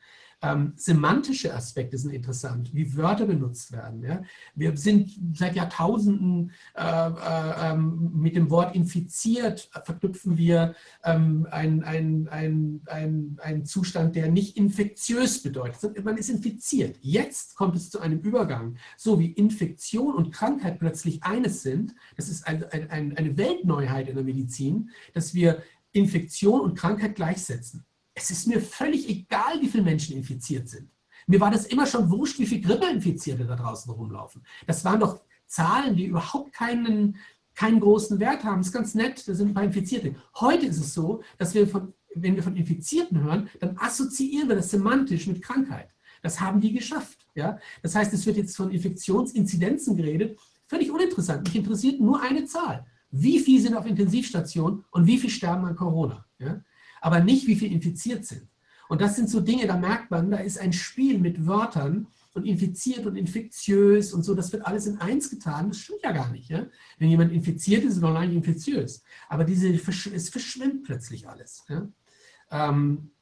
Ähm, 0.43 0.75
semantische 0.77 1.55
Aspekte 1.55 1.97
sind 1.97 2.13
interessant, 2.13 2.75
wie 2.75 2.95
Wörter 2.95 3.25
benutzt 3.25 3.73
werden. 3.73 4.03
Ja? 4.03 4.23
Wir 4.55 4.77
sind 4.77 5.11
seit 5.33 5.57
Jahrtausenden 5.57 6.53
äh, 6.75 6.83
äh, 6.83 7.73
ähm, 7.73 8.11
mit 8.15 8.37
dem 8.37 8.51
Wort 8.51 8.75
infiziert, 8.75 9.71
verknüpfen 9.85 10.37
wir 10.37 10.75
ähm, 11.05 11.47
einen 11.51 12.29
ein, 12.29 12.83
ein, 12.87 13.39
ein 13.43 13.65
Zustand, 13.65 14.15
der 14.15 14.31
nicht 14.31 14.59
infektiös 14.59 15.43
bedeutet. 15.43 16.05
Man 16.05 16.19
ist 16.19 16.29
infiziert. 16.29 16.99
Jetzt 17.01 17.57
kommt 17.57 17.75
es 17.75 17.89
zu 17.89 18.01
einem 18.01 18.21
Übergang, 18.21 18.77
so 18.99 19.19
wie 19.19 19.33
Infektion 19.33 20.15
und 20.15 20.33
Krankheit 20.33 20.79
plötzlich 20.79 21.23
eines 21.23 21.63
sind. 21.63 21.95
Das 22.17 22.29
ist 22.29 22.47
ein, 22.47 22.63
ein, 22.91 23.17
eine 23.17 23.37
Weltneuheit 23.39 24.09
in 24.09 24.17
der 24.17 24.25
Medizin, 24.25 24.91
dass 25.15 25.33
wir 25.33 25.63
Infektion 25.93 26.61
und 26.61 26.77
Krankheit 26.77 27.15
gleichsetzen 27.15 27.87
es 28.17 28.31
ist 28.31 28.49
mir 28.49 28.61
völlig 28.61 29.09
egal, 29.09 29.61
wie 29.61 29.69
viele 29.69 29.85
Menschen 29.85 30.17
infiziert 30.17 30.69
sind. 30.69 30.91
Mir 31.27 31.39
war 31.39 31.51
das 31.51 31.67
immer 31.67 31.87
schon 31.87 32.11
wurscht, 32.11 32.39
wie 32.39 32.47
viele 32.47 32.63
Grippeinfizierte 32.63 33.45
da 33.45 33.57
draußen 33.57 33.93
rumlaufen. 33.93 34.43
Das 34.67 34.85
waren 34.85 35.01
doch 35.01 35.21
Zahlen, 35.47 35.95
die 35.95 36.07
überhaupt 36.07 36.53
keinen, 36.53 37.17
keinen 37.55 37.79
großen 37.79 38.19
Wert 38.19 38.43
haben. 38.43 38.59
Das 38.59 38.69
ist 38.69 38.73
ganz 38.73 38.95
nett, 38.95 39.29
da 39.29 39.35
sind 39.35 39.49
ein 39.49 39.55
paar 39.55 39.65
Infizierte. 39.65 40.15
Heute 40.41 40.67
ist 40.67 40.79
es 40.79 40.95
so, 40.95 41.23
dass 41.37 41.55
wir 41.55 41.69
von, 41.69 41.93
wenn 42.15 42.37
wir 42.37 42.43
von 42.43 42.57
Infizierten 42.57 43.23
hören, 43.23 43.51
dann 43.61 43.77
assoziieren 43.79 44.49
wir 44.49 44.57
das 44.57 44.71
semantisch 44.71 45.27
mit 45.27 45.43
Krankheit. 45.43 45.91
Das 46.23 46.41
haben 46.41 46.61
die 46.61 46.73
geschafft. 46.73 47.27
Ja? 47.35 47.59
Das 47.83 47.95
heißt, 47.95 48.15
es 48.15 48.25
wird 48.25 48.39
jetzt 48.39 48.57
von 48.57 48.71
Infektionsinzidenzen 48.71 49.97
geredet. 49.97 50.39
Völlig 50.69 50.91
uninteressant. 50.91 51.45
Mich 51.45 51.57
interessiert 51.57 52.01
nur 52.01 52.23
eine 52.23 52.47
Zahl. 52.47 52.87
Wie 53.11 53.41
viele 53.41 53.61
sind 53.61 53.77
auf 53.77 53.87
Intensivstationen 53.87 54.85
und 54.91 55.07
wie 55.07 55.19
viele 55.19 55.33
sterben 55.33 55.67
an 55.67 55.77
Corona? 55.77 56.25
Ja? 56.39 56.63
Aber 57.07 57.21
nicht, 57.21 57.47
wie 57.47 57.55
viele 57.55 57.73
infiziert 57.73 58.25
sind. 58.25 58.49
Und 58.89 59.01
das 59.01 59.15
sind 59.15 59.31
so 59.31 59.39
Dinge, 59.39 59.69
da 59.69 59.77
merkt 59.77 60.11
man, 60.11 60.29
da 60.29 60.39
ist 60.39 60.59
ein 60.59 60.73
Spiel 60.73 61.21
mit 61.21 61.47
Wörtern 61.47 62.09
und 62.35 62.45
infiziert 62.45 63.07
und 63.07 63.15
infektiös 63.15 64.13
und 64.13 64.25
so, 64.25 64.35
das 64.35 64.53
wird 64.53 64.67
alles 64.67 64.89
in 64.89 64.99
eins 64.99 65.31
getan. 65.31 65.69
Das 65.69 65.79
stimmt 65.79 66.03
ja 66.03 66.11
gar 66.11 66.33
nicht. 66.33 66.51
Ja? 66.51 66.67
Wenn 66.99 67.09
jemand 67.09 67.33
infiziert 67.33 67.85
ist, 67.85 67.93
ist 67.93 67.99
er 67.99 68.09
noch 68.09 68.15
lange 68.15 68.35
infektiös. 68.35 69.05
Aber 69.29 69.45
diese, 69.45 69.69
es 69.69 70.29
verschwimmt 70.31 70.83
plötzlich 70.83 71.29
alles. 71.29 71.65
Ja? 71.69 71.89
Ähm, 72.51 73.13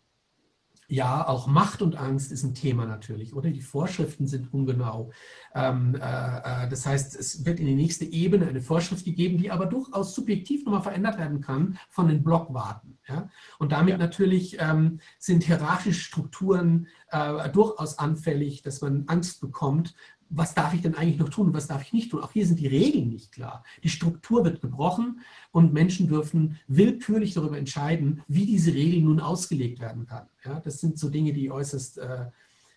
ja, 0.88 1.26
auch 1.26 1.46
Macht 1.46 1.82
und 1.82 1.96
Angst 1.96 2.30
ist 2.30 2.42
ein 2.42 2.54
Thema 2.54 2.86
natürlich, 2.86 3.34
oder? 3.34 3.50
Die 3.50 3.62
Vorschriften 3.62 4.26
sind 4.26 4.52
ungenau. 4.52 5.10
Ähm, 5.54 5.94
äh, 5.94 6.64
äh, 6.64 6.68
das 6.68 6.84
heißt, 6.84 7.16
es 7.16 7.44
wird 7.46 7.58
in 7.58 7.66
die 7.66 7.74
nächste 7.74 8.04
Ebene 8.04 8.46
eine 8.46 8.60
Vorschrift 8.60 9.04
gegeben, 9.04 9.38
die 9.38 9.50
aber 9.50 9.66
durchaus 9.66 10.14
subjektiv 10.14 10.64
nochmal 10.64 10.82
verändert 10.82 11.18
werden 11.18 11.40
kann 11.40 11.78
von 11.88 12.08
den 12.08 12.22
Blockwarten. 12.22 12.98
Ja? 13.08 13.30
Und 13.58 13.72
damit 13.72 13.92
ja. 13.92 13.98
natürlich 13.98 14.58
ähm, 14.60 15.00
sind 15.18 15.44
hierarchische 15.44 16.00
Strukturen 16.00 16.88
äh, 17.10 17.48
durchaus 17.50 17.98
anfällig, 17.98 18.62
dass 18.62 18.80
man 18.80 19.04
Angst 19.06 19.40
bekommt, 19.40 19.94
was 20.36 20.54
darf 20.54 20.74
ich 20.74 20.82
denn 20.82 20.94
eigentlich 20.94 21.18
noch 21.18 21.28
tun 21.28 21.48
und 21.48 21.54
was 21.54 21.66
darf 21.66 21.82
ich 21.82 21.92
nicht 21.92 22.10
tun? 22.10 22.22
Auch 22.22 22.32
hier 22.32 22.46
sind 22.46 22.60
die 22.60 22.66
Regeln 22.66 23.08
nicht 23.08 23.32
klar. 23.32 23.64
Die 23.82 23.88
Struktur 23.88 24.44
wird 24.44 24.60
gebrochen 24.60 25.20
und 25.52 25.72
Menschen 25.72 26.08
dürfen 26.08 26.58
willkürlich 26.66 27.34
darüber 27.34 27.58
entscheiden, 27.58 28.22
wie 28.28 28.46
diese 28.46 28.74
Regel 28.74 29.02
nun 29.02 29.20
ausgelegt 29.20 29.80
werden 29.80 30.06
kann. 30.06 30.26
Ja, 30.44 30.60
das 30.60 30.80
sind 30.80 30.98
so 30.98 31.08
Dinge, 31.08 31.32
die 31.32 31.50
äußerst 31.50 31.98
äh, 31.98 32.26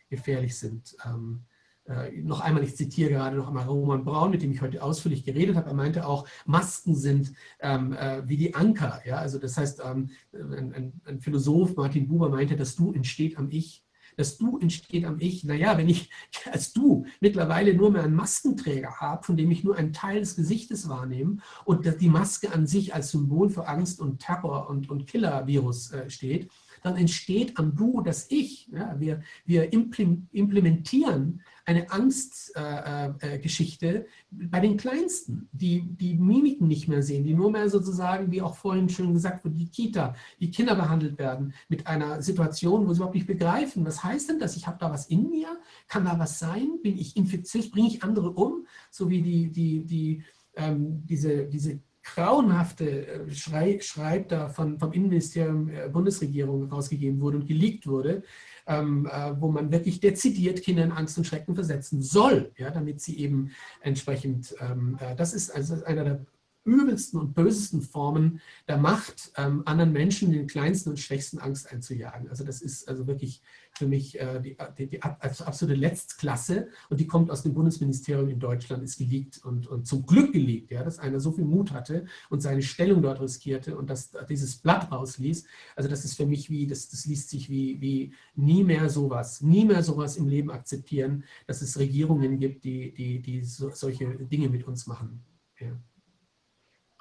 gefährlich 0.09 0.57
sind. 0.57 0.95
Ähm, 1.05 1.41
äh, 1.87 2.11
noch 2.21 2.41
einmal, 2.41 2.63
ich 2.63 2.75
zitiere 2.75 3.11
gerade 3.11 3.37
noch 3.37 3.47
einmal 3.47 3.65
Roman 3.65 4.03
Braun, 4.03 4.31
mit 4.31 4.41
dem 4.41 4.51
ich 4.51 4.61
heute 4.61 4.83
ausführlich 4.83 5.23
geredet 5.23 5.55
habe. 5.55 5.69
Er 5.69 5.73
meinte 5.73 6.05
auch, 6.05 6.27
Masken 6.45 6.95
sind 6.95 7.33
ähm, 7.59 7.93
äh, 7.93 8.27
wie 8.27 8.37
die 8.37 8.55
Anker. 8.55 9.01
Ja? 9.05 9.17
Also 9.17 9.39
das 9.39 9.57
heißt, 9.57 9.81
ähm, 9.85 10.09
ein, 10.33 11.01
ein, 11.05 11.19
Philosoph, 11.19 11.75
Martin 11.75 12.07
Buber, 12.07 12.29
meinte, 12.29 12.57
das 12.57 12.75
Du 12.75 12.91
entsteht 12.91 13.37
am 13.37 13.49
Ich 13.51 13.83
das 14.17 14.37
Du 14.37 14.57
entsteht 14.57 15.05
am 15.05 15.19
Ich. 15.19 15.45
Naja, 15.45 15.77
wenn 15.77 15.87
ich 15.87 16.09
als 16.51 16.73
Du 16.73 17.05
mittlerweile 17.21 17.73
nur 17.73 17.91
mehr 17.91 18.03
einen 18.03 18.15
Maskenträger 18.15 18.99
habe, 18.99 19.23
von 19.23 19.37
dem 19.37 19.49
ich 19.51 19.63
nur 19.63 19.77
einen 19.77 19.93
Teil 19.93 20.19
des 20.19 20.35
Gesichtes 20.35 20.89
wahrnehme 20.89 21.37
und 21.63 21.85
dass 21.85 21.97
die 21.97 22.09
Maske 22.09 22.51
an 22.51 22.67
sich 22.67 22.93
als 22.93 23.11
Symbol 23.11 23.49
für 23.49 23.67
Angst 23.67 24.01
und 24.01 24.19
Terror 24.19 24.69
und, 24.69 24.89
und 24.89 25.07
Killer-Virus 25.07 25.91
äh, 25.91 26.09
steht, 26.09 26.49
dann 26.83 26.97
entsteht 26.97 27.57
am 27.57 27.75
Du 27.75 28.01
das 28.01 28.29
Ich. 28.29 28.67
Ja, 28.71 28.99
wir, 28.99 29.21
wir 29.45 29.71
implementieren 29.73 31.41
eine 31.67 31.91
Angstgeschichte 31.91 33.87
äh, 33.87 33.97
äh, 33.99 34.05
bei 34.31 34.61
den 34.61 34.77
Kleinsten, 34.77 35.49
die 35.51 35.81
die 35.81 36.13
Mimiken 36.13 36.65
nicht 36.65 36.87
mehr 36.87 37.03
sehen, 37.03 37.25
die 37.25 37.33
nur 37.33 37.51
mehr 37.51 37.69
sozusagen, 37.69 38.31
wie 38.31 38.41
auch 38.41 38.55
vorhin 38.55 38.87
schon 38.87 39.13
gesagt 39.13 39.43
wurde, 39.43 39.55
die 39.55 39.67
Kita, 39.67 40.15
die 40.39 40.49
Kinder 40.49 40.75
behandelt 40.75 41.17
werden 41.19 41.53
mit 41.67 41.85
einer 41.85 42.21
Situation, 42.21 42.87
wo 42.87 42.93
sie 42.93 42.99
überhaupt 42.99 43.15
nicht 43.15 43.27
begreifen, 43.27 43.85
was 43.85 44.01
heißt 44.01 44.29
denn 44.29 44.39
das? 44.39 44.55
Ich 44.55 44.65
habe 44.65 44.77
da 44.79 44.89
was 44.89 45.07
in 45.07 45.29
mir, 45.29 45.59
kann 45.89 46.05
da 46.05 46.17
was 46.17 46.39
sein? 46.39 46.79
Bin 46.81 46.97
ich 46.97 47.17
infektiös? 47.17 47.69
Bringe 47.69 47.89
ich 47.89 48.01
andere 48.01 48.31
um? 48.31 48.65
So 48.89 49.09
wie 49.09 49.21
die, 49.21 49.51
die, 49.51 49.83
die, 49.85 50.23
ähm, 50.55 51.05
diese, 51.05 51.47
diese 51.47 51.81
grauenhafte 52.15 53.07
äh, 53.07 53.29
Schrei, 53.31 53.79
Schreib 53.81 54.29
da 54.29 54.47
von, 54.47 54.79
vom 54.79 54.93
Innenministerium 54.93 55.67
der 55.67 55.89
Bundesregierung 55.89 56.71
rausgegeben 56.71 57.19
wurde 57.19 57.39
und 57.39 57.45
geleakt 57.45 57.87
wurde, 57.87 58.23
ähm, 58.67 59.09
äh, 59.11 59.33
wo 59.39 59.49
man 59.49 59.71
wirklich 59.71 59.99
dezidiert 59.99 60.61
Kinder 60.61 60.83
in 60.83 60.91
Angst 60.91 61.17
und 61.17 61.25
Schrecken 61.25 61.55
versetzen 61.55 62.01
soll, 62.01 62.51
ja, 62.57 62.69
damit 62.69 63.01
sie 63.01 63.17
eben 63.19 63.51
entsprechend, 63.81 64.55
ähm, 64.59 64.97
äh, 65.01 65.15
das 65.15 65.33
ist 65.33 65.51
also 65.51 65.83
einer 65.85 66.03
der 66.03 66.25
übelsten 66.67 67.19
und 67.19 67.33
bösesten 67.33 67.81
Formen 67.81 68.41
der 68.67 68.77
Macht, 68.77 69.31
ähm, 69.37 69.63
anderen 69.65 69.93
Menschen 69.93 70.31
den 70.31 70.47
kleinsten 70.47 70.89
und 70.91 70.99
schwächsten 70.99 71.39
Angst 71.39 71.71
einzujagen. 71.71 72.29
Also 72.29 72.43
das 72.43 72.61
ist 72.61 72.87
also 72.87 73.07
wirklich 73.07 73.41
für 73.71 73.87
mich 73.87 74.19
äh, 74.19 74.41
die, 74.41 74.57
die, 74.77 74.87
die 74.87 75.01
also 75.01 75.45
absolute 75.45 75.79
Letztklasse 75.79 76.67
und 76.89 76.99
die 76.99 77.07
kommt 77.07 77.31
aus 77.31 77.43
dem 77.43 77.53
Bundesministerium 77.53 78.29
in 78.29 78.39
Deutschland, 78.39 78.83
ist 78.83 78.97
geleakt 78.97 79.43
und, 79.45 79.67
und 79.67 79.87
zum 79.87 80.05
Glück 80.05 80.33
geleakt, 80.33 80.71
ja, 80.71 80.83
dass 80.83 80.99
einer 80.99 81.19
so 81.19 81.31
viel 81.31 81.45
Mut 81.45 81.71
hatte 81.71 82.05
und 82.29 82.41
seine 82.41 82.61
Stellung 82.61 83.01
dort 83.01 83.21
riskierte 83.21 83.77
und 83.77 83.89
dass 83.89 84.11
dieses 84.29 84.57
Blatt 84.57 84.91
rausließ. 84.91 85.45
Also 85.75 85.89
das 85.89 86.03
ist 86.03 86.15
für 86.15 86.25
mich 86.25 86.49
wie, 86.49 86.67
das, 86.67 86.89
das 86.89 87.05
liest 87.05 87.29
sich 87.29 87.49
wie, 87.49 87.79
wie 87.79 88.13
nie 88.35 88.63
mehr 88.63 88.89
sowas, 88.89 89.41
nie 89.41 89.63
mehr 89.63 89.83
sowas 89.83 90.17
im 90.17 90.27
Leben 90.27 90.51
akzeptieren, 90.51 91.23
dass 91.45 91.61
es 91.61 91.79
Regierungen 91.79 92.39
gibt, 92.39 92.65
die, 92.65 92.93
die, 92.93 93.21
die 93.21 93.43
so, 93.43 93.69
solche 93.69 94.05
Dinge 94.25 94.49
mit 94.49 94.67
uns 94.67 94.85
machen. 94.87 95.23
Ja. 95.59 95.71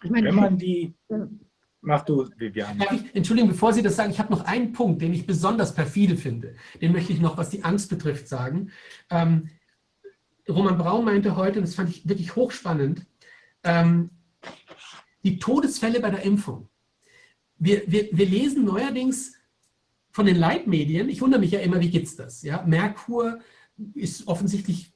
Ich 0.03 0.11
meine, 0.11 0.29
Wenn 0.29 0.35
man 0.35 0.59
die. 0.59 0.95
Mach 1.83 2.05
du, 2.05 2.29
Viviane. 2.37 2.85
Entschuldigung, 3.13 3.51
bevor 3.51 3.73
Sie 3.73 3.83
das 3.83 3.95
sagen, 3.95 4.11
ich 4.11 4.19
habe 4.19 4.33
noch 4.33 4.45
einen 4.45 4.73
Punkt, 4.73 5.03
den 5.03 5.13
ich 5.15 5.25
besonders 5.25 5.73
perfide 5.73 6.17
finde. 6.17 6.57
Den 6.81 6.91
möchte 6.91 7.13
ich 7.13 7.21
noch, 7.21 7.37
was 7.37 7.51
die 7.51 7.63
Angst 7.63 7.91
betrifft, 7.91 8.27
sagen. 8.27 8.73
Ähm, 9.09 9.51
Roman 10.49 10.79
Braun 10.79 11.05
meinte 11.05 11.37
heute, 11.37 11.61
und 11.61 11.67
das 11.67 11.77
fand 11.77 11.91
ich 11.91 12.09
wirklich 12.09 12.35
hochspannend, 12.35 13.07
ähm, 13.63 14.11
die 15.23 15.39
Todesfälle 15.39 16.01
bei 16.01 16.11
der 16.11 16.23
Impfung. 16.23 16.69
Wir, 17.59 17.83
wir, 17.87 18.09
wir 18.11 18.27
lesen 18.27 18.65
neuerdings 18.65 19.37
von 20.11 20.27
den 20.27 20.37
Leitmedien, 20.37 21.09
ich 21.09 21.21
wundere 21.21 21.41
mich 21.41 21.51
ja 21.51 21.61
immer, 21.61 21.81
wie 21.81 21.91
geht 21.91 22.05
es 22.05 22.17
das? 22.17 22.43
Ja? 22.43 22.63
Merkur 22.67 23.39
ist 23.95 24.27
offensichtlich 24.29 24.93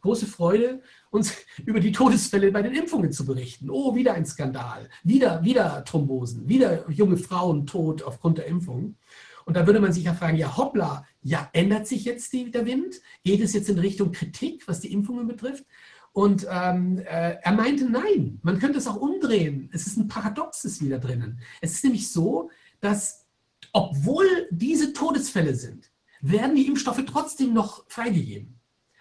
große 0.00 0.26
Freude, 0.26 0.82
uns 1.10 1.34
über 1.64 1.80
die 1.80 1.92
Todesfälle 1.92 2.52
bei 2.52 2.62
den 2.62 2.74
Impfungen 2.74 3.12
zu 3.12 3.24
berichten. 3.24 3.70
Oh, 3.70 3.94
wieder 3.94 4.14
ein 4.14 4.26
Skandal, 4.26 4.88
wieder, 5.02 5.42
wieder 5.44 5.84
Thrombosen, 5.84 6.48
wieder 6.48 6.88
junge 6.90 7.16
Frauen 7.16 7.66
tot 7.66 8.02
aufgrund 8.02 8.38
der 8.38 8.46
Impfung. 8.46 8.96
Und 9.44 9.56
da 9.56 9.66
würde 9.66 9.80
man 9.80 9.92
sich 9.92 10.04
ja 10.04 10.14
fragen, 10.14 10.36
ja 10.36 10.56
hoppla, 10.56 11.06
ja, 11.22 11.48
ändert 11.52 11.86
sich 11.86 12.04
jetzt 12.04 12.32
die, 12.32 12.50
der 12.50 12.66
Wind? 12.66 13.00
Geht 13.24 13.40
es 13.40 13.52
jetzt 13.52 13.68
in 13.68 13.78
Richtung 13.78 14.12
Kritik, 14.12 14.68
was 14.68 14.80
die 14.80 14.92
Impfungen 14.92 15.26
betrifft? 15.26 15.64
Und 16.12 16.46
ähm, 16.50 16.98
äh, 16.98 17.36
er 17.40 17.52
meinte, 17.52 17.88
nein, 17.88 18.40
man 18.42 18.58
könnte 18.58 18.78
es 18.78 18.86
auch 18.86 18.96
umdrehen. 18.96 19.70
Es 19.72 19.86
ist 19.86 19.96
ein 19.96 20.08
Paradoxes 20.08 20.80
wieder 20.80 20.98
drinnen. 20.98 21.40
Es 21.60 21.72
ist 21.72 21.84
nämlich 21.84 22.10
so, 22.10 22.50
dass 22.80 23.26
obwohl 23.72 24.26
diese 24.50 24.92
Todesfälle 24.92 25.54
sind, 25.54 25.90
werden 26.20 26.56
die 26.56 26.66
Impfstoffe 26.66 27.02
trotzdem 27.06 27.52
noch 27.52 27.88
freigegeben. 27.88 28.59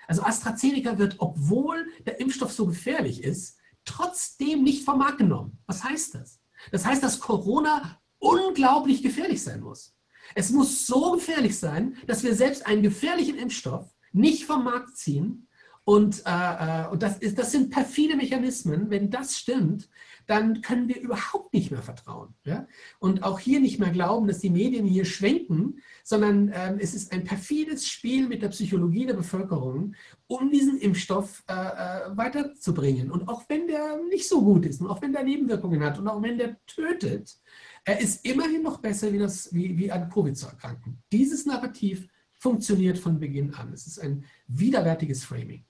Also 0.10 0.24
AstraZeneca 0.24 0.98
wird, 0.98 1.18
obwohl 1.20 1.88
der 2.04 2.20
Impfstoff 2.20 2.52
so 2.52 2.66
gefährlich 2.66 3.24
ist, 3.24 3.60
trotzdem 3.86 4.64
nicht 4.64 4.84
vom 4.84 4.98
Markt 4.98 5.20
genommen. 5.20 5.60
Was 5.68 5.84
heißt 5.84 6.16
das? 6.16 6.42
Das 6.72 6.84
heißt, 6.84 7.04
dass 7.04 7.20
Corona 7.20 8.02
unglaublich 8.18 9.04
gefährlich 9.04 9.44
sein 9.44 9.62
muss. 9.62 9.96
Es 10.34 10.50
muss 10.50 10.88
so 10.88 11.12
gefährlich 11.12 11.60
sein, 11.60 11.96
dass 12.08 12.24
wir 12.24 12.34
selbst 12.34 12.66
einen 12.66 12.82
gefährlichen 12.82 13.38
Impfstoff 13.38 13.88
nicht 14.12 14.46
vom 14.46 14.64
Markt 14.64 14.98
ziehen. 14.98 15.48
Und, 15.84 16.24
äh, 16.26 16.86
äh 16.86 16.88
und 16.88 17.04
das, 17.04 17.20
ist, 17.20 17.38
das 17.38 17.52
sind 17.52 17.70
perfide 17.70 18.16
Mechanismen. 18.16 18.90
Wenn 18.90 19.12
das 19.12 19.38
stimmt, 19.38 19.90
dann 20.30 20.62
können 20.62 20.88
wir 20.88 21.02
überhaupt 21.02 21.56
nicht 21.56 21.72
mehr 21.72 21.82
vertrauen. 21.82 22.36
Ja? 22.46 22.68
Und 23.00 23.24
auch 23.24 23.40
hier 23.40 23.60
nicht 23.60 23.80
mehr 23.80 23.90
glauben, 23.90 24.28
dass 24.28 24.38
die 24.38 24.52
Medien 24.52 24.86
hier 24.86 25.04
schwenken, 25.04 25.80
sondern 26.04 26.52
ähm, 26.54 26.78
es 26.80 26.94
ist 26.94 27.12
ein 27.12 27.24
perfides 27.24 27.88
Spiel 27.88 28.28
mit 28.28 28.44
der 28.44 28.50
Psychologie 28.50 29.08
der 29.08 29.16
Bevölkerung, 29.16 29.96
um 30.28 30.52
diesen 30.52 30.78
Impfstoff 30.78 31.44
äh, 31.50 31.54
äh, 31.54 32.16
weiterzubringen. 32.16 33.10
Und 33.10 33.28
auch 33.28 33.44
wenn 33.50 33.66
der 33.66 33.98
nicht 34.12 34.30
so 34.30 34.44
gut 34.44 34.68
ist 34.68 34.82
und 34.82 34.88
auch 34.88 35.02
wenn 35.02 35.14
der 35.14 35.24
Nebenwirkungen 35.24 35.84
hat 35.84 35.98
und 35.98 36.08
auch 36.08 36.22
wenn 36.22 36.38
der 36.38 36.64
tötet, 36.68 37.36
er 37.84 38.00
ist 38.00 38.24
immerhin 38.24 38.62
noch 38.62 38.78
besser, 38.78 39.12
wie, 39.12 39.18
das, 39.18 39.52
wie, 39.52 39.76
wie 39.80 39.92
an 39.92 40.12
Covid 40.12 40.38
zu 40.38 40.46
erkranken. 40.46 41.02
Dieses 41.12 41.48
Narrativ 41.48 42.08
funktioniert 42.36 43.00
von 43.00 43.20
Beginn 43.20 43.56
an. 43.56 43.74
Es 43.74 43.88
ist 43.88 43.98
ein 43.98 44.26
widerwärtiges 44.48 45.24
Framing. 45.24 45.66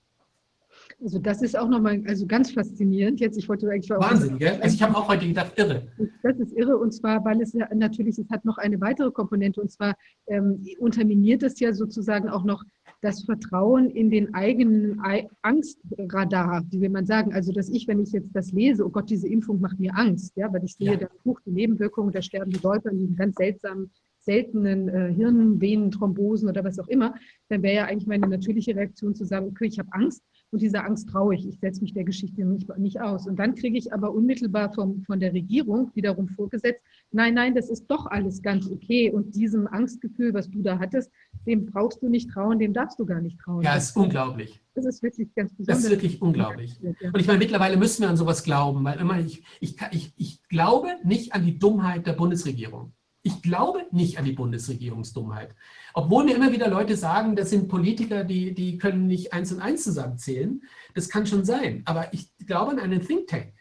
Also 1.02 1.18
das 1.18 1.42
ist 1.42 1.58
auch 1.58 1.70
nochmal 1.70 2.04
also 2.08 2.26
ganz 2.26 2.52
faszinierend. 2.52 3.20
Jetzt, 3.20 3.38
ich 3.38 3.48
wollte 3.48 3.70
eigentlich 3.70 3.90
Wahnsinn, 3.90 4.38
gell? 4.38 4.60
Also 4.62 4.76
ich 4.76 4.84
habe 4.84 4.98
auch 4.98 5.08
heute 5.08 5.28
gedacht, 5.28 5.54
irre. 5.56 5.88
Das 6.24 6.38
ist 6.40 6.52
irre 6.54 6.78
und 6.78 6.92
zwar, 6.92 7.24
weil 7.24 7.42
es 7.42 7.54
ja 7.54 7.68
natürlich, 7.74 8.20
es 8.20 8.30
hat 8.30 8.44
noch 8.44 8.58
eine 8.58 8.82
weitere 8.82 9.10
Komponente 9.12 9.62
und 9.62 9.72
zwar 9.72 9.96
ähm, 10.28 10.66
unterminiert 10.80 11.44
es 11.44 11.60
ja 11.60 11.74
sozusagen 11.74 12.28
auch 12.30 12.44
noch 12.44 12.64
das 13.02 13.24
Vertrauen 13.24 13.90
in 13.90 14.10
den 14.10 14.34
eigenen 14.34 15.02
Angstradar, 15.42 16.66
wie 16.70 16.82
will 16.82 16.90
man 16.90 17.06
sagen. 17.06 17.34
Also 17.34 17.54
dass 17.54 17.70
ich, 17.70 17.88
wenn 17.88 18.02
ich 18.02 18.12
jetzt 18.12 18.36
das 18.36 18.52
lese, 18.52 18.86
oh 18.86 18.90
Gott, 18.90 19.10
diese 19.10 19.28
Impfung 19.28 19.62
macht 19.62 19.80
mir 19.80 19.96
Angst, 19.96 20.36
ja, 20.36 20.52
weil 20.52 20.66
ich 20.66 20.76
sehe, 20.76 20.92
ja. 20.92 20.98
da 20.98 21.08
hoch 21.24 21.40
die 21.46 21.52
Nebenwirkungen, 21.52 22.12
da 22.12 22.22
sterben 22.22 22.52
die 22.52 22.60
Leute 22.62 22.90
an 22.90 22.98
diesen 22.98 23.16
ganz 23.16 23.36
seltsamen 23.36 23.90
seltenen 24.22 24.90
äh, 24.90 25.14
Hirnvenenthrombosen 25.14 26.50
oder 26.50 26.64
was 26.64 26.78
auch 26.78 26.88
immer, 26.88 27.16
dann 27.48 27.64
wäre 27.64 27.76
ja 27.76 27.86
eigentlich 27.86 28.06
meine 28.06 28.28
natürliche 28.28 28.76
Reaktion 28.76 29.16
zu 29.16 29.26
sagen, 29.26 29.48
okay, 29.48 29.66
ich 29.66 29.80
habe 29.80 29.90
Angst, 29.94 30.24
und 30.52 30.62
dieser 30.62 30.86
Angst 30.86 31.10
traue 31.10 31.36
ich, 31.36 31.48
ich 31.48 31.60
setze 31.60 31.82
mich 31.82 31.94
der 31.94 32.04
Geschichte 32.04 32.44
nicht, 32.44 32.76
nicht 32.78 33.00
aus. 33.00 33.28
Und 33.28 33.38
dann 33.38 33.56
kriege 33.56 33.78
ich 33.78 33.94
aber 33.94 34.12
unmittelbar 34.12 34.74
vom, 34.74 35.04
von 35.04 35.20
der 35.20 35.34
Regierung 35.34 35.92
wiederum 35.94 36.28
vorgesetzt, 36.30 36.82
nein, 37.12 37.36
nein, 37.36 37.54
das 37.54 37.70
ist 37.70 37.86
doch 37.88 38.08
alles 38.08 38.42
ganz 38.42 38.70
okay 38.70 39.12
und 39.12 39.36
diesem 39.36 39.68
Angstgefühl, 39.68 40.34
was 40.34 40.50
du 40.50 40.62
da 40.62 40.80
hattest, 40.80 41.12
dem 41.46 41.68
brauchst 41.68 42.02
du 42.02 42.10
nicht 42.10 42.32
trauen, 42.32 42.60
dem 42.60 42.74
darfst 42.74 43.00
du 43.00 43.06
gar 43.06 43.22
nicht 43.22 43.40
trauen. 43.40 43.64
Ja, 43.64 43.76
es 43.76 43.90
ist 43.90 43.98
unglaublich. 43.98 44.60
Das 44.74 44.86
ist 44.86 45.04
wirklich 45.04 45.34
ganz 45.36 45.54
besonders. 45.54 45.78
Das 45.78 45.86
ist 45.86 45.92
wirklich 45.92 46.22
unglaublich. 46.22 46.80
Und 46.82 47.20
ich 47.20 47.28
meine, 47.28 47.40
mittlerweile 47.40 47.78
müssen 47.78 48.02
wir 48.02 48.10
an 48.10 48.18
sowas 48.18 48.44
glauben, 48.44 48.84
weil 48.84 49.00
immer 49.00 49.20
ich, 49.20 49.44
ich, 49.60 49.76
ich, 49.92 50.14
ich 50.16 50.44
glaube 50.48 50.88
nicht 51.04 51.34
an 51.34 51.46
die 51.46 51.60
Dummheit 51.60 52.08
der 52.08 52.14
Bundesregierung. 52.14 52.94
Ich 53.30 53.44
glaube 53.44 53.86
nicht 53.92 54.18
an 54.18 54.26
die 54.26 54.32
Bundesregierungsdummheit. 54.32 55.54
Obwohl 55.94 56.24
mir 56.24 56.36
immer 56.36 56.52
wieder 56.52 56.68
Leute 56.68 56.98
sagen, 56.98 57.36
das 57.36 57.52
sind 57.52 57.68
Politiker, 57.68 58.24
die, 58.24 58.56
die 58.56 58.80
können 58.80 59.06
nicht 59.06 59.34
eins 59.34 59.52
und 59.52 59.62
eins 59.62 59.84
zusammenzählen. 59.84 60.64
Das 60.96 61.10
kann 61.10 61.28
schon 61.28 61.46
sein. 61.46 61.84
Aber 61.86 62.12
ich 62.12 62.36
glaube 62.48 62.72
an 62.72 62.80
einen 62.80 63.06
Think 63.06 63.28
Tank. 63.28 63.54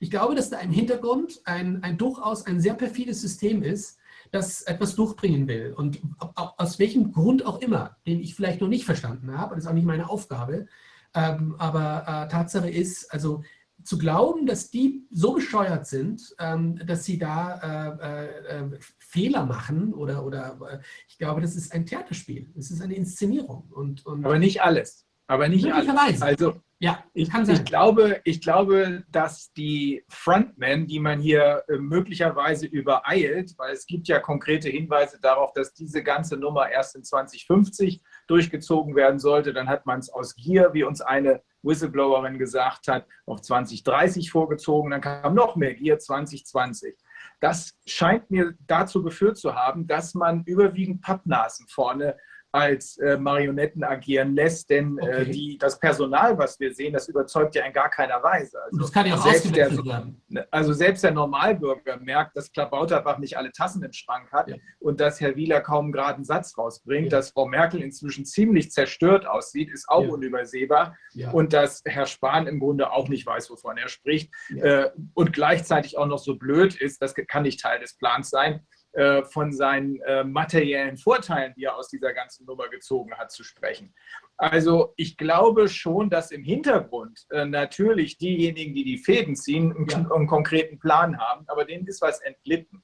Ich 0.00 0.10
glaube, 0.10 0.34
dass 0.34 0.50
da 0.50 0.58
im 0.58 0.72
Hintergrund 0.72 1.40
ein, 1.44 1.84
ein 1.84 1.98
durchaus 1.98 2.46
ein 2.46 2.60
sehr 2.60 2.74
perfides 2.74 3.20
System 3.20 3.62
ist, 3.62 3.96
das 4.32 4.62
etwas 4.62 4.96
durchbringen 4.96 5.46
will. 5.46 5.72
Und 5.76 6.00
aus 6.34 6.80
welchem 6.80 7.12
Grund 7.12 7.46
auch 7.46 7.60
immer, 7.60 7.98
den 8.08 8.20
ich 8.20 8.34
vielleicht 8.34 8.60
noch 8.60 8.68
nicht 8.68 8.84
verstanden 8.84 9.38
habe, 9.38 9.54
das 9.54 9.64
ist 9.64 9.70
auch 9.70 9.74
nicht 9.74 9.86
meine 9.86 10.10
Aufgabe. 10.10 10.66
Ähm, 11.14 11.54
aber 11.58 12.02
äh, 12.08 12.28
Tatsache 12.28 12.70
ist, 12.70 13.12
also 13.12 13.44
zu 13.84 13.98
glauben, 13.98 14.46
dass 14.46 14.70
die 14.70 15.06
so 15.10 15.34
bescheuert 15.34 15.86
sind, 15.86 16.34
ähm, 16.38 16.80
dass 16.86 17.04
sie 17.04 17.18
da 17.18 17.98
äh, 17.98 18.58
äh, 18.58 18.60
äh 18.60 18.78
Fehler 18.98 19.44
machen 19.44 19.92
oder, 19.94 20.24
oder 20.24 20.58
äh, 20.70 20.78
ich 21.08 21.18
glaube, 21.18 21.40
das 21.40 21.54
ist 21.54 21.72
ein 21.72 21.86
Theaterspiel. 21.86 22.50
Es 22.56 22.70
ist 22.70 22.80
eine 22.80 22.94
Inszenierung. 22.94 23.68
Und, 23.70 24.06
und 24.06 24.24
Aber 24.24 24.38
nicht 24.38 24.62
alles. 24.62 25.06
Aber 25.26 25.48
nicht 25.48 25.70
alles. 25.72 26.22
Also 26.22 26.54
ja, 26.82 27.04
ich, 27.14 27.28
ich, 27.32 27.64
glaube, 27.64 28.20
ich 28.24 28.40
glaube, 28.40 29.04
dass 29.12 29.52
die 29.52 30.04
Frontmen, 30.08 30.88
die 30.88 30.98
man 30.98 31.20
hier 31.20 31.62
äh, 31.68 31.76
möglicherweise 31.76 32.66
übereilt, 32.66 33.54
weil 33.56 33.72
es 33.72 33.86
gibt 33.86 34.08
ja 34.08 34.18
konkrete 34.18 34.68
Hinweise 34.68 35.20
darauf, 35.22 35.52
dass 35.52 35.74
diese 35.74 36.02
ganze 36.02 36.36
Nummer 36.36 36.68
erst 36.70 36.96
in 36.96 37.04
2050 37.04 38.02
durchgezogen 38.26 38.96
werden 38.96 39.20
sollte, 39.20 39.52
dann 39.52 39.68
hat 39.68 39.86
man 39.86 40.00
es 40.00 40.10
aus 40.10 40.34
Gier, 40.34 40.70
wie 40.72 40.82
uns 40.82 41.00
eine 41.00 41.40
Whistleblowerin 41.62 42.38
gesagt 42.38 42.88
hat, 42.88 43.06
auf 43.26 43.40
2030 43.40 44.30
vorgezogen, 44.30 44.90
dann 44.90 45.00
kam 45.00 45.34
noch 45.34 45.56
mehr 45.56 45.74
Gier 45.74 45.98
2020. 45.98 46.96
Das 47.40 47.76
scheint 47.86 48.30
mir 48.30 48.54
dazu 48.66 49.02
geführt 49.02 49.36
zu 49.36 49.54
haben, 49.54 49.86
dass 49.86 50.14
man 50.14 50.44
überwiegend 50.44 51.02
Pappnasen 51.02 51.66
vorne 51.68 52.16
als 52.52 52.98
äh, 52.98 53.16
Marionetten 53.16 53.82
agieren 53.82 54.34
lässt, 54.34 54.68
denn 54.68 54.98
äh, 54.98 55.02
okay. 55.02 55.22
äh, 55.22 55.24
die, 55.24 55.58
das 55.58 55.78
Personal, 55.78 56.36
was 56.36 56.60
wir 56.60 56.74
sehen, 56.74 56.92
das 56.92 57.08
überzeugt 57.08 57.54
ja 57.54 57.64
in 57.64 57.72
gar 57.72 57.88
keiner 57.88 58.22
Weise. 58.22 58.62
Also, 58.62 58.78
das 58.78 58.92
kann 58.92 59.06
ja 59.06 59.14
auch 59.14 59.22
selbst 59.22 59.56
der, 59.56 59.70
werden. 59.70 60.22
Ne, 60.28 60.46
also 60.50 60.74
selbst 60.74 61.02
der 61.02 61.12
Normalbürger 61.12 61.96
merkt, 61.96 62.36
dass 62.36 62.52
Klabauterbach 62.52 63.18
nicht 63.18 63.38
alle 63.38 63.52
Tassen 63.52 63.82
im 63.82 63.92
Schrank 63.92 64.30
hat 64.32 64.48
ja. 64.48 64.56
und 64.80 65.00
dass 65.00 65.20
Herr 65.20 65.34
Wieler 65.34 65.62
kaum 65.62 65.86
einen 65.86 65.92
geraden 65.92 66.24
Satz 66.24 66.56
rausbringt, 66.58 67.10
ja. 67.10 67.18
dass 67.18 67.30
Frau 67.30 67.46
Merkel 67.46 67.80
inzwischen 67.80 68.26
ziemlich 68.26 68.70
zerstört 68.70 69.26
aussieht, 69.26 69.70
ist 69.70 69.88
auch 69.88 70.04
ja. 70.04 70.10
unübersehbar 70.10 70.96
und 71.32 71.54
dass 71.54 71.82
Herr 71.86 72.06
Spahn 72.06 72.46
im 72.46 72.60
Grunde 72.60 72.92
auch 72.92 73.08
nicht 73.08 73.26
weiß, 73.26 73.50
wovon 73.50 73.78
er 73.78 73.88
spricht 73.88 74.30
äh, 74.56 74.90
und 75.14 75.32
gleichzeitig 75.32 75.96
auch 75.96 76.06
noch 76.06 76.18
so 76.18 76.36
blöd 76.36 76.74
ist, 76.74 77.00
das 77.00 77.14
kann 77.14 77.44
nicht 77.44 77.60
Teil 77.60 77.80
des 77.80 77.96
Plans 77.96 78.28
sein, 78.28 78.66
äh, 78.92 79.22
von 79.24 79.54
seinen 79.54 80.02
äh, 80.02 80.22
materiellen 80.22 80.98
Vorteilen, 80.98 81.54
die 81.56 81.64
er 81.64 81.76
aus 81.76 81.88
dieser 81.88 82.12
ganzen 82.12 82.44
Nummer 82.44 82.68
gezogen 82.68 83.14
hat, 83.14 83.32
zu 83.32 83.42
sprechen. 83.42 83.94
Also 84.36 84.92
ich 84.96 85.16
glaube 85.16 85.70
schon, 85.70 86.10
dass 86.10 86.30
im 86.30 86.44
Hintergrund 86.44 87.24
äh, 87.30 87.46
natürlich 87.46 88.18
diejenigen, 88.18 88.74
die 88.74 88.84
die 88.84 88.98
Fäden 88.98 89.34
ziehen, 89.34 89.74
einen, 89.74 89.88
ja. 89.88 89.96
einen, 89.96 90.26
konkreten 90.26 90.78
Plan 90.78 91.18
haben, 91.18 91.46
aber 91.48 91.64
denen 91.64 91.86
ist 91.86 92.02
was 92.02 92.20
entglitten. 92.20 92.82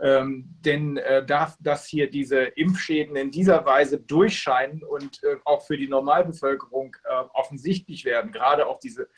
Ähm, 0.00 0.56
denn 0.64 0.96
äh, 0.96 1.26
darf, 1.26 1.58
dass 1.60 1.84
hier 1.84 2.08
diese 2.08 2.40
Impfschäden 2.40 3.16
in 3.16 3.30
dieser 3.30 3.66
Weise 3.66 4.00
durchscheinen 4.00 4.82
und 4.82 5.22
äh, 5.24 5.36
auch 5.44 5.66
für 5.66 5.76
die 5.76 5.88
Normalbevölkerung 5.88 6.96
äh, 7.04 7.12
offensichtlich 7.34 8.06
werden, 8.06 8.32
gerade 8.32 8.66
auch 8.66 8.78
diese 8.78 9.08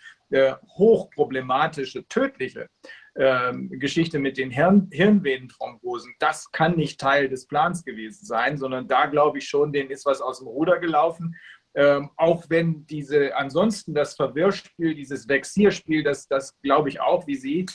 hochproblematische, 0.79 2.09
tödliche 2.09 2.71
ähm, 3.17 3.69
Geschichte 3.71 4.19
mit 4.19 4.39
den 4.39 4.51
Hirn 4.51 4.89
Hirnvenenthrombosen, 4.91 6.15
das 6.19 6.51
kann 6.51 6.77
nicht 6.77 7.01
Teil 7.01 7.29
des 7.29 7.47
Plans 7.47 7.85
gewesen 7.85 8.25
sein, 8.25 8.57
sondern 8.57 8.89
da 8.89 9.07
glaube 9.07 9.39
ich 9.39 9.49
schon, 9.49 9.73
denen 9.73 9.91
ist 9.91 10.07
was 10.07 10.21
aus 10.21 10.39
dem 10.39 10.49
Ruder 10.49 10.79
gelaufen. 10.79 11.37
Ähm, 11.75 12.11
auch 12.17 12.45
wenn 12.49 12.87
diese 12.87 13.35
ansonsten 13.35 13.95
das 13.95 14.15
Verwirrspiel, 14.15 14.95
dieses 14.95 15.27
Vexierspiel, 15.29 16.03
das, 16.03 16.29
das 16.29 16.59
glaube 16.61 16.91
ich 16.91 17.01
auch 17.01 17.27
wie 17.27 17.37
Sie, 17.37 17.67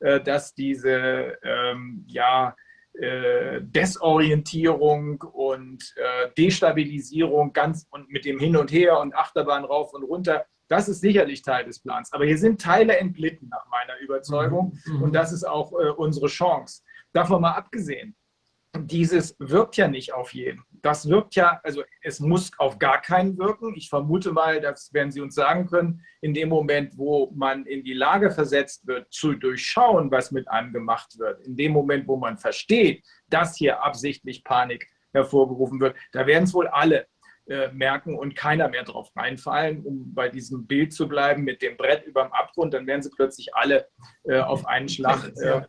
äh, 0.00 0.20
dass 0.20 0.54
diese 0.54 1.38
ähm, 1.42 2.04
ja, 2.06 2.54
äh, 2.98 3.60
Desorientierung 3.62 5.20
und 5.20 5.94
äh, 5.96 6.30
Destabilisierung 6.36 7.52
ganz 7.52 7.86
und 7.90 8.10
mit 8.10 8.24
dem 8.24 8.38
Hin 8.38 8.56
und 8.56 8.72
Her 8.72 9.00
und 9.00 9.14
Achterbahn 9.14 9.64
rauf 9.64 9.92
und 9.94 10.02
runter, 10.02 10.46
das 10.68 10.88
ist 10.88 11.00
sicherlich 11.00 11.42
Teil 11.42 11.64
des 11.64 11.80
Plans. 11.80 12.12
Aber 12.12 12.24
hier 12.24 12.38
sind 12.38 12.60
Teile 12.60 12.96
entglitten, 12.98 13.48
nach 13.48 13.66
meiner 13.70 13.98
Überzeugung. 14.00 14.78
Mhm. 14.86 15.02
Und 15.02 15.12
das 15.14 15.32
ist 15.32 15.44
auch 15.44 15.72
äh, 15.72 15.90
unsere 15.90 16.26
Chance. 16.26 16.82
Davon 17.12 17.40
mal 17.40 17.52
abgesehen, 17.52 18.16
dieses 18.84 19.36
wirkt 19.38 19.76
ja 19.76 19.88
nicht 19.88 20.12
auf 20.12 20.34
jeden. 20.34 20.62
Das 20.82 21.08
wirkt 21.08 21.34
ja, 21.34 21.60
also 21.62 21.82
es 22.02 22.20
muss 22.20 22.50
auf 22.58 22.78
gar 22.78 23.00
keinen 23.00 23.38
wirken. 23.38 23.74
Ich 23.74 23.88
vermute 23.88 24.32
mal, 24.32 24.60
das 24.60 24.92
werden 24.92 25.10
Sie 25.10 25.20
uns 25.20 25.34
sagen 25.34 25.66
können, 25.66 26.02
in 26.20 26.34
dem 26.34 26.48
Moment, 26.48 26.96
wo 26.96 27.32
man 27.34 27.64
in 27.66 27.82
die 27.84 27.94
Lage 27.94 28.30
versetzt 28.30 28.86
wird, 28.86 29.12
zu 29.12 29.34
durchschauen, 29.34 30.10
was 30.10 30.30
mit 30.30 30.48
einem 30.48 30.72
gemacht 30.72 31.18
wird, 31.18 31.40
in 31.46 31.56
dem 31.56 31.72
Moment, 31.72 32.06
wo 32.06 32.16
man 32.16 32.36
versteht, 32.36 33.04
dass 33.28 33.56
hier 33.56 33.82
absichtlich 33.82 34.44
Panik 34.44 34.86
hervorgerufen 35.12 35.80
wird, 35.80 35.96
da 36.12 36.26
werden 36.26 36.44
es 36.44 36.54
wohl 36.54 36.68
alle 36.68 37.06
äh, 37.48 37.68
merken 37.72 38.18
und 38.18 38.34
keiner 38.34 38.68
mehr 38.68 38.84
drauf 38.84 39.10
reinfallen, 39.14 39.84
um 39.84 40.14
bei 40.14 40.28
diesem 40.28 40.66
Bild 40.66 40.92
zu 40.92 41.08
bleiben 41.08 41.44
mit 41.44 41.62
dem 41.62 41.76
Brett 41.76 42.04
über 42.04 42.24
dem 42.24 42.32
Abgrund, 42.32 42.74
dann 42.74 42.86
werden 42.86 43.02
sie 43.02 43.10
plötzlich 43.10 43.54
alle 43.54 43.88
äh, 44.24 44.40
auf 44.40 44.66
einen 44.66 44.88
Schlag 44.88 45.30
äh, 45.42 45.62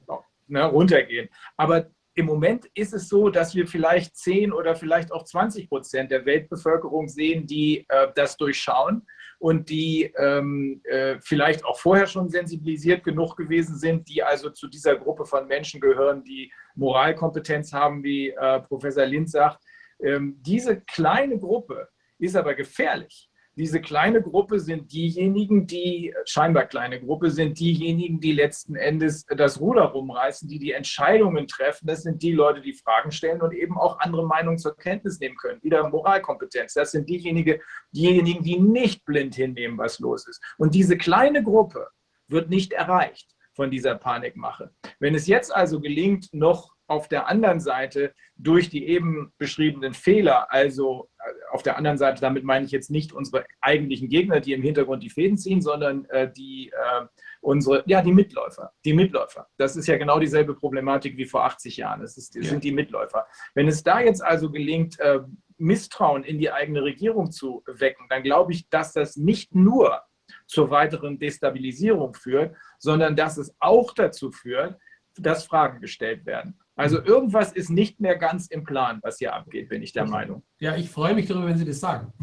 ne, 0.48 0.66
runtergehen. 0.66 1.30
Aber 1.56 1.88
im 2.16 2.26
Moment 2.26 2.66
ist 2.74 2.94
es 2.94 3.10
so, 3.10 3.30
dass 3.30 3.54
wir 3.54 3.68
vielleicht 3.68 4.18
10 4.18 4.52
oder 4.52 4.76
vielleicht 4.76 5.12
auch 5.12 5.24
20 5.24 5.70
Prozent 5.70 6.10
der 6.10 6.26
Weltbevölkerung 6.26 7.08
sehen, 7.08 7.46
die 7.46 7.86
äh, 7.90 8.08
das 8.16 8.38
durchschauen 8.38 9.06
und 9.38 9.70
die 9.70 10.12
ähm, 10.18 10.82
äh, 10.86 11.18
vielleicht 11.22 11.64
auch 11.64 11.78
vorher 11.78 12.08
schon 12.08 12.30
sensibilisiert 12.30 13.04
genug 13.04 13.38
gewesen 13.38 13.78
sind, 13.78 14.10
die 14.10 14.24
also 14.24 14.50
zu 14.50 14.68
dieser 14.68 14.96
Gruppe 14.96 15.26
von 15.26 15.46
Menschen 15.46 15.80
gehören, 15.80 16.24
die 16.24 16.52
Moralkompetenz 16.74 17.72
haben, 17.72 18.04
wie 18.04 18.30
äh, 18.30 18.62
Professor 18.62 19.06
Lind 19.06 19.30
sagt, 19.30 19.64
ähm, 20.02 20.38
diese 20.42 20.82
kleine 20.82 21.40
Gruppe 21.40 21.90
ist 22.20 22.36
aber 22.36 22.56
gefährlich. 22.56 23.30
Diese 23.58 23.82
kleine 23.82 24.22
Gruppe 24.22 24.60
sind 24.60 24.94
diejenigen, 24.94 25.66
die, 25.66 26.14
scheinbar 26.26 26.66
kleine 26.66 27.00
Gruppe, 27.00 27.32
sind 27.32 27.60
diejenigen, 27.60 28.20
die 28.20 28.34
letzten 28.34 28.76
Endes 28.76 29.26
das 29.26 29.60
Ruder 29.60 29.82
rumreißen, 29.82 30.48
die 30.48 30.60
die 30.60 30.74
Entscheidungen 30.74 31.48
treffen. 31.48 31.88
Das 31.88 32.04
sind 32.04 32.22
die 32.22 32.34
Leute, 32.34 32.62
die 32.62 32.74
Fragen 32.74 33.12
stellen 33.12 33.42
und 33.42 33.54
eben 33.54 33.76
auch 33.76 34.00
andere 34.00 34.28
Meinungen 34.28 34.60
zur 34.60 34.78
Kenntnis 34.78 35.20
nehmen 35.20 35.38
können. 35.38 35.60
Wieder 35.64 35.90
Moralkompetenz. 35.90 36.76
Das 36.76 36.92
sind 36.92 37.10
diejenigen, 37.10 37.60
diejenigen, 37.92 38.44
die 38.44 38.60
nicht 38.60 39.04
blind 39.06 39.34
hinnehmen, 39.34 39.80
was 39.80 39.98
los 39.98 40.28
ist. 40.28 40.40
Und 40.60 40.76
diese 40.76 40.96
kleine 40.96 41.42
Gruppe 41.42 41.88
wird 42.28 42.52
nicht 42.52 42.74
erreicht 42.74 43.36
von 43.56 43.72
dieser 43.72 43.96
Panikmache. 43.96 44.70
Wenn 45.00 45.16
es 45.16 45.26
jetzt 45.26 45.54
also 45.54 45.82
gelingt, 45.82 46.32
noch 46.32 46.77
auf 46.88 47.08
der 47.08 47.28
anderen 47.28 47.60
Seite 47.60 48.14
durch 48.36 48.70
die 48.70 48.88
eben 48.88 49.34
beschriebenen 49.38 49.94
Fehler, 49.94 50.52
also 50.52 51.10
äh, 51.20 51.32
auf 51.52 51.64
der 51.64 51.78
anderen 51.78 51.98
Seite, 51.98 52.22
damit 52.22 52.44
meine 52.44 52.66
ich 52.66 52.72
jetzt 52.72 52.90
nicht 52.90 53.14
unsere 53.14 53.46
eigentlichen 53.62 54.10
Gegner, 54.10 54.40
die 54.40 54.54
im 54.54 54.62
Hintergrund 54.62 55.04
die 55.04 55.10
Fäden 55.10 55.38
ziehen, 55.38 55.62
sondern 55.62 56.06
äh, 56.06 56.32
die 56.32 56.70
äh, 56.70 57.06
unsere, 57.42 57.84
ja, 57.88 58.02
die 58.02 58.14
Mitläufer, 58.14 58.72
die 58.86 58.94
Mitläufer. 58.94 59.48
Das 59.58 59.76
ist 59.76 59.88
ja 59.88 59.98
genau 59.98 60.20
dieselbe 60.20 60.56
Problematik 60.56 61.18
wie 61.18 61.26
vor 61.26 61.46
80 61.46 61.78
Jahren. 61.78 62.02
Das 62.02 62.32
ja. 62.34 62.44
sind 62.44 62.64
die 62.64 62.72
Mitläufer. 62.72 63.28
Wenn 63.54 63.68
es 63.68 63.84
da 63.84 64.00
jetzt 64.00 64.24
also 64.24 64.50
gelingt, 64.50 65.00
äh, 65.00 65.20
Misstrauen 65.58 66.24
in 66.24 66.38
die 66.40 66.52
eigene 66.52 66.84
Regierung 66.84 67.32
zu 67.32 67.64
wecken, 67.66 68.06
dann 68.10 68.24
glaube 68.24 68.54
ich, 68.54 68.70
dass 68.70 68.94
das 68.94 69.18
nicht 69.18 69.56
nur 69.56 70.02
zur 70.46 70.70
weiteren 70.70 71.20
Destabilisierung 71.20 72.14
führt, 72.14 72.56
sondern 72.80 73.16
dass 73.16 73.38
es 73.38 73.56
auch 73.60 73.94
dazu 73.94 74.32
führt, 74.32 74.78
dass 75.20 75.46
Fragen 75.46 75.80
gestellt 75.82 76.26
werden. 76.26 76.60
Also 76.76 77.04
irgendwas 77.04 77.52
ist 77.54 77.70
nicht 77.70 78.00
mehr 78.00 78.18
ganz 78.18 78.48
im 78.48 78.64
Plan, 78.64 79.00
was 79.02 79.18
hier 79.18 79.34
abgeht, 79.34 79.70
bin 79.70 79.82
ich 79.82 79.94
der 79.94 80.06
Meinung. 80.06 80.44
Ja, 80.60 80.76
ich 80.76 80.90
freue 80.90 81.16
mich 81.16 81.28
darüber, 81.28 81.48
wenn 81.48 81.58
Sie 81.58 81.66
das 81.66 81.80
sagen. 81.80 82.14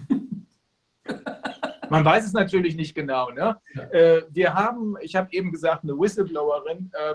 Man 1.90 2.04
weiß 2.04 2.24
es 2.24 2.32
natürlich 2.32 2.76
nicht 2.76 2.94
genau. 2.94 3.30
Ne? 3.30 3.56
Ja. 3.74 3.82
Äh, 3.90 4.22
wir 4.30 4.54
haben, 4.54 4.96
ich 5.00 5.16
habe 5.16 5.28
eben 5.32 5.52
gesagt, 5.52 5.82
eine 5.82 5.92
Whistleblowerin, 5.92 6.90
äh, 6.92 7.14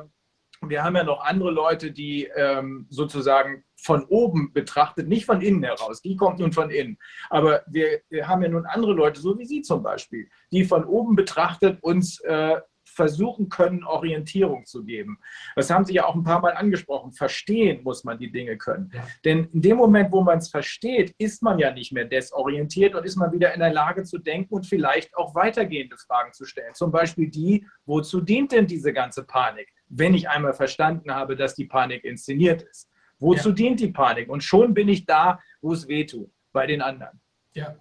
wir 0.67 0.83
haben 0.83 0.95
ja 0.95 1.03
noch 1.03 1.23
andere 1.23 1.51
Leute, 1.51 1.91
die 1.91 2.29
ähm, 2.35 2.85
sozusagen 2.89 3.63
von 3.77 4.03
oben 4.05 4.51
betrachtet, 4.51 5.07
nicht 5.07 5.25
von 5.25 5.41
innen 5.41 5.63
heraus, 5.63 6.01
die 6.01 6.17
kommt 6.17 6.39
nun 6.39 6.51
von 6.51 6.69
innen. 6.69 6.97
Aber 7.29 7.63
wir, 7.67 8.01
wir, 8.09 8.27
haben 8.27 8.43
ja 8.43 8.49
nun 8.49 8.65
andere 8.65 8.93
Leute, 8.93 9.21
so 9.21 9.37
wie 9.39 9.45
Sie 9.45 9.61
zum 9.61 9.81
Beispiel, 9.83 10.29
die 10.51 10.65
von 10.65 10.83
oben 10.83 11.15
betrachtet 11.15 11.81
uns 11.81 12.19
äh, 12.21 12.57
versuchen 12.99 13.47
können, 13.47 13.83
Orientierung 13.83 14.65
zu 14.65 14.83
geben. 14.83 15.19
Das 15.55 15.69
haben 15.69 15.85
Sie 15.85 15.93
ja 15.93 16.05
auch 16.05 16.15
ein 16.15 16.23
paar 16.23 16.41
Mal 16.41 16.53
angesprochen. 16.53 17.13
Verstehen 17.13 17.81
muss 17.83 18.03
man 18.03 18.19
die 18.19 18.31
Dinge 18.31 18.57
können. 18.57 18.91
Ja. 18.93 19.07
Denn 19.23 19.45
in 19.53 19.61
dem 19.61 19.77
Moment, 19.77 20.11
wo 20.11 20.21
man 20.21 20.39
es 20.39 20.49
versteht, 20.49 21.15
ist 21.17 21.41
man 21.41 21.59
ja 21.59 21.71
nicht 21.71 21.93
mehr 21.93 22.05
desorientiert 22.05 22.95
und 22.95 23.05
ist 23.05 23.15
man 23.15 23.31
wieder 23.31 23.53
in 23.53 23.59
der 23.61 23.71
Lage 23.71 24.03
zu 24.03 24.17
denken 24.17 24.53
und 24.53 24.65
vielleicht 24.65 25.15
auch 25.15 25.33
weitergehende 25.33 25.97
Fragen 25.97 26.33
zu 26.33 26.45
stellen. 26.45 26.73
Zum 26.73 26.91
Beispiel 26.91 27.29
die, 27.29 27.65
wozu 27.85 28.19
dient 28.19 28.51
denn 28.51 28.67
diese 28.67 28.91
ganze 28.91 29.23
Panik? 29.23 29.69
wenn 29.89 30.13
ich 30.13 30.29
einmal 30.29 30.53
verstanden 30.53 31.13
habe, 31.13 31.35
dass 31.35 31.55
die 31.55 31.65
Panik 31.65 32.03
inszeniert 32.03 32.61
ist. 32.61 32.89
Wozu 33.17 33.49
ja. 33.49 33.55
dient 33.55 33.79
die 33.79 33.89
Panik? 33.89 34.29
Und 34.29 34.43
schon 34.43 34.73
bin 34.73 34.87
ich 34.87 35.05
da, 35.05 35.39
wo 35.61 35.73
es 35.73 35.87
weh 35.87 36.05
tut, 36.05 36.31
bei 36.53 36.67
den 36.67 36.81
anderen. 36.81 37.19
Ja. 37.53 37.75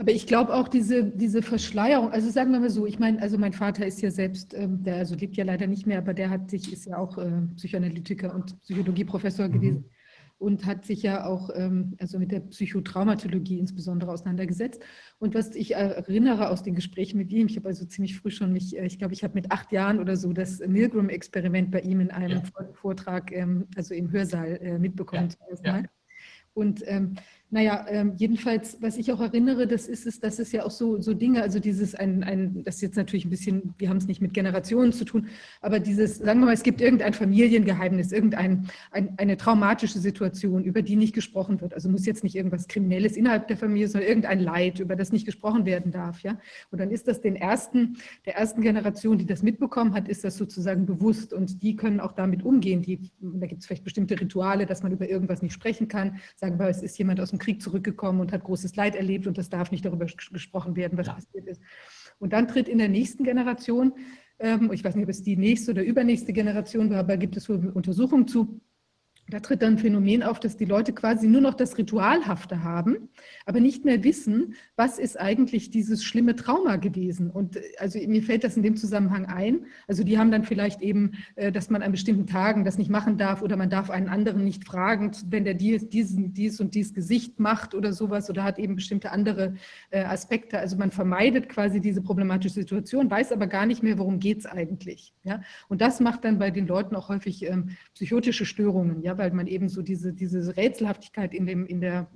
Aber 0.00 0.12
ich 0.12 0.26
glaube 0.26 0.54
auch 0.54 0.66
diese, 0.66 1.04
diese 1.04 1.42
Verschleierung, 1.42 2.10
also 2.10 2.30
sagen 2.30 2.52
wir 2.52 2.60
mal 2.60 2.70
so, 2.70 2.86
ich 2.86 2.98
meine, 2.98 3.20
also 3.20 3.36
mein 3.36 3.52
Vater 3.52 3.84
ist 3.84 4.00
ja 4.00 4.10
selbst, 4.10 4.54
ähm, 4.54 4.82
der 4.82 4.96
also 4.96 5.14
lebt 5.14 5.36
ja 5.36 5.44
leider 5.44 5.66
nicht 5.66 5.86
mehr, 5.86 5.98
aber 5.98 6.14
der 6.14 6.30
hat 6.30 6.48
sich, 6.48 6.72
ist 6.72 6.86
ja 6.86 6.96
auch 6.96 7.18
äh, 7.18 7.42
Psychoanalytiker 7.56 8.34
und 8.34 8.58
Psychologieprofessor 8.62 9.48
mhm. 9.48 9.52
gewesen 9.52 9.84
und 10.38 10.64
hat 10.64 10.86
sich 10.86 11.02
ja 11.02 11.26
auch 11.26 11.50
ähm, 11.54 11.96
also 12.00 12.18
mit 12.18 12.32
der 12.32 12.40
Psychotraumatologie 12.40 13.58
insbesondere 13.58 14.10
auseinandergesetzt. 14.10 14.82
Und 15.18 15.34
was 15.34 15.54
ich 15.54 15.74
erinnere 15.74 16.48
aus 16.48 16.62
den 16.62 16.74
Gesprächen 16.74 17.18
mit 17.18 17.30
ihm, 17.30 17.48
ich 17.48 17.56
habe 17.58 17.68
also 17.68 17.84
ziemlich 17.84 18.16
früh 18.16 18.30
schon 18.30 18.54
mich, 18.54 18.78
äh, 18.78 18.86
ich 18.86 18.98
glaube, 18.98 19.12
ich 19.12 19.22
habe 19.22 19.34
mit 19.34 19.52
acht 19.52 19.70
Jahren 19.70 20.00
oder 20.00 20.16
so 20.16 20.32
das 20.32 20.60
Milgram-Experiment 20.60 21.70
bei 21.70 21.80
ihm 21.80 22.00
in 22.00 22.10
einem 22.10 22.42
ja. 22.42 22.72
Vortrag, 22.72 23.32
ähm, 23.32 23.66
also 23.76 23.92
im 23.92 24.10
Hörsaal 24.10 24.56
äh, 24.62 24.78
mitbekommen 24.78 25.28
ja. 25.62 25.72
Mal. 25.72 25.90
Und 26.54 26.82
ähm, 26.86 27.16
naja, 27.52 27.84
ähm, 27.88 28.12
jedenfalls, 28.16 28.78
was 28.80 28.96
ich 28.96 29.12
auch 29.12 29.20
erinnere, 29.20 29.66
das 29.66 29.88
ist 29.88 30.06
es, 30.06 30.20
das 30.20 30.38
ist 30.38 30.52
ja 30.52 30.64
auch 30.64 30.70
so, 30.70 31.00
so 31.00 31.14
Dinge, 31.14 31.42
also 31.42 31.58
dieses 31.58 31.96
ein, 31.96 32.22
ein, 32.22 32.62
das 32.62 32.76
ist 32.76 32.82
jetzt 32.82 32.96
natürlich 32.96 33.24
ein 33.24 33.30
bisschen, 33.30 33.74
wir 33.76 33.88
haben 33.88 33.96
es 33.96 34.06
nicht 34.06 34.20
mit 34.20 34.32
Generationen 34.34 34.92
zu 34.92 35.04
tun, 35.04 35.26
aber 35.60 35.80
dieses, 35.80 36.18
sagen 36.18 36.38
wir 36.38 36.46
mal, 36.46 36.54
es 36.54 36.62
gibt 36.62 36.80
irgendein 36.80 37.12
Familiengeheimnis, 37.12 38.12
irgendeine 38.12 38.62
ein, 38.92 39.14
eine 39.16 39.36
traumatische 39.36 39.98
Situation, 39.98 40.62
über 40.62 40.82
die 40.82 40.94
nicht 40.94 41.12
gesprochen 41.12 41.60
wird. 41.60 41.74
Also 41.74 41.88
muss 41.88 42.06
jetzt 42.06 42.22
nicht 42.22 42.36
irgendwas 42.36 42.68
Kriminelles 42.68 43.16
innerhalb 43.16 43.48
der 43.48 43.56
Familie, 43.56 43.88
sondern 43.88 44.08
irgendein 44.08 44.38
Leid, 44.38 44.78
über 44.78 44.94
das 44.94 45.10
nicht 45.10 45.26
gesprochen 45.26 45.66
werden 45.66 45.90
darf. 45.90 46.20
Ja? 46.20 46.38
Und 46.70 46.80
dann 46.80 46.92
ist 46.92 47.08
das 47.08 47.20
den 47.20 47.34
ersten, 47.34 47.96
der 48.26 48.36
ersten 48.36 48.62
Generation, 48.62 49.18
die 49.18 49.26
das 49.26 49.42
mitbekommen 49.42 49.92
hat, 49.94 50.08
ist 50.08 50.22
das 50.22 50.36
sozusagen 50.36 50.86
bewusst 50.86 51.32
und 51.32 51.64
die 51.64 51.74
können 51.74 51.98
auch 51.98 52.12
damit 52.12 52.44
umgehen. 52.44 52.82
Die, 52.82 53.10
da 53.20 53.48
gibt 53.48 53.62
es 53.62 53.66
vielleicht 53.66 53.82
bestimmte 53.82 54.20
Rituale, 54.20 54.66
dass 54.66 54.84
man 54.84 54.92
über 54.92 55.08
irgendwas 55.08 55.42
nicht 55.42 55.52
sprechen 55.52 55.88
kann. 55.88 56.20
Sagen 56.36 56.56
wir, 56.56 56.68
es 56.68 56.82
ist 56.82 56.96
jemand 56.96 57.20
aus 57.20 57.30
dem 57.30 57.39
Krieg 57.40 57.60
zurückgekommen 57.60 58.20
und 58.20 58.32
hat 58.32 58.44
großes 58.44 58.76
Leid 58.76 58.94
erlebt 58.94 59.26
und 59.26 59.36
das 59.36 59.48
darf 59.48 59.72
nicht 59.72 59.84
darüber 59.84 60.06
gesprochen 60.06 60.76
werden, 60.76 60.96
was 60.96 61.08
ja. 61.08 61.14
passiert 61.14 61.48
ist. 61.48 61.60
Und 62.18 62.32
dann 62.32 62.46
tritt 62.46 62.68
in 62.68 62.78
der 62.78 62.88
nächsten 62.88 63.24
Generation, 63.24 63.94
ähm, 64.38 64.70
ich 64.72 64.84
weiß 64.84 64.94
nicht, 64.94 65.04
ob 65.04 65.10
es 65.10 65.22
die 65.22 65.36
nächste 65.36 65.72
oder 65.72 65.82
übernächste 65.82 66.32
Generation 66.32 66.90
war, 66.90 66.98
aber 66.98 67.16
gibt 67.16 67.36
es 67.36 67.48
wohl 67.48 67.72
Untersuchungen 67.74 68.28
zu, 68.28 68.60
da 69.30 69.40
tritt 69.40 69.62
dann 69.62 69.74
ein 69.74 69.78
Phänomen 69.78 70.22
auf, 70.22 70.40
dass 70.40 70.56
die 70.56 70.64
Leute 70.64 70.92
quasi 70.92 71.26
nur 71.26 71.40
noch 71.40 71.54
das 71.54 71.78
Ritualhafte 71.78 72.62
haben, 72.62 73.08
aber 73.46 73.60
nicht 73.60 73.84
mehr 73.84 74.02
wissen, 74.04 74.54
was 74.76 74.98
ist 74.98 75.18
eigentlich 75.18 75.70
dieses 75.70 76.04
schlimme 76.04 76.36
Trauma 76.36 76.76
gewesen. 76.76 77.30
Und 77.30 77.56
äh, 77.56 77.62
also 77.78 77.98
mir 78.06 78.22
fällt 78.22 78.44
das 78.44 78.56
in 78.56 78.62
dem 78.62 78.76
Zusammenhang 78.76 79.26
ein. 79.26 79.66
Also 79.86 80.04
die 80.04 80.18
haben 80.18 80.30
dann 80.30 80.44
vielleicht 80.44 80.82
eben, 80.82 81.12
äh, 81.36 81.52
dass 81.52 81.70
man 81.70 81.82
an 81.82 81.92
bestimmten 81.92 82.26
Tagen 82.26 82.64
das 82.64 82.78
nicht 82.78 82.90
machen 82.90 83.18
darf 83.18 83.42
oder 83.42 83.56
man 83.56 83.70
darf 83.70 83.90
einen 83.90 84.08
anderen 84.08 84.44
nicht 84.44 84.64
fragen, 84.64 85.12
wenn 85.28 85.44
der 85.44 85.54
dies, 85.54 85.88
diesen, 85.88 86.32
dies 86.32 86.60
und 86.60 86.74
dies 86.74 86.92
Gesicht 86.92 87.38
macht 87.38 87.74
oder 87.74 87.92
sowas 87.92 88.28
oder 88.30 88.44
hat 88.44 88.58
eben 88.58 88.74
bestimmte 88.74 89.12
andere 89.12 89.54
äh, 89.90 90.02
Aspekte. 90.02 90.58
Also 90.58 90.76
man 90.76 90.90
vermeidet 90.90 91.48
quasi 91.48 91.80
diese 91.80 92.02
problematische 92.02 92.54
Situation, 92.54 93.10
weiß 93.10 93.32
aber 93.32 93.46
gar 93.46 93.66
nicht 93.66 93.82
mehr, 93.82 93.98
worum 93.98 94.18
geht 94.18 94.40
es 94.40 94.46
eigentlich. 94.46 95.14
Ja? 95.22 95.40
Und 95.68 95.80
das 95.80 96.00
macht 96.00 96.24
dann 96.24 96.38
bei 96.38 96.50
den 96.50 96.66
Leuten 96.66 96.96
auch 96.96 97.08
häufig 97.08 97.44
ähm, 97.46 97.70
psychotische 97.94 98.44
Störungen. 98.44 99.02
Ja? 99.02 99.19
Weil 99.20 99.30
man 99.32 99.46
eben 99.46 99.68
so 99.68 99.82
diese, 99.82 100.12
diese 100.12 100.56
Rätselhaftigkeit 100.56 101.34
in, 101.34 101.46
dem, 101.46 101.66
in 101.66 101.80
der 101.80 102.10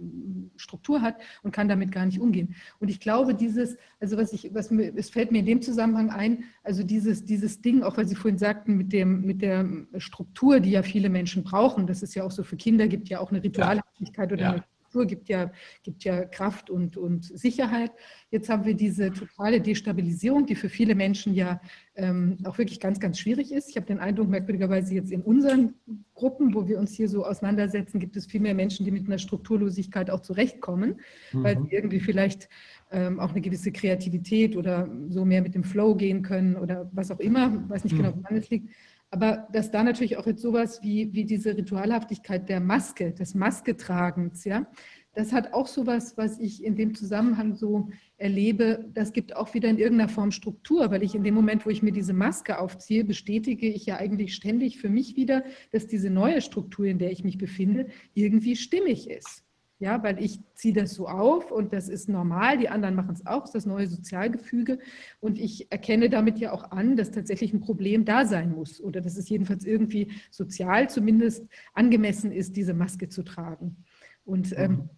Struktur 0.56 1.02
hat 1.02 1.20
und 1.42 1.52
kann 1.52 1.68
damit 1.68 1.92
gar 1.92 2.06
nicht 2.06 2.18
umgehen. 2.18 2.54
Und 2.80 2.88
ich 2.88 2.98
glaube, 2.98 3.34
dieses, 3.34 3.76
also 4.00 4.16
was 4.16 4.32
ich, 4.32 4.52
was 4.54 4.70
mir, 4.70 4.92
es 4.96 5.10
fällt 5.10 5.30
mir 5.30 5.40
in 5.40 5.46
dem 5.46 5.60
Zusammenhang 5.62 6.10
ein, 6.10 6.44
also 6.62 6.82
dieses, 6.82 7.24
dieses 7.24 7.60
Ding, 7.60 7.82
auch 7.82 7.98
weil 7.98 8.08
Sie 8.08 8.16
vorhin 8.16 8.38
sagten, 8.38 8.76
mit, 8.76 8.92
dem, 8.92 9.20
mit 9.20 9.42
der 9.42 9.68
Struktur, 9.98 10.60
die 10.60 10.70
ja 10.70 10.82
viele 10.82 11.10
Menschen 11.10 11.44
brauchen, 11.44 11.86
das 11.86 12.02
ist 12.02 12.14
ja 12.14 12.24
auch 12.24 12.30
so 12.30 12.42
für 12.42 12.56
Kinder, 12.56 12.88
gibt 12.88 13.08
ja 13.10 13.20
auch 13.20 13.30
eine 13.30 13.42
Ritualhaftigkeit 13.42 14.32
oder 14.32 14.42
ja. 14.42 14.52
eine 14.52 14.64
Struktur 14.94 15.06
gibt 15.06 15.28
ja, 15.28 15.50
gibt 15.82 16.04
ja 16.04 16.24
Kraft 16.24 16.70
und, 16.70 16.96
und 16.96 17.24
Sicherheit. 17.24 17.90
Jetzt 18.30 18.48
haben 18.48 18.64
wir 18.64 18.74
diese 18.74 19.12
totale 19.12 19.60
Destabilisierung, 19.60 20.46
die 20.46 20.54
für 20.54 20.68
viele 20.68 20.94
Menschen 20.94 21.34
ja 21.34 21.60
ähm, 21.96 22.38
auch 22.44 22.58
wirklich 22.58 22.78
ganz, 22.78 23.00
ganz 23.00 23.18
schwierig 23.18 23.52
ist. 23.52 23.70
Ich 23.70 23.76
habe 23.76 23.86
den 23.86 23.98
Eindruck, 23.98 24.28
merkwürdigerweise 24.28 24.94
jetzt 24.94 25.10
in 25.10 25.22
unseren 25.22 25.74
Gruppen, 26.14 26.54
wo 26.54 26.68
wir 26.68 26.78
uns 26.78 26.94
hier 26.94 27.08
so 27.08 27.24
auseinandersetzen, 27.24 27.98
gibt 27.98 28.16
es 28.16 28.26
viel 28.26 28.40
mehr 28.40 28.54
Menschen, 28.54 28.84
die 28.84 28.92
mit 28.92 29.06
einer 29.06 29.18
Strukturlosigkeit 29.18 30.10
auch 30.10 30.20
zurechtkommen, 30.20 31.00
mhm. 31.32 31.42
weil 31.42 31.60
sie 31.60 31.74
irgendwie 31.74 32.00
vielleicht 32.00 32.48
ähm, 32.92 33.18
auch 33.18 33.30
eine 33.30 33.40
gewisse 33.40 33.72
Kreativität 33.72 34.56
oder 34.56 34.88
so 35.08 35.24
mehr 35.24 35.42
mit 35.42 35.54
dem 35.56 35.64
Flow 35.64 35.96
gehen 35.96 36.22
können 36.22 36.54
oder 36.56 36.88
was 36.92 37.10
auch 37.10 37.20
immer, 37.20 37.68
weiß 37.68 37.82
nicht 37.82 37.96
genau, 37.96 38.10
mhm. 38.10 38.14
genau, 38.14 38.24
woran 38.24 38.36
es 38.38 38.50
liegt. 38.50 38.70
Aber 39.14 39.46
dass 39.52 39.70
da 39.70 39.84
natürlich 39.84 40.16
auch 40.16 40.26
jetzt 40.26 40.42
sowas 40.42 40.82
wie, 40.82 41.12
wie 41.12 41.24
diese 41.24 41.56
Ritualhaftigkeit 41.56 42.48
der 42.48 42.58
Maske, 42.58 43.12
des 43.12 43.36
Masketragens, 43.36 44.42
ja, 44.42 44.66
das 45.12 45.32
hat 45.32 45.52
auch 45.52 45.68
sowas, 45.68 46.16
was 46.16 46.40
ich 46.40 46.64
in 46.64 46.74
dem 46.74 46.96
Zusammenhang 46.96 47.54
so 47.54 47.90
erlebe, 48.16 48.90
das 48.92 49.12
gibt 49.12 49.36
auch 49.36 49.54
wieder 49.54 49.68
in 49.68 49.78
irgendeiner 49.78 50.08
Form 50.08 50.32
Struktur, 50.32 50.90
weil 50.90 51.04
ich 51.04 51.14
in 51.14 51.22
dem 51.22 51.34
Moment, 51.34 51.64
wo 51.64 51.70
ich 51.70 51.80
mir 51.80 51.92
diese 51.92 52.12
Maske 52.12 52.58
aufziehe, 52.58 53.04
bestätige 53.04 53.68
ich 53.68 53.86
ja 53.86 53.98
eigentlich 53.98 54.34
ständig 54.34 54.80
für 54.80 54.88
mich 54.88 55.14
wieder, 55.14 55.44
dass 55.70 55.86
diese 55.86 56.10
neue 56.10 56.40
Struktur, 56.40 56.86
in 56.86 56.98
der 56.98 57.12
ich 57.12 57.22
mich 57.22 57.38
befinde, 57.38 57.86
irgendwie 58.14 58.56
stimmig 58.56 59.08
ist. 59.08 59.44
Ja, 59.80 60.02
weil 60.04 60.22
ich 60.22 60.38
ziehe 60.54 60.72
das 60.72 60.94
so 60.94 61.08
auf 61.08 61.50
und 61.50 61.72
das 61.72 61.88
ist 61.88 62.08
normal, 62.08 62.58
die 62.58 62.68
anderen 62.68 62.94
machen 62.94 63.12
es 63.12 63.26
auch, 63.26 63.40
das 63.40 63.48
ist 63.48 63.54
das 63.54 63.66
neue 63.66 63.88
Sozialgefüge. 63.88 64.78
Und 65.20 65.38
ich 65.38 65.70
erkenne 65.72 66.08
damit 66.08 66.38
ja 66.38 66.52
auch 66.52 66.70
an, 66.70 66.96
dass 66.96 67.10
tatsächlich 67.10 67.52
ein 67.52 67.60
Problem 67.60 68.04
da 68.04 68.24
sein 68.24 68.52
muss 68.52 68.80
oder 68.80 69.00
dass 69.00 69.16
es 69.16 69.28
jedenfalls 69.28 69.64
irgendwie 69.64 70.12
sozial 70.30 70.88
zumindest 70.88 71.46
angemessen 71.74 72.30
ist, 72.30 72.56
diese 72.56 72.72
Maske 72.72 73.08
zu 73.08 73.24
tragen. 73.24 73.84
Und 74.24 74.56
ähm, 74.56 74.70
mhm. 74.70 74.90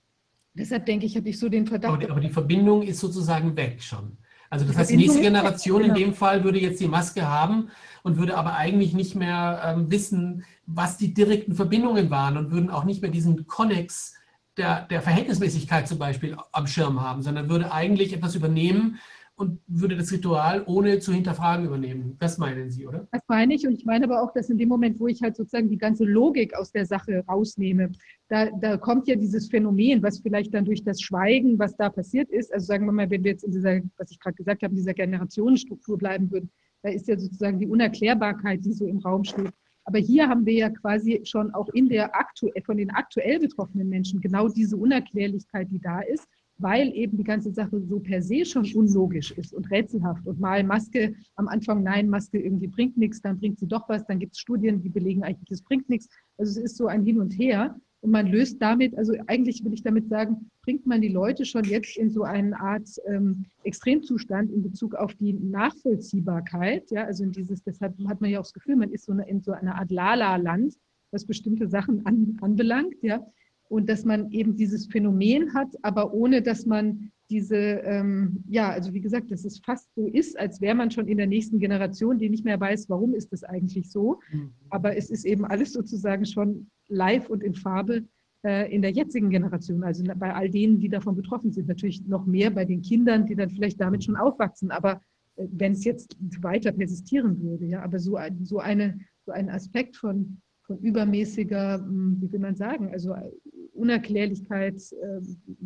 deshalb 0.55 0.85
denke 0.85 1.07
ich, 1.07 1.16
habe 1.16 1.28
ich 1.31 1.39
so 1.39 1.48
den 1.48 1.66
Verdacht. 1.66 1.94
Aber 1.94 2.05
die, 2.05 2.11
aber 2.11 2.20
die, 2.20 2.31
Verbindung 2.31 2.82
ist 2.82 3.01
sozusagen 3.01 3.57
weg 3.57 3.82
schon. 3.82 4.19
Also 4.51 4.66
das 4.66 4.77
heißt, 4.77 4.90
die 4.90 4.97
nächste 4.97 5.20
Generation 5.20 5.82
genau. 5.82 5.94
in 5.94 6.01
dem 6.01 6.15
Fall 6.15 6.44
würde 6.44 6.61
jetzt 6.61 6.81
die 6.81 6.86
Maske 6.86 7.27
haben 7.27 7.70
und 8.03 8.19
würde 8.19 8.36
aber 8.36 8.55
eigentlich 8.55 8.94
nicht 8.94 9.16
mehr 9.16 9.62
ähm, 9.65 9.90
wissen, 9.90 10.44
was 10.66 10.98
die 10.98 11.15
direkten 11.15 11.55
Verbindungen 11.55 12.11
waren 12.11 12.36
und 12.36 12.53
würden 12.53 12.70
auch 12.70 12.85
nicht 12.85 13.03
mehr 13.03 13.11
diesen 13.11 13.47
Konnex 13.47 14.15
der, 14.57 14.87
der 14.87 15.03
Verhältnismäßigkeit 15.03 15.87
zum 15.87 15.99
Beispiel 15.99 16.37
am 16.53 16.66
Schirm 16.66 17.01
haben, 17.01 17.23
sondern 17.23 17.49
würde 17.49 17.73
eigentlich 17.73 18.12
etwas 18.12 18.35
übernehmen 18.35 18.99
und 19.37 19.61
würde 19.66 19.97
das 19.97 20.11
Ritual 20.11 20.62
ohne 20.66 20.99
zu 20.99 21.12
hinterfragen 21.12 21.66
übernehmen. 21.66 22.16
Das 22.19 22.39
meinen 22.39 22.70
Sie, 22.70 22.87
oder? 22.87 23.07
Das 23.12 23.20
meine 23.28 23.55
ich. 23.55 23.66
Und 23.66 23.74
ich 23.74 23.85
meine 23.85 24.07
aber 24.07 24.23
auch, 24.23 24.33
dass 24.33 24.49
in 24.49 24.57
dem 24.57 24.70
Moment, 24.70 24.99
wo 24.99 25.09
ich 25.09 25.20
halt 25.23 25.37
sozusagen 25.37 25.69
die 25.69 25.77
ganze 25.77 26.05
Logik 26.05 26.55
aus 26.55 26.73
der 26.73 26.87
Sache 26.87 27.23
rausnehme, 27.28 27.93
da, 28.28 28.47
da 28.51 28.78
kommt 28.78 29.07
ja 29.09 29.15
dieses 29.15 29.49
Phänomen, 29.49 30.03
was 30.03 30.20
vielleicht 30.20 30.55
dann 30.55 30.65
durch 30.65 30.83
das 30.83 31.03
Schweigen, 31.03 31.59
was 31.59 31.77
da 31.77 31.91
passiert 31.91 32.31
ist, 32.31 32.53
also 32.53 32.65
sagen 32.66 32.87
wir 32.87 32.93
mal, 32.93 33.11
wenn 33.11 33.24
wir 33.24 33.33
jetzt 33.33 33.45
in 33.45 33.53
dieser, 33.53 33.81
was 33.99 34.11
ich 34.11 34.19
gerade 34.19 34.37
gesagt 34.37 34.62
habe, 34.62 34.73
in 34.73 34.77
dieser 34.77 34.95
Generationenstruktur 34.95 35.99
bleiben 35.99 36.31
würden, 36.31 36.51
da 36.83 36.89
ist 36.91 37.07
ja 37.07 37.19
sozusagen 37.19 37.59
die 37.59 37.66
Unerklärbarkeit, 37.66 38.65
die 38.65 38.73
so 38.73 38.87
im 38.87 38.99
Raum 38.99 39.24
steht. 39.24 39.53
Aber 39.87 39.99
hier 39.99 40.29
haben 40.29 40.45
wir 40.45 40.53
ja 40.53 40.69
quasi 40.69 41.21
schon 41.25 41.53
auch 41.55 41.69
in 41.69 41.89
der 41.89 42.15
aktuell, 42.15 42.61
von 42.65 42.77
den 42.77 42.91
aktuell 42.91 43.39
betroffenen 43.39 43.89
Menschen 43.89 44.21
genau 44.21 44.49
diese 44.49 44.77
Unerklärlichkeit, 44.77 45.71
die 45.71 45.81
da 45.81 46.01
ist, 46.01 46.27
weil 46.59 46.93
eben 46.93 47.17
die 47.17 47.25
ganze 47.25 47.53
Sache 47.53 47.81
so 47.81 48.01
per 48.01 48.21
se 48.21 48.45
schon 48.45 48.67
unlogisch 48.75 49.31
ist 49.33 49.55
und 49.55 49.71
rätselhaft. 49.71 50.27
Und 50.27 50.41
mal 50.41 50.65
Maske 50.65 51.15
am 51.37 51.47
Anfang, 51.47 51.83
nein, 51.83 52.09
Maske 52.09 52.41
irgendwie 52.41 52.67
bringt 52.67 52.97
nichts, 52.97 53.21
dann 53.21 53.39
bringt 53.39 53.61
sie 53.61 53.69
doch 53.69 53.89
was, 53.89 54.05
dann 54.07 54.19
gibt 54.19 54.33
es 54.33 54.41
Studien, 54.41 54.83
die 54.83 54.89
belegen 54.89 55.23
eigentlich, 55.23 55.51
es 55.51 55.63
bringt 55.63 55.89
nichts. 55.89 56.09
Also 56.37 56.59
es 56.59 56.73
ist 56.73 56.77
so 56.77 56.89
ein 56.89 57.05
Hin 57.05 57.21
und 57.21 57.31
Her. 57.39 57.79
Und 58.07 58.12
man 58.12 58.28
löst 58.28 58.62
damit, 58.62 58.97
also 58.97 59.15
eigentlich 59.27 59.65
will 59.65 59.74
ich 59.74 59.83
damit 59.83 60.09
sagen, 60.09 60.49
bringt 60.62 60.87
man 60.87 61.01
die 61.01 61.09
Leute 61.09 61.45
schon 61.45 61.65
jetzt 61.65 61.97
in 61.97 62.09
so 62.09 62.23
eine 62.23 62.57
Art 62.61 62.89
ähm, 63.09 63.47
Extremzustand 63.65 64.53
in 64.53 64.62
Bezug 64.62 64.95
auf 64.95 65.12
die 65.15 65.33
Nachvollziehbarkeit. 65.33 66.89
Ja, 66.93 67.03
also 67.03 67.24
in 67.24 67.33
dieses, 67.33 67.65
deshalb 67.65 67.97
hat 68.07 68.20
man 68.20 68.31
ja 68.31 68.39
auch 68.39 68.45
das 68.45 68.53
Gefühl, 68.53 68.77
man 68.77 68.93
ist 68.93 69.07
so 69.07 69.12
eine, 69.12 69.28
in 69.28 69.41
so 69.41 69.51
einer 69.51 69.74
Art 69.74 69.91
Lala-Land, 69.91 70.74
was 71.11 71.27
bestimmte 71.27 71.66
Sachen 71.66 72.07
an, 72.07 72.37
anbelangt. 72.43 72.95
Ja, 73.03 73.27
und 73.69 73.89
dass 73.89 74.05
man 74.05 74.31
eben 74.31 74.55
dieses 74.55 74.87
Phänomen 74.87 75.53
hat, 75.53 75.74
aber 75.83 76.15
ohne 76.15 76.43
dass 76.43 76.65
man 76.65 77.11
diese, 77.28 77.57
ähm, 77.57 78.45
ja, 78.49 78.70
also 78.70 78.95
wie 78.95 79.01
gesagt, 79.01 79.33
dass 79.33 79.45
es 79.45 79.59
fast 79.59 79.93
so 79.97 80.07
ist, 80.07 80.39
als 80.39 80.61
wäre 80.61 80.77
man 80.77 80.93
schon 80.93 81.09
in 81.09 81.16
der 81.16 81.27
nächsten 81.27 81.59
Generation, 81.59 82.19
die 82.19 82.31
nicht 82.31 82.45
mehr 82.45 82.61
weiß, 82.61 82.89
warum 82.89 83.16
ist 83.16 83.33
das 83.33 83.43
eigentlich 83.43 83.91
so. 83.91 84.20
Mhm. 84.31 84.53
Aber 84.70 84.97
es 84.97 85.11
ist 85.11 85.24
eben 85.24 85.45
alles 85.45 85.73
sozusagen 85.73 86.24
schon 86.24 86.70
live 86.89 87.29
und 87.29 87.43
in 87.43 87.55
Farbe 87.55 88.05
äh, 88.47 88.73
in 88.73 88.83
der 88.83 88.93
jetzigen 88.93 89.31
Generation, 89.31 89.83
also 89.83 90.05
bei 90.17 90.33
all 90.33 90.49
denen, 90.49 90.79
die 90.79 90.89
davon 90.89 91.17
betroffen 91.17 91.53
sind. 91.53 91.67
Natürlich 91.67 92.07
noch 92.07 92.27
mehr 92.27 92.51
bei 92.51 92.65
den 92.65 92.81
Kindern, 92.83 93.27
die 93.27 93.35
dann 93.35 93.51
vielleicht 93.51 93.81
damit 93.81 94.05
schon 94.05 94.17
aufwachsen. 94.17 94.71
Aber 94.71 95.01
äh, 95.37 95.47
wenn 95.51 95.73
es 95.73 95.85
jetzt 95.85 96.17
weiter 96.41 96.71
persistieren 96.71 97.41
würde, 97.43 97.67
ja, 97.67 97.83
aber 97.83 97.99
so, 97.99 98.17
ein, 98.17 98.45
so, 98.45 98.61
eine, 98.61 98.99
so 99.25 99.33
ein 99.33 99.51
Aspekt 99.51 99.97
von, 99.97 100.41
von 100.63 100.79
übermäßiger, 100.79 101.79
hm, 101.79 102.19
wie 102.21 102.31
will 102.33 102.41
man 102.41 102.55
sagen, 102.55 102.91
also 102.93 103.15
äh, 103.15 103.31
Unerklärlichkeit, 103.73 104.81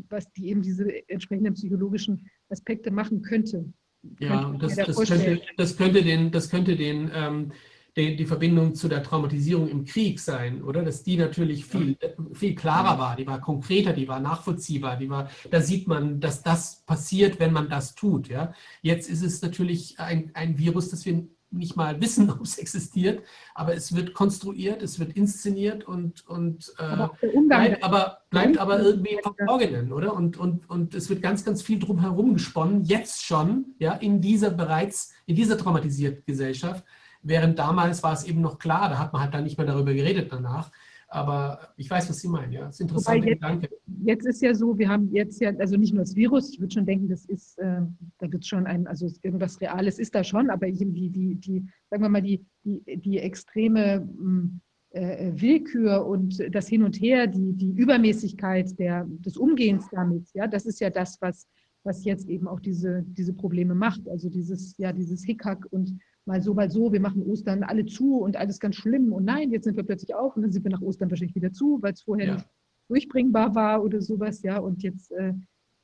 was 0.08 0.32
die 0.32 0.48
eben 0.48 0.62
diese 0.62 1.08
entsprechenden 1.08 1.54
psychologischen 1.54 2.28
Aspekte 2.48 2.90
machen 2.90 3.22
könnte. 3.22 3.72
Ja, 4.18 4.52
das, 4.58 4.74
das, 4.74 4.96
könnte, 4.96 5.40
das, 5.56 5.76
könnte, 5.76 6.02
den, 6.02 6.32
das 6.32 6.50
könnte 6.50 6.74
den 6.74 7.08
ähm, 7.14 7.52
die, 7.96 8.16
die, 8.16 8.26
Verbindung 8.26 8.74
zu 8.74 8.88
der 8.88 9.02
Traumatisierung 9.02 9.68
im 9.68 9.84
Krieg 9.84 10.20
sein, 10.20 10.62
oder? 10.62 10.82
Dass 10.82 11.02
die 11.02 11.16
natürlich 11.16 11.64
viel, 11.64 11.96
viel 12.32 12.54
klarer 12.54 12.98
war, 12.98 13.16
die 13.16 13.26
war 13.26 13.40
konkreter, 13.40 13.92
die 13.92 14.08
war 14.08 14.20
nachvollziehbar, 14.20 14.96
die 14.96 15.10
war, 15.10 15.30
da 15.50 15.60
sieht 15.60 15.88
man, 15.88 16.20
dass 16.20 16.42
das 16.42 16.82
passiert, 16.86 17.40
wenn 17.40 17.52
man 17.52 17.68
das 17.68 17.94
tut. 17.94 18.28
Ja? 18.28 18.52
Jetzt 18.82 19.10
ist 19.10 19.22
es 19.22 19.42
natürlich 19.42 19.98
ein, 19.98 20.30
ein 20.34 20.58
Virus, 20.58 20.90
das 20.90 21.04
wir 21.04 21.26
nicht 21.50 21.76
mal 21.76 22.00
wissen, 22.00 22.30
ob 22.30 22.42
es 22.42 22.58
existiert, 22.58 23.22
aber 23.54 23.74
es 23.74 23.94
wird 23.94 24.14
konstruiert, 24.14 24.82
es 24.82 24.98
wird 24.98 25.12
inszeniert 25.14 25.84
und, 25.84 26.26
und 26.28 26.72
äh, 26.78 26.82
aber 26.82 27.16
bleibt, 27.48 27.82
aber, 27.82 28.18
bleibt 28.30 28.58
aber 28.58 28.80
irgendwie 28.80 29.14
im 29.14 29.20
Verborgenen, 29.22 29.92
oder? 29.92 30.14
Und, 30.14 30.36
und, 30.36 30.68
und 30.70 30.94
es 30.94 31.08
wird 31.08 31.22
ganz, 31.22 31.44
ganz 31.44 31.62
viel 31.62 31.78
drum 31.78 32.00
herum 32.00 32.34
gesponnen, 32.34 32.84
jetzt 32.84 33.24
schon, 33.24 33.74
ja, 33.78 33.94
in 33.94 34.20
dieser 34.20 34.50
bereits, 34.50 35.12
in 35.26 35.36
dieser 35.36 35.58
traumatisierten 35.58 36.22
Gesellschaft, 36.24 36.84
Während 37.22 37.58
damals 37.58 38.02
war 38.02 38.12
es 38.12 38.24
eben 38.24 38.40
noch 38.40 38.58
klar, 38.58 38.88
da 38.88 38.98
hat 38.98 39.12
man 39.12 39.22
halt 39.22 39.34
dann 39.34 39.44
nicht 39.44 39.58
mehr 39.58 39.66
darüber 39.66 39.92
geredet 39.92 40.32
danach. 40.32 40.70
Aber 41.12 41.58
ich 41.76 41.90
weiß, 41.90 42.08
was 42.08 42.20
Sie 42.20 42.28
meinen, 42.28 42.52
ja. 42.52 42.66
Das 42.66 42.76
ist 42.76 42.82
interessant. 42.82 43.24
Jetzt, 43.24 43.68
jetzt, 44.04 44.26
ist 44.26 44.42
ja 44.42 44.54
so, 44.54 44.78
wir 44.78 44.88
haben 44.88 45.12
jetzt 45.12 45.40
ja, 45.40 45.50
also 45.58 45.76
nicht 45.76 45.92
nur 45.92 46.04
das 46.04 46.14
Virus, 46.14 46.50
ich 46.50 46.60
würde 46.60 46.72
schon 46.72 46.86
denken, 46.86 47.08
das 47.08 47.24
ist, 47.24 47.58
äh, 47.58 47.80
da 48.18 48.30
wird 48.30 48.44
es 48.44 48.48
schon 48.48 48.64
ein, 48.64 48.86
also 48.86 49.10
irgendwas 49.22 49.60
Reales 49.60 49.98
ist 49.98 50.14
da 50.14 50.22
schon, 50.22 50.50
aber 50.50 50.70
die, 50.70 51.10
die, 51.10 51.34
die 51.34 51.66
sagen 51.90 52.02
wir 52.04 52.08
mal, 52.08 52.22
die, 52.22 52.46
die, 52.62 52.96
die 52.96 53.18
extreme 53.18 54.08
hm, 54.16 54.60
äh, 54.90 55.32
Willkür 55.34 56.06
und 56.06 56.40
das 56.54 56.68
Hin 56.68 56.84
und 56.84 57.00
Her, 57.00 57.26
die, 57.26 57.54
die 57.54 57.72
Übermäßigkeit 57.72 58.78
der, 58.78 59.04
des 59.08 59.36
Umgehens 59.36 59.88
damit, 59.90 60.28
ja, 60.34 60.46
das 60.46 60.64
ist 60.64 60.78
ja 60.78 60.90
das, 60.90 61.20
was, 61.20 61.48
was 61.82 62.04
jetzt 62.04 62.28
eben 62.28 62.46
auch 62.46 62.60
diese, 62.60 63.02
diese 63.06 63.32
Probleme 63.32 63.74
macht. 63.74 64.08
Also 64.08 64.28
dieses, 64.28 64.76
ja, 64.78 64.92
dieses 64.92 65.24
Hickhack 65.24 65.66
und 65.70 65.98
mal 66.26 66.42
so, 66.42 66.54
mal 66.54 66.70
so, 66.70 66.92
wir 66.92 67.00
machen 67.00 67.22
Ostern 67.22 67.62
alle 67.62 67.86
zu 67.86 68.18
und 68.18 68.36
alles 68.36 68.60
ganz 68.60 68.76
schlimm 68.76 69.12
und 69.12 69.24
nein, 69.24 69.50
jetzt 69.50 69.64
sind 69.64 69.76
wir 69.76 69.84
plötzlich 69.84 70.14
auf 70.14 70.36
und 70.36 70.42
dann 70.42 70.52
sind 70.52 70.64
wir 70.64 70.70
nach 70.70 70.82
Ostern 70.82 71.10
wahrscheinlich 71.10 71.34
wieder 71.34 71.52
zu, 71.52 71.78
weil 71.82 71.92
es 71.92 72.02
vorher 72.02 72.26
ja. 72.26 72.34
nicht 72.34 72.46
durchbringbar 72.88 73.54
war 73.54 73.82
oder 73.82 74.02
sowas, 74.02 74.42
ja. 74.42 74.58
Und 74.58 74.82
jetzt 74.82 75.12
äh, 75.12 75.32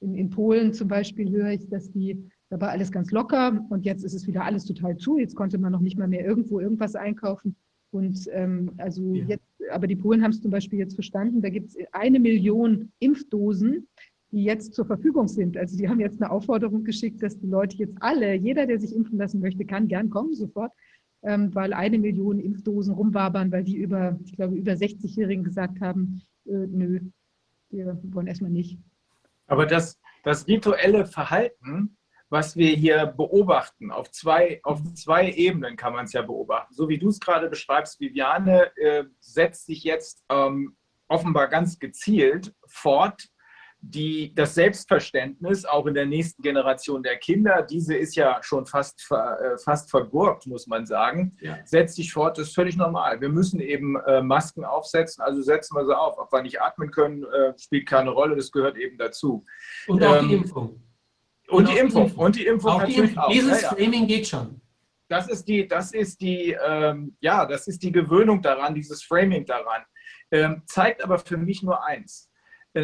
in, 0.01 0.15
in 0.15 0.31
Polen 0.31 0.73
zum 0.73 0.89
Beispiel 0.89 1.31
höre 1.31 1.51
ich, 1.51 1.69
dass 1.69 1.91
die, 1.91 2.29
da 2.51 2.61
war 2.61 2.71
alles 2.71 2.91
ganz 2.91 3.11
locker 3.13 3.65
und 3.71 3.85
jetzt 3.85 4.05
ist 4.05 4.15
es 4.15 4.27
wieder 4.27 4.45
alles 4.45 4.65
total 4.65 4.97
zu. 4.97 5.19
Jetzt 5.19 5.37
konnte 5.37 5.59
man 5.59 5.73
noch 5.73 5.81
nicht 5.81 5.99
mal 5.99 6.09
mehr 6.09 6.25
irgendwo 6.25 6.61
irgendwas 6.61 6.95
einkaufen. 6.95 7.57
Und 7.93 8.29
ähm, 8.33 8.73
also 8.77 9.15
ja. 9.15 9.25
jetzt, 9.25 9.47
aber 9.71 9.87
die 9.87 9.97
Polen 9.97 10.23
haben 10.23 10.33
es 10.33 10.43
zum 10.43 10.51
Beispiel 10.51 10.79
jetzt 10.79 10.95
verstanden, 10.95 11.41
da 11.41 11.49
gibt 11.49 11.71
es 11.71 11.77
eine 11.93 12.21
Million 12.21 12.93
Impfdosen, 12.99 13.87
die 14.37 14.45
jetzt 14.45 14.75
zur 14.75 14.85
Verfügung 14.85 15.29
sind. 15.29 15.57
Also 15.57 15.79
die 15.79 15.89
haben 15.89 15.99
jetzt 15.99 16.21
eine 16.21 16.31
Aufforderung 16.31 16.85
geschickt, 16.85 17.23
dass 17.23 17.39
die 17.39 17.47
Leute 17.47 17.79
jetzt 17.79 17.97
alle, 18.01 18.35
jeder, 18.35 18.67
der 18.67 18.79
sich 18.79 18.95
impfen 18.95 19.17
lassen 19.17 19.41
möchte, 19.41 19.65
kann 19.65 19.89
gern 19.89 20.11
kommen 20.11 20.35
sofort, 20.35 20.73
ähm, 21.23 21.55
weil 21.55 21.73
eine 21.73 21.99
Million 21.99 22.39
Impfdosen 22.39 22.93
rumwabern, 22.93 23.51
weil 23.51 23.65
die 23.65 23.77
über, 23.77 24.21
ich 24.27 24.37
glaube, 24.37 24.55
über 24.55 24.73
60-Jährigen 24.73 25.43
gesagt 25.43 25.81
haben, 25.81 26.21
äh, 26.45 26.51
nö, 26.53 27.01
wir 27.71 27.99
wollen 28.13 28.27
erstmal 28.27 28.51
nicht. 28.51 28.79
Aber 29.47 29.65
das, 29.65 29.99
das 30.23 30.47
rituelle 30.47 31.07
Verhalten, 31.07 31.97
was 32.29 32.57
wir 32.57 32.77
hier 32.77 33.07
beobachten, 33.07 33.91
auf 33.91 34.11
zwei, 34.11 34.61
auf 34.65 34.83
zwei 34.93 35.31
Ebenen 35.31 35.77
kann 35.77 35.95
man 35.95 36.05
es 36.05 36.13
ja 36.13 36.21
beobachten. 36.21 36.75
So 36.75 36.91
wie 36.91 36.99
du 36.99 37.09
es 37.09 37.21
gerade 37.21 37.49
beschreibst, 37.49 38.01
Viviane 38.01 38.71
äh, 38.77 39.05
setzt 39.19 39.65
sich 39.65 39.83
jetzt 39.83 40.27
ähm, 40.29 40.77
offenbar 41.09 41.49
ganz 41.49 41.79
gezielt 41.79 42.55
fort 42.67 43.31
die, 43.91 44.35
das 44.35 44.55
Selbstverständnis 44.55 45.65
auch 45.65 45.87
in 45.87 45.95
der 45.95 46.07
nächsten 46.07 46.43
Generation 46.43 47.03
der 47.03 47.17
Kinder, 47.17 47.63
diese 47.63 47.95
ist 47.95 48.17
ja 48.17 48.41
schon 48.43 48.67
fast, 48.67 49.07
äh, 49.11 49.57
fast 49.59 49.91
vergurkt, 49.91 50.47
muss 50.47 50.67
man 50.67 50.87
sagen, 50.87 51.37
ja. 51.41 51.59
setzt 51.65 51.97
sich 51.97 52.13
fort, 52.13 52.39
das 52.39 52.49
ist 52.49 52.55
völlig 52.55 52.77
normal. 52.77 53.21
Wir 53.21 53.29
müssen 53.29 53.61
eben 53.61 53.97
äh, 53.97 54.23
Masken 54.23 54.65
aufsetzen, 54.65 55.23
also 55.23 55.43
setzen 55.43 55.77
wir 55.77 55.87
sie 55.87 55.97
auf. 55.97 56.19
Ob 56.19 56.33
wir 56.33 56.43
nicht 56.43 56.61
atmen 56.61 56.91
können, 56.91 57.25
äh, 57.25 57.53
spielt 57.59 57.89
keine 57.89 58.11
Rolle, 58.11 58.37
das 58.37 58.51
gehört 58.51 58.77
eben 58.77 58.99
dazu. 58.99 59.45
Und 59.87 60.03
auch 60.03 60.21
ähm, 60.21 60.29
die 60.29 60.35
Impfung. 60.35 60.83
Und, 61.49 61.59
und 61.59 61.69
die 61.69 61.79
Impfung. 61.79 62.03
Impfung. 62.05 62.25
Und 62.25 62.37
die 62.37 62.47
Impfung 62.47 62.71
auch 62.71 62.79
natürlich 62.81 62.97
die 62.97 63.07
Impfung. 63.09 63.23
auch. 63.23 63.31
Dieses 63.31 63.63
ja, 63.63 63.69
ja. 63.71 63.77
Framing 63.77 64.07
geht 64.07 64.27
schon. 64.27 64.61
Das 65.09 65.29
ist 65.29 65.47
die, 65.47 65.69
das 65.69 65.93
ist 65.93 66.21
die, 66.21 66.57
ähm, 66.67 67.17
ja, 67.21 67.47
das 67.47 67.69
ist 67.69 67.83
die 67.83 67.93
Gewöhnung 67.93 68.43
daran, 68.43 68.75
dieses 68.75 69.05
Framing 69.05 69.47
daran. 69.47 69.83
Ähm, 70.33 70.63
zeigt 70.67 71.05
aber 71.05 71.19
für 71.19 71.37
mich 71.37 71.63
nur 71.63 71.85
eins 71.85 72.29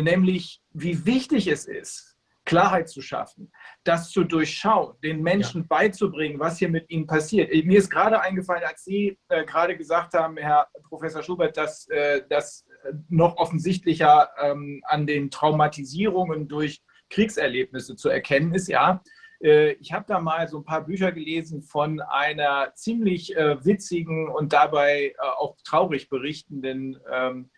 nämlich 0.01 0.63
wie 0.71 1.05
wichtig 1.05 1.49
es 1.49 1.67
ist, 1.67 2.13
Klarheit 2.45 2.89
zu 2.89 3.01
schaffen, 3.03 3.53
das 3.85 4.11
zu 4.11 4.25
durchschauen, 4.25 4.97
den 5.03 5.23
Menschen 5.23 5.63
ja. 5.63 5.67
beizubringen, 5.69 6.41
was 6.41 6.59
hier 6.59 6.69
mit 6.69 6.91
ihnen 6.91 7.07
passiert. 7.07 7.53
Äh, 7.53 7.63
mir 7.63 7.79
ist 7.79 7.91
gerade 7.91 8.21
eingefallen, 8.21 8.65
als 8.65 8.85
Sie 8.85 9.19
äh, 9.29 9.45
gerade 9.45 9.77
gesagt 9.77 10.15
haben, 10.15 10.37
Herr 10.37 10.67
Professor 10.89 11.23
Schubert, 11.23 11.57
dass 11.57 11.89
äh, 11.89 12.23
das 12.29 12.67
noch 13.09 13.37
offensichtlicher 13.37 14.31
ähm, 14.43 14.83
an 14.87 15.07
den 15.07 15.31
Traumatisierungen 15.31 16.49
durch 16.49 16.83
Kriegserlebnisse 17.11 17.95
zu 17.95 18.09
erkennen 18.09 18.55
ist. 18.55 18.67
Ja, 18.67 19.03
äh, 19.41 19.73
ich 19.75 19.93
habe 19.93 20.07
da 20.09 20.19
mal 20.19 20.49
so 20.49 20.59
ein 20.59 20.65
paar 20.65 20.85
Bücher 20.85 21.13
gelesen 21.13 21.63
von 21.63 22.01
einer 22.01 22.73
ziemlich 22.75 23.37
äh, 23.37 23.65
witzigen 23.65 24.29
und 24.29 24.53
dabei 24.53 25.15
auch 25.39 25.57
traurig 25.65 26.09
berichtenden 26.09 26.99
ähm, 27.11 27.51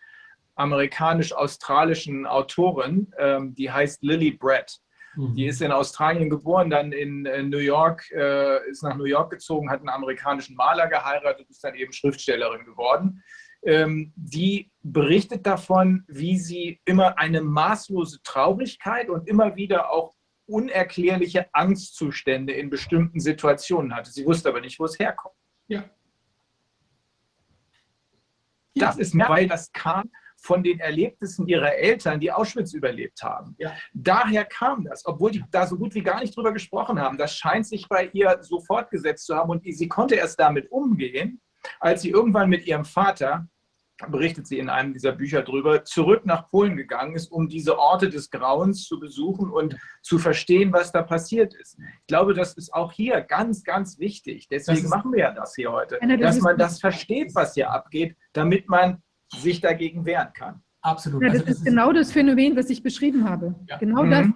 amerikanisch-australischen 0.55 2.25
Autorin, 2.25 3.13
ähm, 3.17 3.53
die 3.55 3.71
heißt 3.71 4.03
Lily 4.03 4.31
Brett. 4.31 4.79
Mhm. 5.15 5.35
Die 5.35 5.45
ist 5.47 5.61
in 5.61 5.71
Australien 5.71 6.29
geboren, 6.29 6.69
dann 6.69 6.91
in, 6.91 7.25
in 7.25 7.49
New 7.49 7.57
York, 7.57 8.09
äh, 8.11 8.69
ist 8.69 8.83
nach 8.83 8.95
New 8.95 9.05
York 9.05 9.31
gezogen, 9.31 9.69
hat 9.69 9.79
einen 9.79 9.89
amerikanischen 9.89 10.55
Maler 10.55 10.87
geheiratet, 10.87 11.49
ist 11.49 11.63
dann 11.63 11.75
eben 11.75 11.93
Schriftstellerin 11.93 12.65
geworden. 12.65 13.23
Ähm, 13.63 14.13
die 14.15 14.71
berichtet 14.83 15.45
davon, 15.45 16.03
wie 16.07 16.37
sie 16.37 16.79
immer 16.85 17.17
eine 17.17 17.41
maßlose 17.41 18.21
Traurigkeit 18.23 19.09
und 19.09 19.27
immer 19.27 19.55
wieder 19.55 19.91
auch 19.91 20.13
unerklärliche 20.45 21.47
Angstzustände 21.53 22.53
in 22.53 22.69
bestimmten 22.69 23.19
Situationen 23.19 23.95
hatte. 23.95 24.11
Sie 24.11 24.25
wusste 24.25 24.49
aber 24.49 24.61
nicht, 24.61 24.79
wo 24.79 24.85
es 24.85 24.99
herkommt. 24.99 25.35
Ja. 25.67 25.89
Das 28.75 28.97
ist, 28.97 29.17
weil 29.17 29.47
das 29.47 29.71
kam 29.71 30.11
von 30.45 30.63
den 30.63 30.79
Erlebnissen 30.79 31.47
ihrer 31.47 31.73
Eltern, 31.73 32.19
die 32.19 32.31
Auschwitz 32.31 32.73
überlebt 32.73 33.23
haben. 33.23 33.55
Ja. 33.57 33.73
Daher 33.93 34.45
kam 34.45 34.83
das, 34.83 35.05
obwohl 35.05 35.31
die 35.31 35.43
da 35.51 35.65
so 35.65 35.75
gut 35.75 35.95
wie 35.95 36.03
gar 36.03 36.21
nicht 36.21 36.35
drüber 36.35 36.53
gesprochen 36.53 36.99
haben. 36.99 37.17
Das 37.17 37.35
scheint 37.35 37.65
sich 37.65 37.87
bei 37.89 38.09
ihr 38.13 38.37
so 38.41 38.59
fortgesetzt 38.59 39.25
zu 39.25 39.35
haben 39.35 39.49
und 39.49 39.63
sie 39.65 39.87
konnte 39.87 40.15
erst 40.15 40.39
damit 40.39 40.71
umgehen, 40.71 41.41
als 41.79 42.03
sie 42.03 42.11
irgendwann 42.11 42.49
mit 42.49 42.67
ihrem 42.67 42.85
Vater 42.85 43.47
berichtet 44.09 44.45
sie 44.45 44.59
in 44.59 44.69
einem 44.69 44.93
dieser 44.93 45.13
Bücher 45.13 45.41
drüber, 45.41 45.85
zurück 45.85 46.25
nach 46.25 46.49
Polen 46.49 46.75
gegangen 46.75 47.15
ist, 47.15 47.31
um 47.31 47.47
diese 47.47 47.79
Orte 47.79 48.09
des 48.09 48.29
Grauens 48.29 48.83
zu 48.83 48.99
besuchen 48.99 49.49
und 49.49 49.77
zu 50.01 50.19
verstehen, 50.19 50.73
was 50.73 50.91
da 50.91 51.01
passiert 51.01 51.53
ist. 51.53 51.79
Ich 51.79 52.07
glaube, 52.07 52.33
das 52.33 52.55
ist 52.55 52.73
auch 52.73 52.91
hier 52.91 53.21
ganz, 53.21 53.63
ganz 53.63 53.97
wichtig. 53.97 54.49
Deswegen 54.49 54.89
machen 54.89 55.13
wir 55.13 55.19
ja 55.19 55.31
das 55.31 55.55
hier 55.55 55.71
heute, 55.71 55.97
dass 56.19 56.41
man 56.41 56.57
das 56.57 56.79
versteht, 56.81 57.33
was 57.35 57.53
hier 57.53 57.71
abgeht, 57.71 58.17
damit 58.33 58.67
man 58.67 59.01
sich 59.41 59.61
dagegen 59.61 60.05
wehren 60.05 60.33
kann. 60.33 60.61
Absolut. 60.81 61.23
Ja, 61.23 61.29
das, 61.29 61.39
also 61.39 61.45
das 61.47 61.57
ist 61.57 61.65
genau 61.65 61.91
das 61.91 62.11
Phänomen, 62.11 62.55
was 62.55 62.69
ich 62.69 62.83
beschrieben 62.83 63.27
habe. 63.27 63.55
Ja. 63.67 63.77
Genau 63.77 64.03
mhm. 64.03 64.11
das 64.11 64.27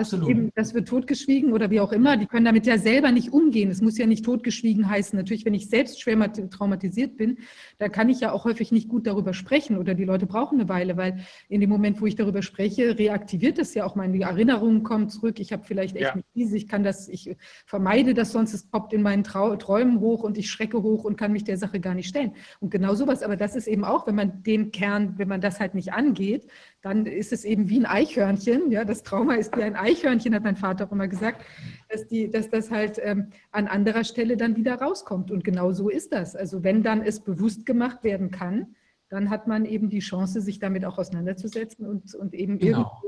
Absolut. 0.00 0.24
Das, 0.24 0.30
eben, 0.30 0.52
das 0.54 0.74
wird 0.74 0.88
totgeschwiegen 0.88 1.52
oder 1.52 1.70
wie 1.70 1.80
auch 1.80 1.92
immer. 1.92 2.16
Die 2.16 2.26
können 2.26 2.44
damit 2.44 2.66
ja 2.66 2.78
selber 2.78 3.12
nicht 3.12 3.32
umgehen. 3.32 3.70
Es 3.70 3.80
muss 3.80 3.98
ja 3.98 4.06
nicht 4.06 4.24
totgeschwiegen 4.24 4.88
heißen. 4.88 5.16
Natürlich, 5.16 5.44
wenn 5.44 5.54
ich 5.54 5.68
selbst 5.68 6.00
schwer 6.00 6.32
traumatisiert 6.50 7.16
bin, 7.16 7.38
da 7.78 7.88
kann 7.88 8.08
ich 8.08 8.20
ja 8.20 8.32
auch 8.32 8.44
häufig 8.44 8.72
nicht 8.72 8.88
gut 8.88 9.06
darüber 9.06 9.34
sprechen 9.34 9.76
oder 9.78 9.94
die 9.94 10.04
Leute 10.04 10.26
brauchen 10.26 10.60
eine 10.60 10.68
Weile, 10.68 10.96
weil 10.96 11.24
in 11.48 11.60
dem 11.60 11.70
Moment, 11.70 12.00
wo 12.00 12.06
ich 12.06 12.16
darüber 12.16 12.42
spreche, 12.42 12.98
reaktiviert 12.98 13.58
es 13.58 13.74
ja 13.74 13.84
auch 13.84 13.94
meine 13.94 14.20
Erinnerungen 14.20 14.82
kommen 14.82 15.08
zurück. 15.08 15.40
Ich 15.40 15.52
habe 15.52 15.64
vielleicht 15.64 15.96
echt 15.96 16.04
ja. 16.04 16.12
eine 16.12 16.22
Krise. 16.32 16.56
Ich 16.56 16.68
kann 16.68 16.82
das, 16.82 17.08
ich 17.08 17.36
vermeide 17.66 18.14
das 18.14 18.32
sonst. 18.32 18.54
Es 18.54 18.64
poppt 18.64 18.92
in 18.92 19.02
meinen 19.02 19.24
Trau 19.24 19.56
Träumen 19.56 20.00
hoch 20.00 20.22
und 20.22 20.38
ich 20.38 20.50
schrecke 20.50 20.82
hoch 20.82 21.04
und 21.04 21.16
kann 21.16 21.32
mich 21.32 21.44
der 21.44 21.58
Sache 21.58 21.80
gar 21.80 21.94
nicht 21.94 22.08
stellen. 22.08 22.34
Und 22.60 22.70
genau 22.70 22.94
sowas. 22.94 23.22
Aber 23.22 23.36
das 23.36 23.56
ist 23.56 23.66
eben 23.66 23.84
auch, 23.84 24.06
wenn 24.06 24.14
man 24.14 24.42
den 24.42 24.70
Kern, 24.70 25.14
wenn 25.18 25.28
man 25.28 25.40
das 25.40 25.60
halt 25.60 25.74
nicht 25.74 25.92
angeht, 25.92 26.46
dann 26.82 27.06
ist 27.06 27.32
es 27.32 27.44
eben 27.44 27.68
wie 27.68 27.78
ein 27.78 27.86
Eichhörnchen. 27.86 28.70
Ja, 28.72 28.84
das 28.84 29.04
Trauma 29.04 29.34
ist 29.34 29.56
wie 29.56 29.62
ein 29.62 29.76
Eichhörnchen, 29.76 30.34
hat 30.34 30.42
mein 30.42 30.56
Vater 30.56 30.86
auch 30.86 30.92
immer 30.92 31.08
gesagt, 31.08 31.44
dass, 31.88 32.06
die, 32.08 32.28
dass 32.28 32.50
das 32.50 32.70
halt 32.70 33.00
ähm, 33.02 33.28
an 33.52 33.68
anderer 33.68 34.04
Stelle 34.04 34.36
dann 34.36 34.56
wieder 34.56 34.74
rauskommt. 34.74 35.30
Und 35.30 35.44
genau 35.44 35.72
so 35.72 35.88
ist 35.88 36.12
das. 36.12 36.34
Also 36.34 36.64
wenn 36.64 36.82
dann 36.82 37.02
es 37.02 37.20
bewusst 37.20 37.66
gemacht 37.66 38.02
werden 38.02 38.32
kann, 38.32 38.74
dann 39.12 39.28
hat 39.28 39.46
man 39.46 39.66
eben 39.66 39.90
die 39.90 39.98
Chance, 39.98 40.40
sich 40.40 40.58
damit 40.58 40.86
auch 40.86 40.96
auseinanderzusetzen 40.96 41.86
und, 41.86 42.14
und 42.14 42.32
eben 42.32 42.58
genau. 42.58 43.02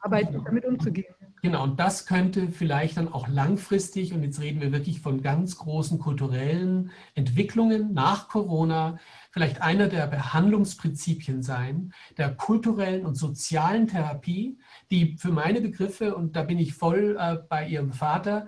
arbeiten, 0.00 0.32
genau. 0.32 0.44
damit 0.44 0.64
umzugehen. 0.64 1.14
Genau, 1.42 1.64
und 1.64 1.78
das 1.78 2.06
könnte 2.06 2.48
vielleicht 2.48 2.96
dann 2.96 3.12
auch 3.12 3.28
langfristig, 3.28 4.14
und 4.14 4.22
jetzt 4.22 4.40
reden 4.40 4.62
wir 4.62 4.72
wirklich 4.72 5.02
von 5.02 5.20
ganz 5.20 5.58
großen 5.58 5.98
kulturellen 5.98 6.90
Entwicklungen 7.14 7.92
nach 7.92 8.28
Corona, 8.28 8.98
vielleicht 9.34 9.62
einer 9.62 9.88
der 9.88 10.06
Behandlungsprinzipien 10.06 11.42
sein, 11.42 11.92
der 12.16 12.32
kulturellen 12.36 13.04
und 13.04 13.16
sozialen 13.16 13.88
Therapie, 13.88 14.60
die 14.92 15.16
für 15.18 15.32
meine 15.32 15.60
Begriffe, 15.60 16.14
und 16.14 16.36
da 16.36 16.44
bin 16.44 16.60
ich 16.60 16.74
voll 16.74 17.16
äh, 17.18 17.38
bei 17.48 17.66
Ihrem 17.66 17.92
Vater, 17.92 18.46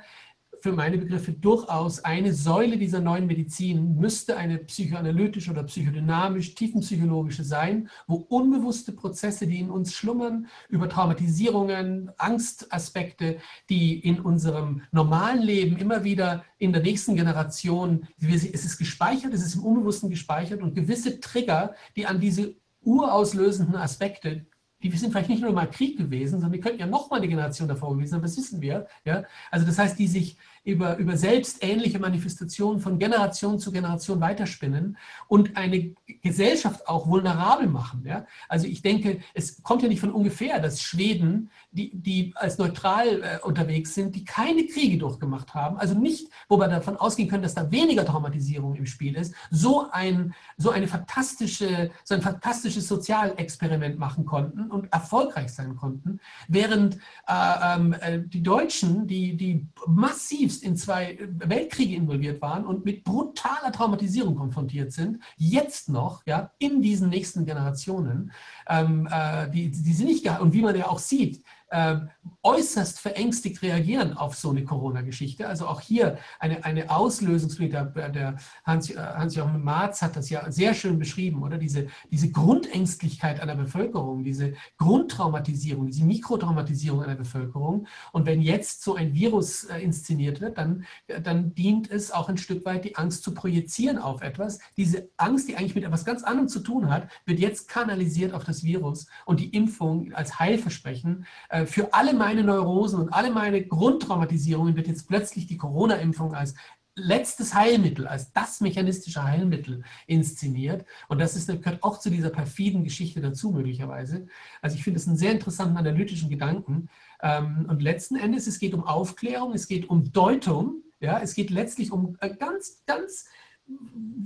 für 0.60 0.72
meine 0.72 0.98
Begriffe 0.98 1.32
durchaus 1.32 2.04
eine 2.04 2.32
Säule 2.32 2.78
dieser 2.78 3.00
neuen 3.00 3.26
Medizin 3.26 3.96
müsste 3.96 4.36
eine 4.36 4.58
psychoanalytische 4.58 5.50
oder 5.50 5.62
psychodynamisch 5.64 6.54
tiefenpsychologische 6.54 7.44
sein, 7.44 7.88
wo 8.06 8.16
unbewusste 8.16 8.92
Prozesse, 8.92 9.46
die 9.46 9.60
in 9.60 9.70
uns 9.70 9.94
schlummern, 9.94 10.46
über 10.68 10.88
Traumatisierungen, 10.88 12.10
Angstaspekte, 12.18 13.38
die 13.68 13.98
in 13.98 14.20
unserem 14.20 14.82
normalen 14.92 15.42
Leben 15.42 15.76
immer 15.76 16.04
wieder 16.04 16.44
in 16.58 16.72
der 16.72 16.82
nächsten 16.82 17.16
Generation, 17.16 18.06
es 18.20 18.44
ist 18.44 18.78
gespeichert, 18.78 19.34
es 19.34 19.44
ist 19.44 19.56
im 19.56 19.64
Unbewussten 19.64 20.10
gespeichert 20.10 20.62
und 20.62 20.74
gewisse 20.74 21.20
Trigger, 21.20 21.74
die 21.96 22.06
an 22.06 22.20
diese 22.20 22.54
urauslösenden 22.82 23.76
Aspekte 23.76 24.46
die 24.82 24.90
sind 24.96 25.10
vielleicht 25.10 25.30
nicht 25.30 25.42
nur 25.42 25.52
mal 25.52 25.70
Krieg 25.70 25.96
gewesen, 25.96 26.40
sondern 26.40 26.52
die 26.52 26.60
könnten 26.60 26.80
ja 26.80 26.86
noch 26.86 27.10
mal 27.10 27.16
eine 27.16 27.28
Generation 27.28 27.66
davor 27.66 27.94
gewesen 27.94 28.10
sein, 28.10 28.22
das 28.22 28.36
wissen 28.36 28.60
wir. 28.60 28.86
Ja? 29.04 29.24
Also 29.50 29.66
das 29.66 29.78
heißt, 29.78 29.98
die 29.98 30.06
sich 30.06 30.36
über, 30.64 30.96
über 30.96 31.16
selbstähnliche 31.16 31.98
Manifestationen 31.98 32.80
von 32.80 32.98
Generation 32.98 33.58
zu 33.58 33.72
Generation 33.72 34.20
weiterspinnen 34.20 34.98
und 35.28 35.56
eine 35.56 35.94
Gesellschaft 36.22 36.88
auch 36.88 37.06
vulnerabel 37.06 37.68
machen. 37.68 38.04
Ja? 38.04 38.26
Also 38.48 38.66
ich 38.66 38.82
denke, 38.82 39.20
es 39.32 39.62
kommt 39.62 39.82
ja 39.82 39.88
nicht 39.88 40.00
von 40.00 40.12
ungefähr, 40.12 40.60
dass 40.60 40.82
Schweden, 40.82 41.50
die, 41.76 41.90
die 41.94 42.32
als 42.36 42.58
neutral 42.58 43.22
äh, 43.22 43.38
unterwegs 43.44 43.94
sind, 43.94 44.16
die 44.16 44.24
keine 44.24 44.66
Kriege 44.66 44.98
durchgemacht 44.98 45.52
haben, 45.54 45.76
also 45.76 45.94
nicht, 45.94 46.28
wo 46.48 46.58
wir 46.58 46.68
davon 46.68 46.96
ausgehen 46.96 47.28
können, 47.28 47.42
dass 47.42 47.54
da 47.54 47.70
weniger 47.70 48.04
Traumatisierung 48.04 48.76
im 48.76 48.86
Spiel 48.86 49.14
ist, 49.14 49.34
so 49.50 49.90
ein, 49.90 50.34
so 50.56 50.70
eine 50.70 50.88
fantastische, 50.88 51.90
so 52.04 52.14
ein 52.14 52.22
fantastisches 52.22 52.88
Sozialexperiment 52.88 53.98
machen 53.98 54.24
konnten 54.24 54.70
und 54.70 54.90
erfolgreich 54.92 55.52
sein 55.52 55.76
konnten, 55.76 56.18
während 56.48 56.96
äh, 57.28 57.76
ähm, 57.76 57.94
äh, 58.00 58.20
die 58.20 58.42
Deutschen, 58.42 59.06
die, 59.06 59.36
die 59.36 59.66
massiv 59.86 60.46
zutiefst 60.46 60.62
in 60.62 60.76
zwei 60.76 61.18
Weltkriege 61.38 61.96
involviert 61.96 62.40
waren 62.40 62.64
und 62.64 62.84
mit 62.84 63.04
brutaler 63.04 63.72
Traumatisierung 63.72 64.36
konfrontiert 64.36 64.92
sind, 64.92 65.22
jetzt 65.36 65.88
noch, 65.88 66.22
ja, 66.26 66.50
in 66.58 66.82
diesen 66.82 67.08
nächsten 67.08 67.44
Generationen, 67.44 68.32
ähm, 68.68 69.08
äh, 69.10 69.50
die, 69.50 69.70
die 69.70 69.92
sind 69.92 70.06
nicht. 70.06 70.26
Und 70.40 70.52
wie 70.52 70.62
man 70.62 70.76
ja 70.76 70.88
auch 70.88 70.98
sieht, 70.98 71.42
äh, 71.76 71.98
äußerst 72.42 73.00
verängstigt 73.00 73.60
reagieren 73.60 74.16
auf 74.16 74.34
so 74.34 74.50
eine 74.50 74.64
Corona-Geschichte. 74.64 75.46
Also 75.46 75.66
auch 75.66 75.80
hier 75.80 76.16
eine, 76.38 76.64
eine 76.64 76.90
Auslösungsmittel. 76.90 77.92
Der, 78.14 78.36
Hans-Joachim 78.64 79.52
Hans 79.52 79.64
Marz 79.64 80.00
hat 80.00 80.16
das 80.16 80.30
ja 80.30 80.50
sehr 80.50 80.72
schön 80.72 80.98
beschrieben, 80.98 81.42
oder? 81.42 81.58
Diese, 81.58 81.88
diese 82.10 82.30
Grundängstlichkeit 82.30 83.40
einer 83.40 83.56
Bevölkerung, 83.56 84.24
diese 84.24 84.54
Grundtraumatisierung, 84.78 85.86
diese 85.86 86.04
Mikrotraumatisierung 86.04 87.02
einer 87.02 87.14
Bevölkerung. 87.14 87.86
Und 88.12 88.24
wenn 88.24 88.40
jetzt 88.40 88.82
so 88.82 88.94
ein 88.94 89.12
Virus 89.12 89.64
äh, 89.64 89.78
inszeniert 89.80 90.40
wird, 90.40 90.56
dann, 90.56 90.86
dann 91.22 91.54
dient 91.54 91.90
es 91.90 92.10
auch 92.10 92.30
ein 92.30 92.38
Stück 92.38 92.64
weit, 92.64 92.84
die 92.84 92.96
Angst 92.96 93.22
zu 93.22 93.34
projizieren 93.34 93.98
auf 93.98 94.22
etwas. 94.22 94.60
Diese 94.78 95.10
Angst, 95.18 95.48
die 95.48 95.56
eigentlich 95.56 95.74
mit 95.74 95.84
etwas 95.84 96.06
ganz 96.06 96.22
anderem 96.22 96.48
zu 96.48 96.60
tun 96.60 96.88
hat, 96.88 97.08
wird 97.26 97.38
jetzt 97.38 97.68
kanalisiert 97.68 98.32
auf 98.32 98.44
das 98.44 98.64
Virus 98.64 99.08
und 99.26 99.40
die 99.40 99.50
Impfung 99.50 100.14
als 100.14 100.38
Heilversprechen 100.38 101.26
äh, 101.50 101.65
äh, 101.65 101.65
für 101.66 101.92
alle 101.92 102.14
meine 102.14 102.42
Neurosen 102.42 103.00
und 103.00 103.12
alle 103.12 103.30
meine 103.30 103.64
Grundtraumatisierungen 103.64 104.76
wird 104.76 104.88
jetzt 104.88 105.08
plötzlich 105.08 105.46
die 105.46 105.56
Corona-Impfung 105.56 106.34
als 106.34 106.54
letztes 106.96 107.54
Heilmittel, 107.54 108.06
als 108.06 108.32
das 108.32 108.60
mechanistische 108.60 109.22
Heilmittel 109.22 109.82
inszeniert. 110.06 110.86
Und 111.08 111.18
das 111.18 111.36
ist, 111.36 111.48
gehört 111.48 111.82
auch 111.82 112.00
zu 112.00 112.10
dieser 112.10 112.30
perfiden 112.30 112.84
Geschichte 112.84 113.20
dazu, 113.20 113.50
möglicherweise. 113.50 114.26
Also 114.62 114.76
ich 114.76 114.82
finde 114.82 114.98
es 114.98 115.06
einen 115.06 115.18
sehr 115.18 115.32
interessanten 115.32 115.76
analytischen 115.76 116.30
Gedanken. 116.30 116.88
Ähm, 117.22 117.66
und 117.68 117.82
letzten 117.82 118.16
Endes, 118.16 118.46
es 118.46 118.58
geht 118.58 118.72
um 118.72 118.84
Aufklärung, 118.84 119.52
es 119.52 119.68
geht 119.68 119.90
um 119.90 120.10
Deutung, 120.10 120.82
ja, 120.98 121.20
es 121.20 121.34
geht 121.34 121.50
letztlich 121.50 121.92
um 121.92 122.16
äh, 122.20 122.34
ganz, 122.34 122.82
ganz 122.86 123.26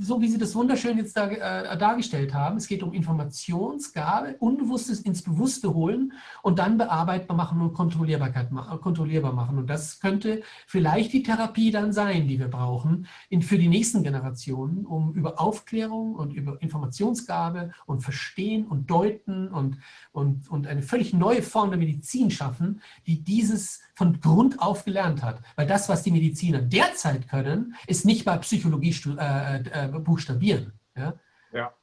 so 0.00 0.20
wie 0.20 0.28
Sie 0.28 0.38
das 0.38 0.54
wunderschön 0.54 0.96
jetzt 0.96 1.16
da, 1.16 1.28
äh, 1.28 1.76
dargestellt 1.76 2.32
haben. 2.32 2.56
Es 2.56 2.66
geht 2.66 2.82
um 2.82 2.92
Informationsgabe, 2.92 4.36
Unbewusstes 4.38 5.00
ins 5.00 5.22
Bewusste 5.22 5.74
holen 5.74 6.12
und 6.42 6.58
dann 6.58 6.78
bearbeitbar 6.78 7.36
machen 7.36 7.60
und 7.60 7.74
Kontrollierbarkeit, 7.74 8.48
kontrollierbar 8.80 9.32
machen. 9.32 9.58
Und 9.58 9.68
das 9.68 10.00
könnte 10.00 10.42
vielleicht 10.66 11.12
die 11.12 11.22
Therapie 11.22 11.70
dann 11.70 11.92
sein, 11.92 12.28
die 12.28 12.38
wir 12.38 12.48
brauchen 12.48 13.06
in, 13.28 13.42
für 13.42 13.58
die 13.58 13.68
nächsten 13.68 14.02
Generationen, 14.02 14.86
um 14.86 15.14
über 15.14 15.40
Aufklärung 15.40 16.14
und 16.14 16.32
über 16.32 16.60
Informationsgabe 16.62 17.72
und 17.86 18.00
Verstehen 18.00 18.66
und 18.66 18.90
Deuten 18.90 19.48
und, 19.48 19.78
und, 20.12 20.50
und 20.50 20.66
eine 20.66 20.82
völlig 20.82 21.12
neue 21.12 21.42
Form 21.42 21.70
der 21.70 21.78
Medizin 21.78 22.30
schaffen, 22.30 22.80
die 23.06 23.22
dieses 23.22 23.80
von 23.94 24.18
Grund 24.20 24.60
auf 24.60 24.86
gelernt 24.86 25.22
hat. 25.22 25.42
Weil 25.56 25.66
das, 25.66 25.90
was 25.90 26.02
die 26.02 26.10
Mediziner 26.10 26.62
derzeit 26.62 27.28
können, 27.28 27.74
ist 27.86 28.06
nicht 28.06 28.24
bei 28.24 28.38
Psychologie 28.38 28.94
äh, 29.18 29.29
äh, 29.30 29.88
buchstabieren. 29.88 30.78
Ja? 30.96 31.14
ja. 31.52 31.74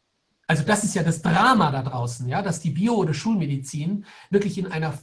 Also 0.49 0.64
das 0.64 0.86
ist 0.86 0.95
ja 0.95 1.03
das 1.03 1.22
Drama 1.22 1.72
da 1.72 1.84
draußen, 1.84 2.30
ja, 2.30 2.41
dass 2.41 2.61
die 2.61 2.69
Bio- 2.69 2.95
oder 2.95 3.14
Schulmedizin 3.14 4.06
wirklich 4.30 4.57
in 4.57 4.72
einer, 4.72 4.94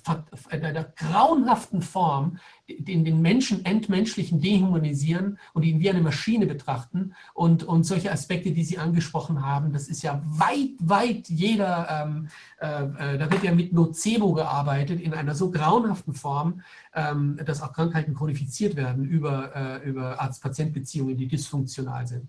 in 0.51 0.65
einer 0.65 0.85
grauenhaften 0.85 1.83
Form 1.83 2.39
den, 2.67 3.05
den 3.05 3.21
Menschen 3.21 3.63
entmenschlichen 3.67 4.41
dehumanisieren 4.41 5.39
und 5.53 5.65
ihn 5.65 5.81
wie 5.81 5.91
eine 5.91 6.01
Maschine 6.01 6.47
betrachten. 6.47 7.15
Und, 7.35 7.63
und 7.63 7.85
solche 7.85 8.11
Aspekte, 8.11 8.53
die 8.53 8.65
Sie 8.65 8.79
angesprochen 8.79 9.45
haben, 9.45 9.75
das 9.75 9.89
ist 9.89 10.03
ja 10.03 10.23
weit, 10.25 10.71
weit 10.79 11.29
jeder, 11.29 11.89
ähm, 11.91 12.29
äh, 12.59 13.15
äh 13.15 13.19
da 13.19 13.31
wird 13.31 13.45
ja 13.45 13.55
mit 13.55 13.75
Nocebo 13.75 14.33
gearbeitet 14.33 14.99
in 14.99 15.13
einer 15.13 15.35
so 15.35 15.51
grauenhaften 15.51 16.15
Form, 16.15 16.63
ähm, 16.95 17.39
dass 17.45 17.61
auch 17.61 17.75
Krankheiten 17.75 18.15
chronifiziert 18.15 18.77
werden 18.77 19.05
über, 19.05 19.55
äh, 19.55 19.87
über 19.87 20.23
Arzt-Patient-Beziehungen, 20.23 21.19
die 21.19 21.29
dysfunktional 21.29 22.07
sind. 22.07 22.29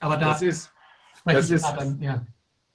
Aber 0.00 0.16
da 0.16 0.30
das 0.30 0.40
ist 0.40 0.72
das 1.24 1.50
ist, 1.50 1.64
dann, 1.64 2.00
ja. 2.00 2.24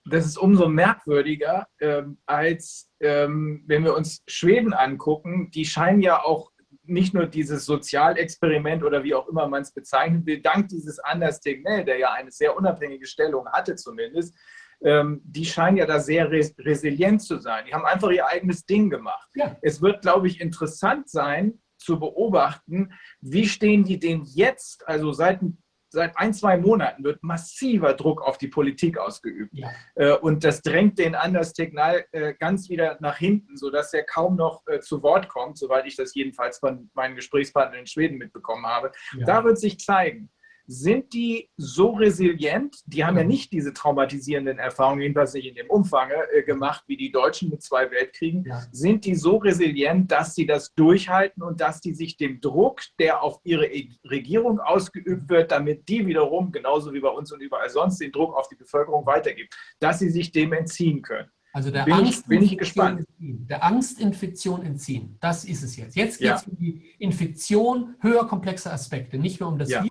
das 0.05 0.25
ist 0.25 0.37
umso 0.37 0.67
merkwürdiger, 0.67 1.67
ähm, 1.79 2.17
als 2.25 2.89
ähm, 2.99 3.63
wenn 3.67 3.83
wir 3.83 3.95
uns 3.95 4.23
Schweden 4.27 4.73
angucken. 4.73 5.51
Die 5.51 5.65
scheinen 5.65 6.01
ja 6.01 6.23
auch 6.23 6.51
nicht 6.87 7.13
nur 7.13 7.25
dieses 7.25 7.65
Sozialexperiment 7.65 8.83
oder 8.83 9.03
wie 9.03 9.15
auch 9.15 9.27
immer 9.27 9.47
man 9.47 9.63
es 9.63 9.71
bezeichnen 9.71 10.25
will, 10.25 10.41
dank 10.41 10.69
dieses 10.69 10.99
Anders 10.99 11.39
Tegnell, 11.39 11.83
der 11.83 11.97
ja 11.97 12.13
eine 12.13 12.31
sehr 12.31 12.55
unabhängige 12.55 13.07
Stellung 13.07 13.47
hatte 13.51 13.75
zumindest, 13.75 14.35
ähm, 14.83 15.21
die 15.23 15.45
scheinen 15.45 15.77
ja 15.77 15.85
da 15.85 15.99
sehr 15.99 16.29
res 16.29 16.53
resilient 16.59 17.21
zu 17.21 17.39
sein. 17.39 17.65
Die 17.67 17.73
haben 17.73 17.85
einfach 17.85 18.11
ihr 18.11 18.27
eigenes 18.27 18.65
Ding 18.65 18.89
gemacht. 18.89 19.29
Ja. 19.35 19.57
Es 19.61 19.81
wird, 19.81 20.01
glaube 20.01 20.27
ich, 20.27 20.41
interessant 20.41 21.09
sein 21.09 21.59
zu 21.77 21.99
beobachten, 21.99 22.93
wie 23.21 23.47
stehen 23.47 23.83
die 23.83 23.99
denn 23.99 24.23
jetzt, 24.23 24.87
also 24.87 25.11
seit 25.11 25.41
ein 25.41 25.61
seit 25.95 26.17
ein, 26.17 26.33
zwei 26.33 26.57
Monaten 26.57 27.03
wird 27.03 27.23
massiver 27.23 27.93
Druck 27.93 28.21
auf 28.21 28.37
die 28.37 28.49
Politik 28.49 28.97
ausgeübt. 28.97 29.51
Ja. 29.53 29.71
Äh, 29.95 30.11
und 30.17 30.43
das 30.43 30.61
drängt 30.61 30.99
den 30.99 31.15
Anders 31.15 31.53
Tegnal 31.53 32.05
äh, 32.11 32.33
ganz 32.35 32.69
wieder 32.69 32.97
nach 32.99 33.17
hinten, 33.17 33.57
sodass 33.57 33.93
er 33.93 34.03
kaum 34.03 34.35
noch 34.35 34.61
äh, 34.67 34.79
zu 34.79 35.01
Wort 35.01 35.29
kommt, 35.29 35.57
soweit 35.57 35.87
ich 35.87 35.95
das 35.95 36.13
jedenfalls 36.13 36.59
von 36.59 36.91
meinen 36.93 37.15
Gesprächspartnern 37.15 37.79
in 37.79 37.87
Schweden 37.87 38.17
mitbekommen 38.17 38.67
habe. 38.67 38.91
Ja. 39.17 39.25
Da 39.25 39.43
wird 39.43 39.57
sich 39.57 39.79
zeigen, 39.79 40.29
sind 40.67 41.13
die 41.13 41.49
so 41.57 41.91
resilient? 41.91 42.77
Die 42.85 43.05
haben 43.05 43.17
ja 43.17 43.23
nicht 43.23 43.51
diese 43.51 43.73
traumatisierenden 43.73 44.57
Erfahrungen, 44.57 45.01
jedenfalls 45.01 45.33
nicht 45.33 45.47
in 45.47 45.55
dem 45.55 45.69
Umfang 45.69 46.09
äh, 46.33 46.43
gemacht 46.43 46.83
wie 46.87 46.97
die 46.97 47.11
Deutschen 47.11 47.49
mit 47.49 47.61
zwei 47.61 47.89
Weltkriegen. 47.91 48.45
Ja. 48.45 48.61
Sind 48.71 49.05
die 49.05 49.15
so 49.15 49.37
resilient, 49.37 50.11
dass 50.11 50.35
sie 50.35 50.45
das 50.45 50.73
durchhalten 50.73 51.43
und 51.43 51.61
dass 51.61 51.81
die 51.81 51.93
sich 51.93 52.17
dem 52.17 52.41
Druck, 52.41 52.81
der 52.99 53.21
auf 53.21 53.39
ihre 53.43 53.67
e-, 53.67 53.89
Regierung 54.05 54.59
ausgeübt 54.59 55.29
wird, 55.29 55.51
damit 55.51 55.87
die 55.87 56.05
wiederum, 56.05 56.51
genauso 56.51 56.93
wie 56.93 56.99
bei 56.99 57.09
uns 57.09 57.31
und 57.31 57.41
überall 57.41 57.69
sonst, 57.69 57.99
den 57.99 58.11
Druck 58.11 58.35
auf 58.35 58.47
die 58.49 58.55
Bevölkerung 58.55 59.05
weitergibt, 59.05 59.55
dass 59.79 59.99
sie 59.99 60.09
sich 60.09 60.31
dem 60.31 60.53
entziehen 60.53 61.01
können? 61.01 61.29
Also 61.55 61.71
der 61.71 61.85
bin 61.85 61.93
Angst, 61.93 62.23
ich, 62.23 62.25
bin 62.25 62.43
ich 62.43 62.57
gespannt. 62.57 62.99
Entziehen, 62.99 63.47
der 63.47 63.63
Angstinfektion 63.63 64.61
entziehen, 64.63 65.17
das 65.21 65.45
ist 65.45 65.63
es 65.63 65.77
jetzt. 65.77 65.95
Jetzt 65.95 66.19
geht 66.19 66.33
es 66.33 66.45
ja. 66.45 66.51
um 66.51 66.57
die 66.57 66.93
Infektion 66.99 67.95
höher 68.01 68.27
komplexer 68.27 68.73
Aspekte, 68.73 69.17
nicht 69.17 69.39
nur 69.39 69.47
um 69.47 69.57
das 69.57 69.69
ja. 69.69 69.81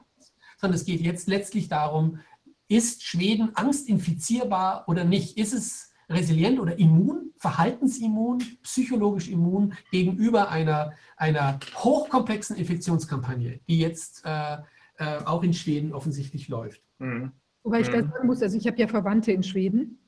Sondern 0.57 0.77
es 0.77 0.85
geht 0.85 1.01
jetzt 1.01 1.29
letztlich 1.29 1.69
darum, 1.69 2.21
ist 2.69 3.03
Schweden 3.03 3.51
angstinfizierbar 3.55 4.85
oder 4.89 5.05
nicht? 5.05 5.37
Ist 5.37 5.53
es 5.53 5.93
resilient 6.09 6.61
oder 6.61 6.79
immun 6.79 7.33
verhaltensimmun, 7.39 8.43
psychologisch 8.63 9.29
immun 9.29 9.75
gegenüber 9.91 10.51
einer, 10.51 10.93
einer 11.17 11.59
hochkomplexen 11.77 12.57
Infektionskampagne, 12.57 13.61
die 13.69 13.79
jetzt 13.79 14.23
äh, 14.25 14.59
äh, 14.99 15.19
auch 15.25 15.43
in 15.43 15.53
Schweden 15.53 15.93
offensichtlich 15.93 16.49
läuft. 16.49 16.83
Mhm. 16.99 17.33
Wobei 17.63 17.81
ich 17.81 17.89
da 17.89 18.03
mhm. 18.03 18.11
sagen 18.11 18.27
muss, 18.27 18.43
also 18.43 18.57
ich 18.57 18.67
habe 18.67 18.79
ja 18.79 18.89
Verwandte 18.89 19.33
in 19.33 19.43
Schweden, 19.43 19.99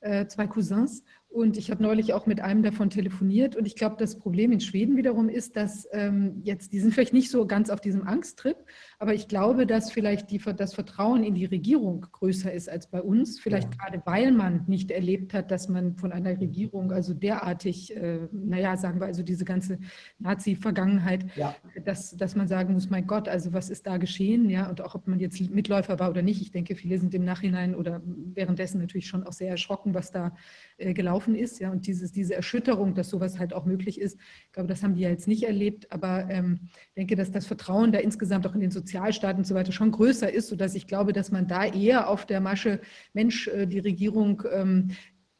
äh, 0.00 0.26
zwei 0.26 0.46
Cousins, 0.46 1.02
und 1.34 1.56
ich 1.56 1.72
habe 1.72 1.82
neulich 1.82 2.12
auch 2.14 2.26
mit 2.26 2.40
einem 2.40 2.62
davon 2.62 2.90
telefoniert. 2.90 3.56
Und 3.56 3.66
ich 3.66 3.74
glaube, 3.74 3.96
das 3.98 4.20
Problem 4.20 4.52
in 4.52 4.60
Schweden 4.60 4.96
wiederum 4.96 5.28
ist, 5.28 5.56
dass 5.56 5.88
ähm, 5.90 6.40
jetzt, 6.44 6.72
die 6.72 6.78
sind 6.78 6.94
vielleicht 6.94 7.12
nicht 7.12 7.28
so 7.28 7.44
ganz 7.44 7.70
auf 7.70 7.80
diesem 7.80 8.06
Angsttrip, 8.06 8.56
aber 9.00 9.14
ich 9.14 9.26
glaube, 9.26 9.66
dass 9.66 9.90
vielleicht 9.90 10.30
die, 10.30 10.38
das 10.38 10.74
Vertrauen 10.74 11.24
in 11.24 11.34
die 11.34 11.46
Regierung 11.46 12.02
größer 12.12 12.52
ist 12.52 12.68
als 12.68 12.86
bei 12.86 13.02
uns. 13.02 13.40
Vielleicht 13.40 13.74
ja. 13.74 13.78
gerade, 13.84 14.02
weil 14.06 14.30
man 14.30 14.62
nicht 14.68 14.92
erlebt 14.92 15.34
hat, 15.34 15.50
dass 15.50 15.68
man 15.68 15.96
von 15.96 16.12
einer 16.12 16.40
Regierung 16.40 16.92
also 16.92 17.12
derartig, 17.14 17.96
äh, 17.96 18.28
naja, 18.30 18.76
sagen 18.76 19.00
wir 19.00 19.06
also 19.06 19.24
diese 19.24 19.44
ganze 19.44 19.80
Nazi-Vergangenheit, 20.20 21.26
ja. 21.34 21.56
dass, 21.84 22.16
dass 22.16 22.36
man 22.36 22.46
sagen 22.46 22.74
muss, 22.74 22.90
mein 22.90 23.08
Gott, 23.08 23.26
also 23.26 23.52
was 23.52 23.70
ist 23.70 23.88
da 23.88 23.96
geschehen? 23.96 24.48
Ja, 24.50 24.70
und 24.70 24.80
auch 24.82 24.94
ob 24.94 25.08
man 25.08 25.18
jetzt 25.18 25.40
Mitläufer 25.50 25.98
war 25.98 26.10
oder 26.10 26.22
nicht. 26.22 26.40
Ich 26.40 26.52
denke, 26.52 26.76
viele 26.76 26.96
sind 26.98 27.12
im 27.12 27.24
Nachhinein 27.24 27.74
oder 27.74 28.02
währenddessen 28.04 28.78
natürlich 28.78 29.08
schon 29.08 29.24
auch 29.24 29.32
sehr 29.32 29.50
erschrocken, 29.50 29.94
was 29.94 30.12
da 30.12 30.36
äh, 30.76 30.94
gelaufen 30.94 31.23
ist. 31.32 31.60
Ja, 31.60 31.70
und 31.70 31.86
dieses, 31.86 32.10
diese 32.10 32.34
Erschütterung, 32.34 32.94
dass 32.94 33.08
sowas 33.08 33.38
halt 33.38 33.54
auch 33.54 33.64
möglich 33.64 34.00
ist, 34.00 34.18
ich 34.46 34.52
glaube, 34.52 34.68
das 34.68 34.82
haben 34.82 34.94
die 34.96 35.02
ja 35.02 35.10
jetzt 35.10 35.28
nicht 35.28 35.44
erlebt. 35.44 35.92
Aber 35.92 36.28
ähm, 36.28 36.58
ich 36.88 36.94
denke, 36.96 37.14
dass 37.14 37.30
das 37.30 37.46
Vertrauen 37.46 37.92
da 37.92 38.00
insgesamt 38.00 38.46
auch 38.48 38.54
in 38.54 38.60
den 38.60 38.72
Sozialstaat 38.72 39.38
und 39.38 39.46
so 39.46 39.54
weiter 39.54 39.70
schon 39.70 39.92
größer 39.92 40.32
ist, 40.32 40.48
sodass 40.48 40.74
ich 40.74 40.88
glaube, 40.88 41.12
dass 41.12 41.30
man 41.30 41.46
da 41.46 41.64
eher 41.64 42.08
auf 42.08 42.26
der 42.26 42.40
Masche, 42.40 42.80
Mensch, 43.12 43.46
äh, 43.46 43.66
die 43.66 43.78
Regierung 43.78 44.42
ähm, 44.52 44.90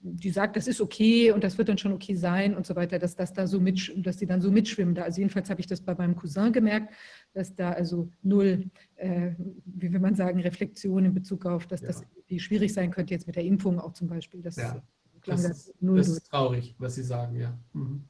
die 0.07 0.31
sagt, 0.31 0.57
das 0.57 0.67
ist 0.67 0.83
okay 0.83 1.33
und 1.33 1.43
das 1.43 1.57
wird 1.57 1.71
dann 1.71 1.79
schon 1.79 1.93
okay 1.93 2.15
sein 2.15 2.55
und 2.55 2.67
so 2.67 2.77
weiter, 2.77 2.99
dass 2.99 3.17
das 3.17 3.33
da 3.33 3.47
so 3.47 3.59
mit, 3.59 3.91
dass 3.97 4.19
die 4.19 4.27
dann 4.27 4.43
so 4.43 4.51
mitschwimmen. 4.51 4.97
Also 4.99 5.21
jedenfalls 5.21 5.49
habe 5.49 5.63
ich 5.63 5.67
das 5.67 5.81
bei 5.81 5.95
meinem 5.95 6.15
Cousin 6.15 6.53
gemerkt, 6.53 6.93
dass 7.33 7.55
da 7.55 7.73
also 7.73 8.11
null, 8.23 8.71
äh, 8.97 9.31
wie 9.65 9.91
will 9.91 10.01
man 10.01 10.15
sagen, 10.15 10.41
Reflexion 10.41 11.07
in 11.07 11.15
Bezug 11.15 11.47
auf, 11.47 11.67
dass 11.67 11.81
ja. 11.81 11.89
das 11.89 12.05
schwierig 12.37 12.75
sein 12.75 12.91
könnte 12.91 13.15
jetzt 13.15 13.27
mit 13.27 13.37
der 13.37 13.45
Impfung 13.45 13.81
auch 13.81 13.95
zum 13.95 14.09
Beispiel. 14.09 14.43
Das 14.43 14.57
ja 14.57 14.83
das, 15.27 15.43
das, 15.43 15.75
das 15.81 16.09
ist 16.09 16.31
traurig, 16.31 16.75
was 16.79 16.95
Sie 16.95 17.03
sagen, 17.03 17.37
ja. 17.37 17.57
Mhm. 17.73 18.05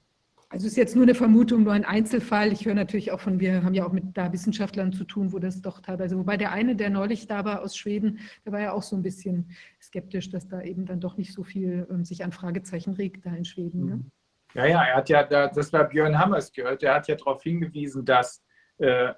Also 0.55 0.67
es 0.67 0.75
ist 0.75 0.77
jetzt 0.77 0.95
nur 0.95 1.03
eine 1.03 1.17
Vermutung, 1.17 1.65
nur 1.65 1.73
ein 1.73 1.85
Einzelfall. 1.85 2.53
Ich 2.53 2.65
höre 2.65 2.75
natürlich 2.75 3.11
auch 3.11 3.19
von, 3.19 3.41
wir 3.41 3.65
haben 3.65 3.75
ja 3.75 3.85
auch 3.85 3.91
mit 3.91 4.17
da 4.17 4.33
Wissenschaftlern 4.33 4.93
zu 4.93 5.03
tun, 5.03 5.33
wo 5.33 5.41
das 5.41 5.61
doch 5.61 5.81
teilweise, 5.81 6.17
wobei 6.17 6.37
der 6.37 6.53
eine, 6.53 6.77
der 6.77 6.91
neulich 6.91 7.27
da 7.27 7.45
war 7.45 7.61
aus 7.61 7.77
Schweden, 7.77 8.21
der 8.45 8.53
war 8.53 8.61
ja 8.61 8.73
auch 8.73 8.85
so 8.85 8.95
ein 8.95 9.03
bisschen 9.03 9.51
skeptisch, 9.83 10.31
dass 10.31 10.47
da 10.47 10.63
eben 10.63 10.87
dann 10.87 11.01
doch 11.01 11.17
nicht 11.17 11.33
so 11.33 11.43
viel 11.43 11.89
ähm, 11.91 12.05
sich 12.05 12.23
an 12.23 12.31
Fragezeichen 12.31 12.95
regt 12.95 13.27
da 13.27 13.35
in 13.35 13.45
Schweden. 13.45 13.85
Ne? 13.85 14.05
Ja, 14.55 14.67
ja, 14.67 14.85
er 14.85 14.97
hat 14.97 15.09
ja, 15.09 15.25
das 15.25 15.73
war 15.73 15.89
Björn 15.89 16.17
Hammers 16.17 16.53
gehört, 16.53 16.85
er 16.85 16.95
hat 16.95 17.09
ja 17.09 17.17
darauf 17.17 17.43
hingewiesen, 17.43 18.05
dass 18.05 18.41
äh, 18.79 19.13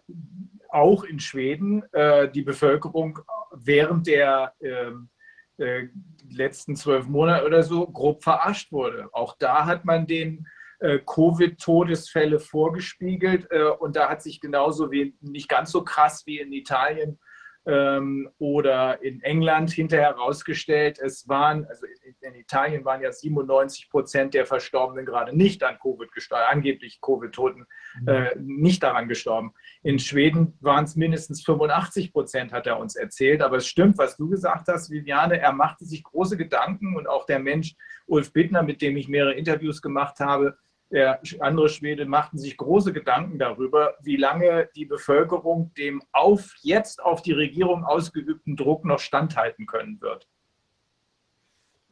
auch 0.71 1.05
in 1.05 1.21
Schweden 1.21 1.83
äh, 1.93 2.31
die 2.31 2.43
Bevölkerung 2.43 3.19
während 3.53 4.07
der 4.07 4.55
ähm, 4.61 5.11
äh, 5.59 5.89
letzten 6.31 6.77
zwölf 6.77 7.07
Monate 7.07 7.47
oder 7.47 7.63
so 7.63 7.87
grob 7.87 8.23
verarscht 8.23 8.73
wurde. 8.73 9.09
Auch 9.13 9.37
da 9.39 9.67
hat 9.67 9.85
man 9.85 10.07
den 10.07 10.47
äh, 10.81 10.99
Covid-Todesfälle 10.99 12.41
vorgespiegelt 12.41 13.47
äh, 13.51 13.65
und 13.65 13.97
da 13.97 14.09
hat 14.09 14.23
sich 14.23 14.41
genauso 14.41 14.91
wie 14.91 15.17
nicht 15.21 15.49
ganz 15.49 15.73
so 15.73 15.83
krass 15.83 16.25
wie 16.27 16.41
in 16.41 16.53
Italien 16.53 17.19
ähm, 17.67 18.31
oder 18.39 19.03
in 19.03 19.21
England 19.23 19.73
hinterher 19.73 20.11
herausgestellt, 20.11 20.99
es 20.99 21.27
waren, 21.29 21.67
also 21.67 21.85
in 22.21 22.35
Italien 22.35 22.85
waren 22.85 23.03
ja 23.03 23.11
97 23.11 23.91
Prozent 23.91 24.35
der 24.35 24.47
Verstorbenen 24.47 25.05
gerade 25.05 25.37
nicht 25.37 25.65
an 25.65 25.79
Covid 25.81 26.13
gestorben, 26.13 26.45
angeblich 26.49 27.01
Covid-Toten 27.01 27.67
mhm. 28.01 28.09
äh, 28.09 28.37
nicht 28.39 28.83
daran 28.83 29.09
gestorben. 29.09 29.53
In 29.83 29.99
Schweden 29.99 30.57
waren 30.61 30.85
es 30.85 30.95
mindestens 30.95 31.45
85 31.45 32.13
Prozent, 32.13 32.53
hat 32.53 32.67
er 32.67 32.79
uns 32.79 32.95
erzählt. 32.95 33.43
Aber 33.43 33.57
es 33.57 33.67
stimmt, 33.67 33.99
was 33.99 34.17
du 34.17 34.29
gesagt 34.29 34.69
hast, 34.69 34.91
Viviane, 34.91 35.41
er 35.41 35.53
machte 35.53 35.85
sich 35.85 36.05
große 36.05 36.37
Gedanken 36.37 36.97
und 36.97 37.09
auch 37.09 37.27
der 37.27 37.41
Mensch 37.41 37.75
Ulf 38.07 38.33
Bittner, 38.33 38.63
mit 38.63 38.81
dem 38.81 38.97
ich 38.97 39.09
mehrere 39.09 39.35
Interviews 39.35 39.83
gemacht 39.83 40.21
habe, 40.21 40.57
der 40.91 41.21
andere 41.41 41.69
Schwede 41.69 42.07
machten 42.07 42.39
sich 42.39 42.57
große 42.57 42.93
Gedanken 42.93 43.39
darüber, 43.39 43.95
wie 44.03 44.17
lange 44.17 44.69
die 44.77 44.85
Bevölkerung 44.85 45.75
dem 45.75 46.03
auf 46.13 46.55
jetzt 46.63 47.03
auf 47.03 47.23
die 47.23 47.33
Regierung 47.33 47.85
ausgeübten 47.85 48.57
Druck 48.57 48.85
noch 48.85 49.01
standhalten 49.01 49.67
können 49.67 50.01
wird. 50.01 50.29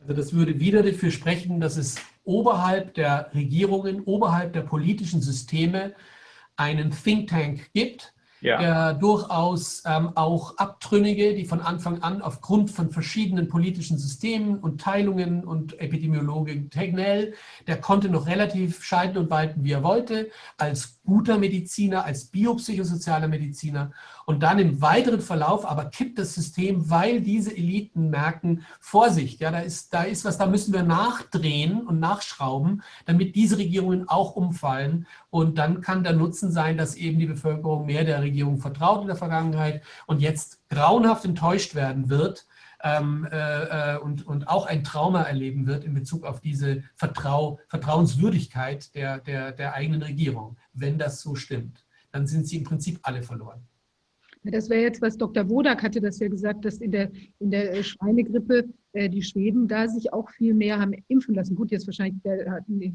Also 0.01 0.15
das 0.15 0.33
würde 0.35 0.61
wieder 0.61 0.83
dafür 0.83 1.11
sprechen, 1.11 1.61
dass 1.61 1.77
es 1.77 1.97
oberhalb 2.25 2.95
der 2.95 3.31
Regierungen, 3.35 4.03
oberhalb 4.05 4.53
der 4.53 4.63
politischen 4.63 5.23
Systeme 5.23 5.95
einen 6.57 6.91
Think 6.91 7.31
Tank 7.31 7.73
gibt, 7.73 8.14
ja. 8.45 8.59
der 8.59 8.95
durchaus 8.95 9.83
ähm, 9.87 10.11
auch 10.15 10.59
Abtrünnige, 10.59 11.35
die 11.35 11.47
von 11.47 11.61
Anfang 11.61 12.03
an 12.03 12.21
aufgrund 12.21 12.71
von 12.71 12.91
verschiedenen 12.91 13.49
politischen 13.49 13.97
Systemen 13.97 14.59
und 14.59 14.81
Teilungen 14.81 15.45
und 15.45 15.81
Epidemiologik, 15.81 16.71
Tegnell, 16.71 17.35
der 17.67 17.81
konnte 17.81 18.11
noch 18.11 18.27
relativ 18.27 18.85
scheiden 18.85 19.17
und 19.17 19.31
walten, 19.31 19.65
wie 19.65 19.73
er 19.73 19.83
wollte, 19.83 20.31
als 20.59 21.01
guter 21.07 21.39
Mediziner, 21.39 22.05
als 22.05 22.27
biopsychosozialer 22.27 23.29
Mediziner. 23.29 23.93
Und 24.27 24.43
dann 24.43 24.59
im 24.59 24.81
weiteren 24.81 25.21
Verlauf 25.21 25.67
aber 25.67 25.87
kippt 25.87 26.19
das 26.19 26.35
System, 26.35 26.89
weil 26.91 27.21
diese 27.21 27.57
Eliten 27.57 28.11
merken, 28.11 28.65
Vorsicht, 28.81 29.41
ja, 29.41 29.51
da 29.51 29.61
ist, 29.61 29.93
da 29.93 30.03
ist 30.03 30.25
was, 30.25 30.39
da 30.39 30.47
müssen 30.47 30.73
wir 30.73 30.83
nachdrehen 30.83 31.87
und 31.87 32.01
nachschrauben, 32.01 32.83
damit 33.05 33.37
diese 33.37 33.59
Regierungen 33.59 34.09
auch 34.09 34.37
umfallen. 34.37 35.07
Und 35.31 35.59
dann 35.59 35.81
kann 35.81 36.05
der 36.05 36.15
Nutzen 36.15 36.53
sein, 36.53 36.79
dass 36.79 36.95
eben 36.95 37.19
die 37.19 37.27
Bevölkerung 37.27 37.87
mehr 37.87 38.05
der 38.05 38.23
Regierung 38.23 38.59
vertraut 38.59 39.03
in 39.03 39.09
der 39.09 39.17
Vergangenheit 39.17 39.83
und 40.07 40.21
jetzt 40.21 40.61
grauenhaft 40.71 41.25
enttäuscht 41.25 41.75
werden 41.75 42.09
wird, 42.09 42.47
ähm, 42.85 43.27
äh, 43.33 43.95
äh, 43.95 43.99
und, 43.99 44.27
und 44.27 44.47
auch 44.47 44.67
ein 44.67 44.85
Trauma 44.85 45.23
erleben 45.23 45.67
wird 45.67 45.85
in 45.85 45.95
Bezug 45.95 46.25
auf 46.25 46.41
diese 46.41 46.85
Vertrau, 46.95 47.59
Vertrauenswürdigkeit 47.69 48.95
der, 48.95 49.19
der, 49.21 49.53
der 49.53 49.73
eigenen 49.73 50.03
Regierung. 50.03 50.59
Wenn 50.75 50.99
das 50.99 51.23
so 51.23 51.35
stimmt, 51.35 51.85
dann 52.13 52.27
sind 52.27 52.47
sie 52.47 52.59
im 52.59 52.65
Prinzip 52.65 53.01
alle 53.03 53.23
verloren. 53.23 53.67
Das 54.45 54.69
wäre 54.69 54.83
jetzt, 54.83 55.01
was 55.01 55.17
Dr. 55.17 55.49
Wodak 55.49 55.83
hatte 55.83 56.01
das 56.01 56.19
ja 56.19 56.29
gesagt, 56.29 56.65
dass 56.65 56.79
in 56.79 56.91
der, 56.91 57.11
in 57.39 57.51
der 57.51 57.83
Schweinegrippe 57.83 58.69
äh, 58.93 59.09
die 59.09 59.23
Schweden 59.23 59.67
da 59.67 59.89
sich 59.89 60.13
auch 60.13 60.29
viel 60.31 60.53
mehr 60.53 60.79
haben 60.79 60.95
impfen 61.09 61.35
lassen. 61.35 61.55
Gut, 61.55 61.71
jetzt 61.71 61.87
wahrscheinlich 61.87 62.23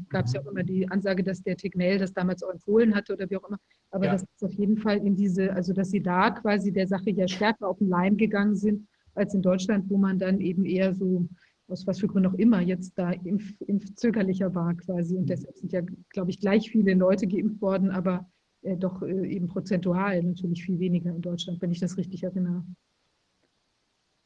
gab 0.08 0.26
es 0.26 0.32
ja 0.32 0.40
auch 0.40 0.46
immer 0.46 0.62
die 0.62 0.88
Ansage, 0.88 1.24
dass 1.24 1.42
der 1.42 1.56
Tignell 1.56 1.98
das 1.98 2.12
damals 2.12 2.42
auch 2.44 2.50
empfohlen 2.50 2.94
hatte 2.94 3.14
oder 3.14 3.28
wie 3.28 3.36
auch 3.36 3.48
immer. 3.48 3.58
Aber 3.90 4.06
ja. 4.06 4.12
das 4.12 4.22
ist 4.22 4.44
auf 4.44 4.52
jeden 4.52 4.78
Fall 4.78 4.98
in 4.98 5.16
diese, 5.16 5.52
also 5.52 5.72
dass 5.72 5.90
sie 5.90 6.02
da 6.02 6.30
quasi 6.30 6.72
der 6.72 6.86
Sache 6.86 7.10
ja 7.10 7.26
stärker 7.26 7.68
auf 7.68 7.78
den 7.78 7.88
Leim 7.88 8.16
gegangen 8.16 8.54
sind 8.54 8.86
als 9.14 9.34
in 9.34 9.42
Deutschland, 9.42 9.90
wo 9.90 9.98
man 9.98 10.18
dann 10.18 10.40
eben 10.40 10.64
eher 10.64 10.94
so, 10.94 11.28
aus 11.68 11.86
was 11.86 12.00
für 12.00 12.06
Gründen 12.06 12.30
auch 12.30 12.38
immer, 12.38 12.60
jetzt 12.60 12.98
da 12.98 13.10
impf, 13.10 13.54
impfzögerlicher 13.66 14.54
war 14.54 14.74
quasi. 14.74 15.16
Und 15.16 15.28
deshalb 15.28 15.56
sind 15.56 15.72
ja, 15.72 15.82
glaube 16.10 16.30
ich, 16.30 16.40
gleich 16.40 16.70
viele 16.70 16.94
Leute 16.94 17.26
geimpft 17.26 17.60
worden, 17.60 17.90
aber 17.90 18.30
äh, 18.62 18.76
doch 18.76 19.02
äh, 19.02 19.26
eben 19.26 19.48
prozentual 19.48 20.22
natürlich 20.22 20.62
viel 20.64 20.78
weniger 20.78 21.10
in 21.10 21.22
Deutschland, 21.22 21.60
wenn 21.62 21.70
ich 21.70 21.80
das 21.80 21.96
richtig 21.96 22.22
erinnere. 22.22 22.64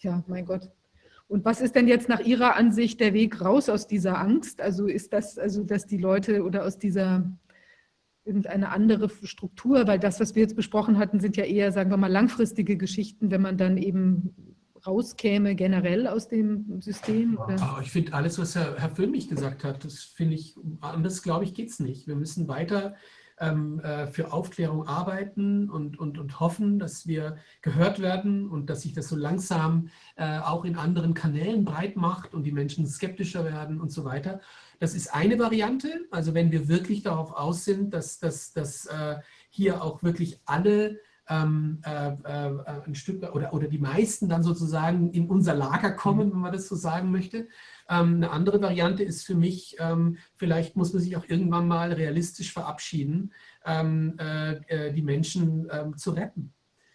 Tja, 0.00 0.24
mein 0.26 0.44
Gott. 0.44 0.70
Und 1.26 1.44
was 1.44 1.60
ist 1.60 1.74
denn 1.74 1.88
jetzt 1.88 2.08
nach 2.08 2.20
Ihrer 2.20 2.56
Ansicht 2.56 3.00
der 3.00 3.14
Weg 3.14 3.40
raus 3.40 3.68
aus 3.68 3.86
dieser 3.86 4.18
Angst? 4.18 4.60
Also 4.60 4.86
ist 4.86 5.12
das, 5.12 5.38
also 5.38 5.64
dass 5.64 5.86
die 5.86 5.96
Leute 5.96 6.44
oder 6.44 6.64
aus 6.64 6.78
dieser 6.78 7.32
irgendeine 8.24 8.70
andere 8.70 9.10
Struktur, 9.22 9.86
weil 9.86 9.98
das, 9.98 10.20
was 10.20 10.34
wir 10.34 10.42
jetzt 10.42 10.56
besprochen 10.56 10.98
hatten, 10.98 11.20
sind 11.20 11.36
ja 11.36 11.44
eher, 11.44 11.72
sagen 11.72 11.90
wir 11.90 11.96
mal, 11.96 12.10
langfristige 12.10 12.76
Geschichten, 12.76 13.30
wenn 13.30 13.42
man 13.42 13.56
dann 13.56 13.76
eben 13.76 14.34
rauskäme 14.86 15.54
generell 15.54 16.06
aus 16.06 16.28
dem 16.28 16.80
System? 16.80 17.38
Oder? 17.38 17.78
Ich 17.82 17.90
finde 17.90 18.12
alles, 18.12 18.38
was 18.38 18.54
Herr, 18.54 18.76
Herr 18.78 18.90
gesagt 18.90 19.64
hat, 19.64 19.84
das 19.84 20.02
finde 20.02 20.34
ich, 20.34 20.56
anders 20.80 21.22
glaube 21.22 21.44
ich, 21.44 21.54
geht 21.54 21.70
es 21.70 21.80
nicht. 21.80 22.06
Wir 22.06 22.16
müssen 22.16 22.48
weiter 22.48 22.94
ähm, 23.38 23.80
äh, 23.80 24.06
für 24.06 24.32
Aufklärung 24.32 24.86
arbeiten 24.86 25.70
und, 25.70 25.98
und, 25.98 26.18
und 26.18 26.40
hoffen, 26.40 26.78
dass 26.78 27.06
wir 27.06 27.36
gehört 27.62 28.00
werden 28.00 28.48
und 28.48 28.70
dass 28.70 28.82
sich 28.82 28.92
das 28.92 29.08
so 29.08 29.16
langsam 29.16 29.88
äh, 30.16 30.38
auch 30.38 30.64
in 30.64 30.76
anderen 30.76 31.14
Kanälen 31.14 31.64
breit 31.64 31.96
macht 31.96 32.34
und 32.34 32.44
die 32.44 32.52
Menschen 32.52 32.86
skeptischer 32.86 33.44
werden 33.44 33.80
und 33.80 33.90
so 33.90 34.04
weiter. 34.04 34.40
Das 34.78 34.94
ist 34.94 35.14
eine 35.14 35.38
Variante. 35.38 36.06
Also 36.10 36.34
wenn 36.34 36.52
wir 36.52 36.68
wirklich 36.68 37.02
darauf 37.02 37.32
aus 37.32 37.64
sind, 37.64 37.94
dass, 37.94 38.18
dass, 38.18 38.52
dass 38.52 38.86
äh, 38.86 39.16
hier 39.50 39.82
auch 39.82 40.02
wirklich 40.02 40.40
alle 40.44 40.98
ähm, 41.28 41.80
äh, 41.84 42.08
äh, 42.08 42.82
ein 42.86 42.94
Stück 42.94 43.22
oder, 43.34 43.54
oder 43.54 43.68
die 43.68 43.78
meisten 43.78 44.28
dann 44.28 44.42
sozusagen 44.42 45.10
in 45.12 45.28
unser 45.28 45.54
Lager 45.54 45.92
kommen, 45.92 46.32
wenn 46.32 46.40
man 46.40 46.52
das 46.52 46.68
so 46.68 46.76
sagen 46.76 47.10
möchte. 47.10 47.48
Ähm, 47.88 48.16
eine 48.16 48.30
andere 48.30 48.60
Variante 48.60 49.02
ist 49.02 49.24
für 49.24 49.34
mich, 49.34 49.76
ähm, 49.78 50.18
vielleicht 50.36 50.76
muss 50.76 50.92
man 50.92 51.02
sich 51.02 51.16
auch 51.16 51.24
irgendwann 51.26 51.68
mal 51.68 51.92
realistisch 51.92 52.52
verabschieden, 52.52 53.32
ähm, 53.64 54.16
äh, 54.18 54.54
äh, 54.66 54.92
die 54.92 55.02
Menschen 55.02 55.68
ähm, 55.70 55.96
zu 55.96 56.10
retten. 56.10 56.52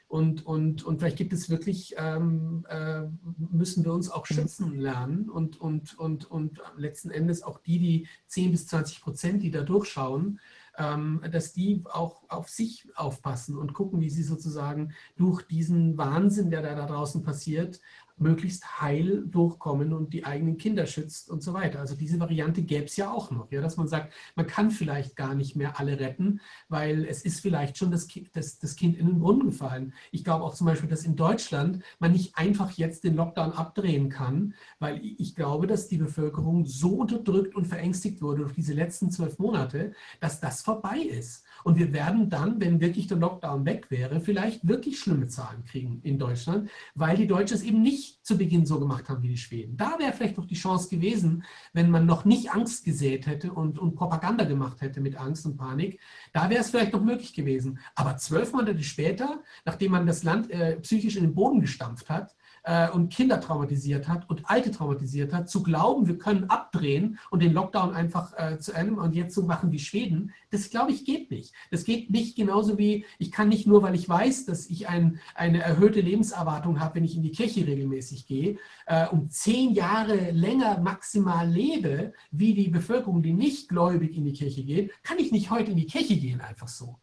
Und, 0.07 0.43
und, 0.43 0.83
und 0.83 0.99
vielleicht 0.99 1.17
gibt 1.17 1.33
es 1.33 1.51
wirklich, 1.51 1.93
ähm, 1.95 2.65
äh, 2.67 3.03
müssen 3.51 3.85
wir 3.85 3.93
uns 3.93 4.09
auch 4.09 4.25
schützen 4.25 4.79
lernen 4.79 5.29
und, 5.29 5.61
und, 5.61 5.99
und, 5.99 6.25
und 6.25 6.59
letzten 6.77 7.11
Endes 7.11 7.43
auch 7.43 7.59
die, 7.59 7.77
die 7.77 8.07
10 8.25 8.51
bis 8.51 8.65
20 8.65 9.01
Prozent, 9.01 9.43
die 9.43 9.51
da 9.51 9.61
durchschauen, 9.61 10.39
dass 10.79 11.53
die 11.53 11.83
auch 11.91 12.23
auf 12.29 12.49
sich 12.49 12.87
aufpassen 12.95 13.57
und 13.57 13.73
gucken, 13.73 13.99
wie 13.99 14.09
sie 14.09 14.23
sozusagen 14.23 14.93
durch 15.17 15.41
diesen 15.43 15.97
Wahnsinn, 15.97 16.51
der 16.51 16.61
da, 16.61 16.73
da 16.75 16.85
draußen 16.85 17.21
passiert, 17.23 17.81
möglichst 18.21 18.81
heil 18.81 19.23
durchkommen 19.27 19.93
und 19.93 20.13
die 20.13 20.25
eigenen 20.25 20.57
Kinder 20.57 20.85
schützt 20.85 21.29
und 21.29 21.43
so 21.43 21.53
weiter. 21.53 21.79
Also 21.79 21.95
diese 21.95 22.19
Variante 22.19 22.61
gäbe 22.63 22.85
es 22.85 22.95
ja 22.97 23.11
auch 23.11 23.31
noch, 23.31 23.51
ja, 23.51 23.61
dass 23.61 23.77
man 23.77 23.87
sagt, 23.87 24.13
man 24.35 24.47
kann 24.47 24.71
vielleicht 24.71 25.15
gar 25.15 25.35
nicht 25.35 25.55
mehr 25.55 25.79
alle 25.79 25.99
retten, 25.99 26.41
weil 26.67 27.05
es 27.05 27.23
ist 27.23 27.41
vielleicht 27.41 27.77
schon 27.77 27.91
das, 27.91 28.07
das, 28.33 28.59
das 28.59 28.75
Kind 28.75 28.97
in 28.97 29.07
den 29.07 29.19
Brunnen 29.19 29.47
gefallen. 29.47 29.93
Ich 30.11 30.23
glaube 30.23 30.43
auch 30.43 30.53
zum 30.53 30.67
Beispiel, 30.67 30.89
dass 30.89 31.03
in 31.03 31.15
Deutschland 31.15 31.83
man 31.99 32.11
nicht 32.11 32.35
einfach 32.37 32.71
jetzt 32.71 33.03
den 33.03 33.15
Lockdown 33.15 33.51
abdrehen 33.51 34.09
kann, 34.09 34.53
weil 34.79 34.99
ich 35.03 35.35
glaube, 35.35 35.67
dass 35.67 35.87
die 35.87 35.97
Bevölkerung 35.97 36.65
so 36.65 36.89
unterdrückt 36.95 37.55
und 37.55 37.67
verängstigt 37.67 38.21
wurde 38.21 38.41
durch 38.43 38.53
diese 38.53 38.73
letzten 38.73 39.11
zwölf 39.11 39.37
Monate, 39.39 39.93
dass 40.19 40.39
das 40.39 40.61
vorbei 40.61 40.97
ist. 40.99 41.43
Und 41.63 41.77
wir 41.77 41.93
werden 41.93 42.29
dann, 42.29 42.59
wenn 42.59 42.79
wirklich 42.79 43.07
der 43.07 43.17
Lockdown 43.17 43.65
weg 43.65 43.91
wäre, 43.91 44.21
vielleicht 44.21 44.67
wirklich 44.67 44.99
schlimme 44.99 45.27
Zahlen 45.27 45.65
kriegen 45.65 45.99
in 46.03 46.17
Deutschland, 46.17 46.69
weil 46.95 47.17
die 47.17 47.27
Deutschen 47.27 47.49
es 47.59 47.63
eben 47.63 47.81
nicht 47.81 48.08
zu 48.21 48.37
Beginn 48.37 48.65
so 48.65 48.79
gemacht 48.79 49.09
haben 49.09 49.21
wie 49.21 49.29
die 49.29 49.37
Schweden. 49.37 49.77
Da 49.77 49.97
wäre 49.99 50.13
vielleicht 50.13 50.37
noch 50.37 50.45
die 50.45 50.55
Chance 50.55 50.89
gewesen, 50.89 51.43
wenn 51.73 51.89
man 51.89 52.05
noch 52.05 52.25
nicht 52.25 52.51
Angst 52.51 52.85
gesät 52.85 53.27
hätte 53.27 53.53
und, 53.53 53.79
und 53.79 53.95
Propaganda 53.95 54.43
gemacht 54.45 54.81
hätte 54.81 55.01
mit 55.01 55.15
Angst 55.15 55.45
und 55.45 55.57
Panik. 55.57 55.99
Da 56.33 56.49
wäre 56.49 56.61
es 56.61 56.69
vielleicht 56.69 56.93
noch 56.93 57.03
möglich 57.03 57.33
gewesen. 57.33 57.79
Aber 57.95 58.17
zwölf 58.17 58.53
Monate 58.53 58.83
später, 58.83 59.43
nachdem 59.65 59.91
man 59.91 60.05
das 60.05 60.23
Land 60.23 60.49
äh, 60.51 60.79
psychisch 60.81 61.15
in 61.15 61.23
den 61.23 61.35
Boden 61.35 61.61
gestampft 61.61 62.09
hat, 62.09 62.35
äh, 62.69 62.91
und 62.91 63.11
Kinder 63.11 63.41
traumatisiert 63.41 64.07
hat 64.07 64.29
und 64.29 64.47
Alte 64.47 64.69
traumatisiert 64.69 65.33
hat, 65.33 65.49
zu 65.49 65.63
glauben, 65.63 66.07
wir 66.07 66.19
können 66.19 66.51
abdrehen 66.51 67.17
und 67.31 67.41
den 67.41 67.51
Lockdown 67.51 67.95
einfach 67.95 68.31
äh, 68.37 68.59
zu 68.59 68.73
Ende 68.73 69.01
und 69.01 69.15
jetzt 69.15 69.33
so 69.33 69.43
machen 69.43 69.71
wie 69.71 69.79
Schweden, 69.79 70.31
das 70.51 70.69
glaube 70.69 70.91
ich 70.91 71.03
geht 71.03 71.31
nicht. 71.31 71.53
Das 71.71 71.83
geht 71.83 72.11
nicht 72.11 72.35
genauso 72.35 72.77
wie, 72.77 73.05
ich 73.17 73.31
kann 73.31 73.49
nicht 73.49 73.65
nur, 73.65 73.81
weil 73.81 73.95
ich 73.95 74.07
weiß, 74.07 74.45
dass 74.45 74.69
ich 74.69 74.87
ein, 74.87 75.19
eine 75.33 75.63
erhöhte 75.63 76.01
Lebenserwartung 76.01 76.79
habe, 76.79 76.95
wenn 76.95 77.05
ich 77.05 77.15
in 77.15 77.23
die 77.23 77.31
Kirche 77.31 77.65
regelmäßig 77.65 78.27
gehe, 78.27 78.57
äh, 78.85 79.07
um 79.07 79.31
zehn 79.31 79.73
Jahre 79.73 80.29
länger 80.29 80.79
maximal 80.79 81.49
lebe, 81.49 82.13
wie 82.29 82.53
die 82.53 82.69
Bevölkerung, 82.69 83.23
die 83.23 83.33
nicht 83.33 83.67
gläubig 83.69 84.15
in 84.15 84.25
die 84.25 84.33
Kirche 84.33 84.63
geht, 84.63 84.91
kann 85.01 85.17
ich 85.17 85.31
nicht 85.31 85.49
heute 85.49 85.71
in 85.71 85.77
die 85.77 85.87
Kirche 85.87 86.17
gehen, 86.17 86.39
einfach 86.39 86.67
so. 86.67 86.99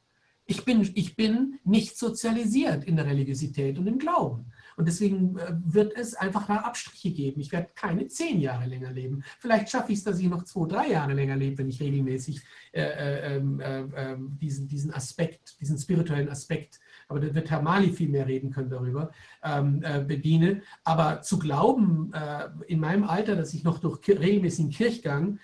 Ich 0.48 0.64
bin, 0.64 0.88
ich 0.94 1.16
bin 1.16 1.58
nicht 1.64 1.98
sozialisiert 1.98 2.84
in 2.84 2.94
der 2.94 3.06
Religiosität 3.06 3.78
und 3.78 3.88
im 3.88 3.98
Glauben. 3.98 4.52
Und 4.76 4.86
deswegen 4.86 5.38
äh, 5.38 5.54
wird 5.64 5.96
es 5.96 6.14
einfach 6.14 6.46
da 6.46 6.56
Abstriche 6.56 7.10
geben. 7.10 7.40
Ich 7.40 7.50
werde 7.50 7.70
keine 7.74 8.08
zehn 8.08 8.40
Jahre 8.40 8.66
länger 8.66 8.92
leben. 8.92 9.24
Vielleicht 9.38 9.70
schaffe 9.70 9.92
ich 9.92 9.98
es, 9.98 10.04
dass 10.04 10.20
ich 10.20 10.28
noch 10.28 10.44
zwei, 10.44 10.68
drei 10.68 10.88
Jahre 10.90 11.14
länger 11.14 11.36
lebe, 11.36 11.58
wenn 11.58 11.68
ich 11.68 11.80
regelmäßig 11.80 12.42
äh, 12.72 12.82
äh, 12.82 13.36
ähm, 13.36 13.60
äh, 13.60 13.84
ähm, 13.96 14.38
diesen, 14.38 14.68
diesen 14.68 14.92
Aspekt, 14.92 15.58
diesen 15.60 15.78
spirituellen 15.78 16.28
Aspekt, 16.28 16.78
aber 17.08 17.20
da 17.20 17.34
wird 17.34 17.50
Herr 17.50 17.62
Mali 17.62 17.92
viel 17.92 18.08
mehr 18.08 18.26
reden 18.26 18.50
können 18.50 18.68
darüber, 18.68 19.12
ähm, 19.42 19.80
äh, 19.82 20.00
bediene. 20.00 20.62
Aber 20.84 21.22
zu 21.22 21.38
glauben, 21.38 22.12
äh, 22.12 22.48
in 22.66 22.80
meinem 22.80 23.04
Alter, 23.04 23.36
dass 23.36 23.54
ich 23.54 23.64
noch 23.64 23.78
durch 23.78 24.06
regelmäßigen 24.06 24.70
Kirchgang 24.70 25.38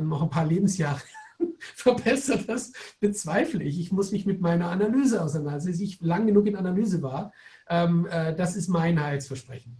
noch 0.00 0.22
ein 0.22 0.30
paar 0.30 0.46
Lebensjahre 0.46 1.00
verbessert 1.58 2.48
das, 2.48 2.72
bezweifle 3.00 3.64
ich. 3.64 3.80
Ich 3.80 3.92
muss 3.92 4.12
mich 4.12 4.26
mit 4.26 4.40
meiner 4.40 4.70
Analyse 4.70 5.22
auseinandersetzen. 5.22 5.72
Als 5.72 5.80
ich 5.80 6.00
lang 6.00 6.26
genug 6.26 6.46
in 6.46 6.56
Analyse 6.56 7.02
war, 7.02 7.32
ähm, 7.68 8.06
äh, 8.10 8.34
das 8.34 8.56
ist 8.56 8.68
mein 8.68 9.02
Heilsversprechen. 9.02 9.76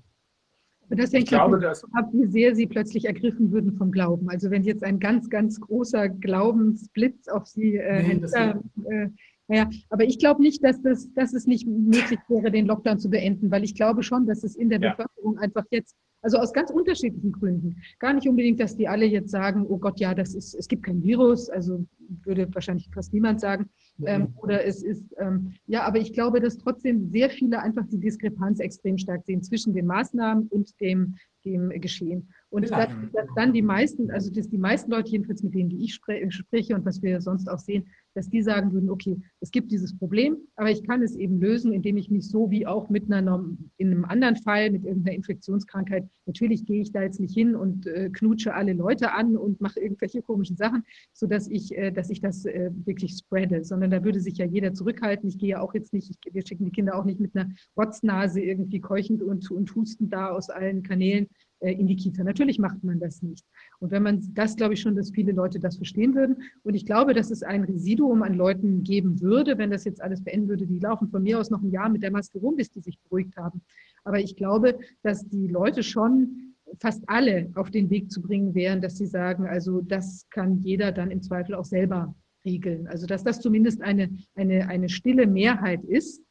Aber 0.86 0.96
das 0.96 1.12
hängt 1.12 1.24
ich 1.24 1.28
glaube, 1.30 1.58
dass 1.58 1.84
ab, 1.94 2.10
wie 2.12 2.26
sehr 2.26 2.54
Sie 2.54 2.66
plötzlich 2.66 3.06
ergriffen 3.06 3.50
würden 3.50 3.72
vom 3.72 3.90
Glauben. 3.90 4.30
Also 4.30 4.50
wenn 4.50 4.62
jetzt 4.62 4.84
ein 4.84 5.00
ganz, 5.00 5.28
ganz 5.28 5.60
großer 5.60 6.08
Glaubensblitz 6.08 7.28
auf 7.28 7.46
Sie 7.46 7.76
äh, 7.76 8.02
nee, 8.02 8.20
hätte, 8.20 8.60
äh, 8.88 9.08
naja, 9.48 9.70
aber 9.90 10.04
ich 10.04 10.18
glaube 10.18 10.42
nicht, 10.42 10.62
dass, 10.64 10.82
das, 10.82 11.12
dass 11.14 11.32
es 11.32 11.46
nicht 11.46 11.66
möglich 11.66 12.18
wäre, 12.28 12.50
den 12.50 12.66
Lockdown 12.66 12.98
zu 12.98 13.10
beenden, 13.10 13.50
weil 13.50 13.64
ich 13.64 13.74
glaube 13.74 14.02
schon, 14.02 14.26
dass 14.26 14.42
es 14.42 14.56
in 14.56 14.68
der 14.68 14.80
ja. 14.80 14.90
Bevölkerung 14.90 15.38
einfach 15.38 15.64
jetzt, 15.70 15.96
also 16.27 16.39
aus 16.39 16.53
ganz 16.53 16.70
unterschiedlichen 16.70 17.31
Gründen, 17.31 17.77
gar 18.01 18.12
nicht 18.12 18.28
unbedingt, 18.28 18.59
dass 18.59 18.77
die 18.77 18.89
alle 18.89 19.07
jetzt 19.07 19.31
sagen, 19.31 19.65
oh 19.69 19.78
Gott, 19.78 20.01
ja, 20.01 20.12
das 20.12 20.35
ist, 20.35 20.55
es 20.55 20.66
gibt 20.66 20.82
kein 20.82 21.01
Virus, 21.01 21.48
also 21.48 21.86
würde 22.24 22.53
wahrscheinlich 22.53 22.90
fast 22.93 23.15
niemand 23.15 23.40
sagen, 23.40 23.70
ähm, 24.05 24.35
oder 24.43 24.65
es 24.65 24.82
ist, 24.82 25.05
ähm, 25.19 25.53
ja, 25.69 25.85
aber 25.85 25.98
ich 26.01 26.12
glaube, 26.12 26.40
dass 26.40 26.59
trotzdem 26.59 27.11
sehr 27.12 27.31
viele 27.31 27.62
einfach 27.62 27.86
die 27.86 28.01
Diskrepanz 28.01 28.59
extrem 28.59 28.98
stark 28.98 29.24
sehen 29.24 29.40
zwischen 29.44 29.73
den 29.73 29.86
Maßnahmen 29.86 30.48
und 30.48 30.81
dem, 30.81 31.15
dem 31.44 31.69
Geschehen. 31.81 32.28
Und 32.57 32.70
dass, 32.70 32.89
dass, 33.12 33.27
dann 33.37 33.53
die 33.53 33.61
meisten, 33.61 34.11
also 34.11 34.33
dass 34.33 34.49
die 34.49 34.57
meisten 34.57 34.91
Leute, 34.91 35.11
jedenfalls 35.11 35.43
mit 35.43 35.55
denen, 35.55 35.69
die 35.69 35.85
ich 35.85 35.95
spreche 35.95 36.74
und 36.74 36.87
was 36.87 37.03
wir 37.03 37.20
sonst 37.20 37.51
auch 37.51 37.59
sehen, 37.59 37.85
dass 38.15 38.31
die 38.31 38.41
sagen 38.43 38.73
würden, 38.73 38.89
okay, 38.89 39.20
es 39.41 39.51
gibt 39.51 39.70
dieses 39.70 39.95
Problem, 39.99 40.39
aber 40.57 40.70
ich 40.70 40.83
kann 40.83 41.03
es 41.03 41.15
eben 41.16 41.39
lösen, 41.39 41.74
indem 41.74 41.99
ich 41.99 42.11
mich 42.11 42.31
so 42.31 42.51
wie 42.51 42.66
auch 42.66 42.89
mit 42.89 43.12
einer, 43.12 43.45
in 43.77 43.91
einem 43.91 44.07
anderen 44.07 44.37
Fall, 44.37 44.70
mit 44.70 44.87
irgendeiner 44.87 45.16
Infektionskrankheit, 45.16 46.09
natürlich 46.24 46.65
gehe 46.65 46.81
ich 46.81 46.93
da 46.93 47.03
jetzt 47.03 47.20
nicht 47.20 47.35
hin 47.35 47.55
und 47.55 47.87
äh, 47.87 48.09
knutsche 48.09 48.55
alle 48.55 48.73
Leute 48.73 49.12
an 49.12 49.37
und 49.37 49.61
mache 49.61 49.78
irgendwelche 49.78 50.23
komischen 50.23 50.57
Sachen, 50.57 50.83
sodass 51.12 51.49
ich, 51.49 51.77
äh, 51.77 51.91
dass 51.91 52.09
ich 52.09 52.23
das 52.23 52.47
äh, 52.47 52.70
wirklich 52.87 53.19
spreade, 53.19 53.65
sondern 53.65 53.91
da 53.91 54.03
würde 54.03 54.20
sich 54.20 54.39
ja 54.39 54.47
jeder 54.47 54.73
zurückhalten. 54.73 55.28
Ich 55.28 55.37
gehe 55.37 55.51
ja 55.51 55.61
auch 55.61 55.74
jetzt 55.74 55.93
nicht, 55.93 56.09
ich, 56.11 56.35
wir 56.35 56.47
schicken 56.47 56.65
die 56.65 56.73
Kinder 56.73 56.97
auch 56.97 57.05
nicht 57.05 57.20
mit 57.20 57.37
einer 57.37 57.51
Rotznase 57.77 58.41
irgendwie 58.41 58.81
keuchend 58.81 59.23
und, 59.23 59.51
und 59.51 59.74
hustend 59.74 60.11
da 60.11 60.31
aus 60.31 60.49
allen 60.49 60.83
Kanälen 60.83 61.27
äh, 61.27 61.28
in 61.61 61.87
die 61.87 61.97
Kita. 61.97 62.23
Natürlich 62.23 62.59
macht 62.59 62.85
man 62.85 62.99
das 63.01 63.23
nicht. 63.23 63.45
Und 63.78 63.91
wenn 63.91 64.03
man 64.03 64.23
das, 64.35 64.57
glaube 64.57 64.74
ich 64.74 64.81
schon, 64.81 64.95
dass 64.95 65.11
viele 65.11 65.33
Leute 65.33 65.59
das 65.59 65.77
verstehen 65.77 66.15
würden. 66.15 66.37
Und 66.62 66.74
ich 66.74 66.85
glaube, 66.85 67.15
dass 67.15 67.31
es 67.31 67.43
ein 67.43 67.65
Residuum 67.65 68.23
an 68.23 68.35
Leuten 68.35 68.83
geben 68.83 69.20
würde, 69.20 69.57
wenn 69.59 69.70
das 69.70 69.85
jetzt 69.85 70.03
alles 70.03 70.23
beenden 70.23 70.49
würde. 70.49 70.66
Die 70.66 70.78
laufen 70.78 71.09
von 71.09 71.23
mir 71.23 71.41
aus 71.41 71.51
noch 71.51 71.62
ein 71.62 71.70
Jahr 71.70 71.89
mit 71.89 72.03
der 72.03 72.11
Maske 72.11 72.39
rum, 72.39 72.57
bis 72.57 72.70
die 72.70 72.81
sich 72.81 72.99
beruhigt 73.01 73.37
haben. 73.37 73.62
Aber 74.05 74.20
ich 74.20 74.37
glaube, 74.37 74.78
dass 75.03 75.27
die 75.28 75.49
Leute 75.49 75.83
schon 75.83 76.55
fast 76.81 77.03
alle 77.07 77.51
auf 77.55 77.70
den 77.70 77.91
Weg 77.91 78.11
zu 78.11 78.20
bringen 78.20 78.55
wären, 78.55 78.81
dass 78.81 78.97
sie 78.97 79.07
sagen, 79.07 79.47
also 79.47 79.81
das 79.81 80.27
kann 80.31 80.62
jeder 80.62 80.93
dann 80.93 81.11
im 81.11 81.23
Zweifel 81.23 81.55
auch 81.55 81.65
selber 81.65 82.15
regeln. 82.45 82.87
Also 82.87 83.07
dass 83.07 83.24
das 83.24 83.41
zumindest 83.41 83.83
eine, 83.83 84.11
eine, 84.35 84.69
eine 84.69 84.89
stille 84.89 85.27
Mehrheit 85.27 85.83
ist, 85.85 86.23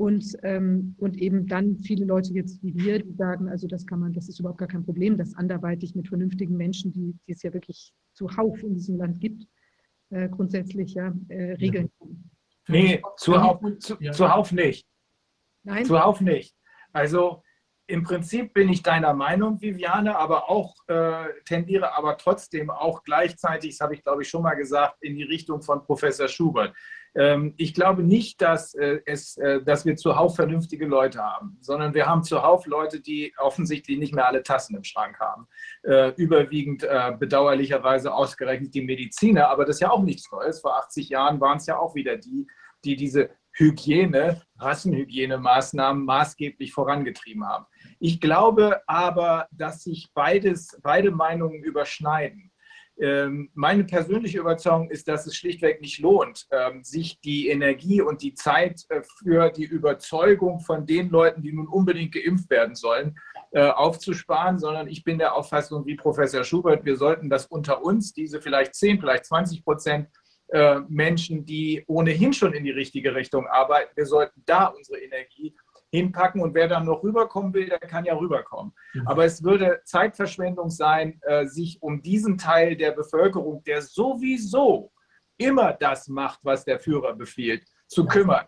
und, 0.00 0.34
ähm, 0.44 0.96
und 0.98 1.18
eben 1.18 1.46
dann 1.46 1.76
viele 1.76 2.06
Leute 2.06 2.32
jetzt 2.32 2.62
wie 2.62 2.74
wir, 2.74 3.00
die 3.00 3.12
sagen, 3.12 3.50
also 3.50 3.68
das 3.68 3.86
kann 3.86 4.00
man, 4.00 4.14
das 4.14 4.30
ist 4.30 4.40
überhaupt 4.40 4.58
gar 4.58 4.66
kein 4.66 4.82
Problem, 4.82 5.18
das 5.18 5.34
anderweitig 5.34 5.94
mit 5.94 6.08
vernünftigen 6.08 6.56
Menschen, 6.56 6.90
die, 6.90 7.14
die 7.26 7.32
es 7.32 7.42
ja 7.42 7.52
wirklich 7.52 7.92
zuhauf 8.14 8.62
in 8.62 8.72
diesem 8.72 8.96
Land 8.96 9.20
gibt, 9.20 9.44
äh, 10.08 10.30
grundsätzlich 10.30 10.94
ja 10.94 11.12
äh, 11.28 11.52
regeln 11.52 11.90
kann. 11.98 12.30
Nee, 12.66 13.02
zuhauf, 13.18 13.60
zu, 13.80 13.96
ja. 14.00 14.12
zuhauf 14.12 14.52
nicht. 14.52 14.86
Nein? 15.64 15.84
Zuhauf 15.84 16.22
nicht. 16.22 16.56
Also 16.94 17.42
im 17.86 18.02
Prinzip 18.02 18.54
bin 18.54 18.70
ich 18.70 18.82
deiner 18.82 19.12
Meinung, 19.12 19.60
Viviane, 19.60 20.16
aber 20.16 20.48
auch 20.48 20.76
äh, 20.86 21.26
tendiere 21.44 21.94
aber 21.94 22.16
trotzdem 22.16 22.70
auch 22.70 23.02
gleichzeitig, 23.02 23.72
das 23.72 23.80
habe 23.80 23.96
ich 23.96 24.02
glaube 24.02 24.22
ich 24.22 24.30
schon 24.30 24.44
mal 24.44 24.54
gesagt, 24.54 24.96
in 25.02 25.14
die 25.14 25.24
Richtung 25.24 25.60
von 25.60 25.84
Professor 25.84 26.26
Schubert. 26.26 26.74
Ähm, 27.14 27.54
ich 27.56 27.74
glaube 27.74 28.02
nicht, 28.02 28.40
dass, 28.40 28.74
äh, 28.74 29.00
es, 29.04 29.36
äh, 29.36 29.62
dass 29.62 29.84
wir 29.84 29.96
zuhauf 29.96 30.36
vernünftige 30.36 30.86
Leute 30.86 31.22
haben, 31.22 31.56
sondern 31.60 31.94
wir 31.94 32.06
haben 32.06 32.22
zuhauf 32.22 32.66
Leute, 32.66 33.00
die 33.00 33.32
offensichtlich 33.38 33.98
nicht 33.98 34.14
mehr 34.14 34.26
alle 34.26 34.42
Tassen 34.42 34.76
im 34.76 34.84
Schrank 34.84 35.18
haben. 35.18 35.46
Äh, 35.82 36.12
überwiegend 36.16 36.86
bedauerlicherweise 37.18 38.12
ausgerechnet 38.12 38.74
die 38.74 38.82
Mediziner, 38.82 39.48
aber 39.48 39.64
das 39.64 39.76
ist 39.76 39.80
ja 39.80 39.90
auch 39.90 40.02
nichts 40.02 40.30
Neues. 40.30 40.60
Vor 40.60 40.76
80 40.76 41.08
Jahren 41.08 41.40
waren 41.40 41.58
es 41.58 41.66
ja 41.66 41.78
auch 41.78 41.94
wieder 41.94 42.16
die, 42.16 42.46
die 42.84 42.96
diese 42.96 43.30
Hygiene, 43.52 44.42
Rassenhygienemaßnahmen 44.58 46.04
maßgeblich 46.04 46.72
vorangetrieben 46.72 47.46
haben. 47.46 47.66
Ich 47.98 48.20
glaube 48.20 48.80
aber, 48.86 49.48
dass 49.52 49.82
sich 49.82 50.10
beides, 50.14 50.78
beide 50.82 51.10
Meinungen 51.10 51.62
überschneiden. 51.62 52.49
Ähm, 53.00 53.50
meine 53.54 53.84
persönliche 53.84 54.38
Überzeugung 54.38 54.90
ist, 54.90 55.08
dass 55.08 55.26
es 55.26 55.34
schlichtweg 55.34 55.80
nicht 55.80 56.00
lohnt, 56.00 56.46
ähm, 56.52 56.84
sich 56.84 57.18
die 57.20 57.48
Energie 57.48 58.02
und 58.02 58.20
die 58.20 58.34
Zeit 58.34 58.84
äh, 58.90 59.00
für 59.18 59.48
die 59.48 59.64
Überzeugung 59.64 60.60
von 60.60 60.84
den 60.84 61.08
Leuten, 61.08 61.40
die 61.40 61.52
nun 61.52 61.66
unbedingt 61.66 62.12
geimpft 62.12 62.50
werden 62.50 62.74
sollen, 62.74 63.18
äh, 63.52 63.62
aufzusparen, 63.62 64.58
sondern 64.58 64.86
ich 64.86 65.02
bin 65.02 65.16
der 65.16 65.34
Auffassung 65.34 65.86
wie 65.86 65.96
Professor 65.96 66.44
Schubert, 66.44 66.84
wir 66.84 66.96
sollten 66.96 67.30
das 67.30 67.46
unter 67.46 67.82
uns, 67.82 68.12
diese 68.12 68.42
vielleicht 68.42 68.74
10, 68.74 69.00
vielleicht 69.00 69.24
20 69.24 69.64
Prozent 69.64 70.08
äh, 70.48 70.80
Menschen, 70.88 71.46
die 71.46 71.82
ohnehin 71.86 72.34
schon 72.34 72.52
in 72.52 72.64
die 72.64 72.70
richtige 72.70 73.14
Richtung 73.14 73.46
arbeiten, 73.46 73.92
wir 73.94 74.06
sollten 74.06 74.42
da 74.44 74.66
unsere 74.66 74.98
Energie 74.98 75.54
hinpacken 75.90 76.40
und 76.40 76.54
wer 76.54 76.68
dann 76.68 76.86
noch 76.86 77.02
rüberkommen 77.02 77.52
will, 77.52 77.68
der 77.68 77.78
kann 77.80 78.04
ja 78.04 78.16
rüberkommen. 78.16 78.72
Mhm. 78.94 79.06
Aber 79.06 79.24
es 79.24 79.42
würde 79.42 79.80
Zeitverschwendung 79.84 80.70
sein, 80.70 81.20
äh, 81.22 81.46
sich 81.46 81.82
um 81.82 82.00
diesen 82.02 82.38
Teil 82.38 82.76
der 82.76 82.92
Bevölkerung, 82.92 83.62
der 83.64 83.82
sowieso 83.82 84.92
immer 85.36 85.72
das 85.72 86.08
macht, 86.08 86.40
was 86.42 86.64
der 86.64 86.78
Führer 86.78 87.14
befiehlt, 87.14 87.64
zu 87.88 88.06
kümmern. 88.06 88.46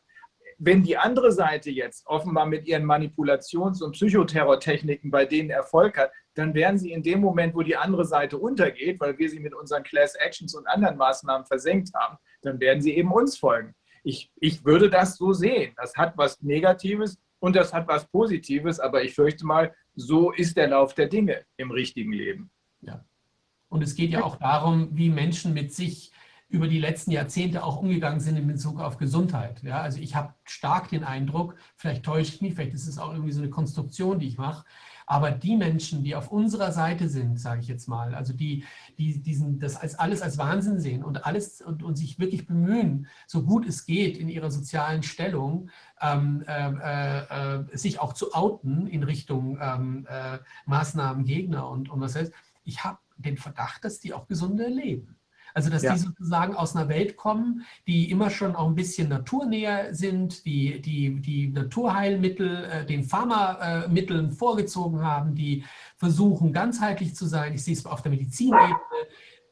wenn 0.64 0.84
die 0.84 0.96
andere 0.96 1.32
Seite 1.32 1.70
jetzt 1.70 2.06
offenbar 2.06 2.46
mit 2.46 2.66
ihren 2.66 2.84
Manipulations- 2.84 3.82
und 3.82 3.92
Psychoterrortechniken 3.92 5.10
bei 5.10 5.24
denen 5.24 5.50
Erfolg 5.50 5.98
hat, 5.98 6.12
dann 6.34 6.54
werden 6.54 6.78
sie 6.78 6.92
in 6.92 7.02
dem 7.02 7.20
Moment, 7.20 7.54
wo 7.56 7.62
die 7.62 7.76
andere 7.76 8.04
Seite 8.04 8.38
untergeht, 8.38 9.00
weil 9.00 9.18
wir 9.18 9.28
sie 9.28 9.40
mit 9.40 9.54
unseren 9.54 9.82
Class 9.82 10.14
Actions 10.14 10.54
und 10.54 10.68
anderen 10.68 10.96
Maßnahmen 10.96 11.46
versenkt 11.46 11.90
haben, 11.94 12.16
dann 12.42 12.60
werden 12.60 12.80
sie 12.80 12.96
eben 12.96 13.10
uns 13.10 13.36
folgen. 13.36 13.74
Ich, 14.04 14.30
ich 14.36 14.64
würde 14.64 14.88
das 14.88 15.16
so 15.16 15.32
sehen. 15.32 15.72
Das 15.76 15.96
hat 15.96 16.16
was 16.16 16.40
Negatives 16.42 17.18
und 17.42 17.56
das 17.56 17.72
hat 17.72 17.88
was 17.88 18.06
Positives, 18.06 18.78
aber 18.78 19.02
ich 19.02 19.14
fürchte 19.14 19.44
mal, 19.44 19.74
so 19.96 20.30
ist 20.30 20.56
der 20.56 20.68
Lauf 20.68 20.94
der 20.94 21.08
Dinge 21.08 21.44
im 21.56 21.72
richtigen 21.72 22.12
Leben. 22.12 22.52
Ja. 22.82 23.04
Und 23.68 23.82
es 23.82 23.96
geht 23.96 24.10
ja 24.10 24.22
auch 24.22 24.36
darum, 24.36 24.90
wie 24.92 25.10
Menschen 25.10 25.52
mit 25.52 25.74
sich 25.74 26.12
über 26.48 26.68
die 26.68 26.78
letzten 26.78 27.10
Jahrzehnte 27.10 27.64
auch 27.64 27.78
umgegangen 27.78 28.20
sind 28.20 28.36
in 28.36 28.46
Bezug 28.46 28.78
auf 28.78 28.96
Gesundheit. 28.96 29.60
Ja, 29.64 29.80
also 29.80 29.98
ich 29.98 30.14
habe 30.14 30.34
stark 30.44 30.90
den 30.90 31.02
Eindruck, 31.02 31.56
vielleicht 31.74 32.04
täusche 32.04 32.32
ich 32.32 32.42
mich, 32.42 32.54
vielleicht 32.54 32.74
ist 32.74 32.86
es 32.86 32.98
auch 32.98 33.12
irgendwie 33.12 33.32
so 33.32 33.40
eine 33.40 33.50
Konstruktion, 33.50 34.20
die 34.20 34.28
ich 34.28 34.38
mache, 34.38 34.64
aber 35.12 35.30
die 35.30 35.58
Menschen, 35.58 36.02
die 36.02 36.16
auf 36.16 36.32
unserer 36.32 36.72
Seite 36.72 37.06
sind, 37.06 37.38
sage 37.38 37.60
ich 37.60 37.68
jetzt 37.68 37.86
mal, 37.86 38.14
also 38.14 38.32
die, 38.32 38.64
die 38.96 39.20
diesen, 39.20 39.60
das 39.60 39.76
als 39.76 39.98
alles 39.98 40.22
als 40.22 40.38
Wahnsinn 40.38 40.80
sehen 40.80 41.04
und 41.04 41.26
alles 41.26 41.60
und, 41.60 41.82
und 41.82 41.96
sich 41.96 42.18
wirklich 42.18 42.46
bemühen, 42.46 43.06
so 43.26 43.42
gut 43.42 43.66
es 43.66 43.84
geht 43.84 44.16
in 44.16 44.30
ihrer 44.30 44.50
sozialen 44.50 45.02
Stellung, 45.02 45.68
ähm, 46.00 46.42
äh, 46.48 47.18
äh, 47.58 47.76
sich 47.76 48.00
auch 48.00 48.14
zu 48.14 48.32
outen 48.32 48.86
in 48.86 49.02
Richtung 49.02 49.58
ähm, 49.60 50.06
äh, 50.08 50.38
Maßnahmen, 50.64 51.26
Gegner 51.26 51.68
und, 51.68 51.90
und 51.90 52.00
was 52.00 52.16
heißt. 52.16 52.32
Ich 52.64 52.82
habe 52.82 52.96
den 53.18 53.36
Verdacht, 53.36 53.84
dass 53.84 54.00
die 54.00 54.14
auch 54.14 54.26
gesunde 54.28 54.66
leben. 54.66 55.18
Also 55.54 55.70
dass 55.70 55.82
ja. 55.82 55.94
die 55.94 56.00
sozusagen 56.00 56.54
aus 56.54 56.76
einer 56.76 56.88
Welt 56.88 57.16
kommen, 57.16 57.64
die 57.86 58.10
immer 58.10 58.30
schon 58.30 58.56
auch 58.56 58.66
ein 58.66 58.74
bisschen 58.74 59.08
naturnäher 59.08 59.94
sind, 59.94 60.44
die 60.44 60.80
die, 60.80 61.20
die 61.20 61.48
Naturheilmittel 61.48 62.64
äh, 62.64 62.86
den 62.86 63.04
Pharmamitteln 63.04 64.32
vorgezogen 64.32 65.02
haben, 65.02 65.34
die 65.34 65.64
versuchen 65.96 66.52
ganzheitlich 66.52 67.14
zu 67.14 67.26
sein. 67.26 67.54
Ich 67.54 67.64
sehe 67.64 67.74
es 67.74 67.86
auf 67.86 68.02
der 68.02 68.10
Medizinebene. 68.10 68.76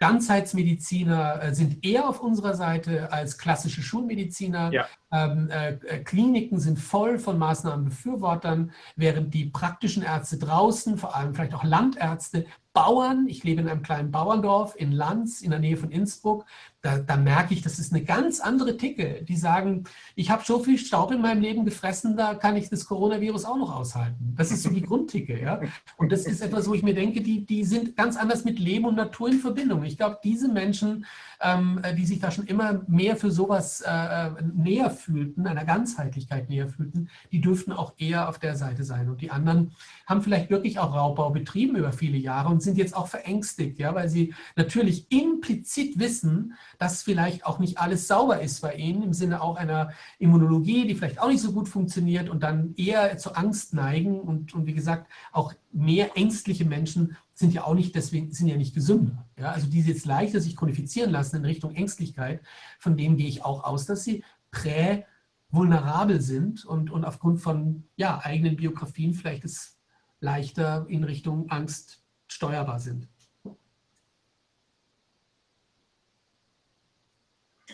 Ganzheitsmediziner 0.00 1.42
äh, 1.42 1.54
sind 1.54 1.84
eher 1.84 2.08
auf 2.08 2.20
unserer 2.20 2.54
Seite 2.54 3.12
als 3.12 3.36
klassische 3.36 3.82
Schulmediziner. 3.82 4.72
Ja. 4.72 4.86
Ähm, 5.12 5.50
äh, 5.50 5.72
äh, 5.72 6.04
Kliniken 6.04 6.60
sind 6.60 6.78
voll 6.78 7.18
von 7.18 7.38
Maßnahmenbefürwortern, 7.38 8.72
während 8.96 9.34
die 9.34 9.46
praktischen 9.46 10.02
Ärzte 10.02 10.38
draußen, 10.38 10.98
vor 10.98 11.16
allem 11.16 11.34
vielleicht 11.34 11.54
auch 11.54 11.64
Landärzte, 11.64 12.46
Bauern, 12.72 13.26
ich 13.26 13.42
lebe 13.42 13.60
in 13.60 13.68
einem 13.68 13.82
kleinen 13.82 14.12
Bauerndorf 14.12 14.76
in 14.76 14.92
Lanz 14.92 15.42
in 15.42 15.50
der 15.50 15.58
Nähe 15.58 15.76
von 15.76 15.90
Innsbruck, 15.90 16.44
da, 16.82 16.98
da 16.98 17.16
merke 17.16 17.52
ich, 17.52 17.62
das 17.62 17.78
ist 17.78 17.92
eine 17.92 18.04
ganz 18.04 18.40
andere 18.40 18.76
Ticke. 18.76 19.24
Die 19.28 19.36
sagen, 19.36 19.84
ich 20.14 20.30
habe 20.30 20.44
so 20.46 20.60
viel 20.60 20.78
Staub 20.78 21.10
in 21.10 21.20
meinem 21.20 21.42
Leben 21.42 21.64
gefressen, 21.64 22.16
da 22.16 22.34
kann 22.34 22.56
ich 22.56 22.70
das 22.70 22.86
Coronavirus 22.86 23.44
auch 23.44 23.58
noch 23.58 23.74
aushalten. 23.74 24.34
Das 24.36 24.50
ist 24.50 24.62
so 24.62 24.70
die 24.70 24.82
Grundticke. 24.82 25.38
Ja? 25.38 25.60
Und 25.98 26.12
das 26.12 26.24
ist 26.24 26.40
etwas, 26.40 26.68
wo 26.68 26.74
ich 26.74 26.82
mir 26.82 26.94
denke, 26.94 27.20
die, 27.20 27.44
die 27.44 27.64
sind 27.64 27.96
ganz 27.96 28.16
anders 28.16 28.44
mit 28.44 28.58
Leben 28.58 28.86
und 28.86 28.94
Natur 28.94 29.28
in 29.28 29.40
Verbindung. 29.40 29.82
Ich 29.82 29.98
glaube, 29.98 30.20
diese 30.22 30.48
Menschen, 30.48 31.04
ähm, 31.42 31.82
die 31.98 32.06
sich 32.06 32.20
da 32.20 32.30
schon 32.30 32.46
immer 32.46 32.80
mehr 32.86 33.16
für 33.16 33.30
sowas 33.30 33.82
äh, 33.82 34.30
näher 34.54 34.90
fühlten, 35.00 35.46
einer 35.46 35.64
Ganzheitlichkeit 35.64 36.48
näher 36.48 36.68
fühlten, 36.68 37.08
die 37.32 37.40
dürften 37.40 37.72
auch 37.72 37.94
eher 37.98 38.28
auf 38.28 38.38
der 38.38 38.56
Seite 38.56 38.84
sein. 38.84 39.08
Und 39.08 39.20
die 39.20 39.30
anderen 39.30 39.72
haben 40.06 40.22
vielleicht 40.22 40.50
wirklich 40.50 40.78
auch 40.78 40.94
Raubbau 40.94 41.30
betrieben 41.30 41.76
über 41.76 41.92
viele 41.92 42.18
Jahre 42.18 42.48
und 42.48 42.62
sind 42.62 42.76
jetzt 42.76 42.96
auch 42.96 43.08
verängstigt, 43.08 43.78
ja, 43.78 43.94
weil 43.94 44.08
sie 44.08 44.34
natürlich 44.56 45.10
implizit 45.10 45.98
wissen, 45.98 46.54
dass 46.78 47.02
vielleicht 47.02 47.46
auch 47.46 47.58
nicht 47.58 47.78
alles 47.78 48.06
sauber 48.06 48.40
ist 48.40 48.60
bei 48.60 48.74
ihnen, 48.74 49.02
im 49.02 49.12
Sinne 49.12 49.42
auch 49.42 49.56
einer 49.56 49.90
Immunologie, 50.18 50.86
die 50.86 50.94
vielleicht 50.94 51.20
auch 51.20 51.28
nicht 51.28 51.42
so 51.42 51.52
gut 51.52 51.68
funktioniert 51.68 52.28
und 52.28 52.42
dann 52.42 52.74
eher 52.76 53.16
zur 53.18 53.36
Angst 53.38 53.74
neigen. 53.74 54.20
Und, 54.20 54.54
und 54.54 54.66
wie 54.66 54.74
gesagt, 54.74 55.10
auch 55.32 55.52
mehr 55.72 56.16
ängstliche 56.16 56.64
Menschen 56.64 57.16
sind 57.40 57.54
ja 57.54 57.64
auch 57.64 57.74
nicht 57.74 57.94
deswegen, 57.94 58.32
sind 58.32 58.48
ja 58.48 58.56
nicht 58.56 58.74
gesünder. 58.74 59.26
Ja, 59.38 59.52
also 59.52 59.66
die 59.66 59.80
jetzt 59.80 60.04
leichter 60.04 60.40
sich 60.40 60.56
qualifizieren 60.56 61.10
lassen 61.10 61.36
in 61.36 61.44
Richtung 61.44 61.74
Ängstlichkeit, 61.74 62.42
von 62.78 62.96
denen 62.96 63.16
gehe 63.16 63.28
ich 63.28 63.44
auch 63.44 63.64
aus, 63.64 63.86
dass 63.86 64.04
sie 64.04 64.22
prä 64.50 65.04
vulnerabel 65.50 66.20
sind 66.20 66.64
und, 66.64 66.90
und 66.90 67.04
aufgrund 67.04 67.40
von 67.40 67.88
ja, 67.96 68.20
eigenen 68.22 68.56
Biografien 68.56 69.14
vielleicht 69.14 69.44
es 69.44 69.78
leichter 70.20 70.86
in 70.88 71.04
Richtung 71.04 71.50
Angst 71.50 72.02
steuerbar 72.28 72.78
sind. 72.78 73.08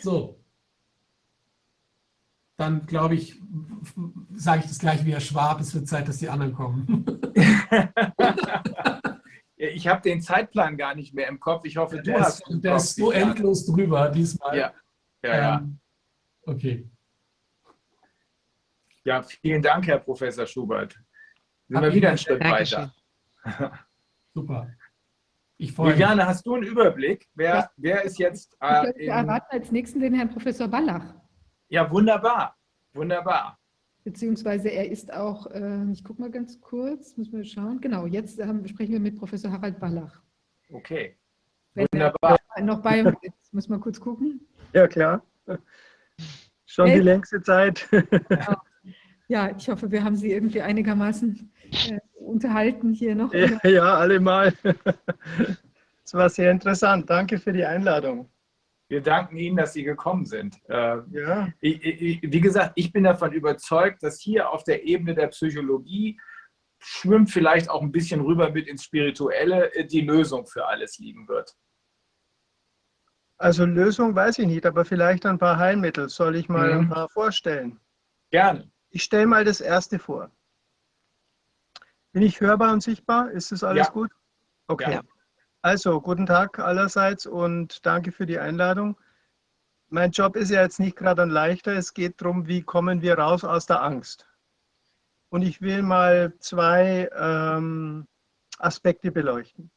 So. 0.01 0.43
Dann 2.57 2.85
glaube 2.87 3.15
ich, 3.15 3.39
sage 4.35 4.61
ich 4.61 4.67
das 4.67 4.79
gleiche 4.79 5.05
wie 5.05 5.11
Herr 5.11 5.19
Schwab, 5.19 5.61
es 5.61 5.75
wird 5.75 5.87
Zeit, 5.87 6.07
dass 6.07 6.17
die 6.17 6.29
anderen 6.29 6.53
kommen. 6.53 7.05
ich 9.55 9.87
habe 9.87 10.01
den 10.01 10.21
Zeitplan 10.21 10.75
gar 10.75 10.95
nicht 10.95 11.13
mehr 11.13 11.27
im 11.27 11.39
Kopf. 11.39 11.65
Ich 11.65 11.77
hoffe, 11.77 11.97
du 11.97 12.03
der 12.03 12.19
hast. 12.21 12.49
Ist, 12.49 12.63
der 12.63 12.75
ist 12.77 12.95
so 12.95 13.11
endlos 13.11 13.67
drüber 13.67 14.09
diesmal. 14.09 14.57
Ja, 14.57 14.73
ja, 15.23 15.37
ja. 15.37 15.57
Ähm, 15.59 15.79
okay. 16.47 16.89
Ja, 19.03 19.23
vielen 19.23 19.61
Dank, 19.61 19.87
Herr 19.87 19.99
Professor 19.99 20.45
Schubert. 20.45 20.99
Sind 21.69 21.81
wir 21.81 21.93
wieder 21.93 22.09
einen 22.09 22.17
Schritt 22.17 22.43
weiter. 22.43 22.93
Super. 24.33 24.69
Ich 25.57 25.75
Viviane, 25.77 26.25
hast 26.27 26.45
du 26.45 26.55
einen 26.55 26.63
Überblick? 26.63 27.27
Wer, 27.33 27.55
ja. 27.55 27.71
wer 27.77 28.03
ist 28.03 28.19
jetzt. 28.19 28.55
Äh, 28.59 28.93
wir 28.95 29.11
erwarten 29.11 29.47
als 29.49 29.71
nächsten 29.71 29.99
den 29.99 30.13
Herrn 30.13 30.29
Professor 30.29 30.67
Ballach. 30.67 31.15
Ja, 31.69 31.89
wunderbar. 31.89 32.55
Wunderbar. 32.93 33.57
Beziehungsweise 34.03 34.69
er 34.69 34.89
ist 34.89 35.11
auch, 35.11 35.47
äh, 35.51 35.91
ich 35.91 36.03
gucke 36.03 36.21
mal 36.21 36.31
ganz 36.31 36.61
kurz, 36.61 37.17
müssen 37.17 37.37
wir 37.37 37.45
schauen. 37.45 37.81
Genau, 37.81 38.05
jetzt 38.05 38.39
ähm, 38.39 38.67
sprechen 38.67 38.93
wir 38.93 38.99
mit 38.99 39.17
Professor 39.17 39.51
Harald 39.51 39.79
Ballach. 39.79 40.21
Okay. 40.69 41.17
Wenn 41.73 41.87
wunderbar. 41.91 42.37
Er 42.55 42.63
noch 42.63 42.81
bei 42.81 43.03
uns 43.03 43.17
ist, 43.21 43.53
müssen 43.53 43.71
wir 43.71 43.79
kurz 43.79 43.99
gucken. 43.99 44.47
Ja, 44.73 44.87
klar. 44.87 45.23
Schon 46.65 46.87
die 46.87 46.99
längste 46.99 47.41
Zeit. 47.41 47.87
Genau. 47.91 48.55
Ja, 49.29 49.53
ich 49.57 49.67
hoffe, 49.67 49.91
wir 49.91 50.03
haben 50.03 50.15
Sie 50.15 50.31
irgendwie 50.31 50.61
einigermaßen 50.61 51.51
äh, 51.89 51.99
unterhalten 52.13 52.93
hier 52.93 53.13
noch. 53.13 53.33
Ja, 53.33 53.59
ja 53.67 53.95
alle 53.95 54.19
mal. 54.19 54.53
Es 56.05 56.13
war 56.13 56.29
sehr 56.29 56.51
interessant. 56.51 57.09
Danke 57.09 57.37
für 57.37 57.51
die 57.51 57.65
Einladung. 57.65 58.31
Wir 58.87 59.01
danken 59.01 59.35
Ihnen, 59.35 59.57
dass 59.57 59.73
Sie 59.73 59.83
gekommen 59.83 60.25
sind. 60.25 60.55
Äh, 60.69 60.99
ja. 61.11 61.49
Ich, 61.59 61.83
ich, 61.83 62.21
wie 62.23 62.39
gesagt, 62.39 62.71
ich 62.75 62.93
bin 62.93 63.03
davon 63.03 63.33
überzeugt, 63.33 64.01
dass 64.01 64.21
hier 64.21 64.49
auf 64.49 64.63
der 64.63 64.85
Ebene 64.85 65.13
der 65.13 65.27
Psychologie 65.27 66.17
schwimmt 66.79 67.31
vielleicht 67.31 67.69
auch 67.69 67.81
ein 67.81 67.91
bisschen 67.91 68.21
rüber 68.21 68.49
mit 68.51 68.67
ins 68.67 68.85
Spirituelle 68.85 69.73
äh, 69.73 69.85
die 69.85 70.01
Lösung 70.01 70.45
für 70.45 70.65
alles 70.65 70.97
liegen 70.99 71.27
wird. 71.27 71.53
Also 73.37 73.65
Lösung 73.65 74.15
weiß 74.15 74.39
ich 74.39 74.47
nicht, 74.47 74.65
aber 74.65 74.83
vielleicht 74.83 75.25
ein 75.25 75.37
paar 75.37 75.57
Heilmittel. 75.57 76.09
Soll 76.09 76.35
ich 76.35 76.49
mal 76.49 76.73
mhm. 76.73 76.79
ein 76.79 76.89
paar 76.89 77.09
vorstellen? 77.09 77.79
Gerne. 78.31 78.69
Ich 78.89 79.03
stelle 79.03 79.27
mal 79.27 79.45
das 79.45 79.61
erste 79.61 79.99
vor. 79.99 80.31
Bin 82.13 82.23
ich 82.23 82.41
hörbar 82.41 82.73
und 82.73 82.81
sichtbar? 82.81 83.29
Ist 83.31 83.51
das 83.51 83.63
alles 83.63 83.87
ja. 83.87 83.93
gut? 83.93 84.11
Okay. 84.67 84.93
Ja. 84.93 85.01
Also, 85.61 86.01
guten 86.01 86.25
Tag 86.25 86.59
allerseits 86.59 87.25
und 87.25 87.85
danke 87.85 88.11
für 88.11 88.25
die 88.25 88.39
Einladung. 88.39 88.97
Mein 89.89 90.11
Job 90.11 90.35
ist 90.35 90.49
ja 90.49 90.61
jetzt 90.61 90.79
nicht 90.79 90.97
gerade 90.97 91.21
ein 91.21 91.29
leichter. 91.29 91.73
Es 91.73 91.93
geht 91.93 92.21
darum, 92.21 92.47
wie 92.47 92.61
kommen 92.61 93.01
wir 93.01 93.17
raus 93.17 93.43
aus 93.43 93.65
der 93.65 93.83
Angst. 93.83 94.27
Und 95.29 95.41
ich 95.43 95.61
will 95.61 95.81
mal 95.81 96.33
zwei 96.39 97.09
ähm, 97.15 98.07
Aspekte 98.59 99.11
beleuchten. 99.11 99.71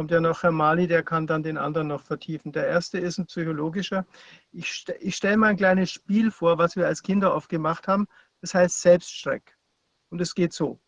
Kommt 0.00 0.12
ja 0.12 0.20
noch 0.22 0.42
Herr 0.42 0.50
Mali, 0.50 0.86
der 0.86 1.02
kann 1.02 1.26
dann 1.26 1.42
den 1.42 1.58
anderen 1.58 1.88
noch 1.88 2.00
vertiefen. 2.00 2.52
Der 2.52 2.66
erste 2.66 2.98
ist 2.98 3.18
ein 3.18 3.26
psychologischer. 3.26 4.06
Ich, 4.50 4.86
ich 4.98 5.14
stelle 5.14 5.36
mal 5.36 5.48
ein 5.48 5.58
kleines 5.58 5.90
Spiel 5.90 6.30
vor, 6.30 6.56
was 6.56 6.74
wir 6.74 6.86
als 6.86 7.02
Kinder 7.02 7.34
oft 7.34 7.50
gemacht 7.50 7.86
haben. 7.86 8.06
Das 8.40 8.54
heißt 8.54 8.80
Selbststreck. 8.80 9.58
Und 10.08 10.22
es 10.22 10.34
geht 10.34 10.54
so. 10.54 10.80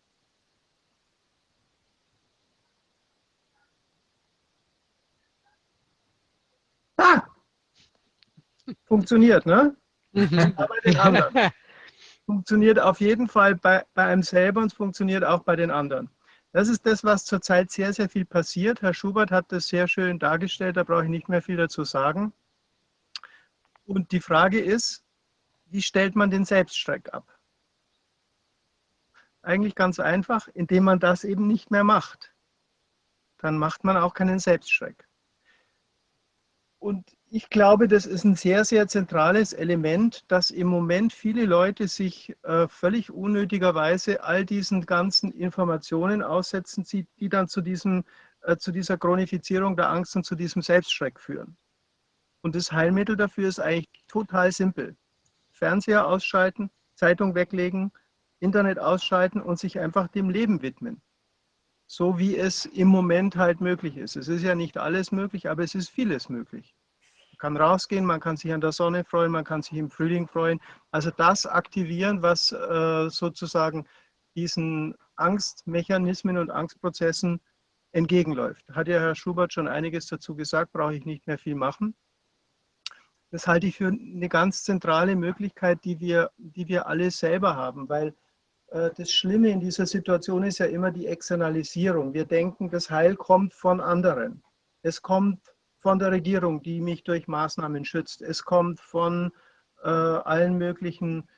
Ah! 6.96 7.20
Funktioniert, 8.86 9.44
ne? 9.44 9.76
Mhm. 10.12 10.54
bei 10.56 10.80
den 10.86 10.96
anderen. 10.96 11.50
Funktioniert 12.24 12.78
auf 12.78 12.98
jeden 12.98 13.28
Fall 13.28 13.56
bei, 13.56 13.84
bei 13.92 14.06
einem 14.06 14.22
selber 14.22 14.62
und 14.62 14.68
es 14.68 14.72
funktioniert 14.72 15.22
auch 15.22 15.42
bei 15.42 15.54
den 15.54 15.70
anderen. 15.70 16.08
Das 16.52 16.68
ist 16.68 16.84
das, 16.84 17.02
was 17.02 17.24
zurzeit 17.24 17.70
sehr, 17.70 17.94
sehr 17.94 18.10
viel 18.10 18.26
passiert. 18.26 18.82
Herr 18.82 18.92
Schubert 18.92 19.30
hat 19.30 19.50
das 19.52 19.68
sehr 19.68 19.88
schön 19.88 20.18
dargestellt, 20.18 20.76
da 20.76 20.84
brauche 20.84 21.04
ich 21.04 21.10
nicht 21.10 21.28
mehr 21.28 21.40
viel 21.40 21.56
dazu 21.56 21.84
sagen. 21.84 22.34
Und 23.86 24.12
die 24.12 24.20
Frage 24.20 24.60
ist, 24.60 25.02
wie 25.66 25.82
stellt 25.82 26.14
man 26.14 26.30
den 26.30 26.44
Selbststreck 26.44 27.12
ab? 27.14 27.38
Eigentlich 29.40 29.74
ganz 29.74 29.98
einfach, 29.98 30.46
indem 30.48 30.84
man 30.84 31.00
das 31.00 31.24
eben 31.24 31.46
nicht 31.46 31.70
mehr 31.70 31.84
macht. 31.84 32.34
Dann 33.38 33.58
macht 33.58 33.82
man 33.82 33.96
auch 33.96 34.12
keinen 34.12 34.38
Selbstschreck. 34.38 35.08
Und 36.82 37.16
ich 37.30 37.48
glaube, 37.48 37.86
das 37.86 38.06
ist 38.06 38.24
ein 38.24 38.34
sehr, 38.34 38.64
sehr 38.64 38.88
zentrales 38.88 39.52
Element, 39.52 40.24
dass 40.28 40.50
im 40.50 40.66
Moment 40.66 41.12
viele 41.12 41.46
Leute 41.46 41.86
sich 41.86 42.36
äh, 42.42 42.66
völlig 42.66 43.10
unnötigerweise 43.10 44.24
all 44.24 44.44
diesen 44.44 44.84
ganzen 44.84 45.30
Informationen 45.30 46.22
aussetzen, 46.22 46.84
die, 46.84 47.28
dann 47.28 47.46
zu, 47.46 47.60
diesem, 47.60 48.04
äh, 48.42 48.56
zu 48.56 48.72
dieser 48.72 48.98
Chronifizierung 48.98 49.76
der 49.76 49.90
Angst 49.90 50.16
und 50.16 50.26
zu 50.26 50.34
diesem 50.34 50.60
Selbstschreck 50.60 51.20
führen. 51.20 51.56
Und 52.42 52.56
das 52.56 52.72
Heilmittel 52.72 53.16
dafür 53.16 53.48
ist 53.48 53.60
eigentlich 53.60 54.04
total 54.08 54.50
simpel. 54.50 54.96
Fernseher 55.52 56.06
ausschalten, 56.06 56.68
Zeitung 56.96 57.36
weglegen, 57.36 57.92
Internet 58.40 58.80
ausschalten 58.80 59.40
und 59.40 59.58
sich 59.60 59.78
einfach 59.78 60.08
dem 60.08 60.30
Leben 60.30 60.62
widmen. 60.62 61.00
So 61.92 62.18
wie 62.18 62.38
es 62.38 62.64
im 62.64 62.88
Moment 62.88 63.36
halt 63.36 63.60
möglich 63.60 63.98
ist. 63.98 64.16
Es 64.16 64.28
ist 64.28 64.42
ja 64.42 64.54
nicht 64.54 64.78
alles 64.78 65.12
möglich, 65.12 65.50
aber 65.50 65.62
es 65.62 65.74
ist 65.74 65.90
vieles 65.90 66.30
möglich 66.30 66.74
kann 67.42 67.56
rausgehen, 67.56 68.04
man 68.04 68.20
kann 68.20 68.36
sich 68.36 68.52
an 68.52 68.60
der 68.60 68.70
Sonne 68.70 69.02
freuen, 69.02 69.32
man 69.32 69.42
kann 69.42 69.62
sich 69.62 69.76
im 69.76 69.90
Frühling 69.90 70.28
freuen. 70.28 70.60
Also 70.92 71.10
das 71.10 71.44
aktivieren, 71.44 72.22
was 72.22 72.52
äh, 72.52 73.10
sozusagen 73.10 73.84
diesen 74.36 74.94
Angstmechanismen 75.16 76.38
und 76.38 76.52
Angstprozessen 76.52 77.40
entgegenläuft. 77.90 78.64
Hat 78.70 78.86
ja 78.86 79.00
Herr 79.00 79.16
Schubert 79.16 79.52
schon 79.52 79.66
einiges 79.66 80.06
dazu 80.06 80.36
gesagt, 80.36 80.70
brauche 80.70 80.94
ich 80.94 81.04
nicht 81.04 81.26
mehr 81.26 81.36
viel 81.36 81.56
machen. 81.56 81.96
Das 83.32 83.48
halte 83.48 83.66
ich 83.66 83.78
für 83.78 83.88
eine 83.88 84.28
ganz 84.28 84.62
zentrale 84.62 85.16
Möglichkeit, 85.16 85.84
die 85.84 85.98
wir, 85.98 86.30
die 86.38 86.68
wir 86.68 86.86
alle 86.86 87.10
selber 87.10 87.56
haben, 87.56 87.88
weil 87.88 88.14
das 88.72 89.10
Schlimme 89.10 89.50
in 89.50 89.60
dieser 89.60 89.84
Situation 89.84 90.44
ist 90.44 90.58
ja 90.58 90.66
immer 90.66 90.90
die 90.90 91.06
Externalisierung. 91.06 92.14
Wir 92.14 92.24
denken, 92.24 92.70
das 92.70 92.90
Heil 92.90 93.16
kommt 93.16 93.52
von 93.52 93.80
anderen. 93.80 94.42
Es 94.82 95.02
kommt 95.02 95.40
von 95.80 95.98
der 95.98 96.10
Regierung, 96.10 96.62
die 96.62 96.80
mich 96.80 97.04
durch 97.04 97.28
Maßnahmen 97.28 97.84
schützt. 97.84 98.22
Es 98.22 98.42
kommt 98.44 98.80
von 98.80 99.30
äh, 99.82 99.88
allen 99.88 100.56
möglichen 100.56 101.28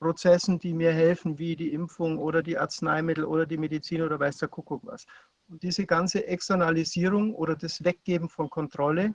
Prozessen, 0.00 0.58
die 0.58 0.72
mir 0.72 0.92
helfen, 0.92 1.38
wie 1.38 1.54
die 1.54 1.72
Impfung 1.72 2.18
oder 2.18 2.42
die 2.42 2.58
Arzneimittel 2.58 3.24
oder 3.24 3.46
die 3.46 3.58
Medizin 3.58 4.02
oder 4.02 4.18
weiß 4.18 4.38
der 4.38 4.48
Kuckuck 4.48 4.84
was. 4.84 5.06
Und 5.48 5.62
diese 5.62 5.84
ganze 5.84 6.26
Externalisierung 6.26 7.34
oder 7.34 7.54
das 7.54 7.84
Weggeben 7.84 8.28
von 8.28 8.48
Kontrolle, 8.48 9.14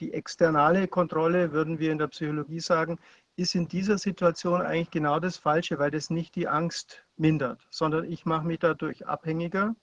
die 0.00 0.12
externe 0.12 0.86
Kontrolle, 0.88 1.52
würden 1.52 1.78
wir 1.78 1.92
in 1.92 1.98
der 1.98 2.08
Psychologie 2.08 2.60
sagen, 2.60 2.98
ist 3.36 3.54
in 3.54 3.66
dieser 3.66 3.98
Situation 3.98 4.62
eigentlich 4.62 4.90
genau 4.90 5.18
das 5.18 5.36
Falsche, 5.36 5.78
weil 5.78 5.90
das 5.90 6.10
nicht 6.10 6.36
die 6.36 6.46
Angst 6.46 7.04
mindert, 7.16 7.66
sondern 7.70 8.04
ich 8.04 8.26
mache 8.26 8.46
mich 8.46 8.60
dadurch 8.60 9.06
abhängiger 9.06 9.74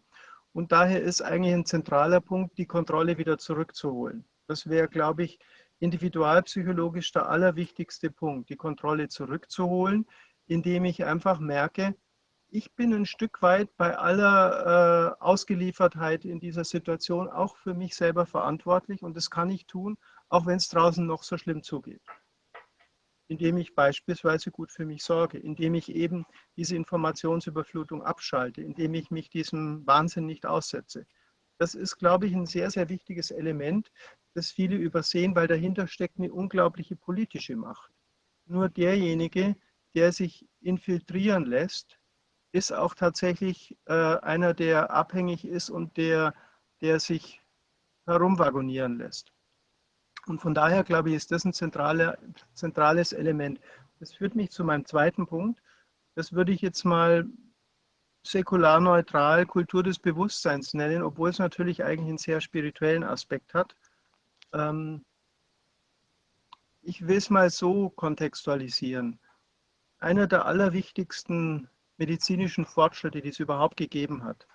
und 0.53 0.71
daher 0.71 1.01
ist 1.01 1.21
eigentlich 1.21 1.53
ein 1.53 1.65
zentraler 1.65 2.21
Punkt, 2.21 2.57
die 2.57 2.65
Kontrolle 2.65 3.17
wieder 3.17 3.37
zurückzuholen. 3.37 4.25
Das 4.47 4.69
wäre, 4.69 4.87
glaube 4.87 5.23
ich, 5.23 5.39
individualpsychologisch 5.79 7.11
der 7.11 7.27
allerwichtigste 7.27 8.09
Punkt, 8.09 8.49
die 8.49 8.55
Kontrolle 8.55 9.09
zurückzuholen, 9.09 10.05
indem 10.47 10.85
ich 10.85 11.03
einfach 11.03 11.39
merke, 11.39 11.95
ich 12.53 12.73
bin 12.73 12.93
ein 12.93 13.05
Stück 13.05 13.41
weit 13.41 13.75
bei 13.77 13.97
aller 13.97 15.15
äh, 15.19 15.23
Ausgeliefertheit 15.23 16.25
in 16.25 16.39
dieser 16.41 16.65
Situation 16.65 17.29
auch 17.29 17.55
für 17.55 17.73
mich 17.73 17.95
selber 17.95 18.25
verantwortlich 18.25 19.03
und 19.03 19.15
das 19.15 19.29
kann 19.29 19.49
ich 19.49 19.65
tun, 19.67 19.97
auch 20.27 20.45
wenn 20.45 20.57
es 20.57 20.67
draußen 20.67 21.05
noch 21.05 21.23
so 21.23 21.37
schlimm 21.37 21.63
zugeht 21.63 22.01
indem 23.31 23.55
ich 23.55 23.73
beispielsweise 23.75 24.51
gut 24.51 24.73
für 24.73 24.85
mich 24.85 25.03
sorge, 25.03 25.37
indem 25.37 25.73
ich 25.73 25.87
eben 25.95 26.25
diese 26.57 26.75
Informationsüberflutung 26.75 28.03
abschalte, 28.03 28.61
indem 28.61 28.93
ich 28.93 29.09
mich 29.09 29.29
diesem 29.29 29.87
Wahnsinn 29.87 30.25
nicht 30.25 30.45
aussetze. 30.45 31.05
Das 31.57 31.73
ist, 31.73 31.95
glaube 31.95 32.27
ich, 32.27 32.33
ein 32.33 32.45
sehr, 32.45 32.69
sehr 32.71 32.89
wichtiges 32.89 33.31
Element, 33.31 33.89
das 34.33 34.51
viele 34.51 34.75
übersehen, 34.75 35.33
weil 35.33 35.47
dahinter 35.47 35.87
steckt 35.87 36.19
eine 36.19 36.33
unglaubliche 36.33 36.97
politische 36.97 37.55
Macht. 37.55 37.93
Nur 38.47 38.67
derjenige, 38.67 39.55
der 39.95 40.11
sich 40.11 40.45
infiltrieren 40.59 41.45
lässt, 41.45 41.99
ist 42.51 42.73
auch 42.73 42.95
tatsächlich 42.95 43.77
äh, 43.85 43.93
einer, 43.93 44.53
der 44.53 44.91
abhängig 44.91 45.45
ist 45.45 45.69
und 45.69 45.95
der, 45.95 46.35
der 46.81 46.99
sich 46.99 47.41
herumwagonieren 48.05 48.97
lässt. 48.97 49.31
Und 50.31 50.39
von 50.39 50.53
daher, 50.53 50.85
glaube 50.85 51.09
ich, 51.09 51.17
ist 51.17 51.31
das 51.33 51.43
ein 51.43 51.51
zentrale, 51.51 52.17
zentrales 52.53 53.11
Element. 53.11 53.59
Das 53.99 54.13
führt 54.13 54.33
mich 54.33 54.49
zu 54.49 54.63
meinem 54.63 54.85
zweiten 54.85 55.27
Punkt. 55.27 55.61
Das 56.15 56.31
würde 56.31 56.53
ich 56.53 56.61
jetzt 56.61 56.85
mal 56.85 57.27
säkularneutral 58.25 59.45
Kultur 59.45 59.83
des 59.83 59.99
Bewusstseins 59.99 60.73
nennen, 60.73 61.03
obwohl 61.03 61.31
es 61.31 61.39
natürlich 61.39 61.83
eigentlich 61.83 62.07
einen 62.07 62.17
sehr 62.17 62.39
spirituellen 62.39 63.03
Aspekt 63.03 63.53
hat. 63.53 63.75
Ähm, 64.53 65.03
ich 66.81 67.05
will 67.05 67.17
es 67.17 67.29
mal 67.29 67.49
so 67.49 67.89
kontextualisieren. 67.89 69.19
Einer 69.99 70.27
der 70.27 70.45
allerwichtigsten 70.45 71.67
medizinischen 71.97 72.63
Fortschritte, 72.65 73.19
die 73.19 73.29
es 73.29 73.39
überhaupt 73.41 73.75
gegeben 73.75 74.23
hat, 74.23 74.47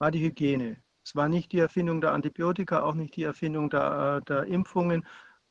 war 0.00 0.10
die 0.10 0.24
Hygiene. 0.24 0.82
Es 1.08 1.16
war 1.16 1.30
nicht 1.30 1.52
die 1.52 1.58
Erfindung 1.58 2.02
der 2.02 2.12
Antibiotika, 2.12 2.82
auch 2.82 2.92
nicht 2.92 3.16
die 3.16 3.22
Erfindung 3.22 3.70
der, 3.70 4.18
äh, 4.20 4.24
der 4.26 4.44
Impfungen, 4.44 5.06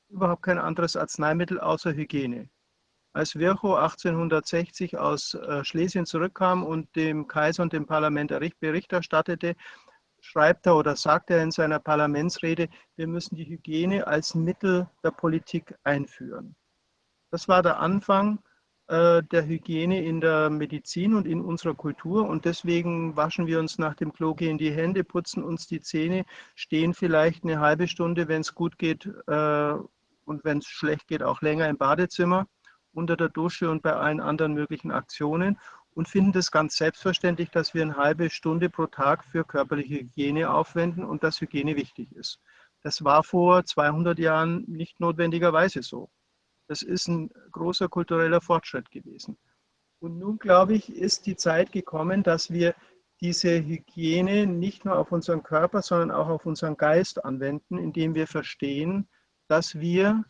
überhaupt 0.08 0.44
kein 0.44 0.60
anderes 0.60 0.96
Arzneimittel 0.96 1.60
außer 1.60 1.94
Hygiene. 1.94 2.48
Als 3.14 3.36
Virchow 3.36 3.76
1860 3.76 5.00
aus 5.00 5.34
äh, 5.34 5.64
Schlesien 5.66 6.06
zurückkam 6.06 6.64
und 6.64 6.96
dem 6.96 7.26
Kaiser 7.26 7.64
und 7.64 7.74
dem 7.74 7.88
Parlament 7.88 8.32
Bericht 8.60 8.94
erstattete, 8.94 9.56
schreibt 10.20 10.68
er 10.68 10.76
oder 10.76 10.96
sagt 10.96 11.32
er 11.32 11.42
in 11.42 11.50
seiner 11.50 11.80
Parlamentsrede, 11.80 12.70
wir 12.96 13.08
müssen 13.08 13.36
die 13.36 13.50
Hygiene 13.50 14.06
als 14.06 14.36
Mittel 14.36 14.88
der 15.04 15.10
Politik 15.10 15.74
einführen. 15.84 16.56
Das 17.32 17.48
war 17.48 17.64
der 17.64 17.80
Anfang 17.80 18.44
äh, 18.88 19.22
der 19.24 19.46
Hygiene 19.46 20.04
in 20.04 20.22
der 20.22 20.50
Medizin 20.50 21.14
und 21.14 21.28
in 21.28 21.42
unserer 21.42 21.74
Kultur. 21.74 22.28
Und 22.28 22.46
deswegen 22.46 23.16
waschen 23.16 23.46
wir 23.46 23.60
uns 23.60 23.78
nach 23.78 23.96
dem 23.96 24.14
Klo 24.14 24.34
gehen 24.34 24.58
die 24.58 24.72
Hände, 24.72 25.04
putzen 25.04 25.44
uns 25.44 25.68
die 25.68 25.82
Zähne, 25.82 26.26
stehen 26.56 26.94
vielleicht 26.94 27.44
eine 27.44 27.60
halbe 27.60 27.88
Stunde, 27.88 28.28
wenn 28.28 28.42
es 28.42 28.56
gut 28.56 28.78
geht 28.78 29.06
äh, 29.28 29.74
und 30.26 30.44
wenn 30.44 30.60
es 30.60 30.68
schlecht 30.68 31.08
geht, 31.08 31.24
auch 31.24 31.42
länger 31.42 31.68
im 31.68 31.78
Badezimmer, 31.78 32.48
unter 32.94 33.18
der 33.18 33.30
Dusche 33.30 33.70
und 33.70 33.82
bei 33.82 33.94
allen 33.94 34.22
anderen 34.22 34.54
möglichen 34.54 34.92
Aktionen 34.92 35.58
und 35.94 36.08
finden 36.08 36.38
es 36.38 36.52
ganz 36.52 36.78
selbstverständlich, 36.78 37.50
dass 37.50 37.74
wir 37.74 37.82
eine 37.82 37.98
halbe 37.98 38.30
Stunde 38.30 38.70
pro 38.70 38.86
Tag 38.86 39.26
für 39.26 39.44
körperliche 39.44 39.96
Hygiene 39.96 40.50
aufwenden 40.50 41.04
und 41.04 41.24
dass 41.24 41.42
Hygiene 41.42 41.76
wichtig 41.76 42.12
ist. 42.12 42.40
Das 42.84 43.04
war 43.04 43.24
vor 43.24 43.66
200 43.66 44.20
Jahren 44.20 44.64
nicht 44.68 45.00
notwendigerweise 45.00 45.82
so. 45.84 46.10
Das 46.68 46.82
ist 46.82 47.08
ein 47.08 47.30
großer 47.52 47.88
kultureller 47.88 48.42
Fortschritt 48.42 48.92
gewesen. 48.92 49.38
Und 50.00 50.20
nun, 50.20 50.38
glaube 50.38 50.76
ich, 50.76 50.94
ist 50.94 51.26
die 51.26 51.36
Zeit 51.36 51.72
gekommen, 51.72 52.24
dass 52.24 52.52
wir 52.52 52.76
diese 53.20 53.50
Hygiene 53.66 54.46
nicht 54.46 54.86
nur 54.86 54.98
auf 54.98 55.12
unseren 55.12 55.42
Körper, 55.42 55.82
sondern 55.82 56.12
auch 56.12 56.28
auf 56.28 56.46
unseren 56.46 56.78
Geist 56.78 57.24
anwenden, 57.26 57.78
indem 57.78 58.14
wir 58.14 58.28
verstehen, 58.28 59.08
dass 59.48 59.80
wir 59.80 60.24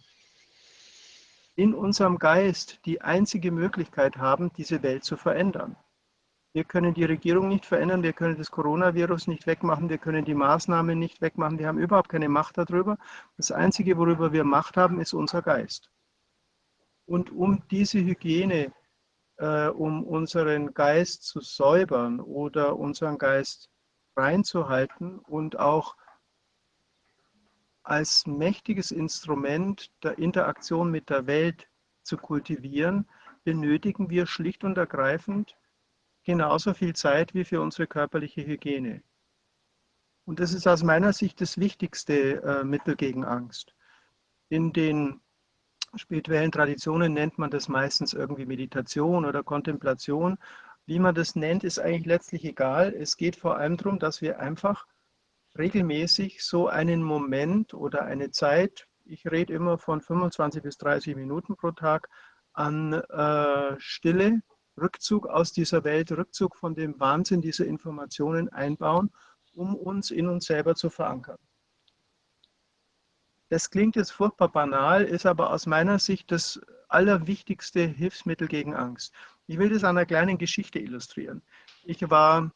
in 1.55 1.73
unserem 1.73 2.19
Geist 2.19 2.79
die 2.85 3.01
einzige 3.01 3.51
Möglichkeit 3.51 4.17
haben, 4.17 4.53
diese 4.53 4.83
Welt 4.83 5.03
zu 5.03 5.17
verändern. 5.17 5.75
Wir 6.53 6.63
können 6.63 6.93
die 6.93 7.03
Regierung 7.03 7.49
nicht 7.49 7.65
verändern, 7.65 8.03
wir 8.03 8.13
können 8.13 8.37
das 8.37 8.51
Coronavirus 8.51 9.27
nicht 9.27 9.47
wegmachen, 9.47 9.89
wir 9.89 9.97
können 9.97 10.23
die 10.23 10.33
Maßnahmen 10.33 10.97
nicht 10.97 11.19
wegmachen, 11.21 11.59
wir 11.59 11.67
haben 11.67 11.77
überhaupt 11.77 12.09
keine 12.09 12.29
Macht 12.29 12.57
darüber. 12.57 12.97
Das 13.35 13.51
Einzige, 13.51 13.97
worüber 13.97 14.31
wir 14.31 14.43
Macht 14.43 14.77
haben, 14.77 15.01
ist 15.01 15.13
unser 15.13 15.41
Geist. 15.41 15.91
Und 17.07 17.31
um 17.31 17.63
diese 17.71 17.99
Hygiene, 17.99 18.73
äh, 19.37 19.69
um 19.69 20.03
unseren 20.03 20.73
Geist 20.73 21.23
zu 21.23 21.39
säubern 21.39 22.19
oder 22.19 22.77
unseren 22.77 23.17
Geist 23.17 23.69
reinzuhalten 24.15 25.17
und 25.19 25.57
auch 25.57 25.95
als 27.83 28.27
mächtiges 28.27 28.91
Instrument 28.91 29.89
der 30.03 30.17
Interaktion 30.19 30.91
mit 30.91 31.09
der 31.09 31.25
Welt 31.27 31.69
zu 32.03 32.17
kultivieren, 32.17 33.07
benötigen 33.45 34.09
wir 34.09 34.27
schlicht 34.27 34.65
und 34.65 34.77
ergreifend 34.77 35.55
genauso 36.25 36.73
viel 36.73 36.93
Zeit 36.93 37.33
wie 37.33 37.45
für 37.45 37.61
unsere 37.61 37.87
körperliche 37.87 38.45
Hygiene. 38.45 39.01
Und 40.25 40.41
das 40.41 40.51
ist 40.51 40.67
aus 40.67 40.83
meiner 40.83 41.13
Sicht 41.13 41.39
das 41.39 41.57
wichtigste 41.57 42.43
äh, 42.43 42.63
Mittel 42.65 42.97
gegen 42.97 43.23
Angst. 43.23 43.73
In 44.49 44.73
den 44.73 45.21
spirituellen 45.97 46.51
Traditionen 46.51 47.13
nennt 47.13 47.37
man 47.37 47.49
das 47.49 47.67
meistens 47.67 48.13
irgendwie 48.13 48.45
Meditation 48.45 49.25
oder 49.25 49.43
Kontemplation. 49.43 50.37
Wie 50.85 50.99
man 50.99 51.15
das 51.15 51.35
nennt, 51.35 51.63
ist 51.63 51.79
eigentlich 51.79 52.05
letztlich 52.05 52.45
egal. 52.45 52.93
Es 52.93 53.17
geht 53.17 53.35
vor 53.35 53.57
allem 53.57 53.77
darum, 53.77 53.99
dass 53.99 54.21
wir 54.21 54.39
einfach 54.39 54.85
regelmäßig 55.57 56.43
so 56.43 56.67
einen 56.67 57.03
Moment 57.03 57.73
oder 57.73 58.05
eine 58.05 58.31
Zeit, 58.31 58.87
ich 59.05 59.29
rede 59.29 59.53
immer 59.53 59.77
von 59.77 60.01
25 60.01 60.61
bis 60.63 60.77
30 60.77 61.15
Minuten 61.15 61.55
pro 61.55 61.71
Tag, 61.71 62.09
an 62.53 62.93
äh, 62.93 63.75
Stille, 63.79 64.41
Rückzug 64.79 65.27
aus 65.27 65.51
dieser 65.51 65.83
Welt, 65.83 66.11
Rückzug 66.11 66.55
von 66.55 66.75
dem 66.75 66.99
Wahnsinn 66.99 67.41
dieser 67.41 67.65
Informationen 67.65 68.49
einbauen, 68.49 69.11
um 69.53 69.75
uns 69.75 70.11
in 70.11 70.27
uns 70.27 70.45
selber 70.45 70.75
zu 70.75 70.89
verankern. 70.89 71.37
Das 73.49 73.69
klingt 73.69 73.95
jetzt 73.95 74.11
furchtbar 74.11 74.49
banal, 74.49 75.03
ist 75.03 75.25
aber 75.25 75.51
aus 75.51 75.65
meiner 75.65 75.99
Sicht 75.99 76.31
das 76.31 76.59
allerwichtigste 76.89 77.85
Hilfsmittel 77.85 78.47
gegen 78.47 78.75
Angst. 78.75 79.13
Ich 79.47 79.57
will 79.57 79.69
das 79.69 79.83
an 79.83 79.97
einer 79.97 80.05
kleinen 80.05 80.37
Geschichte 80.37 80.79
illustrieren. 80.79 81.41
Ich 81.85 82.09
war 82.09 82.51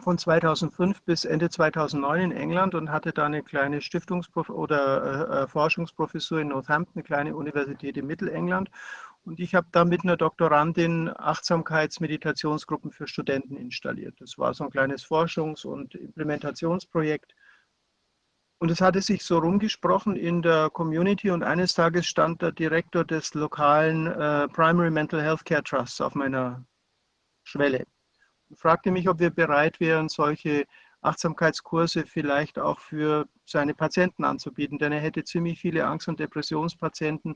von 0.00 0.18
2005 0.18 1.02
bis 1.02 1.24
Ende 1.24 1.50
2009 1.50 2.20
in 2.20 2.32
England 2.32 2.74
und 2.74 2.90
hatte 2.90 3.12
da 3.12 3.26
eine 3.26 3.42
kleine 3.42 3.80
Stiftungs- 3.80 4.28
oder 4.48 5.38
äh, 5.40 5.42
äh, 5.42 5.48
Forschungsprofessur 5.48 6.40
in 6.40 6.48
Northampton, 6.48 6.94
eine 6.96 7.04
kleine 7.04 7.36
Universität 7.36 7.96
in 7.96 8.06
Mittelengland. 8.06 8.70
Und 9.24 9.38
ich 9.38 9.54
habe 9.54 9.68
da 9.70 9.84
mit 9.84 10.02
einer 10.02 10.16
Doktorandin 10.16 11.08
Achtsamkeitsmeditationsgruppen 11.14 12.90
für 12.90 13.06
Studenten 13.06 13.56
installiert. 13.56 14.20
Das 14.20 14.36
war 14.38 14.52
so 14.54 14.64
ein 14.64 14.70
kleines 14.70 15.04
Forschungs- 15.04 15.64
und 15.64 15.94
Implementationsprojekt. 15.94 17.36
Und 18.62 18.70
es 18.70 18.80
hatte 18.80 19.02
sich 19.02 19.24
so 19.24 19.38
rumgesprochen 19.38 20.14
in 20.14 20.40
der 20.40 20.70
Community 20.70 21.32
und 21.32 21.42
eines 21.42 21.74
Tages 21.74 22.06
stand 22.06 22.42
der 22.42 22.52
Direktor 22.52 23.04
des 23.04 23.34
lokalen 23.34 24.06
äh, 24.06 24.46
Primary 24.46 24.88
Mental 24.88 25.20
Health 25.20 25.44
Care 25.44 25.64
Trusts 25.64 26.00
auf 26.00 26.14
meiner 26.14 26.64
Schwelle 27.42 27.84
und 28.48 28.60
fragte 28.60 28.92
mich, 28.92 29.08
ob 29.08 29.18
wir 29.18 29.30
bereit 29.30 29.80
wären, 29.80 30.08
solche 30.08 30.64
Achtsamkeitskurse 31.00 32.06
vielleicht 32.06 32.60
auch 32.60 32.78
für 32.78 33.26
seine 33.46 33.74
Patienten 33.74 34.22
anzubieten, 34.22 34.78
denn 34.78 34.92
er 34.92 35.00
hätte 35.00 35.24
ziemlich 35.24 35.58
viele 35.58 35.84
Angst- 35.84 36.06
und 36.06 36.20
Depressionspatienten, 36.20 37.34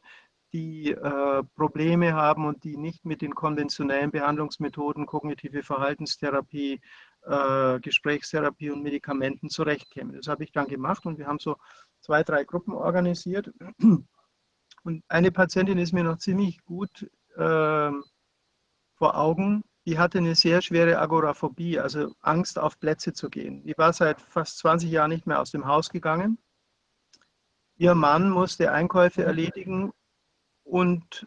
die 0.53 0.93
äh, 0.93 1.43
Probleme 1.57 2.15
haben 2.15 2.47
und 2.47 2.62
die 2.62 2.77
nicht 2.77 3.05
mit 3.05 3.20
den 3.20 3.35
konventionellen 3.35 4.12
Behandlungsmethoden, 4.12 5.07
kognitive 5.07 5.65
Verhaltenstherapie, 5.65 6.81
äh, 7.27 7.81
Gesprächstherapie 7.81 8.70
und 8.70 8.82
Medikamenten 8.82 9.51
zurechtkämen. 9.51 10.15
Das 10.16 10.28
habe 10.28 10.44
ich 10.44 10.53
dann 10.53 10.69
gemacht 10.69 11.07
und 11.07 11.19
wir 11.19 11.27
haben 11.27 11.39
so 11.39 11.57
zwei, 12.01 12.23
drei 12.23 12.44
Gruppen 12.44 12.73
organisiert. 12.73 13.51
Und 14.85 15.03
eine 15.09 15.32
Patientin 15.32 15.78
ist 15.78 15.93
mir 15.93 16.05
noch 16.05 16.19
ziemlich 16.19 16.62
gut 16.65 17.11
äh, 17.35 17.90
vor 18.94 19.16
Augen. 19.16 19.65
Die 19.85 19.98
hatte 19.98 20.19
eine 20.19 20.36
sehr 20.36 20.62
schwere 20.62 20.98
Agoraphobie, 20.98 21.81
also 21.81 22.15
Angst 22.20 22.59
auf 22.59 22.78
Plätze 22.78 23.12
zu 23.12 23.28
gehen. 23.28 23.65
Die 23.65 23.77
war 23.77 23.93
seit 23.93 24.20
fast 24.20 24.59
20 24.59 24.89
Jahren 24.90 25.11
nicht 25.11 25.27
mehr 25.27 25.40
aus 25.40 25.51
dem 25.51 25.66
Haus 25.66 25.90
gegangen. 25.90 26.39
Ihr 27.77 27.97
Mann 27.97 28.31
musste 28.31 28.70
Einkäufe 28.70 29.24
erledigen 29.24 29.93
und 30.62 31.27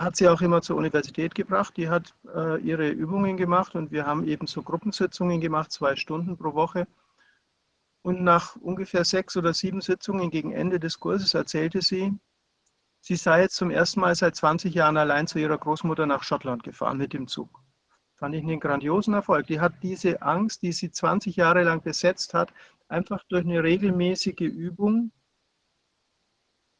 hat 0.00 0.16
sie 0.16 0.28
auch 0.28 0.40
immer 0.40 0.62
zur 0.62 0.76
Universität 0.76 1.34
gebracht. 1.34 1.76
Die 1.76 1.90
hat 1.90 2.14
äh, 2.34 2.58
ihre 2.62 2.88
Übungen 2.88 3.36
gemacht 3.36 3.74
und 3.74 3.92
wir 3.92 4.06
haben 4.06 4.26
eben 4.26 4.46
so 4.46 4.62
Gruppensitzungen 4.62 5.42
gemacht, 5.42 5.70
zwei 5.70 5.94
Stunden 5.94 6.38
pro 6.38 6.54
Woche. 6.54 6.88
Und 8.02 8.22
nach 8.22 8.56
ungefähr 8.56 9.04
sechs 9.04 9.36
oder 9.36 9.52
sieben 9.52 9.82
Sitzungen 9.82 10.30
gegen 10.30 10.52
Ende 10.52 10.80
des 10.80 10.98
Kurses 10.98 11.34
erzählte 11.34 11.82
sie, 11.82 12.18
sie 13.00 13.16
sei 13.16 13.42
jetzt 13.42 13.56
zum 13.56 13.70
ersten 13.70 14.00
Mal 14.00 14.14
seit 14.14 14.36
20 14.36 14.74
Jahren 14.74 14.96
allein 14.96 15.26
zu 15.26 15.38
ihrer 15.38 15.58
Großmutter 15.58 16.06
nach 16.06 16.22
Schottland 16.22 16.62
gefahren 16.62 16.96
mit 16.96 17.12
dem 17.12 17.28
Zug. 17.28 17.60
Fand 18.14 18.34
ich 18.34 18.42
einen 18.42 18.58
grandiosen 18.58 19.12
Erfolg. 19.12 19.48
Die 19.48 19.60
hat 19.60 19.82
diese 19.82 20.22
Angst, 20.22 20.62
die 20.62 20.72
sie 20.72 20.90
20 20.90 21.36
Jahre 21.36 21.62
lang 21.62 21.82
besetzt 21.82 22.32
hat, 22.32 22.54
einfach 22.88 23.22
durch 23.28 23.44
eine 23.44 23.62
regelmäßige 23.62 24.40
Übung 24.40 25.12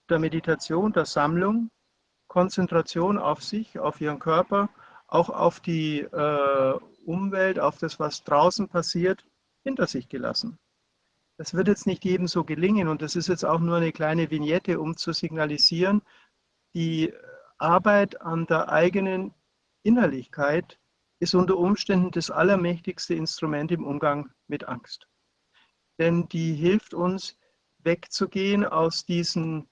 der 0.08 0.18
Meditation, 0.18 0.94
der 0.94 1.04
Sammlung 1.04 1.70
Konzentration 2.30 3.18
auf 3.18 3.42
sich, 3.42 3.80
auf 3.80 4.00
ihren 4.00 4.20
Körper, 4.20 4.70
auch 5.08 5.30
auf 5.30 5.58
die 5.58 5.98
äh, 5.98 6.78
Umwelt, 7.04 7.58
auf 7.58 7.78
das, 7.78 7.98
was 7.98 8.22
draußen 8.22 8.68
passiert, 8.68 9.26
hinter 9.64 9.88
sich 9.88 10.08
gelassen. 10.08 10.56
Das 11.38 11.54
wird 11.54 11.66
jetzt 11.66 11.88
nicht 11.88 12.04
jedem 12.04 12.28
so 12.28 12.44
gelingen 12.44 12.86
und 12.86 13.02
das 13.02 13.16
ist 13.16 13.26
jetzt 13.26 13.44
auch 13.44 13.58
nur 13.58 13.78
eine 13.78 13.90
kleine 13.90 14.30
Vignette, 14.30 14.78
um 14.78 14.96
zu 14.96 15.12
signalisieren, 15.12 16.02
die 16.72 17.12
Arbeit 17.58 18.20
an 18.20 18.46
der 18.46 18.68
eigenen 18.68 19.34
Innerlichkeit 19.82 20.78
ist 21.18 21.34
unter 21.34 21.56
Umständen 21.56 22.12
das 22.12 22.30
allermächtigste 22.30 23.14
Instrument 23.14 23.72
im 23.72 23.84
Umgang 23.84 24.30
mit 24.46 24.68
Angst. 24.68 25.08
Denn 25.98 26.28
die 26.28 26.54
hilft 26.54 26.94
uns 26.94 27.36
wegzugehen 27.78 28.64
aus 28.64 29.04
diesen 29.04 29.68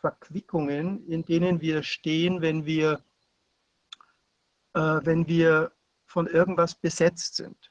Verquickungen, 0.00 1.06
in 1.06 1.24
denen 1.24 1.60
wir 1.60 1.82
stehen, 1.82 2.40
wenn 2.40 2.66
wir, 2.66 3.00
äh, 4.74 5.00
wenn 5.02 5.26
wir 5.26 5.72
von 6.06 6.26
irgendwas 6.26 6.74
besetzt 6.74 7.36
sind. 7.36 7.70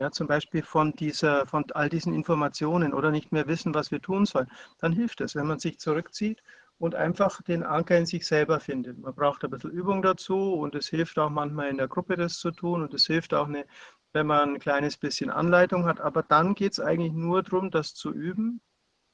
Ja, 0.00 0.12
zum 0.12 0.28
Beispiel 0.28 0.62
von, 0.62 0.92
dieser, 0.92 1.46
von 1.46 1.64
all 1.72 1.88
diesen 1.88 2.14
Informationen 2.14 2.94
oder 2.94 3.10
nicht 3.10 3.32
mehr 3.32 3.48
wissen, 3.48 3.74
was 3.74 3.90
wir 3.90 4.00
tun 4.00 4.26
sollen. 4.26 4.48
Dann 4.78 4.92
hilft 4.92 5.20
es, 5.20 5.34
wenn 5.34 5.46
man 5.46 5.58
sich 5.58 5.80
zurückzieht 5.80 6.40
und 6.78 6.94
einfach 6.94 7.42
den 7.42 7.64
Anker 7.64 7.98
in 7.98 8.06
sich 8.06 8.24
selber 8.24 8.60
findet. 8.60 8.98
Man 8.98 9.14
braucht 9.14 9.42
ein 9.42 9.50
bisschen 9.50 9.72
Übung 9.72 10.02
dazu 10.02 10.54
und 10.54 10.76
es 10.76 10.88
hilft 10.88 11.18
auch 11.18 11.30
manchmal 11.30 11.68
in 11.68 11.78
der 11.78 11.88
Gruppe 11.88 12.16
das 12.16 12.38
zu 12.38 12.52
tun 12.52 12.82
und 12.82 12.94
es 12.94 13.06
hilft 13.06 13.34
auch, 13.34 13.48
eine, 13.48 13.66
wenn 14.12 14.26
man 14.28 14.54
ein 14.54 14.58
kleines 14.60 14.96
bisschen 14.96 15.30
Anleitung 15.30 15.84
hat. 15.86 16.00
Aber 16.00 16.22
dann 16.22 16.54
geht 16.54 16.72
es 16.72 16.80
eigentlich 16.80 17.12
nur 17.12 17.42
darum, 17.42 17.72
das 17.72 17.94
zu 17.94 18.12
üben, 18.12 18.60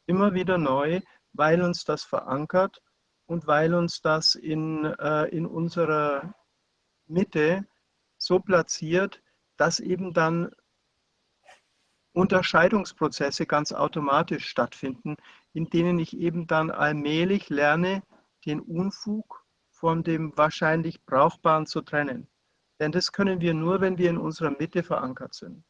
immer 0.06 0.34
wieder 0.34 0.58
neu, 0.58 1.00
weil 1.34 1.60
uns 1.62 1.84
das 1.84 2.04
verankert 2.04 2.80
und 3.26 3.46
weil 3.46 3.74
uns 3.74 4.00
das 4.00 4.34
in, 4.34 4.84
äh, 4.84 5.28
in 5.28 5.46
unserer 5.46 6.34
Mitte 7.06 7.66
so 8.16 8.40
platziert, 8.40 9.22
dass 9.56 9.80
eben 9.80 10.14
dann 10.14 10.50
Unterscheidungsprozesse 12.12 13.44
ganz 13.44 13.72
automatisch 13.72 14.48
stattfinden, 14.48 15.16
in 15.52 15.68
denen 15.68 15.98
ich 15.98 16.16
eben 16.16 16.46
dann 16.46 16.70
allmählich 16.70 17.50
lerne, 17.50 18.02
den 18.46 18.60
Unfug 18.60 19.44
von 19.70 20.04
dem 20.04 20.36
wahrscheinlich 20.36 21.04
Brauchbaren 21.04 21.66
zu 21.66 21.82
trennen. 21.82 22.28
Denn 22.78 22.92
das 22.92 23.12
können 23.12 23.40
wir 23.40 23.54
nur, 23.54 23.80
wenn 23.80 23.98
wir 23.98 24.10
in 24.10 24.18
unserer 24.18 24.50
Mitte 24.50 24.82
verankert 24.82 25.34
sind. 25.34 25.64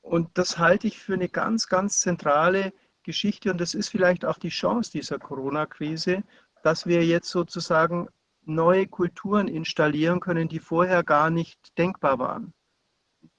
Und 0.00 0.36
das 0.36 0.58
halte 0.58 0.88
ich 0.88 0.98
für 0.98 1.14
eine 1.14 1.28
ganz, 1.28 1.68
ganz 1.68 2.00
zentrale 2.00 2.72
Geschichte 3.02 3.50
und 3.50 3.60
das 3.60 3.74
ist 3.74 3.88
vielleicht 3.88 4.24
auch 4.24 4.38
die 4.38 4.48
Chance 4.48 4.90
dieser 4.92 5.18
Corona-Krise, 5.18 6.22
dass 6.62 6.86
wir 6.86 7.04
jetzt 7.04 7.28
sozusagen 7.28 8.08
neue 8.44 8.86
Kulturen 8.86 9.48
installieren 9.48 10.20
können, 10.20 10.48
die 10.48 10.58
vorher 10.58 11.02
gar 11.02 11.30
nicht 11.30 11.58
denkbar 11.78 12.18
waren. 12.18 12.52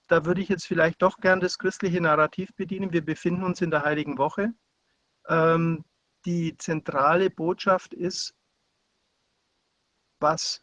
Da 0.08 0.26
würde 0.26 0.42
ich 0.42 0.50
jetzt 0.50 0.66
vielleicht 0.66 1.02
doch 1.02 1.18
gern 1.18 1.40
das 1.40 1.58
christliche 1.58 2.02
Narrativ 2.02 2.54
bedienen. 2.56 2.94
Wir 2.94 3.04
befinden 3.04 3.44
uns 3.44 3.62
in 3.62 3.72
der 3.72 3.84
Heiligen 3.84 4.18
Woche. 4.18 4.54
Ähm, 5.28 5.86
die 6.26 6.58
zentrale 6.58 7.30
Botschaft 7.30 7.94
ist, 7.94 8.36
was 10.20 10.62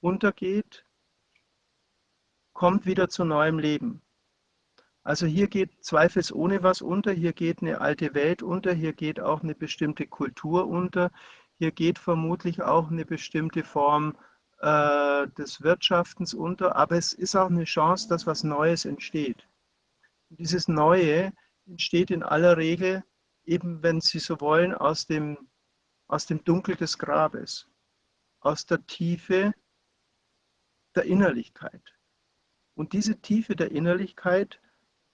untergeht, 0.00 0.84
kommt 2.52 2.86
wieder 2.86 3.08
zu 3.08 3.24
neuem 3.24 3.58
Leben. 3.58 4.02
Also 5.02 5.26
hier 5.26 5.48
geht 5.48 5.82
zweifelsohne 5.82 6.62
was 6.62 6.82
unter, 6.82 7.12
hier 7.12 7.32
geht 7.32 7.62
eine 7.62 7.80
alte 7.80 8.14
Welt 8.14 8.42
unter, 8.42 8.74
hier 8.74 8.92
geht 8.92 9.18
auch 9.18 9.42
eine 9.42 9.54
bestimmte 9.54 10.06
Kultur 10.06 10.68
unter, 10.68 11.10
hier 11.58 11.72
geht 11.72 11.98
vermutlich 11.98 12.62
auch 12.62 12.90
eine 12.90 13.06
bestimmte 13.06 13.64
Form 13.64 14.16
äh, 14.60 15.26
des 15.38 15.62
Wirtschaftens 15.62 16.34
unter, 16.34 16.76
aber 16.76 16.96
es 16.96 17.14
ist 17.14 17.34
auch 17.34 17.48
eine 17.48 17.64
Chance, 17.64 18.08
dass 18.08 18.26
was 18.26 18.44
Neues 18.44 18.84
entsteht. 18.84 19.48
Und 20.28 20.38
dieses 20.38 20.68
Neue 20.68 21.32
entsteht 21.66 22.10
in 22.10 22.22
aller 22.22 22.58
Regel 22.58 23.02
eben, 23.44 23.82
wenn 23.82 24.00
Sie 24.02 24.18
so 24.18 24.40
wollen, 24.40 24.74
aus 24.74 25.06
dem, 25.06 25.48
aus 26.08 26.26
dem 26.26 26.44
Dunkel 26.44 26.76
des 26.76 26.98
Grabes, 26.98 27.68
aus 28.40 28.66
der 28.66 28.86
Tiefe 28.86 29.54
der 30.94 31.04
Innerlichkeit. 31.04 31.94
Und 32.74 32.92
diese 32.92 33.20
Tiefe 33.20 33.56
der 33.56 33.70
Innerlichkeit 33.70 34.60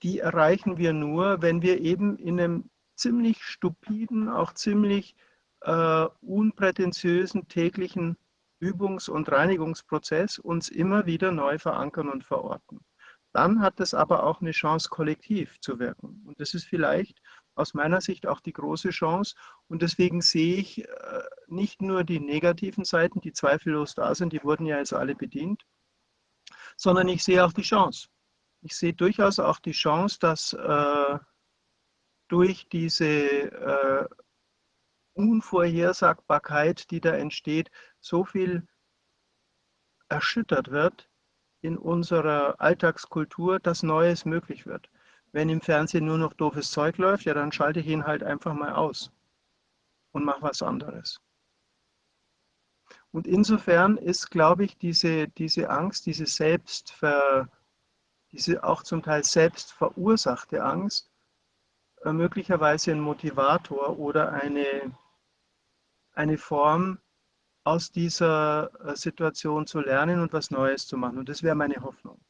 die 0.02 0.18
erreichen 0.20 0.78
wir 0.78 0.92
nur, 0.92 1.42
wenn 1.42 1.62
wir 1.62 1.80
eben 1.80 2.18
in 2.18 2.40
einem 2.40 2.70
ziemlich 2.94 3.42
stupiden, 3.42 4.28
auch 4.28 4.52
ziemlich 4.52 5.14
äh, 5.62 6.06
unprätentiösen 6.20 7.48
täglichen 7.48 8.16
Übungs- 8.60 9.10
und 9.10 9.30
Reinigungsprozess 9.30 10.38
uns 10.38 10.68
immer 10.68 11.06
wieder 11.06 11.30
neu 11.32 11.58
verankern 11.58 12.08
und 12.08 12.24
verorten. 12.24 12.80
Dann 13.32 13.60
hat 13.60 13.80
es 13.80 13.92
aber 13.92 14.24
auch 14.24 14.40
eine 14.40 14.52
Chance, 14.52 14.88
kollektiv 14.88 15.60
zu 15.60 15.78
wirken. 15.78 16.22
Und 16.26 16.40
das 16.40 16.54
ist 16.54 16.64
vielleicht 16.64 17.20
aus 17.54 17.74
meiner 17.74 18.00
Sicht 18.00 18.26
auch 18.26 18.40
die 18.40 18.52
große 18.52 18.90
Chance. 18.90 19.34
Und 19.68 19.82
deswegen 19.82 20.22
sehe 20.22 20.56
ich 20.56 20.84
äh, 20.88 21.22
nicht 21.46 21.82
nur 21.82 22.04
die 22.04 22.20
negativen 22.20 22.84
Seiten, 22.84 23.20
die 23.20 23.32
zweifellos 23.32 23.94
da 23.94 24.14
sind, 24.14 24.32
die 24.32 24.42
wurden 24.42 24.64
ja 24.64 24.78
jetzt 24.78 24.94
alle 24.94 25.14
bedient, 25.14 25.66
sondern 26.76 27.08
ich 27.08 27.24
sehe 27.24 27.44
auch 27.44 27.52
die 27.52 27.62
Chance 27.62 28.08
ich 28.66 28.76
sehe 28.76 28.92
durchaus 28.92 29.38
auch 29.38 29.60
die 29.60 29.70
Chance, 29.72 30.18
dass 30.20 30.52
äh, 30.52 31.18
durch 32.26 32.68
diese 32.68 33.06
äh, 33.06 34.08
Unvorhersagbarkeit, 35.14 36.90
die 36.90 37.00
da 37.00 37.12
entsteht, 37.14 37.70
so 38.00 38.24
viel 38.24 38.66
erschüttert 40.08 40.72
wird 40.72 41.08
in 41.60 41.78
unserer 41.78 42.60
Alltagskultur, 42.60 43.60
dass 43.60 43.84
Neues 43.84 44.24
möglich 44.24 44.66
wird. 44.66 44.90
wenn 45.32 45.48
im 45.50 45.60
Fernsehen 45.60 46.06
nur 46.06 46.18
noch 46.18 46.32
doofes 46.32 46.70
Zeug 46.70 46.96
läuft, 46.96 47.24
ja, 47.24 47.34
dann 47.34 47.52
schalte 47.52 47.80
ich 47.80 47.86
ihn 47.88 48.06
halt 48.06 48.22
einfach 48.22 48.54
mal 48.54 48.72
aus 48.72 49.12
und 50.12 50.24
mache 50.24 50.42
was 50.42 50.62
anderes. 50.62 51.20
Und 53.12 53.26
insofern 53.26 53.98
ist, 53.98 54.30
glaube 54.30 54.64
ich, 54.64 54.78
diese, 54.78 55.28
diese 55.28 55.68
Angst, 55.68 56.06
diese 56.06 56.24
Selbstver, 56.26 57.50
diese 58.36 58.62
auch 58.64 58.82
zum 58.82 59.02
Teil 59.02 59.24
selbst 59.24 59.72
verursachte 59.72 60.62
Angst, 60.62 61.10
äh, 62.04 62.12
möglicherweise 62.12 62.92
ein 62.92 63.00
Motivator 63.00 63.98
oder 63.98 64.32
eine, 64.32 64.96
eine 66.12 66.38
Form, 66.38 66.98
aus 67.64 67.90
dieser 67.90 68.70
äh, 68.84 68.94
Situation 68.94 69.66
zu 69.66 69.80
lernen 69.80 70.20
und 70.20 70.32
was 70.32 70.52
Neues 70.52 70.86
zu 70.86 70.96
machen. 70.96 71.18
Und 71.18 71.28
das 71.28 71.42
wäre 71.42 71.56
meine 71.56 71.82
Hoffnung. 71.82 72.20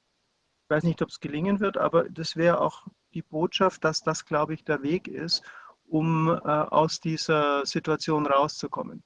Ich 0.64 0.70
weiß 0.70 0.82
nicht, 0.82 1.02
ob 1.02 1.10
es 1.10 1.20
gelingen 1.20 1.60
wird, 1.60 1.76
aber 1.76 2.08
das 2.08 2.36
wäre 2.36 2.60
auch 2.60 2.86
die 3.12 3.20
Botschaft, 3.22 3.84
dass 3.84 4.02
das, 4.02 4.24
glaube 4.24 4.54
ich, 4.54 4.64
der 4.64 4.82
Weg 4.82 5.08
ist, 5.08 5.42
um 5.88 6.28
äh, 6.28 6.40
aus 6.40 7.00
dieser 7.00 7.66
Situation 7.66 8.26
rauszukommen. 8.26 9.04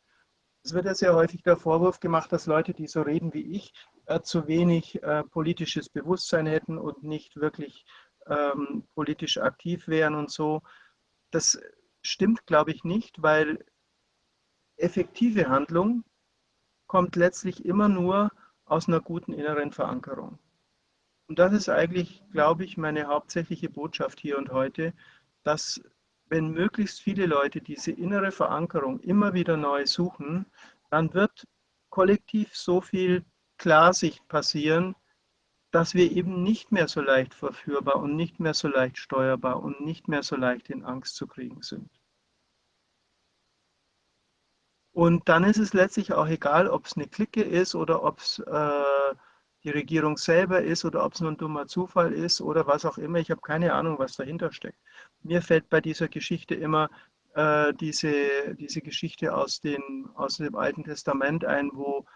Es 0.63 0.73
wird 0.73 0.87
ja 0.87 0.95
sehr 0.95 1.17
häufig 1.17 1.43
der 1.43 1.57
Vorwurf 1.57 1.99
gemacht, 1.99 2.31
dass 2.31 2.47
Leute, 2.47 2.75
die 2.75 2.87
so 2.87 3.03
reden 3.03 3.35
wie 3.35 3.57
ich, 3.57 3.73
zu 4.19 4.47
wenig 4.49 5.03
äh, 5.03 5.23
politisches 5.25 5.89
Bewusstsein 5.89 6.47
hätten 6.47 6.79
und 6.79 7.03
nicht 7.03 7.37
wirklich 7.37 7.85
ähm, 8.27 8.85
politisch 8.95 9.39
aktiv 9.39 9.89
wären 9.89 10.15
und 10.15 10.31
so. 10.31 10.63
Das 11.31 11.61
stimmt, 12.03 12.47
glaube 12.47 12.73
ich, 12.73 12.85
nicht, 12.85 13.23
weil 13.23 13.65
effektive 14.77 15.49
Handlung 15.49 16.05
kommt 16.87 17.17
letztlich 17.17 17.65
immer 17.65 17.89
nur 17.89 18.31
aus 18.65 18.89
einer 18.89 19.01
guten 19.01 19.33
inneren 19.33 19.73
Verankerung. 19.73 20.39
Und 21.29 21.39
das 21.39 21.53
ist 21.53 21.69
eigentlich, 21.69 22.25
glaube 22.33 22.65
ich, 22.65 22.77
meine 22.77 23.07
hauptsächliche 23.07 23.71
Botschaft 23.71 24.19
hier 24.19 24.37
und 24.37 24.51
heute, 24.51 24.93
dass 25.45 25.81
wenn 26.27 26.51
möglichst 26.51 27.01
viele 27.01 27.27
Leute 27.27 27.61
diese 27.61 27.93
innere 27.93 28.33
Verankerung 28.33 29.01
immer 29.01 29.35
wieder 29.35 29.57
neu 29.57 29.87
suchen, 29.87 30.47
dann 30.91 31.13
wird 31.15 31.47
kollektiv 31.91 32.55
so 32.55 32.81
viel 32.81 33.25
Klarsicht 33.61 34.27
passieren, 34.27 34.97
dass 35.71 35.95
wir 35.95 36.11
eben 36.11 36.43
nicht 36.43 36.73
mehr 36.73 36.89
so 36.89 37.03
leicht 37.03 37.35
verführbar 37.35 37.97
und 37.97 38.17
nicht 38.17 38.41
mehr 38.41 38.55
so 38.55 38.69
leicht 38.69 38.97
steuerbar 38.97 39.63
und 39.63 39.83
nicht 39.83 40.09
mehr 40.09 40.23
so 40.23 40.35
leicht 40.35 40.71
in 40.71 40.83
Angst 40.83 41.15
zu 41.15 41.27
kriegen 41.27 41.61
sind. 41.61 41.91
Und 44.93 45.29
dann 45.29 45.45
ist 45.45 45.59
es 45.59 45.75
letztlich 45.75 46.15
auch 46.15 46.27
egal, 46.27 46.69
ob 46.69 46.87
es 46.87 46.97
eine 46.97 47.07
Clique 47.07 47.43
ist 47.43 47.75
oder 47.75 48.03
ob 48.03 48.21
es 48.21 48.39
äh, 48.39 49.15
die 49.63 49.71
Regierung 49.71 50.17
selber 50.17 50.63
ist 50.63 50.87
oder 50.87 51.05
ob 51.05 51.13
es 51.13 51.21
nur 51.21 51.31
ein 51.31 51.37
dummer 51.37 51.67
Zufall 51.67 52.15
ist 52.15 52.41
oder 52.41 52.67
was 52.67 52.87
auch 52.87 52.97
immer. 52.97 53.19
Ich 53.19 53.31
habe 53.31 53.43
keine 53.43 53.75
Ahnung, 53.75 53.99
was 53.99 54.17
dahinter 54.17 54.53
steckt. 54.53 54.79
Mir 55.23 55.43
fällt 55.43 55.69
bei 55.69 55.83
dieser 55.83 56.09
Geschichte 56.09 56.55
immer 56.55 56.89
äh, 57.35 57.75
diese, 57.75 58.55
diese 58.57 58.81
Geschichte 58.81 59.35
aus, 59.35 59.61
den, 59.61 60.09
aus 60.15 60.39
dem 60.39 60.57
Alten 60.57 60.83
Testament 60.83 61.45
ein, 61.45 61.71
wo 61.75 62.07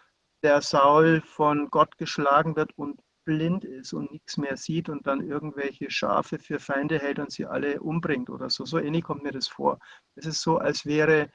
der 0.44 0.62
Saul 0.62 1.23
von 1.23 1.70
Gott 1.70 1.98
geschlagen 1.98 2.55
wird 2.55 2.78
und 2.78 3.00
blind 3.24 3.64
ist 3.64 3.92
und 3.92 4.12
nichts 4.12 4.36
mehr 4.36 4.56
sieht 4.56 4.89
und 4.89 5.06
dann 5.06 5.26
irgendwelche 5.26 5.90
Schafe 5.90 6.39
für 6.39 6.60
Feinde 6.60 6.98
hält 6.98 7.18
und 7.18 7.32
sie 7.32 7.47
alle 7.47 7.81
umbringt 7.81 8.31
oder 8.31 8.50
so. 8.50 8.64
So 8.64 8.78
ähnlich 8.78 9.02
kommt 9.02 9.24
mir 9.24 9.32
das 9.32 9.48
vor. 9.48 9.78
Es 10.14 10.26
ist 10.26 10.42
so, 10.42 10.58
als 10.58 10.86
wäre 10.86 11.31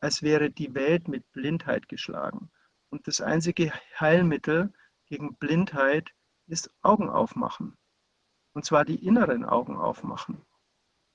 als 0.00 0.22
wäre 0.22 0.50
die 0.50 0.74
Welt 0.74 1.08
mit 1.08 1.30
Blindheit 1.32 1.88
geschlagen. 1.88 2.50
Und 2.90 3.06
das 3.06 3.20
einzige 3.20 3.72
Heilmittel 3.98 4.72
gegen 5.06 5.36
Blindheit 5.36 6.12
ist 6.46 6.70
Augen 6.82 7.08
aufmachen. 7.08 7.76
Und 8.52 8.64
zwar 8.64 8.84
die 8.84 9.04
inneren 9.04 9.44
Augen 9.44 9.76
aufmachen. 9.76 10.44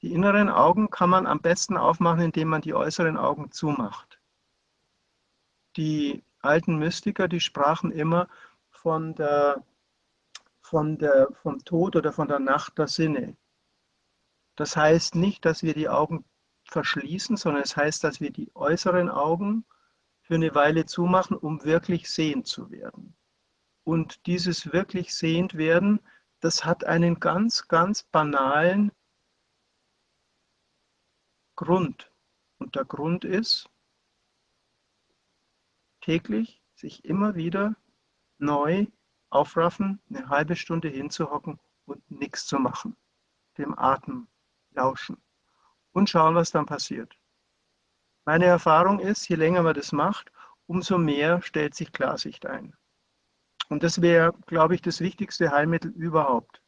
Die 0.02 0.14
inneren 0.14 0.50
Augen 0.50 0.90
kann 0.90 1.10
man 1.10 1.28
am 1.28 1.42
besten 1.42 1.78
aufmachen, 1.78 2.22
indem 2.22 2.50
man 2.50 2.62
die 2.62 2.74
äußeren 2.74 3.18
Augen 3.18 3.52
zumacht. 3.52 4.20
Die 5.78 6.24
alten 6.44 6.78
Mystiker, 6.78 7.28
die 7.28 7.40
sprachen 7.40 7.92
immer 7.92 8.28
von 8.70 9.16
der, 9.16 9.64
von 10.62 10.98
der, 10.98 11.30
vom 11.42 11.64
Tod 11.64 11.96
oder 11.96 12.12
von 12.12 12.28
der 12.28 12.40
Nacht 12.40 12.78
der 12.78 12.88
Sinne. 12.88 13.36
Das 14.56 14.76
heißt 14.76 15.16
nicht, 15.16 15.46
dass 15.46 15.64
wir 15.64 15.74
die 15.74 15.90
Augen 15.90 16.26
verschließen, 16.66 17.38
sondern 17.38 17.64
es 17.64 17.76
heißt, 17.76 18.04
dass 18.04 18.22
wir 18.22 18.32
die 18.32 18.52
äußeren 18.56 19.10
Augen 19.10 19.66
für 20.22 20.36
eine 20.36 20.54
Weile 20.56 20.86
zumachen, 20.86 21.38
um 21.38 21.64
wirklich 21.64 22.10
sehend 22.10 22.48
zu 22.48 22.72
werden. 22.72 23.16
Und 23.84 24.26
dieses 24.28 24.72
wirklich 24.72 25.16
sehend 25.16 25.56
werden, 25.56 26.00
das 26.40 26.64
hat 26.64 26.84
einen 26.84 27.20
ganz, 27.20 27.68
ganz 27.68 28.04
banalen 28.04 28.92
Grund. 31.56 32.12
Und 32.60 32.76
der 32.76 32.86
Grund 32.86 33.26
ist, 33.26 33.71
täglich 36.02 36.62
sich 36.76 37.06
immer 37.06 37.36
wieder 37.36 37.76
neu 38.38 38.88
aufraffen, 39.30 40.02
eine 40.10 40.28
halbe 40.30 40.56
Stunde 40.56 40.90
hinzuhocken 40.90 41.60
und 41.86 42.12
nichts 42.12 42.46
zu 42.46 42.60
machen, 42.60 42.98
dem 43.58 43.78
Atem 43.78 44.28
lauschen 44.72 45.18
und 45.94 46.10
schauen, 46.10 46.36
was 46.36 46.52
dann 46.52 46.66
passiert. 46.66 47.18
Meine 48.26 48.46
Erfahrung 48.46 49.00
ist, 49.00 49.28
je 49.30 49.36
länger 49.36 49.64
man 49.64 49.74
das 49.74 49.92
macht, 49.92 50.32
umso 50.68 50.98
mehr 50.98 51.42
stellt 51.42 51.76
sich 51.76 51.92
Klarsicht 51.92 52.46
ein. 52.46 52.76
Und 53.70 53.84
das 53.84 54.02
wäre, 54.02 54.34
glaube 54.48 54.76
ich, 54.76 54.82
das 54.82 55.00
wichtigste 55.00 55.52
Heilmittel 55.52 55.92
überhaupt. 55.92 56.62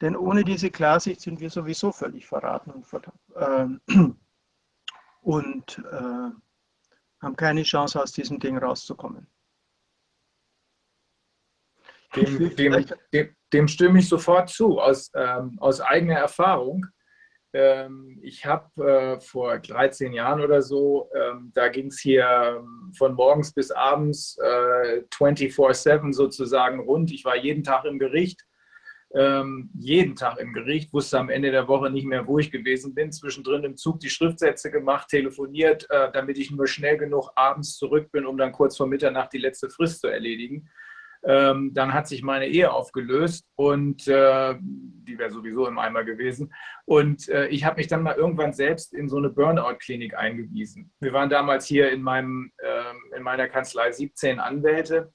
Denn 0.00 0.16
ohne 0.16 0.44
diese 0.44 0.70
Klarsicht 0.70 1.20
sind 1.20 1.40
wir 1.40 1.50
sowieso 1.50 1.92
völlig 1.92 2.26
verraten 2.26 2.70
und, 2.70 2.86
äh, 3.34 3.66
und 5.22 5.78
äh, 5.90 6.30
haben 7.24 7.36
keine 7.36 7.62
Chance, 7.62 8.00
aus 8.00 8.12
diesem 8.12 8.38
Ding 8.38 8.58
rauszukommen. 8.58 9.26
Dem, 12.14 12.54
dem, 12.54 12.86
dem, 13.12 13.36
dem 13.52 13.68
stimme 13.68 13.98
ich 13.98 14.08
sofort 14.08 14.48
zu, 14.48 14.78
aus, 14.78 15.10
ähm, 15.14 15.58
aus 15.58 15.80
eigener 15.80 16.14
Erfahrung. 16.14 16.86
Ähm, 17.52 18.18
ich 18.22 18.44
habe 18.46 18.84
äh, 18.84 19.20
vor 19.20 19.58
13 19.58 20.12
Jahren 20.12 20.40
oder 20.40 20.60
so, 20.60 21.08
ähm, 21.14 21.52
da 21.54 21.68
ging 21.68 21.86
es 21.86 22.00
hier 22.00 22.28
ähm, 22.28 22.92
von 22.96 23.14
morgens 23.14 23.52
bis 23.52 23.70
abends 23.70 24.36
äh, 24.38 25.02
24-7 25.12 26.12
sozusagen 26.12 26.80
rund. 26.80 27.12
Ich 27.12 27.24
war 27.24 27.36
jeden 27.36 27.62
Tag 27.62 27.84
im 27.84 27.98
Gericht, 27.98 28.44
ähm, 29.14 29.70
jeden 29.78 30.16
Tag 30.16 30.38
im 30.38 30.52
Gericht, 30.52 30.92
wusste 30.92 31.18
am 31.18 31.30
Ende 31.30 31.52
der 31.52 31.68
Woche 31.68 31.88
nicht 31.88 32.06
mehr, 32.06 32.26
wo 32.26 32.38
ich 32.38 32.50
gewesen 32.50 32.94
bin. 32.94 33.12
Zwischendrin 33.12 33.62
im 33.62 33.76
Zug 33.76 34.00
die 34.00 34.10
Schriftsätze 34.10 34.70
gemacht, 34.70 35.08
telefoniert, 35.08 35.86
äh, 35.90 36.10
damit 36.12 36.36
ich 36.38 36.50
nur 36.50 36.66
schnell 36.66 36.98
genug 36.98 37.30
abends 37.36 37.76
zurück 37.76 38.10
bin, 38.10 38.26
um 38.26 38.36
dann 38.36 38.52
kurz 38.52 38.76
vor 38.76 38.88
Mitternacht 38.88 39.32
die 39.32 39.38
letzte 39.38 39.70
Frist 39.70 40.00
zu 40.00 40.08
erledigen. 40.08 40.68
Ähm, 41.26 41.72
dann 41.72 41.94
hat 41.94 42.06
sich 42.06 42.22
meine 42.22 42.48
Ehe 42.48 42.70
aufgelöst 42.70 43.46
und 43.56 44.06
äh, 44.08 44.56
die 44.60 45.18
wäre 45.18 45.30
sowieso 45.30 45.66
im 45.66 45.78
Eimer 45.78 46.04
gewesen. 46.04 46.52
Und 46.84 47.28
äh, 47.28 47.46
ich 47.46 47.64
habe 47.64 47.76
mich 47.76 47.86
dann 47.86 48.02
mal 48.02 48.16
irgendwann 48.16 48.52
selbst 48.52 48.92
in 48.92 49.08
so 49.08 49.16
eine 49.16 49.30
Burnout-Klinik 49.30 50.14
eingewiesen. 50.14 50.92
Wir 51.00 51.12
waren 51.12 51.30
damals 51.30 51.66
hier 51.66 51.90
in, 51.92 52.02
meinem, 52.02 52.52
äh, 52.58 53.16
in 53.16 53.22
meiner 53.22 53.48
Kanzlei 53.48 53.90
17 53.90 54.38
Anwälte. 54.38 55.14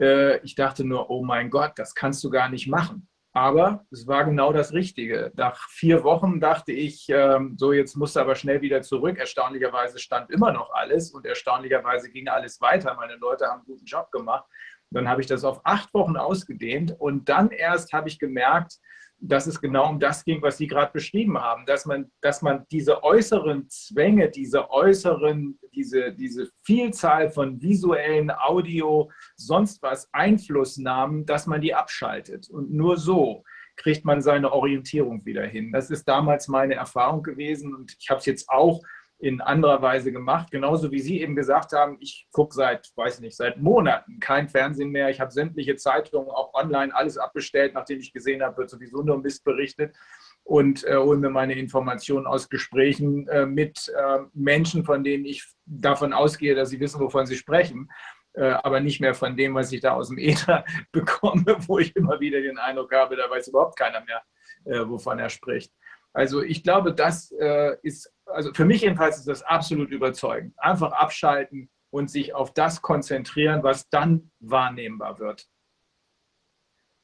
Äh, 0.00 0.38
ich 0.38 0.56
dachte 0.56 0.82
nur, 0.82 1.08
oh 1.10 1.22
mein 1.22 1.50
Gott, 1.50 1.72
das 1.76 1.94
kannst 1.94 2.24
du 2.24 2.30
gar 2.30 2.48
nicht 2.48 2.66
machen. 2.66 3.06
Aber 3.36 3.84
es 3.90 4.06
war 4.06 4.24
genau 4.24 4.52
das 4.52 4.72
Richtige. 4.72 5.32
Nach 5.34 5.68
vier 5.68 6.04
Wochen 6.04 6.38
dachte 6.38 6.70
ich, 6.70 7.08
ähm, 7.08 7.56
so 7.58 7.72
jetzt 7.72 7.96
musst 7.96 8.14
du 8.14 8.20
aber 8.20 8.36
schnell 8.36 8.62
wieder 8.62 8.80
zurück. 8.80 9.18
Erstaunlicherweise 9.18 9.98
stand 9.98 10.30
immer 10.30 10.52
noch 10.52 10.72
alles 10.72 11.10
und 11.10 11.26
erstaunlicherweise 11.26 12.10
ging 12.10 12.28
alles 12.28 12.60
weiter. 12.60 12.94
Meine 12.94 13.16
Leute 13.16 13.46
haben 13.46 13.58
einen 13.58 13.66
guten 13.66 13.84
Job 13.86 14.12
gemacht. 14.12 14.44
Dann 14.90 15.08
habe 15.08 15.20
ich 15.20 15.26
das 15.26 15.42
auf 15.42 15.60
acht 15.64 15.92
Wochen 15.94 16.16
ausgedehnt 16.16 16.94
und 16.96 17.28
dann 17.28 17.50
erst 17.50 17.92
habe 17.92 18.08
ich 18.08 18.20
gemerkt, 18.20 18.78
dass 19.18 19.46
es 19.46 19.60
genau 19.60 19.88
um 19.88 20.00
das 20.00 20.24
ging, 20.24 20.42
was 20.42 20.58
Sie 20.58 20.66
gerade 20.66 20.92
beschrieben 20.92 21.38
haben, 21.38 21.64
dass 21.66 21.86
man, 21.86 22.10
dass 22.20 22.42
man 22.42 22.66
diese 22.70 23.02
äußeren 23.02 23.68
Zwänge, 23.68 24.30
diese 24.30 24.70
äußeren, 24.70 25.58
diese, 25.74 26.12
diese 26.12 26.50
Vielzahl 26.62 27.30
von 27.30 27.60
visuellen, 27.60 28.30
Audio, 28.30 29.10
sonst 29.36 29.82
was 29.82 30.08
Einflussnahmen, 30.12 31.24
dass 31.26 31.46
man 31.46 31.60
die 31.60 31.74
abschaltet. 31.74 32.50
Und 32.50 32.72
nur 32.72 32.96
so 32.96 33.44
kriegt 33.76 34.04
man 34.04 34.20
seine 34.22 34.52
Orientierung 34.52 35.24
wieder 35.24 35.46
hin. 35.46 35.72
Das 35.72 35.90
ist 35.90 36.04
damals 36.04 36.48
meine 36.48 36.74
Erfahrung 36.74 37.22
gewesen 37.22 37.74
und 37.74 37.96
ich 37.98 38.10
habe 38.10 38.20
es 38.20 38.26
jetzt 38.26 38.48
auch 38.48 38.82
in 39.18 39.40
anderer 39.40 39.80
Weise 39.80 40.12
gemacht. 40.12 40.50
Genauso 40.50 40.90
wie 40.90 41.00
Sie 41.00 41.20
eben 41.20 41.36
gesagt 41.36 41.72
haben, 41.72 41.96
ich 42.00 42.26
gucke 42.32 42.54
seit, 42.54 42.90
weiß 42.96 43.20
nicht, 43.20 43.36
seit 43.36 43.58
Monaten 43.58 44.18
kein 44.20 44.48
Fernsehen 44.48 44.90
mehr. 44.90 45.08
Ich 45.10 45.20
habe 45.20 45.30
sämtliche 45.30 45.76
Zeitungen 45.76 46.28
auch 46.28 46.52
online 46.54 46.94
alles 46.94 47.16
abbestellt, 47.16 47.74
nachdem 47.74 48.00
ich 48.00 48.12
gesehen 48.12 48.42
habe, 48.42 48.58
wird 48.58 48.70
sowieso 48.70 49.02
nur 49.02 49.22
Mist 49.22 49.44
berichtet 49.44 49.94
und 50.42 50.84
äh, 50.84 50.96
hole 50.96 51.18
mir 51.18 51.30
meine 51.30 51.54
Informationen 51.54 52.26
aus 52.26 52.48
Gesprächen 52.48 53.26
äh, 53.28 53.46
mit 53.46 53.92
äh, 53.96 54.18
Menschen, 54.34 54.84
von 54.84 55.02
denen 55.02 55.24
ich 55.24 55.46
davon 55.64 56.12
ausgehe, 56.12 56.54
dass 56.54 56.70
sie 56.70 56.80
wissen, 56.80 57.00
wovon 57.00 57.26
sie 57.26 57.36
sprechen, 57.36 57.90
äh, 58.34 58.50
aber 58.50 58.80
nicht 58.80 59.00
mehr 59.00 59.14
von 59.14 59.36
dem, 59.36 59.54
was 59.54 59.72
ich 59.72 59.80
da 59.80 59.92
aus 59.92 60.08
dem 60.08 60.18
Äther 60.18 60.64
bekomme, 60.92 61.56
wo 61.66 61.78
ich 61.78 61.96
immer 61.96 62.20
wieder 62.20 62.40
den 62.42 62.58
Eindruck 62.58 62.92
habe, 62.94 63.16
da 63.16 63.30
weiß 63.30 63.48
überhaupt 63.48 63.78
keiner 63.78 64.04
mehr, 64.04 64.22
äh, 64.64 64.86
wovon 64.86 65.18
er 65.18 65.30
spricht. 65.30 65.72
Also 66.12 66.42
ich 66.42 66.62
glaube, 66.62 66.94
das 66.94 67.32
äh, 67.32 67.76
ist, 67.82 68.13
also 68.34 68.52
für 68.52 68.64
mich 68.64 68.82
jedenfalls 68.82 69.18
ist 69.18 69.28
das 69.28 69.42
absolut 69.42 69.90
überzeugend. 69.90 70.54
Einfach 70.58 70.92
abschalten 70.92 71.70
und 71.90 72.10
sich 72.10 72.34
auf 72.34 72.52
das 72.52 72.82
konzentrieren, 72.82 73.62
was 73.62 73.88
dann 73.88 74.30
wahrnehmbar 74.40 75.18
wird. 75.18 75.48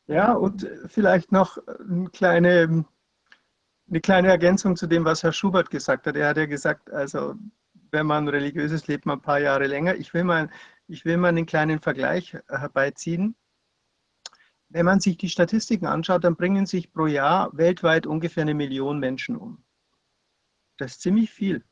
Ja, 0.07 0.33
und 0.33 0.69
vielleicht 0.87 1.31
noch 1.31 1.59
eine 1.89 2.11
kleine, 2.11 2.85
eine 3.89 4.01
kleine 4.01 4.29
Ergänzung 4.29 4.75
zu 4.75 4.89
dem, 4.89 5.05
was 5.05 5.23
Herr 5.23 5.33
Schubert 5.33 5.71
gesagt 5.71 6.07
hat. 6.07 6.17
Er 6.17 6.29
hat 6.29 6.37
ja 6.37 6.47
gesagt, 6.47 6.91
also 6.91 7.37
wenn 7.93 8.07
man 8.07 8.29
religiöses 8.29 8.89
lebt, 8.89 9.07
man 9.07 9.19
ein 9.19 9.23
paar 9.23 9.39
Jahre 9.39 9.67
länger. 9.67 9.95
Ich 9.95 10.13
will 10.13 10.25
mal, 10.25 10.51
ich 10.89 11.05
will 11.05 11.17
mal 11.17 11.29
einen 11.29 11.47
kleinen 11.47 11.81
Vergleich 11.81 12.37
herbeiziehen. 12.49 13.37
Wenn 14.69 14.87
man 14.87 15.01
sich 15.01 15.17
die 15.17 15.29
Statistiken 15.29 15.87
anschaut, 15.87 16.25
dann 16.25 16.37
bringen 16.37 16.67
sich 16.67 16.93
pro 16.93 17.07
Jahr 17.07 17.57
weltweit 17.57 18.07
ungefähr 18.07 18.43
eine 18.43 18.55
Million 18.55 18.99
Menschen 18.99 19.37
um. 19.37 19.65
Das 20.81 20.93
ist 20.93 21.03
ziemlich 21.03 21.31
viel. 21.31 21.65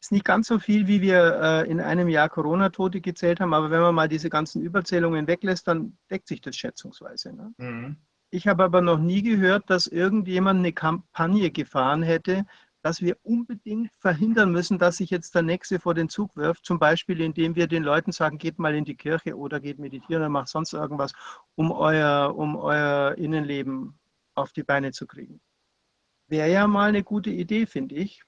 Ist 0.00 0.12
nicht 0.12 0.24
ganz 0.24 0.48
so 0.48 0.58
viel, 0.58 0.86
wie 0.86 1.02
wir 1.02 1.40
äh, 1.42 1.70
in 1.70 1.80
einem 1.80 2.08
Jahr 2.08 2.30
Corona-Tote 2.30 3.02
gezählt 3.02 3.40
haben, 3.40 3.52
aber 3.52 3.70
wenn 3.70 3.82
man 3.82 3.94
mal 3.94 4.08
diese 4.08 4.30
ganzen 4.30 4.62
Überzählungen 4.62 5.26
weglässt, 5.26 5.68
dann 5.68 5.98
deckt 6.10 6.26
sich 6.26 6.40
das 6.40 6.56
schätzungsweise. 6.56 7.34
Ne? 7.34 7.52
Mhm. 7.58 7.96
Ich 8.30 8.46
habe 8.46 8.64
aber 8.64 8.80
noch 8.80 8.98
nie 8.98 9.22
gehört, 9.22 9.68
dass 9.68 9.86
irgendjemand 9.86 10.60
eine 10.60 10.72
Kampagne 10.72 11.50
gefahren 11.50 12.02
hätte, 12.02 12.46
dass 12.82 13.02
wir 13.02 13.18
unbedingt 13.22 13.90
verhindern 13.98 14.52
müssen, 14.52 14.78
dass 14.78 14.96
sich 14.96 15.10
jetzt 15.10 15.34
der 15.34 15.42
Nächste 15.42 15.78
vor 15.80 15.92
den 15.92 16.08
Zug 16.08 16.34
wirft, 16.34 16.64
zum 16.64 16.78
Beispiel 16.78 17.20
indem 17.20 17.54
wir 17.54 17.66
den 17.66 17.82
Leuten 17.82 18.12
sagen, 18.12 18.38
geht 18.38 18.58
mal 18.58 18.74
in 18.74 18.86
die 18.86 18.96
Kirche 18.96 19.36
oder 19.36 19.60
geht 19.60 19.78
meditieren 19.78 20.22
oder 20.22 20.30
macht 20.30 20.48
sonst 20.48 20.72
irgendwas, 20.72 21.12
um 21.56 21.72
euer, 21.72 22.34
um 22.34 22.56
euer 22.56 23.16
Innenleben 23.18 23.98
auf 24.34 24.52
die 24.52 24.62
Beine 24.62 24.92
zu 24.92 25.06
kriegen. 25.06 25.40
Wäre 26.30 26.50
ja 26.50 26.66
mal 26.66 26.88
eine 26.88 27.02
gute 27.02 27.30
Idee, 27.30 27.66
finde 27.66 27.96
ich. 27.96 28.22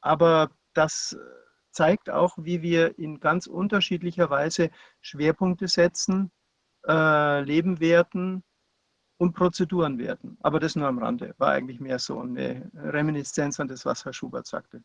Aber 0.00 0.50
das 0.74 1.16
zeigt 1.72 2.08
auch, 2.08 2.36
wie 2.38 2.62
wir 2.62 2.98
in 2.98 3.20
ganz 3.20 3.46
unterschiedlicher 3.46 4.30
Weise 4.30 4.70
Schwerpunkte 5.00 5.68
setzen, 5.68 6.30
äh, 6.86 7.42
Leben 7.42 7.80
werten, 7.80 8.42
und 9.22 9.34
Prozeduren 9.34 9.98
werden. 9.98 10.36
Aber 10.40 10.58
das 10.58 10.74
nur 10.74 10.88
am 10.88 10.98
Rande, 10.98 11.32
war 11.38 11.52
eigentlich 11.52 11.78
mehr 11.78 12.00
so 12.00 12.18
eine 12.18 12.68
Reminiszenz 12.74 13.60
an 13.60 13.68
das, 13.68 13.86
was 13.86 14.04
Herr 14.04 14.12
Schubert 14.12 14.48
sagte. 14.48 14.82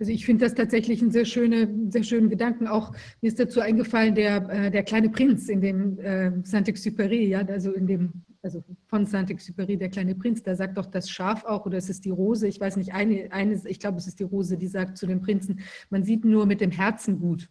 Also 0.00 0.12
ich 0.12 0.24
finde 0.24 0.44
das 0.44 0.54
tatsächlich 0.54 1.02
einen 1.02 1.10
sehr, 1.10 1.24
schöne, 1.24 1.68
sehr 1.90 2.04
schönen 2.04 2.30
Gedanken. 2.30 2.68
Auch 2.68 2.92
mir 3.20 3.28
ist 3.28 3.40
dazu 3.40 3.60
eingefallen, 3.60 4.14
der, 4.14 4.48
äh, 4.48 4.70
der 4.70 4.84
kleine 4.84 5.10
Prinz 5.10 5.48
in 5.48 5.60
dem 5.60 5.98
äh, 5.98 6.30
Saint-Exupéry, 6.44 7.26
ja, 7.26 7.40
also 7.40 7.72
in 7.72 7.88
dem, 7.88 8.12
also 8.40 8.62
von 8.86 9.06
Saint-Exupéry, 9.06 9.76
der 9.76 9.88
kleine 9.88 10.14
Prinz, 10.14 10.42
da 10.44 10.54
sagt 10.54 10.78
doch 10.78 10.86
das 10.86 11.10
Schaf 11.10 11.44
auch, 11.44 11.66
oder 11.66 11.78
es 11.78 11.90
ist 11.90 12.04
die 12.04 12.10
Rose, 12.10 12.46
ich 12.46 12.60
weiß 12.60 12.76
nicht, 12.76 12.94
eine, 12.94 13.32
eine, 13.32 13.60
ich 13.66 13.80
glaube, 13.80 13.98
es 13.98 14.06
ist 14.06 14.20
die 14.20 14.24
Rose, 14.24 14.56
die 14.56 14.68
sagt 14.68 14.98
zu 14.98 15.06
dem 15.06 15.20
Prinzen, 15.20 15.60
man 15.90 16.04
sieht 16.04 16.24
nur 16.24 16.46
mit 16.46 16.60
dem 16.60 16.70
Herzen 16.70 17.18
gut. 17.18 17.48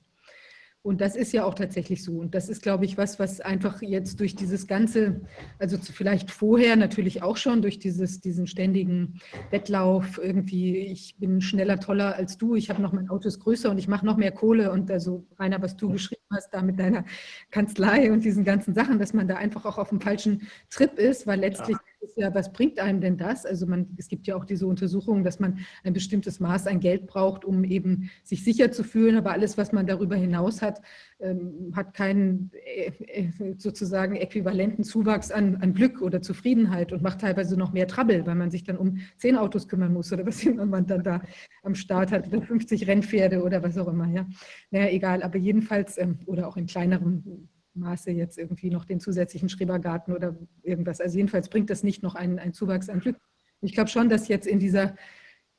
Und 0.88 1.02
das 1.02 1.18
ist 1.18 1.34
ja 1.34 1.44
auch 1.44 1.54
tatsächlich 1.54 2.02
so. 2.02 2.14
Und 2.14 2.34
das 2.34 2.48
ist, 2.48 2.62
glaube 2.62 2.86
ich, 2.86 2.98
was, 2.98 3.20
was 3.20 3.42
einfach 3.42 3.82
jetzt 3.82 4.22
durch 4.22 4.38
dieses 4.38 4.68
ganze, 4.68 5.20
also 5.60 5.78
vielleicht 5.78 6.32
vorher 6.32 6.78
natürlich 6.78 7.22
auch 7.22 7.36
schon 7.36 7.62
durch 7.62 7.78
dieses, 7.78 8.22
diesen 8.22 8.48
ständigen 8.48 9.20
Wettlauf 9.52 10.18
irgendwie, 10.18 10.78
ich 10.78 11.18
bin 11.20 11.42
schneller, 11.42 11.82
toller 11.82 12.16
als 12.16 12.38
du, 12.38 12.56
ich 12.56 12.70
habe 12.70 12.82
noch 12.82 12.94
mein 12.94 13.10
Auto 13.10 13.28
ist 13.28 13.42
größer 13.42 13.70
und 13.70 13.80
ich 13.80 13.90
mache 13.90 14.06
noch 14.06 14.16
mehr 14.16 14.32
Kohle. 14.32 14.72
Und 14.72 14.90
also, 14.90 15.26
Rainer, 15.38 15.62
was 15.62 15.76
du 15.76 15.90
geschrieben 15.92 16.24
hast, 16.32 16.54
da 16.54 16.62
mit 16.62 16.80
deiner 16.80 17.04
Kanzlei 17.52 18.10
und 18.10 18.24
diesen 18.24 18.46
ganzen 18.46 18.74
Sachen, 18.74 18.98
dass 18.98 19.14
man 19.14 19.28
da 19.28 19.36
einfach 19.36 19.66
auch 19.66 19.78
auf 19.78 19.90
dem 19.90 20.00
falschen 20.00 20.48
Trip 20.70 20.98
ist, 20.98 21.28
weil 21.28 21.42
letztlich 21.42 21.76
ja 21.76 21.87
ja, 22.16 22.34
was 22.34 22.52
bringt 22.52 22.80
einem 22.80 23.02
denn 23.02 23.18
das? 23.18 23.46
Also 23.46 23.66
man, 23.66 23.88
es 23.98 24.08
gibt 24.08 24.28
ja 24.28 24.36
auch 24.36 24.46
diese 24.46 24.68
Untersuchungen, 24.68 25.24
dass 25.24 25.40
man 25.40 25.60
ein 25.84 25.94
bestimmtes 25.94 26.40
Maß 26.40 26.68
an 26.68 26.80
Geld 26.80 27.08
braucht, 27.08 27.46
um 27.46 27.64
eben 27.64 28.10
sich 28.24 28.44
sicher 28.44 28.72
zu 28.72 28.84
fühlen, 28.84 29.18
aber 29.18 29.32
alles, 29.32 29.58
was 29.58 29.72
man 29.72 29.88
darüber 29.88 30.16
hinaus 30.16 30.62
hat, 30.62 30.82
ähm, 31.20 31.72
hat 31.76 31.94
keinen 31.94 32.52
äh, 32.66 32.92
äh, 33.06 33.56
sozusagen 33.58 34.16
äquivalenten 34.16 34.84
Zuwachs 34.84 35.32
an, 35.32 35.58
an 35.58 35.74
Glück 35.74 36.02
oder 36.02 36.22
Zufriedenheit 36.22 36.92
und 36.92 37.02
macht 37.02 37.22
teilweise 37.22 37.58
noch 37.58 37.74
mehr 37.74 37.88
Trouble, 37.88 38.26
weil 38.26 38.36
man 38.36 38.52
sich 38.52 38.64
dann 38.64 38.78
um 38.78 39.00
zehn 39.18 39.36
Autos 39.36 39.68
kümmern 39.68 39.94
muss 39.94 40.12
oder 40.14 40.26
was 40.26 40.44
immer 40.46 40.66
man 40.66 40.86
dann 40.86 41.04
da 41.04 41.22
am 41.64 41.76
Start 41.76 42.12
hat 42.12 42.28
oder 42.28 42.42
50 42.42 42.88
Rennpferde 42.88 43.44
oder 43.44 43.64
was 43.64 43.78
auch 43.78 43.88
immer. 43.88 44.08
Ja. 44.08 44.28
Naja, 44.72 44.90
egal, 44.90 45.24
aber 45.24 45.38
jedenfalls 45.38 45.98
ähm, 45.98 46.20
oder 46.26 46.48
auch 46.48 46.58
in 46.58 46.68
kleineren 46.68 47.50
Maße 47.80 48.12
jetzt 48.12 48.38
irgendwie 48.38 48.70
noch 48.70 48.86
den 48.86 49.00
zusätzlichen 49.00 49.50
Schrebergarten 49.50 50.14
oder 50.14 50.38
irgendwas. 50.64 51.02
Also 51.02 51.18
jedenfalls 51.18 51.50
bringt 51.50 51.70
das 51.70 51.84
nicht 51.84 52.04
noch 52.04 52.16
einen, 52.16 52.40
einen 52.40 52.54
Zuwachs 52.54 52.90
an 52.90 53.00
Glück. 53.00 53.18
Ich 53.62 53.74
glaube 53.74 53.90
schon, 53.90 54.10
dass 54.10 54.28
jetzt 54.28 54.48
in 54.48 54.60
dieser, 54.60 54.96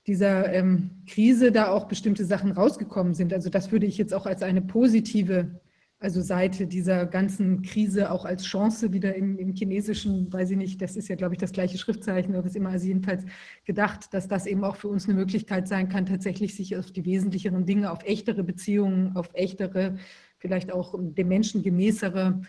dieser 0.06 0.52
ähm, 0.52 1.02
Krise 1.06 1.52
da 1.52 1.68
auch 1.68 1.88
bestimmte 1.88 2.24
Sachen 2.24 2.52
rausgekommen 2.52 3.14
sind. 3.14 3.32
Also 3.32 3.50
das 3.50 3.72
würde 3.72 3.86
ich 3.86 3.98
jetzt 3.98 4.14
auch 4.14 4.26
als 4.26 4.42
eine 4.42 4.62
positive 4.62 5.60
also 6.00 6.20
Seite 6.20 6.68
dieser 6.68 7.06
ganzen 7.06 7.62
Krise 7.62 8.12
auch 8.12 8.24
als 8.24 8.44
Chance 8.44 8.92
wieder 8.92 9.16
im, 9.16 9.36
im, 9.36 9.52
Chinesischen, 9.52 10.32
weiß 10.32 10.50
ich 10.50 10.56
nicht, 10.56 10.80
das 10.80 10.96
ist 10.96 11.08
ja, 11.08 11.16
glaube 11.16 11.34
ich, 11.34 11.40
das 11.40 11.50
gleiche 11.50 11.76
Schriftzeichen, 11.76 12.34
aber 12.34 12.46
es 12.46 12.52
ist 12.52 12.56
immer 12.56 12.70
also 12.70 12.86
jedenfalls 12.86 13.24
gedacht, 13.64 14.14
dass 14.14 14.28
das 14.28 14.46
eben 14.46 14.62
auch 14.62 14.76
für 14.76 14.86
uns 14.86 15.06
eine 15.06 15.14
Möglichkeit 15.14 15.66
sein 15.66 15.88
kann, 15.88 16.06
tatsächlich 16.06 16.54
sich 16.54 16.76
auf 16.76 16.92
die 16.92 17.04
wesentlicheren 17.04 17.66
Dinge, 17.66 17.90
auf 17.90 18.04
echtere 18.04 18.44
Beziehungen, 18.44 19.16
auf 19.16 19.30
echtere 19.32 19.96
vielleicht 20.38 20.72
auch 20.72 20.94
dem 20.98 21.28
Menschen 21.28 21.62
gemäßere 21.62 22.40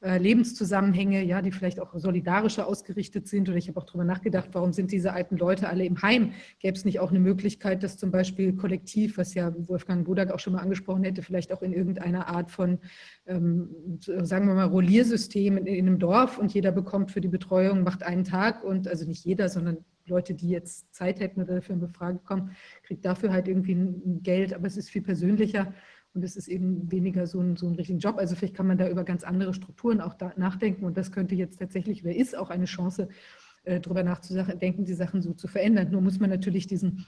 äh, 0.00 0.18
Lebenszusammenhänge, 0.18 1.24
ja, 1.24 1.42
die 1.42 1.50
vielleicht 1.50 1.80
auch 1.80 1.92
solidarischer 1.92 2.68
ausgerichtet 2.68 3.26
sind. 3.26 3.48
Oder 3.48 3.58
ich 3.58 3.66
habe 3.66 3.80
auch 3.80 3.84
darüber 3.84 4.04
nachgedacht, 4.04 4.50
warum 4.52 4.72
sind 4.72 4.92
diese 4.92 5.12
alten 5.12 5.36
Leute 5.36 5.68
alle 5.68 5.84
im 5.84 6.00
Heim? 6.02 6.34
Gäbe 6.60 6.76
es 6.76 6.84
nicht 6.84 7.00
auch 7.00 7.10
eine 7.10 7.18
Möglichkeit, 7.18 7.82
dass 7.82 7.96
zum 7.96 8.12
Beispiel 8.12 8.54
kollektiv, 8.54 9.18
was 9.18 9.34
ja 9.34 9.52
Wolfgang 9.66 10.04
Bodak 10.04 10.30
auch 10.30 10.38
schon 10.38 10.52
mal 10.52 10.60
angesprochen 10.60 11.02
hätte, 11.02 11.22
vielleicht 11.22 11.52
auch 11.52 11.62
in 11.62 11.72
irgendeiner 11.72 12.28
Art 12.28 12.52
von, 12.52 12.78
ähm, 13.26 13.98
sagen 13.98 14.46
wir 14.46 14.54
mal, 14.54 14.66
Rolliersystem 14.66 15.56
in, 15.56 15.66
in 15.66 15.88
einem 15.88 15.98
Dorf 15.98 16.38
und 16.38 16.54
jeder 16.54 16.70
bekommt 16.70 17.10
für 17.10 17.20
die 17.20 17.26
Betreuung, 17.26 17.82
macht 17.82 18.04
einen 18.04 18.22
Tag 18.22 18.62
und 18.62 18.86
also 18.86 19.04
nicht 19.04 19.24
jeder, 19.24 19.48
sondern 19.48 19.78
Leute, 20.06 20.32
die 20.32 20.48
jetzt 20.48 20.94
Zeit 20.94 21.18
hätten 21.18 21.42
oder 21.42 21.56
dafür 21.56 21.74
in 21.74 21.80
Befragung 21.80 22.22
kommen, 22.22 22.52
kriegt 22.84 23.04
dafür 23.04 23.32
halt 23.32 23.48
irgendwie 23.48 23.74
ein 23.74 24.22
Geld, 24.22 24.54
aber 24.54 24.68
es 24.68 24.76
ist 24.76 24.90
viel 24.90 25.02
persönlicher 25.02 25.74
und 26.14 26.24
es 26.24 26.36
ist 26.36 26.48
eben 26.48 26.90
weniger 26.90 27.26
so 27.26 27.40
ein, 27.40 27.56
so 27.56 27.66
ein 27.66 27.74
richtigen 27.74 27.98
Job. 27.98 28.16
Also 28.18 28.34
vielleicht 28.34 28.54
kann 28.54 28.66
man 28.66 28.78
da 28.78 28.88
über 28.88 29.04
ganz 29.04 29.24
andere 29.24 29.54
Strukturen 29.54 30.00
auch 30.00 30.16
nachdenken 30.36 30.84
und 30.84 30.96
das 30.96 31.12
könnte 31.12 31.34
jetzt 31.34 31.58
tatsächlich, 31.58 32.04
wer 32.04 32.16
ist 32.16 32.36
auch 32.36 32.50
eine 32.50 32.64
Chance, 32.64 33.08
äh, 33.64 33.80
darüber 33.80 34.02
nachzudenken, 34.02 34.84
die 34.84 34.94
Sachen 34.94 35.20
so 35.20 35.34
zu 35.34 35.48
verändern. 35.48 35.90
Nur 35.90 36.00
muss 36.00 36.18
man 36.18 36.30
natürlich 36.30 36.66
diesen 36.66 37.06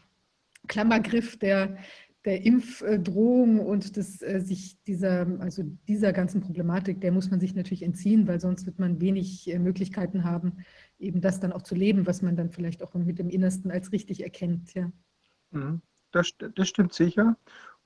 Klammergriff 0.68 1.38
der, 1.38 1.78
der 2.24 2.44
Impfdrohung 2.44 3.60
und 3.60 3.96
des, 3.96 4.20
äh, 4.20 4.40
sich 4.40 4.82
dieser, 4.84 5.26
also 5.40 5.62
dieser 5.88 6.12
ganzen 6.12 6.42
Problematik, 6.42 7.00
der 7.00 7.12
muss 7.12 7.30
man 7.30 7.40
sich 7.40 7.54
natürlich 7.54 7.82
entziehen, 7.82 8.28
weil 8.28 8.40
sonst 8.40 8.66
wird 8.66 8.78
man 8.78 9.00
wenig 9.00 9.50
äh, 9.50 9.58
Möglichkeiten 9.58 10.24
haben, 10.24 10.58
eben 10.98 11.20
das 11.20 11.40
dann 11.40 11.52
auch 11.52 11.62
zu 11.62 11.74
leben, 11.74 12.06
was 12.06 12.20
man 12.20 12.36
dann 12.36 12.50
vielleicht 12.50 12.82
auch 12.82 12.94
mit 12.94 13.18
dem 13.18 13.30
Innersten 13.30 13.70
als 13.70 13.92
richtig 13.92 14.22
erkennt. 14.22 14.74
Ja. 14.74 14.92
Mhm. 15.50 15.80
Das, 16.12 16.32
das 16.54 16.68
stimmt 16.68 16.92
sicher. 16.92 17.36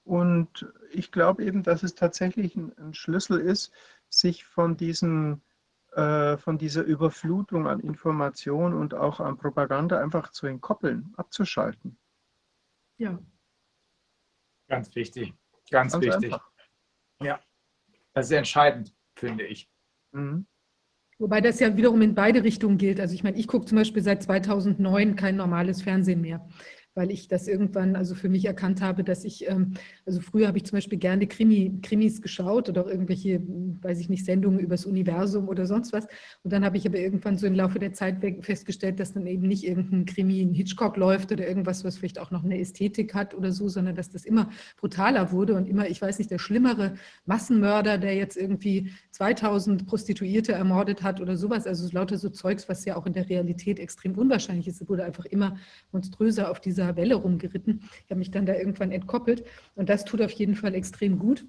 Und 0.05 0.66
ich 0.91 1.10
glaube 1.10 1.44
eben, 1.44 1.62
dass 1.62 1.83
es 1.83 1.94
tatsächlich 1.94 2.57
ein, 2.57 2.76
ein 2.78 2.94
Schlüssel 2.94 3.41
ist, 3.41 3.73
sich 4.10 4.44
von, 4.44 4.76
diesen, 4.76 5.42
äh, 5.92 6.36
von 6.36 6.58
dieser 6.58 6.83
Überflutung 6.83 7.66
an 7.66 7.81
Information 7.81 8.74
und 8.74 8.94
auch 8.94 9.18
an 9.18 9.39
Propaganda 9.39 10.00
einfach 10.00 10.31
zu 10.31 10.47
entkoppeln, 10.47 11.15
abzuschalten. 11.16 11.99
Ja. 12.99 13.18
Ganz 14.68 14.94
wichtig. 14.94 15.34
Ganz, 15.70 15.92
Ganz 15.94 16.05
wichtig. 16.05 16.33
Einfach. 16.33 16.50
Ja. 17.23 17.41
Das 18.12 18.26
ist 18.26 18.33
entscheidend, 18.33 18.94
finde 19.16 19.44
ich. 19.44 19.70
Mhm. 20.12 20.47
Wobei 21.18 21.41
das 21.41 21.60
ja 21.60 21.76
wiederum 21.76 22.02
in 22.02 22.15
beide 22.15 22.44
Richtungen 22.44 22.76
gilt. 22.76 23.00
Also 23.00 23.15
ich 23.15 23.24
meine, 23.24 23.39
ich 23.39 23.47
gucke 23.47 23.66
zum 23.66 23.78
Beispiel 23.78 24.02
seit 24.02 24.23
2009 24.23 25.16
kein 25.16 25.36
normales 25.36 25.81
Fernsehen 25.81 26.20
mehr 26.20 26.47
weil 26.94 27.10
ich 27.10 27.28
das 27.28 27.48
irgendwann 27.48 27.97
also 27.97 28.14
für 28.14 28.28
mich 28.28 28.44
erkannt 28.44 28.81
habe, 28.81 29.05
dass 29.05 29.24
ich, 29.24 29.48
ähm, 29.48 29.74
also 30.06 30.20
früher 30.20 30.47
habe 30.47 30.58
ich 30.58 30.64
zum 30.64 30.76
Beispiel 30.76 30.98
gerne 30.98 31.26
Krimi, 31.26 31.81
Krimis 31.82 32.23
geschaut 32.23 32.68
oder 32.68 32.86
irgendwelche, 32.86 33.42
weiß 33.82 33.98
ich 34.00 34.08
nicht, 34.08 34.24
Sendungen 34.24 34.60
übers 34.60 34.86
Universum 34.86 35.48
oder 35.48 35.66
sonst 35.66 35.92
was. 35.92 36.06
Und 36.42 36.52
dann 36.52 36.64
habe 36.64 36.76
ich 36.76 36.86
aber 36.86 36.98
irgendwann 36.98 37.36
so 37.36 37.47
im 37.47 37.55
Laufe 37.55 37.78
der 37.78 37.92
Zeit 37.92 38.18
festgestellt, 38.40 39.00
dass 39.00 39.12
dann 39.12 39.26
eben 39.26 39.47
nicht 39.47 39.64
irgendein 39.64 40.05
Krimi 40.05 40.40
in 40.40 40.55
Hitchcock 40.55 40.97
läuft 40.97 41.32
oder 41.32 41.47
irgendwas, 41.47 41.84
was 41.84 41.98
vielleicht 41.98 42.18
auch 42.18 42.31
noch 42.31 42.44
eine 42.44 42.58
Ästhetik 42.58 43.14
hat 43.14 43.34
oder 43.34 43.52
so, 43.52 43.68
sondern 43.68 43.97
dass 43.97 44.10
das 44.10 44.24
immer 44.24 44.50
brutaler 44.78 45.32
wurde 45.32 45.55
und 45.55 45.66
immer, 45.66 45.89
ich 45.89 46.00
weiß 46.00 46.18
nicht, 46.18 46.31
der 46.31 46.39
schlimmere 46.39 46.94
Massenmörder, 47.26 47.98
der 47.98 48.14
jetzt 48.14 48.36
irgendwie 48.36 48.92
2000 49.10 49.86
Prostituierte 49.86 50.52
ermordet 50.52 51.02
hat 51.02 51.20
oder 51.20 51.36
sowas, 51.36 51.66
also 51.66 51.89
lauter 51.92 52.18
so 52.18 52.28
Zeugs, 52.28 52.68
was 52.68 52.84
ja 52.84 52.97
auch 52.97 53.06
in 53.06 53.12
der 53.12 53.28
Realität 53.28 53.78
extrem 53.78 54.16
unwahrscheinlich 54.16 54.68
ist, 54.68 54.89
wurde 54.89 55.05
einfach 55.05 55.24
immer 55.24 55.56
monströser 55.92 56.50
auf 56.50 56.60
dieser 56.60 56.83
dieser 56.84 56.96
Welle 56.96 57.14
rumgeritten. 57.16 57.80
Ich 58.04 58.10
habe 58.10 58.18
mich 58.18 58.30
dann 58.30 58.46
da 58.46 58.54
irgendwann 58.54 58.92
entkoppelt 58.92 59.44
und 59.74 59.88
das 59.88 60.04
tut 60.04 60.22
auf 60.22 60.30
jeden 60.32 60.54
Fall 60.54 60.74
extrem 60.74 61.18
gut. 61.18 61.46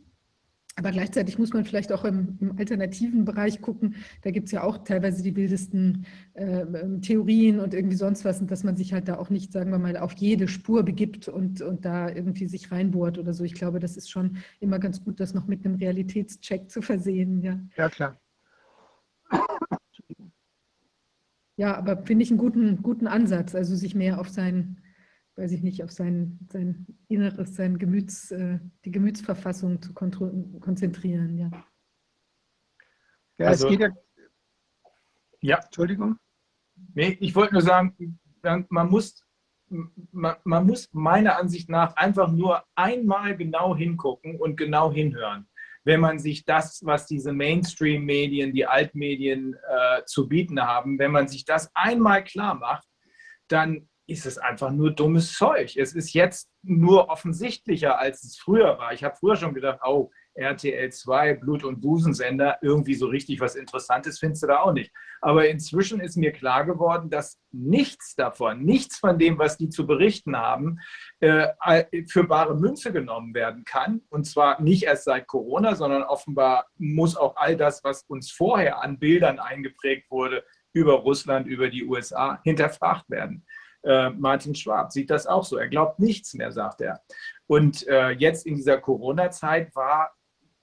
Aber 0.77 0.91
gleichzeitig 0.91 1.39
muss 1.39 1.53
man 1.53 1.64
vielleicht 1.64 1.93
auch 1.93 2.03
im, 2.03 2.38
im 2.41 2.57
alternativen 2.57 3.23
Bereich 3.23 3.61
gucken. 3.61 3.95
Da 4.23 4.31
gibt 4.31 4.47
es 4.47 4.51
ja 4.51 4.61
auch 4.61 4.80
teilweise 4.80 5.23
die 5.23 5.33
wildesten 5.33 6.05
äh, 6.33 6.65
Theorien 6.99 7.61
und 7.61 7.73
irgendwie 7.73 7.95
sonst 7.95 8.25
was. 8.25 8.41
Und 8.41 8.51
dass 8.51 8.65
man 8.65 8.75
sich 8.75 8.91
halt 8.91 9.07
da 9.07 9.17
auch 9.17 9.30
nicht, 9.30 9.53
sagen 9.53 9.72
wir 9.72 9.80
mal, 9.80 9.95
auf 9.95 10.11
jede 10.17 10.49
Spur 10.49 10.83
begibt 10.83 11.30
und, 11.30 11.61
und 11.61 11.85
da 11.85 12.09
irgendwie 12.09 12.47
sich 12.47 12.73
reinbohrt 12.73 13.17
oder 13.17 13.33
so. 13.33 13.45
Ich 13.45 13.53
glaube, 13.53 13.80
das 13.80 13.95
ist 13.95 14.11
schon 14.11 14.35
immer 14.59 14.80
ganz 14.80 15.01
gut, 15.01 15.22
das 15.22 15.33
noch 15.33 15.47
mit 15.47 15.65
einem 15.65 15.75
Realitätscheck 15.75 16.69
zu 16.69 16.81
versehen. 16.81 17.41
Ja, 17.41 17.57
ja 17.77 17.88
klar. 17.88 18.19
Ja, 21.57 21.77
aber 21.77 22.03
finde 22.03 22.23
ich 22.23 22.31
einen 22.31 22.38
guten, 22.38 22.83
guten 22.83 23.07
Ansatz, 23.07 23.55
also 23.55 23.75
sich 23.77 23.95
mehr 23.95 24.19
auf 24.19 24.27
sein, 24.27 24.81
weiß 25.35 25.51
ich 25.51 25.61
nicht, 25.61 25.83
auf 25.83 25.91
sein, 25.91 26.39
sein 26.51 26.85
Inneres, 27.07 27.55
sein 27.55 27.77
Gemüts, 27.77 28.31
äh, 28.31 28.59
die 28.85 28.91
Gemütsverfassung 28.91 29.81
zu 29.81 29.93
konzentrieren, 29.93 31.38
ja. 31.38 31.51
Ja, 33.38 33.47
also, 33.47 33.67
es 33.67 33.72
geht 33.72 33.81
ja. 33.81 33.89
Ja. 35.41 35.59
Entschuldigung. 35.64 36.17
Nee, 36.93 37.17
ich 37.19 37.35
wollte 37.35 37.53
nur 37.53 37.61
sagen, 37.61 38.19
man 38.69 38.89
muss, 38.89 39.23
man, 40.11 40.35
man 40.43 40.65
muss 40.65 40.89
meiner 40.93 41.38
Ansicht 41.38 41.69
nach 41.69 41.95
einfach 41.95 42.31
nur 42.31 42.64
einmal 42.75 43.35
genau 43.35 43.75
hingucken 43.75 44.39
und 44.39 44.55
genau 44.55 44.91
hinhören 44.91 45.47
wenn 45.85 45.99
man 45.99 46.19
sich 46.19 46.43
das, 46.43 46.83
was 46.83 47.05
diese 47.05 47.31
Mainstream-Medien, 47.31 48.53
die 48.53 48.65
Altmedien 48.65 49.53
äh, 49.53 50.03
zu 50.05 50.27
bieten 50.27 50.59
haben, 50.59 50.97
wenn 50.97 51.11
man 51.11 51.27
sich 51.27 51.45
das 51.45 51.72
einmal 51.75 52.23
klar 52.23 52.55
macht, 52.55 52.88
dann 53.47 53.88
ist 54.08 54.25
es 54.25 54.38
einfach 54.38 54.72
nur 54.72 54.92
dummes 54.92 55.34
Zeug. 55.34 55.75
Es 55.77 55.93
ist 55.93 56.14
jetzt 56.14 56.50
nur 56.61 57.09
offensichtlicher, 57.09 58.00
als 58.00 58.24
es 58.24 58.38
früher 58.38 58.77
war. 58.77 58.93
Ich 58.93 59.03
habe 59.03 59.16
früher 59.16 59.35
schon 59.35 59.53
gedacht, 59.53 59.80
oh, 59.84 60.11
RTL 60.35 60.92
2, 60.92 61.35
Blut- 61.35 61.64
und 61.64 61.82
Busensender, 61.82 62.58
irgendwie 62.61 62.95
so 62.95 63.08
richtig 63.08 63.40
was 63.40 63.56
Interessantes 63.56 64.19
findest 64.19 64.43
du 64.43 64.48
da 64.48 64.59
auch 64.59 64.74
nicht. 64.74 64.92
Aber 65.22 65.48
inzwischen 65.48 66.01
ist 66.01 66.17
mir 66.17 66.34
klar 66.34 66.66
geworden, 66.66 67.09
dass 67.09 67.40
nichts 67.51 68.16
davon, 68.16 68.64
nichts 68.64 68.98
von 68.98 69.17
dem, 69.17 69.40
was 69.40 69.58
die 69.58 69.69
zu 69.69 69.88
berichten 69.88 70.35
haben, 70.35 70.80
äh, 71.22 71.48
für 72.08 72.25
bare 72.25 72.56
Münze 72.56 72.92
genommen 72.92 73.34
werden 73.34 73.64
kann. 73.64 74.01
Und 74.09 74.25
zwar 74.25 74.61
nicht 74.61 74.84
erst 74.84 75.06
seit 75.06 75.25
Corona, 75.27 75.75
sondern 75.75 76.03
offenbar 76.03 76.67
muss 76.77 77.16
auch 77.16 77.38
all 77.38 77.56
das, 77.56 77.84
was 77.84 78.03
uns 78.08 78.32
vorher 78.32 78.84
an 78.84 79.00
Bildern 79.00 79.40
eingeprägt 79.40 80.11
wurde, 80.11 80.43
über 80.74 80.93
Russland, 80.95 81.48
über 81.48 81.69
die 81.69 81.85
USA, 81.85 82.42
hinterfragt 82.43 83.09
werden. 83.09 83.45
Äh, 83.85 84.09
Martin 84.11 84.55
Schwab 84.55 84.91
sieht 84.91 85.09
das 85.09 85.27
auch 85.27 85.43
so. 85.43 85.57
Er 85.57 85.67
glaubt 85.67 85.99
nichts 85.99 86.33
mehr, 86.33 86.51
sagt 86.51 86.81
er. 86.81 87.01
Und 87.47 87.88
äh, 87.88 88.11
jetzt 88.11 88.45
in 88.45 88.55
dieser 88.55 88.80
Corona-Zeit 88.80 89.75
war 89.75 90.11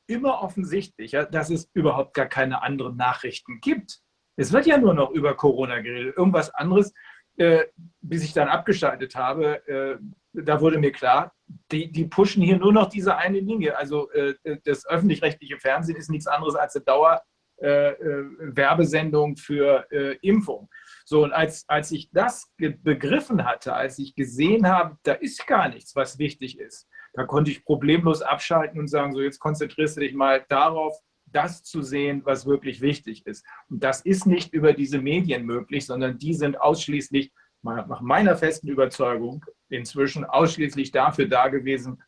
immer 0.06 0.42
offensichtlicher, 0.42 1.24
dass 1.24 1.50
es 1.50 1.70
überhaupt 1.74 2.14
gar 2.14 2.26
keine 2.26 2.62
anderen 2.62 2.96
Nachrichten 2.96 3.60
gibt. 3.60 4.00
Es 4.36 4.52
wird 4.52 4.66
ja 4.66 4.78
nur 4.78 4.94
noch 4.94 5.10
über 5.10 5.34
Corona 5.34 5.80
geredet. 5.80 6.16
Irgendwas 6.16 6.52
anderes, 6.54 6.92
äh, 7.36 7.64
bis 8.00 8.24
ich 8.24 8.32
dann 8.32 8.48
abgeschaltet 8.48 9.14
habe, 9.14 9.66
äh, 9.68 9.98
da 10.34 10.60
wurde 10.60 10.78
mir 10.78 10.92
klar, 10.92 11.34
die, 11.70 11.92
die 11.92 12.06
pushen 12.06 12.42
hier 12.42 12.56
nur 12.56 12.72
noch 12.72 12.88
diese 12.88 13.16
eine 13.16 13.40
Linie. 13.40 13.76
Also 13.76 14.10
äh, 14.12 14.32
das 14.64 14.86
öffentlich-rechtliche 14.86 15.58
Fernsehen 15.58 15.96
ist 15.96 16.08
nichts 16.10 16.26
anderes 16.26 16.56
als 16.56 16.74
eine 16.74 16.86
Dauer-Werbesendung 16.86 19.30
äh, 19.30 19.34
äh, 19.34 19.36
für 19.36 19.86
äh, 19.90 20.16
Impfung. 20.22 20.70
So, 21.12 21.24
und 21.24 21.34
als, 21.34 21.68
als 21.68 21.92
ich 21.92 22.08
das 22.10 22.50
begriffen 22.56 23.44
hatte, 23.44 23.74
als 23.74 23.98
ich 23.98 24.14
gesehen 24.14 24.66
habe, 24.66 24.96
da 25.02 25.12
ist 25.12 25.46
gar 25.46 25.68
nichts, 25.68 25.94
was 25.94 26.18
wichtig 26.18 26.58
ist, 26.58 26.88
da 27.12 27.24
konnte 27.24 27.50
ich 27.50 27.66
problemlos 27.66 28.22
abschalten 28.22 28.80
und 28.80 28.88
sagen, 28.88 29.12
so 29.12 29.20
jetzt 29.20 29.38
konzentrierst 29.38 29.98
du 29.98 30.00
dich 30.00 30.14
mal 30.14 30.42
darauf, 30.48 30.98
das 31.26 31.64
zu 31.64 31.82
sehen, 31.82 32.22
was 32.24 32.46
wirklich 32.46 32.80
wichtig 32.80 33.26
ist. 33.26 33.44
Und 33.68 33.84
das 33.84 34.00
ist 34.00 34.24
nicht 34.24 34.54
über 34.54 34.72
diese 34.72 35.02
Medien 35.02 35.44
möglich, 35.44 35.84
sondern 35.84 36.16
die 36.16 36.32
sind 36.32 36.58
ausschließlich, 36.58 37.30
nach 37.60 38.00
meiner 38.00 38.34
festen 38.34 38.68
Überzeugung, 38.68 39.44
inzwischen 39.68 40.24
ausschließlich 40.24 40.92
dafür 40.92 41.28
da 41.28 41.48
gewesen, 41.48 42.02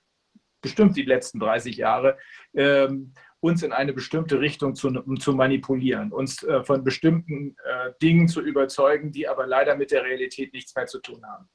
bestimmt 0.63 0.97
die 0.97 1.03
letzten 1.03 1.41
30 1.41 1.77
Jahre, 1.77 2.17
ähm, 2.55 3.13
uns 3.45 3.63
in 3.63 3.73
eine 3.73 3.93
bestimmte 3.93 4.41
Richtung 4.41 4.75
zu, 4.75 4.91
zu 5.19 5.35
manipulieren, 5.35 6.13
uns 6.13 6.43
äh, 6.45 6.65
von 6.65 6.83
bestimmten 6.83 7.55
äh, 7.63 7.93
Dingen 8.01 8.27
zu 8.27 8.41
überzeugen, 8.41 9.13
die 9.13 9.29
aber 9.29 9.47
leider 9.47 9.77
mit 9.77 9.91
der 9.91 10.03
Realität 10.03 10.55
nichts 10.55 10.75
mehr 10.75 10.87
zu 10.87 10.99
tun 11.01 11.23
haben. 11.27 11.47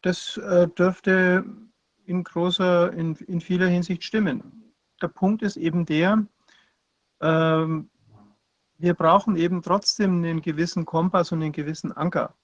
Das 0.00 0.38
äh, 0.38 0.66
dürfte 0.68 1.44
in 2.06 2.24
großer, 2.24 2.90
in, 2.94 3.14
in 3.16 3.42
vieler 3.42 3.66
Hinsicht 3.66 4.02
stimmen. 4.02 4.72
Der 5.02 5.08
Punkt 5.08 5.42
ist 5.42 5.58
eben 5.58 5.84
der, 5.84 6.26
ähm, 7.20 7.90
wir 8.78 8.94
brauchen 8.94 9.36
eben 9.36 9.60
trotzdem 9.60 10.24
einen 10.24 10.40
gewissen 10.40 10.86
Kompass 10.86 11.32
und 11.32 11.42
einen 11.42 11.52
gewissen 11.52 11.92
Anker, 11.92 12.34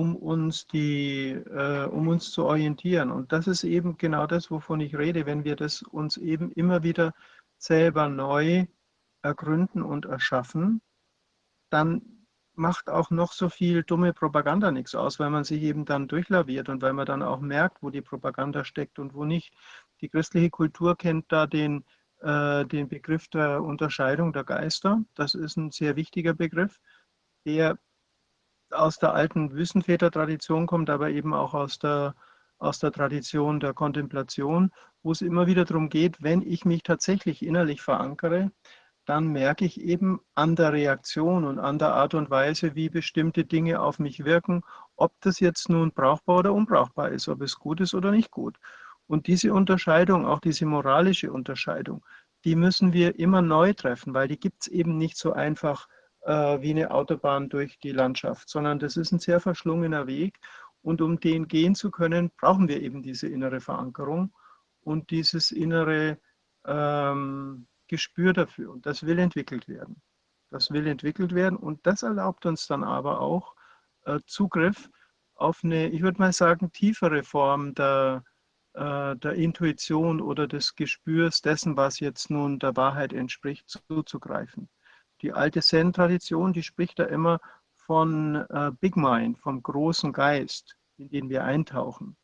um 0.00 0.16
uns, 0.16 0.66
die, 0.66 1.30
äh, 1.30 1.84
um 1.86 2.08
uns 2.08 2.30
zu 2.30 2.44
orientieren. 2.46 3.10
Und 3.10 3.32
das 3.32 3.46
ist 3.46 3.64
eben 3.64 3.98
genau 3.98 4.26
das, 4.26 4.50
wovon 4.50 4.80
ich 4.80 4.96
rede, 4.96 5.26
wenn 5.26 5.44
wir 5.44 5.56
das 5.56 5.82
uns 5.82 6.16
eben 6.16 6.50
immer 6.52 6.82
wieder 6.82 7.12
selber 7.58 8.08
neu 8.08 8.66
ergründen 9.22 9.82
und 9.82 10.06
erschaffen, 10.06 10.80
dann 11.68 12.00
macht 12.54 12.88
auch 12.88 13.10
noch 13.10 13.32
so 13.32 13.48
viel 13.50 13.82
dumme 13.82 14.12
Propaganda 14.14 14.70
nichts 14.70 14.94
aus, 14.94 15.20
weil 15.20 15.30
man 15.30 15.44
sich 15.44 15.62
eben 15.62 15.84
dann 15.84 16.08
durchlaviert 16.08 16.68
und 16.70 16.80
weil 16.82 16.94
man 16.94 17.06
dann 17.06 17.22
auch 17.22 17.40
merkt, 17.40 17.82
wo 17.82 17.90
die 17.90 18.02
Propaganda 18.02 18.64
steckt 18.64 18.98
und 18.98 19.14
wo 19.14 19.24
nicht. 19.24 19.52
Die 20.00 20.08
christliche 20.08 20.50
Kultur 20.50 20.96
kennt 20.96 21.30
da 21.30 21.46
den, 21.46 21.84
äh, 22.20 22.64
den 22.64 22.88
Begriff 22.88 23.28
der 23.28 23.62
Unterscheidung 23.62 24.32
der 24.32 24.44
Geister. 24.44 25.04
Das 25.14 25.34
ist 25.34 25.56
ein 25.56 25.70
sehr 25.70 25.96
wichtiger 25.96 26.34
Begriff, 26.34 26.80
der 27.44 27.78
aus 28.72 28.98
der 28.98 29.14
alten 29.14 29.52
Wüstenväter-Tradition 29.52 30.66
kommt, 30.66 30.90
aber 30.90 31.10
eben 31.10 31.34
auch 31.34 31.54
aus 31.54 31.78
der, 31.78 32.14
aus 32.58 32.78
der 32.78 32.92
Tradition 32.92 33.60
der 33.60 33.74
Kontemplation, 33.74 34.70
wo 35.02 35.12
es 35.12 35.22
immer 35.22 35.46
wieder 35.46 35.64
darum 35.64 35.88
geht, 35.88 36.22
wenn 36.22 36.42
ich 36.42 36.64
mich 36.64 36.82
tatsächlich 36.82 37.44
innerlich 37.44 37.82
verankere, 37.82 38.50
dann 39.06 39.28
merke 39.28 39.64
ich 39.64 39.80
eben 39.80 40.20
an 40.34 40.56
der 40.56 40.72
Reaktion 40.72 41.44
und 41.44 41.58
an 41.58 41.78
der 41.78 41.94
Art 41.94 42.14
und 42.14 42.30
Weise, 42.30 42.74
wie 42.74 42.88
bestimmte 42.88 43.44
Dinge 43.44 43.80
auf 43.80 43.98
mich 43.98 44.24
wirken, 44.24 44.62
ob 44.96 45.12
das 45.20 45.40
jetzt 45.40 45.68
nun 45.68 45.92
brauchbar 45.92 46.38
oder 46.38 46.52
unbrauchbar 46.52 47.10
ist, 47.10 47.28
ob 47.28 47.40
es 47.42 47.58
gut 47.58 47.80
ist 47.80 47.94
oder 47.94 48.10
nicht 48.10 48.30
gut. 48.30 48.58
Und 49.06 49.26
diese 49.26 49.52
Unterscheidung, 49.52 50.26
auch 50.26 50.38
diese 50.38 50.66
moralische 50.66 51.32
Unterscheidung, 51.32 52.04
die 52.44 52.54
müssen 52.54 52.92
wir 52.92 53.18
immer 53.18 53.42
neu 53.42 53.72
treffen, 53.72 54.14
weil 54.14 54.28
die 54.28 54.38
gibt 54.38 54.62
es 54.62 54.68
eben 54.68 54.96
nicht 54.96 55.16
so 55.16 55.32
einfach 55.32 55.88
äh, 55.88 55.99
wie 56.22 56.70
eine 56.70 56.90
Autobahn 56.90 57.48
durch 57.48 57.78
die 57.78 57.92
Landschaft, 57.92 58.48
sondern 58.48 58.78
das 58.78 58.96
ist 58.96 59.10
ein 59.12 59.20
sehr 59.20 59.40
verschlungener 59.40 60.06
Weg. 60.06 60.38
Und 60.82 61.00
um 61.00 61.18
den 61.18 61.48
gehen 61.48 61.74
zu 61.74 61.90
können, 61.90 62.30
brauchen 62.38 62.68
wir 62.68 62.82
eben 62.82 63.02
diese 63.02 63.26
innere 63.26 63.60
Verankerung 63.60 64.32
und 64.82 65.10
dieses 65.10 65.50
innere 65.50 66.18
ähm, 66.64 67.66
Gespür 67.88 68.32
dafür 68.32 68.70
und 68.70 68.86
das 68.86 69.04
will 69.04 69.18
entwickelt 69.18 69.68
werden. 69.68 70.00
Das 70.50 70.70
will 70.70 70.86
entwickelt 70.86 71.34
werden 71.34 71.56
und 71.56 71.86
das 71.86 72.02
erlaubt 72.02 72.46
uns 72.46 72.66
dann 72.66 72.84
aber 72.84 73.20
auch 73.20 73.54
äh, 74.04 74.20
Zugriff 74.26 74.88
auf 75.34 75.64
eine, 75.64 75.88
ich 75.88 76.02
würde 76.02 76.20
mal 76.20 76.32
sagen, 76.32 76.70
tiefere 76.72 77.24
Form 77.24 77.74
der, 77.74 78.24
äh, 78.74 79.16
der 79.16 79.34
Intuition 79.34 80.20
oder 80.20 80.46
des 80.46 80.76
Gespürs 80.76 81.40
dessen, 81.40 81.76
was 81.76 82.00
jetzt 82.00 82.30
nun 82.30 82.58
der 82.58 82.76
Wahrheit 82.76 83.12
entspricht, 83.12 83.68
zuzugreifen. 83.68 84.68
Die 85.22 85.32
alte 85.32 85.60
Zen-Tradition, 85.60 86.52
die 86.52 86.62
spricht 86.62 86.98
da 86.98 87.04
immer 87.04 87.40
von 87.74 88.36
äh, 88.36 88.72
Big 88.80 88.96
Mind, 88.96 89.38
vom 89.38 89.62
großen 89.62 90.12
Geist, 90.12 90.76
in 90.96 91.08
den 91.10 91.28
wir 91.28 91.44
eintauchen, 91.44 92.16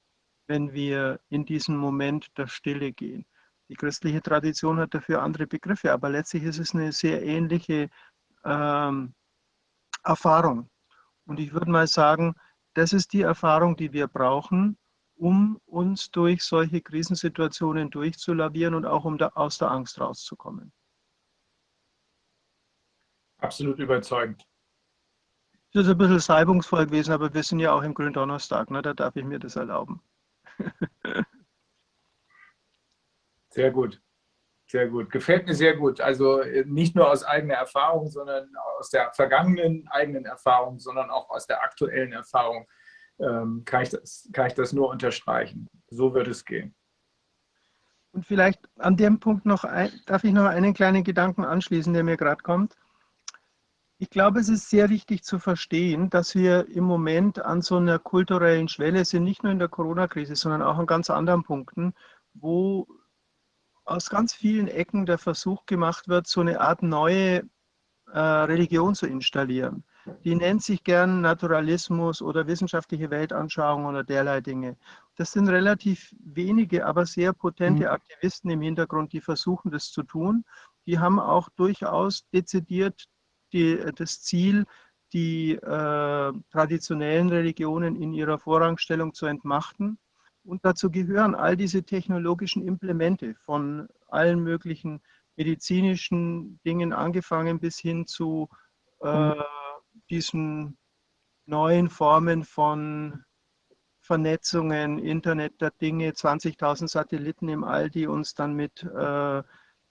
wenn 0.46 0.72
wir 0.72 1.20
in 1.28 1.44
diesen 1.44 1.76
Moment 1.76 2.28
der 2.38 2.46
Stille 2.46 2.92
gehen. 2.92 3.26
Die 3.68 3.74
christliche 3.74 4.22
Tradition 4.22 4.78
hat 4.78 4.94
dafür 4.94 5.22
andere 5.22 5.46
Begriffe, 5.46 5.92
aber 5.92 6.08
letztlich 6.08 6.44
ist 6.44 6.58
es 6.58 6.74
eine 6.74 6.92
sehr 6.92 7.22
ähnliche 7.24 7.90
ähm, 8.44 9.14
Erfahrung. 10.04 10.70
Und 11.26 11.40
ich 11.40 11.52
würde 11.52 11.70
mal 11.70 11.88
sagen, 11.88 12.34
das 12.74 12.92
ist 12.92 13.12
die 13.12 13.22
Erfahrung, 13.22 13.76
die 13.76 13.92
wir 13.92 14.06
brauchen, 14.06 14.78
um 15.16 15.58
uns 15.66 16.10
durch 16.10 16.42
solche 16.42 16.80
Krisensituationen 16.80 17.90
durchzulavieren 17.90 18.74
und 18.74 18.86
auch 18.86 19.04
um 19.04 19.18
da, 19.18 19.28
aus 19.34 19.58
der 19.58 19.70
Angst 19.70 20.00
rauszukommen. 20.00 20.72
Absolut 23.38 23.78
überzeugend. 23.78 24.46
Das 25.72 25.84
ist 25.84 25.90
ein 25.90 25.98
bisschen 25.98 26.20
salbungsvoll 26.20 26.86
gewesen, 26.86 27.12
aber 27.12 27.32
wir 27.34 27.42
sind 27.42 27.58
ja 27.60 27.72
auch 27.72 27.82
im 27.82 27.92
Gründonnerstag, 27.94 28.70
ne? 28.70 28.80
da 28.82 28.94
darf 28.94 29.16
ich 29.16 29.24
mir 29.24 29.38
das 29.38 29.56
erlauben. 29.56 30.00
Sehr 33.50 33.70
gut. 33.70 34.00
Sehr 34.68 34.88
gut. 34.88 35.10
Gefällt 35.10 35.46
mir 35.46 35.54
sehr 35.54 35.76
gut. 35.76 36.00
Also 36.00 36.40
äh, 36.40 36.64
nicht 36.66 36.94
nur 36.96 37.10
aus 37.10 37.22
eigener 37.24 37.54
Erfahrung, 37.54 38.10
sondern 38.10 38.50
aus 38.78 38.90
der 38.90 39.12
vergangenen 39.14 39.88
eigenen 39.88 40.26
Erfahrung, 40.26 40.78
sondern 40.78 41.08
auch 41.08 41.30
aus 41.30 41.46
der 41.46 41.62
aktuellen 41.62 42.12
Erfahrung 42.12 42.66
ähm, 43.18 43.62
kann, 43.64 43.82
ich 43.82 43.90
das, 43.90 44.28
kann 44.32 44.48
ich 44.48 44.54
das 44.54 44.72
nur 44.72 44.90
unterstreichen. 44.90 45.68
So 45.88 46.12
wird 46.14 46.26
es 46.28 46.44
gehen. 46.44 46.74
Und 48.12 48.26
vielleicht 48.26 48.60
an 48.78 48.96
dem 48.96 49.20
Punkt 49.20 49.46
noch, 49.46 49.64
ein, 49.64 49.90
darf 50.06 50.24
ich 50.24 50.32
noch 50.32 50.46
einen 50.46 50.74
kleinen 50.74 51.04
Gedanken 51.04 51.44
anschließen, 51.44 51.94
der 51.94 52.02
mir 52.02 52.16
gerade 52.16 52.42
kommt. 52.42 52.74
Ich 53.98 54.10
glaube, 54.10 54.40
es 54.40 54.50
ist 54.50 54.68
sehr 54.68 54.90
wichtig 54.90 55.24
zu 55.24 55.38
verstehen, 55.38 56.10
dass 56.10 56.34
wir 56.34 56.68
im 56.68 56.84
Moment 56.84 57.38
an 57.38 57.62
so 57.62 57.76
einer 57.76 57.98
kulturellen 57.98 58.68
Schwelle 58.68 59.04
sind, 59.06 59.24
nicht 59.24 59.42
nur 59.42 59.52
in 59.52 59.58
der 59.58 59.68
Corona-Krise, 59.68 60.36
sondern 60.36 60.60
auch 60.60 60.76
an 60.76 60.86
ganz 60.86 61.08
anderen 61.08 61.44
Punkten, 61.44 61.94
wo 62.34 62.86
aus 63.86 64.10
ganz 64.10 64.34
vielen 64.34 64.68
Ecken 64.68 65.06
der 65.06 65.16
Versuch 65.16 65.64
gemacht 65.64 66.08
wird, 66.08 66.26
so 66.26 66.42
eine 66.42 66.60
Art 66.60 66.82
neue 66.82 67.48
äh, 68.12 68.18
Religion 68.18 68.94
zu 68.94 69.06
installieren. 69.06 69.82
Die 70.24 70.34
nennt 70.34 70.62
sich 70.62 70.84
gern 70.84 71.22
Naturalismus 71.22 72.20
oder 72.20 72.46
wissenschaftliche 72.46 73.10
Weltanschauung 73.10 73.86
oder 73.86 74.04
derlei 74.04 74.40
Dinge. 74.40 74.76
Das 75.16 75.32
sind 75.32 75.48
relativ 75.48 76.14
wenige, 76.20 76.86
aber 76.86 77.06
sehr 77.06 77.32
potente 77.32 77.84
mhm. 77.84 77.88
Aktivisten 77.88 78.50
im 78.50 78.60
Hintergrund, 78.60 79.12
die 79.12 79.20
versuchen, 79.20 79.70
das 79.70 79.90
zu 79.90 80.02
tun. 80.02 80.44
Die 80.86 80.98
haben 80.98 81.18
auch 81.18 81.48
durchaus 81.48 82.28
dezidiert 82.30 83.08
die, 83.56 83.78
das 83.96 84.22
Ziel, 84.22 84.64
die 85.12 85.52
äh, 85.52 86.32
traditionellen 86.50 87.28
Religionen 87.28 87.96
in 87.96 88.12
ihrer 88.12 88.38
Vorrangstellung 88.38 89.14
zu 89.14 89.26
entmachten. 89.26 89.98
Und 90.44 90.64
dazu 90.64 90.90
gehören 90.90 91.34
all 91.34 91.56
diese 91.56 91.82
technologischen 91.82 92.66
Implemente 92.66 93.34
von 93.34 93.88
allen 94.08 94.40
möglichen 94.40 95.00
medizinischen 95.36 96.60
Dingen 96.64 96.92
angefangen 96.92 97.58
bis 97.60 97.78
hin 97.78 98.06
zu 98.06 98.48
äh, 99.02 99.30
mhm 99.30 99.42
diesen 100.10 100.78
neuen 101.46 101.88
Formen 101.88 102.44
von 102.44 103.24
Vernetzungen, 104.00 104.98
Internet 104.98 105.60
der 105.60 105.72
Dinge, 105.72 106.10
20.000 106.10 106.88
Satelliten 106.88 107.48
im 107.48 107.64
All, 107.64 107.90
die 107.90 108.06
uns 108.06 108.34
dann 108.34 108.54
mit, 108.54 108.82
äh, 108.82 109.42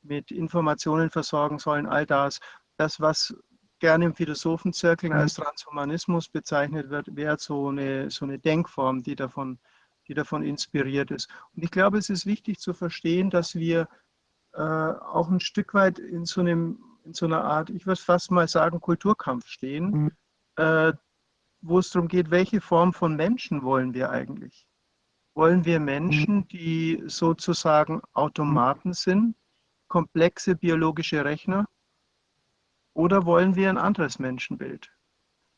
mit 0.04 0.32
Informationen 0.32 1.10
versorgen 1.10 1.60
sollen, 1.60 1.86
all 1.86 2.06
das. 2.06 2.40
Das, 2.78 3.00
was 3.00 3.36
gerne 3.80 4.06
im 4.06 4.16
Philosophenzirkel 4.16 5.12
als 5.12 5.36
Transhumanismus 5.36 6.30
bezeichnet 6.30 6.90
wird, 6.90 7.16
wäre 7.16 7.38
so 7.40 7.70
eine, 7.70 8.10
so 8.10 8.26
eine 8.26 8.40
Denkform, 8.40 9.04
die 9.04 9.16
davon, 9.16 9.60
die 10.08 10.14
davon 10.14 10.44
inspiriert 10.44 11.12
ist. 11.12 11.30
Und 11.56 11.64
ich 11.64 11.72
glaube, 11.72 11.98
es 11.98 12.10
ist 12.10 12.26
wichtig 12.26 12.60
zu 12.60 12.74
verstehen, 12.74 13.30
dass 13.30 13.56
wir 13.56 13.88
äh, 14.54 14.62
auch 14.62 15.30
ein 15.30 15.40
Stück 15.40 15.74
weit 15.74 16.00
in 16.00 16.26
so 16.26 16.42
einem 16.42 16.80
in 17.06 17.14
so 17.14 17.26
einer 17.26 17.44
Art, 17.44 17.70
ich 17.70 17.86
würde 17.86 18.02
fast 18.02 18.32
mal 18.32 18.48
sagen, 18.48 18.82
Kulturkampf 18.82 19.48
stehen, 19.48 19.92
mhm. 19.92 20.12
äh, 20.56 20.94
wo 21.62 21.80
es 21.80 21.92
darum 21.92 22.08
geht, 22.08 22.32
welche 22.32 22.62
Form 22.62 22.94
von 22.94 23.16
Menschen 23.16 23.64
wollen 23.64 23.94
wir 23.94 24.10
eigentlich? 24.10 24.68
Wollen 25.36 25.66
wir 25.66 25.80
Menschen, 25.80 26.38
mhm. 26.38 26.48
die 26.48 27.04
sozusagen 27.06 28.02
Automaten 28.14 28.94
sind, 28.94 29.36
komplexe 29.88 30.56
biologische 30.56 31.24
Rechner? 31.24 31.66
Oder 32.96 33.26
wollen 33.26 33.56
wir 33.56 33.70
ein 33.70 33.78
anderes 33.78 34.20
Menschenbild? 34.20 34.90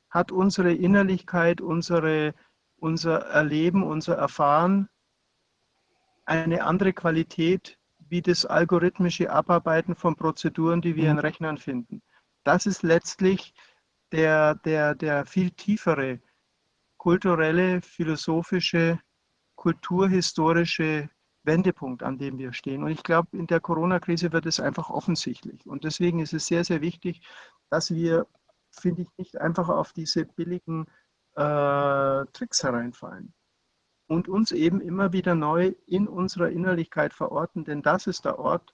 Hat 0.10 0.32
unsere 0.32 0.74
Innerlichkeit, 0.74 1.62
unsere, 1.62 2.34
unser 2.78 3.20
Erleben, 3.28 3.84
unser 3.84 4.16
Erfahren 4.16 4.90
eine 6.26 6.64
andere 6.64 6.94
Qualität 6.94 7.78
wie 8.10 8.22
das 8.22 8.46
algorithmische 8.46 9.30
Abarbeiten 9.30 9.96
von 9.96 10.16
Prozeduren, 10.16 10.82
die 10.82 10.96
wir 10.96 11.10
in 11.10 11.18
mhm. 11.18 11.20
Rechnern 11.20 11.58
finden. 11.58 12.02
Das 12.44 12.66
ist 12.66 12.82
letztlich 12.82 13.54
der, 14.12 14.56
der, 14.56 14.96
der 14.96 15.26
viel 15.26 15.52
tiefere 15.52 16.20
kulturelle, 16.98 17.82
philosophische, 17.82 19.00
kulturhistorische 19.56 21.10
Wendepunkt, 21.48 22.04
an 22.04 22.20
dem 22.20 22.38
wir 22.38 22.54
stehen. 22.54 22.84
Und 22.84 22.92
ich 22.92 23.02
glaube, 23.02 23.36
in 23.36 23.48
der 23.48 23.60
Corona-Krise 23.60 24.32
wird 24.32 24.46
es 24.46 24.60
einfach 24.60 24.92
offensichtlich. 24.92 25.66
Und 25.66 25.84
deswegen 25.84 26.20
ist 26.20 26.34
es 26.34 26.46
sehr, 26.46 26.64
sehr 26.64 26.82
wichtig, 26.82 27.22
dass 27.72 27.90
wir, 27.90 28.28
finde 28.72 29.02
ich, 29.02 29.08
nicht 29.18 29.42
einfach 29.42 29.70
auf 29.70 29.94
diese 29.94 30.26
billigen 30.26 30.86
äh, 31.36 32.26
Tricks 32.34 32.64
hereinfallen 32.64 33.34
und 34.08 34.30
uns 34.30 34.52
eben 34.52 34.82
immer 34.82 35.14
wieder 35.14 35.36
neu 35.36 35.74
in 35.86 36.08
unserer 36.08 36.50
Innerlichkeit 36.50 37.14
verorten, 37.14 37.66
denn 37.66 37.82
das 37.82 38.08
ist 38.08 38.26
der 38.26 38.40
Ort, 38.40 38.74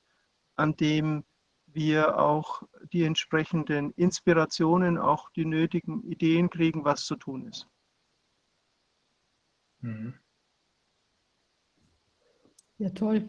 an 0.56 0.76
dem 0.76 1.24
wir 1.66 2.20
auch 2.20 2.64
die 2.92 3.04
entsprechenden 3.04 3.92
Inspirationen, 3.94 5.00
auch 5.00 5.30
die 5.32 5.46
nötigen 5.46 6.04
Ideen 6.04 6.50
kriegen, 6.50 6.86
was 6.86 7.06
zu 7.06 7.16
tun 7.16 7.48
ist. 7.48 7.68
Mhm. 9.82 10.14
Ja, 12.84 12.90
toll. 12.90 13.26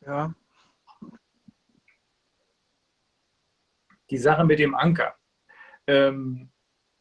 Ja. 0.00 0.34
Die 4.10 4.18
Sache 4.18 4.44
mit 4.44 4.58
dem 4.58 4.74
Anker. 4.74 5.14
Ähm, 5.86 6.50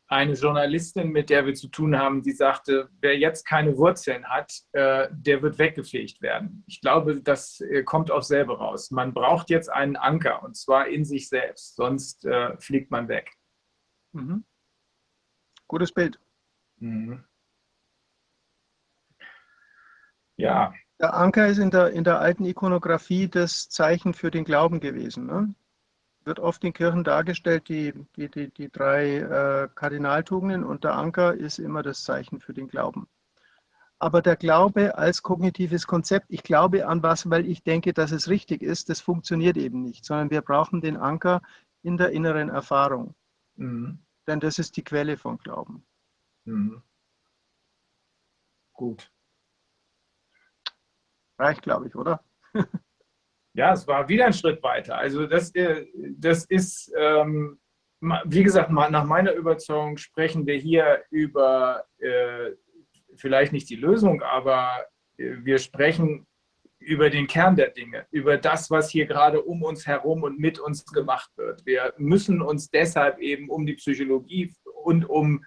eine 0.07 0.33
Journalistin, 0.33 1.09
mit 1.09 1.31
der 1.31 1.47
wir 1.47 1.55
zu 1.55 1.69
tun 1.69 1.97
haben, 1.97 2.21
die 2.21 2.33
sagte, 2.33 2.91
wer 2.99 3.17
jetzt 3.17 3.45
keine 3.45 3.75
Wurzeln 3.77 4.29
hat, 4.29 4.53
äh, 4.73 5.07
der 5.11 5.41
wird 5.41 5.57
weggefegt 5.57 6.21
werden. 6.21 6.63
Ich 6.67 6.81
glaube, 6.81 7.19
das 7.19 7.59
äh, 7.61 7.81
kommt 7.81 8.11
auch 8.11 8.21
selber 8.21 8.59
raus. 8.59 8.91
Man 8.91 9.11
braucht 9.11 9.49
jetzt 9.49 9.69
einen 9.69 9.95
Anker 9.95 10.43
und 10.43 10.55
zwar 10.55 10.87
in 10.87 11.03
sich 11.03 11.29
selbst, 11.29 11.75
sonst 11.77 12.25
äh, 12.25 12.55
fliegt 12.59 12.91
man 12.91 13.07
weg. 13.07 13.31
Mhm. 14.11 14.45
Gutes 15.67 15.91
Bild. 15.91 16.19
Mhm. 16.77 17.23
Ja. 20.43 20.73
Der 20.99 21.13
Anker 21.13 21.47
ist 21.47 21.57
in 21.57 21.71
der, 21.71 21.91
in 21.91 22.03
der 22.03 22.19
alten 22.19 22.45
Ikonografie 22.45 23.27
das 23.27 23.69
Zeichen 23.69 24.13
für 24.13 24.31
den 24.31 24.45
Glauben 24.45 24.79
gewesen. 24.79 25.25
Ne? 25.25 25.53
wird 26.25 26.39
oft 26.39 26.63
in 26.63 26.73
Kirchen 26.73 27.03
dargestellt, 27.03 27.67
die, 27.67 27.93
die, 28.15 28.29
die, 28.29 28.49
die 28.49 28.69
drei 28.69 29.17
äh, 29.17 29.69
Kardinaltugenden 29.73 30.63
und 30.63 30.83
der 30.83 30.95
Anker 30.95 31.33
ist 31.33 31.59
immer 31.59 31.83
das 31.83 32.03
Zeichen 32.03 32.39
für 32.39 32.53
den 32.53 32.67
Glauben. 32.67 33.07
Aber 33.99 34.21
der 34.21 34.35
Glaube 34.35 34.97
als 34.97 35.23
kognitives 35.23 35.87
Konzept, 35.87 36.27
ich 36.29 36.43
glaube 36.43 36.87
an 36.87 37.03
was, 37.03 37.29
weil 37.29 37.45
ich 37.45 37.63
denke, 37.63 37.93
dass 37.93 38.11
es 38.11 38.27
richtig 38.27 38.61
ist, 38.61 38.89
das 38.89 38.99
funktioniert 38.99 39.57
eben 39.57 39.81
nicht, 39.81 40.05
sondern 40.05 40.29
wir 40.29 40.41
brauchen 40.41 40.81
den 40.81 40.97
Anker 40.97 41.41
in 41.83 41.97
der 41.97 42.11
inneren 42.11 42.49
Erfahrung. 42.49 43.15
Mhm. 43.55 43.99
Denn 44.27 44.39
das 44.39 44.59
ist 44.59 44.75
die 44.77 44.83
Quelle 44.83 45.17
von 45.17 45.37
Glauben. 45.37 45.85
Mhm. 46.45 46.81
Gut. 48.73 49.09
Reicht, 51.43 51.61
glaube 51.61 51.87
ich, 51.87 51.95
oder? 51.95 52.23
ja, 53.53 53.73
es 53.73 53.87
war 53.87 54.07
wieder 54.07 54.25
ein 54.25 54.33
Schritt 54.33 54.63
weiter. 54.63 54.97
Also 54.97 55.27
das, 55.27 55.53
äh, 55.55 55.85
das 56.17 56.45
ist, 56.45 56.91
ähm, 56.97 57.59
wie 58.25 58.43
gesagt, 58.43 58.71
nach 58.71 59.05
meiner 59.05 59.33
Überzeugung 59.33 59.97
sprechen 59.97 60.45
wir 60.45 60.55
hier 60.55 61.03
über 61.09 61.83
äh, 61.99 62.51
vielleicht 63.15 63.53
nicht 63.53 63.69
die 63.69 63.75
Lösung, 63.75 64.21
aber 64.21 64.85
äh, 65.17 65.35
wir 65.43 65.57
sprechen 65.59 66.25
über 66.79 67.09
den 67.09 67.27
Kern 67.27 67.55
der 67.55 67.69
Dinge, 67.69 68.05
über 68.11 68.37
das, 68.37 68.69
was 68.69 68.89
hier 68.89 69.05
gerade 69.05 69.41
um 69.41 69.63
uns 69.63 69.87
herum 69.87 70.23
und 70.23 70.39
mit 70.39 70.59
uns 70.59 70.85
gemacht 70.85 71.31
wird. 71.37 71.65
Wir 71.65 71.93
müssen 71.97 72.41
uns 72.41 72.69
deshalb 72.69 73.19
eben 73.19 73.49
um 73.49 73.65
die 73.65 73.75
Psychologie 73.75 74.53
und 74.83 75.09
um 75.09 75.45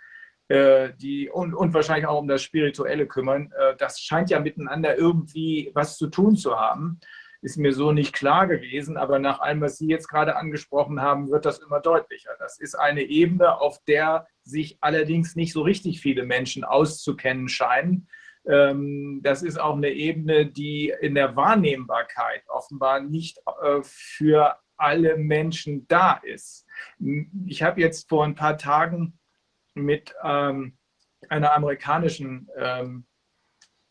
die 0.48 1.28
und, 1.28 1.54
und 1.54 1.74
wahrscheinlich 1.74 2.06
auch 2.06 2.20
um 2.20 2.28
das 2.28 2.42
Spirituelle 2.42 3.06
kümmern. 3.06 3.52
Äh, 3.58 3.76
das 3.76 4.00
scheint 4.00 4.30
ja 4.30 4.40
miteinander 4.40 4.96
irgendwie 4.96 5.70
was 5.74 5.96
zu 5.96 6.08
tun 6.08 6.36
zu 6.36 6.58
haben 6.58 7.00
ist 7.42 7.58
mir 7.58 7.72
so 7.72 7.92
nicht 7.92 8.12
klar 8.12 8.48
gewesen, 8.48 8.96
aber 8.96 9.20
nach 9.20 9.38
allem, 9.38 9.60
was 9.60 9.76
Sie 9.76 9.86
jetzt 9.86 10.08
gerade 10.08 10.34
angesprochen 10.34 11.00
haben, 11.00 11.30
wird 11.30 11.44
das 11.44 11.58
immer 11.58 11.80
deutlicher. 11.80 12.30
Das 12.40 12.58
ist 12.58 12.74
eine 12.74 13.02
Ebene, 13.02 13.60
auf 13.60 13.78
der 13.84 14.26
sich 14.42 14.78
allerdings 14.80 15.36
nicht 15.36 15.52
so 15.52 15.62
richtig 15.62 16.00
viele 16.00 16.24
Menschen 16.24 16.64
auszukennen 16.64 17.48
scheinen. 17.48 18.08
Ähm, 18.48 19.20
das 19.22 19.42
ist 19.42 19.60
auch 19.60 19.76
eine 19.76 19.90
Ebene, 19.90 20.46
die 20.46 20.92
in 21.00 21.14
der 21.14 21.36
Wahrnehmbarkeit 21.36 22.42
offenbar 22.48 23.00
nicht 23.00 23.38
äh, 23.62 23.80
für 23.82 24.56
alle 24.76 25.16
Menschen 25.16 25.86
da 25.88 26.20
ist. 26.24 26.66
Ich 27.46 27.62
habe 27.62 27.80
jetzt 27.80 28.08
vor 28.08 28.24
ein 28.24 28.34
paar 28.34 28.58
Tagen 28.58 29.18
mit 29.76 30.14
ähm, 30.22 30.76
einer 31.28 31.54
amerikanischen 31.54 32.48
ähm, 32.56 33.06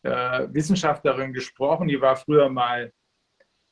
äh, 0.02 0.48
Wissenschaftlerin 0.50 1.32
gesprochen, 1.32 1.88
die 1.88 2.00
war 2.00 2.16
früher 2.16 2.48
mal 2.48 2.92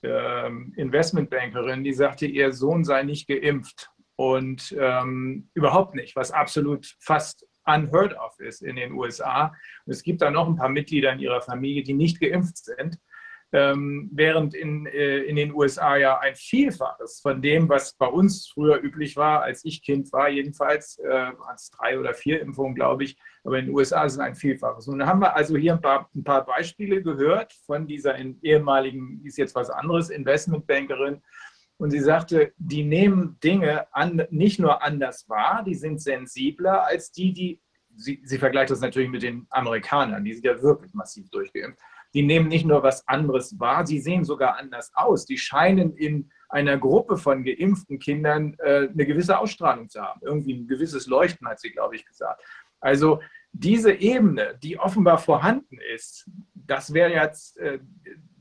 ähm, 0.03 0.73
Investmentbankerin, 0.77 1.85
die 1.85 1.93
sagte, 1.93 2.27
ihr 2.27 2.53
Sohn 2.53 2.85
sei 2.85 3.03
nicht 3.03 3.27
geimpft 3.27 3.91
und 4.17 4.75
ähm, 4.79 5.51
überhaupt 5.55 5.95
nicht, 5.95 6.15
was 6.17 6.31
absolut 6.31 6.95
fast 7.01 7.47
unheard 7.67 8.15
of 8.19 8.39
ist 8.41 8.63
in 8.63 8.77
den 8.77 8.93
USA. 8.93 9.47
Und 9.87 9.93
es 9.93 10.03
gibt 10.03 10.23
da 10.23 10.31
noch 10.31 10.47
ein 10.47 10.57
paar 10.57 10.69
Mitglieder 10.69 11.13
in 11.13 11.21
ihrer 11.21 11.41
Familie, 11.41 11.83
die 11.83 11.95
nicht 11.95 12.21
geimpft 12.21 12.59
sind. 12.59 12.99
Ähm, 13.55 14.11
während 14.13 14.53
in, 14.53 14.85
äh, 14.87 15.19
in 15.19 15.37
den 15.37 15.55
USA 15.55 15.97
ja 15.97 16.19
ein 16.19 16.35
Vielfaches 16.35 17.21
von 17.21 17.41
dem, 17.41 17.69
was 17.69 17.93
bei 17.93 18.09
uns 18.09 18.49
früher 18.49 18.83
üblich 18.83 19.17
war, 19.17 19.43
als 19.43 19.65
ich 19.65 19.81
Kind 19.81 20.13
war, 20.13 20.29
jedenfalls, 20.29 20.99
äh, 20.99 21.31
als 21.47 21.71
drei 21.71 22.01
oder 22.01 22.15
vier 22.15 22.41
Impfungen, 22.41 22.75
glaube 22.75 23.05
ich, 23.05 23.17
aber 23.45 23.61
in 23.61 23.67
den 23.67 23.75
USA 23.77 24.03
ist 24.03 24.15
es 24.15 24.19
ein 24.19 24.35
Vielfaches. 24.35 24.89
Und 24.89 24.99
dann 24.99 25.07
haben 25.07 25.21
wir 25.21 25.37
also 25.37 25.57
hier 25.57 25.75
ein 25.75 25.81
paar, 25.81 26.11
ein 26.17 26.25
paar 26.25 26.45
Beispiele 26.45 27.01
gehört 27.01 27.53
von 27.65 27.87
dieser 27.87 28.19
ehemaligen, 28.43 29.21
ist 29.25 29.39
jetzt 29.39 29.55
was 29.55 29.71
anderes, 29.71 30.11
Investmentbankerin. 30.11 31.23
Und 31.77 31.93
sie 31.93 32.01
sagte, 32.01 32.53
die 32.57 32.83
nehmen 32.83 33.39
Dinge 33.45 33.87
an, 33.95 34.27
nicht 34.31 34.59
nur 34.59 34.83
anders 34.83 35.29
wahr, 35.29 35.63
die 35.65 35.77
sind 35.77 36.03
sensibler 36.03 36.85
als 36.87 37.13
die, 37.13 37.33
die, 37.33 37.61
sie, 37.95 38.21
sie 38.25 38.39
vergleicht 38.39 38.73
das 38.73 38.81
natürlich 38.81 39.11
mit 39.11 39.23
den 39.23 39.47
Amerikanern, 39.51 40.25
die 40.25 40.33
sind 40.33 40.45
ja 40.45 40.61
wirklich 40.61 40.93
massiv 40.93 41.31
durchgeimpft 41.31 41.81
die 42.15 42.23
nehmen 42.23 42.49
nicht 42.49 42.65
nur 42.65 42.83
was 42.83 43.07
anderes 43.09 43.59
wahr, 43.59 43.87
sie 43.87 44.01
sehen 44.01 44.25
sogar 44.25 44.57
anders 44.57 44.93
aus. 44.95 45.27
Die 45.27 45.37
scheinen 45.37 45.97
in 45.97 46.31
einer 46.49 46.79
Gruppe 46.79 47.17
von 47.17 47.45
geimpften 47.45 47.99
Kindern 47.99 48.55
äh, 48.61 48.89
eine 48.89 49.07
gewisse 49.07 49.39
Ausstrahlung 49.39 49.89
zu 49.89 50.01
haben. 50.01 50.21
Irgendwie 50.23 50.55
ein 50.55 50.69
gewisses 50.69 51.09
Leuchten, 51.09 51.49
hat 51.49 51.61
sie, 51.61 51.71
glaube 51.71 51.97
ich, 51.97 52.07
gesagt. 52.07 52.43
Also 52.81 53.21
diese 53.53 53.93
Ebene, 53.93 54.59
die 54.63 54.79
offenbar 54.79 55.19
vorhanden 55.19 55.79
ist, 55.95 56.31
das 56.55 56.93
wäre 56.95 57.13
jetzt 57.13 57.57
äh, 57.59 57.81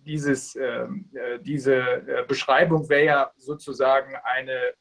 dieses, 0.06 0.56
ähm, 0.56 1.10
äh, 1.14 1.40
diese 1.40 1.76
äh, 1.76 2.26
Beschreibung 2.28 2.88
wäre 2.90 3.06
ja 3.06 3.32
sozusagen 3.38 4.16
eine 4.24 4.74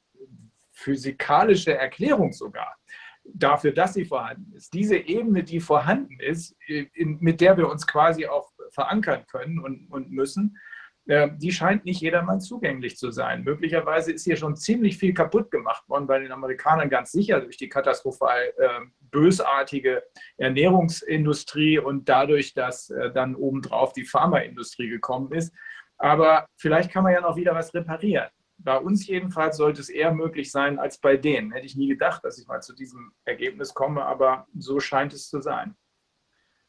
physikalische 0.72 1.74
Erklärung 1.74 2.32
sogar 2.32 2.76
dafür, 3.24 3.72
dass 3.72 3.94
sie 3.94 4.04
vorhanden 4.04 4.52
ist. 4.54 4.72
Diese 4.74 4.96
Ebene, 4.96 5.44
die 5.44 5.60
vorhanden 5.60 6.18
ist, 6.18 6.56
in, 6.66 7.18
mit 7.20 7.40
der 7.40 7.56
wir 7.56 7.68
uns 7.68 7.86
quasi 7.86 8.26
auch 8.26 8.51
verankern 8.72 9.24
können 9.26 9.58
und, 9.58 9.88
und 9.90 10.10
müssen, 10.10 10.58
äh, 11.06 11.30
die 11.36 11.50
scheint 11.50 11.84
nicht 11.84 12.00
jedermann 12.00 12.40
zugänglich 12.40 12.96
zu 12.96 13.10
sein. 13.10 13.42
Möglicherweise 13.42 14.12
ist 14.12 14.24
hier 14.24 14.36
schon 14.36 14.56
ziemlich 14.56 14.98
viel 14.98 15.14
kaputt 15.14 15.50
gemacht 15.50 15.88
worden 15.88 16.06
bei 16.06 16.20
den 16.20 16.30
Amerikanern, 16.30 16.90
ganz 16.90 17.10
sicher 17.12 17.40
durch 17.40 17.56
die 17.56 17.68
katastrophal 17.68 18.52
äh, 18.56 18.68
bösartige 19.00 20.04
Ernährungsindustrie 20.36 21.78
und 21.78 22.08
dadurch, 22.08 22.54
dass 22.54 22.90
äh, 22.90 23.12
dann 23.12 23.34
obendrauf 23.34 23.92
die 23.92 24.04
Pharmaindustrie 24.04 24.88
gekommen 24.88 25.32
ist. 25.32 25.52
Aber 25.98 26.46
vielleicht 26.56 26.92
kann 26.92 27.02
man 27.04 27.12
ja 27.12 27.20
noch 27.20 27.36
wieder 27.36 27.54
was 27.54 27.74
reparieren. 27.74 28.28
Bei 28.58 28.76
uns 28.76 29.06
jedenfalls 29.06 29.56
sollte 29.56 29.80
es 29.80 29.88
eher 29.88 30.12
möglich 30.12 30.52
sein 30.52 30.78
als 30.78 30.98
bei 30.98 31.16
denen. 31.16 31.50
Hätte 31.50 31.66
ich 31.66 31.76
nie 31.76 31.88
gedacht, 31.88 32.24
dass 32.24 32.38
ich 32.38 32.46
mal 32.46 32.60
zu 32.60 32.74
diesem 32.74 33.12
Ergebnis 33.24 33.74
komme, 33.74 34.04
aber 34.04 34.46
so 34.56 34.78
scheint 34.78 35.12
es 35.12 35.28
zu 35.28 35.40
sein. 35.40 35.74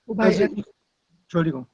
Wobei, 0.06 0.26
also, 0.26 0.48
Entschuldigung. 1.22 1.68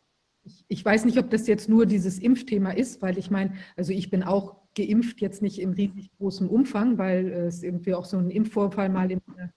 Ich, 0.68 0.84
weiß 0.84 1.06
nicht, 1.06 1.18
ob 1.18 1.30
das 1.30 1.48
jetzt 1.48 1.70
nur 1.70 1.86
dieses 1.86 2.20
Impfthema 2.20 2.72
ist, 2.72 3.02
weil 3.02 3.18
ich 3.18 3.32
meine, 3.32 3.54
also 3.76 3.92
ich 3.92 4.10
bin 4.10 4.24
auch 4.24 4.58
geimpft, 4.76 5.22
jetzt 5.22 5.42
nicht 5.42 5.60
im 5.60 5.72
riesig 5.72 6.12
großen 6.18 6.48
Umfang, 6.48 6.98
weil 6.98 7.28
es 7.30 7.64
irgendwie 7.64 7.94
auch 7.94 8.06
so 8.06 8.18
einen 8.18 8.30
Impfvorfall 8.30 8.90
mal 8.90 9.12
in 9.12 9.22
der 9.36 9.54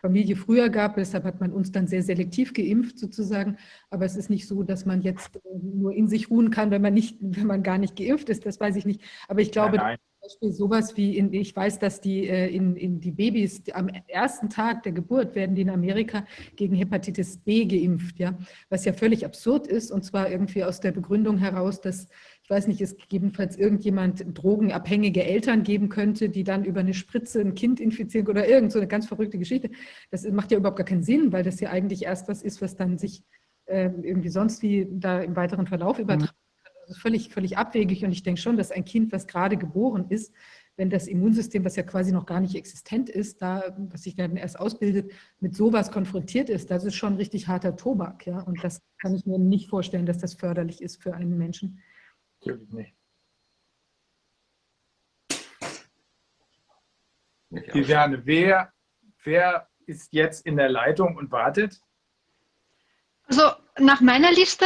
Familie 0.00 0.36
früher 0.36 0.68
gab. 0.68 0.96
Deshalb 0.96 1.24
hat 1.24 1.40
man 1.40 1.52
uns 1.52 1.72
dann 1.72 1.86
sehr 1.86 2.02
selektiv 2.02 2.54
geimpft 2.54 2.98
sozusagen. 2.98 3.58
Aber 3.90 4.04
es 4.04 4.16
ist 4.16 4.30
nicht 4.30 4.46
so, 4.46 4.62
dass 4.62 4.86
man 4.86 5.02
jetzt 5.02 5.36
äh, 5.36 5.40
nur 5.62 5.92
in 5.92 6.08
sich 6.08 6.30
ruhen 6.30 6.50
kann, 6.50 6.70
wenn 6.70 6.82
man 6.82 6.94
nicht, 6.94 7.18
wenn 7.20 7.46
man 7.46 7.62
gar 7.62 7.78
nicht 7.78 7.96
geimpft 7.96 8.28
ist. 8.28 8.46
Das 8.46 8.58
weiß 8.58 8.76
ich 8.76 8.86
nicht. 8.86 9.02
Aber 9.28 9.40
ich 9.40 9.52
glaube, 9.52 9.76
nein, 9.76 9.86
nein. 9.86 9.98
Beispiel 10.22 10.52
sowas 10.52 10.96
wie 10.96 11.16
in, 11.16 11.32
ich 11.32 11.56
weiß, 11.56 11.78
dass 11.78 12.00
die 12.00 12.28
äh, 12.28 12.48
in, 12.54 12.76
in 12.76 13.00
die 13.00 13.10
Babys 13.10 13.62
am 13.72 13.88
ersten 14.06 14.50
Tag 14.50 14.82
der 14.82 14.92
Geburt 14.92 15.34
werden 15.34 15.54
die 15.54 15.62
in 15.62 15.70
Amerika 15.70 16.26
gegen 16.56 16.74
Hepatitis 16.74 17.38
B 17.38 17.64
geimpft, 17.64 18.18
ja, 18.18 18.38
was 18.68 18.84
ja 18.84 18.92
völlig 18.92 19.24
absurd 19.24 19.66
ist 19.66 19.90
und 19.90 20.04
zwar 20.04 20.30
irgendwie 20.30 20.62
aus 20.62 20.80
der 20.80 20.92
Begründung 20.92 21.38
heraus, 21.38 21.80
dass 21.80 22.08
ich 22.42 22.50
weiß 22.50 22.66
nicht, 22.66 22.80
es 22.80 22.96
gegebenenfalls 22.96 23.56
irgendjemand 23.56 24.24
drogenabhängige 24.34 25.24
Eltern 25.24 25.62
geben 25.62 25.88
könnte, 25.88 26.28
die 26.28 26.42
dann 26.42 26.64
über 26.64 26.80
eine 26.80 26.94
Spritze 26.94 27.40
ein 27.40 27.54
Kind 27.54 27.78
infizieren 27.78 28.26
oder 28.26 28.48
irgend 28.48 28.72
so 28.72 28.78
eine 28.80 28.88
ganz 28.88 29.06
verrückte 29.06 29.38
Geschichte. 29.38 29.70
Das 30.10 30.28
macht 30.28 30.50
ja 30.50 30.58
überhaupt 30.58 30.78
gar 30.78 30.86
keinen 30.86 31.04
Sinn, 31.04 31.32
weil 31.32 31.44
das 31.44 31.60
ja 31.60 31.70
eigentlich 31.70 32.04
erst 32.04 32.28
was 32.28 32.42
ist, 32.42 32.60
was 32.60 32.76
dann 32.76 32.98
sich 32.98 33.22
äh, 33.66 33.90
irgendwie 34.02 34.30
sonst 34.30 34.62
wie 34.62 34.88
da 34.90 35.20
im 35.20 35.36
weiteren 35.36 35.66
Verlauf 35.66 35.98
übertragen 35.98 36.39
völlig, 36.96 37.32
völlig 37.32 37.58
abwegig 37.58 38.04
und 38.04 38.12
ich 38.12 38.22
denke 38.22 38.40
schon, 38.40 38.56
dass 38.56 38.70
ein 38.70 38.84
Kind, 38.84 39.12
was 39.12 39.26
gerade 39.26 39.56
geboren 39.56 40.06
ist, 40.08 40.34
wenn 40.76 40.88
das 40.88 41.08
Immunsystem, 41.08 41.64
was 41.64 41.76
ja 41.76 41.82
quasi 41.82 42.10
noch 42.10 42.24
gar 42.24 42.40
nicht 42.40 42.54
existent 42.54 43.10
ist, 43.10 43.42
da, 43.42 43.76
was 43.76 44.04
sich 44.04 44.16
dann 44.16 44.36
erst 44.36 44.58
ausbildet, 44.58 45.12
mit 45.38 45.54
sowas 45.54 45.90
konfrontiert 45.90 46.48
ist, 46.48 46.70
das 46.70 46.84
ist 46.84 46.94
schon 46.94 47.16
richtig 47.16 47.48
harter 47.48 47.76
Tobak. 47.76 48.26
Ja? 48.26 48.40
Und 48.40 48.64
das 48.64 48.80
kann 48.98 49.14
ich 49.14 49.26
mir 49.26 49.38
nicht 49.38 49.68
vorstellen, 49.68 50.06
dass 50.06 50.18
das 50.18 50.34
förderlich 50.34 50.80
ist 50.80 51.02
für 51.02 51.12
einen 51.12 51.36
Menschen. 51.36 51.82
Natürlich 52.40 52.70
nicht. 52.70 52.94
Viviane, 57.50 58.22
wer, 58.24 58.72
wer 59.24 59.68
ist 59.84 60.12
jetzt 60.12 60.46
in 60.46 60.56
der 60.56 60.70
Leitung 60.70 61.16
und 61.16 61.30
wartet? 61.30 61.78
Also 63.24 63.42
nach 63.78 64.00
meiner 64.00 64.32
Liste 64.32 64.64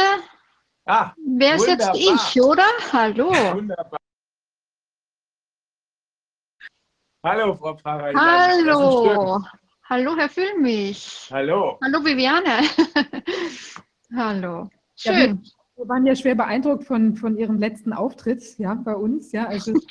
ah, 0.85 1.13
wäre 1.17 1.55
es 1.55 1.67
jetzt 1.67 1.89
ich, 1.93 2.41
oder? 2.41 2.65
Hallo. 2.91 3.31
Wunderbar. 3.31 3.99
Hallo, 7.23 7.55
Frau 7.55 7.75
Pfarrer. 7.75 8.13
Hallo. 8.13 9.41
Hallo, 9.89 10.15
Herr 10.15 10.29
Füllmich. 10.29 11.27
Hallo. 11.31 11.79
Hallo, 11.83 12.05
Viviane. 12.05 12.61
Hallo. 14.15 14.69
Schön. 14.95 15.41
Ja, 15.43 15.51
wir 15.75 15.89
waren 15.89 16.05
ja 16.05 16.15
schwer 16.15 16.35
beeindruckt 16.35 16.85
von, 16.85 17.15
von 17.15 17.37
Ihrem 17.37 17.59
letzten 17.59 17.93
Auftritt, 17.93 18.57
ja, 18.59 18.75
bei 18.75 18.95
uns, 18.95 19.31
ja. 19.31 19.47
Also 19.47 19.73
es 19.73 19.83
ist 19.83 19.89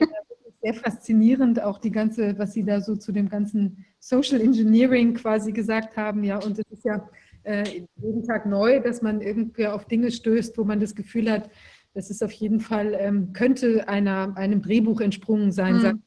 sehr 0.62 0.74
faszinierend, 0.74 1.62
auch 1.62 1.78
die 1.78 1.90
ganze, 1.90 2.38
was 2.38 2.52
Sie 2.52 2.64
da 2.64 2.80
so 2.80 2.96
zu 2.96 3.12
dem 3.12 3.28
ganzen 3.28 3.84
Social 3.98 4.40
Engineering 4.40 5.14
quasi 5.14 5.52
gesagt 5.52 5.96
haben, 5.96 6.24
ja. 6.24 6.38
Und 6.38 6.58
es 6.58 6.66
ist 6.70 6.84
ja 6.84 7.08
äh, 7.44 7.86
jeden 7.96 8.24
Tag 8.24 8.46
neu, 8.46 8.80
dass 8.80 9.02
man 9.02 9.20
irgendwie 9.20 9.66
auf 9.66 9.86
Dinge 9.86 10.10
stößt, 10.10 10.58
wo 10.58 10.64
man 10.64 10.80
das 10.80 10.94
Gefühl 10.94 11.30
hat, 11.30 11.50
das 11.94 12.10
ist 12.10 12.22
auf 12.22 12.32
jeden 12.32 12.60
Fall, 12.60 12.94
ähm, 12.98 13.32
könnte 13.32 13.88
einer, 13.88 14.36
einem 14.36 14.62
Drehbuch 14.62 15.00
entsprungen 15.00 15.52
sein. 15.52 15.76
Mhm. 15.76 16.02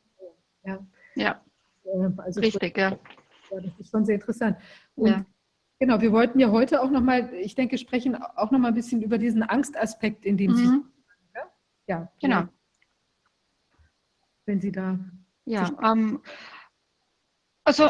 Ja. 0.65 0.87
ja. 1.15 1.41
Äh, 1.85 2.09
also 2.17 2.41
Richtig, 2.41 2.77
ja. 2.77 2.89
ja. 2.91 2.99
Das 3.61 3.79
ist 3.79 3.91
schon 3.91 4.05
sehr 4.05 4.15
interessant. 4.15 4.57
Und 4.95 5.09
ja. 5.09 5.25
Genau, 5.79 6.01
wir 6.01 6.11
wollten 6.11 6.39
ja 6.39 6.49
heute 6.49 6.81
auch 6.81 6.89
nochmal, 6.89 7.31
ich 7.35 7.53
denke, 7.53 7.77
sprechen 7.77 8.15
auch 8.15 8.49
nochmal 8.49 8.71
ein 8.71 8.75
bisschen 8.75 9.03
über 9.03 9.19
diesen 9.19 9.43
Angstaspekt, 9.43 10.25
in 10.25 10.35
dem 10.35 10.51
mhm. 10.51 10.55
Sie. 10.55 10.81
Ja, 11.87 12.11
genau. 12.19 12.43
Wenn 14.45 14.59
Sie 14.59 14.71
da. 14.71 14.99
Ja, 15.45 15.69
ähm, 15.81 16.21
also 17.63 17.89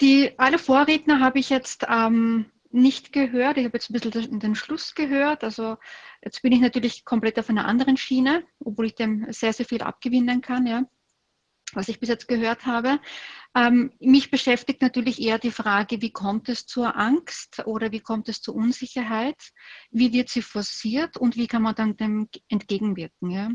die, 0.00 0.38
alle 0.38 0.58
Vorredner 0.58 1.20
habe 1.20 1.38
ich 1.38 1.50
jetzt 1.50 1.86
ähm, 1.88 2.46
nicht 2.70 3.12
gehört. 3.12 3.56
Ich 3.56 3.64
habe 3.64 3.76
jetzt 3.76 3.90
ein 3.90 3.94
bisschen 3.94 4.40
den 4.40 4.54
Schluss 4.54 4.94
gehört. 4.94 5.44
Also 5.44 5.76
jetzt 6.22 6.42
bin 6.42 6.52
ich 6.52 6.60
natürlich 6.60 7.04
komplett 7.04 7.38
auf 7.38 7.48
einer 7.48 7.66
anderen 7.66 7.96
Schiene, 7.96 8.44
obwohl 8.58 8.86
ich 8.86 8.94
dem 8.94 9.26
sehr, 9.32 9.52
sehr 9.52 9.66
viel 9.66 9.82
abgewinnen 9.82 10.40
kann. 10.40 10.66
Ja 10.66 10.84
was 11.72 11.88
ich 11.88 12.00
bis 12.00 12.08
jetzt 12.08 12.28
gehört 12.28 12.66
habe. 12.66 13.00
Ähm, 13.54 13.92
mich 14.00 14.30
beschäftigt 14.30 14.82
natürlich 14.82 15.20
eher 15.20 15.38
die 15.38 15.50
Frage, 15.50 16.00
wie 16.00 16.12
kommt 16.12 16.48
es 16.48 16.66
zur 16.66 16.96
Angst 16.96 17.62
oder 17.66 17.92
wie 17.92 18.00
kommt 18.00 18.28
es 18.28 18.40
zur 18.40 18.54
Unsicherheit? 18.54 19.40
Wie 19.90 20.12
wird 20.12 20.28
sie 20.28 20.42
forciert 20.42 21.16
und 21.16 21.36
wie 21.36 21.46
kann 21.46 21.62
man 21.62 21.74
dann 21.74 21.96
dem 21.96 22.28
entgegenwirken? 22.48 23.30
Ja? 23.30 23.50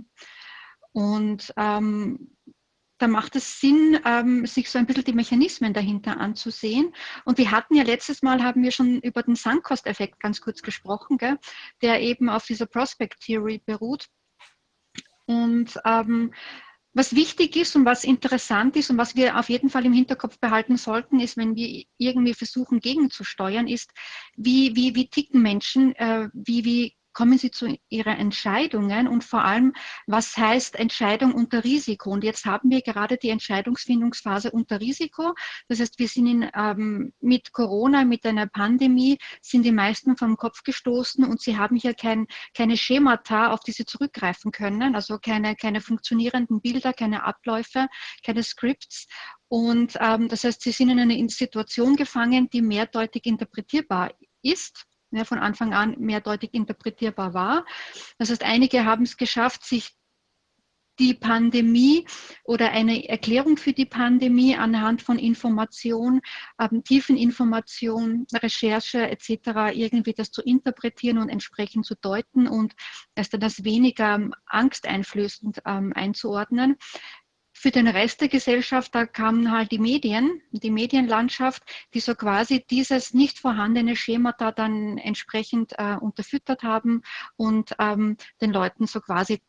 Und 0.91 1.53
ähm, 1.55 2.35
da 3.01 3.07
macht 3.07 3.35
es 3.35 3.59
Sinn, 3.59 3.99
ähm, 4.05 4.45
sich 4.45 4.69
so 4.69 4.77
ein 4.77 4.85
bisschen 4.85 5.05
die 5.05 5.13
Mechanismen 5.13 5.73
dahinter 5.73 6.19
anzusehen. 6.19 6.93
Und 7.25 7.39
wir 7.39 7.49
hatten 7.49 7.73
ja 7.75 7.83
letztes 7.83 8.21
Mal, 8.21 8.43
haben 8.43 8.61
wir 8.61 8.71
schon 8.71 8.99
über 8.99 9.23
den 9.23 9.35
Sunk-Cost-Effekt 9.35 10.19
ganz 10.19 10.39
kurz 10.39 10.61
gesprochen, 10.61 11.17
gell, 11.17 11.39
der 11.81 12.01
eben 12.01 12.30
auf 12.30 12.45
dieser 12.45 12.67
Prospect 12.67 13.19
Theory 13.21 13.61
beruht. 13.65 14.07
Und 15.25 15.80
ähm, 15.83 16.31
was 16.93 17.15
wichtig 17.15 17.55
ist 17.55 17.75
und 17.75 17.85
was 17.85 18.03
interessant 18.03 18.75
ist 18.75 18.91
und 18.91 18.97
was 18.97 19.15
wir 19.15 19.39
auf 19.39 19.49
jeden 19.49 19.69
Fall 19.69 19.85
im 19.85 19.93
Hinterkopf 19.93 20.38
behalten 20.39 20.77
sollten, 20.77 21.19
ist, 21.19 21.38
wenn 21.38 21.55
wir 21.55 21.85
irgendwie 21.97 22.33
versuchen, 22.33 22.81
gegenzusteuern, 22.81 23.67
ist, 23.67 23.91
wie, 24.35 24.75
wie, 24.75 24.93
wie 24.93 25.09
ticken 25.09 25.41
Menschen, 25.41 25.95
äh, 25.95 26.30
wie, 26.33 26.65
wie 26.65 26.95
kommen 27.14 27.38
Sie 27.38 27.51
zu 27.51 27.77
Ihren 27.90 28.17
Entscheidungen 28.17 29.07
und 29.07 29.23
vor 29.23 29.43
allem, 29.43 29.73
was 30.07 30.38
heißt 30.38 30.75
Entscheidung 30.75 31.33
unter 31.33 31.64
Risiko? 31.64 32.11
Und 32.11 32.23
jetzt 32.23 32.45
haben 32.45 32.69
wir 32.69 32.81
gerade 32.81 33.17
die 33.17 33.30
Entscheidungsfindungsphase 33.30 34.51
unter 34.51 34.80
Risiko. 34.80 35.33
Das 35.67 35.80
heißt, 35.80 35.99
wir 35.99 36.07
sind 36.07 36.27
in, 36.27 36.49
ähm, 36.56 37.14
mit 37.19 37.51
Corona, 37.51 38.06
mit 38.06 38.25
einer 38.25 38.48
Pandemie, 38.48 39.17
sind 39.41 39.64
die 39.64 39.72
meisten 39.72 40.17
vom 40.17 40.38
Kopf 40.38 40.64
gestoßen 40.64 41.25
und 41.25 41.41
sie 41.41 41.57
haben 41.57 41.75
hier 41.75 41.93
kein, 41.93 42.27
keine 42.53 42.77
Schemata, 42.77 43.51
auf 43.51 43.61
die 43.61 43.72
sie 43.72 43.85
zurückgreifen 43.85 44.51
können, 44.51 44.95
also 44.95 45.17
keine, 45.17 45.56
keine 45.56 45.81
funktionierenden 45.81 46.61
Bilder, 46.61 46.93
keine 46.93 47.23
Abläufe, 47.25 47.88
keine 48.25 48.43
Scripts. 48.43 49.07
Und 49.48 49.98
ähm, 49.99 50.30
das 50.30 50.45
heißt, 50.45 50.61
sie 50.61 50.72
sind 50.72 50.90
in 50.90 50.99
eine 50.99 51.30
Situation 51.30 51.95
gefangen, 51.95 52.49
die 52.49 52.61
mehrdeutig 52.61 53.25
interpretierbar 53.25 54.11
ist 54.41 54.85
ja, 55.11 55.25
von 55.25 55.40
Anfang 55.40 55.73
an 55.73 55.95
mehrdeutig 55.99 56.53
interpretierbar 56.53 57.33
war. 57.33 57.65
Das 58.17 58.30
heißt, 58.30 58.43
einige 58.43 58.85
haben 58.85 59.03
es 59.03 59.17
geschafft, 59.17 59.64
sich 59.64 59.95
die 60.99 61.14
Pandemie 61.15 62.06
oder 62.43 62.72
eine 62.72 63.07
Erklärung 63.09 63.57
für 63.57 63.73
die 63.73 63.85
Pandemie 63.85 64.56
anhand 64.56 65.01
von 65.01 65.17
Information, 65.17 66.22
ähm, 66.59 66.83
tiefen 66.83 67.17
Information, 67.17 68.27
Recherche 68.33 69.09
etc. 69.09 69.73
irgendwie 69.73 70.14
das 70.14 70.31
zu 70.31 70.41
interpretieren 70.43 71.17
und 71.17 71.30
entsprechend 71.30 71.85
zu 71.85 71.95
deuten 71.95 72.48
und 72.48 72.73
erst 73.15 73.33
dann 73.33 73.41
das 73.41 73.64
weniger 73.64 74.15
ähm, 74.15 74.33
angsteinflößend 74.45 75.61
ähm, 75.65 75.91
einzuordnen. 75.95 76.77
Für 77.61 77.69
den 77.69 77.88
Rest 77.88 78.22
der 78.22 78.27
Gesellschaft, 78.27 78.95
da 78.95 79.06
kamen 79.06 79.51
halt 79.51 79.72
die 79.72 79.77
Medien, 79.77 80.41
die 80.49 80.72
Medienlandschaft, 80.72 81.61
die 81.93 81.99
so 81.99 82.15
quasi 82.15 82.65
dieses 82.67 83.14
nicht 83.14 83.38
vorhandene 83.38 83.95
Schemata 83.95 84.51
dann 84.51 84.98
entsprechend 84.98 85.73
äh, 85.77 85.95
unterfüttert 85.95 86.64
haben 86.64 87.03
und 87.35 87.75
ähm, 87.77 88.17
den 88.41 88.51
Leuten 88.51 88.88
so 88.88 88.99
quasi 88.99 89.43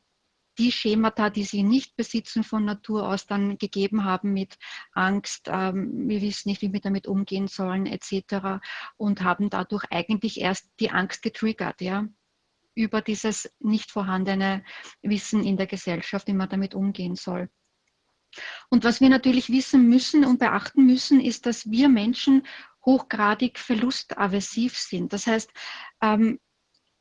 die 0.58 0.73
Schemata, 0.73 1.31
die 1.31 1.44
sie 1.44 1.62
nicht 1.62 1.97
besitzen 1.97 2.44
von 2.44 2.66
Natur 2.66 3.08
aus, 3.08 3.26
dann 3.26 3.57
gegeben 3.57 4.05
haben 4.05 4.34
mit 4.34 4.58
Angst, 4.92 5.49
ähm, 5.50 6.07
wir 6.07 6.20
wissen 6.20 6.50
nicht, 6.50 6.60
wie 6.60 6.74
wir 6.74 6.81
damit 6.82 7.07
umgehen 7.07 7.49
sollen, 7.49 7.86
etc. 7.86 8.60
Und 8.99 9.23
haben 9.23 9.49
dadurch 9.49 9.84
eigentlich 9.91 10.39
erst 10.39 10.70
die 10.81 10.91
Angst 10.91 11.23
getriggert, 11.23 11.81
ja, 11.81 12.07
über 12.74 13.00
dieses 13.00 13.50
nicht 13.58 13.91
vorhandene 13.91 14.65
Wissen 15.00 15.42
in 15.42 15.57
der 15.57 15.66
Gesellschaft, 15.66 16.28
wie 16.28 16.34
man 16.34 16.50
damit 16.50 16.74
umgehen 16.74 17.16
soll. 17.16 17.49
Und 18.70 18.85
was 18.85 19.01
wir 19.01 19.09
natürlich 19.09 19.51
wissen 19.51 19.89
müssen 19.89 20.25
und 20.25 20.39
beachten 20.39 20.86
müssen, 20.86 21.20
ist, 21.20 21.47
dass 21.47 21.70
wir 21.70 21.89
Menschen 21.89 22.47
hochgradig 22.85 23.59
verlustaversiv 23.59 24.77
sind. 24.77 25.12
Das 25.12 25.27
heißt, 25.27 25.51
ähm, 26.01 26.41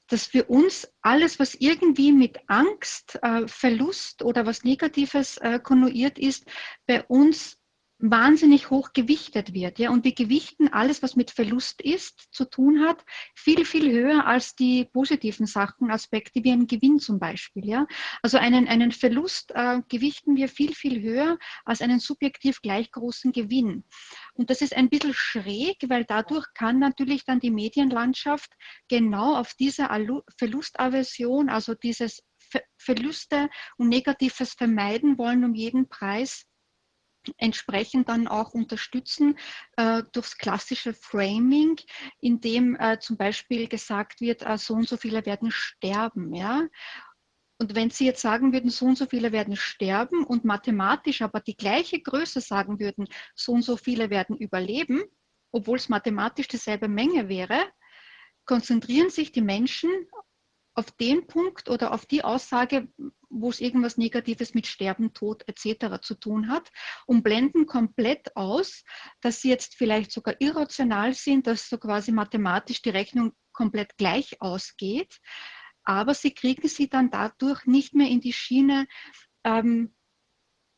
dass 0.08 0.26
für 0.26 0.44
uns 0.46 0.92
alles, 1.02 1.40
was 1.40 1.56
irgendwie 1.56 2.12
mit 2.12 2.38
Angst, 2.48 3.18
äh, 3.22 3.48
Verlust 3.48 4.24
oder 4.24 4.46
was 4.46 4.64
Negatives 4.64 5.38
äh, 5.38 5.60
konnoiert 5.60 6.20
ist, 6.20 6.46
bei 6.86 7.04
uns 7.04 7.58
wahnsinnig 8.02 8.70
hoch 8.70 8.94
gewichtet 8.94 9.54
wird. 9.54 9.80
Ja? 9.80 9.92
Und 9.92 10.04
wir 10.04 10.14
gewichten 10.14 10.68
alles, 10.68 11.04
was 11.04 11.16
mit 11.16 11.32
Verlust 11.32 11.82
ist, 11.82 12.28
zu 12.32 12.46
tun 12.46 12.82
hat, 12.82 13.04
viel, 13.36 13.66
viel 13.66 13.92
höher 13.92 14.26
als 14.26 14.56
die 14.56 14.86
positiven 14.86 15.46
Sachen, 15.46 15.92
Aspekte 15.92 16.44
wie 16.44 16.52
ein 16.52 16.68
Gewinn 16.68 17.00
zum 17.00 17.20
Beispiel. 17.20 17.66
Ja? 17.68 17.88
Also 18.22 18.38
einen, 18.38 18.68
einen 18.68 18.92
Verlust 18.92 19.52
äh, 19.54 19.82
gewichten 19.88 20.36
wir 20.36 20.50
viel, 20.50 20.74
viel 20.74 21.02
höher 21.02 21.38
als 21.64 21.82
einen 21.82 22.00
subjektiv 22.00 22.62
gleich 22.62 22.92
großen 22.92 23.32
Gewinn. 23.32 23.84
Und 24.34 24.50
das 24.50 24.62
ist 24.62 24.76
ein 24.76 24.90
bisschen 24.90 25.14
schräg, 25.14 25.78
weil 25.88 26.06
dadurch 26.06 26.48
kann 26.54 26.80
natürlich 26.80 27.26
dann 27.26 27.40
die 27.40 27.52
Medienlandschaft 27.52 28.52
genau 28.88 29.36
auf 29.36 29.54
diese 29.54 29.90
Verlustaversion, 30.38 31.50
also 31.50 31.76
dieses 31.76 32.24
Verluste 32.78 33.50
und 33.78 33.90
Negatives 33.90 34.54
vermeiden 34.54 35.18
wollen 35.18 35.44
um 35.44 35.56
jeden 35.56 35.88
Preis, 35.88 36.46
entsprechend 37.38 38.10
dann 38.10 38.28
auch 38.28 38.54
unterstützen 38.54 39.38
äh, 39.78 40.04
durchs 40.12 40.38
klassische 40.38 40.94
Framing, 40.94 41.80
in 42.20 42.42
dem 42.42 42.76
äh, 42.80 43.00
zum 43.00 43.18
Beispiel 43.18 43.68
gesagt 43.68 44.22
wird, 44.22 44.44
äh, 44.44 44.58
so 44.58 44.74
und 44.74 44.88
so 44.88 44.98
viele 44.98 45.26
werden 45.26 45.52
sterben. 45.52 46.34
Ja? 46.34 46.68
Und 47.60 47.76
wenn 47.76 47.92
Sie 47.92 48.06
jetzt 48.06 48.22
sagen 48.22 48.54
würden, 48.54 48.72
so 48.72 48.86
und 48.86 48.98
so 48.98 49.06
viele 49.06 49.32
werden 49.32 49.56
sterben 49.56 50.24
und 50.24 50.46
mathematisch 50.46 51.22
aber 51.22 51.42
die 51.42 51.56
gleiche 51.56 52.02
Größe 52.02 52.42
sagen 52.42 52.80
würden, 52.80 53.08
so 53.36 53.52
und 53.52 53.62
so 53.62 53.78
viele 53.78 54.10
werden 54.10 54.36
überleben, 54.36 55.04
obwohl 55.52 55.78
es 55.78 55.90
mathematisch 55.90 56.48
dieselbe 56.48 56.88
Menge 56.88 57.30
wäre, 57.30 57.60
konzentrieren 58.46 59.10
sich 59.10 59.32
die 59.32 59.42
Menschen 59.42 59.92
auf 60.74 60.90
den 60.92 61.28
Punkt 61.28 61.70
oder 61.70 61.94
auf 61.94 62.06
die 62.06 62.24
Aussage, 62.24 62.88
wo 63.32 63.50
es 63.50 63.60
irgendwas 63.60 63.98
Negatives 63.98 64.54
mit 64.54 64.68
Sterben, 64.68 65.14
Tod 65.14 65.44
etc. 65.48 66.02
zu 66.02 66.16
tun 66.16 66.50
hat 66.50 66.72
und 67.06 67.24
blenden 67.24 67.66
komplett 67.66 68.36
aus, 68.36 68.84
dass 69.22 69.42
sie 69.42 69.50
jetzt 69.50 69.76
vielleicht 69.76 70.12
sogar 70.12 70.36
irrational 70.40 71.14
sind, 71.14 71.48
dass 71.48 71.70
so 71.70 71.78
quasi 71.78 72.12
mathematisch 72.12 72.82
die 72.82 72.90
Rechnung 72.90 73.34
komplett 73.54 73.98
gleich 73.98 74.42
ausgeht, 74.42 75.20
aber 75.84 76.14
sie 76.14 76.32
kriegen 76.34 76.68
sie 76.68 76.90
dann 76.90 77.10
dadurch 77.10 77.66
nicht 77.66 77.94
mehr 77.96 78.10
in 78.10 78.22
die 78.22 78.34
Schiene 78.34 78.88
ähm, 79.44 79.96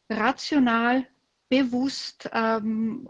rational, 0.10 1.08
bewusst, 1.50 2.30
ähm, 2.34 3.08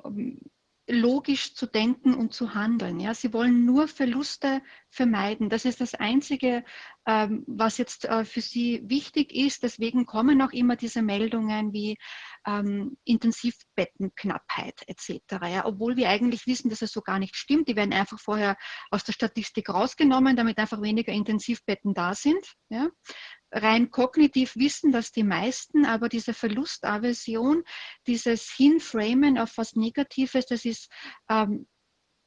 logisch 0.88 1.56
zu 1.56 1.66
denken 1.66 2.14
und 2.14 2.34
zu 2.34 2.54
handeln. 2.54 3.00
Ja? 3.00 3.14
Sie 3.14 3.32
wollen 3.32 3.66
nur 3.66 3.88
Verluste 3.88 4.62
vermeiden. 4.90 5.50
Das 5.50 5.66
ist 5.66 5.80
das 5.80 5.96
Einzige, 5.96 6.66
ähm, 7.06 7.44
was 7.48 7.78
jetzt 7.78 8.06
äh, 8.06 8.26
für 8.26 8.42
sie 8.42 8.82
wichtig 8.86 9.34
ist. 9.34 9.64
Deswegen 9.64 10.06
kommen 10.06 10.42
auch 10.42 10.52
immer 10.52 10.76
diese 10.76 11.02
Meldungen 11.02 11.74
wie 11.74 11.98
ähm, 12.46 12.98
Intensivbettenknappheit 13.04 14.82
etc. 14.88 15.22
Ja? 15.48 15.66
Obwohl 15.66 15.98
wir 15.98 16.10
eigentlich 16.10 16.48
wissen, 16.48 16.70
dass 16.70 16.82
es 16.82 16.92
so 16.92 17.02
gar 17.02 17.20
nicht 17.20 17.36
stimmt. 17.36 17.68
Die 17.68 17.76
werden 17.76 17.94
einfach 17.94 18.20
vorher 18.20 18.58
aus 18.92 19.04
der 19.04 19.14
Statistik 19.14 19.70
rausgenommen, 19.70 20.36
damit 20.36 20.58
einfach 20.58 20.82
weniger 20.82 21.12
Intensivbetten 21.12 21.94
da 21.94 22.14
sind. 22.14 22.54
Ja? 22.70 22.90
rein 23.54 23.92
kognitiv 23.92 24.56
wissen 24.56 24.92
das 24.92 25.12
die 25.12 25.24
meisten, 25.24 25.86
aber 25.86 26.10
diese 26.10 26.34
Verlustaversion, 26.34 27.64
dieses 28.08 28.52
Hinframen 28.52 29.38
auf 29.38 29.58
was 29.58 29.76
Negatives, 29.76 30.48
das 30.48 30.66
ist 30.66 30.92
ähm, 31.30 31.68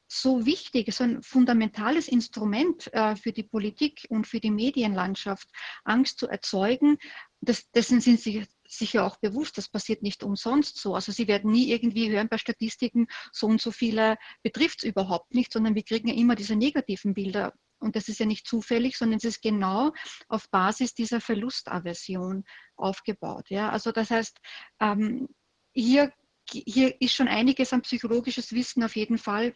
so 0.09 0.47
wichtig, 0.47 0.93
so 0.95 1.05
ein 1.05 1.23
fundamentales 1.23 2.09
Instrument 2.09 2.93
äh, 2.93 3.17
für 3.17 3.33
die 3.33 3.43
Politik 3.43 4.07
und 4.09 4.27
für 4.27 4.41
die 4.41 4.51
Medienlandschaft, 4.51 5.49
Angst 5.85 6.19
zu 6.19 6.29
erzeugen. 6.29 6.99
Das, 7.41 7.71
dessen 7.71 8.01
sind 8.01 8.21
sie 8.21 8.47
sicher 8.69 9.05
auch 9.05 9.17
bewusst, 9.17 9.59
das 9.59 9.69
passiert 9.69 10.03
nicht 10.03 10.23
umsonst 10.23 10.79
so. 10.79 10.95
Also 10.95 11.13
Sie 11.13 11.29
werden 11.29 11.51
nie 11.51 11.71
irgendwie 11.71 12.11
hören 12.11 12.29
bei 12.29 12.39
Statistiken, 12.39 13.07
so 13.33 13.47
und 13.47 13.61
so 13.61 13.71
viele 13.71 14.17
betrifft 14.43 14.81
es 14.81 14.89
überhaupt 14.89 15.35
nicht, 15.35 15.53
sondern 15.53 15.75
wir 15.75 15.85
kriegen 15.85 16.09
ja 16.09 16.15
immer 16.15 16.35
diese 16.35 16.57
negativen 16.57 17.15
Bilder 17.15 17.53
und 17.79 17.95
das 17.97 18.09
ist 18.09 18.19
ja 18.19 18.27
nicht 18.27 18.47
zufällig, 18.47 18.97
sondern 18.97 19.19
es 19.19 19.25
ist 19.25 19.43
genau 19.43 19.93
auf 20.29 20.49
Basis 20.51 20.95
dieser 20.95 21.21
Verlustaversion 21.21 22.45
aufgebaut. 22.77 23.51
Ja? 23.51 23.71
Also 23.71 23.93
das 23.93 24.11
heißt, 24.11 24.39
ähm, 24.81 25.29
hier, 25.73 26.13
hier 26.49 27.01
ist 27.01 27.15
schon 27.15 27.29
einiges 27.29 27.73
an 27.73 27.83
psychologisches 27.83 28.53
Wissen 28.53 28.83
auf 28.83 28.97
jeden 28.97 29.19
Fall 29.19 29.55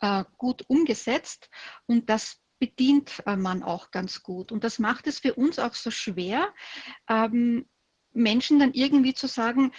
äh, 0.00 0.24
gut 0.38 0.64
umgesetzt 0.68 1.50
und 1.86 2.10
das 2.10 2.40
bedient 2.58 3.22
äh, 3.26 3.36
man 3.36 3.62
auch 3.62 3.90
ganz 3.90 4.22
gut. 4.22 4.52
Und 4.52 4.64
das 4.64 4.78
macht 4.78 5.06
es 5.06 5.18
für 5.18 5.34
uns 5.34 5.58
auch 5.58 5.74
so 5.74 5.90
schwer, 5.90 6.52
ähm, 7.08 7.68
Menschen 8.12 8.58
dann 8.58 8.74
irgendwie 8.74 9.14
zu 9.14 9.26
sagen, 9.26 9.72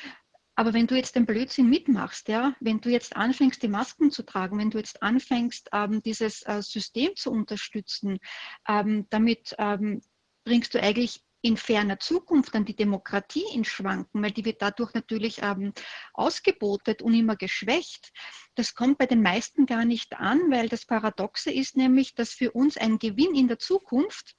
aber 0.56 0.74
wenn 0.74 0.88
du 0.88 0.96
jetzt 0.96 1.16
den 1.16 1.26
Blödsinn 1.26 1.70
mitmachst, 1.70 2.28
ja, 2.28 2.54
wenn 2.60 2.82
du 2.82 2.90
jetzt 2.90 3.16
anfängst, 3.16 3.64
die 3.64 3.68
Masken 3.68 4.12
zu 4.12 4.24
tragen, 4.24 4.58
wenn 4.58 4.70
du 4.70 4.78
jetzt 4.78 5.02
anfängst, 5.02 5.70
ähm, 5.74 6.02
dieses 6.04 6.44
äh, 6.44 6.62
System 6.62 7.16
zu 7.16 7.32
unterstützen, 7.32 8.20
ähm, 8.68 9.08
damit 9.10 9.56
ähm, 9.58 10.02
bringst 10.44 10.74
du 10.74 10.82
eigentlich 10.82 11.24
in 11.42 11.58
ferner 11.58 12.00
Zukunft 12.00 12.54
dann 12.54 12.66
die 12.66 12.76
Demokratie 12.76 13.46
in 13.54 13.66
Schwanken, 13.66 14.22
weil 14.22 14.32
die 14.32 14.46
wird 14.46 14.62
dadurch 14.62 14.94
natürlich 14.94 15.42
ähm, 15.42 15.74
ausgebotet 16.14 17.02
und 17.02 17.14
immer 17.14 17.36
geschwächt. 17.36 18.12
Das 18.56 18.76
kommt 18.76 18.98
bei 18.98 19.06
den 19.06 19.22
meisten 19.22 19.66
gar 19.66 19.86
nicht 19.86 20.14
an, 20.18 20.52
weil 20.52 20.70
das 20.70 20.86
Paradoxe 20.86 21.52
ist 21.52 21.78
nämlich, 21.78 22.14
dass 22.16 22.32
für 22.32 22.52
uns 22.52 22.78
ein 22.78 23.00
Gewinn 23.00 23.36
in 23.36 23.48
der 23.48 23.60
Zukunft 23.60 24.36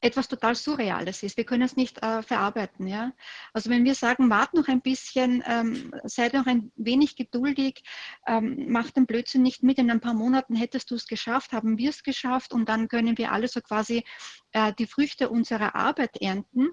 etwas 0.00 0.28
total 0.28 0.54
Surreales 0.54 1.22
ist. 1.22 1.36
Wir 1.36 1.44
können 1.44 1.62
es 1.62 1.76
nicht 1.76 2.02
äh, 2.02 2.22
verarbeiten. 2.22 2.86
Ja? 2.86 3.12
Also 3.52 3.70
wenn 3.70 3.84
wir 3.84 3.94
sagen, 3.94 4.30
wart 4.30 4.54
noch 4.54 4.68
ein 4.68 4.80
bisschen, 4.80 5.42
ähm, 5.46 5.92
seid 6.04 6.32
noch 6.32 6.46
ein 6.46 6.72
wenig 6.76 7.16
geduldig, 7.16 7.82
ähm, 8.26 8.66
mach 8.68 8.90
den 8.90 9.06
Blödsinn 9.06 9.42
nicht 9.42 9.62
mit, 9.62 9.78
in 9.78 9.90
ein 9.90 10.00
paar 10.00 10.14
Monaten 10.14 10.54
hättest 10.56 10.90
du 10.90 10.94
es 10.94 11.06
geschafft, 11.06 11.52
haben 11.52 11.76
wir 11.78 11.90
es 11.90 12.02
geschafft 12.02 12.52
und 12.52 12.68
dann 12.68 12.88
können 12.88 13.18
wir 13.18 13.32
alle 13.32 13.48
so 13.48 13.60
quasi 13.60 14.04
äh, 14.52 14.72
die 14.78 14.86
Früchte 14.86 15.28
unserer 15.28 15.74
Arbeit 15.74 16.16
ernten 16.20 16.70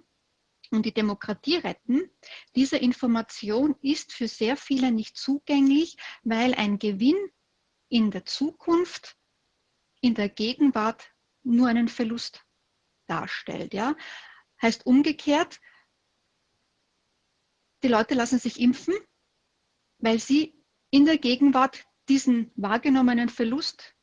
und 0.71 0.85
die 0.85 0.93
Demokratie 0.93 1.57
retten. 1.57 2.09
Diese 2.55 2.77
Information 2.77 3.75
ist 3.81 4.13
für 4.13 4.27
sehr 4.27 4.57
viele 4.57 4.91
nicht 4.91 5.17
zugänglich, 5.17 5.97
weil 6.23 6.53
ein 6.53 6.79
Gewinn 6.79 7.17
in 7.89 8.11
der 8.11 8.25
Zukunft, 8.25 9.15
in 10.01 10.13
der 10.13 10.29
Gegenwart 10.29 11.11
nur 11.43 11.67
einen 11.67 11.87
Verlust 11.87 12.46
darstellt. 13.07 13.73
Ja? 13.73 13.95
Heißt 14.61 14.85
umgekehrt, 14.85 15.59
die 17.83 17.87
Leute 17.87 18.15
lassen 18.15 18.39
sich 18.39 18.59
impfen, 18.59 18.95
weil 19.99 20.19
sie 20.19 20.55
in 20.89 21.05
der 21.05 21.17
Gegenwart 21.17 21.85
diesen 22.09 22.51
wahrgenommenen 22.55 23.29
Verlust 23.29 23.96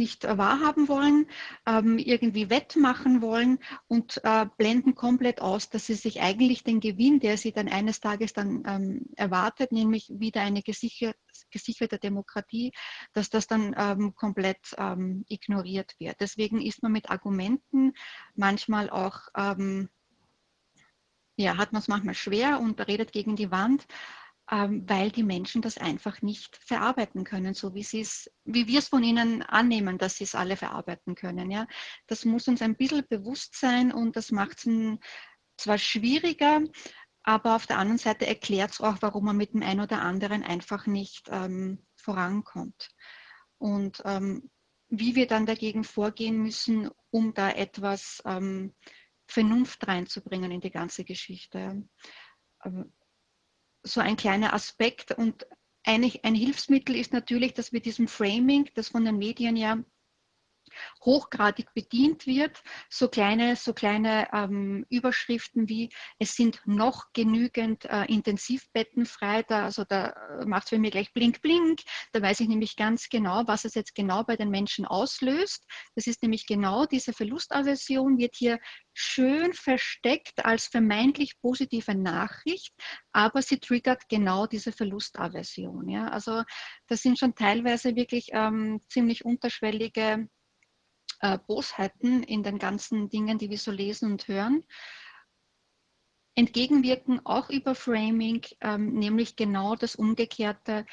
nicht 0.00 0.24
wahrhaben 0.24 0.88
wollen, 0.88 1.26
ähm, 1.66 1.98
irgendwie 1.98 2.48
wettmachen 2.48 3.20
wollen 3.20 3.58
und 3.86 4.20
äh, 4.24 4.46
blenden 4.56 4.94
komplett 4.94 5.40
aus, 5.42 5.68
dass 5.68 5.86
sie 5.86 5.94
sich 5.94 6.22
eigentlich 6.22 6.64
den 6.64 6.80
Gewinn, 6.80 7.20
der 7.20 7.36
sie 7.36 7.52
dann 7.52 7.68
eines 7.68 8.00
Tages 8.00 8.32
dann 8.32 8.64
ähm, 8.66 9.06
erwartet, 9.16 9.72
nämlich 9.72 10.10
wieder 10.12 10.40
eine 10.40 10.62
gesicherte, 10.62 11.98
Demokratie, 12.02 12.72
dass 13.12 13.28
das 13.28 13.46
dann 13.46 13.74
ähm, 13.76 14.14
komplett 14.14 14.58
ignoriert 15.28 15.94
wird. 15.98 16.20
Deswegen 16.20 16.60
ist 16.60 16.82
man 16.82 16.92
mit 16.92 17.10
Argumenten 17.10 17.92
manchmal 18.34 18.88
auch 18.90 19.28
ja, 21.40 21.56
hat 21.56 21.72
man 21.72 21.80
es 21.80 21.88
manchmal 21.88 22.14
schwer 22.14 22.60
und 22.60 22.86
redet 22.86 23.12
gegen 23.12 23.36
die 23.36 23.50
Wand, 23.50 23.86
weil 24.50 25.12
die 25.12 25.22
Menschen 25.22 25.62
das 25.62 25.78
einfach 25.78 26.22
nicht 26.22 26.56
verarbeiten 26.56 27.22
können, 27.22 27.54
so 27.54 27.72
wie, 27.74 27.86
wie 28.44 28.66
wir 28.66 28.78
es 28.80 28.88
von 28.88 29.04
ihnen 29.04 29.42
annehmen, 29.42 29.96
dass 29.96 30.16
sie 30.16 30.24
es 30.24 30.34
alle 30.34 30.56
verarbeiten 30.56 31.14
können. 31.14 31.52
Ja. 31.52 31.68
Das 32.08 32.24
muss 32.24 32.48
uns 32.48 32.60
ein 32.60 32.74
bisschen 32.74 33.06
bewusst 33.08 33.54
sein 33.54 33.92
und 33.92 34.16
das 34.16 34.32
macht 34.32 34.66
es 34.66 34.98
zwar 35.56 35.78
schwieriger, 35.78 36.62
aber 37.22 37.54
auf 37.54 37.66
der 37.66 37.78
anderen 37.78 37.98
Seite 37.98 38.26
erklärt 38.26 38.72
es 38.72 38.80
auch, 38.80 38.96
warum 39.00 39.26
man 39.26 39.36
mit 39.36 39.54
dem 39.54 39.62
einen 39.62 39.80
oder 39.80 40.02
anderen 40.02 40.42
einfach 40.42 40.86
nicht 40.86 41.28
ähm, 41.30 41.86
vorankommt. 41.94 42.90
Und 43.58 44.02
ähm, 44.04 44.50
wie 44.88 45.14
wir 45.14 45.28
dann 45.28 45.46
dagegen 45.46 45.84
vorgehen 45.84 46.42
müssen, 46.42 46.90
um 47.10 47.34
da 47.34 47.50
etwas 47.50 48.20
ähm, 48.24 48.74
Vernunft 49.28 49.86
reinzubringen 49.86 50.50
in 50.50 50.60
die 50.60 50.72
ganze 50.72 51.04
Geschichte. 51.04 51.86
So 53.82 54.00
ein 54.00 54.16
kleiner 54.16 54.52
Aspekt 54.52 55.12
und 55.12 55.46
ein, 55.84 56.10
ein 56.22 56.34
Hilfsmittel 56.34 56.96
ist 56.96 57.12
natürlich, 57.12 57.54
dass 57.54 57.72
wir 57.72 57.80
diesem 57.80 58.08
Framing, 58.08 58.68
das 58.74 58.88
von 58.88 59.04
den 59.04 59.16
Medien 59.16 59.56
ja 59.56 59.82
hochgradig 61.04 61.72
bedient 61.74 62.26
wird. 62.26 62.62
So 62.88 63.08
kleine, 63.08 63.56
so 63.56 63.72
kleine 63.72 64.28
ähm, 64.32 64.86
Überschriften 64.88 65.68
wie 65.68 65.90
es 66.18 66.34
sind 66.34 66.60
noch 66.66 67.12
genügend 67.12 67.84
äh, 67.86 68.04
Intensivbetten 68.06 69.06
frei. 69.06 69.42
Da, 69.42 69.64
also 69.64 69.84
da 69.84 70.10
äh, 70.40 70.44
macht 70.46 70.64
es 70.64 70.70
für 70.70 70.78
mich 70.78 70.90
gleich 70.92 71.12
blink, 71.12 71.40
blink. 71.40 71.80
Da 72.12 72.22
weiß 72.22 72.40
ich 72.40 72.48
nämlich 72.48 72.76
ganz 72.76 73.08
genau, 73.08 73.42
was 73.46 73.64
es 73.64 73.74
jetzt 73.74 73.94
genau 73.94 74.24
bei 74.24 74.36
den 74.36 74.50
Menschen 74.50 74.84
auslöst. 74.84 75.66
Das 75.94 76.06
ist 76.06 76.22
nämlich 76.22 76.46
genau 76.46 76.86
diese 76.86 77.12
Verlustaversion 77.12 78.18
wird 78.18 78.34
hier 78.36 78.58
schön 78.92 79.54
versteckt 79.54 80.44
als 80.44 80.66
vermeintlich 80.66 81.40
positive 81.40 81.94
Nachricht, 81.94 82.74
aber 83.12 83.42
sie 83.42 83.58
triggert 83.58 84.08
genau 84.08 84.46
diese 84.46 84.72
Verlustaversion. 84.72 85.88
Ja? 85.88 86.08
Also 86.08 86.42
das 86.86 87.02
sind 87.02 87.18
schon 87.18 87.34
teilweise 87.34 87.96
wirklich 87.96 88.28
ähm, 88.32 88.80
ziemlich 88.88 89.24
unterschwellige 89.24 90.28
äh, 91.20 91.38
Bosheiten 91.38 92.22
in 92.22 92.42
den 92.42 92.58
ganzen 92.58 93.08
Dingen, 93.08 93.38
die 93.38 93.50
wir 93.50 93.58
so 93.58 93.70
lesen 93.70 94.12
und 94.12 94.28
hören. 94.28 94.64
Entgegenwirken 96.34 97.24
auch 97.24 97.50
über 97.50 97.74
Framing, 97.74 98.42
ähm, 98.60 98.94
nämlich 98.94 99.36
genau 99.36 99.76
das 99.76 99.96
Umgekehrte, 99.96 100.86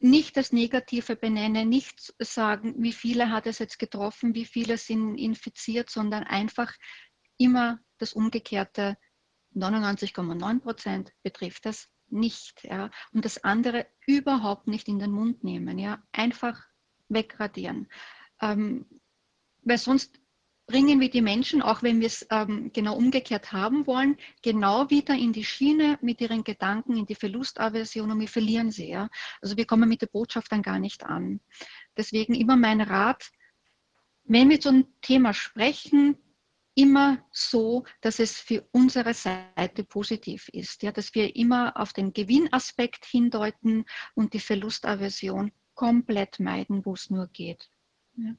nicht 0.00 0.36
das 0.36 0.52
Negative 0.52 1.16
benennen, 1.16 1.68
nicht 1.68 2.14
sagen, 2.18 2.74
wie 2.78 2.92
viele 2.92 3.30
hat 3.30 3.46
es 3.46 3.58
jetzt 3.58 3.78
getroffen, 3.78 4.34
wie 4.34 4.44
viele 4.44 4.78
sind 4.78 5.16
infiziert, 5.16 5.90
sondern 5.90 6.24
einfach 6.24 6.72
immer 7.36 7.80
das 7.98 8.12
Umgekehrte. 8.12 8.96
99,9 9.54 10.60
Prozent 10.60 11.12
betrifft 11.22 11.66
das 11.66 11.88
nicht. 12.08 12.62
Ja, 12.64 12.90
und 13.12 13.24
das 13.24 13.42
andere 13.44 13.86
überhaupt 14.06 14.66
nicht 14.66 14.88
in 14.88 14.98
den 14.98 15.10
Mund 15.10 15.42
nehmen. 15.42 15.78
Ja, 15.78 16.02
einfach 16.12 16.62
wegradieren. 17.08 17.88
Ähm, 18.40 18.97
weil 19.68 19.78
sonst 19.78 20.18
bringen 20.66 21.00
wir 21.00 21.10
die 21.10 21.22
Menschen, 21.22 21.62
auch 21.62 21.82
wenn 21.82 22.00
wir 22.00 22.08
es 22.08 22.26
ähm, 22.30 22.70
genau 22.74 22.94
umgekehrt 22.94 23.52
haben 23.52 23.86
wollen, 23.86 24.18
genau 24.42 24.90
wieder 24.90 25.14
in 25.14 25.32
die 25.32 25.44
Schiene 25.44 25.98
mit 26.02 26.20
ihren 26.20 26.44
Gedanken, 26.44 26.96
in 26.96 27.06
die 27.06 27.14
Verlustaversion 27.14 28.10
und 28.10 28.20
wir 28.20 28.28
verlieren 28.28 28.70
sie. 28.70 28.90
Ja? 28.90 29.08
Also 29.40 29.56
wir 29.56 29.64
kommen 29.64 29.88
mit 29.88 30.02
der 30.02 30.08
Botschaft 30.08 30.52
dann 30.52 30.62
gar 30.62 30.78
nicht 30.78 31.04
an. 31.04 31.40
Deswegen 31.96 32.34
immer 32.34 32.56
mein 32.56 32.82
Rat, 32.82 33.30
wenn 34.24 34.50
wir 34.50 34.60
zu 34.60 34.68
einem 34.68 34.86
Thema 35.00 35.32
sprechen, 35.32 36.18
immer 36.74 37.26
so, 37.32 37.84
dass 38.02 38.18
es 38.18 38.38
für 38.38 38.68
unsere 38.72 39.14
Seite 39.14 39.84
positiv 39.84 40.48
ist, 40.50 40.82
ja, 40.82 40.92
dass 40.92 41.14
wir 41.14 41.34
immer 41.34 41.76
auf 41.76 41.92
den 41.92 42.12
Gewinnaspekt 42.12 43.04
hindeuten 43.04 43.84
und 44.14 44.32
die 44.32 44.38
Verlustaversion 44.38 45.50
komplett 45.74 46.38
meiden, 46.38 46.84
wo 46.84 46.92
es 46.92 47.10
nur 47.10 47.26
geht. 47.28 47.68
Ja. 48.16 48.34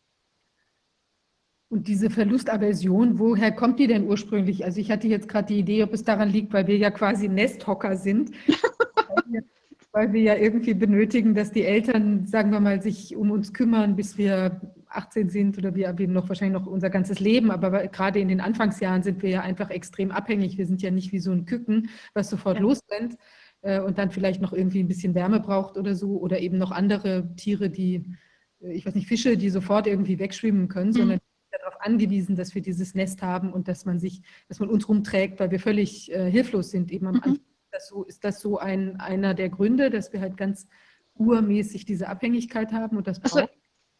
Und 1.69 1.87
diese 1.87 2.09
Verlustaversion, 2.09 3.19
woher 3.19 3.51
kommt 3.51 3.79
die 3.79 3.85
denn 3.85 4.07
ursprünglich? 4.07 4.65
Also 4.65 4.81
ich 4.81 4.89
hatte 4.89 5.07
jetzt 5.07 5.29
gerade 5.29 5.47
die 5.53 5.59
Idee, 5.59 5.83
ob 5.83 5.93
es 5.93 6.03
daran 6.03 6.29
liegt, 6.29 6.51
weil 6.51 6.65
wir 6.65 6.77
ja 6.77 6.89
quasi 6.89 7.29
Nesthocker 7.29 7.95
sind, 7.95 8.31
weil, 9.91 10.11
wir, 10.11 10.21
ja 10.21 10.35
irgendwie 10.35 10.73
benötigen, 10.73 11.35
dass 11.35 11.51
die 11.51 11.63
Eltern, 11.63 12.25
sagen 12.25 12.51
wir 12.51 12.59
mal, 12.59 12.81
sich 12.81 13.15
um 13.15 13.29
uns 13.29 13.53
kümmern, 13.53 13.95
bis 13.95 14.17
wir 14.17 14.59
18 14.87 15.29
sind 15.29 15.59
oder 15.59 15.75
wir 15.75 15.87
haben 15.89 16.11
noch 16.11 16.27
wahrscheinlich 16.27 16.59
noch 16.59 16.65
unser 16.65 16.89
ganzes 16.89 17.19
Leben, 17.19 17.51
aber 17.51 17.87
gerade 17.87 18.19
in 18.19 18.29
den 18.29 18.41
Anfangsjahren 18.41 19.03
sind 19.03 19.21
wir 19.21 19.29
ja 19.29 19.41
einfach 19.41 19.69
extrem 19.69 20.09
abhängig. 20.09 20.57
Wir 20.57 20.65
sind 20.65 20.81
ja 20.81 20.89
nicht 20.89 21.11
wie 21.11 21.19
so 21.19 21.31
ein 21.31 21.45
Küken, 21.45 21.89
was 22.15 22.31
sofort 22.31 22.57
ja. 22.57 22.63
losrennt 22.63 23.15
äh, 23.61 23.79
und 23.79 23.99
dann 23.99 24.09
vielleicht 24.09 24.41
noch 24.41 24.53
irgendwie 24.53 24.79
ein 24.79 24.87
bisschen 24.87 25.13
Wärme 25.13 25.39
braucht 25.39 25.77
oder 25.77 25.93
so 25.93 26.17
oder 26.19 26.39
eben 26.39 26.57
noch 26.57 26.71
andere 26.71 27.35
Tiere, 27.35 27.69
die, 27.69 28.15
äh, 28.59 28.71
ich 28.71 28.87
weiß 28.87 28.95
nicht, 28.95 29.07
Fische, 29.07 29.37
die 29.37 29.51
sofort 29.51 29.85
irgendwie 29.85 30.17
wegschwimmen 30.17 30.67
können, 30.67 30.89
mhm. 30.89 30.95
sondern 30.95 31.19
darauf 31.51 31.79
angewiesen, 31.81 32.35
dass 32.35 32.55
wir 32.55 32.61
dieses 32.61 32.95
Nest 32.95 33.21
haben 33.21 33.53
und 33.53 33.67
dass 33.67 33.85
man 33.85 33.99
sich, 33.99 34.21
dass 34.47 34.59
man 34.59 34.69
uns 34.69 34.87
rumträgt, 34.87 35.39
weil 35.39 35.51
wir 35.51 35.59
völlig 35.59 36.11
äh, 36.11 36.29
hilflos 36.29 36.71
sind. 36.71 36.91
Eben 36.91 37.07
am 37.07 37.15
mhm. 37.15 37.21
Anfang 37.23 37.35
ist 37.35 37.71
das 37.71 37.87
so, 37.87 38.03
ist 38.03 38.23
das 38.23 38.39
so 38.39 38.57
ein, 38.57 38.99
einer 38.99 39.33
der 39.33 39.49
Gründe, 39.49 39.89
dass 39.89 40.13
wir 40.13 40.21
halt 40.21 40.37
ganz 40.37 40.67
urmäßig 41.15 41.85
diese 41.85 42.07
Abhängigkeit 42.07 42.71
haben 42.71 42.97
und 42.97 43.07
das 43.07 43.21
also, 43.23 43.47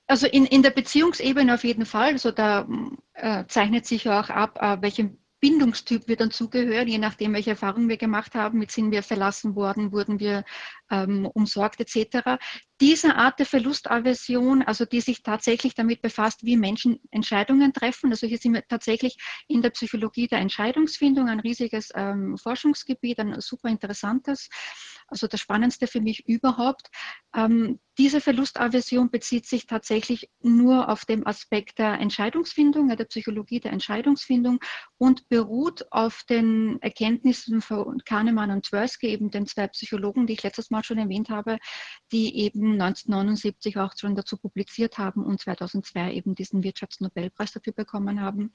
also 0.08 0.28
in, 0.28 0.46
in 0.46 0.64
der 0.64 0.72
Beziehungsebene 0.72 1.54
auf 1.54 1.64
jeden 1.64 1.86
Fall. 1.86 2.14
Also 2.14 2.32
da 2.32 2.68
äh, 3.14 3.46
zeichnet 3.48 3.86
sich 3.86 4.10
auch 4.10 4.30
ab, 4.30 4.58
äh, 4.62 4.82
welche 4.82 5.12
Bindungstyp 5.40 6.08
wir 6.08 6.18
dann 6.18 6.32
zugehören, 6.32 6.88
je 6.88 6.98
nachdem, 6.98 7.34
welche 7.34 7.52
Erfahrungen 7.52 7.90
wir 7.90 7.98
gemacht 7.98 8.36
haben, 8.36 8.60
mit 8.60 8.72
sind 8.72 8.92
wir 8.92 9.04
verlassen 9.04 9.56
worden, 9.56 9.92
wurden 9.92 10.20
wir 10.20 10.44
ähm, 10.90 11.26
umsorgt 11.26 11.80
etc. 11.80 12.38
Diese 12.82 13.16
Art 13.16 13.40
der 13.40 13.46
Verlustaversion, 13.46 14.62
also 14.62 14.86
die 14.86 15.02
sich 15.02 15.24
tatsächlich 15.24 15.76
damit 15.76 16.02
befasst, 16.02 16.44
wie 16.44 16.58
Menschen 16.58 17.00
Entscheidungen 17.12 17.74
treffen, 17.74 18.12
also 18.12 18.28
hier 18.28 18.38
sind 18.38 18.54
wir 18.54 18.68
tatsächlich 18.68 19.18
in 19.48 19.62
der 19.62 19.70
Psychologie 19.70 20.28
der 20.28 20.40
Entscheidungsfindung, 20.40 21.30
ein 21.30 21.40
riesiges 21.40 21.90
ähm, 21.96 22.38
Forschungsgebiet, 22.38 23.20
ein 23.20 23.40
super 23.40 23.70
interessantes, 23.70 24.50
also 25.08 25.28
das 25.28 25.40
Spannendste 25.40 25.88
für 25.88 26.02
mich 26.02 26.28
überhaupt. 26.28 26.90
Ähm, 27.36 27.80
diese 28.00 28.22
Verlustaversion 28.22 29.12
bezieht 29.12 29.46
sich 29.46 29.68
tatsächlich 29.68 30.30
nur 30.42 30.88
auf 30.88 31.04
den 31.04 31.26
Aspekt 31.26 31.80
der 31.80 32.00
Entscheidungsfindung, 32.00 32.88
der 32.88 33.04
Psychologie 33.04 33.60
der 33.60 33.74
Entscheidungsfindung 33.74 34.62
und 34.98 35.28
beruht 35.28 35.86
auf 35.92 36.24
den 36.24 36.82
Erkenntnissen 36.82 37.62
von 37.62 38.02
Kahnemann 38.06 38.52
und 38.52 38.66
Tversky, 38.66 39.08
eben 39.08 39.32
den 39.32 39.48
zwei 39.48 39.68
Psychologen, 39.68 40.28
die 40.28 40.34
ich 40.34 40.44
letztes 40.44 40.70
Mal 40.70 40.82
schon 40.82 40.98
erwähnt 40.98 41.30
habe, 41.30 41.58
die 42.14 42.38
eben 42.38 42.82
1979 42.82 43.78
auch 43.78 43.92
schon 43.98 44.16
dazu 44.16 44.38
publiziert 44.38 44.98
haben 44.98 45.26
und 45.26 45.42
2002 45.42 46.14
eben 46.14 46.36
diesen 46.36 46.64
Wirtschaftsnobelpreis 46.64 47.52
dafür 47.52 47.74
bekommen 47.74 48.22
haben, 48.22 48.54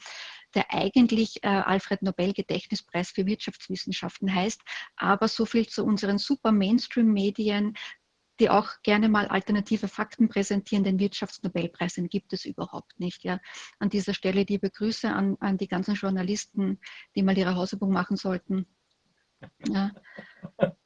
der 0.54 0.72
eigentlich 0.72 1.44
äh, 1.44 1.48
Alfred 1.48 2.00
Nobel 2.00 2.32
Gedächtnispreis 2.32 3.10
für 3.10 3.26
Wirtschaftswissenschaften 3.26 4.34
heißt. 4.34 4.62
Aber 4.96 5.28
so 5.28 5.44
viel 5.44 5.68
zu 5.68 5.84
unseren 5.84 6.16
super 6.16 6.50
Mainstream-Medien, 6.50 7.74
die 8.40 8.50
auch 8.50 8.82
gerne 8.82 9.08
mal 9.08 9.28
alternative 9.28 9.88
Fakten 9.88 10.28
präsentieren. 10.28 10.84
Den 10.84 10.98
Wirtschaftsnobelpreis 10.98 11.94
den 11.94 12.08
gibt 12.08 12.32
es 12.32 12.44
überhaupt 12.44 12.98
nicht. 12.98 13.24
Ja. 13.24 13.40
An 13.78 13.90
dieser 13.90 14.14
Stelle 14.14 14.42
liebe 14.42 14.70
Grüße 14.70 15.08
an, 15.08 15.36
an 15.40 15.58
die 15.58 15.68
ganzen 15.68 15.94
Journalisten, 15.94 16.80
die 17.14 17.22
mal 17.22 17.38
ihre 17.38 17.54
Hausübung 17.54 17.90
machen 17.90 18.16
sollten. 18.16 18.66
Ja. 19.68 19.92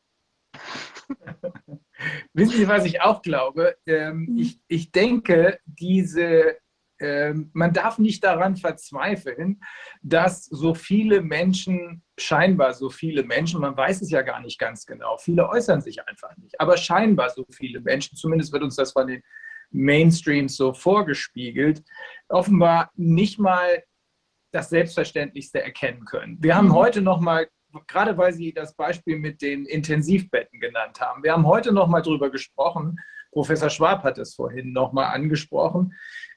Wissen 2.32 2.56
Sie, 2.56 2.68
was 2.68 2.84
ich 2.84 3.00
auch 3.00 3.22
glaube? 3.22 3.76
Ähm, 3.86 4.26
mhm. 4.28 4.38
ich, 4.38 4.60
ich 4.68 4.92
denke, 4.92 5.58
diese 5.64 6.58
man 7.00 7.72
darf 7.72 7.98
nicht 7.98 8.24
daran 8.24 8.56
verzweifeln, 8.56 9.60
dass 10.02 10.44
so 10.44 10.74
viele 10.74 11.22
Menschen, 11.22 12.02
scheinbar 12.18 12.74
so 12.74 12.90
viele 12.90 13.22
Menschen, 13.22 13.60
man 13.60 13.76
weiß 13.76 14.02
es 14.02 14.10
ja 14.10 14.22
gar 14.22 14.40
nicht 14.40 14.58
ganz 14.58 14.84
genau, 14.84 15.16
viele 15.18 15.48
äußern 15.48 15.80
sich 15.80 16.06
einfach 16.06 16.36
nicht, 16.36 16.60
aber 16.60 16.76
scheinbar 16.76 17.30
so 17.30 17.46
viele 17.50 17.80
Menschen, 17.80 18.16
zumindest 18.16 18.52
wird 18.52 18.62
uns 18.62 18.76
das 18.76 18.92
von 18.92 19.06
den 19.06 19.22
Mainstreams 19.70 20.56
so 20.56 20.72
vorgespiegelt, 20.72 21.82
offenbar 22.28 22.90
nicht 22.96 23.38
mal 23.38 23.82
das 24.50 24.70
Selbstverständlichste 24.70 25.62
erkennen 25.62 26.04
können. 26.04 26.38
Wir 26.40 26.56
haben 26.56 26.68
mhm. 26.68 26.74
heute 26.74 27.02
noch 27.02 27.20
mal 27.20 27.46
gerade 27.86 28.16
weil 28.16 28.32
Sie 28.32 28.52
das 28.52 28.74
Beispiel 28.74 29.18
mit 29.18 29.42
den 29.42 29.66
Intensivbetten 29.66 30.60
genannt 30.60 31.00
haben. 31.00 31.22
Wir 31.22 31.32
haben 31.32 31.46
heute 31.46 31.72
noch 31.72 31.86
mal 31.86 32.00
darüber 32.00 32.30
gesprochen, 32.30 32.96
Professor 33.32 33.70
Schwab 33.70 34.04
hat 34.04 34.18
es 34.18 34.34
vorhin 34.34 34.72
nochmal 34.72 35.14
angesprochen, 35.14 35.94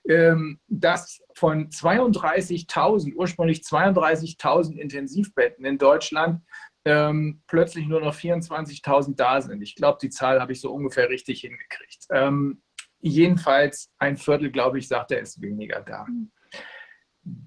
ähm, 0.08 0.60
dass 0.68 1.22
von 1.36 1.70
32.000, 1.70 3.14
ursprünglich 3.16 3.62
32.000 3.62 4.78
Intensivbetten 4.78 5.66
in 5.66 5.78
Deutschland 5.78 6.42
ähm, 6.86 7.42
plötzlich 7.48 7.88
nur 7.88 8.02
noch 8.02 8.16
24.000 8.16 9.16
da 9.16 9.42
sind. 9.42 9.62
Ich 9.62 9.76
glaube, 9.76 10.00
die 10.02 10.10
Zahl 10.10 10.40
habe 10.42 10.52
ich 10.52 10.62
so 10.62 10.72
ungefähr 10.72 11.10
richtig 11.10 11.42
hingekriegt. 11.42 12.08
Ähm, 12.12 12.62
jedenfalls 13.00 13.92
ein 13.98 14.18
Viertel, 14.18 14.52
glaube 14.52 14.80
ich, 14.80 14.88
sagt 14.88 15.12
er, 15.12 15.20
ist 15.20 15.42
weniger 15.42 15.82
da. 15.82 16.06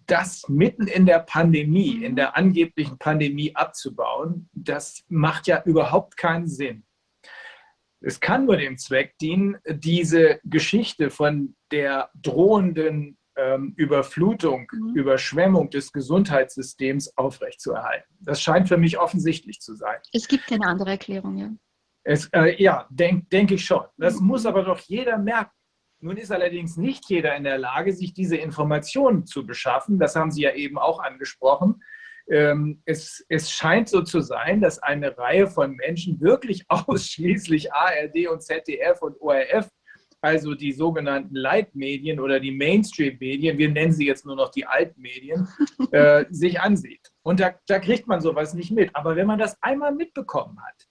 Das 0.06 0.48
mitten 0.48 0.86
in 0.86 1.04
der 1.04 1.18
Pandemie, 1.18 2.04
in 2.04 2.14
der 2.14 2.36
angeblichen 2.36 2.96
Pandemie 2.98 3.54
abzubauen, 3.56 4.48
das 4.52 5.02
macht 5.08 5.48
ja 5.48 5.62
überhaupt 5.64 6.16
keinen 6.16 6.46
Sinn. 6.46 6.84
Es 8.06 8.20
kann 8.20 8.44
nur 8.44 8.58
dem 8.58 8.76
Zweck 8.76 9.16
dienen, 9.18 9.56
diese 9.66 10.38
Geschichte 10.44 11.08
von 11.10 11.56
der 11.72 12.10
drohenden 12.14 13.16
ähm, 13.36 13.72
Überflutung, 13.76 14.70
mhm. 14.70 14.94
Überschwemmung 14.94 15.70
des 15.70 15.90
Gesundheitssystems 15.90 17.16
aufrechtzuerhalten. 17.16 18.14
Das 18.20 18.42
scheint 18.42 18.68
für 18.68 18.76
mich 18.76 18.98
offensichtlich 18.98 19.60
zu 19.60 19.74
sein. 19.74 19.96
Es 20.12 20.28
gibt 20.28 20.46
keine 20.46 20.66
andere 20.66 20.90
Erklärung, 20.90 21.36
ja. 21.36 21.50
Es, 22.04 22.28
äh, 22.34 22.62
ja, 22.62 22.86
denke 22.90 23.26
denk 23.32 23.50
ich 23.50 23.64
schon. 23.64 23.84
Das 23.96 24.20
mhm. 24.20 24.26
muss 24.26 24.44
aber 24.44 24.62
doch 24.62 24.80
jeder 24.80 25.16
merken. 25.16 25.50
Nun 26.00 26.18
ist 26.18 26.30
allerdings 26.30 26.76
nicht 26.76 27.08
jeder 27.08 27.34
in 27.34 27.44
der 27.44 27.56
Lage, 27.56 27.94
sich 27.94 28.12
diese 28.12 28.36
Informationen 28.36 29.24
zu 29.24 29.46
beschaffen. 29.46 29.98
Das 29.98 30.14
haben 30.14 30.30
Sie 30.30 30.42
ja 30.42 30.52
eben 30.52 30.76
auch 30.76 31.00
angesprochen. 31.00 31.82
Ähm, 32.30 32.82
es, 32.86 33.24
es, 33.28 33.50
scheint 33.50 33.88
so 33.88 34.00
zu 34.00 34.20
sein, 34.20 34.60
dass 34.60 34.78
eine 34.78 35.16
Reihe 35.18 35.46
von 35.46 35.76
Menschen 35.76 36.20
wirklich 36.20 36.64
ausschließlich 36.68 37.72
ARD 37.72 38.28
und 38.28 38.42
ZDF 38.42 39.02
und 39.02 39.20
ORF 39.20 39.68
also 40.24 40.54
die 40.54 40.72
sogenannten 40.72 41.34
Leitmedien 41.34 42.18
oder 42.18 42.40
die 42.40 42.50
Mainstream-Medien, 42.50 43.58
wir 43.58 43.68
nennen 43.68 43.92
sie 43.92 44.06
jetzt 44.06 44.24
nur 44.24 44.36
noch 44.36 44.50
die 44.50 44.64
Altmedien, 44.64 45.46
äh, 45.92 46.24
sich 46.30 46.58
ansieht. 46.58 47.12
Und 47.22 47.40
da, 47.40 47.54
da 47.66 47.78
kriegt 47.78 48.06
man 48.06 48.22
sowas 48.22 48.54
nicht 48.54 48.70
mit. 48.70 48.96
Aber 48.96 49.16
wenn 49.16 49.26
man 49.26 49.38
das 49.38 49.62
einmal 49.62 49.94
mitbekommen 49.94 50.58
hat, 50.64 50.86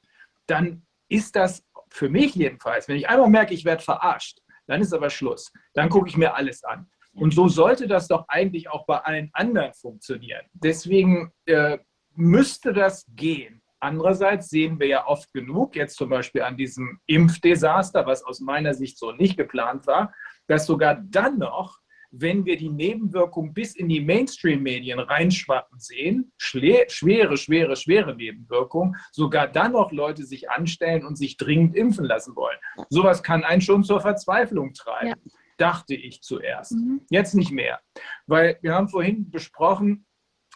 dann 0.46 0.86
ist 1.10 1.36
das 1.36 1.66
für 1.90 2.10
mich 2.10 2.36
jedenfalls, 2.36 2.88
wenn 2.88 2.96
ich 2.96 3.10
einmal 3.10 3.28
merke, 3.28 3.56
ich 3.56 3.66
werde 3.66 3.84
verarscht, 3.84 4.40
dann 4.68 4.82
ist 4.82 4.94
aber 4.94 5.10
Schluss. 5.10 5.52
Dann 5.74 5.90
gucke 5.90 6.10
ich 6.10 6.16
mir 6.16 6.36
alles 6.36 6.64
an. 6.64 6.88
Und 7.14 7.34
so 7.34 7.48
sollte 7.48 7.88
das 7.88 8.08
doch 8.08 8.26
eigentlich 8.28 8.70
auch 8.70 8.86
bei 8.86 8.98
allen 8.98 9.30
anderen 9.34 9.74
funktionieren. 9.74 10.46
Deswegen 10.54 11.32
äh, 11.46 11.78
müsste 12.16 12.74
das 12.74 13.06
gehen. 13.16 13.62
Andererseits 13.80 14.50
sehen 14.50 14.80
wir 14.80 14.88
ja 14.88 15.08
oft 15.08 15.34
genug, 15.34 15.76
jetzt 15.76 15.98
zum 15.98 16.10
Beispiel 16.10 16.42
an 16.42 16.56
diesem 16.56 17.00
Impfdesaster, 17.06 18.06
was 18.06 18.24
aus 18.24 18.40
meiner 18.40 18.74
Sicht 18.74 18.98
so 18.98 19.12
nicht 19.12 19.36
geplant 19.36 19.88
war, 19.88 20.14
dass 20.48 20.66
sogar 20.66 20.96
dann 20.96 21.38
noch, 21.38 21.80
wenn 22.10 22.46
wir 22.46 22.56
die 22.58 22.70
Nebenwirkungen 22.70 23.54
bis 23.54 23.76
in 23.76 23.90
die 23.90 24.00
Mainstream-Medien 24.00 25.00
reinschwappen 25.00 25.80
sehen, 25.80 26.32
schwere, 26.38 26.88
schwere, 27.36 27.76
schwere 27.76 28.16
Nebenwirkungen, 28.16 28.96
sogar 29.12 29.48
dann 29.48 29.74
noch 29.74 29.92
Leute 29.92 30.24
sich 30.24 30.50
anstellen 30.50 31.06
und 31.06 31.18
sich 31.18 31.36
dringend 31.38 31.76
impfen 31.76 32.06
lassen 32.06 32.36
wollen. 32.36 32.58
Sowas 32.90 33.22
kann 33.22 33.44
einen 33.44 33.62
schon 33.62 33.84
zur 33.84 34.00
Verzweiflung 34.00 34.74
treiben. 34.74 35.08
Ja. 35.26 35.32
Dachte 35.64 35.96
ich 35.96 36.22
zuerst. 36.22 36.74
Mhm. 36.74 37.06
Jetzt 37.10 37.36
nicht 37.36 37.52
mehr. 37.52 37.80
Weil 38.28 38.60
wir 38.62 38.74
haben 38.74 38.90
vorhin 38.90 39.32
besprochen, 39.32 40.06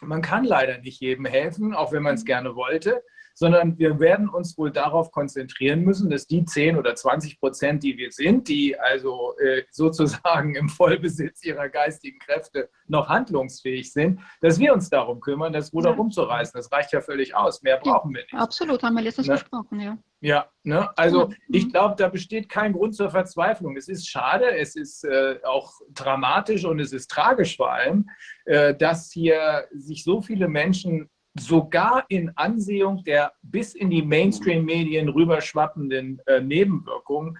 man 0.02 0.20
kann 0.20 0.44
leider 0.44 0.76
nicht 0.76 1.00
jedem 1.00 1.24
helfen, 1.24 1.72
auch 1.72 1.92
wenn 1.92 2.02
man 2.02 2.16
es 2.16 2.24
mhm. 2.24 2.26
gerne 2.26 2.54
wollte 2.56 3.02
sondern 3.38 3.78
wir 3.78 4.00
werden 4.00 4.28
uns 4.28 4.58
wohl 4.58 4.72
darauf 4.72 5.12
konzentrieren 5.12 5.82
müssen, 5.82 6.10
dass 6.10 6.26
die 6.26 6.44
10 6.44 6.76
oder 6.76 6.96
20 6.96 7.38
Prozent, 7.38 7.84
die 7.84 7.96
wir 7.96 8.10
sind, 8.10 8.48
die 8.48 8.76
also 8.76 9.36
äh, 9.38 9.62
sozusagen 9.70 10.56
im 10.56 10.68
Vollbesitz 10.68 11.44
ihrer 11.44 11.68
geistigen 11.68 12.18
Kräfte 12.18 12.68
noch 12.88 13.08
handlungsfähig 13.08 13.92
sind, 13.92 14.20
dass 14.40 14.58
wir 14.58 14.72
uns 14.72 14.90
darum 14.90 15.20
kümmern, 15.20 15.52
das 15.52 15.72
Ruder 15.72 15.90
ja. 15.90 15.96
rumzureißen. 15.96 16.58
Das 16.58 16.72
reicht 16.72 16.92
ja 16.92 17.00
völlig 17.00 17.36
aus. 17.36 17.62
Mehr 17.62 17.76
brauchen 17.76 18.12
wir 18.12 18.22
nicht. 18.22 18.34
Absolut, 18.34 18.82
haben 18.82 18.94
wir 18.94 19.02
letztens 19.02 19.28
ne? 19.28 19.34
gesprochen, 19.34 19.78
ja. 19.78 19.96
Ja, 20.20 20.48
ne? 20.64 20.90
also 20.98 21.30
ich 21.48 21.70
glaube, 21.70 21.94
da 21.96 22.08
besteht 22.08 22.48
kein 22.48 22.72
Grund 22.72 22.96
zur 22.96 23.08
Verzweiflung. 23.08 23.76
Es 23.76 23.86
ist 23.86 24.08
schade, 24.08 24.50
es 24.50 24.74
ist 24.74 25.04
äh, 25.04 25.38
auch 25.44 25.72
dramatisch 25.94 26.64
und 26.64 26.80
es 26.80 26.92
ist 26.92 27.08
tragisch 27.08 27.56
vor 27.56 27.70
allem, 27.70 28.10
äh, 28.46 28.74
dass 28.74 29.12
hier 29.12 29.68
sich 29.70 30.02
so 30.02 30.20
viele 30.20 30.48
Menschen 30.48 31.08
sogar 31.38 32.04
in 32.08 32.30
Ansehung 32.36 33.04
der 33.04 33.32
bis 33.42 33.74
in 33.74 33.90
die 33.90 34.02
Mainstream-Medien 34.02 35.08
rüberschwappenden 35.08 36.20
äh, 36.26 36.40
Nebenwirkungen, 36.40 37.38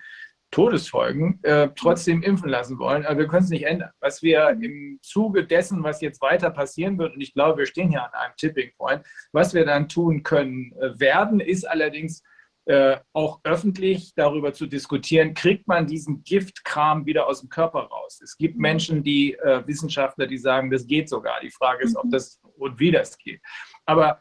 Todesfolgen, 0.51 1.41
äh, 1.43 1.69
trotzdem 1.77 2.23
impfen 2.23 2.49
lassen 2.49 2.79
wollen. 2.79 3.05
Aber 3.05 3.19
wir 3.19 3.29
können 3.29 3.45
es 3.45 3.51
nicht 3.51 3.67
ändern. 3.67 3.91
Was 4.01 4.23
wir 4.23 4.49
im 4.49 4.99
Zuge 5.03 5.45
dessen, 5.47 5.83
was 5.83 6.01
jetzt 6.01 6.23
weiter 6.23 6.51
passieren 6.51 6.99
wird, 6.99 7.15
und 7.15 7.21
ich 7.21 7.35
glaube, 7.35 7.59
wir 7.59 7.67
stehen 7.67 7.91
hier 7.91 8.03
an 8.03 8.13
einem 8.13 8.35
Tipping 8.37 8.71
Point, 8.79 9.05
was 9.33 9.53
wir 9.53 9.67
dann 9.67 9.89
tun 9.89 10.23
können 10.23 10.73
äh, 10.81 10.99
werden, 10.99 11.41
ist 11.41 11.69
allerdings 11.69 12.23
äh, 12.69 12.99
auch 13.15 13.41
öffentlich 13.45 14.13
darüber 14.15 14.53
zu 14.53 14.67
diskutieren, 14.67 15.35
kriegt 15.35 15.67
man 15.69 15.87
diesen 15.87 16.23
Giftkram 16.23 17.07
wieder 17.07 17.27
aus 17.27 17.41
dem 17.41 17.49
Körper 17.49 17.81
raus. 17.81 18.21
Es 18.23 18.37
gibt 18.37 18.59
Menschen, 18.59 19.03
die 19.03 19.35
äh, 19.35 19.67
Wissenschaftler, 19.67 20.27
die 20.27 20.39
sagen, 20.39 20.71
das 20.71 20.87
geht 20.87 21.09
sogar. 21.09 21.41
Die 21.41 21.51
Frage 21.51 21.85
ist, 21.85 21.97
ob 21.97 22.05
mhm. 22.05 22.11
das 22.11 22.41
und 22.59 22.79
wie 22.79 22.91
das 22.91 23.17
geht. 23.17 23.41
Aber 23.89 24.21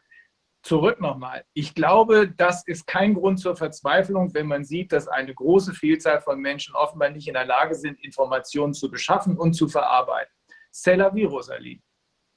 zurück 0.62 0.98
nochmal. 0.98 1.44
Ich 1.52 1.74
glaube, 1.74 2.32
das 2.34 2.66
ist 2.66 2.86
kein 2.86 3.12
Grund 3.12 3.38
zur 3.38 3.54
Verzweiflung, 3.54 4.32
wenn 4.32 4.46
man 4.46 4.64
sieht, 4.64 4.92
dass 4.92 5.08
eine 5.08 5.34
große 5.34 5.74
Vielzahl 5.74 6.22
von 6.22 6.40
Menschen 6.40 6.74
offenbar 6.74 7.10
nicht 7.10 7.28
in 7.28 7.34
der 7.34 7.44
Lage 7.44 7.74
sind, 7.74 8.02
Informationen 8.02 8.72
zu 8.72 8.90
beschaffen 8.90 9.36
und 9.36 9.52
zu 9.52 9.68
verarbeiten. 9.68 10.32
Cella 10.72 11.14
wie 11.14 11.24
Rosalie. 11.24 11.82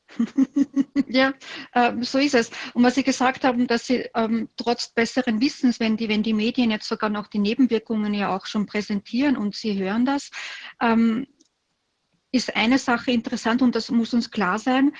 ja, 1.07 1.33
äh, 1.71 1.93
so 2.01 2.17
ist 2.17 2.35
es. 2.35 2.51
Und 2.73 2.83
was 2.83 2.95
Sie 2.95 3.03
gesagt 3.03 3.45
haben, 3.45 3.65
dass 3.65 3.87
Sie 3.87 4.09
ähm, 4.13 4.49
trotz 4.57 4.89
besseren 4.89 5.39
Wissens, 5.39 5.79
wenn 5.79 5.95
die, 5.95 6.09
wenn 6.09 6.21
die 6.21 6.33
Medien 6.33 6.69
jetzt 6.69 6.89
sogar 6.89 7.09
noch 7.09 7.27
die 7.27 7.39
Nebenwirkungen 7.39 8.13
ja 8.13 8.35
auch 8.35 8.45
schon 8.45 8.65
präsentieren 8.65 9.37
und 9.37 9.55
Sie 9.55 9.81
hören 9.81 10.03
das, 10.03 10.31
ähm, 10.81 11.27
ist 12.33 12.57
eine 12.57 12.77
Sache 12.77 13.11
interessant 13.11 13.61
und 13.61 13.73
das 13.73 13.89
muss 13.89 14.13
uns 14.13 14.31
klar 14.31 14.59
sein, 14.59 14.93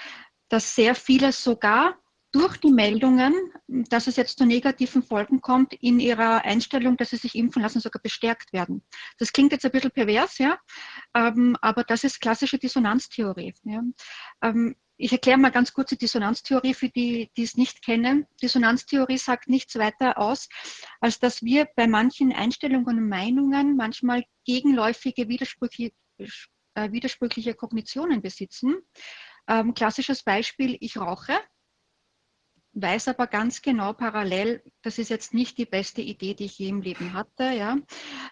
dass 0.48 0.76
sehr 0.76 0.95
vieles 0.95 1.43
sogar 1.43 1.98
durch 2.32 2.58
die 2.58 2.72
Meldungen, 2.72 3.34
dass 3.68 4.08
es 4.08 4.16
jetzt 4.16 4.38
zu 4.38 4.45
negativen 4.45 5.03
Folgen 5.03 5.42
kommt, 5.42 5.74
in 5.74 6.00
ihrer 6.00 6.45
Einstellung, 6.45 6.98
dass 6.98 7.10
sie 7.10 7.18
sich 7.18 7.35
impfen 7.35 7.61
lassen, 7.61 7.82
sogar 7.82 8.01
bestärkt 8.01 8.53
werden. 8.53 8.84
Das 9.18 9.34
klingt 9.34 9.51
jetzt 9.51 9.66
ein 9.66 9.72
bisschen 9.72 9.92
pervers, 9.92 10.38
ja, 10.38 10.58
ähm, 11.14 11.58
aber 11.61 11.84
das 11.84 12.03
ist 12.03 12.22
klassische 12.22 12.58
Dissonanztheorie. 12.58 13.53
Ja. 13.64 13.82
Ähm, 14.42 14.76
ich 14.98 15.11
erkläre 15.11 15.40
mal 15.40 15.50
ganz 15.50 15.74
kurz 15.74 15.90
die 15.90 15.98
Dissonanztheorie 15.98 16.76
für 16.76 16.90
die, 16.90 17.32
die 17.35 17.43
es 17.43 17.58
nicht 17.58 17.84
kennen. 17.84 18.27
Dissonanztheorie 18.42 19.18
sagt 19.18 19.50
nichts 19.50 19.76
weiter 19.76 20.19
aus, 20.19 20.48
als 21.00 21.19
dass 21.19 21.42
wir 21.42 21.68
bei 21.76 21.88
manchen 21.88 22.32
Einstellungen 22.32 22.85
und 22.85 23.10
Meinungen 23.10 23.76
manchmal 23.76 24.24
gegenläufige, 24.45 25.27
widersprüchliche, 25.27 25.93
äh, 26.76 26.92
widersprüchliche 26.92 27.56
Kognitionen 27.56 28.22
besitzen. 28.22 28.76
Ähm, 29.48 29.74
klassisches 29.74 30.22
Beispiel, 30.22 30.77
ich 30.80 30.98
rauche, 30.98 31.34
weiß 32.74 33.09
aber 33.09 33.27
ganz 33.27 33.61
genau 33.61 33.93
parallel, 33.93 34.64
das 34.82 34.98
ist 34.98 35.09
jetzt 35.09 35.33
nicht 35.33 35.58
die 35.58 35.66
beste 35.66 36.01
Idee, 36.01 36.33
die 36.33 36.45
ich 36.45 36.58
je 36.58 36.69
im 36.69 36.82
Leben 36.82 37.14
hatte. 37.14 37.43
Ja. 37.43 37.77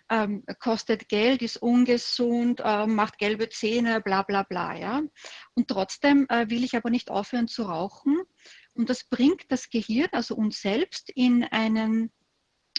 Ähm, 0.09 0.43
kostet 0.59 1.09
Geld, 1.09 1.41
ist 1.41 1.57
ungesund, 1.57 2.61
äh, 2.63 2.87
macht 2.87 3.17
gelbe 3.17 3.49
Zähne, 3.49 4.01
bla 4.01 4.23
bla 4.23 4.43
bla. 4.43 4.75
Ja. 4.75 5.01
Und 5.55 5.67
trotzdem 5.67 6.25
äh, 6.29 6.49
will 6.49 6.63
ich 6.63 6.75
aber 6.75 6.89
nicht 6.89 7.11
aufhören 7.11 7.47
zu 7.47 7.63
rauchen. 7.63 8.21
Und 8.73 8.89
das 8.89 9.03
bringt 9.03 9.51
das 9.51 9.69
Gehirn, 9.69 10.09
also 10.13 10.35
uns 10.35 10.61
selbst, 10.61 11.09
in 11.09 11.43
einen 11.43 12.11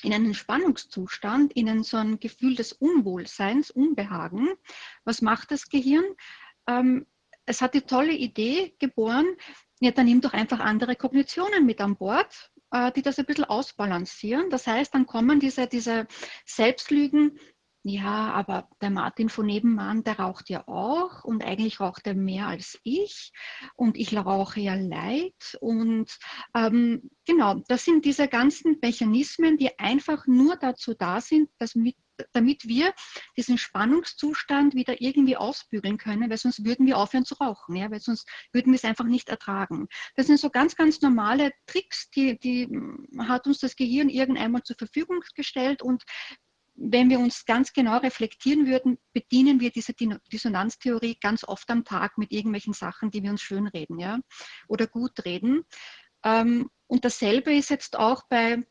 in 0.03 0.15
einen 0.15 0.33
Spannungszustand, 0.33 1.53
in 1.53 1.83
so 1.83 1.99
ein 1.99 2.19
Gefühl 2.21 2.55
des 2.55 2.73
Unwohlseins, 2.73 3.71
Unbehagen. 3.71 4.49
Was 5.05 5.21
macht 5.21 5.51
das 5.51 5.69
Gehirn? 5.69 6.05
Ähm, 6.67 7.07
es 7.45 7.61
hat 7.61 7.75
die 7.75 7.83
tolle 7.83 8.13
Idee 8.13 8.75
geboren, 8.79 9.27
ja, 9.81 9.91
dann 9.91 10.07
nimm 10.07 10.21
doch 10.21 10.35
einfach 10.35 10.61
andere 10.61 10.95
Kognitionen 10.95 11.67
mit 11.67 11.81
an 11.81 11.97
Bord, 11.97 12.51
äh, 12.71 12.93
die 12.93 13.03
das 13.03 13.19
ein 13.19 13.25
bisschen 13.25 13.45
ausbalancieren. 13.45 14.51
Das 14.51 14.67
heißt, 14.67 14.95
dann 14.95 15.07
kommen 15.07 15.41
diese, 15.41 15.67
diese 15.67 16.07
Selbstlügen, 16.45 17.39
ja, 17.83 18.31
aber 18.33 18.69
der 18.83 18.91
Martin 18.91 19.31
von 19.31 19.47
nebenan, 19.47 20.05
der 20.05 20.19
raucht 20.19 20.51
ja 20.51 20.69
auch 20.69 21.25
und 21.25 21.43
eigentlich 21.43 21.81
raucht 21.81 22.07
er 22.07 22.15
mehr 22.15 22.47
als 22.47 22.79
ich 22.83 23.33
und 23.75 23.97
ich 23.97 24.15
rauche 24.15 24.61
ja 24.61 24.75
leid. 24.75 25.57
Und 25.63 26.19
ähm, 26.55 27.11
genau, 27.25 27.55
das 27.69 27.87
sind 27.87 28.05
diese 28.05 28.29
ganzen 28.29 28.77
Mechanismen, 28.83 29.57
die 29.57 29.79
einfach 29.79 30.27
nur 30.27 30.57
dazu 30.57 30.93
da 30.93 31.23
sind, 31.23 31.49
dass 31.57 31.75
mit, 31.75 31.97
damit 32.33 32.67
wir 32.67 32.93
diesen 33.37 33.59
Spannungszustand 33.59 34.75
wieder 34.75 35.01
irgendwie 35.01 35.37
ausbügeln 35.37 35.99
können, 35.99 36.31
weil 36.31 36.39
sonst 36.39 36.65
würden 36.65 36.87
wir 36.87 36.99
aufhören 36.99 37.25
zu 37.25 37.35
rauchen, 37.35 37.77
ja, 37.77 37.91
weil 37.91 38.01
sonst 38.01 38.29
würden 38.53 38.73
wir 38.73 38.77
es 38.77 38.85
einfach 38.85 39.05
nicht 39.05 39.29
ertragen. 39.29 39.89
Das 40.17 40.27
sind 40.27 40.41
so 40.41 40.51
ganz, 40.51 40.77
ganz 40.77 41.01
normale 41.01 41.53
Tricks, 41.67 42.11
die, 42.11 42.39
die 42.39 42.69
hat 43.19 43.47
uns 43.47 43.59
das 43.59 43.77
Gehirn 43.77 44.09
irgendeinmal 44.09 44.63
zur 44.63 44.77
Verfügung 44.77 45.21
gestellt 45.35 45.83
und 45.83 46.05
wenn 46.83 47.11
wir 47.11 47.19
uns 47.19 47.45
ganz 47.45 47.75
genau 47.75 47.99
reflektieren 47.99 48.67
würden, 48.67 48.99
bedienen 49.13 49.61
wir 49.61 49.71
diese 49.71 49.93
Dissonanztheorie 49.93 51.19
ganz 51.21 51.45
oft 51.45 51.69
am 51.71 51.85
Tag 51.85 52.17
mit 52.17 52.33
irgendwelchen 52.33 52.73
Sachen, 52.73 53.11
die 53.11 53.23
wir 53.23 53.31
uns 53.31 53.43
schönreden 53.43 53.99
ja? 53.99 54.19
oder 54.67 54.87
gut 54.87 55.25
reden. 55.27 55.65
Ähm, 56.25 56.71
und 56.87 57.05
dasselbe 57.05 57.55
ist 57.55 57.69
jetzt 57.71 57.99
auch 57.99 58.23
bei, 58.31 58.67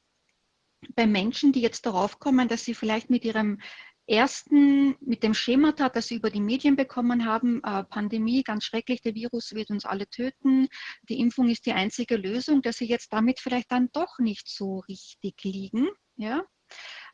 bei 0.95 1.07
Menschen, 1.07 1.51
die 1.51 1.61
jetzt 1.61 1.85
darauf 1.85 2.19
kommen, 2.19 2.47
dass 2.47 2.63
sie 2.65 2.73
vielleicht 2.73 3.09
mit 3.09 3.25
ihrem 3.25 3.59
ersten, 4.07 4.95
mit 5.01 5.21
dem 5.23 5.33
Schemata, 5.33 5.87
das 5.89 6.07
sie 6.07 6.15
über 6.15 6.31
die 6.31 6.41
Medien 6.41 6.75
bekommen 6.75 7.25
haben, 7.25 7.61
äh, 7.63 7.83
Pandemie, 7.83 8.43
ganz 8.43 8.63
schrecklich, 8.63 9.01
der 9.01 9.13
Virus 9.13 9.53
wird 9.53 9.69
uns 9.69 9.85
alle 9.85 10.07
töten, 10.07 10.67
die 11.07 11.19
Impfung 11.19 11.49
ist 11.49 11.65
die 11.65 11.73
einzige 11.73 12.15
Lösung, 12.15 12.61
dass 12.61 12.77
sie 12.77 12.87
jetzt 12.87 13.13
damit 13.13 13.39
vielleicht 13.39 13.71
dann 13.71 13.89
doch 13.93 14.17
nicht 14.17 14.47
so 14.47 14.79
richtig 14.87 15.43
liegen. 15.43 15.89
Ja? 16.15 16.43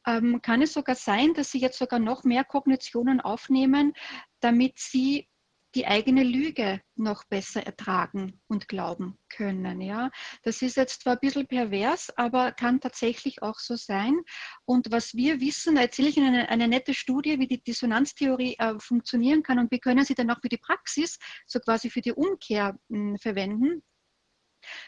Ähm, 0.08 0.42
kann 0.42 0.62
es 0.62 0.74
sogar 0.74 0.96
sein, 0.96 1.34
dass 1.34 1.52
sie 1.52 1.60
jetzt 1.60 1.78
sogar 1.78 2.00
noch 2.00 2.24
mehr 2.24 2.46
Kognitionen 2.46 3.20
aufnehmen, 3.20 3.94
damit 4.40 4.80
sie 4.80 5.28
die 5.76 5.86
eigene 5.86 6.24
Lüge 6.24 6.82
noch 6.96 7.26
besser 7.26 7.66
ertragen 7.66 8.42
und 8.48 8.68
glauben 8.68 9.18
können. 9.30 9.82
Ja? 9.82 10.10
Das 10.44 10.62
ist 10.62 10.78
jetzt 10.78 11.02
zwar 11.02 11.14
ein 11.14 11.20
bisschen 11.20 11.48
pervers, 11.48 12.10
aber 12.18 12.54
kann 12.54 12.80
tatsächlich 12.80 13.44
auch 13.44 13.60
so 13.60 13.76
sein. 13.76 14.18
Und 14.64 14.92
was 14.92 15.14
wir 15.14 15.42
wissen, 15.42 15.78
erzähle 15.78 16.10
ich 16.10 16.18
Ihnen 16.18 16.34
eine, 16.34 16.50
eine 16.50 16.68
nette 16.68 16.94
Studie, 16.94 17.40
wie 17.40 17.48
die 17.48 17.62
Dissonanztheorie 17.62 18.56
äh, 18.58 18.80
funktionieren 18.80 19.44
kann 19.44 19.60
und 19.60 19.72
wie 19.72 19.80
können 19.80 20.06
Sie 20.06 20.16
dann 20.16 20.32
auch 20.32 20.40
für 20.42 20.50
die 20.50 20.58
Praxis, 20.58 21.20
so 21.46 21.60
quasi 21.60 21.90
für 21.90 22.02
die 22.02 22.14
Umkehr 22.14 22.78
mh, 22.88 22.98
hm, 22.98 23.18
verwenden. 23.18 23.84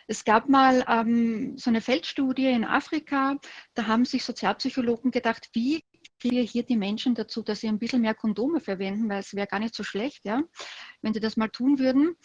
Es 0.08 0.24
gab 0.24 0.50
mal 0.50 0.84
ähm, 0.88 1.58
so 1.58 1.70
eine 1.70 1.82
Feldstudie 1.82 2.48
in 2.48 2.66
Afrika, 2.66 3.38
da 3.76 3.86
haben 3.88 4.06
sich 4.06 4.24
Sozialpsychologen 4.24 5.12
gedacht, 5.12 5.50
wie 5.54 5.84
kriege 6.20 6.42
hier 6.42 6.64
die 6.64 6.78
Menschen 6.78 7.16
dazu, 7.16 7.42
dass 7.42 7.62
sie 7.62 7.68
ein 7.68 7.80
bisschen 7.80 8.02
mehr 8.02 8.16
Kondome 8.16 8.60
verwenden, 8.60 9.10
weil 9.10 9.20
es 9.20 9.34
wäre 9.34 9.48
gar 9.48 9.60
nicht 9.60 9.76
so 9.76 9.84
schlecht, 9.84 10.26
ja, 10.26 10.44
wenn 11.02 11.14
sie 11.14 11.20
das 11.20 11.38
mal 11.38 11.50
tun 11.50 11.80
würden. 11.80 12.16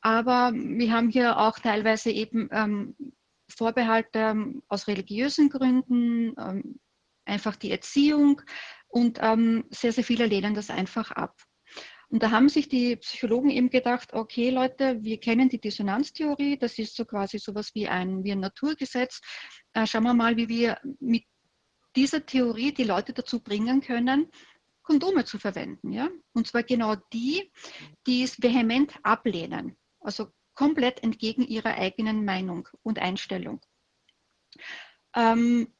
Aber 0.00 0.52
wir 0.54 0.92
haben 0.92 1.10
hier 1.10 1.38
auch 1.38 1.58
teilweise 1.58 2.10
eben 2.10 2.48
ähm, 2.52 2.96
Vorbehalte 3.48 4.18
ähm, 4.18 4.62
aus 4.68 4.86
religiösen 4.86 5.50
Gründen, 5.50 6.34
ähm, 6.38 6.80
einfach 7.24 7.56
die 7.56 7.70
Erziehung 7.70 8.40
und 8.88 9.18
ähm, 9.20 9.64
sehr, 9.70 9.92
sehr 9.92 10.04
viele 10.04 10.26
lehnen 10.26 10.54
das 10.54 10.70
einfach 10.70 11.10
ab. 11.10 11.36
Und 12.08 12.24
da 12.24 12.32
haben 12.32 12.48
sich 12.48 12.68
die 12.68 12.96
Psychologen 12.96 13.50
eben 13.50 13.70
gedacht, 13.70 14.12
okay 14.14 14.50
Leute, 14.50 14.98
wir 15.00 15.20
kennen 15.20 15.48
die 15.48 15.60
Dissonanztheorie, 15.60 16.58
das 16.58 16.76
ist 16.78 16.96
so 16.96 17.04
quasi 17.04 17.38
sowas 17.38 17.70
wie 17.74 17.86
ein, 17.86 18.24
wie 18.24 18.32
ein 18.32 18.40
Naturgesetz. 18.40 19.20
Äh, 19.74 19.86
schauen 19.86 20.02
wir 20.02 20.14
mal, 20.14 20.36
wie 20.36 20.48
wir 20.48 20.78
mit 20.98 21.24
dieser 21.96 22.24
Theorie 22.24 22.72
die 22.72 22.84
Leute 22.84 23.12
dazu 23.12 23.40
bringen 23.40 23.80
können, 23.80 24.30
Kondome 24.82 25.24
zu 25.24 25.38
verwenden. 25.38 25.92
Ja? 25.92 26.08
Und 26.32 26.46
zwar 26.46 26.62
genau 26.62 26.96
die, 27.12 27.52
die 28.06 28.22
es 28.22 28.42
vehement 28.42 28.94
ablehnen, 29.02 29.76
also 30.00 30.28
komplett 30.54 31.02
entgegen 31.02 31.42
ihrer 31.42 31.74
eigenen 31.74 32.24
Meinung 32.24 32.68
und 32.82 32.98
Einstellung. 32.98 33.60
Ähm, 35.14 35.72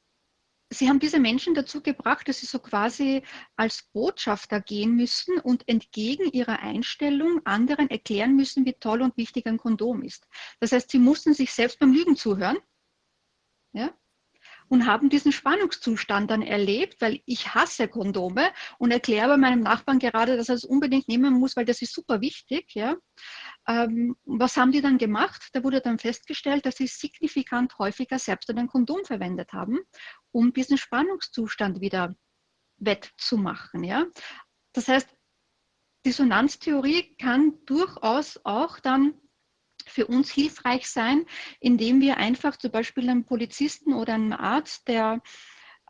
Sie 0.73 0.89
haben 0.89 1.01
diese 1.01 1.19
Menschen 1.19 1.55
dazu 1.55 1.83
gebracht, 1.83 2.29
dass 2.29 2.39
sie 2.39 2.47
so 2.47 2.61
quasi 2.61 3.25
als 3.57 3.83
Botschafter 3.93 4.61
gehen 4.61 4.95
müssen 4.95 5.41
und 5.41 5.69
entgegen 5.69 6.31
ihrer 6.31 6.61
Einstellung 6.61 7.45
anderen 7.45 7.91
erklären 7.91 8.37
müssen, 8.37 8.65
wie 8.65 8.75
toll 8.75 9.03
und 9.03 9.17
wichtig 9.17 9.47
ein 9.47 9.59
Kondom 9.59 10.03
ist. 10.03 10.29
Das 10.61 10.71
heißt, 10.71 10.89
sie 10.89 11.01
mussten 11.01 11.35
sich 11.35 11.53
selbst 11.53 11.81
beim 11.81 11.93
Lügen 11.93 12.15
zuhören. 12.15 12.57
Ja? 13.73 13.93
Und 14.71 14.87
haben 14.87 15.11
diesen 15.11 15.33
Spannungszustand 15.33 16.31
dann 16.31 16.43
erlebt, 16.43 17.01
weil 17.01 17.21
ich 17.27 17.55
hasse 17.55 17.89
Kondome 17.89 18.51
und 18.79 18.93
erkläre 18.93 19.37
meinem 19.37 19.61
Nachbarn 19.61 19.99
gerade, 19.99 20.37
dass 20.37 20.49
er 20.49 20.55
es 20.55 20.65
unbedingt 20.65 21.09
nehmen 21.09 21.35
muss, 21.35 21.57
weil 21.57 21.65
das 21.65 21.83
ist 21.83 21.93
super 21.93 22.21
wichtig. 22.21 22.73
Ja. 22.75 22.97
Ähm, 23.67 24.17
was 24.25 24.57
haben 24.57 24.71
die 24.71 24.81
dann 24.81 24.97
gemacht? 24.97 25.49
Da 25.55 25.65
wurde 25.65 25.81
dann 25.81 25.99
festgestellt, 25.99 26.67
dass 26.67 26.77
sie 26.77 26.87
signifikant 26.87 27.77
häufiger 27.81 28.21
selbst 28.21 28.49
ein 28.49 28.69
Kondom 28.69 29.05
verwendet 29.05 29.53
haben, 29.53 29.81
um 30.31 30.53
diesen 30.53 30.79
Spannungszustand 30.79 31.81
wieder 31.81 32.15
wettzumachen. 32.77 33.83
Ja. 33.83 34.07
Das 34.73 34.87
heißt, 34.87 35.09
Dissonanztheorie 36.07 37.17
kann 37.17 37.59
durchaus 37.67 38.39
auch 38.45 38.79
dann 38.79 39.15
für 39.91 40.07
uns 40.07 40.31
hilfreich 40.31 40.89
sein, 40.89 41.27
indem 41.61 42.01
wir 42.01 42.17
einfach 42.17 42.57
zum 42.57 42.71
Beispiel 42.71 43.09
einem 43.09 43.25
Polizisten 43.25 43.93
oder 43.93 44.15
einem 44.15 44.33
Arzt, 44.33 44.89
der 44.89 45.21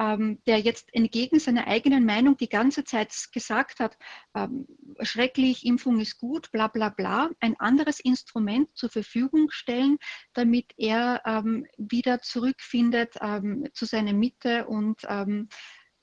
ähm, 0.01 0.39
der 0.47 0.59
jetzt 0.59 0.93
entgegen 0.95 1.39
seiner 1.39 1.67
eigenen 1.67 2.07
Meinung 2.07 2.37
die 2.39 2.49
ganze 2.49 2.85
Zeit 2.85 3.13
gesagt 3.33 3.81
hat, 3.81 3.99
ähm, 4.35 4.67
schrecklich, 5.03 5.67
Impfung 5.67 6.01
ist 6.01 6.19
gut, 6.19 6.51
bla 6.51 6.69
bla 6.69 6.89
bla, 6.89 7.29
ein 7.39 7.55
anderes 7.61 8.01
Instrument 8.01 8.75
zur 8.75 8.89
Verfügung 8.89 9.51
stellen, 9.51 9.99
damit 10.33 10.73
er 10.79 11.21
ähm, 11.27 11.67
wieder 11.77 12.23
zurückfindet 12.23 13.17
ähm, 13.21 13.69
zu 13.75 13.85
seiner 13.85 14.15
Mitte 14.15 14.67
und 14.67 15.03
ähm, 15.07 15.49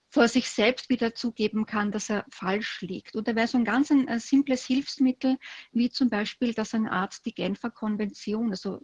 vor 0.10 0.28
sich 0.28 0.50
selbst 0.50 0.90
wieder 0.90 1.14
zugeben 1.16 1.66
kann, 1.66 1.92
dass 1.92 2.10
er 2.10 2.26
falsch 2.32 2.82
liegt. 2.82 3.16
Und 3.16 3.28
da 3.28 3.36
wäre 3.36 3.48
so 3.48 3.58
ein 3.58 3.66
ganz 3.66 3.92
ein, 3.92 4.08
ein, 4.08 4.20
simples 4.20 4.66
Hilfsmittel, 4.66 5.38
wie 5.72 5.90
zum 5.90 6.10
Beispiel, 6.10 6.54
dass 6.54 6.74
ein 6.74 6.88
Arzt 6.88 7.26
die 7.26 7.34
Genfer 7.34 7.72
Konvention, 7.72 8.52
also 8.52 8.80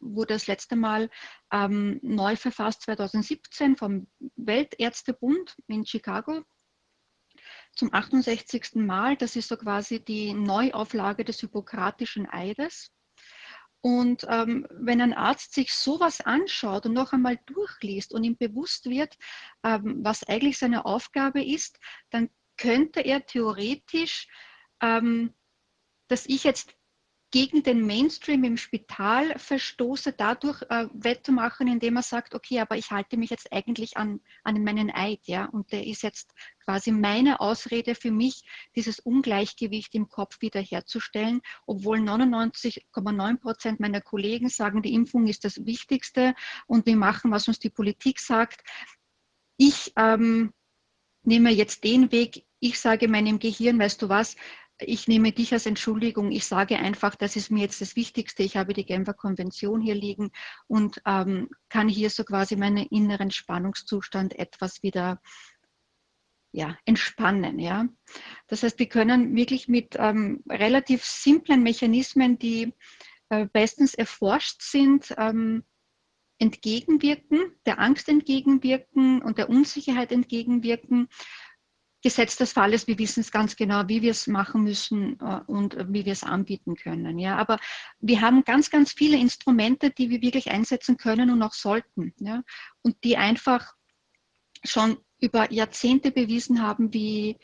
wurde 0.00 0.34
das 0.34 0.46
letzte 0.46 0.76
Mal 0.76 1.10
ähm, 1.52 1.98
neu 2.02 2.36
verfasst 2.36 2.82
2017 2.82 3.76
vom 3.76 4.06
Weltärztebund 4.36 5.56
in 5.66 5.84
Chicago 5.84 6.42
zum 7.74 7.92
68. 7.92 8.76
Mal. 8.76 9.16
Das 9.16 9.36
ist 9.36 9.48
so 9.48 9.56
quasi 9.56 10.00
die 10.00 10.32
Neuauflage 10.32 11.24
des 11.24 11.40
Hippokratischen 11.40 12.28
Eides. 12.28 12.93
Und 13.84 14.24
ähm, 14.30 14.66
wenn 14.70 15.02
ein 15.02 15.12
Arzt 15.12 15.52
sich 15.52 15.74
sowas 15.74 16.22
anschaut 16.22 16.86
und 16.86 16.94
noch 16.94 17.12
einmal 17.12 17.38
durchliest 17.44 18.14
und 18.14 18.24
ihm 18.24 18.34
bewusst 18.34 18.88
wird, 18.88 19.18
ähm, 19.62 19.98
was 20.02 20.24
eigentlich 20.24 20.56
seine 20.56 20.86
Aufgabe 20.86 21.44
ist, 21.44 21.78
dann 22.08 22.30
könnte 22.56 23.00
er 23.00 23.26
theoretisch, 23.26 24.26
ähm, 24.80 25.34
dass 26.08 26.24
ich 26.24 26.44
jetzt 26.44 26.74
gegen 27.34 27.64
den 27.64 27.84
Mainstream 27.84 28.44
im 28.44 28.56
Spital 28.56 29.36
verstoße, 29.40 30.12
dadurch 30.12 30.62
äh, 30.70 30.86
wettzumachen, 30.92 31.66
indem 31.66 31.96
er 31.96 32.04
sagt, 32.04 32.32
okay, 32.32 32.60
aber 32.60 32.76
ich 32.76 32.92
halte 32.92 33.16
mich 33.16 33.28
jetzt 33.28 33.52
eigentlich 33.52 33.96
an, 33.96 34.20
an 34.44 34.62
meinen 34.62 34.94
Eid, 34.94 35.18
ja, 35.24 35.46
und 35.46 35.72
der 35.72 35.84
ist 35.84 36.04
jetzt 36.04 36.32
quasi 36.64 36.92
meine 36.92 37.40
Ausrede 37.40 37.96
für 37.96 38.12
mich, 38.12 38.44
dieses 38.76 39.00
Ungleichgewicht 39.00 39.96
im 39.96 40.08
Kopf 40.08 40.42
wiederherzustellen, 40.42 41.40
obwohl 41.66 41.98
99,9 41.98 43.40
Prozent 43.40 43.80
meiner 43.80 44.00
Kollegen 44.00 44.48
sagen, 44.48 44.80
die 44.80 44.94
Impfung 44.94 45.26
ist 45.26 45.44
das 45.44 45.66
Wichtigste 45.66 46.36
und 46.68 46.86
wir 46.86 46.94
machen, 46.94 47.32
was 47.32 47.48
uns 47.48 47.58
die 47.58 47.68
Politik 47.68 48.20
sagt. 48.20 48.62
Ich 49.56 49.92
ähm, 49.96 50.52
nehme 51.24 51.50
jetzt 51.50 51.82
den 51.82 52.12
Weg, 52.12 52.46
ich 52.60 52.78
sage 52.78 53.08
meinem 53.08 53.40
Gehirn, 53.40 53.80
weißt 53.80 54.00
du 54.00 54.08
was, 54.08 54.36
ich 54.78 55.06
nehme 55.08 55.32
dich 55.32 55.52
als 55.52 55.66
Entschuldigung. 55.66 56.32
Ich 56.32 56.46
sage 56.46 56.76
einfach, 56.78 57.14
das 57.14 57.36
ist 57.36 57.50
mir 57.50 57.60
jetzt 57.60 57.80
das 57.80 57.96
Wichtigste. 57.96 58.42
Ich 58.42 58.56
habe 58.56 58.72
die 58.72 58.84
Genfer 58.84 59.14
Konvention 59.14 59.80
hier 59.80 59.94
liegen 59.94 60.30
und 60.66 61.00
ähm, 61.06 61.48
kann 61.68 61.88
hier 61.88 62.10
so 62.10 62.24
quasi 62.24 62.56
meinen 62.56 62.86
inneren 62.86 63.30
Spannungszustand 63.30 64.38
etwas 64.38 64.82
wieder 64.82 65.20
ja, 66.52 66.76
entspannen. 66.84 67.58
Ja. 67.58 67.88
Das 68.46 68.62
heißt, 68.62 68.78
wir 68.78 68.88
können 68.88 69.34
wirklich 69.34 69.68
mit 69.68 69.96
ähm, 69.98 70.42
relativ 70.48 71.04
simplen 71.04 71.62
Mechanismen, 71.62 72.38
die 72.38 72.72
äh, 73.28 73.46
bestens 73.46 73.94
erforscht 73.94 74.62
sind, 74.62 75.14
ähm, 75.18 75.64
entgegenwirken, 76.38 77.52
der 77.64 77.78
Angst 77.78 78.08
entgegenwirken 78.08 79.22
und 79.22 79.38
der 79.38 79.48
Unsicherheit 79.48 80.10
entgegenwirken 80.10 81.08
Gesetz 82.04 82.36
des 82.36 82.52
Falles, 82.52 82.86
wir 82.86 82.98
wissen 82.98 83.20
es 83.20 83.32
ganz 83.32 83.56
genau, 83.56 83.88
wie 83.88 84.02
wir 84.02 84.10
es 84.10 84.26
machen 84.26 84.62
müssen 84.62 85.18
äh, 85.20 85.40
und 85.46 85.74
wie 85.88 86.04
wir 86.04 86.12
es 86.12 86.22
anbieten 86.22 86.76
können. 86.76 87.18
Ja, 87.18 87.36
aber 87.36 87.58
wir 87.98 88.20
haben 88.20 88.44
ganz, 88.44 88.70
ganz 88.70 88.92
viele 88.92 89.16
Instrumente, 89.16 89.90
die 89.90 90.10
wir 90.10 90.20
wirklich 90.20 90.50
einsetzen 90.50 90.98
können 90.98 91.30
und 91.30 91.42
auch 91.42 91.54
sollten. 91.54 92.12
Ja, 92.18 92.42
und 92.82 93.02
die 93.04 93.16
einfach 93.16 93.72
schon 94.64 94.98
über 95.18 95.50
Jahrzehnte 95.50 96.10
bewiesen 96.10 96.62
haben, 96.62 96.92
wie, 96.92 97.38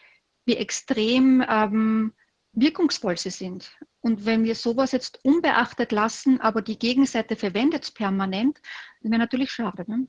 wie 0.44 0.56
extrem 0.56 1.42
ähm, 1.48 2.12
wirkungsvoll 2.52 3.16
sie 3.16 3.30
sind. 3.30 3.74
Und 4.00 4.26
wenn 4.26 4.44
wir 4.44 4.54
sowas 4.54 4.92
jetzt 4.92 5.24
unbeachtet 5.24 5.90
lassen, 5.90 6.38
aber 6.38 6.60
die 6.60 6.78
Gegenseite 6.78 7.34
verwendet 7.34 7.84
es 7.84 7.90
permanent, 7.92 8.60
wäre 9.00 9.18
natürlich 9.18 9.52
schade. 9.52 9.90
Ne? 9.90 10.06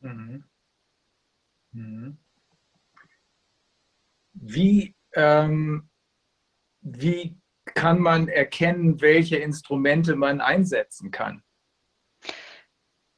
Mhm. 0.00 0.44
Mhm. 1.70 2.18
Wie, 4.40 4.94
ähm, 5.14 5.88
wie 6.80 7.36
kann 7.66 8.00
man 8.00 8.28
erkennen, 8.28 9.00
welche 9.00 9.36
Instrumente 9.36 10.16
man 10.16 10.40
einsetzen 10.40 11.10
kann? 11.10 11.42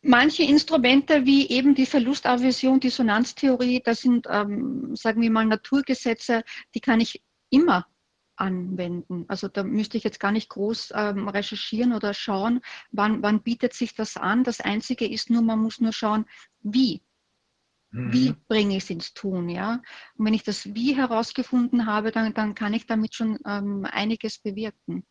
manche 0.03 0.43
Instrumente 0.43 1.25
wie 1.25 1.49
eben 1.49 1.75
die 1.75 1.87
Verlustaversion, 1.87 2.81
Dissonanztheorie, 2.81 3.81
das 3.85 4.01
sind, 4.01 4.27
ähm, 4.29 4.95
sagen 4.97 5.23
wir 5.23 5.31
mal, 5.31 5.47
Naturgesetze, 5.47 6.43
die 6.75 6.81
kann 6.81 7.01
ich 7.01 7.23
immer 7.51 7.87
anwenden. 8.37 9.25
Also 9.29 9.49
da 9.49 9.63
müsste 9.63 9.97
ich 9.97 10.05
jetzt 10.05 10.19
gar 10.19 10.33
nicht 10.33 10.49
groß 10.49 10.93
ähm, 10.95 11.29
recherchieren 11.29 11.93
oder 11.93 12.13
schauen, 12.15 12.61
wann, 12.91 13.23
wann 13.23 13.43
bietet 13.43 13.75
sich 13.75 13.95
das 13.95 14.17
an. 14.17 14.43
Das 14.43 14.61
Einzige 14.61 15.07
ist 15.07 15.31
nur, 15.31 15.43
man 15.43 15.61
muss 15.61 15.81
nur 15.81 15.93
schauen, 15.93 16.27
wie. 16.61 17.03
Mhm. 17.93 18.13
Wie 18.13 18.35
bringe 18.49 18.77
ich 18.77 18.85
es 18.85 18.91
ins 18.91 19.15
Tun? 19.15 19.49
Ja? 19.49 19.83
Und 20.17 20.27
wenn 20.27 20.35
ich 20.35 20.43
das 20.43 20.75
Wie 20.75 20.97
herausgefunden 20.97 21.87
habe, 21.87 22.11
dann, 22.11 22.35
dann 22.35 22.55
kann 22.55 22.75
ich 22.75 22.87
damit 22.87 23.15
schon 23.15 23.39
ähm, 23.47 23.87
einiges 23.91 24.39
bewirken. 24.39 25.05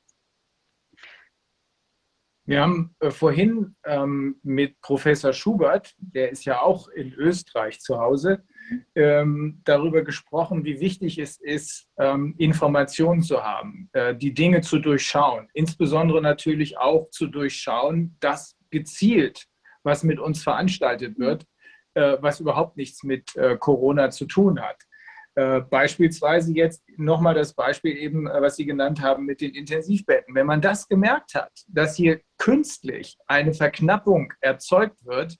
Wir 2.45 2.61
haben 2.61 2.95
äh, 2.99 3.11
vorhin 3.11 3.75
ähm, 3.85 4.39
mit 4.41 4.81
Professor 4.81 5.31
Schubert, 5.31 5.93
der 5.99 6.31
ist 6.31 6.43
ja 6.43 6.59
auch 6.59 6.87
in 6.89 7.13
Österreich 7.13 7.79
zu 7.79 7.99
Hause, 7.99 8.43
ähm, 8.95 9.61
darüber 9.63 10.01
gesprochen, 10.01 10.65
wie 10.65 10.79
wichtig 10.79 11.19
es 11.19 11.39
ist, 11.39 11.87
ähm, 11.97 12.35
Informationen 12.39 13.21
zu 13.21 13.43
haben, 13.43 13.89
äh, 13.93 14.15
die 14.15 14.33
Dinge 14.33 14.61
zu 14.61 14.79
durchschauen. 14.79 15.49
Insbesondere 15.53 16.21
natürlich 16.21 16.77
auch 16.77 17.09
zu 17.11 17.27
durchschauen, 17.27 18.17
dass 18.19 18.57
gezielt, 18.71 19.45
was 19.83 20.03
mit 20.03 20.19
uns 20.19 20.41
veranstaltet 20.41 21.19
wird, 21.19 21.43
äh, 21.43 21.50
was 21.93 22.39
überhaupt 22.39 22.77
nichts 22.77 23.03
mit 23.03 23.35
äh, 23.35 23.57
Corona 23.57 24.09
zu 24.09 24.25
tun 24.25 24.61
hat. 24.61 24.77
Äh, 25.33 25.61
beispielsweise 25.61 26.51
jetzt 26.53 26.83
nochmal 26.97 27.33
das 27.33 27.53
Beispiel 27.53 27.95
eben, 27.95 28.27
äh, 28.27 28.41
was 28.41 28.57
Sie 28.57 28.65
genannt 28.65 29.01
haben 29.01 29.25
mit 29.25 29.39
den 29.39 29.55
Intensivbetten. 29.55 30.35
Wenn 30.35 30.45
man 30.45 30.59
das 30.59 30.89
gemerkt 30.89 31.35
hat, 31.35 31.51
dass 31.69 31.95
hier 31.95 32.19
künstlich 32.37 33.17
eine 33.27 33.53
Verknappung 33.53 34.33
erzeugt 34.41 35.05
wird, 35.05 35.37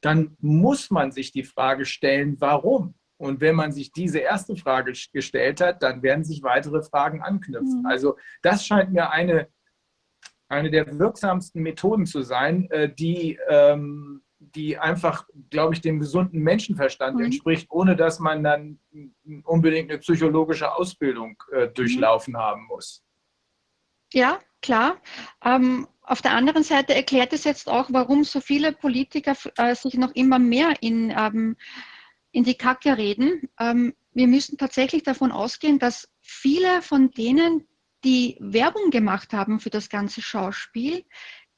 dann 0.00 0.36
muss 0.40 0.90
man 0.90 1.12
sich 1.12 1.30
die 1.30 1.44
Frage 1.44 1.84
stellen, 1.84 2.36
warum? 2.40 2.94
Und 3.18 3.42
wenn 3.42 3.54
man 3.54 3.70
sich 3.70 3.92
diese 3.92 4.18
erste 4.18 4.56
Frage 4.56 4.94
gestellt 5.12 5.60
hat, 5.60 5.82
dann 5.82 6.02
werden 6.02 6.24
sich 6.24 6.42
weitere 6.42 6.82
Fragen 6.82 7.20
anknüpfen. 7.20 7.80
Mhm. 7.80 7.86
Also 7.86 8.16
das 8.40 8.66
scheint 8.66 8.92
mir 8.92 9.10
eine, 9.10 9.48
eine 10.48 10.70
der 10.70 10.98
wirksamsten 10.98 11.62
Methoden 11.62 12.06
zu 12.06 12.22
sein, 12.22 12.70
äh, 12.70 12.92
die 12.92 13.38
ähm, 13.48 14.23
die 14.54 14.78
einfach, 14.78 15.26
glaube 15.50 15.74
ich, 15.74 15.80
dem 15.80 15.98
gesunden 15.98 16.40
Menschenverstand 16.40 17.16
mhm. 17.16 17.24
entspricht, 17.24 17.70
ohne 17.70 17.96
dass 17.96 18.20
man 18.20 18.42
dann 18.42 18.78
unbedingt 19.44 19.90
eine 19.90 19.98
psychologische 19.98 20.72
Ausbildung 20.72 21.42
äh, 21.52 21.68
durchlaufen 21.68 22.34
mhm. 22.34 22.38
haben 22.38 22.66
muss. 22.66 23.02
Ja, 24.12 24.38
klar. 24.62 25.00
Ähm, 25.44 25.88
auf 26.02 26.22
der 26.22 26.32
anderen 26.32 26.62
Seite 26.62 26.94
erklärt 26.94 27.32
es 27.32 27.44
jetzt 27.44 27.68
auch, 27.68 27.88
warum 27.90 28.24
so 28.24 28.40
viele 28.40 28.72
Politiker 28.72 29.34
äh, 29.56 29.74
sich 29.74 29.94
noch 29.94 30.14
immer 30.14 30.38
mehr 30.38 30.74
in, 30.80 31.12
ähm, 31.16 31.56
in 32.30 32.44
die 32.44 32.56
Kacke 32.56 32.96
reden. 32.96 33.48
Ähm, 33.58 33.94
wir 34.12 34.28
müssen 34.28 34.58
tatsächlich 34.58 35.02
davon 35.02 35.32
ausgehen, 35.32 35.78
dass 35.78 36.08
viele 36.20 36.82
von 36.82 37.10
denen, 37.10 37.66
die 38.04 38.36
Werbung 38.38 38.90
gemacht 38.90 39.32
haben 39.32 39.60
für 39.60 39.70
das 39.70 39.88
ganze 39.88 40.20
Schauspiel, 40.20 41.04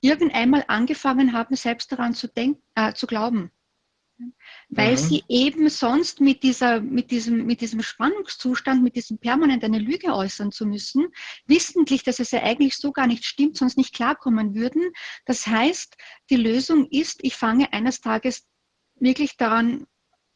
irgendeinmal 0.01 0.65
angefangen 0.69 1.33
haben, 1.33 1.57
selbst 1.57 1.93
daran 1.93 2.15
zu, 2.15 2.29
denken, 2.29 2.63
äh, 2.75 2.93
zu 2.93 3.07
glauben. 3.07 3.51
Weil 4.71 4.93
mhm. 4.93 4.97
sie 4.97 5.25
eben 5.29 5.69
sonst 5.69 6.21
mit, 6.21 6.43
dieser, 6.43 6.81
mit, 6.81 7.11
diesem, 7.11 7.45
mit 7.45 7.61
diesem 7.61 7.83
Spannungszustand, 7.83 8.83
mit 8.83 8.97
diesem 8.97 9.19
permanent 9.19 9.63
eine 9.63 9.79
Lüge 9.79 10.15
äußern 10.15 10.53
zu 10.53 10.67
müssen, 10.67 11.09
wissentlich, 11.47 12.03
dass 12.03 12.19
es 12.19 12.31
ja 12.31 12.43
eigentlich 12.43 12.77
so 12.77 12.93
gar 12.93 13.07
nicht 13.07 13.27
stimmt, 13.27 13.59
sonst 13.59 13.77
nicht 13.77 13.95
klarkommen 13.95 14.55
würden. 14.55 14.91
Das 15.27 15.47
heißt, 15.47 15.97
die 16.31 16.37
Lösung 16.37 16.87
ist, 16.91 17.19
ich 17.23 17.37
fange 17.37 17.73
eines 17.75 18.01
Tages 18.01 18.47
wirklich 18.99 19.37
daran 19.37 19.87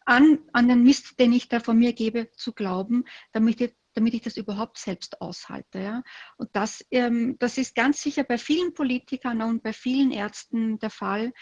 an, 0.05 0.41
an 0.53 0.69
den 0.69 0.83
Mist, 0.83 1.19
den 1.19 1.33
ich 1.33 1.49
da 1.49 1.61
von 1.61 1.79
mir 1.79 1.93
gebe, 1.93 2.31
zu 2.33 2.53
glauben, 2.53 3.05
damit 3.33 3.61
ich 3.61 3.75
damit 3.95 4.15
ich 4.15 4.23
das 4.23 4.37
überhaupt 4.37 4.79
selbst 4.79 5.21
aushalte. 5.21 5.81
Ja? 5.81 6.03
Und 6.37 6.51
das, 6.53 6.85
ähm, 6.91 7.37
das 7.39 7.59
ist 7.59 7.75
ganz 7.75 8.03
sicher 8.03 8.25
bei 8.25 8.39
vielen 8.39 8.75
Politikern 8.75 9.43
und 9.43 9.63
bei 9.63 9.73
vielen 9.73 10.11
Ärzten 10.11 10.79
der 10.79 10.91
Fall. 10.91 11.33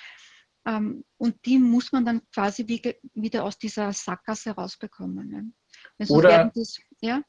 Ähm, 0.67 1.05
und 1.17 1.37
die 1.47 1.59
muss 1.59 1.93
man 1.93 2.05
dann 2.05 2.23
quasi 2.35 2.67
wie, 2.69 2.83
wieder 3.15 3.45
aus 3.45 3.59
dieser 3.59 3.93
Sackgasse 3.93 4.51
rausbekommen. 4.51 5.29
Ne? 5.29 5.53
Oder, 6.09 6.51
das, 6.55 6.79
ja? 7.01 7.23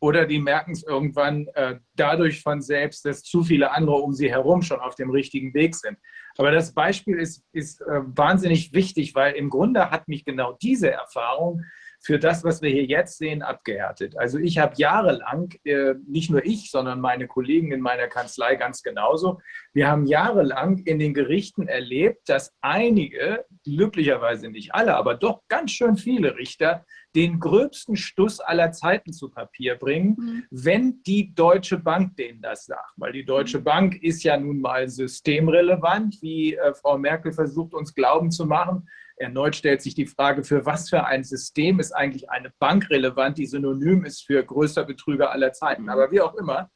oder 0.00 0.26
die 0.26 0.38
merken 0.38 0.72
es 0.72 0.82
irgendwann 0.82 1.46
äh, 1.54 1.78
dadurch 1.94 2.42
von 2.42 2.60
selbst, 2.62 3.04
dass 3.04 3.22
zu 3.22 3.42
viele 3.42 3.72
andere 3.72 3.96
um 3.96 4.12
sie 4.12 4.30
herum 4.30 4.62
schon 4.62 4.80
auf 4.80 4.94
dem 4.94 5.10
richtigen 5.10 5.52
Weg 5.54 5.74
sind. 5.74 5.98
Aber 6.38 6.50
das 6.50 6.72
Beispiel 6.72 7.18
ist, 7.18 7.44
ist 7.52 7.80
äh, 7.82 8.00
wahnsinnig 8.04 8.72
wichtig, 8.72 9.14
weil 9.14 9.34
im 9.34 9.50
Grunde 9.50 9.90
hat 9.90 10.08
mich 10.08 10.24
genau 10.24 10.56
diese 10.60 10.90
Erfahrung 10.90 11.62
für 12.06 12.20
das, 12.20 12.44
was 12.44 12.62
wir 12.62 12.70
hier 12.70 12.84
jetzt 12.84 13.18
sehen, 13.18 13.42
abgehärtet. 13.42 14.16
Also 14.16 14.38
ich 14.38 14.58
habe 14.58 14.74
jahrelang, 14.76 15.52
äh, 15.64 15.94
nicht 16.06 16.30
nur 16.30 16.46
ich, 16.46 16.70
sondern 16.70 17.00
meine 17.00 17.26
Kollegen 17.26 17.72
in 17.72 17.80
meiner 17.80 18.06
Kanzlei 18.06 18.54
ganz 18.54 18.84
genauso, 18.84 19.40
wir 19.72 19.88
haben 19.88 20.06
jahrelang 20.06 20.78
in 20.78 21.00
den 21.00 21.14
Gerichten 21.14 21.66
erlebt, 21.66 22.28
dass 22.28 22.54
einige, 22.60 23.44
glücklicherweise 23.64 24.48
nicht 24.50 24.72
alle, 24.72 24.94
aber 24.94 25.16
doch 25.16 25.40
ganz 25.48 25.72
schön 25.72 25.96
viele 25.96 26.36
Richter, 26.36 26.86
den 27.16 27.40
gröbsten 27.40 27.96
Stuss 27.96 28.40
aller 28.40 28.72
Zeiten 28.72 29.12
zu 29.12 29.30
Papier 29.30 29.76
bringen, 29.76 30.16
mhm. 30.18 30.44
wenn 30.50 31.02
die 31.02 31.34
Deutsche 31.34 31.78
Bank 31.78 32.14
denen 32.16 32.42
das 32.42 32.66
sagt. 32.66 32.92
Weil 32.96 33.12
die 33.12 33.24
Deutsche 33.24 33.58
mhm. 33.58 33.64
Bank 33.64 34.02
ist 34.02 34.22
ja 34.22 34.36
nun 34.36 34.60
mal 34.60 34.88
systemrelevant, 34.88 36.20
wie 36.20 36.54
äh, 36.54 36.74
Frau 36.74 36.98
Merkel 36.98 37.32
versucht 37.32 37.72
uns 37.72 37.94
glauben 37.94 38.30
zu 38.30 38.44
machen. 38.44 38.86
Erneut 39.16 39.56
stellt 39.56 39.80
sich 39.80 39.94
die 39.94 40.04
Frage, 40.04 40.44
für 40.44 40.66
was 40.66 40.90
für 40.90 41.06
ein 41.06 41.24
System 41.24 41.80
ist 41.80 41.92
eigentlich 41.92 42.28
eine 42.28 42.52
Bank 42.58 42.90
relevant, 42.90 43.38
die 43.38 43.46
synonym 43.46 44.04
ist 44.04 44.26
für 44.26 44.44
größter 44.44 44.84
Betrüger 44.84 45.32
aller 45.32 45.54
Zeiten. 45.54 45.84
Mhm. 45.84 45.88
Aber 45.88 46.10
wie 46.10 46.20
auch 46.20 46.34
immer, 46.34 46.70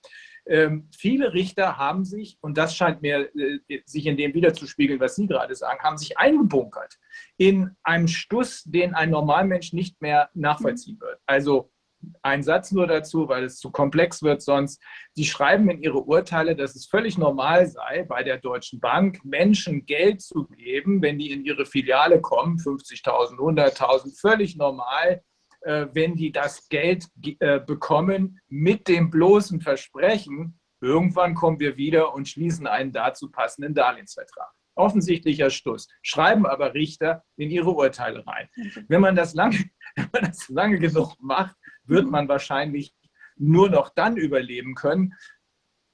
ähm, 0.46 0.88
viele 0.96 1.32
Richter 1.32 1.76
haben 1.76 2.04
sich, 2.04 2.38
und 2.40 2.56
das 2.56 2.74
scheint 2.74 3.02
mir 3.02 3.30
äh, 3.36 3.80
sich 3.84 4.06
in 4.06 4.16
dem 4.16 4.34
wiederzuspiegeln, 4.34 5.00
was 5.00 5.16
Sie 5.16 5.26
gerade 5.26 5.54
sagen, 5.54 5.80
haben 5.82 5.98
sich 5.98 6.18
eingebunkert 6.18 6.98
in 7.36 7.70
einem 7.82 8.08
Stuss, 8.08 8.64
den 8.64 8.94
ein 8.94 9.10
Normalmensch 9.10 9.72
nicht 9.72 10.00
mehr 10.00 10.30
nachvollziehen 10.34 11.00
wird. 11.00 11.20
Also 11.26 11.70
ein 12.22 12.42
Satz 12.42 12.72
nur 12.72 12.86
dazu, 12.86 13.28
weil 13.28 13.44
es 13.44 13.58
zu 13.58 13.70
komplex 13.70 14.22
wird 14.22 14.42
sonst. 14.42 14.82
Sie 15.14 15.24
schreiben 15.24 15.68
in 15.70 15.82
ihre 15.82 16.00
Urteile, 16.00 16.56
dass 16.56 16.74
es 16.74 16.86
völlig 16.86 17.18
normal 17.18 17.66
sei, 17.66 18.04
bei 18.08 18.22
der 18.22 18.38
Deutschen 18.38 18.80
Bank 18.80 19.24
Menschen 19.24 19.86
Geld 19.86 20.22
zu 20.22 20.46
geben, 20.46 21.02
wenn 21.02 21.18
die 21.18 21.30
in 21.30 21.44
ihre 21.44 21.66
Filiale 21.66 22.20
kommen, 22.20 22.58
50.000, 22.58 23.36
100.000, 23.36 24.18
völlig 24.18 24.56
normal, 24.56 25.22
wenn 25.62 26.16
die 26.16 26.32
das 26.32 26.68
Geld 26.68 27.06
äh, 27.38 27.60
bekommen 27.60 28.40
mit 28.48 28.88
dem 28.88 29.10
bloßen 29.10 29.60
Versprechen, 29.60 30.58
irgendwann 30.80 31.34
kommen 31.34 31.60
wir 31.60 31.76
wieder 31.76 32.14
und 32.14 32.28
schließen 32.28 32.66
einen 32.66 32.92
dazu 32.92 33.30
passenden 33.30 33.74
Darlehensvertrag 33.74 34.50
offensichtlicher 34.80 35.50
Stuss, 35.50 35.88
schreiben 36.02 36.46
aber 36.46 36.74
Richter 36.74 37.22
in 37.36 37.50
ihre 37.50 37.70
Urteile 37.70 38.26
rein. 38.26 38.48
Wenn 38.88 39.00
man 39.00 39.14
das 39.14 39.34
lange, 39.34 39.58
wenn 39.96 40.08
man 40.12 40.24
das 40.24 40.48
lange 40.48 40.78
genug 40.78 41.16
macht, 41.20 41.56
wird 41.84 42.10
man 42.10 42.28
wahrscheinlich 42.28 42.94
nur 43.36 43.70
noch 43.70 43.90
dann 43.90 44.16
überleben 44.16 44.74
können. 44.74 45.14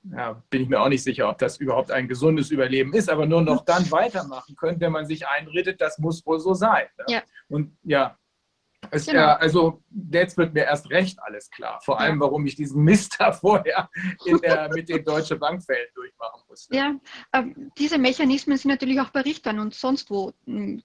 Ja, 0.02 0.40
bin 0.50 0.62
ich 0.62 0.68
mir 0.68 0.80
auch 0.80 0.88
nicht 0.88 1.02
sicher, 1.02 1.28
ob 1.28 1.38
das 1.38 1.58
überhaupt 1.58 1.90
ein 1.90 2.06
gesundes 2.06 2.50
Überleben 2.50 2.92
ist, 2.94 3.10
aber 3.10 3.26
nur 3.26 3.42
noch 3.42 3.64
dann 3.64 3.90
weitermachen 3.90 4.54
können, 4.54 4.80
wenn 4.80 4.92
man 4.92 5.06
sich 5.06 5.26
einredet, 5.26 5.80
das 5.80 5.98
muss 5.98 6.24
wohl 6.24 6.38
so 6.38 6.54
sein. 6.54 6.86
Ne? 6.98 7.04
Ja. 7.08 7.22
Und 7.48 7.76
ja, 7.82 8.16
es, 8.90 9.06
genau. 9.06 9.20
ja, 9.20 9.36
also 9.36 9.82
jetzt 10.12 10.36
wird 10.36 10.54
mir 10.54 10.64
erst 10.64 10.90
recht 10.90 11.18
alles 11.22 11.50
klar. 11.50 11.80
Vor 11.84 12.00
allem, 12.00 12.20
warum 12.20 12.46
ich 12.46 12.56
diesen 12.56 12.82
Mist 12.82 13.16
da 13.18 13.32
vorher 13.32 13.88
der, 14.42 14.70
mit 14.72 14.88
den 14.88 15.04
Deutsche 15.04 15.36
Bankfällen 15.36 15.88
durchmachen 15.94 16.42
musste. 16.48 16.74
Ja, 16.74 16.94
ähm, 17.32 17.72
diese 17.78 17.98
Mechanismen 17.98 18.56
sind 18.56 18.70
natürlich 18.70 19.00
auch 19.00 19.10
bei 19.10 19.20
Richtern 19.20 19.58
und 19.58 19.74
sonst 19.74 20.10
wo 20.10 20.32
hm, 20.46 20.82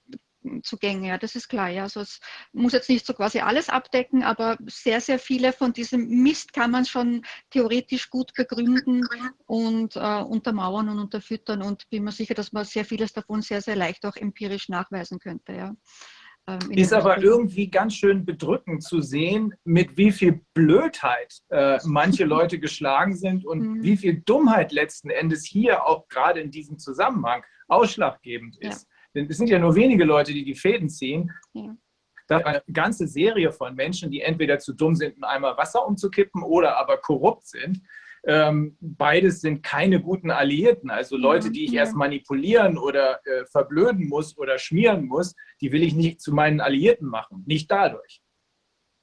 Zugänge, 0.63 1.09
ja, 1.09 1.17
das 1.17 1.35
ist 1.35 1.49
klar. 1.49 1.69
Ja. 1.69 1.83
Also 1.83 2.01
es 2.01 2.19
muss 2.51 2.73
jetzt 2.73 2.89
nicht 2.89 3.05
so 3.05 3.13
quasi 3.13 3.39
alles 3.39 3.69
abdecken, 3.69 4.23
aber 4.23 4.57
sehr, 4.67 4.99
sehr 5.01 5.19
viele 5.19 5.53
von 5.53 5.73
diesem 5.73 6.07
Mist 6.23 6.53
kann 6.53 6.71
man 6.71 6.85
schon 6.85 7.23
theoretisch 7.51 8.09
gut 8.09 8.33
begründen 8.33 9.07
und 9.45 9.95
äh, 9.95 10.21
untermauern 10.21 10.89
und 10.89 10.99
unterfüttern 10.99 11.61
und 11.61 11.89
bin 11.89 12.03
mir 12.03 12.11
sicher, 12.11 12.33
dass 12.33 12.51
man 12.51 12.65
sehr 12.65 12.85
vieles 12.85 13.13
davon 13.13 13.41
sehr, 13.41 13.61
sehr 13.61 13.75
leicht 13.75 14.05
auch 14.05 14.15
empirisch 14.15 14.69
nachweisen 14.69 15.19
könnte. 15.19 15.53
Ja. 15.53 15.75
Ähm, 16.47 16.71
ist 16.71 16.91
aber 16.91 17.21
irgendwie 17.21 17.69
ganz 17.69 17.95
schön 17.95 18.25
bedrückend 18.25 18.83
zu 18.83 19.01
sehen, 19.01 19.53
mit 19.63 19.95
wie 19.97 20.11
viel 20.11 20.41
Blödheit 20.53 21.39
äh, 21.49 21.79
manche 21.85 22.25
Leute 22.25 22.59
geschlagen 22.59 23.15
sind 23.15 23.45
und 23.45 23.59
mhm. 23.59 23.83
wie 23.83 23.97
viel 23.97 24.21
Dummheit 24.21 24.71
letzten 24.71 25.09
Endes 25.09 25.45
hier 25.45 25.85
auch 25.85 26.07
gerade 26.07 26.39
in 26.39 26.49
diesem 26.49 26.79
Zusammenhang 26.79 27.43
ausschlaggebend 27.67 28.57
ist. 28.57 28.83
Ja. 28.83 28.87
Denn 29.15 29.29
es 29.29 29.37
sind 29.37 29.49
ja 29.49 29.59
nur 29.59 29.75
wenige 29.75 30.03
Leute, 30.03 30.33
die 30.33 30.43
die 30.43 30.55
Fäden 30.55 30.89
ziehen. 30.89 31.31
Ja. 31.53 31.75
Da 32.27 32.37
eine 32.37 32.63
ganze 32.71 33.07
Serie 33.07 33.51
von 33.51 33.75
Menschen, 33.75 34.09
die 34.09 34.21
entweder 34.21 34.57
zu 34.57 34.73
dumm 34.73 34.95
sind, 34.95 35.17
um 35.17 35.23
einmal 35.23 35.57
Wasser 35.57 35.85
umzukippen 35.85 36.43
oder 36.43 36.77
aber 36.77 36.97
korrupt 36.97 37.45
sind. 37.45 37.81
Ähm, 38.23 38.77
beides 38.79 39.41
sind 39.41 39.63
keine 39.63 40.01
guten 40.01 40.29
Alliierten. 40.29 40.89
Also 40.89 41.17
Leute, 41.17 41.51
die 41.51 41.65
ich 41.65 41.73
erst 41.73 41.95
manipulieren 41.95 42.77
oder 42.77 43.19
äh, 43.25 43.45
verblöden 43.45 44.07
muss 44.07 44.37
oder 44.37 44.59
schmieren 44.59 45.05
muss, 45.05 45.35
die 45.59 45.71
will 45.71 45.83
ich 45.83 45.93
nicht 45.93 46.21
zu 46.21 46.33
meinen 46.33 46.61
Alliierten 46.61 47.07
machen. 47.07 47.43
Nicht 47.47 47.71
dadurch. 47.71 48.21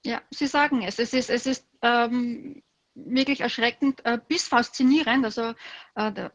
Ja, 0.05 0.23
Sie 0.31 0.47
sagen 0.47 0.83
es. 0.83 0.99
Es 0.99 1.13
ist, 1.13 1.31
es 1.31 1.47
ist 1.47 1.67
ähm, 1.83 2.63
wirklich 2.95 3.41
erschreckend 3.41 4.05
äh, 4.05 4.19
bis 4.29 4.47
faszinierend. 4.47 5.25
Also 5.25 5.55
äh, 5.97 6.13
der, 6.13 6.33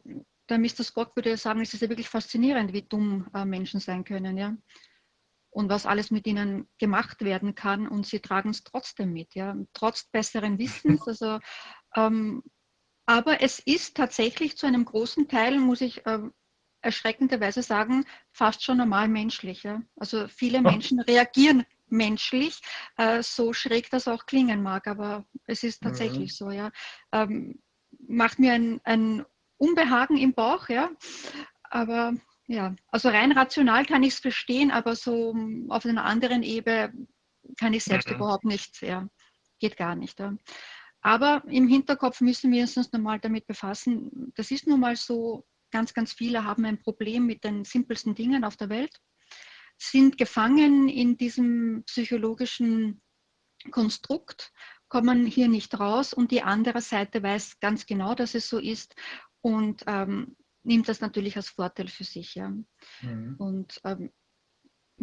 der 0.50 0.58
Mr. 0.58 0.84
Spock 0.84 1.16
würde 1.16 1.36
sagen, 1.38 1.62
es 1.62 1.72
ist 1.72 1.80
ja 1.80 1.88
wirklich 1.88 2.10
faszinierend, 2.10 2.74
wie 2.74 2.82
dumm 2.82 3.28
äh, 3.34 3.46
Menschen 3.46 3.80
sein 3.80 4.04
können. 4.04 4.36
Ja? 4.36 4.54
und 5.54 5.68
was 5.68 5.86
alles 5.86 6.10
mit 6.10 6.26
ihnen 6.26 6.68
gemacht 6.78 7.22
werden 7.22 7.54
kann 7.54 7.86
und 7.86 8.06
sie 8.06 8.18
tragen 8.18 8.50
es 8.50 8.64
trotzdem 8.64 9.12
mit, 9.12 9.36
ja, 9.36 9.56
trotz 9.72 10.04
besseren 10.10 10.58
Wissens. 10.58 11.00
Also, 11.06 11.38
ähm, 11.94 12.42
aber 13.06 13.42
es 13.42 13.58
ist 13.58 13.96
tatsächlich 13.96 14.56
zu 14.56 14.66
einem 14.66 14.84
großen 14.84 15.28
Teil, 15.28 15.58
muss 15.58 15.80
ich 15.80 16.06
äh, 16.06 16.20
erschreckenderweise 16.80 17.62
sagen, 17.62 18.04
fast 18.30 18.62
schon 18.62 18.78
normal 18.78 19.08
menschlich. 19.08 19.62
Ja. 19.62 19.82
Also 19.96 20.28
viele 20.28 20.60
Menschen 20.60 21.00
reagieren 21.00 21.64
menschlich, 21.88 22.60
äh, 22.96 23.22
so 23.22 23.52
schräg 23.52 23.90
das 23.90 24.08
auch 24.08 24.26
klingen 24.26 24.62
mag, 24.62 24.86
aber 24.86 25.24
es 25.46 25.62
ist 25.62 25.82
tatsächlich 25.82 26.32
mhm. 26.32 26.36
so. 26.36 26.50
Ja. 26.50 26.70
Ähm, 27.12 27.60
macht 28.06 28.38
mir 28.38 28.52
ein, 28.52 28.80
ein 28.84 29.24
Unbehagen 29.56 30.16
im 30.16 30.34
Bauch, 30.34 30.68
ja, 30.68 30.90
aber 31.62 32.14
ja, 32.46 32.74
also 32.88 33.08
rein 33.08 33.32
rational 33.32 33.86
kann 33.86 34.02
ich 34.02 34.14
es 34.14 34.20
verstehen, 34.20 34.70
aber 34.70 34.96
so 34.96 35.34
auf 35.68 35.86
einer 35.86 36.04
anderen 36.04 36.42
Ebene 36.42 36.92
kann 37.58 37.72
ich 37.72 37.84
selbst 37.84 38.08
mhm. 38.08 38.16
überhaupt 38.16 38.44
nicht, 38.44 38.82
ja, 38.82 39.08
geht 39.58 39.76
gar 39.76 39.94
nicht. 39.94 40.18
Ja. 40.20 40.34
Aber 41.04 41.44
im 41.48 41.68
Hinterkopf 41.68 42.22
müssen 42.22 42.50
wir 42.50 42.62
uns 42.62 42.92
nochmal 42.92 43.20
damit 43.20 43.46
befassen, 43.46 44.32
das 44.36 44.50
ist 44.50 44.66
nun 44.66 44.80
mal 44.80 44.96
so, 44.96 45.46
ganz, 45.70 45.92
ganz 45.92 46.14
viele 46.14 46.44
haben 46.44 46.64
ein 46.64 46.80
Problem 46.80 47.26
mit 47.26 47.44
den 47.44 47.64
simpelsten 47.64 48.14
Dingen 48.14 48.42
auf 48.42 48.56
der 48.56 48.70
Welt, 48.70 48.98
sind 49.76 50.16
gefangen 50.16 50.88
in 50.88 51.18
diesem 51.18 51.84
psychologischen 51.84 53.02
Konstrukt, 53.70 54.50
kommen 54.88 55.26
hier 55.26 55.48
nicht 55.48 55.78
raus 55.78 56.14
und 56.14 56.30
die 56.30 56.42
andere 56.42 56.80
Seite 56.80 57.22
weiß 57.22 57.60
ganz 57.60 57.84
genau, 57.84 58.14
dass 58.14 58.34
es 58.34 58.48
so 58.48 58.58
ist 58.58 58.94
und 59.42 59.84
ähm, 59.86 60.36
nimmt 60.62 60.88
das 60.88 61.00
natürlich 61.00 61.36
als 61.36 61.50
Vorteil 61.50 61.88
für 61.88 62.04
sich. 62.04 62.34
Ja. 62.34 62.50
Mhm. 63.02 63.34
Und 63.36 63.78
ähm, 63.84 64.10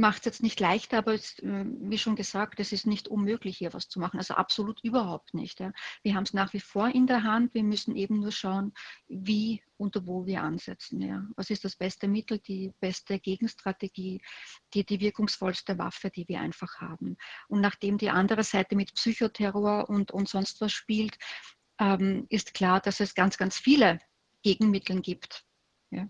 macht 0.01 0.19
es 0.19 0.25
jetzt 0.25 0.43
nicht 0.43 0.59
leichter, 0.59 0.97
aber 0.97 1.13
es, 1.13 1.39
äh, 1.39 1.65
wie 1.65 1.97
schon 1.97 2.15
gesagt, 2.15 2.59
es 2.59 2.73
ist 2.73 2.85
nicht 2.85 3.07
unmöglich, 3.07 3.57
hier 3.57 3.73
was 3.73 3.87
zu 3.87 3.99
machen. 3.99 4.17
Also 4.17 4.33
absolut 4.33 4.83
überhaupt 4.83 5.33
nicht. 5.33 5.59
Ja. 5.59 5.71
Wir 6.03 6.15
haben 6.15 6.23
es 6.23 6.33
nach 6.33 6.51
wie 6.53 6.59
vor 6.59 6.89
in 6.89 7.07
der 7.07 7.23
Hand. 7.23 7.53
Wir 7.53 7.63
müssen 7.63 7.95
eben 7.95 8.19
nur 8.19 8.31
schauen, 8.31 8.73
wie 9.07 9.63
und 9.77 9.95
wo 10.05 10.25
wir 10.25 10.43
ansetzen. 10.43 11.01
Ja. 11.01 11.25
Was 11.35 11.49
ist 11.49 11.63
das 11.63 11.77
beste 11.77 12.07
Mittel, 12.09 12.39
die 12.39 12.73
beste 12.79 13.19
Gegenstrategie, 13.19 14.21
die, 14.73 14.85
die 14.85 14.99
wirkungsvollste 14.99 15.77
Waffe, 15.77 16.09
die 16.09 16.27
wir 16.27 16.41
einfach 16.41 16.81
haben. 16.81 17.15
Und 17.47 17.61
nachdem 17.61 17.97
die 17.97 18.09
andere 18.09 18.43
Seite 18.43 18.75
mit 18.75 18.93
Psychoterror 18.93 19.89
und, 19.89 20.11
und 20.11 20.27
sonst 20.27 20.59
was 20.59 20.73
spielt, 20.73 21.17
ähm, 21.79 22.25
ist 22.29 22.53
klar, 22.53 22.81
dass 22.81 22.99
es 22.99 23.15
ganz, 23.15 23.37
ganz 23.37 23.57
viele 23.57 23.99
Gegenmittel 24.43 25.01
gibt 25.01 25.45
ja. 25.91 26.07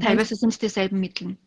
Teilweise 0.00 0.36
sind 0.36 0.50
es 0.50 0.58
dieselben 0.58 1.00
Mittel. 1.00 1.38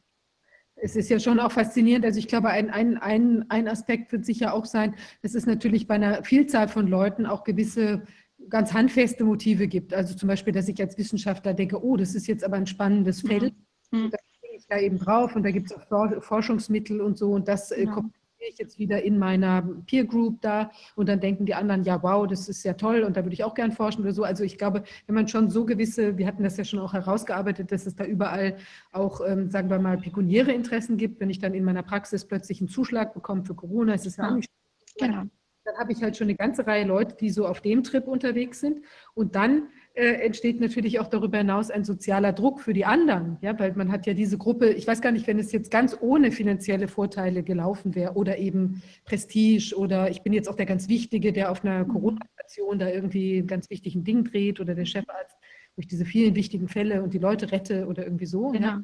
Es 0.84 0.96
ist 0.96 1.10
ja 1.10 1.20
schon 1.20 1.40
auch 1.40 1.52
faszinierend. 1.52 2.06
Also 2.06 2.20
ich 2.20 2.28
glaube, 2.28 2.50
ein, 2.50 2.70
ein, 2.72 2.98
ein, 2.98 3.46
ein 3.50 3.68
Aspekt 3.68 4.12
wird 4.12 4.26
sicher 4.26 4.54
auch 4.54 4.66
sein, 4.66 4.96
dass 5.22 5.36
es 5.36 5.46
natürlich 5.46 5.88
bei 5.88 5.96
einer 5.96 6.24
Vielzahl 6.24 6.68
von 6.68 6.88
Leuten 6.88 7.26
auch 7.26 7.44
gewisse 7.44 8.04
ganz 8.50 8.74
handfeste 8.74 9.24
Motive 9.24 9.68
gibt. 9.68 9.94
Also 9.94 10.16
zum 10.16 10.28
Beispiel, 10.28 10.54
dass 10.54 10.68
ich 10.68 10.80
als 10.82 10.98
Wissenschaftler 10.98 11.54
denke, 11.54 11.84
oh, 11.84 11.98
das 11.98 12.16
ist 12.16 12.28
jetzt 12.28 12.44
aber 12.44 12.58
ein 12.58 12.68
spannendes 12.68 13.24
mhm. 13.24 13.28
Feld. 13.28 13.54
Mhm. 13.92 14.10
Da 14.10 14.18
bin 14.42 14.52
ich 14.58 14.66
da 14.68 14.80
eben 14.80 14.98
drauf 14.98 15.36
und 15.36 15.44
da 15.44 15.52
gibt 15.52 15.72
es 15.72 15.92
auch 15.92 16.24
Forschungsmittel 16.24 17.02
und 17.02 17.18
so 17.18 17.32
und 17.32 17.48
das 17.48 17.72
äh, 17.72 17.82
genau. 17.82 17.94
kommt 17.96 18.16
ich 18.50 18.58
jetzt 18.58 18.80
wieder 18.80 19.04
in 19.04 19.18
meiner 19.18 19.62
Peer 19.86 20.06
Group 20.06 20.42
da 20.42 20.72
und 20.96 21.10
dann 21.10 21.20
denken 21.20 21.46
die 21.46 21.54
anderen, 21.54 21.84
ja, 21.84 22.02
wow, 22.02 22.28
das 22.28 22.50
ist 22.50 22.64
ja 22.64 22.74
toll 22.74 23.04
und 23.04 23.18
da 23.18 23.24
würde 23.24 23.34
ich 23.34 23.44
auch 23.44 23.54
gern 23.54 23.72
forschen 23.72 24.02
oder 24.02 24.14
so. 24.14 24.24
Also 24.24 24.44
ich 24.44 24.58
glaube, 24.58 24.84
wenn 25.06 25.16
man 25.16 25.28
schon 25.28 25.50
so 25.50 25.66
gewisse, 25.66 26.18
wir 26.18 26.28
hatten 26.28 26.44
das 26.44 26.58
ja 26.58 26.64
schon 26.64 26.80
auch 26.80 26.94
herausgearbeitet, 26.94 27.72
dass 27.72 27.86
es 27.86 27.96
da 27.96 28.06
überall 28.06 28.58
auch, 28.92 29.22
ähm, 29.26 29.50
sagen 29.50 29.70
wir 29.70 29.80
mal, 29.80 29.98
pekuniäre 29.98 30.52
Interessen 30.52 30.98
gibt. 30.98 31.20
Wenn 31.20 31.30
ich 31.30 31.40
dann 31.40 31.54
in 31.54 31.64
meiner 31.64 31.84
Praxis 31.84 32.26
plötzlich 32.26 32.62
einen 32.62 32.70
Zuschlag 32.70 33.14
bekomme 33.14 33.44
für 33.46 33.56
Corona, 33.56 33.94
ist 33.94 34.08
es 34.08 34.18
ja 34.18 34.30
auch 34.30 34.36
nicht 34.36 34.50
genau. 34.98 35.24
Dann 35.64 35.78
habe 35.78 35.92
ich 35.92 36.02
halt 36.02 36.18
schon 36.18 36.26
eine 36.26 36.36
ganze 36.36 36.66
Reihe 36.66 36.86
Leute, 36.86 37.16
die 37.16 37.30
so 37.30 37.46
auf 37.46 37.62
dem 37.62 37.84
Trip 37.84 38.08
unterwegs 38.08 38.60
sind. 38.60 38.84
Und 39.14 39.36
dann 39.36 39.68
äh, 39.94 40.26
entsteht 40.26 40.62
natürlich 40.62 41.00
auch 41.00 41.08
darüber 41.08 41.40
hinaus 41.40 41.70
ein 41.70 41.84
sozialer 41.84 42.32
Druck 42.32 42.62
für 42.62 42.72
die 42.72 42.86
anderen, 42.86 43.38
ja, 43.42 43.60
weil 43.60 43.74
man 43.74 43.92
hat 43.92 44.08
ja 44.08 44.14
diese 44.14 44.38
Gruppe, 44.38 44.70
ich 44.70 44.88
weiß 44.88 45.02
gar 45.02 45.12
nicht, 45.12 45.28
wenn 45.28 45.38
es 45.38 45.52
jetzt 45.52 45.70
ganz 45.70 45.98
ohne 46.00 46.32
finanzielle 46.32 46.88
Vorteile 46.88 47.44
gelaufen 47.44 47.94
wäre 47.94 48.14
oder 48.14 48.38
eben 48.38 48.82
Prestige 49.04 49.76
oder 49.76 50.10
ich 50.10 50.22
bin 50.22 50.32
jetzt 50.32 50.48
auch 50.48 50.56
der 50.56 50.66
ganz 50.66 50.88
Wichtige, 50.88 51.34
der 51.34 51.52
auf 51.52 51.66
einer. 51.66 51.86
Corona-Station 51.86 52.80
da 52.80 52.90
irgendwie 52.90 53.40
ein 53.40 53.48
ganz 53.48 53.70
wichtigen 53.70 54.04
Ding 54.04 54.24
dreht 54.24 54.60
oder 54.60 54.76
der 54.76 54.86
Chefarzt, 54.86 55.38
wo 55.76 55.82
ich 55.82 55.88
diese 55.88 56.06
vielen 56.06 56.36
wichtigen 56.36 56.68
Fälle 56.68 57.04
und 57.04 57.14
die 57.14 57.20
Leute 57.20 57.52
rette 57.52 57.88
oder 57.88 58.04
irgendwie 58.04 58.26
so. 58.26 58.50
Genau. 58.50 58.68
Ja. 58.68 58.84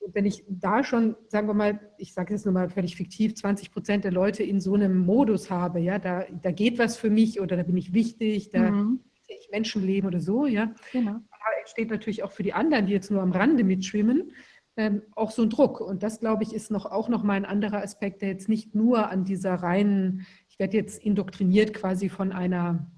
Und 0.00 0.14
wenn 0.14 0.26
ich 0.26 0.44
da 0.48 0.82
schon, 0.84 1.16
sagen 1.28 1.48
wir 1.48 1.54
mal, 1.54 1.80
ich 1.98 2.14
sage 2.14 2.32
jetzt 2.32 2.46
nur 2.46 2.54
mal 2.54 2.68
völlig 2.68 2.96
fiktiv, 2.96 3.34
20 3.34 3.70
Prozent 3.70 4.04
der 4.04 4.12
Leute 4.12 4.42
in 4.42 4.60
so 4.60 4.74
einem 4.74 4.98
Modus 4.98 5.50
habe, 5.50 5.80
ja, 5.80 5.98
da, 5.98 6.24
da 6.42 6.50
geht 6.50 6.78
was 6.78 6.96
für 6.96 7.10
mich 7.10 7.40
oder 7.40 7.56
da 7.56 7.62
bin 7.62 7.76
ich 7.76 7.92
wichtig, 7.92 8.50
da 8.50 8.70
mhm 8.70 9.00
ich 9.28 9.48
Menschenleben 9.50 10.08
oder 10.08 10.20
so, 10.20 10.46
ja. 10.46 10.72
Genau. 10.92 11.12
Da 11.12 11.60
entsteht 11.60 11.90
natürlich 11.90 12.22
auch 12.22 12.32
für 12.32 12.42
die 12.42 12.52
anderen, 12.52 12.86
die 12.86 12.92
jetzt 12.92 13.10
nur 13.10 13.22
am 13.22 13.32
Rande 13.32 13.64
mitschwimmen, 13.64 14.32
ähm, 14.76 15.02
auch 15.16 15.30
so 15.30 15.42
ein 15.42 15.50
Druck. 15.50 15.80
Und 15.80 16.02
das, 16.02 16.20
glaube 16.20 16.44
ich, 16.44 16.54
ist 16.54 16.70
noch, 16.70 16.86
auch 16.86 17.08
noch 17.08 17.22
mal 17.22 17.34
ein 17.34 17.44
anderer 17.44 17.82
Aspekt, 17.82 18.22
der 18.22 18.28
jetzt 18.30 18.48
nicht 18.48 18.74
nur 18.74 19.10
an 19.10 19.24
dieser 19.24 19.54
reinen, 19.54 20.26
ich 20.48 20.58
werde 20.58 20.76
jetzt 20.76 21.02
indoktriniert 21.02 21.74
quasi 21.74 22.08
von 22.08 22.32
einer, 22.32 22.90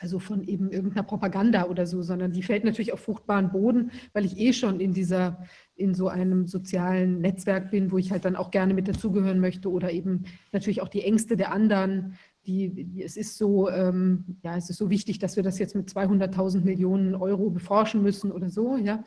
also 0.00 0.18
von 0.18 0.42
eben 0.44 0.70
irgendeiner 0.70 1.02
Propaganda 1.02 1.66
oder 1.66 1.86
so, 1.86 2.02
sondern 2.02 2.32
die 2.32 2.42
fällt 2.42 2.64
natürlich 2.64 2.92
auf 2.92 3.00
fruchtbaren 3.00 3.52
Boden, 3.52 3.90
weil 4.12 4.24
ich 4.24 4.38
eh 4.38 4.52
schon 4.52 4.80
in 4.80 4.92
dieser, 4.92 5.44
in 5.76 5.94
so 5.94 6.08
einem 6.08 6.46
sozialen 6.46 7.20
Netzwerk 7.20 7.70
bin, 7.70 7.92
wo 7.92 7.98
ich 7.98 8.10
halt 8.10 8.24
dann 8.24 8.36
auch 8.36 8.50
gerne 8.50 8.74
mit 8.74 8.88
dazugehören 8.88 9.40
möchte 9.40 9.70
oder 9.70 9.92
eben 9.92 10.24
natürlich 10.52 10.80
auch 10.80 10.88
die 10.88 11.02
Ängste 11.02 11.36
der 11.36 11.52
anderen 11.52 12.16
die, 12.46 12.70
die, 12.70 13.02
es, 13.02 13.16
ist 13.16 13.36
so, 13.36 13.68
ähm, 13.70 14.38
ja, 14.42 14.56
es 14.56 14.70
ist 14.70 14.78
so 14.78 14.90
wichtig, 14.90 15.18
dass 15.18 15.36
wir 15.36 15.42
das 15.42 15.58
jetzt 15.58 15.74
mit 15.74 15.88
200.000 15.88 16.60
Millionen 16.60 17.14
Euro 17.14 17.50
beforschen 17.50 18.02
müssen 18.02 18.32
oder 18.32 18.50
so. 18.50 18.76
Ja? 18.76 19.04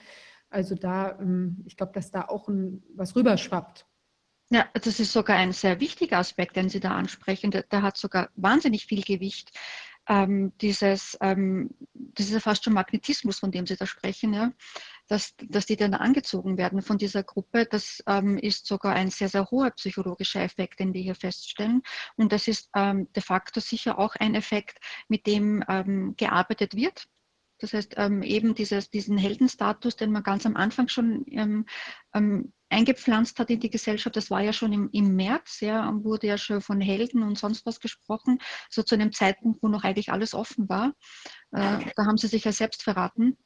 Also 0.50 0.76
da, 0.76 1.18
ähm, 1.20 1.64
ich 1.66 1.78
glaube, 1.78 1.94
dass 1.94 2.12
da 2.12 2.24
auch 2.24 2.48
ein, 2.48 2.84
was 2.96 3.16
rüberschwappt. 3.16 3.86
Ja, 4.50 4.66
das 4.74 5.00
ist 5.00 5.12
sogar 5.12 5.38
ein 5.38 5.52
sehr 5.52 5.80
wichtiger 5.82 6.20
Aspekt, 6.20 6.56
den 6.56 6.70
Sie 6.70 6.80
da 6.80 6.92
ansprechen. 6.92 7.52
Der, 7.52 7.64
der 7.64 7.82
hat 7.82 7.98
sogar 7.98 8.30
wahnsinnig 8.36 8.86
viel 8.86 9.04
Gewicht. 9.04 9.52
Ähm, 10.08 10.54
dieses, 10.62 11.18
ähm, 11.20 11.70
dieser 11.94 12.40
fast 12.40 12.64
schon 12.64 12.74
Magnetismus, 12.74 13.40
von 13.40 13.52
dem 13.52 13.68
Sie 13.68 13.76
da 13.76 13.86
sprechen, 13.86 14.34
ja, 14.34 14.54
dass, 15.08 15.34
dass 15.38 15.66
die 15.66 15.78
dann 15.78 15.94
angezogen 15.94 16.58
werden 16.58 16.82
von 16.82 16.98
dieser 16.98 17.24
Gruppe, 17.24 17.66
das 17.66 18.04
ähm, 18.08 18.38
ist 18.38 18.68
sogar 18.68 18.94
ein 18.94 19.10
sehr, 19.10 19.30
sehr 19.30 19.50
hoher 19.50 19.72
psychologischer 19.72 20.42
Effekt, 20.42 20.80
den 20.80 20.94
wir 20.94 21.02
hier 21.02 21.16
feststellen. 21.16 21.82
Und 22.16 22.32
das 22.32 22.48
ist 22.48 22.70
ähm, 22.76 23.12
de 23.14 23.24
facto 23.24 23.60
sicher 23.60 23.98
auch 24.00 24.16
ein 24.16 24.36
Effekt, 24.36 24.80
mit 25.08 25.26
dem 25.26 25.64
ähm, 25.68 26.16
gearbeitet 26.18 26.76
wird. 26.76 27.08
Das 27.60 27.74
heißt, 27.74 27.96
ähm, 27.98 28.22
eben 28.22 28.54
dieses, 28.54 28.92
diesen 28.92 29.18
Heldenstatus, 29.18 29.96
den 29.96 30.12
man 30.12 30.24
ganz 30.24 30.46
am 30.46 30.56
Anfang 30.56 30.90
schon 30.90 31.26
ähm, 31.28 31.66
ähm, 32.14 32.54
eingepflanzt 32.70 33.40
hat 33.40 33.50
in 33.50 33.60
die 33.60 33.70
Gesellschaft, 33.70 34.16
das 34.16 34.30
war 34.30 34.42
ja 34.42 34.54
schon 34.54 34.74
im, 34.74 34.90
im 34.92 35.16
März, 35.16 35.62
ja, 35.62 35.92
wurde 36.04 36.28
ja 36.28 36.38
schon 36.38 36.62
von 36.62 36.82
Helden 36.82 37.24
und 37.24 37.38
sonst 37.38 37.66
was 37.66 37.80
gesprochen, 37.80 38.40
so 38.70 38.84
zu 38.84 38.94
einem 38.94 39.12
Zeitpunkt, 39.12 39.64
wo 39.64 39.70
noch 39.70 39.84
eigentlich 39.84 40.12
alles 40.12 40.36
offen 40.36 40.70
war. 40.70 40.94
Äh, 41.52 41.80
da 41.96 42.06
haben 42.06 42.18
sie 42.18 42.28
sich 42.28 42.44
ja 42.44 42.52
selbst 42.52 42.84
verraten 42.84 43.38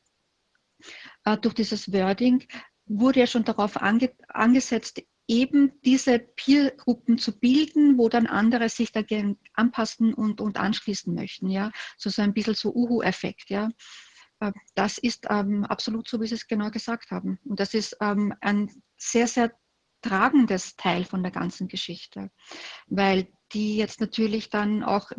äh, 1.26 1.38
durch 1.38 1.54
dieses 1.54 1.92
Wording 1.92 2.46
wurde 2.86 3.22
ja 3.22 3.28
schon 3.28 3.44
darauf 3.44 3.82
ange 3.82 4.12
angesetzt, 4.28 5.02
eben 5.28 5.72
diese 5.86 6.20
Peer-Gruppen 6.20 7.18
zu 7.18 7.40
bilden, 7.40 7.98
wo 7.98 8.10
dann 8.10 8.28
andere 8.28 8.68
sich 8.68 8.92
dagegen 8.92 9.38
anpassen 9.54 10.14
und, 10.14 10.42
und 10.42 10.58
anschließen 10.58 11.14
möchten. 11.14 11.50
Ja? 11.50 11.72
So, 11.98 12.10
so 12.10 12.22
ein 12.22 12.34
bisschen 12.34 12.56
so 12.56 12.74
Uhu-Effekt. 12.74 13.50
Ja? 13.50 13.70
Äh, 14.42 14.52
das 14.76 14.98
ist 14.98 15.28
ähm, 15.30 15.64
absolut 15.64 16.10
so, 16.10 16.20
wie 16.20 16.28
Sie 16.28 16.36
es 16.36 16.48
genau 16.48 16.70
gesagt 16.70 17.12
haben. 17.12 17.40
Und 17.46 17.60
das 17.62 17.74
ist 17.74 17.96
ähm, 18.02 18.34
ein 18.42 18.70
sehr, 18.98 19.28
sehr 19.28 19.54
tragendes 20.02 20.76
Teil 20.76 21.06
von 21.06 21.24
der 21.24 21.32
ganzen 21.32 21.68
Geschichte, 21.68 22.32
weil 22.88 23.28
die 23.54 23.78
jetzt 23.78 24.02
natürlich 24.02 24.50
dann 24.50 24.84
auch 24.84 25.12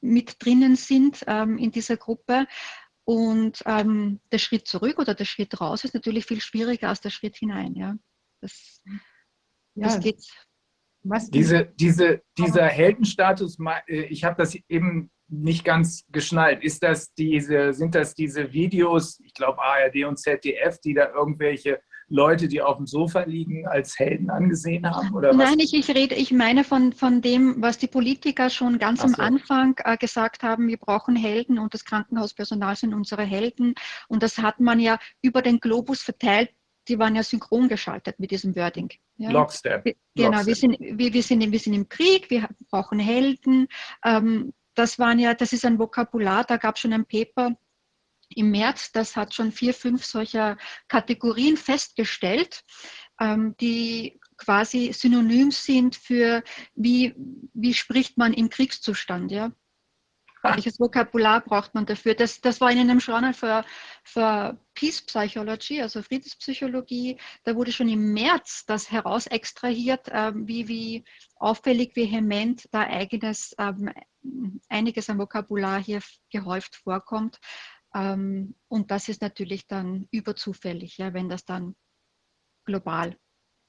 mit 0.00 0.36
drinnen 0.42 0.76
sind 0.76 1.24
ähm, 1.26 1.58
in 1.58 1.72
dieser 1.72 1.96
Gruppe, 1.96 2.46
und 3.08 3.62
ähm, 3.64 4.20
der 4.30 4.36
Schritt 4.36 4.66
zurück 4.66 4.98
oder 4.98 5.14
der 5.14 5.24
Schritt 5.24 5.62
raus 5.62 5.82
ist 5.82 5.94
natürlich 5.94 6.26
viel 6.26 6.42
schwieriger 6.42 6.90
als 6.90 7.00
der 7.00 7.08
Schritt 7.08 7.36
hinein. 7.36 7.74
Ja, 7.74 7.96
das, 8.42 8.82
ja. 8.84 9.86
das 9.86 10.00
geht. 10.00 10.22
Was 11.04 11.30
diese, 11.30 11.72
diese, 11.80 12.20
dieser 12.36 12.66
Heldenstatus, 12.66 13.56
äh, 13.86 14.02
ich 14.02 14.24
habe 14.24 14.36
das 14.36 14.58
eben 14.68 15.10
nicht 15.26 15.64
ganz 15.64 16.04
geschnallt. 16.12 16.62
Ist 16.62 16.82
das 16.82 17.14
diese, 17.14 17.72
sind 17.72 17.94
das 17.94 18.14
diese 18.14 18.52
Videos, 18.52 19.18
ich 19.20 19.32
glaube 19.32 19.62
ARD 19.62 20.04
und 20.04 20.18
ZDF, 20.18 20.78
die 20.80 20.92
da 20.92 21.10
irgendwelche 21.10 21.80
Leute, 22.10 22.48
die 22.48 22.62
auf 22.62 22.78
dem 22.78 22.86
Sofa 22.86 23.22
liegen, 23.22 23.66
als 23.66 23.98
Helden 23.98 24.30
angesehen 24.30 24.88
haben? 24.88 25.14
Oder 25.14 25.34
Nein, 25.34 25.58
ich, 25.58 25.74
ich 25.74 25.88
rede, 25.88 26.14
ich 26.14 26.32
meine 26.32 26.64
von, 26.64 26.92
von 26.92 27.20
dem, 27.20 27.60
was 27.60 27.78
die 27.78 27.86
Politiker 27.86 28.48
schon 28.48 28.78
ganz 28.78 29.00
so. 29.00 29.06
am 29.06 29.14
Anfang 29.16 29.74
äh, 29.84 29.96
gesagt 29.96 30.42
haben, 30.42 30.68
wir 30.68 30.78
brauchen 30.78 31.16
Helden 31.16 31.58
und 31.58 31.74
das 31.74 31.84
Krankenhauspersonal 31.84 32.76
sind 32.76 32.94
unsere 32.94 33.24
Helden. 33.24 33.74
Und 34.08 34.22
das 34.22 34.38
hat 34.38 34.60
man 34.60 34.80
ja 34.80 34.98
über 35.20 35.42
den 35.42 35.60
Globus 35.60 36.00
verteilt. 36.00 36.50
Die 36.88 36.98
waren 36.98 37.14
ja 37.14 37.22
synchron 37.22 37.68
geschaltet 37.68 38.18
mit 38.18 38.30
diesem 38.30 38.56
Wording. 38.56 38.90
Ja? 39.18 39.30
Lockstep. 39.30 39.84
Genau, 40.14 40.30
Lockstep. 40.30 40.46
Wir, 40.46 40.54
sind, 40.54 40.78
wir, 40.80 41.12
wir, 41.12 41.22
sind, 41.22 41.52
wir 41.52 41.58
sind 41.58 41.74
im 41.74 41.88
Krieg, 41.88 42.30
wir 42.30 42.48
brauchen 42.70 42.98
Helden. 42.98 43.68
Ähm, 44.02 44.54
das 44.74 44.98
waren 44.98 45.18
ja, 45.18 45.34
das 45.34 45.52
ist 45.52 45.64
ein 45.64 45.78
Vokabular, 45.78 46.44
da 46.44 46.56
gab 46.56 46.76
es 46.76 46.80
schon 46.80 46.92
ein 46.92 47.04
Paper, 47.04 47.56
im 48.28 48.50
März, 48.50 48.92
das 48.92 49.16
hat 49.16 49.34
schon 49.34 49.52
vier, 49.52 49.74
fünf 49.74 50.04
solcher 50.04 50.56
Kategorien 50.88 51.56
festgestellt, 51.56 52.64
ähm, 53.20 53.56
die 53.60 54.20
quasi 54.36 54.92
synonym 54.92 55.50
sind 55.50 55.96
für, 55.96 56.42
wie, 56.74 57.14
wie 57.54 57.74
spricht 57.74 58.16
man 58.16 58.32
im 58.32 58.50
Kriegszustand. 58.50 59.32
Ja? 59.32 59.52
Welches 60.42 60.78
Vokabular 60.78 61.40
braucht 61.40 61.74
man 61.74 61.86
dafür? 61.86 62.14
Das, 62.14 62.40
das 62.40 62.60
war 62.60 62.70
in 62.70 62.78
einem 62.78 63.00
Journal 63.00 63.34
für, 63.34 63.64
für 64.04 64.58
Peace 64.74 65.02
Psychology, 65.02 65.82
also 65.82 66.02
Friedenspsychologie. 66.02 67.18
Da 67.44 67.56
wurde 67.56 67.72
schon 67.72 67.88
im 67.88 68.12
März 68.12 68.64
das 68.66 68.90
herausextrahiert, 68.90 70.08
äh, 70.08 70.32
wie, 70.34 70.68
wie 70.68 71.04
auffällig 71.36 71.96
vehement 71.96 72.68
da 72.70 72.80
eigenes, 72.80 73.54
ähm, 73.58 73.92
einiges 74.68 75.10
an 75.10 75.18
Vokabular 75.18 75.82
hier 75.82 76.00
gehäuft 76.30 76.76
vorkommt. 76.76 77.38
Ähm, 77.94 78.54
und 78.68 78.90
das 78.90 79.08
ist 79.08 79.22
natürlich 79.22 79.66
dann 79.66 80.08
überzufällig, 80.10 80.98
ja, 80.98 81.14
wenn 81.14 81.28
das 81.28 81.44
dann 81.44 81.74
global. 82.64 83.16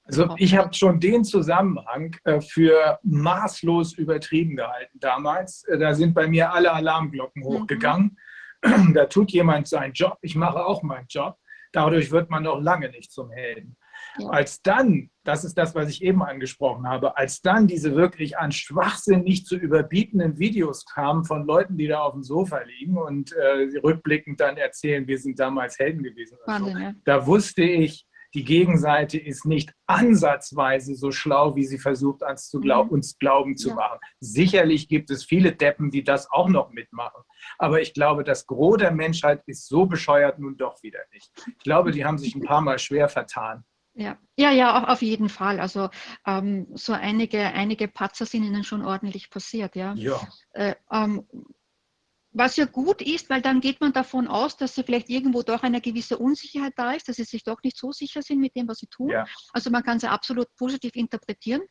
Also 0.03 0.33
ich 0.37 0.55
habe 0.55 0.73
schon 0.73 0.99
den 0.99 1.23
Zusammenhang 1.23 2.15
äh, 2.23 2.41
für 2.41 2.97
maßlos 3.03 3.93
übertrieben 3.93 4.55
gehalten 4.55 4.99
damals. 4.99 5.63
Äh, 5.65 5.77
da 5.77 5.93
sind 5.93 6.13
bei 6.13 6.27
mir 6.27 6.51
alle 6.51 6.73
Alarmglocken 6.73 7.43
mhm. 7.43 7.47
hochgegangen. 7.47 8.05
Mhm. 8.05 8.17
Da 8.93 9.05
tut 9.05 9.31
jemand 9.31 9.69
seinen 9.69 9.93
Job, 9.93 10.17
ich 10.21 10.35
mache 10.35 10.65
auch 10.65 10.83
meinen 10.83 11.05
Job. 11.07 11.37
Dadurch 11.71 12.11
wird 12.11 12.29
man 12.29 12.43
noch 12.43 12.59
lange 12.59 12.89
nicht 12.89 13.09
zum 13.09 13.31
Helden. 13.31 13.77
Ja. 14.17 14.29
Als 14.29 14.61
dann, 14.61 15.09
das 15.23 15.43
ist 15.43 15.57
das, 15.57 15.75
was 15.75 15.89
ich 15.89 16.03
eben 16.03 16.23
angesprochen 16.23 16.87
habe, 16.87 17.17
als 17.17 17.41
dann 17.41 17.67
diese 17.67 17.95
wirklich 17.95 18.37
an 18.37 18.51
Schwachsinn 18.51 19.23
nicht 19.23 19.45
zu 19.45 19.55
überbietenden 19.55 20.39
Videos 20.39 20.85
kamen 20.85 21.23
von 21.25 21.45
Leuten, 21.45 21.77
die 21.77 21.87
da 21.87 22.01
auf 22.01 22.13
dem 22.13 22.23
Sofa 22.23 22.61
liegen 22.61 22.97
und 22.97 23.31
äh, 23.33 23.77
rückblickend 23.83 24.39
dann 24.39 24.57
erzählen, 24.57 25.07
wir 25.07 25.19
sind 25.19 25.39
damals 25.39 25.77
Helden 25.77 26.03
gewesen. 26.03 26.37
Wahnsinn, 26.45 26.73
so. 26.73 26.79
ja. 26.79 26.93
Da 27.05 27.27
wusste 27.27 27.63
ich, 27.63 28.07
die 28.35 28.43
Gegenseite 28.43 29.17
ist 29.17 29.45
nicht 29.45 29.73
ansatzweise 29.87 30.93
so 30.95 31.11
schlau, 31.11 31.55
wie 31.55 31.65
sie 31.65 31.79
versucht, 31.79 32.21
uns, 32.21 32.49
zu 32.49 32.59
glaub, 32.59 32.87
mhm. 32.87 32.93
uns 32.93 33.17
glauben 33.17 33.57
zu 33.57 33.69
ja. 33.69 33.75
machen. 33.75 33.99
Sicherlich 34.19 34.87
gibt 34.87 35.09
es 35.09 35.25
viele 35.25 35.51
Deppen, 35.53 35.89
die 35.89 36.03
das 36.03 36.29
auch 36.31 36.47
noch 36.47 36.71
mitmachen. 36.71 37.23
Aber 37.57 37.81
ich 37.81 37.93
glaube, 37.93 38.23
das 38.23 38.45
Gros 38.45 38.77
der 38.77 38.91
Menschheit 38.91 39.41
ist 39.47 39.67
so 39.67 39.85
bescheuert 39.85 40.37
nun 40.37 40.57
doch 40.57 40.81
wieder 40.83 40.99
nicht. 41.11 41.31
Ich 41.47 41.63
glaube, 41.63 41.91
die 41.91 42.05
haben 42.05 42.19
sich 42.19 42.35
ein 42.35 42.43
paar 42.43 42.61
Mal 42.61 42.77
schwer 42.77 43.09
vertan. 43.09 43.63
Ja, 43.99 44.17
ja, 44.37 44.51
ja, 44.51 44.87
auf 44.87 45.01
jeden 45.01 45.27
Fall. 45.27 45.59
Also 45.59 45.89
ähm, 46.25 46.67
so 46.73 46.93
einige, 46.93 47.39
einige 47.39 47.89
Patzer 47.89 48.25
sind 48.25 48.45
ihnen 48.45 48.63
schon 48.63 48.85
ordentlich 48.85 49.29
passiert, 49.29 49.75
ja. 49.75 49.93
ja. 49.95 50.25
Äh, 50.51 50.75
ähm, 50.89 51.27
was 52.31 52.55
ja 52.55 52.63
gut 52.63 53.01
ist, 53.01 53.29
weil 53.29 53.41
dann 53.41 53.59
geht 53.59 53.81
man 53.81 53.91
davon 53.91 54.29
aus, 54.29 54.55
dass 54.55 54.75
sie 54.75 54.83
vielleicht 54.83 55.09
irgendwo 55.09 55.41
doch 55.41 55.63
eine 55.63 55.81
gewisse 55.81 56.17
Unsicherheit 56.17 56.73
da 56.77 56.93
ist, 56.93 57.09
dass 57.09 57.17
sie 57.17 57.25
sich 57.25 57.43
doch 57.43 57.61
nicht 57.61 57.75
so 57.75 57.91
sicher 57.91 58.21
sind 58.21 58.39
mit 58.39 58.55
dem, 58.55 58.69
was 58.69 58.77
sie 58.77 58.87
tun. 58.87 59.09
Ja. 59.09 59.25
Also 59.51 59.69
man 59.69 59.83
kann 59.83 59.99
sie 59.99 60.09
absolut 60.09 60.47
positiv 60.55 60.95
interpretieren. 60.95 61.63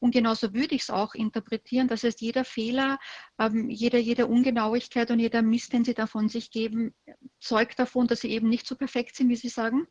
Und 0.00 0.10
genauso 0.10 0.52
würde 0.52 0.74
ich 0.74 0.82
es 0.82 0.90
auch 0.90 1.14
interpretieren. 1.14 1.88
Das 1.88 2.04
heißt, 2.04 2.20
jeder 2.20 2.44
Fehler, 2.44 2.98
ähm, 3.38 3.70
jede, 3.70 3.96
jede 3.96 4.26
Ungenauigkeit 4.26 5.10
und 5.10 5.18
jeder 5.18 5.40
Mist, 5.40 5.72
den 5.72 5.84
Sie 5.84 5.94
davon 5.94 6.28
sich 6.28 6.50
geben, 6.50 6.94
zeugt 7.40 7.78
davon, 7.78 8.06
dass 8.06 8.20
Sie 8.20 8.30
eben 8.30 8.50
nicht 8.50 8.66
so 8.66 8.76
perfekt 8.76 9.16
sind, 9.16 9.30
wie 9.30 9.36
Sie 9.36 9.48
sagen. 9.48 9.86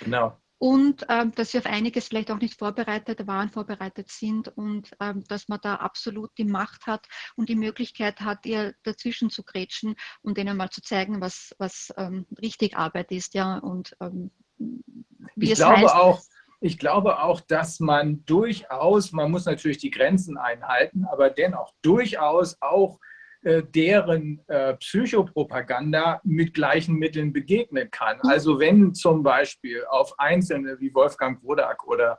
Genau 0.00 0.40
und 0.58 1.04
ähm, 1.08 1.32
dass 1.32 1.52
wir 1.52 1.60
auf 1.60 1.66
einiges 1.66 2.08
vielleicht 2.08 2.30
auch 2.30 2.38
nicht 2.38 2.58
vorbereitet 2.58 3.26
waren, 3.26 3.50
vorbereitet 3.50 4.10
sind 4.10 4.48
und 4.56 4.90
ähm, 5.00 5.24
dass 5.28 5.48
man 5.48 5.58
da 5.62 5.76
absolut 5.76 6.30
die 6.38 6.44
Macht 6.44 6.86
hat 6.86 7.06
und 7.36 7.48
die 7.48 7.56
Möglichkeit 7.56 8.20
hat, 8.20 8.46
ihr 8.46 8.74
dazwischen 8.82 9.30
zu 9.30 9.42
grätschen 9.42 9.96
und 10.22 10.38
denen 10.38 10.56
mal 10.56 10.70
zu 10.70 10.80
zeigen, 10.80 11.20
was, 11.20 11.54
was 11.58 11.92
ähm, 11.96 12.26
richtig 12.40 12.76
Arbeit 12.76 13.10
ist, 13.10 13.34
ja, 13.34 13.58
und 13.58 13.96
ähm, 14.00 14.30
wie 14.58 15.46
ich 15.46 15.52
es 15.52 15.58
glaube 15.58 15.82
heißt. 15.82 15.94
Auch, 15.94 16.22
ich 16.60 16.78
glaube 16.78 17.22
auch, 17.22 17.40
dass 17.40 17.80
man 17.80 18.24
durchaus, 18.24 19.12
man 19.12 19.30
muss 19.30 19.44
natürlich 19.44 19.78
die 19.78 19.90
Grenzen 19.90 20.38
einhalten, 20.38 21.04
aber 21.04 21.30
dennoch 21.30 21.74
durchaus 21.82 22.56
auch 22.62 23.00
deren 23.44 24.40
äh, 24.48 24.74
Psychopropaganda 24.74 26.20
mit 26.24 26.54
gleichen 26.54 26.96
Mitteln 26.96 27.32
begegnen 27.32 27.90
kann. 27.90 28.18
Mhm. 28.22 28.30
Also 28.30 28.58
wenn 28.58 28.94
zum 28.94 29.22
Beispiel 29.22 29.84
auf 29.90 30.18
Einzelne 30.18 30.80
wie 30.80 30.94
Wolfgang 30.94 31.42
Wodak 31.42 31.86
oder, 31.86 32.18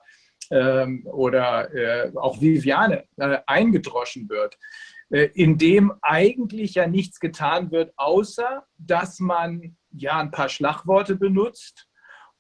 ähm, 0.52 1.06
oder 1.08 1.74
äh, 1.74 2.12
auch 2.16 2.40
Viviane 2.40 3.06
äh, 3.18 3.40
eingedroschen 3.48 4.30
wird, 4.30 4.58
äh, 5.10 5.30
in 5.34 5.58
dem 5.58 5.94
eigentlich 6.02 6.76
ja 6.76 6.88
nichts 6.88 7.20
getan 7.20 7.72
wird, 7.72 7.94
außer 7.96 8.66
dass 8.78 9.20
man 9.20 9.78
ja 9.92 10.20
ein 10.20 10.32
paar 10.32 10.50
Schlagworte 10.50 11.16
benutzt 11.16 11.88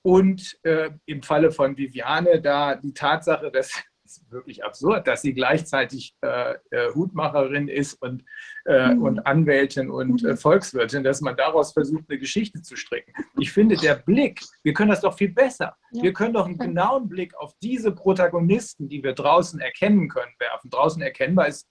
und 0.01 0.57
äh, 0.63 0.91
im 1.05 1.23
Falle 1.23 1.51
von 1.51 1.77
Viviane 1.77 2.41
da 2.41 2.75
die 2.75 2.93
Tatsache, 2.93 3.51
dass 3.51 3.71
ist 4.05 4.31
wirklich 4.31 4.63
absurd, 4.63 5.07
dass 5.07 5.21
sie 5.21 5.33
gleichzeitig 5.33 6.15
äh, 6.21 6.55
äh, 6.71 6.93
Hutmacherin 6.93 7.67
ist 7.67 8.01
und, 8.01 8.23
äh, 8.65 8.93
mhm. 8.93 9.01
und 9.01 9.27
Anwältin 9.27 9.89
und 9.89 10.23
äh, 10.23 10.31
mhm. 10.31 10.37
Volkswirtin, 10.37 11.03
dass 11.03 11.21
man 11.21 11.35
daraus 11.35 11.73
versucht, 11.73 12.05
eine 12.07 12.19
Geschichte 12.19 12.61
zu 12.61 12.75
stricken. 12.75 13.13
Ich 13.39 13.51
finde, 13.51 13.75
der 13.75 13.95
Blick, 13.95 14.41
wir 14.63 14.73
können 14.73 14.89
das 14.89 15.01
doch 15.01 15.17
viel 15.17 15.33
besser. 15.33 15.75
Ja. 15.91 16.03
Wir 16.03 16.13
können 16.13 16.33
doch 16.33 16.45
einen 16.45 16.57
genauen 16.57 17.09
Blick 17.09 17.35
auf 17.35 17.53
diese 17.61 17.91
Protagonisten, 17.91 18.87
die 18.87 19.03
wir 19.03 19.13
draußen 19.13 19.59
erkennen 19.59 20.07
können, 20.07 20.33
werfen. 20.39 20.69
Draußen 20.69 21.01
erkennbar 21.01 21.47
ist 21.47 21.67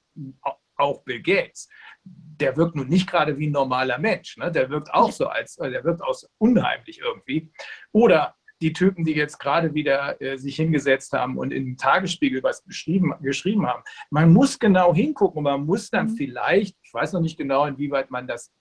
auch 0.77 1.03
Bill 1.05 1.23
Gates. 1.23 1.69
Der 2.05 2.57
wirkt 2.57 2.75
nun 2.75 2.89
nicht 2.89 3.09
gerade 3.09 3.39
wie 3.39 3.47
ein 3.47 3.53
normaler 3.53 3.99
Mensch. 3.99 4.37
Ne? 4.37 4.51
Der 4.51 4.69
wirkt 4.71 4.93
auch 4.93 5.13
so 5.13 5.27
als, 5.27 5.57
äh, 5.59 5.71
der 5.71 5.85
wirkt 5.85 6.03
auch 6.03 6.15
so 6.15 6.27
unheimlich 6.39 7.01
irgendwie. 7.01 7.53
Oder 7.93 8.35
die 8.63 8.73
Typen, 8.73 9.05
die 9.05 9.15
jetzt 9.15 9.39
gerade 9.39 9.75
wieder 9.75 10.21
äh, 10.21 10.37
sich 10.39 10.57
hingesetzt 10.57 11.13
haben 11.13 11.39
und 11.39 11.53
in 11.53 11.65
den 11.65 11.77
Tagesspiegel 11.77 12.43
was 12.43 12.65
geschrieben, 12.65 13.67
haben. 13.67 13.83
Man 14.11 14.33
muss 14.33 14.59
genau 14.59 14.95
hingucken 14.95 15.39
und 15.39 15.45
man 15.45 15.67
muss 15.67 15.91
dann 15.91 16.07
mhm. 16.07 16.17
vielleicht, 16.17 16.77
ich 16.83 16.95
weiß 16.95 17.13
noch 17.13 17.21
nicht 17.21 17.37
genau, 17.37 17.67
inwieweit 17.67 18.11
man 18.11 18.27
das 18.27 18.53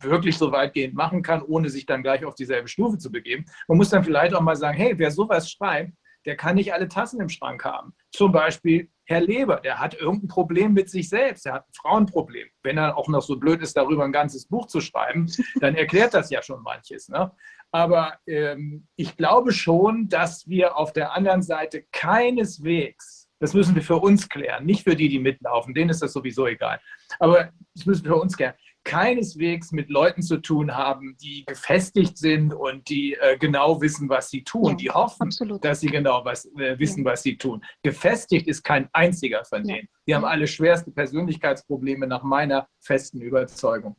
wirklich 0.00 0.36
so 0.38 0.52
weitgehend 0.52 0.94
machen 0.94 1.22
kann, 1.22 1.42
ohne 1.42 1.68
sich 1.68 1.86
dann 1.86 2.02
gleich 2.02 2.24
auf 2.24 2.34
dieselbe 2.34 2.68
Stufe 2.68 2.98
zu 2.98 3.10
begeben. 3.10 3.44
Man 3.68 3.78
muss 3.78 3.90
dann 3.90 4.04
vielleicht 4.04 4.34
auch 4.34 4.40
mal 4.40 4.56
sagen, 4.56 4.76
hey, 4.76 4.94
wer 4.96 5.10
sowas 5.10 5.50
schreibt, 5.50 5.92
der 6.24 6.36
kann 6.36 6.56
nicht 6.56 6.72
alle 6.72 6.88
Tassen 6.88 7.20
im 7.20 7.28
Schrank 7.28 7.64
haben. 7.64 7.94
Zum 8.10 8.32
Beispiel 8.32 8.90
Herr 9.08 9.20
Leber, 9.20 9.60
der 9.60 9.78
hat 9.78 9.94
irgendein 9.94 10.26
Problem 10.26 10.72
mit 10.72 10.90
sich 10.90 11.08
selbst, 11.08 11.46
der 11.46 11.54
hat 11.54 11.68
ein 11.68 11.74
Frauenproblem. 11.74 12.48
Wenn 12.64 12.76
er 12.76 12.96
auch 12.98 13.06
noch 13.06 13.22
so 13.22 13.36
blöd 13.36 13.62
ist, 13.62 13.76
darüber 13.76 14.04
ein 14.04 14.10
ganzes 14.10 14.48
Buch 14.48 14.66
zu 14.66 14.80
schreiben, 14.80 15.30
dann 15.60 15.76
erklärt 15.76 16.12
das 16.12 16.30
ja 16.30 16.42
schon 16.42 16.62
manches. 16.62 17.08
Ne? 17.08 17.30
Aber 17.76 18.14
ähm, 18.26 18.86
ich 18.96 19.18
glaube 19.18 19.52
schon, 19.52 20.08
dass 20.08 20.48
wir 20.48 20.78
auf 20.78 20.94
der 20.94 21.12
anderen 21.12 21.42
Seite 21.42 21.84
keineswegs, 21.92 23.28
das 23.38 23.52
müssen 23.52 23.74
wir 23.74 23.82
für 23.82 23.98
uns 23.98 24.30
klären, 24.30 24.64
nicht 24.64 24.84
für 24.84 24.96
die, 24.96 25.10
die 25.10 25.18
mitlaufen, 25.18 25.74
denen 25.74 25.90
ist 25.90 26.00
das 26.00 26.14
sowieso 26.14 26.46
egal, 26.46 26.80
aber 27.18 27.50
das 27.74 27.84
müssen 27.84 28.04
wir 28.04 28.12
für 28.12 28.20
uns 28.22 28.34
klären, 28.34 28.54
keineswegs 28.82 29.72
mit 29.72 29.90
Leuten 29.90 30.22
zu 30.22 30.38
tun 30.38 30.74
haben, 30.74 31.18
die 31.20 31.44
gefestigt 31.44 32.16
sind 32.16 32.54
und 32.54 32.88
die 32.88 33.12
äh, 33.12 33.36
genau 33.36 33.82
wissen, 33.82 34.08
was 34.08 34.30
sie 34.30 34.42
tun. 34.42 34.70
Ja, 34.70 34.74
die 34.76 34.90
hoffen, 34.90 35.24
absolut. 35.24 35.62
dass 35.62 35.80
sie 35.80 35.88
genau 35.88 36.24
was, 36.24 36.46
äh, 36.56 36.78
wissen, 36.78 37.04
ja. 37.04 37.10
was 37.10 37.24
sie 37.24 37.36
tun. 37.36 37.62
Gefestigt 37.82 38.48
ist 38.48 38.62
kein 38.62 38.88
einziger 38.94 39.44
von 39.44 39.64
denen. 39.64 39.86
Die 40.06 40.14
haben 40.14 40.24
alle 40.24 40.46
schwerste 40.46 40.92
Persönlichkeitsprobleme 40.92 42.06
nach 42.06 42.22
meiner 42.22 42.68
festen 42.80 43.20
Überzeugung. 43.20 43.96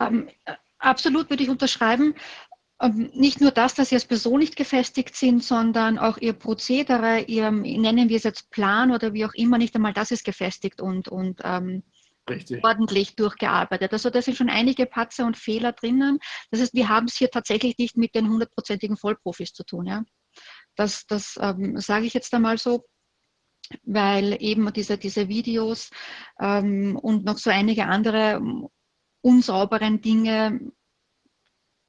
Ähm, 0.00 0.28
äh, 0.44 0.54
absolut 0.80 1.30
würde 1.30 1.44
ich 1.44 1.48
unterschreiben. 1.48 2.14
Ähm, 2.80 3.10
nicht 3.12 3.40
nur 3.40 3.50
das, 3.50 3.74
dass 3.74 3.90
sie 3.90 3.96
als 3.96 4.06
Person 4.06 4.40
nicht 4.40 4.56
gefestigt 4.56 5.14
sind, 5.14 5.44
sondern 5.44 5.98
auch 5.98 6.16
ihr 6.18 6.32
Prozedere, 6.32 7.20
ihr, 7.22 7.50
nennen 7.50 8.08
wir 8.08 8.16
es 8.16 8.24
jetzt 8.24 8.50
Plan 8.50 8.90
oder 8.90 9.12
wie 9.12 9.24
auch 9.26 9.34
immer, 9.34 9.58
nicht 9.58 9.74
einmal 9.74 9.92
das 9.92 10.10
ist 10.10 10.24
gefestigt 10.24 10.80
und, 10.80 11.08
und 11.08 11.40
ähm, 11.44 11.82
ordentlich 12.62 13.16
durchgearbeitet. 13.16 13.92
Also 13.92 14.08
da 14.08 14.22
sind 14.22 14.36
schon 14.36 14.50
einige 14.50 14.86
Patzer 14.86 15.26
und 15.26 15.36
Fehler 15.36 15.72
drinnen. 15.72 16.18
Das 16.50 16.60
heißt, 16.60 16.74
wir 16.74 16.88
haben 16.88 17.06
es 17.06 17.16
hier 17.16 17.30
tatsächlich 17.30 17.76
nicht 17.76 17.96
mit 17.96 18.14
den 18.14 18.28
hundertprozentigen 18.28 18.96
Vollprofis 18.96 19.52
zu 19.52 19.64
tun. 19.64 19.86
Ja? 19.86 20.04
Das, 20.76 21.06
das 21.06 21.38
ähm, 21.40 21.78
sage 21.78 22.06
ich 22.06 22.14
jetzt 22.14 22.32
einmal 22.32 22.56
so. 22.56 22.84
weil 23.82 24.36
eben 24.40 24.72
diese, 24.72 24.98
diese 24.98 25.28
Videos 25.28 25.90
ähm, 26.40 26.96
und 26.96 27.24
noch 27.24 27.38
so 27.38 27.50
einige 27.50 27.86
andere 27.86 28.40
unsauberen 29.22 30.00
Dinge 30.00 30.72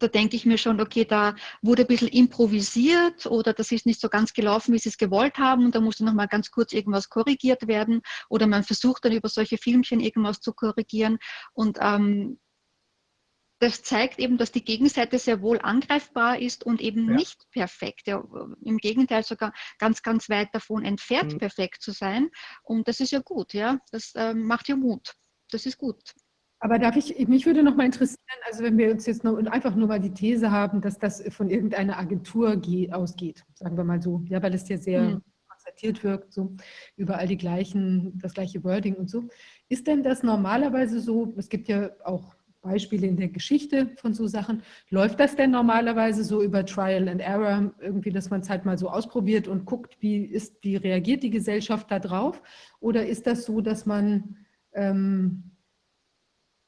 da 0.01 0.07
denke 0.07 0.35
ich 0.35 0.45
mir 0.45 0.57
schon, 0.57 0.81
okay, 0.81 1.05
da 1.05 1.35
wurde 1.61 1.83
ein 1.83 1.87
bisschen 1.87 2.07
improvisiert 2.07 3.25
oder 3.25 3.53
das 3.53 3.71
ist 3.71 3.85
nicht 3.85 4.01
so 4.01 4.09
ganz 4.09 4.33
gelaufen, 4.33 4.73
wie 4.73 4.79
sie 4.79 4.89
es 4.89 4.97
gewollt 4.97 5.37
haben 5.37 5.65
und 5.65 5.75
da 5.75 5.81
musste 5.81 6.05
nochmal 6.05 6.27
ganz 6.27 6.51
kurz 6.51 6.73
irgendwas 6.73 7.09
korrigiert 7.09 7.67
werden 7.67 8.01
oder 8.29 8.47
man 8.47 8.63
versucht 8.63 9.05
dann 9.05 9.13
über 9.13 9.29
solche 9.29 9.57
Filmchen 9.57 9.99
irgendwas 9.99 10.41
zu 10.41 10.53
korrigieren 10.53 11.17
und 11.53 11.77
ähm, 11.81 12.39
das 13.61 13.83
zeigt 13.83 14.17
eben, 14.17 14.39
dass 14.39 14.51
die 14.51 14.63
Gegenseite 14.63 15.19
sehr 15.19 15.43
wohl 15.43 15.59
angreifbar 15.61 16.39
ist 16.39 16.65
und 16.65 16.81
eben 16.81 17.07
ja. 17.09 17.15
nicht 17.15 17.47
perfekt. 17.51 18.07
Ja, 18.07 18.23
Im 18.63 18.77
Gegenteil 18.77 19.23
sogar 19.23 19.53
ganz, 19.77 20.01
ganz 20.01 20.29
weit 20.29 20.49
davon 20.51 20.83
entfernt, 20.83 21.33
mhm. 21.33 21.37
perfekt 21.37 21.83
zu 21.83 21.91
sein. 21.91 22.31
Und 22.63 22.87
das 22.87 22.99
ist 22.99 23.11
ja 23.11 23.19
gut, 23.19 23.53
ja. 23.53 23.77
Das 23.91 24.15
äh, 24.15 24.33
macht 24.33 24.67
ja 24.67 24.75
Mut. 24.75 25.13
Das 25.51 25.67
ist 25.67 25.77
gut. 25.77 26.15
Aber 26.63 26.77
darf 26.77 26.95
ich, 26.95 27.27
mich 27.27 27.47
würde 27.47 27.63
noch 27.63 27.75
mal 27.75 27.87
interessieren, 27.87 28.17
also 28.45 28.63
wenn 28.63 28.77
wir 28.77 28.91
uns 28.91 29.07
jetzt 29.07 29.23
noch 29.23 29.35
einfach 29.47 29.75
nur 29.75 29.87
mal 29.87 29.99
die 29.99 30.13
These 30.13 30.51
haben, 30.51 30.79
dass 30.79 30.99
das 30.99 31.23
von 31.29 31.49
irgendeiner 31.49 31.97
Agentur 31.97 32.55
geht, 32.55 32.93
ausgeht, 32.93 33.43
sagen 33.55 33.75
wir 33.75 33.83
mal 33.83 33.99
so, 33.99 34.23
ja, 34.27 34.41
weil 34.43 34.53
es 34.53 34.69
ja 34.69 34.77
sehr 34.77 35.01
mhm. 35.01 35.21
konzertiert 35.47 36.03
wirkt, 36.03 36.31
so 36.31 36.55
überall 36.95 37.27
die 37.27 37.37
gleichen, 37.37 38.19
das 38.19 38.35
gleiche 38.35 38.63
Wording 38.63 38.93
und 38.93 39.09
so. 39.09 39.23
Ist 39.69 39.87
denn 39.87 40.03
das 40.03 40.21
normalerweise 40.21 40.99
so, 40.99 41.33
es 41.35 41.49
gibt 41.49 41.67
ja 41.67 41.89
auch 42.03 42.35
Beispiele 42.61 43.07
in 43.07 43.17
der 43.17 43.29
Geschichte 43.29 43.89
von 43.95 44.13
so 44.13 44.27
Sachen, 44.27 44.61
läuft 44.91 45.19
das 45.19 45.35
denn 45.35 45.49
normalerweise 45.49 46.23
so 46.23 46.43
über 46.43 46.63
Trial 46.63 47.09
and 47.09 47.21
Error, 47.21 47.73
irgendwie, 47.79 48.11
dass 48.11 48.29
man 48.29 48.41
es 48.41 48.51
halt 48.51 48.65
mal 48.65 48.77
so 48.77 48.87
ausprobiert 48.87 49.47
und 49.47 49.65
guckt, 49.65 49.97
wie, 49.99 50.17
ist, 50.25 50.63
wie 50.63 50.75
reagiert 50.75 51.23
die 51.23 51.31
Gesellschaft 51.31 51.89
da 51.89 51.97
drauf? 51.97 52.39
Oder 52.79 53.07
ist 53.07 53.25
das 53.25 53.45
so, 53.45 53.61
dass 53.61 53.87
man 53.87 54.37
ähm, 54.73 55.51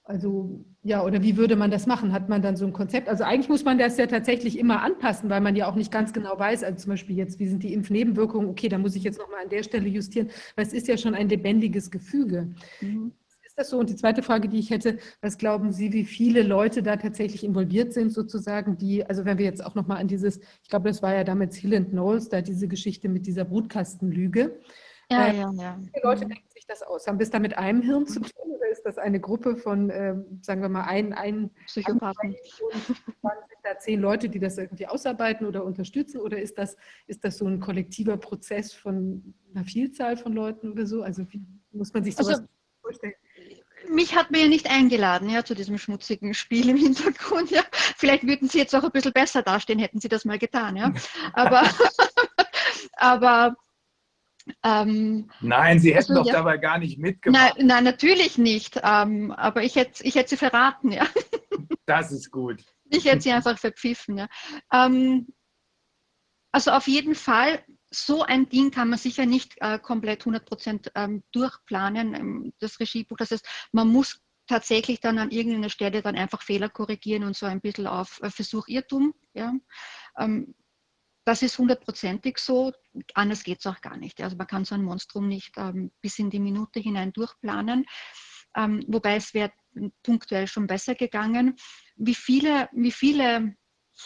also 0.06 0.66
ja, 0.82 1.04
oder 1.04 1.24
wie 1.24 1.38
würde 1.38 1.56
man 1.56 1.72
das 1.72 1.88
machen? 1.88 2.12
Hat 2.12 2.28
man 2.28 2.42
dann 2.42 2.58
so 2.58 2.66
ein 2.66 2.74
Konzept? 2.74 3.08
Also 3.08 3.24
eigentlich 3.24 3.48
muss 3.48 3.64
man 3.64 3.78
das 3.78 3.98
ja 3.98 4.06
tatsächlich 4.06 4.60
immer 4.60 4.82
anpassen, 4.82 5.30
weil 5.30 5.40
man 5.40 5.56
ja 5.56 5.68
auch 5.68 5.76
nicht 5.76 5.92
ganz 5.92 6.12
genau 6.12 6.38
weiß, 6.38 6.64
also 6.64 6.78
zum 6.78 6.90
Beispiel 6.92 7.16
jetzt, 7.16 7.40
wie 7.40 7.48
sind 7.48 7.64
die 7.64 7.74
Impfnebenwirkungen? 7.74 8.50
Okay, 8.50 8.68
da 8.68 8.78
muss 8.78 8.96
ich 8.96 9.04
jetzt 9.04 9.18
nochmal 9.18 9.44
an 9.44 9.50
der 9.50 9.64
Stelle 9.64 9.88
justieren, 9.88 10.30
weil 10.56 10.66
es 10.66 10.74
ist 10.74 10.90
ja 10.90 10.98
schon 10.98 11.16
ein 11.16 11.30
lebendiges 11.30 11.90
Gefüge. 11.90 12.54
Mhm. 12.82 13.14
Ist 13.46 13.58
das 13.58 13.70
so? 13.70 13.80
Und 13.80 13.90
die 13.90 13.96
zweite 13.96 14.24
Frage, 14.24 14.50
die 14.50 14.60
ich 14.60 14.72
hätte, 14.72 14.98
was 15.22 15.38
glauben 15.38 15.72
Sie, 15.72 15.94
wie 15.94 16.04
viele 16.04 16.44
Leute 16.44 16.84
da 16.84 16.98
tatsächlich 16.98 17.44
involviert 17.46 17.94
sind, 17.94 18.12
sozusagen, 18.12 18.78
die, 18.78 19.06
also 19.06 19.24
wenn 19.24 19.38
wir 19.38 19.46
jetzt 19.46 19.64
auch 19.66 19.76
nochmal 19.76 20.00
an 20.00 20.08
dieses, 20.08 20.40
ich 20.64 20.70
glaube, 20.70 20.90
das 20.90 21.02
war 21.02 21.14
ja 21.14 21.24
damals 21.24 21.56
Hill 21.56 21.76
and 21.76 21.92
Knowles, 21.92 22.28
da 22.28 22.42
diese 22.42 22.68
Geschichte 22.68 23.08
mit 23.08 23.26
dieser 23.26 23.46
Brutkastenlüge. 23.46 24.60
Ja, 25.12 25.28
äh, 25.28 25.38
ja, 25.38 25.54
ja. 25.54 25.80
Viele 25.94 26.04
Leute 26.04 26.26
mhm. 26.26 26.30
denken 26.30 26.53
sich 26.64 26.68
das 26.68 26.82
aus? 26.82 27.08
Haben 27.08 27.20
wir 27.20 27.24
es 27.24 27.30
da 27.30 27.40
mit 27.40 27.58
einem 27.58 27.82
Hirn 27.82 28.08
zu 28.08 28.22
tun 28.22 28.52
oder 28.52 28.70
ist 28.70 28.84
das 28.84 28.98
eine 28.98 29.20
Gruppe 29.20 29.58
von, 29.58 29.90
äh, 29.90 30.16
sagen 30.42 30.62
wir 30.62 30.70
mal, 30.70 30.84
ein, 30.84 31.14
ein 31.14 31.52
Psychopathen? 31.66 32.36
Sind 32.82 32.98
da 33.64 33.78
zehn 33.78 34.00
Leute, 34.00 34.30
die 34.30 34.40
das 34.40 34.58
irgendwie 34.58 34.88
ausarbeiten 34.88 35.46
oder 35.46 35.64
unterstützen? 35.64 36.20
Oder 36.22 36.40
ist 36.40 36.58
das, 36.58 36.78
ist 37.08 37.24
das 37.24 37.38
so 37.38 37.46
ein 37.46 37.60
kollektiver 37.60 38.18
Prozess 38.18 38.74
von 38.74 39.34
einer 39.54 39.66
Vielzahl 39.66 40.18
von 40.18 40.34
Leuten 40.34 40.72
oder 40.72 40.86
so? 40.86 41.04
Also 41.04 41.26
wie 41.30 41.42
muss 41.72 41.94
man 41.94 42.04
sich 42.04 42.16
sowas 42.16 42.40
also, 42.40 42.48
vorstellen? 42.82 43.14
mich 43.90 44.16
hat 44.16 44.32
man 44.32 44.40
ja 44.40 44.48
nicht 44.48 44.70
eingeladen, 44.70 45.30
ja, 45.30 45.44
zu 45.44 45.56
diesem 45.56 45.78
schmutzigen 45.78 46.34
Spiel 46.34 46.70
im 46.70 46.78
Hintergrund, 46.78 47.52
ja. 47.52 47.64
Vielleicht 47.98 48.26
würden 48.26 48.48
Sie 48.48 48.58
jetzt 48.58 48.74
auch 48.74 48.84
ein 48.84 48.92
bisschen 48.92 49.12
besser 49.12 49.42
dastehen, 49.42 49.80
hätten 49.80 50.00
Sie 50.00 50.08
das 50.08 50.24
mal 50.24 50.40
getan, 50.40 50.78
ja. 50.78 50.94
Aber, 51.34 51.64
aber 52.94 53.58
ähm, 54.64 55.30
nein, 55.42 55.80
Sie 55.80 55.94
hätten 55.94 56.12
also, 56.12 56.24
doch 56.24 56.28
ja. 56.28 56.34
dabei 56.34 56.58
gar 56.58 56.78
nicht 56.78 56.98
mitgemacht. 56.98 57.56
Nein, 57.58 57.68
nein 57.68 57.84
natürlich 57.84 58.38
nicht. 58.38 58.80
Ähm, 58.84 59.32
aber 59.32 59.64
ich 59.64 59.76
hätte, 59.76 60.04
ich 60.04 60.16
hätte 60.16 60.32
sie 60.32 60.38
verraten, 60.38 60.92
ja. 60.92 61.08
Das 61.86 62.14
ist 62.14 62.32
gut. 62.32 62.64
Ich 62.86 63.06
hätte 63.06 63.22
sie 63.22 63.32
einfach 63.32 63.60
verpfiffen, 63.60 64.18
ja. 64.18 64.28
Ähm, 64.72 65.28
also 66.54 66.72
auf 66.72 66.88
jeden 66.88 67.16
Fall, 67.16 67.64
so 67.90 68.24
ein 68.24 68.48
Ding 68.48 68.72
kann 68.72 68.90
man 68.90 69.00
sicher 69.00 69.26
nicht 69.26 69.56
äh, 69.60 69.80
komplett 69.80 70.22
100 70.22 70.46
Prozent 70.46 70.92
ähm, 70.96 71.24
durchplanen, 71.32 72.54
das 72.60 72.80
Regiebuch. 72.80 73.18
Das 73.18 73.32
heißt, 73.32 73.46
man 73.72 73.90
muss 73.90 74.22
tatsächlich 74.48 75.00
dann 75.00 75.20
an 75.20 75.32
irgendeiner 75.32 75.70
Stelle 75.70 76.02
dann 76.02 76.16
einfach 76.16 76.42
Fehler 76.42 76.70
korrigieren 76.70 77.24
und 77.24 77.36
so 77.36 77.46
ein 77.46 77.62
bisschen 77.62 77.88
auf 77.88 78.20
äh, 78.22 78.30
Versuch 78.30 78.68
Irrtum. 78.68 79.14
Ja. 79.34 79.54
Ähm, 80.18 80.56
das 81.26 81.42
ist 81.42 81.58
hundertprozentig 81.58 82.38
so, 82.38 82.74
anders 83.14 83.44
geht 83.44 83.60
es 83.60 83.68
auch 83.68 83.82
gar 83.82 83.98
nicht. 83.98 84.22
Also 84.22 84.36
man 84.36 84.48
kann 84.48 84.66
so 84.66 84.76
ein 84.76 84.84
Monstrum 84.84 85.28
nicht 85.28 85.58
ähm, 85.58 85.92
bis 86.02 86.20
in 86.20 86.30
die 86.30 86.40
Minute 86.40 86.80
hinein 86.80 87.14
durchplanen, 87.14 87.86
ähm, 88.56 88.84
wobei 88.88 89.16
es 89.16 89.34
wäre 89.34 89.52
punktuell 90.04 90.48
schon 90.48 90.68
besser 90.68 90.96
gegangen. 90.96 91.56
Wie 91.96 92.16
viele, 92.16 92.70
wie 92.74 92.92
viele 92.92 93.56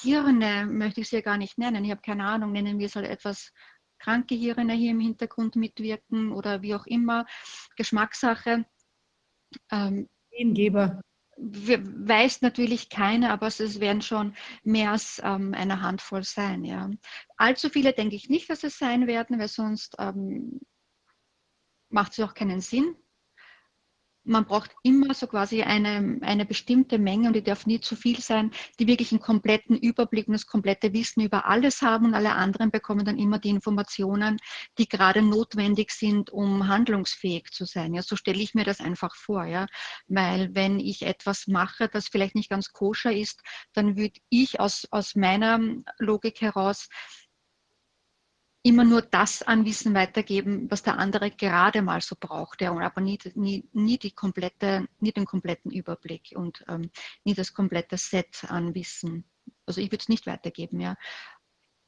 Hirne 0.01 0.65
möchte 0.65 1.01
ich 1.01 1.07
es 1.07 1.11
ja 1.11 1.21
gar 1.21 1.37
nicht 1.37 1.57
nennen, 1.57 1.83
ich 1.83 1.91
habe 1.91 2.01
keine 2.01 2.25
Ahnung, 2.25 2.51
nennen 2.51 2.79
wir 2.79 2.87
es 2.87 2.95
halt 2.95 3.07
etwas 3.07 3.51
kranke 3.99 4.35
Hirne 4.35 4.73
hier 4.73 4.91
im 4.91 4.99
Hintergrund 4.99 5.55
mitwirken 5.55 6.31
oder 6.31 6.61
wie 6.61 6.75
auch 6.75 6.85
immer, 6.85 7.25
Geschmackssache. 7.75 8.65
Ähm, 9.71 10.07
Gengeber 10.31 11.01
weiß 11.37 12.41
natürlich 12.41 12.89
keiner, 12.89 13.31
aber 13.31 13.47
es 13.47 13.79
werden 13.79 14.01
schon 14.01 14.35
mehr 14.63 14.91
als 14.91 15.21
ähm, 15.23 15.53
eine 15.53 15.81
Handvoll 15.81 16.23
sein. 16.23 16.63
Ja. 16.63 16.89
Allzu 17.37 17.69
viele 17.69 17.93
denke 17.93 18.15
ich 18.15 18.29
nicht, 18.29 18.49
dass 18.49 18.63
es 18.63 18.77
sein 18.77 19.07
werden, 19.07 19.39
weil 19.39 19.47
sonst 19.47 19.95
ähm, 19.99 20.59
macht 21.89 22.13
es 22.13 22.19
auch 22.19 22.33
keinen 22.33 22.61
Sinn 22.61 22.95
man 24.27 24.45
braucht 24.45 24.71
immer 24.83 25.13
so 25.13 25.27
quasi 25.27 25.63
eine, 25.63 26.19
eine 26.21 26.45
bestimmte 26.45 26.99
Menge 26.99 27.27
und 27.27 27.33
die 27.33 27.43
darf 27.43 27.65
nie 27.65 27.79
zu 27.79 27.95
viel 27.95 28.19
sein, 28.19 28.51
die 28.79 28.87
wirklich 28.87 29.11
einen 29.11 29.21
kompletten 29.21 29.77
Überblick 29.77 30.27
und 30.27 30.33
das 30.33 30.45
komplette 30.45 30.93
Wissen 30.93 31.21
über 31.21 31.45
alles 31.45 31.81
haben 31.81 32.07
und 32.07 32.13
alle 32.13 32.33
anderen 32.33 32.69
bekommen 32.69 33.05
dann 33.05 33.17
immer 33.17 33.39
die 33.39 33.49
Informationen, 33.49 34.37
die 34.77 34.87
gerade 34.87 35.21
notwendig 35.21 35.91
sind, 35.91 36.29
um 36.29 36.67
handlungsfähig 36.67 37.51
zu 37.51 37.65
sein. 37.65 37.93
Ja, 37.93 38.01
so 38.01 38.15
stelle 38.15 38.41
ich 38.41 38.53
mir 38.53 38.65
das 38.65 38.81
einfach 38.81 39.15
vor, 39.15 39.45
ja, 39.45 39.67
weil 40.07 40.53
wenn 40.53 40.79
ich 40.79 41.03
etwas 41.03 41.47
mache, 41.47 41.87
das 41.87 42.07
vielleicht 42.09 42.35
nicht 42.35 42.49
ganz 42.49 42.71
koscher 42.73 43.13
ist, 43.13 43.41
dann 43.73 43.97
würde 43.97 44.19
ich 44.29 44.59
aus, 44.59 44.87
aus 44.91 45.15
meiner 45.15 45.59
Logik 45.99 46.41
heraus 46.41 46.89
immer 48.67 48.83
nur 48.83 49.01
das 49.01 49.43
an 49.43 49.65
Wissen 49.65 49.93
weitergeben, 49.93 50.69
was 50.69 50.83
der 50.83 50.97
andere 50.97 51.31
gerade 51.31 51.81
mal 51.81 52.01
so 52.01 52.15
braucht, 52.19 52.61
ja, 52.61 52.71
aber 52.77 53.01
nie, 53.01 53.17
nie, 53.35 53.67
nie, 53.73 53.97
die 53.97 54.11
komplette, 54.11 54.87
nie 54.99 55.11
den 55.11 55.25
kompletten 55.25 55.71
Überblick 55.71 56.33
und 56.35 56.65
ähm, 56.67 56.91
nie 57.23 57.33
das 57.33 57.53
komplette 57.53 57.97
Set 57.97 58.45
an 58.49 58.75
Wissen. 58.75 59.25
Also 59.65 59.79
ich 59.79 59.87
würde 59.87 60.01
es 60.01 60.09
nicht 60.09 60.27
weitergeben, 60.27 60.79
ja. 60.79 60.95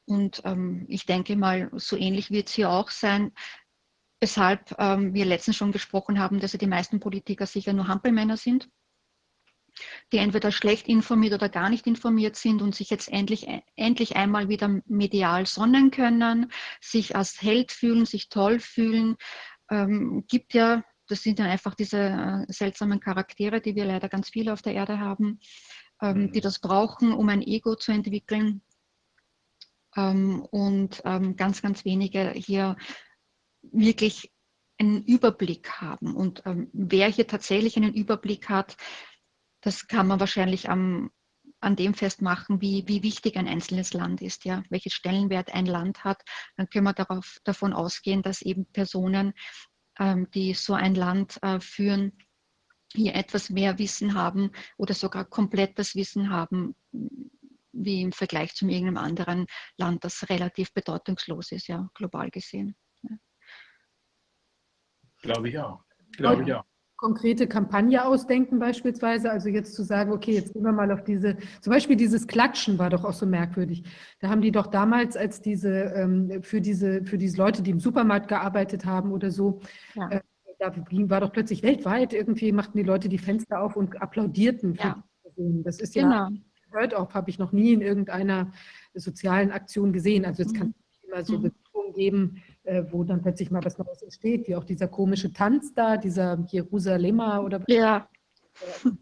Und 0.05 0.41
ähm, 0.45 0.85
ich 0.87 1.05
denke 1.05 1.35
mal, 1.35 1.69
so 1.73 1.97
ähnlich 1.97 2.31
wird 2.31 2.47
es 2.47 2.55
hier 2.55 2.69
auch 2.69 2.89
sein, 2.89 3.31
weshalb 4.21 4.73
ähm, 4.79 5.13
wir 5.13 5.25
letztens 5.25 5.57
schon 5.57 5.71
gesprochen 5.71 6.19
haben, 6.19 6.39
dass 6.39 6.53
ja 6.53 6.59
die 6.59 6.67
meisten 6.67 6.99
Politiker 6.99 7.45
sicher 7.45 7.73
nur 7.73 7.87
Hampelmänner 7.87 8.37
sind 8.37 8.69
die 10.11 10.17
entweder 10.17 10.51
schlecht 10.51 10.87
informiert 10.87 11.33
oder 11.33 11.49
gar 11.49 11.69
nicht 11.69 11.87
informiert 11.87 12.35
sind 12.35 12.61
und 12.61 12.75
sich 12.75 12.89
jetzt 12.89 13.09
endlich, 13.11 13.47
endlich 13.75 14.15
einmal 14.15 14.49
wieder 14.49 14.81
medial 14.85 15.45
sonnen 15.45 15.91
können, 15.91 16.51
sich 16.81 17.15
als 17.15 17.41
Held 17.41 17.71
fühlen, 17.71 18.05
sich 18.05 18.29
toll 18.29 18.59
fühlen. 18.59 19.15
Ähm, 19.69 20.25
gibt 20.27 20.53
ja, 20.53 20.83
das 21.07 21.23
sind 21.23 21.39
dann 21.39 21.47
einfach 21.47 21.75
diese 21.75 21.97
äh, 21.97 22.51
seltsamen 22.51 22.99
Charaktere, 22.99 23.61
die 23.61 23.75
wir 23.75 23.85
leider 23.85 24.09
ganz 24.09 24.29
viele 24.29 24.53
auf 24.53 24.61
der 24.61 24.73
Erde 24.73 24.99
haben, 24.99 25.39
ähm, 26.01 26.23
mhm. 26.23 26.31
die 26.31 26.41
das 26.41 26.59
brauchen, 26.59 27.13
um 27.13 27.29
ein 27.29 27.41
Ego 27.41 27.75
zu 27.75 27.91
entwickeln. 27.91 28.61
Ähm, 29.95 30.41
und 30.51 31.01
ähm, 31.05 31.35
ganz, 31.35 31.61
ganz 31.61 31.85
wenige 31.85 32.31
hier 32.31 32.75
wirklich 33.61 34.31
einen 34.79 35.03
Überblick 35.03 35.69
haben. 35.81 36.15
Und 36.15 36.43
ähm, 36.45 36.69
wer 36.73 37.07
hier 37.09 37.27
tatsächlich 37.27 37.75
einen 37.77 37.93
Überblick 37.93 38.49
hat, 38.49 38.77
das 39.61 39.87
kann 39.87 40.07
man 40.07 40.19
wahrscheinlich 40.19 40.69
am, 40.69 41.11
an 41.59 41.75
dem 41.75 41.93
festmachen, 41.93 42.61
wie, 42.61 42.87
wie 42.87 43.03
wichtig 43.03 43.37
ein 43.37 43.47
einzelnes 43.47 43.93
Land 43.93 44.21
ist, 44.21 44.45
ja, 44.45 44.63
welches 44.69 44.93
Stellenwert 44.93 45.53
ein 45.53 45.65
Land 45.65 46.03
hat. 46.03 46.21
Dann 46.55 46.69
können 46.69 46.85
wir 46.85 46.93
darauf, 46.93 47.39
davon 47.43 47.73
ausgehen, 47.73 48.21
dass 48.21 48.41
eben 48.41 48.65
Personen, 48.65 49.33
ähm, 49.99 50.29
die 50.31 50.53
so 50.53 50.73
ein 50.73 50.95
Land 50.95 51.41
äh, 51.43 51.59
führen, 51.59 52.17
hier 52.93 53.15
etwas 53.15 53.49
mehr 53.49 53.77
Wissen 53.77 54.15
haben 54.15 54.51
oder 54.77 54.93
sogar 54.93 55.25
komplettes 55.25 55.95
Wissen 55.95 56.31
haben, 56.31 56.75
wie 57.71 58.01
im 58.01 58.11
Vergleich 58.11 58.55
zu 58.55 58.67
irgendeinem 58.67 58.97
anderen 58.97 59.45
Land, 59.77 60.03
das 60.03 60.27
relativ 60.29 60.73
bedeutungslos 60.73 61.51
ist, 61.51 61.67
ja, 61.67 61.89
global 61.93 62.31
gesehen. 62.31 62.75
Ja. 63.03 63.17
Glaube 65.21 65.49
ich 65.49 65.59
auch. 65.59 65.83
Glaube 66.13 66.43
ich 66.43 66.53
auch. 66.53 66.65
Konkrete 66.99 67.47
Kampagne 67.47 68.05
ausdenken 68.05 68.59
beispielsweise? 68.59 69.31
Also 69.31 69.47
jetzt 69.47 69.73
zu 69.73 69.83
sagen, 69.83 70.11
okay, 70.11 70.33
jetzt 70.33 70.53
gehen 70.53 70.63
wir 70.63 70.73
mal 70.73 70.91
auf 70.91 71.03
diese, 71.03 71.37
zum 71.61 71.71
Beispiel 71.71 71.95
dieses 71.95 72.27
Klatschen 72.27 72.77
war 72.77 72.89
doch 72.89 73.05
auch 73.05 73.13
so 73.13 73.25
merkwürdig. 73.25 73.83
Da 74.19 74.29
haben 74.29 74.41
die 74.41 74.51
doch 74.51 74.67
damals 74.67 75.15
als 75.15 75.41
diese, 75.41 75.69
ähm, 75.69 76.43
für 76.43 76.59
diese, 76.59 77.05
für 77.05 77.17
diese 77.17 77.37
Leute, 77.37 77.61
die 77.61 77.71
im 77.71 77.79
Supermarkt 77.79 78.27
gearbeitet 78.27 78.85
haben 78.85 79.13
oder 79.13 79.31
so, 79.31 79.61
ja. 79.95 80.09
äh, 80.09 80.21
da 80.59 80.75
war 80.75 81.21
doch 81.21 81.31
plötzlich 81.31 81.63
weltweit 81.63 82.11
irgendwie, 82.11 82.51
machten 82.51 82.77
die 82.77 82.83
Leute 82.83 83.07
die 83.07 83.17
Fenster 83.17 83.61
auf 83.61 83.77
und 83.77 84.01
applaudierten. 84.01 84.75
Ja. 84.75 85.01
Das 85.63 85.79
ist 85.79 85.95
ja, 85.95 86.27
genau. 86.27 86.41
hört 86.71 86.93
auf, 86.93 87.13
habe 87.13 87.29
ich 87.29 87.39
noch 87.39 87.53
nie 87.53 87.71
in 87.71 87.79
irgendeiner 87.79 88.51
sozialen 88.93 89.51
Aktion 89.51 89.93
gesehen. 89.93 90.25
Also 90.25 90.43
es 90.43 90.51
mhm. 90.51 90.57
kann 90.57 90.73
immer 91.07 91.23
so 91.23 91.37
mhm. 91.37 91.43
Bewegungen 91.43 91.93
geben, 91.93 92.43
wo 92.91 93.03
dann 93.03 93.21
plötzlich 93.21 93.51
mal 93.51 93.63
was 93.63 93.77
Neues 93.77 94.01
entsteht, 94.01 94.47
wie 94.47 94.55
auch 94.55 94.63
dieser 94.63 94.87
komische 94.87 95.33
Tanz 95.33 95.73
da, 95.73 95.97
dieser 95.97 96.45
Jerusalema 96.49 97.39
oder 97.39 97.59
was. 97.59 97.67
Ja. 97.67 98.09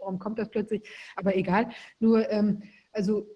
Warum 0.00 0.18
kommt 0.18 0.38
das 0.38 0.50
plötzlich? 0.50 0.88
Aber 1.16 1.36
egal. 1.36 1.70
Nur, 1.98 2.30
ähm, 2.30 2.62
also 2.92 3.26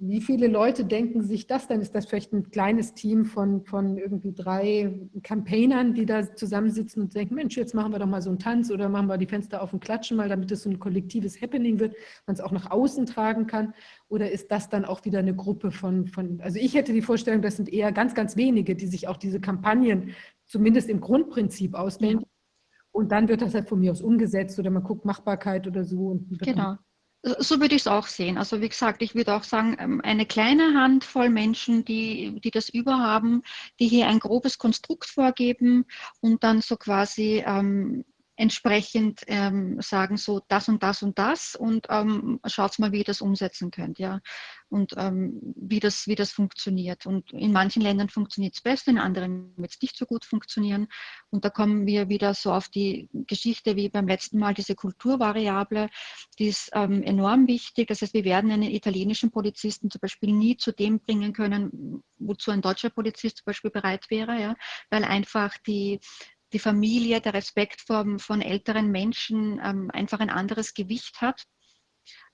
wie 0.00 0.20
viele 0.20 0.46
Leute 0.46 0.84
denken 0.84 1.22
sich 1.22 1.48
das 1.48 1.66
dann? 1.66 1.80
Ist 1.80 1.92
das 1.92 2.06
vielleicht 2.06 2.32
ein 2.32 2.50
kleines 2.50 2.94
Team 2.94 3.24
von, 3.24 3.64
von 3.64 3.98
irgendwie 3.98 4.32
drei 4.32 4.96
Campaignern, 5.24 5.92
die 5.92 6.06
da 6.06 6.36
zusammensitzen 6.36 7.02
und 7.02 7.14
denken, 7.16 7.34
Mensch, 7.34 7.56
jetzt 7.56 7.74
machen 7.74 7.90
wir 7.90 7.98
doch 7.98 8.06
mal 8.06 8.22
so 8.22 8.30
einen 8.30 8.38
Tanz 8.38 8.70
oder 8.70 8.88
machen 8.88 9.08
wir 9.08 9.18
die 9.18 9.26
Fenster 9.26 9.60
auf 9.60 9.72
und 9.72 9.80
klatschen 9.80 10.16
mal, 10.16 10.28
damit 10.28 10.52
es 10.52 10.62
so 10.62 10.70
ein 10.70 10.78
kollektives 10.78 11.42
Happening 11.42 11.80
wird, 11.80 11.96
man 12.26 12.34
es 12.34 12.40
auch 12.40 12.52
nach 12.52 12.70
außen 12.70 13.06
tragen 13.06 13.48
kann? 13.48 13.74
Oder 14.08 14.30
ist 14.30 14.52
das 14.52 14.68
dann 14.68 14.84
auch 14.84 15.04
wieder 15.04 15.18
eine 15.18 15.34
Gruppe 15.34 15.72
von, 15.72 16.06
von, 16.06 16.40
also 16.42 16.60
ich 16.60 16.74
hätte 16.74 16.92
die 16.92 17.02
Vorstellung, 17.02 17.42
das 17.42 17.56
sind 17.56 17.68
eher 17.68 17.90
ganz, 17.90 18.14
ganz 18.14 18.36
wenige, 18.36 18.76
die 18.76 18.86
sich 18.86 19.08
auch 19.08 19.16
diese 19.16 19.40
Kampagnen 19.40 20.10
zumindest 20.46 20.88
im 20.90 21.00
Grundprinzip 21.00 21.74
ausdenken. 21.74 22.22
Ja. 22.22 22.28
Und 22.92 23.10
dann 23.10 23.28
wird 23.28 23.42
das 23.42 23.52
halt 23.52 23.68
von 23.68 23.80
mir 23.80 23.90
aus 23.90 24.00
umgesetzt 24.00 24.60
oder 24.60 24.70
man 24.70 24.84
guckt 24.84 25.04
Machbarkeit 25.04 25.66
oder 25.66 25.84
so. 25.84 26.20
genau. 26.38 26.76
So 27.22 27.60
würde 27.60 27.74
ich 27.74 27.82
es 27.82 27.86
auch 27.88 28.06
sehen. 28.06 28.38
Also 28.38 28.60
wie 28.60 28.68
gesagt, 28.68 29.02
ich 29.02 29.14
würde 29.14 29.34
auch 29.34 29.42
sagen, 29.42 29.76
ähm, 29.80 30.00
eine 30.02 30.24
kleine 30.24 30.74
Handvoll 30.80 31.30
Menschen, 31.30 31.84
die, 31.84 32.40
die 32.40 32.50
das 32.52 32.68
überhaben, 32.68 33.42
die 33.80 33.88
hier 33.88 34.06
ein 34.06 34.20
grobes 34.20 34.58
Konstrukt 34.58 35.06
vorgeben 35.06 35.84
und 36.20 36.44
dann 36.44 36.60
so 36.60 36.76
quasi 36.76 37.42
ähm, 37.44 38.04
entsprechend 38.38 39.22
ähm, 39.26 39.80
sagen, 39.80 40.16
so 40.16 40.40
das 40.46 40.68
und 40.68 40.84
das 40.84 41.02
und 41.02 41.18
das 41.18 41.56
und 41.56 41.88
ähm, 41.90 42.38
schaut 42.46 42.78
mal, 42.78 42.92
wie 42.92 42.98
ihr 42.98 43.04
das 43.04 43.20
umsetzen 43.20 43.72
könnt, 43.72 43.98
ja. 43.98 44.20
Und 44.68 44.92
ähm, 44.96 45.40
wie, 45.56 45.80
das, 45.80 46.06
wie 46.06 46.14
das 46.14 46.30
funktioniert. 46.30 47.04
Und 47.04 47.32
in 47.32 47.52
manchen 47.52 47.82
Ländern 47.82 48.10
funktioniert 48.10 48.54
es 48.54 48.60
besser, 48.60 48.92
in 48.92 48.98
anderen 48.98 49.54
wird 49.56 49.72
es 49.72 49.82
nicht 49.82 49.96
so 49.96 50.06
gut 50.06 50.24
funktionieren. 50.24 50.86
Und 51.30 51.44
da 51.44 51.50
kommen 51.50 51.86
wir 51.86 52.08
wieder 52.10 52.32
so 52.34 52.52
auf 52.52 52.68
die 52.68 53.08
Geschichte 53.12 53.74
wie 53.74 53.88
beim 53.88 54.06
letzten 54.06 54.38
Mal, 54.38 54.54
diese 54.54 54.76
Kulturvariable, 54.76 55.88
die 56.38 56.48
ist 56.48 56.70
ähm, 56.74 57.02
enorm 57.02 57.48
wichtig. 57.48 57.88
Das 57.88 58.02
heißt, 58.02 58.14
wir 58.14 58.24
werden 58.24 58.52
einen 58.52 58.70
italienischen 58.70 59.32
Polizisten 59.32 59.90
zum 59.90 60.00
Beispiel 60.00 60.32
nie 60.32 60.56
zu 60.56 60.70
dem 60.70 61.00
bringen 61.00 61.32
können, 61.32 62.04
wozu 62.18 62.52
ein 62.52 62.62
deutscher 62.62 62.90
Polizist 62.90 63.38
zum 63.38 63.46
Beispiel 63.46 63.72
bereit 63.72 64.10
wäre, 64.10 64.40
ja, 64.40 64.54
weil 64.90 65.02
einfach 65.02 65.56
die 65.66 65.98
die 66.52 66.58
Familie, 66.58 67.20
der 67.20 67.34
Respekt 67.34 67.80
von, 67.80 68.18
von 68.18 68.40
älteren 68.40 68.90
Menschen 68.90 69.60
ähm, 69.62 69.90
einfach 69.92 70.20
ein 70.20 70.30
anderes 70.30 70.74
Gewicht 70.74 71.20
hat. 71.20 71.46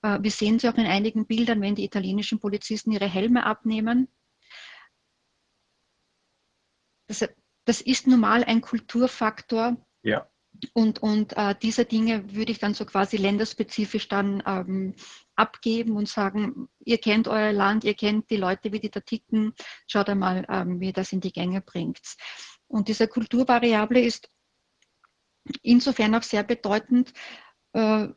Äh, 0.02 0.18
wir 0.22 0.30
sehen 0.30 0.58
sie 0.58 0.68
auch 0.68 0.76
in 0.76 0.86
einigen 0.86 1.26
Bildern, 1.26 1.60
wenn 1.60 1.74
die 1.74 1.84
italienischen 1.84 2.38
Polizisten 2.38 2.92
ihre 2.92 3.08
Helme 3.08 3.44
abnehmen. 3.44 4.08
Das, 7.06 7.28
das 7.64 7.80
ist 7.80 8.06
normal 8.06 8.44
ein 8.44 8.60
Kulturfaktor. 8.60 9.76
Ja. 10.02 10.28
Und, 10.72 11.02
und 11.02 11.36
äh, 11.36 11.54
diese 11.60 11.84
Dinge 11.84 12.32
würde 12.32 12.52
ich 12.52 12.58
dann 12.58 12.74
so 12.74 12.84
quasi 12.84 13.16
länderspezifisch 13.16 14.08
dann 14.08 14.42
ähm, 14.46 14.94
abgeben 15.34 15.96
und 15.96 16.08
sagen, 16.08 16.68
ihr 16.84 16.98
kennt 16.98 17.26
euer 17.26 17.52
Land, 17.52 17.82
ihr 17.82 17.94
kennt 17.94 18.30
die 18.30 18.36
Leute, 18.36 18.72
wie 18.72 18.78
die 18.78 18.90
da 18.90 19.00
ticken, 19.00 19.52
schaut 19.88 20.08
einmal, 20.08 20.46
ähm, 20.48 20.78
wie 20.78 20.86
ihr 20.86 20.92
das 20.92 21.12
in 21.12 21.20
die 21.20 21.32
Gänge 21.32 21.60
bringt. 21.60 22.00
Und 22.68 22.88
diese 22.88 23.08
Kulturvariable 23.08 24.00
ist 24.00 24.30
insofern 25.62 26.14
auch 26.14 26.22
sehr 26.22 26.42
bedeutend. 26.42 27.12
Äh, 27.72 28.08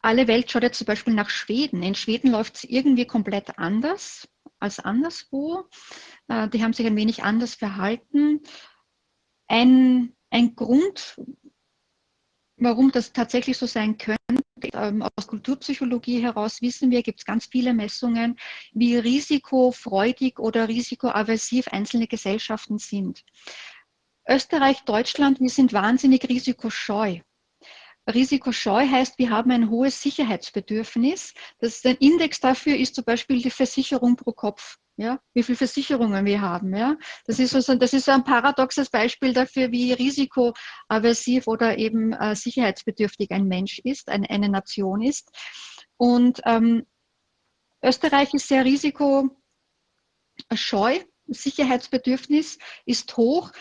alle 0.00 0.28
Welt 0.28 0.50
schaut 0.50 0.62
jetzt 0.62 0.78
zum 0.78 0.86
Beispiel 0.86 1.14
nach 1.14 1.30
Schweden. 1.30 1.82
In 1.82 1.94
Schweden 1.94 2.30
läuft 2.30 2.56
es 2.56 2.64
irgendwie 2.64 3.06
komplett 3.06 3.58
anders 3.58 4.28
als 4.58 4.78
anderswo. 4.78 5.64
Äh, 6.28 6.48
die 6.48 6.62
haben 6.62 6.72
sich 6.72 6.86
ein 6.86 6.96
wenig 6.96 7.22
anders 7.22 7.54
verhalten. 7.54 8.42
Ein, 9.46 10.14
ein 10.30 10.56
Grund, 10.56 11.16
warum 12.64 12.90
das 12.90 13.12
tatsächlich 13.12 13.56
so 13.58 13.66
sein 13.66 13.98
könnte, 13.98 14.18
ähm, 14.72 15.02
aus 15.02 15.26
Kulturpsychologie 15.26 16.22
heraus 16.22 16.60
wissen 16.62 16.90
wir, 16.90 17.02
gibt 17.02 17.20
es 17.20 17.24
ganz 17.24 17.46
viele 17.46 17.74
Messungen, 17.74 18.36
wie 18.72 18.96
risikofreudig 18.96 20.38
oder 20.38 20.68
risikoaversiv 20.68 21.68
einzelne 21.68 22.06
Gesellschaften 22.06 22.78
sind. 22.78 23.24
Österreich, 24.28 24.80
Deutschland, 24.80 25.40
wir 25.40 25.50
sind 25.50 25.72
wahnsinnig 25.72 26.28
risikoscheu. 26.28 27.20
Risikoscheu 28.12 28.86
heißt, 28.86 29.18
wir 29.18 29.30
haben 29.30 29.50
ein 29.50 29.70
hohes 29.70 30.00
Sicherheitsbedürfnis. 30.02 31.34
Das, 31.58 31.84
ein 31.84 31.96
Index 31.96 32.40
dafür 32.40 32.76
ist 32.76 32.94
zum 32.94 33.04
Beispiel 33.04 33.40
die 33.40 33.50
Versicherung 33.50 34.16
pro 34.16 34.32
Kopf 34.32 34.78
ja, 34.96 35.18
wie 35.32 35.42
viele 35.42 35.56
Versicherungen 35.56 36.24
wir 36.24 36.40
haben. 36.40 36.74
Ja. 36.74 36.96
Das, 37.26 37.38
ist 37.38 37.50
so, 37.50 37.74
das 37.74 37.92
ist 37.92 38.08
ein 38.08 38.24
paradoxes 38.24 38.90
Beispiel 38.90 39.32
dafür, 39.32 39.72
wie 39.72 39.92
risikoaversiv 39.92 41.46
oder 41.46 41.78
eben 41.78 42.12
äh, 42.12 42.36
sicherheitsbedürftig 42.36 43.30
ein 43.32 43.46
Mensch 43.46 43.80
ist, 43.80 44.08
ein, 44.08 44.24
eine 44.26 44.48
Nation 44.48 45.02
ist. 45.02 45.30
Und 45.96 46.40
ähm, 46.44 46.86
Österreich 47.82 48.32
ist 48.34 48.48
sehr 48.48 48.64
risikoscheu, 48.64 49.30
Sicherheitsbedürfnis 51.26 52.58
ist 52.84 53.16
hoch. 53.16 53.52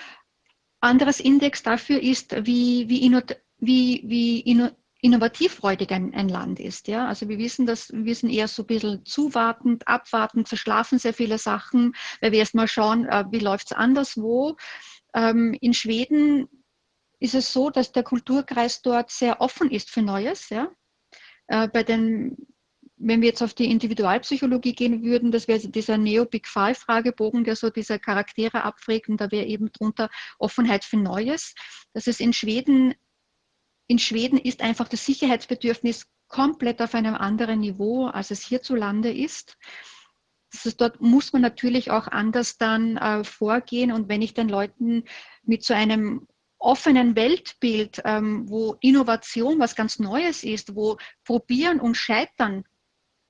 Anderes 0.82 1.20
Index 1.20 1.64
dafür 1.64 2.02
ist, 2.02 2.36
wie, 2.45 2.90
wie, 2.90 3.10
wie, 3.58 4.03
wie 4.06 4.74
innovativfreudig 5.03 5.91
ein, 5.91 6.14
ein 6.14 6.30
Land 6.30 6.61
ist. 6.61 6.88
Ja? 6.88 7.07
Also 7.07 7.27
wir 7.27 7.38
wissen, 7.38 7.65
dass 7.65 7.91
wir 7.93 8.15
sind 8.15 8.30
eher 8.30 8.48
so 8.48 8.64
ein 8.64 8.67
bisschen 8.67 9.06
zuwartend, 9.06 9.85
abwartend, 9.85 10.48
verschlafen 10.48 10.98
sehr 10.98 11.14
viele 11.14 11.38
Sachen, 11.38 11.93
weil 12.22 12.32
wir 12.32 12.40
erst 12.40 12.56
mal 12.56 12.69
schauen, 12.69 13.06
äh, 13.06 13.25
wie 13.30 13.40
läuft 13.40 13.72
es 13.72 13.77
anderswo. 13.77 14.56
Ähm, 15.14 15.56
in 15.59 15.73
Schweden 15.73 16.48
ist 17.19 17.35
es 17.35 17.51
so, 17.51 17.69
dass 17.69 17.91
der 17.91 18.03
Kulturkreis 18.03 18.82
dort 18.82 19.11
sehr 19.11 19.41
offen 19.41 19.69
ist 19.69 19.91
für 19.91 20.01
Neues. 20.01 20.49
Ja? 20.49 20.72
Äh, 21.48 21.67
bei 21.67 21.83
den 21.83 22.38
wenn 22.95 23.22
wir 23.22 23.27
jetzt 23.27 23.41
auf 23.41 23.53
die 23.53 23.69
Individualpsychologie 23.69 24.73
gehen 24.73 25.03
würden, 25.03 25.32
das 25.32 25.49
wäre 25.49 25.59
dieser 25.59 25.98
Neo-Big 25.98 26.48
Five-Fragebogen, 26.48 27.43
der 27.43 27.57
so 27.57 27.69
diese 27.69 27.99
Charaktere 27.99 28.64
abfragt 28.64 29.09
und 29.09 29.19
da 29.19 29.30
wäre 29.30 29.45
eben 29.45 29.73
drunter 29.73 30.09
Offenheit 30.40 30.85
für 30.85 30.95
Neues. 30.95 31.53
Das 31.93 32.07
ist 32.07 32.22
in 32.22 32.32
Schweden 32.32 32.93
in 33.88 34.00
Schweden 34.00 34.38
ist 34.38 34.62
einfach 34.62 34.88
das 34.88 35.06
Sicherheitsbedürfnis 35.06 36.08
komplett 36.28 36.82
auf 36.82 36.95
einem 36.95 37.16
anderen 37.16 37.60
Niveau, 37.60 38.08
als 38.08 38.32
es 38.32 38.42
hierzulande 38.45 39.14
ist. 39.14 39.58
Das 40.52 40.66
ist, 40.66 40.82
dort 40.82 41.02
muss 41.02 41.34
man 41.34 41.42
natürlich 41.42 41.92
auch 41.92 42.08
anders 42.08 42.58
dann 42.58 42.98
äh, 42.98 43.24
vorgehen. 43.24 43.92
Und 43.92 44.10
wenn 44.10 44.22
ich 44.22 44.34
den 44.34 44.50
Leuten 44.50 45.03
mit 45.44 45.64
so 45.64 45.74
einem 45.74 46.28
offenen 46.60 47.16
Weltbild, 47.16 48.02
ähm, 48.06 48.50
wo 48.50 48.78
Innovation 48.80 49.60
was 49.60 49.76
ganz 49.76 50.00
Neues 50.00 50.44
ist, 50.44 50.76
wo 50.76 50.98
Probieren 51.26 51.80
und 51.80 51.98
Scheitern 51.98 52.64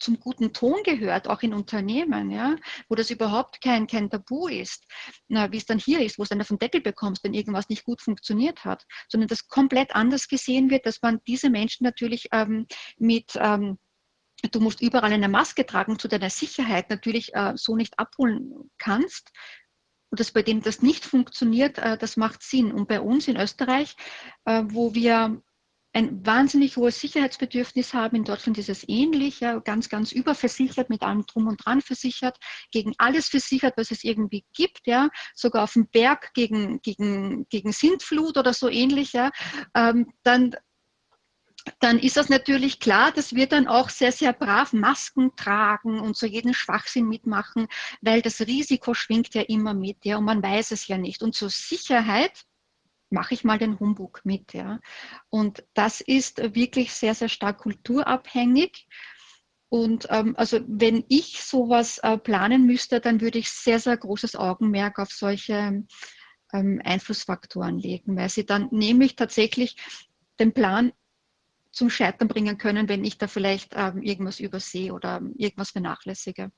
zum 0.03 0.19
guten 0.19 0.53
Ton 0.53 0.83
gehört, 0.83 1.27
auch 1.27 1.41
in 1.41 1.53
Unternehmen, 1.53 2.29
ja, 2.29 2.55
wo 2.89 2.95
das 2.95 3.09
überhaupt 3.09 3.61
kein, 3.61 3.87
kein 3.87 4.09
Tabu 4.09 4.47
ist, 4.47 4.85
wie 5.29 5.57
es 5.57 5.65
dann 5.65 5.79
hier 5.79 6.01
ist, 6.01 6.19
wo 6.19 6.23
es 6.23 6.29
dann 6.29 6.41
auf 6.41 6.49
den 6.49 6.59
Deckel 6.59 6.81
bekommst, 6.81 7.23
wenn 7.23 7.33
irgendwas 7.33 7.69
nicht 7.69 7.83
gut 7.85 8.01
funktioniert 8.01 8.65
hat, 8.65 8.85
sondern 9.07 9.27
das 9.27 9.47
komplett 9.47 9.95
anders 9.95 10.27
gesehen 10.27 10.69
wird, 10.69 10.85
dass 10.85 11.01
man 11.01 11.19
diese 11.25 11.49
Menschen 11.49 11.83
natürlich 11.85 12.27
ähm, 12.31 12.67
mit 12.97 13.31
ähm, 13.35 13.77
du 14.51 14.59
musst 14.59 14.81
überall 14.81 15.13
eine 15.13 15.29
Maske 15.29 15.65
tragen 15.65 15.97
zu 15.99 16.07
deiner 16.07 16.29
Sicherheit 16.29 16.89
natürlich 16.89 17.33
äh, 17.33 17.53
so 17.55 17.75
nicht 17.75 17.97
abholen 17.97 18.69
kannst. 18.77 19.31
Und 20.09 20.19
dass 20.19 20.31
bei 20.31 20.43
dem 20.43 20.61
das 20.61 20.81
nicht 20.81 21.05
funktioniert, 21.05 21.77
äh, 21.77 21.97
das 21.97 22.17
macht 22.17 22.43
Sinn. 22.43 22.71
Und 22.71 22.87
bei 22.87 22.99
uns 23.01 23.27
in 23.27 23.37
Österreich, 23.37 23.95
äh, 24.45 24.63
wo 24.65 24.93
wir 24.93 25.41
ein 25.93 26.25
wahnsinnig 26.25 26.75
hohes 26.75 26.99
Sicherheitsbedürfnis 26.99 27.93
haben. 27.93 28.15
In 28.15 28.23
Deutschland 28.23 28.57
ist 28.57 28.69
es 28.69 28.87
ähnlich, 28.89 29.39
ja, 29.39 29.59
ganz, 29.59 29.89
ganz 29.89 30.11
überversichert, 30.11 30.89
mit 30.89 31.03
allem 31.03 31.25
drum 31.27 31.47
und 31.47 31.63
dran 31.63 31.81
versichert, 31.81 32.37
gegen 32.71 32.93
alles 32.97 33.29
versichert, 33.29 33.75
was 33.77 33.91
es 33.91 34.03
irgendwie 34.03 34.43
gibt, 34.53 34.87
ja, 34.87 35.09
sogar 35.35 35.63
auf 35.63 35.73
dem 35.73 35.87
Berg 35.87 36.33
gegen, 36.33 36.81
gegen, 36.81 37.47
gegen 37.49 37.71
Sintflut 37.71 38.37
oder 38.37 38.53
so 38.53 38.69
ähnlich, 38.69 39.13
ja, 39.13 39.31
ähm, 39.75 40.11
dann, 40.23 40.55
dann 41.79 41.99
ist 41.99 42.17
das 42.17 42.27
natürlich 42.27 42.79
klar, 42.79 43.11
dass 43.11 43.35
wir 43.35 43.47
dann 43.47 43.67
auch 43.67 43.89
sehr, 43.89 44.11
sehr 44.11 44.33
brav 44.33 44.73
Masken 44.73 45.35
tragen 45.35 45.99
und 45.99 46.17
so 46.17 46.25
jeden 46.25 46.55
Schwachsinn 46.55 47.07
mitmachen, 47.07 47.67
weil 48.01 48.23
das 48.23 48.41
Risiko 48.41 48.95
schwingt 48.95 49.35
ja 49.35 49.43
immer 49.43 49.75
mit, 49.75 50.03
ja, 50.05 50.17
und 50.17 50.25
man 50.25 50.41
weiß 50.41 50.71
es 50.71 50.87
ja 50.87 50.97
nicht. 50.97 51.21
Und 51.21 51.35
zur 51.35 51.51
Sicherheit 51.51 52.45
mache 53.13 53.33
ich 53.33 53.43
mal 53.43 53.57
den 53.57 53.79
Humbug 53.79 54.21
mit. 54.23 54.53
Ja. 54.53 54.79
Und 55.29 55.63
das 55.73 56.01
ist 56.01 56.39
wirklich 56.55 56.91
sehr, 56.93 57.15
sehr 57.15 57.29
stark 57.29 57.59
kulturabhängig. 57.59 58.87
Und 59.69 60.07
ähm, 60.09 60.35
also 60.37 60.59
wenn 60.67 61.03
ich 61.07 61.41
sowas 61.41 61.99
äh, 61.99 62.17
planen 62.17 62.65
müsste, 62.65 62.99
dann 62.99 63.21
würde 63.21 63.39
ich 63.39 63.49
sehr, 63.49 63.79
sehr 63.79 63.97
großes 63.97 64.35
Augenmerk 64.35 64.99
auf 64.99 65.11
solche 65.11 65.83
ähm, 66.53 66.81
Einflussfaktoren 66.83 67.79
legen, 67.79 68.15
weil 68.15 68.29
sie 68.29 68.45
dann 68.45 68.67
nämlich 68.71 69.15
tatsächlich 69.15 69.75
den 70.39 70.53
Plan 70.53 70.91
zum 71.71 71.89
Scheitern 71.89 72.27
bringen 72.27 72.59
können, 72.59 72.87
wenn 72.87 73.03
ich 73.03 73.17
da 73.17 73.27
vielleicht 73.27 73.73
ähm, 73.75 74.03
irgendwas 74.03 74.39
übersehe 74.39 74.93
oder 74.93 75.21
irgendwas 75.35 75.71
vernachlässige. 75.71 76.51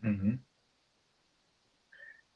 Mhm. 0.00 0.45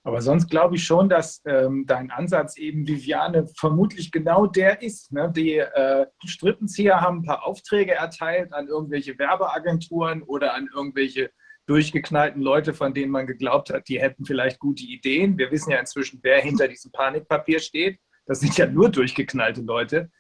Aber 0.03 0.23
sonst 0.23 0.49
glaube 0.49 0.77
ich 0.77 0.85
schon, 0.85 1.11
dass 1.11 1.43
ähm, 1.45 1.85
dein 1.87 2.11
Ansatz 2.11 2.57
eben, 2.57 2.89
Viviane, 2.89 3.47
vermutlich 3.59 4.11
genau 4.11 4.47
der 4.47 4.81
ist. 4.81 5.13
Ne? 5.13 5.31
Die 5.35 5.59
äh, 5.59 6.07
Strippenzieher 6.25 7.01
haben 7.01 7.19
ein 7.19 7.25
paar 7.25 7.47
Aufträge 7.47 7.93
erteilt 7.93 8.53
an 8.55 8.67
irgendwelche 8.67 9.19
Werbeagenturen 9.19 10.23
oder 10.23 10.55
an 10.55 10.69
irgendwelche 10.75 11.31
durchgeknallten 11.67 12.41
Leute, 12.41 12.73
von 12.73 12.95
denen 12.95 13.13
man 13.13 13.27
geglaubt 13.27 13.71
hat, 13.71 13.89
die 13.89 14.01
hätten 14.01 14.25
vielleicht 14.25 14.59
gute 14.59 14.85
Ideen. 14.85 15.39
Wir 15.39 15.51
wissen 15.51 15.71
ja 15.71 15.79
inzwischen, 15.79 16.19
wer 16.23 16.41
hinter 16.41 16.67
diesem 16.67 16.91
Panikpapier 16.91 17.61
steht. 17.61 18.01
Das 18.27 18.41
sind 18.41 18.57
ja 18.57 18.67
nur 18.67 18.89
durchgeknallte 18.89 19.61
Leute 19.61 20.11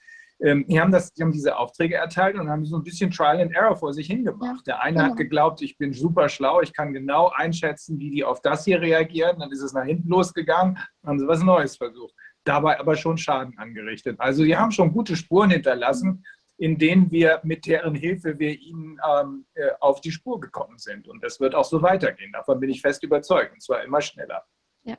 ähm, 0.42 0.64
die, 0.68 0.80
haben 0.80 0.90
das, 0.90 1.12
die 1.12 1.22
haben 1.22 1.32
diese 1.32 1.56
Aufträge 1.56 1.96
erteilt 1.96 2.36
und 2.36 2.48
haben 2.48 2.64
so 2.64 2.76
ein 2.76 2.82
bisschen 2.82 3.10
Trial 3.10 3.40
and 3.40 3.54
Error 3.54 3.76
vor 3.76 3.92
sich 3.92 4.06
hingemacht. 4.06 4.66
Ja, 4.66 4.74
Der 4.74 4.82
eine 4.82 4.96
genau. 4.96 5.10
hat 5.10 5.16
geglaubt, 5.16 5.62
ich 5.62 5.76
bin 5.76 5.92
super 5.92 6.28
schlau, 6.28 6.62
ich 6.62 6.72
kann 6.72 6.92
genau 6.92 7.28
einschätzen, 7.34 7.98
wie 7.98 8.10
die 8.10 8.24
auf 8.24 8.40
das 8.40 8.64
hier 8.64 8.80
reagieren. 8.80 9.38
Dann 9.38 9.52
ist 9.52 9.62
es 9.62 9.72
nach 9.72 9.84
hinten 9.84 10.08
losgegangen, 10.08 10.78
haben 11.04 11.18
sie 11.18 11.28
was 11.28 11.42
Neues 11.42 11.76
versucht. 11.76 12.14
Dabei 12.44 12.80
aber 12.80 12.96
schon 12.96 13.18
Schaden 13.18 13.58
angerichtet. 13.58 14.18
Also 14.18 14.44
die 14.44 14.56
haben 14.56 14.70
schon 14.70 14.92
gute 14.92 15.14
Spuren 15.14 15.50
hinterlassen, 15.50 16.24
in 16.56 16.78
denen 16.78 17.10
wir 17.10 17.40
mit 17.42 17.66
deren 17.66 17.94
Hilfe 17.94 18.38
wir 18.38 18.58
ihnen 18.58 18.98
ähm, 19.06 19.46
äh, 19.54 19.70
auf 19.80 20.00
die 20.00 20.10
Spur 20.10 20.40
gekommen 20.40 20.78
sind. 20.78 21.08
Und 21.08 21.22
das 21.22 21.40
wird 21.40 21.54
auch 21.54 21.64
so 21.64 21.82
weitergehen. 21.82 22.32
Davon 22.32 22.60
bin 22.60 22.70
ich 22.70 22.80
fest 22.80 23.02
überzeugt. 23.02 23.54
Und 23.54 23.62
zwar 23.62 23.82
immer 23.82 24.00
schneller. 24.02 24.44
Ja, 24.84 24.96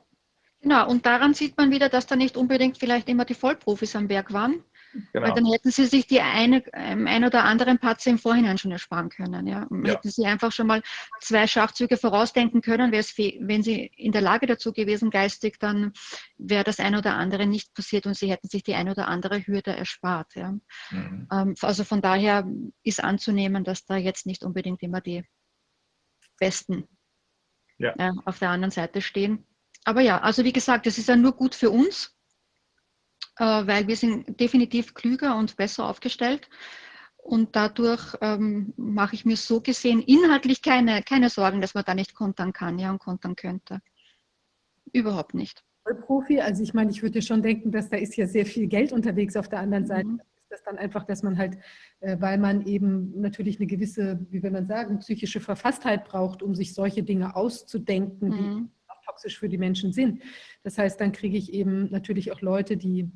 genau. 0.60 0.88
Und 0.88 1.06
daran 1.06 1.34
sieht 1.34 1.56
man 1.56 1.70
wieder, 1.70 1.88
dass 1.88 2.06
da 2.06 2.16
nicht 2.16 2.36
unbedingt 2.36 2.78
vielleicht 2.78 3.08
immer 3.08 3.24
die 3.24 3.34
Vollprofis 3.34 3.94
am 3.94 4.08
Werk 4.08 4.32
waren, 4.32 4.64
Genau. 5.12 5.26
Weil 5.26 5.34
dann 5.34 5.46
hätten 5.46 5.70
sie 5.70 5.86
sich 5.86 6.06
die 6.06 6.20
eine, 6.20 6.62
ähm, 6.74 7.06
ein 7.06 7.24
oder 7.24 7.44
anderen 7.44 7.78
Patze 7.78 8.10
im 8.10 8.18
Vorhinein 8.18 8.58
schon 8.58 8.72
ersparen 8.72 9.08
können. 9.08 9.46
Ja? 9.46 9.66
ja. 9.70 9.92
Hätten 9.92 10.10
sie 10.10 10.26
einfach 10.26 10.52
schon 10.52 10.66
mal 10.66 10.82
zwei 11.20 11.46
Schachzüge 11.46 11.96
vorausdenken 11.96 12.60
können, 12.60 12.92
wenn 12.92 13.62
sie 13.62 13.90
in 13.96 14.12
der 14.12 14.20
Lage 14.20 14.46
dazu 14.46 14.72
gewesen, 14.72 15.10
geistig, 15.10 15.58
dann 15.58 15.92
wäre 16.36 16.64
das 16.64 16.78
eine 16.78 16.98
oder 16.98 17.14
andere 17.14 17.46
nicht 17.46 17.74
passiert 17.74 18.06
und 18.06 18.16
sie 18.16 18.30
hätten 18.30 18.48
sich 18.48 18.62
die 18.62 18.74
eine 18.74 18.90
oder 18.90 19.08
andere 19.08 19.46
Hürde 19.46 19.74
erspart. 19.74 20.34
Ja? 20.34 20.52
Mhm. 20.90 21.28
Ähm, 21.32 21.54
also 21.60 21.84
von 21.84 22.02
daher 22.02 22.46
ist 22.82 23.02
anzunehmen, 23.02 23.64
dass 23.64 23.84
da 23.86 23.96
jetzt 23.96 24.26
nicht 24.26 24.44
unbedingt 24.44 24.82
immer 24.82 25.00
die 25.00 25.24
Besten 26.38 26.88
ja. 27.78 27.94
auf 28.24 28.38
der 28.38 28.50
anderen 28.50 28.70
Seite 28.70 29.00
stehen. 29.00 29.46
Aber 29.84 30.00
ja, 30.00 30.20
also 30.20 30.44
wie 30.44 30.52
gesagt, 30.52 30.86
das 30.86 30.98
ist 30.98 31.08
ja 31.08 31.16
nur 31.16 31.32
gut 31.32 31.54
für 31.54 31.70
uns, 31.70 32.16
weil 33.38 33.86
wir 33.86 33.96
sind 33.96 34.40
definitiv 34.40 34.94
klüger 34.94 35.36
und 35.36 35.56
besser 35.56 35.88
aufgestellt. 35.88 36.48
Und 37.16 37.54
dadurch 37.54 38.16
ähm, 38.20 38.74
mache 38.76 39.14
ich 39.14 39.24
mir 39.24 39.36
so 39.36 39.60
gesehen 39.60 40.00
inhaltlich 40.02 40.60
keine, 40.60 41.02
keine 41.02 41.30
Sorgen, 41.30 41.60
dass 41.60 41.74
man 41.74 41.84
da 41.84 41.94
nicht 41.94 42.14
kontern 42.14 42.52
kann 42.52 42.78
ja, 42.80 42.90
und 42.90 42.98
kontern 42.98 43.36
könnte. 43.36 43.80
Überhaupt 44.92 45.32
nicht. 45.32 45.64
Profi, 46.06 46.40
also 46.40 46.62
ich 46.62 46.74
meine, 46.74 46.90
ich 46.90 47.02
würde 47.02 47.22
schon 47.22 47.42
denken, 47.42 47.70
dass 47.70 47.88
da 47.88 47.96
ist 47.96 48.16
ja 48.16 48.26
sehr 48.26 48.46
viel 48.46 48.66
Geld 48.66 48.92
unterwegs 48.92 49.36
auf 49.36 49.48
der 49.48 49.60
anderen 49.60 49.86
Seite. 49.86 50.08
Mhm. 50.08 50.20
Ist 50.20 50.50
das 50.50 50.62
dann 50.64 50.78
einfach, 50.78 51.04
dass 51.04 51.22
man 51.22 51.38
halt, 51.38 51.58
äh, 52.00 52.16
weil 52.20 52.38
man 52.38 52.66
eben 52.66 53.20
natürlich 53.20 53.58
eine 53.58 53.66
gewisse, 53.66 54.24
wie 54.30 54.42
will 54.42 54.50
man 54.50 54.66
sagen, 54.66 54.98
psychische 54.98 55.40
Verfasstheit 55.40 56.04
braucht, 56.04 56.42
um 56.42 56.54
sich 56.54 56.74
solche 56.74 57.02
Dinge 57.02 57.36
auszudenken, 57.36 58.28
mhm. 58.28 58.36
die 58.36 58.70
toxisch 59.12 59.38
für 59.38 59.48
die 59.48 59.58
Menschen 59.58 59.92
sind. 59.92 60.22
Das 60.62 60.78
heißt, 60.78 61.00
dann 61.00 61.12
kriege 61.12 61.36
ich 61.36 61.52
eben 61.52 61.90
natürlich 61.90 62.32
auch 62.32 62.40
Leute, 62.40 62.76
die 62.76 63.10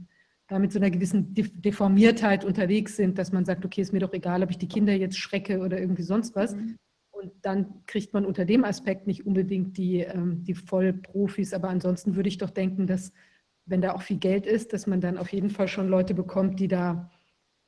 da 0.48 0.58
mit 0.58 0.72
so 0.72 0.78
einer 0.78 0.90
gewissen 0.90 1.34
Deformiertheit 1.34 2.44
unterwegs 2.44 2.96
sind, 2.96 3.18
dass 3.18 3.32
man 3.32 3.44
sagt, 3.44 3.64
okay, 3.64 3.80
ist 3.80 3.92
mir 3.92 3.98
doch 3.98 4.12
egal, 4.12 4.42
ob 4.42 4.50
ich 4.50 4.58
die 4.58 4.68
Kinder 4.68 4.92
jetzt 4.92 5.18
schrecke 5.18 5.58
oder 5.58 5.80
irgendwie 5.80 6.04
sonst 6.04 6.36
was. 6.36 6.54
Mhm. 6.54 6.76
Und 7.10 7.32
dann 7.42 7.84
kriegt 7.86 8.12
man 8.12 8.24
unter 8.24 8.44
dem 8.44 8.64
Aspekt 8.64 9.06
nicht 9.06 9.26
unbedingt 9.26 9.76
die, 9.76 10.00
ähm, 10.00 10.44
die 10.44 10.54
Vollprofis. 10.54 11.52
Aber 11.52 11.68
ansonsten 11.68 12.14
würde 12.14 12.28
ich 12.28 12.38
doch 12.38 12.50
denken, 12.50 12.86
dass, 12.86 13.12
wenn 13.64 13.80
da 13.80 13.94
auch 13.94 14.02
viel 14.02 14.18
Geld 14.18 14.46
ist, 14.46 14.72
dass 14.72 14.86
man 14.86 15.00
dann 15.00 15.16
auf 15.16 15.32
jeden 15.32 15.50
Fall 15.50 15.66
schon 15.66 15.88
Leute 15.88 16.14
bekommt, 16.14 16.60
die 16.60 16.68
da 16.68 17.10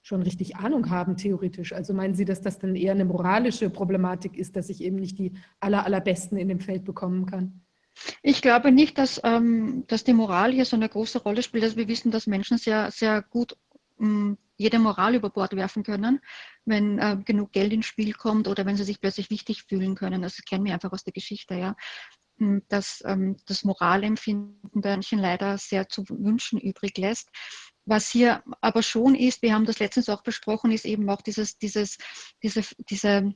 schon 0.02 0.22
richtig 0.22 0.56
Ahnung 0.56 0.90
haben, 0.90 1.16
theoretisch. 1.16 1.72
Also 1.72 1.94
meinen 1.94 2.14
Sie, 2.14 2.24
dass 2.24 2.40
das 2.40 2.58
dann 2.58 2.76
eher 2.76 2.92
eine 2.92 3.04
moralische 3.04 3.70
Problematik 3.70 4.36
ist, 4.36 4.54
dass 4.54 4.68
ich 4.68 4.82
eben 4.82 4.96
nicht 4.96 5.18
die 5.18 5.32
aller, 5.58 5.84
allerbesten 5.84 6.38
in 6.38 6.48
dem 6.48 6.60
Feld 6.60 6.84
bekommen 6.84 7.26
kann? 7.26 7.60
Ich 8.22 8.42
glaube 8.42 8.72
nicht, 8.72 8.98
dass, 8.98 9.20
ähm, 9.24 9.84
dass 9.88 10.04
die 10.04 10.12
Moral 10.12 10.52
hier 10.52 10.64
so 10.64 10.76
eine 10.76 10.88
große 10.88 11.22
Rolle 11.22 11.42
spielt. 11.42 11.64
Also 11.64 11.76
wir 11.76 11.88
wissen, 11.88 12.10
dass 12.10 12.26
Menschen 12.26 12.58
sehr, 12.58 12.90
sehr 12.90 13.22
gut 13.22 13.56
ähm, 14.00 14.38
jede 14.56 14.78
Moral 14.78 15.14
über 15.14 15.30
Bord 15.30 15.54
werfen 15.54 15.84
können, 15.84 16.20
wenn 16.64 16.98
äh, 16.98 17.16
genug 17.24 17.52
Geld 17.52 17.72
ins 17.72 17.86
Spiel 17.86 18.12
kommt 18.12 18.48
oder 18.48 18.66
wenn 18.66 18.76
sie 18.76 18.84
sich 18.84 19.00
plötzlich 19.00 19.30
wichtig 19.30 19.64
fühlen 19.64 19.94
können. 19.94 20.22
Das 20.22 20.36
kennen 20.44 20.64
wir 20.64 20.74
einfach 20.74 20.92
aus 20.92 21.04
der 21.04 21.12
Geschichte, 21.12 21.54
ja. 21.54 21.76
Hm, 22.38 22.62
dass 22.68 23.02
ähm, 23.04 23.36
das 23.46 23.64
Moralempfinden 23.64 24.60
bei 24.80 24.90
Menschen 24.90 25.18
leider 25.18 25.58
sehr 25.58 25.88
zu 25.88 26.08
wünschen 26.08 26.60
übrig 26.60 26.96
lässt. 26.96 27.30
Was 27.84 28.10
hier 28.10 28.42
aber 28.60 28.82
schon 28.82 29.14
ist, 29.14 29.42
wir 29.42 29.54
haben 29.54 29.64
das 29.64 29.78
letztens 29.78 30.08
auch 30.08 30.22
besprochen, 30.22 30.70
ist 30.70 30.84
eben 30.84 31.08
auch 31.10 31.22
dieses, 31.22 31.58
dieses, 31.58 31.98
diese, 32.42 32.62
diese 32.90 33.34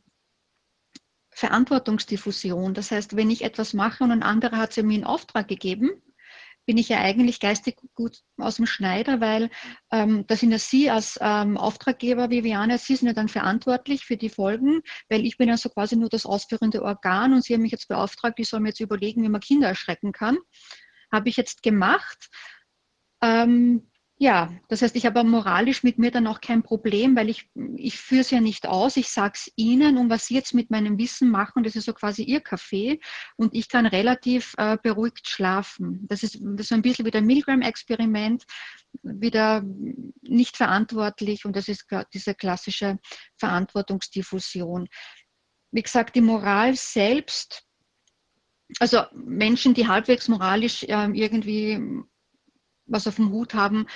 Verantwortungsdiffusion. 1.34 2.74
Das 2.74 2.90
heißt, 2.90 3.16
wenn 3.16 3.30
ich 3.30 3.42
etwas 3.42 3.72
mache 3.74 4.04
und 4.04 4.10
ein 4.10 4.22
anderer 4.22 4.58
hat 4.58 4.76
es 4.76 4.82
mir 4.82 4.96
in 4.96 5.04
Auftrag 5.04 5.48
gegeben, 5.48 5.90
bin 6.64 6.78
ich 6.78 6.88
ja 6.88 7.00
eigentlich 7.00 7.40
geistig 7.40 7.76
gut 7.94 8.18
aus 8.36 8.56
dem 8.56 8.66
Schneider, 8.66 9.20
weil 9.20 9.50
ähm, 9.90 10.24
da 10.28 10.36
sind 10.36 10.52
ja 10.52 10.58
Sie 10.58 10.90
als 10.90 11.18
ähm, 11.20 11.56
Auftraggeber, 11.56 12.30
Viviane, 12.30 12.78
Sie 12.78 12.94
sind 12.94 13.08
ja 13.08 13.14
dann 13.14 13.28
verantwortlich 13.28 14.04
für 14.04 14.16
die 14.16 14.28
Folgen, 14.28 14.82
weil 15.08 15.26
ich 15.26 15.36
bin 15.38 15.48
ja 15.48 15.56
so 15.56 15.70
quasi 15.70 15.96
nur 15.96 16.08
das 16.08 16.24
ausführende 16.24 16.82
Organ 16.82 17.32
und 17.32 17.44
Sie 17.44 17.54
haben 17.54 17.62
mich 17.62 17.72
jetzt 17.72 17.88
beauftragt, 17.88 18.38
ich 18.38 18.48
soll 18.48 18.60
mir 18.60 18.68
jetzt 18.68 18.80
überlegen, 18.80 19.22
wie 19.24 19.28
man 19.28 19.40
Kinder 19.40 19.68
erschrecken 19.68 20.12
kann. 20.12 20.38
Habe 21.10 21.28
ich 21.28 21.36
jetzt 21.36 21.62
gemacht. 21.62 22.28
Ähm, 23.22 23.90
ja, 24.22 24.54
das 24.68 24.82
heißt, 24.82 24.94
ich 24.94 25.04
habe 25.04 25.24
moralisch 25.24 25.82
mit 25.82 25.98
mir 25.98 26.12
dann 26.12 26.28
auch 26.28 26.40
kein 26.40 26.62
Problem, 26.62 27.16
weil 27.16 27.28
ich, 27.28 27.50
ich 27.74 27.98
führe 27.98 28.20
es 28.20 28.30
ja 28.30 28.40
nicht 28.40 28.68
aus. 28.68 28.96
Ich 28.96 29.08
sage 29.08 29.32
es 29.34 29.52
Ihnen 29.56 29.98
und 29.98 30.10
was 30.10 30.26
Sie 30.26 30.34
jetzt 30.34 30.54
mit 30.54 30.70
meinem 30.70 30.96
Wissen 30.96 31.28
machen, 31.28 31.64
das 31.64 31.74
ist 31.74 31.86
so 31.86 31.92
quasi 31.92 32.22
Ihr 32.22 32.40
Kaffee 32.40 33.00
und 33.34 33.52
ich 33.52 33.68
kann 33.68 33.84
relativ 33.84 34.54
äh, 34.58 34.78
beruhigt 34.80 35.28
schlafen. 35.28 36.06
Das 36.08 36.22
ist, 36.22 36.38
das 36.40 36.60
ist 36.60 36.68
so 36.68 36.76
ein 36.76 36.82
bisschen 36.82 37.04
wie 37.04 37.10
der 37.10 37.20
Milgram-Experiment, 37.20 38.44
wieder 39.02 39.64
nicht 40.20 40.56
verantwortlich 40.56 41.44
und 41.44 41.56
das 41.56 41.66
ist 41.66 41.86
diese 42.14 42.36
klassische 42.36 43.00
Verantwortungsdiffusion. 43.38 44.86
Wie 45.72 45.82
gesagt, 45.82 46.14
die 46.14 46.20
Moral 46.20 46.76
selbst, 46.76 47.64
also 48.78 49.02
Menschen, 49.14 49.74
die 49.74 49.88
halbwegs 49.88 50.28
moralisch 50.28 50.84
äh, 50.84 51.10
irgendwie 51.12 52.04
was 52.92 53.06
auf 53.06 53.16
dem 53.16 53.30
Hut 53.30 53.54
haben, 53.54 53.86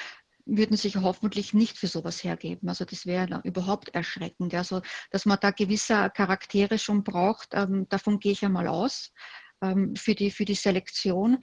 würden 0.47 0.77
sich 0.77 0.97
hoffentlich 0.97 1.55
nicht 1.55 1.77
für 1.77 1.89
sowas 1.89 2.23
hergeben. 2.23 2.69
Also 2.69 2.85
das 2.85 3.05
wäre 3.05 3.41
überhaupt 3.45 3.95
erschreckend. 3.95 4.55
Also 4.55 4.81
dass 5.11 5.27
man 5.27 5.39
da 5.41 5.51
gewisse 5.51 6.11
Charaktere 6.11 6.79
schon 6.79 7.03
braucht, 7.03 7.49
ähm, 7.53 7.89
davon 7.89 8.21
gehe 8.21 8.33
ich 8.33 8.45
einmal 8.45 8.69
aus 8.69 9.13
ähm, 9.61 9.97
für, 9.97 10.15
die, 10.15 10.31
für 10.31 10.45
die 10.45 10.55
Selektion, 10.55 11.39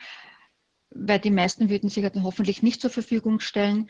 weil 0.89 1.19
die 1.19 1.31
meisten 1.31 1.69
würden 1.69 1.89
sich 1.89 2.03
dann 2.03 2.23
hoffentlich 2.23 2.63
nicht 2.63 2.81
zur 2.81 2.89
Verfügung 2.89 3.39
stellen. 3.39 3.89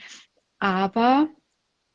Aber 0.60 1.30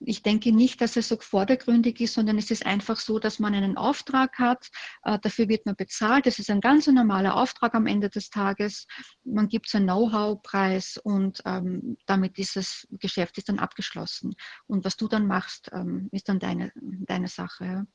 ich 0.01 0.23
denke 0.23 0.53
nicht, 0.53 0.81
dass 0.81 0.97
es 0.97 1.09
so 1.09 1.17
vordergründig 1.19 2.01
ist, 2.01 2.15
sondern 2.15 2.39
es 2.39 2.51
ist 2.51 2.65
einfach 2.65 2.99
so, 2.99 3.19
dass 3.19 3.39
man 3.39 3.55
einen 3.55 3.77
Auftrag 3.77 4.39
hat, 4.39 4.69
äh, 5.03 5.19
dafür 5.21 5.49
wird 5.49 5.67
man 5.67 5.77
bezahlt. 5.77 6.27
Das 6.27 6.39
ist 6.39 6.51
ein 6.51 6.61
ganz 6.61 6.87
normaler 6.87 7.37
Auftrag 7.37 7.75
am 7.75 7.87
Ende 7.87 8.09
des 8.09 8.31
Tages. 8.31 8.87
Man 9.25 9.49
gibt 9.49 9.69
so 9.69 9.79
einen 9.79 9.87
Know-how-Preis 9.87 10.99
und 11.03 11.43
ähm, 11.45 11.97
damit 12.07 12.37
dieses 12.37 12.87
Geschäft 12.93 13.39
ist 13.39 13.49
dann 13.49 13.59
abgeschlossen. 13.59 14.35
Und 14.67 14.85
was 14.85 14.97
du 14.97 15.09
dann 15.09 15.27
machst, 15.27 15.71
ähm, 15.73 16.09
ist 16.13 16.29
dann 16.29 16.39
deine, 16.39 16.73
deine 16.75 17.29
Sache. 17.29 17.87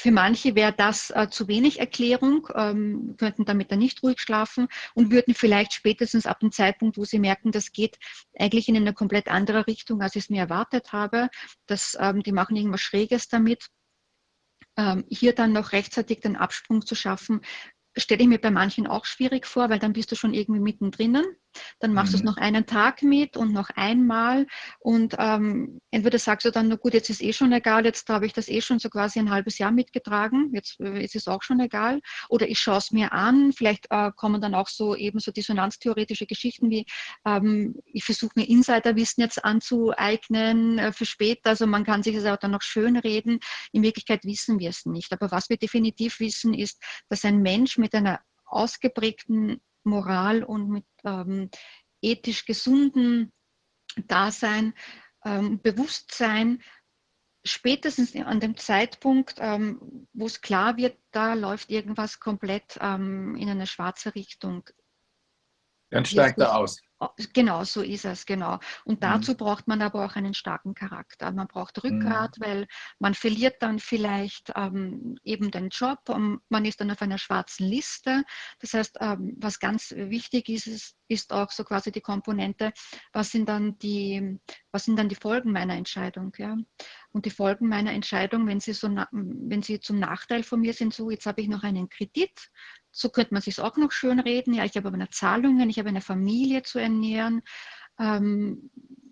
Für 0.00 0.12
manche 0.12 0.54
wäre 0.54 0.72
das 0.72 1.10
äh, 1.10 1.28
zu 1.28 1.46
wenig 1.46 1.78
Erklärung, 1.78 2.48
ähm, 2.54 3.16
könnten 3.18 3.44
damit 3.44 3.70
dann 3.70 3.80
nicht 3.80 4.02
ruhig 4.02 4.18
schlafen 4.18 4.66
und 4.94 5.10
würden 5.10 5.34
vielleicht 5.34 5.74
spätestens 5.74 6.24
ab 6.24 6.40
dem 6.40 6.52
Zeitpunkt, 6.52 6.96
wo 6.96 7.04
sie 7.04 7.18
merken, 7.18 7.52
das 7.52 7.70
geht 7.70 7.98
eigentlich 8.38 8.70
in 8.70 8.78
eine 8.78 8.94
komplett 8.94 9.28
andere 9.28 9.66
Richtung, 9.66 10.00
als 10.00 10.16
ich 10.16 10.24
es 10.24 10.30
mir 10.30 10.40
erwartet 10.40 10.94
habe, 10.94 11.28
dass 11.66 11.98
ähm, 12.00 12.22
die 12.22 12.32
machen 12.32 12.56
irgendwas 12.56 12.80
Schräges 12.80 13.28
damit, 13.28 13.68
ähm, 14.78 15.04
hier 15.10 15.34
dann 15.34 15.52
noch 15.52 15.72
rechtzeitig 15.72 16.20
den 16.20 16.36
Absprung 16.36 16.86
zu 16.86 16.94
schaffen, 16.94 17.42
stelle 17.94 18.22
ich 18.22 18.28
mir 18.28 18.40
bei 18.40 18.50
manchen 18.50 18.86
auch 18.86 19.04
schwierig 19.04 19.44
vor, 19.44 19.68
weil 19.68 19.80
dann 19.80 19.92
bist 19.92 20.10
du 20.10 20.16
schon 20.16 20.32
irgendwie 20.32 20.62
mittendrin. 20.62 21.26
Dann 21.78 21.92
machst 21.92 22.12
mhm. 22.12 22.18
du 22.18 22.18
es 22.18 22.24
noch 22.24 22.36
einen 22.36 22.66
Tag 22.66 23.02
mit 23.02 23.36
und 23.36 23.52
noch 23.52 23.70
einmal. 23.70 24.46
Und 24.78 25.16
ähm, 25.18 25.80
entweder 25.90 26.18
sagst 26.18 26.46
du 26.46 26.50
dann, 26.50 26.68
na 26.68 26.76
gut, 26.76 26.94
jetzt 26.94 27.10
ist 27.10 27.22
eh 27.22 27.32
schon 27.32 27.52
egal, 27.52 27.84
jetzt 27.84 28.08
habe 28.08 28.26
ich 28.26 28.32
das 28.32 28.48
eh 28.48 28.60
schon 28.60 28.78
so 28.78 28.88
quasi 28.88 29.18
ein 29.18 29.30
halbes 29.30 29.58
Jahr 29.58 29.72
mitgetragen, 29.72 30.50
jetzt 30.54 30.80
äh, 30.80 31.02
ist 31.02 31.16
es 31.16 31.28
auch 31.28 31.42
schon 31.42 31.60
egal. 31.60 32.00
Oder 32.28 32.48
ich 32.48 32.58
schaue 32.58 32.78
es 32.78 32.90
mir 32.90 33.12
an, 33.12 33.52
vielleicht 33.52 33.86
äh, 33.90 34.10
kommen 34.14 34.40
dann 34.40 34.54
auch 34.54 34.68
so 34.68 34.94
eben 34.94 35.18
so 35.20 35.32
dissonanztheoretische 35.32 36.26
Geschichten 36.26 36.70
wie, 36.70 36.86
ähm, 37.26 37.76
ich 37.86 38.04
versuche 38.04 38.32
mir 38.36 38.48
Insiderwissen 38.48 39.22
jetzt 39.22 39.44
anzueignen 39.44 40.78
äh, 40.78 40.92
für 40.92 41.06
später. 41.06 41.50
Also 41.50 41.66
man 41.66 41.84
kann 41.84 42.02
sich 42.02 42.14
das 42.14 42.24
auch 42.26 42.36
dann 42.36 42.52
noch 42.52 42.62
schön 42.62 42.96
reden. 42.96 43.40
In 43.72 43.82
Wirklichkeit 43.82 44.24
wissen 44.24 44.58
wir 44.58 44.70
es 44.70 44.86
nicht. 44.86 45.12
Aber 45.12 45.30
was 45.30 45.48
wir 45.48 45.56
definitiv 45.56 46.20
wissen, 46.20 46.54
ist, 46.54 46.82
dass 47.08 47.24
ein 47.24 47.42
Mensch 47.42 47.78
mit 47.78 47.94
einer 47.94 48.20
ausgeprägten 48.46 49.60
Moral 49.84 50.42
und 50.42 50.68
mit 50.68 50.86
ähm, 51.04 51.50
ethisch 52.02 52.44
gesunden 52.44 53.32
Dasein, 54.06 54.74
ähm, 55.24 55.60
Bewusstsein, 55.60 56.62
spätestens 57.44 58.14
an 58.16 58.40
dem 58.40 58.56
Zeitpunkt, 58.56 59.36
ähm, 59.38 60.06
wo 60.12 60.26
es 60.26 60.40
klar 60.40 60.76
wird, 60.76 60.98
da 61.10 61.34
läuft 61.34 61.70
irgendwas 61.70 62.20
komplett 62.20 62.78
ähm, 62.80 63.34
in 63.36 63.48
eine 63.48 63.66
schwarze 63.66 64.14
Richtung. 64.14 64.68
Dann 65.90 66.04
steigt 66.04 66.38
er 66.38 66.56
aus. 66.56 66.80
Genau, 67.32 67.64
so 67.64 67.80
ist 67.80 68.04
es, 68.04 68.26
genau. 68.26 68.58
Und 68.84 68.96
mhm. 68.96 69.00
dazu 69.00 69.32
mhm. 69.32 69.38
braucht 69.38 69.66
man 69.66 69.80
aber 69.80 70.04
auch 70.04 70.16
einen 70.16 70.34
starken 70.34 70.74
Charakter. 70.74 71.32
Man 71.32 71.48
braucht 71.48 71.82
Rückgrat, 71.82 72.36
mhm. 72.38 72.44
weil 72.44 72.66
man 72.98 73.14
verliert 73.14 73.62
dann 73.62 73.78
vielleicht 73.78 74.52
ähm, 74.54 75.16
eben 75.24 75.50
den 75.50 75.70
Job 75.70 76.00
und 76.08 76.40
man 76.50 76.66
ist 76.66 76.80
dann 76.80 76.90
auf 76.90 77.00
einer 77.00 77.16
schwarzen 77.16 77.66
Liste. 77.66 78.22
Das 78.60 78.74
heißt, 78.74 78.98
ähm, 79.00 79.34
was 79.38 79.58
ganz 79.60 79.92
wichtig 79.96 80.50
ist, 80.50 80.66
ist, 80.66 80.96
ist, 81.08 81.32
auch 81.32 81.50
so 81.50 81.64
quasi 81.64 81.90
die 81.90 82.02
Komponente, 82.02 82.72
was 83.14 83.30
sind 83.30 83.48
dann 83.48 83.78
die, 83.78 84.38
was 84.70 84.84
sind 84.84 84.98
dann 84.98 85.08
die 85.08 85.14
Folgen 85.14 85.52
meiner 85.52 85.74
Entscheidung. 85.76 86.34
Ja? 86.36 86.54
Und 87.12 87.24
die 87.24 87.30
Folgen 87.30 87.66
meiner 87.66 87.92
Entscheidung, 87.92 88.46
wenn 88.46 88.60
sie, 88.60 88.74
so 88.74 88.88
wenn 89.10 89.62
sie 89.62 89.80
zum 89.80 89.98
Nachteil 89.98 90.42
von 90.42 90.60
mir 90.60 90.74
sind, 90.74 90.92
so 90.92 91.10
jetzt 91.10 91.24
habe 91.24 91.40
ich 91.40 91.48
noch 91.48 91.62
einen 91.62 91.88
Kredit, 91.88 92.50
so 92.92 93.08
könnte 93.08 93.34
man 93.34 93.42
sich 93.42 93.60
auch 93.60 93.76
noch 93.76 93.92
schön 93.92 94.20
reden. 94.20 94.54
Ja, 94.54 94.64
ich 94.64 94.76
habe 94.76 94.88
aber 94.88 94.96
eine 94.96 95.08
Zahlungen, 95.10 95.70
ich 95.70 95.78
habe 95.78 95.88
eine 95.88 96.00
Familie 96.00 96.62
zu 96.62 96.78
ernähren. 96.78 97.42
Ähm, 97.98 98.70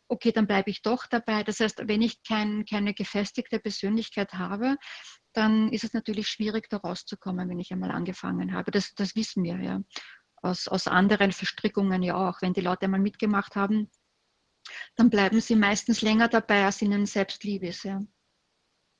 okay, 0.08 0.32
dann 0.32 0.46
bleibe 0.46 0.70
ich 0.70 0.82
doch 0.82 1.06
dabei. 1.06 1.44
Das 1.44 1.60
heißt, 1.60 1.86
wenn 1.86 2.02
ich 2.02 2.22
kein, 2.22 2.64
keine 2.64 2.94
gefestigte 2.94 3.60
Persönlichkeit 3.60 4.32
habe, 4.32 4.76
dann 5.32 5.68
ist 5.72 5.84
es 5.84 5.92
natürlich 5.92 6.28
schwierig, 6.28 6.68
da 6.68 6.78
rauszukommen, 6.78 7.48
wenn 7.48 7.60
ich 7.60 7.72
einmal 7.72 7.90
angefangen 7.90 8.52
habe. 8.54 8.70
Das, 8.70 8.94
das 8.94 9.14
wissen 9.14 9.44
wir 9.44 9.60
ja. 9.60 9.80
Aus, 10.40 10.68
aus 10.68 10.86
anderen 10.86 11.32
Verstrickungen 11.32 12.02
ja 12.02 12.14
auch. 12.16 12.42
Wenn 12.42 12.52
die 12.52 12.60
Leute 12.60 12.82
einmal 12.82 13.00
mitgemacht 13.00 13.56
haben, 13.56 13.90
dann 14.96 15.10
bleiben 15.10 15.40
sie 15.40 15.56
meistens 15.56 16.00
länger 16.00 16.28
dabei, 16.28 16.64
als 16.64 16.80
ihnen 16.80 17.06
selbst 17.06 17.44
lieb 17.44 17.62
ist. 17.62 17.84
Ja. 17.84 18.00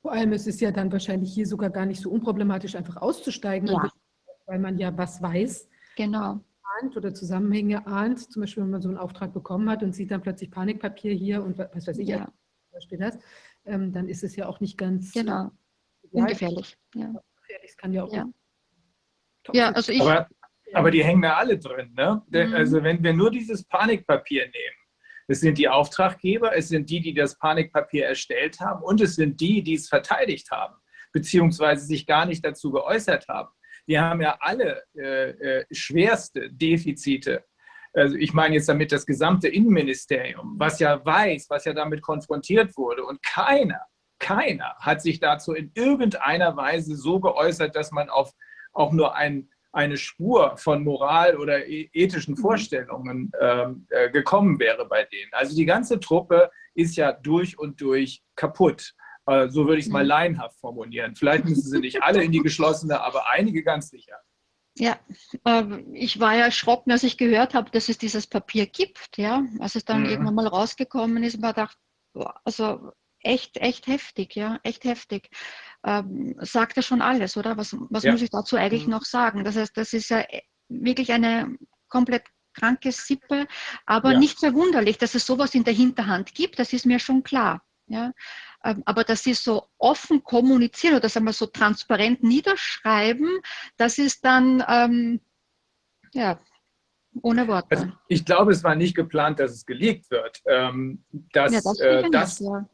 Vor 0.01 0.11
allem 0.11 0.33
ist 0.33 0.47
es 0.47 0.59
ja 0.59 0.71
dann 0.71 0.91
wahrscheinlich 0.91 1.33
hier 1.33 1.47
sogar 1.47 1.69
gar 1.69 1.85
nicht 1.85 2.01
so 2.01 2.09
unproblematisch, 2.09 2.75
einfach 2.75 2.97
auszusteigen. 2.97 3.67
Ja 3.67 3.89
weil 4.49 4.59
man 4.59 4.77
ja 4.77 4.95
was 4.97 5.21
weiß. 5.21 5.69
Genau. 5.95 6.43
Ahnt 6.81 6.97
oder 6.97 7.13
Zusammenhänge 7.13 7.85
ahnt, 7.87 8.31
zum 8.31 8.41
Beispiel, 8.41 8.63
wenn 8.63 8.71
man 8.71 8.81
so 8.81 8.89
einen 8.89 8.97
Auftrag 8.97 9.33
bekommen 9.33 9.69
hat 9.69 9.83
und 9.83 9.93
sieht 9.93 10.11
dann 10.11 10.21
plötzlich 10.21 10.51
Panikpapier 10.51 11.13
hier 11.13 11.43
und 11.43 11.57
was 11.57 11.87
weiß 11.87 11.97
ich, 11.97 12.07
ja. 12.07 12.25
zum 12.25 12.33
Beispiel 12.73 12.97
das, 12.97 13.17
ähm, 13.65 13.91
dann 13.91 14.07
ist 14.07 14.23
es 14.23 14.35
ja 14.35 14.47
auch 14.47 14.59
nicht 14.59 14.77
ganz 14.77 15.11
genau. 15.13 15.51
ungefährlich. 16.11 16.77
Ja. 16.95 17.07
Ungefährlich, 17.07 17.69
es 17.69 17.77
kann 17.77 17.93
ja 17.93 18.03
auch. 18.03 18.13
Ja, 18.13 18.25
ja 19.53 19.71
also 19.71 19.91
ich. 19.91 20.01
Aber, 20.01 20.27
aber, 20.73 20.91
die 20.91 21.03
hängen 21.03 21.21
da 21.21 21.35
alle 21.35 21.57
drin. 21.57 21.93
Ne? 21.95 22.21
Mhm. 22.29 22.53
Also, 22.53 22.83
wenn 22.83 23.03
wir 23.03 23.13
nur 23.13 23.31
dieses 23.31 23.63
Panikpapier 23.65 24.43
nehmen, 24.43 24.77
es 25.27 25.41
sind 25.41 25.57
die 25.57 25.69
Auftraggeber, 25.69 26.55
es 26.55 26.69
sind 26.69 26.89
die, 26.89 27.01
die 27.01 27.13
das 27.13 27.37
Panikpapier 27.37 28.05
erstellt 28.05 28.59
haben 28.59 28.83
und 28.83 29.01
es 29.01 29.15
sind 29.15 29.39
die, 29.41 29.61
die 29.61 29.75
es 29.75 29.87
verteidigt 29.87 30.49
haben, 30.51 30.75
beziehungsweise 31.11 31.85
sich 31.85 32.07
gar 32.07 32.25
nicht 32.25 32.43
dazu 32.43 32.71
geäußert 32.71 33.27
haben 33.27 33.49
die 33.89 33.99
haben 33.99 34.21
ja 34.21 34.37
alle 34.39 34.83
äh, 34.95 35.29
äh, 35.29 35.65
schwerste 35.71 36.51
Defizite. 36.51 37.43
Also 37.93 38.15
ich 38.15 38.33
meine 38.33 38.53
jetzt 38.53 38.69
damit 38.69 38.91
das 38.91 39.05
gesamte 39.05 39.47
Innenministerium, 39.47 40.55
was 40.59 40.79
ja 40.79 41.03
weiß, 41.03 41.47
was 41.49 41.65
ja 41.65 41.73
damit 41.73 42.03
konfrontiert 42.03 42.77
wurde. 42.77 43.03
Und 43.03 43.23
keiner, 43.23 43.81
keiner 44.19 44.75
hat 44.79 45.01
sich 45.01 45.19
dazu 45.19 45.53
in 45.53 45.71
irgendeiner 45.73 46.55
Weise 46.55 46.95
so 46.95 47.19
geäußert, 47.19 47.75
dass 47.75 47.91
man 47.91 48.09
auf 48.09 48.31
auch 48.73 48.91
nur 48.91 49.15
ein, 49.15 49.49
eine 49.71 49.97
Spur 49.97 50.55
von 50.57 50.83
Moral 50.83 51.35
oder 51.37 51.65
e-, 51.65 51.89
ethischen 51.91 52.35
mhm. 52.35 52.41
Vorstellungen 52.41 53.31
ähm, 53.41 53.87
äh, 53.89 54.11
gekommen 54.11 54.59
wäre 54.59 54.87
bei 54.87 55.05
denen. 55.05 55.31
Also 55.33 55.55
die 55.55 55.65
ganze 55.65 55.99
Truppe 55.99 56.51
ist 56.75 56.95
ja 56.95 57.11
durch 57.11 57.57
und 57.57 57.81
durch 57.81 58.21
kaputt. 58.35 58.93
Äh, 59.29 59.49
so 59.49 59.65
würde 59.65 59.79
ich 59.79 59.85
es 59.85 59.91
mal 59.91 60.03
mhm. 60.03 60.09
laienhaft 60.09 60.59
formulieren. 60.59 61.15
Vielleicht 61.15 61.45
müssen 61.45 61.61
sie 61.61 61.79
nicht 61.79 62.01
alle 62.01 62.23
in 62.23 62.31
die 62.31 62.39
geschlossene, 62.39 62.99
aber 63.01 63.29
einige 63.29 63.63
ganz 63.63 63.89
sicher. 63.89 64.17
Ja, 64.77 64.97
äh, 65.45 65.81
ich 65.93 66.19
war 66.19 66.35
ja 66.35 66.45
erschrocken, 66.45 66.91
als 66.91 67.03
ich 67.03 67.17
gehört 67.17 67.53
habe, 67.53 67.69
dass 67.69 67.89
es 67.89 67.97
dieses 67.97 68.27
Papier 68.27 68.65
gibt. 68.65 69.17
Ja, 69.17 69.43
als 69.59 69.75
es 69.75 69.85
dann 69.85 70.03
mhm. 70.03 70.09
irgendwann 70.09 70.35
mal 70.35 70.47
rausgekommen 70.47 71.23
ist, 71.23 71.41
war 71.41 71.53
gedacht, 71.53 71.77
also 72.43 72.91
echt, 73.21 73.57
echt 73.57 73.87
heftig, 73.87 74.35
ja, 74.35 74.59
echt 74.63 74.83
heftig. 74.83 75.29
Ähm, 75.85 76.35
sagt 76.39 76.77
ja 76.77 76.81
schon 76.81 77.01
alles, 77.01 77.37
oder? 77.37 77.57
Was, 77.57 77.75
was 77.89 78.03
ja. 78.03 78.11
muss 78.11 78.21
ich 78.21 78.29
dazu 78.31 78.55
eigentlich 78.55 78.85
mhm. 78.85 78.91
noch 78.91 79.03
sagen? 79.03 79.43
Das 79.43 79.55
heißt, 79.55 79.77
das 79.77 79.93
ist 79.93 80.09
ja 80.09 80.21
äh, 80.21 80.41
wirklich 80.69 81.11
eine 81.11 81.55
komplett 81.87 82.23
kranke 82.53 82.91
Sippe, 82.91 83.47
aber 83.85 84.13
ja. 84.13 84.19
nicht 84.19 84.39
verwunderlich, 84.39 84.97
dass 84.97 85.13
es 85.13 85.25
sowas 85.25 85.53
in 85.53 85.63
der 85.63 85.73
Hinterhand 85.73 86.33
gibt, 86.33 86.57
das 86.57 86.73
ist 86.73 86.85
mir 86.85 86.99
schon 86.99 87.23
klar. 87.23 87.61
Ja? 87.89 88.13
Ähm, 88.63 88.83
aber 88.85 89.03
dass 89.03 89.23
sie 89.23 89.33
so 89.33 89.67
offen 89.77 90.23
kommunizieren 90.23 90.95
oder 90.95 91.09
sagen 91.09 91.25
wir 91.25 91.33
so 91.33 91.45
transparent 91.45 92.23
niederschreiben, 92.23 93.39
das 93.77 93.97
ist 93.97 94.25
dann, 94.25 94.63
ähm, 94.67 95.21
ja, 96.13 96.39
ohne 97.21 97.47
Worte. 97.47 97.67
Also 97.69 97.87
ich 98.07 98.25
glaube, 98.25 98.51
es 98.51 98.63
war 98.63 98.75
nicht 98.75 98.95
geplant, 98.95 99.39
dass 99.39 99.51
es 99.51 99.65
geleakt 99.65 100.09
wird. 100.11 100.41
Ähm, 100.45 101.03
dass, 101.33 101.53
ja, 101.53 101.61
das, 101.63 101.79
äh, 101.79 102.09
das 102.11 102.39
ja. 102.39 102.69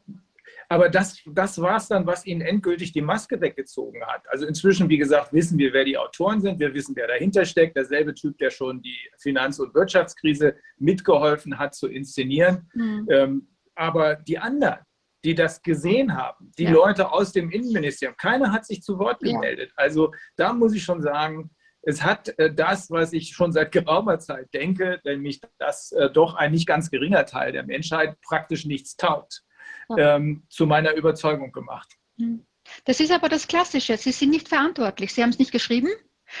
Aber 0.68 0.88
das, 0.88 1.18
das 1.26 1.60
war 1.60 1.76
es 1.76 1.88
dann, 1.88 2.06
was 2.06 2.26
ihnen 2.26 2.40
endgültig 2.40 2.92
die 2.92 3.00
Maske 3.00 3.40
weggezogen 3.40 4.04
hat. 4.04 4.22
Also 4.28 4.46
inzwischen, 4.46 4.88
wie 4.88 4.98
gesagt, 4.98 5.32
wissen 5.32 5.58
wir, 5.58 5.72
wer 5.72 5.84
die 5.84 5.96
Autoren 5.96 6.40
sind. 6.40 6.58
Wir 6.58 6.74
wissen, 6.74 6.96
wer 6.96 7.06
dahinter 7.06 7.44
steckt. 7.44 7.76
Derselbe 7.76 8.14
Typ, 8.14 8.36
der 8.38 8.50
schon 8.50 8.82
die 8.82 8.98
Finanz- 9.18 9.60
und 9.60 9.74
Wirtschaftskrise 9.74 10.56
mitgeholfen 10.78 11.58
hat 11.58 11.74
zu 11.74 11.86
inszenieren. 11.86 12.68
Mhm. 12.74 13.06
Ähm, 13.10 13.48
aber 13.74 14.16
die 14.16 14.38
anderen, 14.38 14.78
die 15.24 15.34
das 15.34 15.62
gesehen 15.62 16.16
haben, 16.16 16.52
die 16.58 16.64
ja. 16.64 16.70
Leute 16.70 17.12
aus 17.12 17.32
dem 17.32 17.50
Innenministerium. 17.50 18.16
Keiner 18.16 18.52
hat 18.52 18.66
sich 18.66 18.82
zu 18.82 18.98
Wort 18.98 19.20
gemeldet. 19.20 19.70
Ja. 19.70 19.84
Also 19.84 20.12
da 20.36 20.52
muss 20.52 20.74
ich 20.74 20.84
schon 20.84 21.02
sagen, 21.02 21.50
es 21.82 22.02
hat 22.02 22.36
äh, 22.38 22.52
das, 22.52 22.90
was 22.90 23.12
ich 23.12 23.30
schon 23.30 23.52
seit 23.52 23.72
geraumer 23.72 24.18
Zeit 24.18 24.52
denke, 24.52 25.00
nämlich 25.04 25.40
dass 25.58 25.92
äh, 25.92 26.10
doch 26.10 26.34
ein 26.34 26.52
nicht 26.52 26.66
ganz 26.66 26.90
geringer 26.90 27.24
Teil 27.26 27.52
der 27.52 27.62
Menschheit 27.62 28.20
praktisch 28.22 28.66
nichts 28.66 28.96
taugt, 28.96 29.42
ja. 29.88 30.16
ähm, 30.16 30.44
zu 30.48 30.66
meiner 30.66 30.94
Überzeugung 30.94 31.52
gemacht. 31.52 31.88
Hm. 32.18 32.44
Das 32.84 32.98
ist 32.98 33.12
aber 33.12 33.28
das 33.28 33.46
Klassische. 33.46 33.96
Sie 33.96 34.10
sind 34.10 34.30
nicht 34.30 34.48
verantwortlich. 34.48 35.14
Sie 35.14 35.22
haben 35.22 35.30
es 35.30 35.38
nicht 35.38 35.52
geschrieben. 35.52 35.90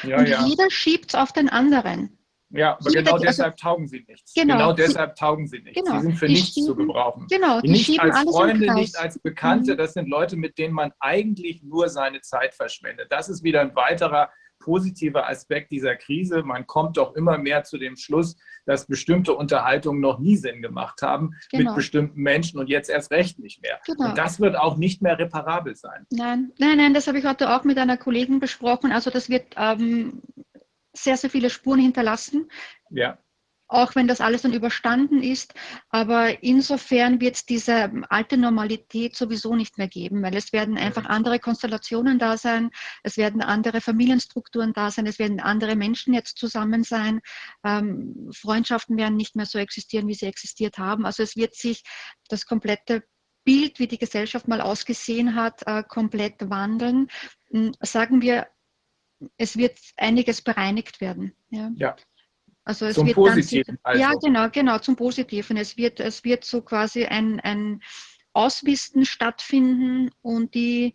und 0.02 0.26
jeder 0.26 0.70
schiebt 0.70 1.10
es 1.10 1.14
auf 1.14 1.32
den 1.32 1.48
anderen. 1.48 2.15
Ja, 2.56 2.78
aber 2.78 2.90
genau 2.90 3.18
deshalb 3.18 3.54
also, 3.54 3.62
taugen 3.62 3.88
sie 3.88 4.04
nichts. 4.08 4.34
Genau, 4.34 4.54
genau 4.54 4.72
deshalb 4.72 5.16
taugen 5.16 5.46
sie 5.46 5.60
nichts. 5.60 5.80
Genau, 5.80 5.98
sie 5.98 6.06
sind 6.06 6.16
für 6.16 6.26
nichts 6.26 6.54
schieben, 6.54 6.66
zu 6.66 6.76
gebrauchen. 6.76 7.26
Genau, 7.28 7.60
die 7.60 7.70
nicht 7.70 8.00
als 8.00 8.20
Freunde, 8.20 8.74
nicht 8.74 8.98
als 8.98 9.18
Bekannte. 9.18 9.74
Mhm. 9.74 9.78
Das 9.78 9.94
sind 9.94 10.08
Leute, 10.08 10.36
mit 10.36 10.58
denen 10.58 10.74
man 10.74 10.92
eigentlich 11.00 11.62
nur 11.62 11.88
seine 11.88 12.20
Zeit 12.20 12.54
verschwendet. 12.54 13.08
Das 13.10 13.28
ist 13.28 13.42
wieder 13.42 13.60
ein 13.60 13.74
weiterer 13.74 14.30
positiver 14.58 15.28
Aspekt 15.28 15.70
dieser 15.70 15.96
Krise. 15.96 16.42
Man 16.42 16.66
kommt 16.66 16.96
doch 16.96 17.14
immer 17.14 17.38
mehr 17.38 17.64
zu 17.64 17.78
dem 17.78 17.96
Schluss, 17.96 18.36
dass 18.64 18.86
bestimmte 18.86 19.34
Unterhaltungen 19.34 20.00
noch 20.00 20.18
nie 20.18 20.36
Sinn 20.36 20.62
gemacht 20.62 21.02
haben 21.02 21.34
genau. 21.50 21.70
mit 21.70 21.76
bestimmten 21.76 22.20
Menschen 22.20 22.58
und 22.58 22.68
jetzt 22.68 22.90
erst 22.90 23.10
recht 23.10 23.38
nicht 23.38 23.62
mehr. 23.62 23.78
Genau. 23.86 24.08
Und 24.08 24.18
das 24.18 24.40
wird 24.40 24.56
auch 24.56 24.76
nicht 24.76 25.02
mehr 25.02 25.18
reparabel 25.18 25.76
sein. 25.76 26.06
Nein, 26.10 26.52
nein, 26.58 26.78
nein, 26.78 26.94
das 26.94 27.06
habe 27.06 27.18
ich 27.18 27.24
heute 27.24 27.54
auch 27.54 27.64
mit 27.64 27.78
einer 27.78 27.96
Kollegin 27.96 28.40
besprochen. 28.40 28.92
Also 28.92 29.10
das 29.10 29.28
wird 29.28 29.54
ähm, 29.56 30.22
sehr, 30.96 31.16
sehr 31.16 31.30
viele 31.30 31.50
Spuren 31.50 31.80
hinterlassen. 31.80 32.48
Ja. 32.90 33.18
Auch 33.68 33.96
wenn 33.96 34.06
das 34.06 34.20
alles 34.20 34.42
dann 34.42 34.52
überstanden 34.52 35.24
ist. 35.24 35.52
Aber 35.88 36.40
insofern 36.44 37.20
wird 37.20 37.34
es 37.34 37.46
diese 37.46 37.90
alte 38.10 38.36
Normalität 38.36 39.16
sowieso 39.16 39.56
nicht 39.56 39.76
mehr 39.76 39.88
geben, 39.88 40.22
weil 40.22 40.36
es 40.36 40.52
werden 40.52 40.78
einfach 40.78 41.06
andere 41.06 41.40
Konstellationen 41.40 42.20
da 42.20 42.36
sein, 42.36 42.70
es 43.02 43.16
werden 43.16 43.42
andere 43.42 43.80
Familienstrukturen 43.80 44.72
da 44.72 44.92
sein, 44.92 45.06
es 45.06 45.18
werden 45.18 45.40
andere 45.40 45.74
Menschen 45.74 46.14
jetzt 46.14 46.38
zusammen 46.38 46.84
sein. 46.84 47.20
Ähm, 47.64 48.30
Freundschaften 48.32 48.96
werden 48.96 49.16
nicht 49.16 49.34
mehr 49.34 49.46
so 49.46 49.58
existieren, 49.58 50.06
wie 50.06 50.14
sie 50.14 50.26
existiert 50.26 50.78
haben. 50.78 51.04
Also 51.04 51.24
es 51.24 51.34
wird 51.34 51.56
sich 51.56 51.82
das 52.28 52.46
komplette 52.46 53.02
Bild, 53.46 53.78
wie 53.78 53.86
die 53.86 53.98
Gesellschaft 53.98 54.48
mal 54.48 54.60
ausgesehen 54.60 55.34
hat, 55.34 55.62
äh, 55.66 55.82
komplett 55.82 56.50
wandeln. 56.50 57.08
Hm, 57.50 57.72
sagen 57.80 58.20
wir 58.20 58.48
es 59.36 59.56
wird 59.56 59.78
einiges 59.96 60.42
bereinigt 60.42 61.00
werden. 61.00 61.32
Ja. 61.50 61.70
ja. 61.76 61.96
Also 62.64 62.86
es 62.86 62.96
zum 62.96 63.06
wird 63.06 63.14
Positiven. 63.14 63.76
Ganz, 63.76 63.80
also. 63.84 64.00
Ja, 64.00 64.12
genau, 64.20 64.50
genau, 64.50 64.78
zum 64.78 64.96
Positiven. 64.96 65.56
Es 65.56 65.76
wird, 65.76 66.00
es 66.00 66.24
wird 66.24 66.44
so 66.44 66.62
quasi 66.62 67.04
ein, 67.04 67.40
ein 67.40 67.82
Ausmisten 68.32 69.04
stattfinden 69.04 70.10
und 70.20 70.54
die, 70.54 70.94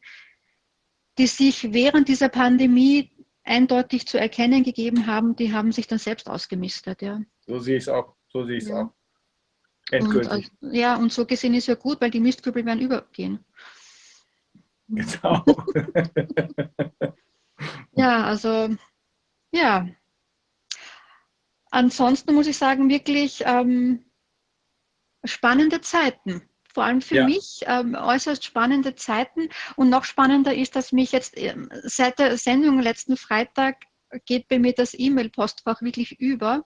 die 1.17 1.27
sich 1.27 1.71
während 1.73 2.07
dieser 2.07 2.29
Pandemie 2.29 3.11
eindeutig 3.43 4.05
zu 4.05 4.19
erkennen 4.19 4.63
gegeben 4.63 5.07
haben, 5.07 5.35
die 5.35 5.53
haben 5.53 5.71
sich 5.71 5.87
dann 5.87 5.97
selbst 5.97 6.29
ausgemistet. 6.29 7.01
Ja. 7.01 7.21
So 7.47 7.59
sehe 7.59 7.77
ich 7.77 7.83
es 7.83 7.89
auch. 7.89 8.15
So 8.27 8.45
sehe 8.45 8.57
ich 8.57 8.63
es 8.63 8.69
ja. 8.69 8.83
auch. 8.83 8.93
Endgültig. 9.91 10.51
Und, 10.59 10.73
ja, 10.73 10.95
und 10.95 11.11
so 11.11 11.25
gesehen 11.25 11.53
ist 11.53 11.67
ja 11.67 11.75
gut, 11.75 11.99
weil 12.01 12.11
die 12.11 12.19
Mistkübel 12.19 12.65
werden 12.65 12.81
übergehen. 12.81 13.43
Genau. 14.87 15.43
ja, 17.93 18.23
also 18.23 18.69
ja, 19.51 19.87
Ansonsten 21.71 22.35
muss 22.35 22.47
ich 22.47 22.57
sagen, 22.57 22.89
wirklich 22.89 23.43
ähm, 23.45 24.03
spannende 25.23 25.79
Zeiten. 25.79 26.43
Vor 26.73 26.83
allem 26.83 27.01
für 27.01 27.15
ja. 27.15 27.25
mich 27.25 27.61
ähm, 27.65 27.95
äußerst 27.95 28.43
spannende 28.43 28.95
Zeiten. 28.95 29.49
Und 29.77 29.89
noch 29.89 30.03
spannender 30.03 30.53
ist, 30.53 30.75
dass 30.75 30.91
mich 30.91 31.13
jetzt 31.13 31.37
ähm, 31.37 31.69
seit 31.83 32.19
der 32.19 32.37
Sendung 32.37 32.79
letzten 32.79 33.15
Freitag 33.15 33.77
geht 34.25 34.49
bei 34.49 34.59
mir 34.59 34.73
das 34.73 34.93
E-Mail-Postfach 34.97 35.81
wirklich 35.81 36.19
über. 36.19 36.65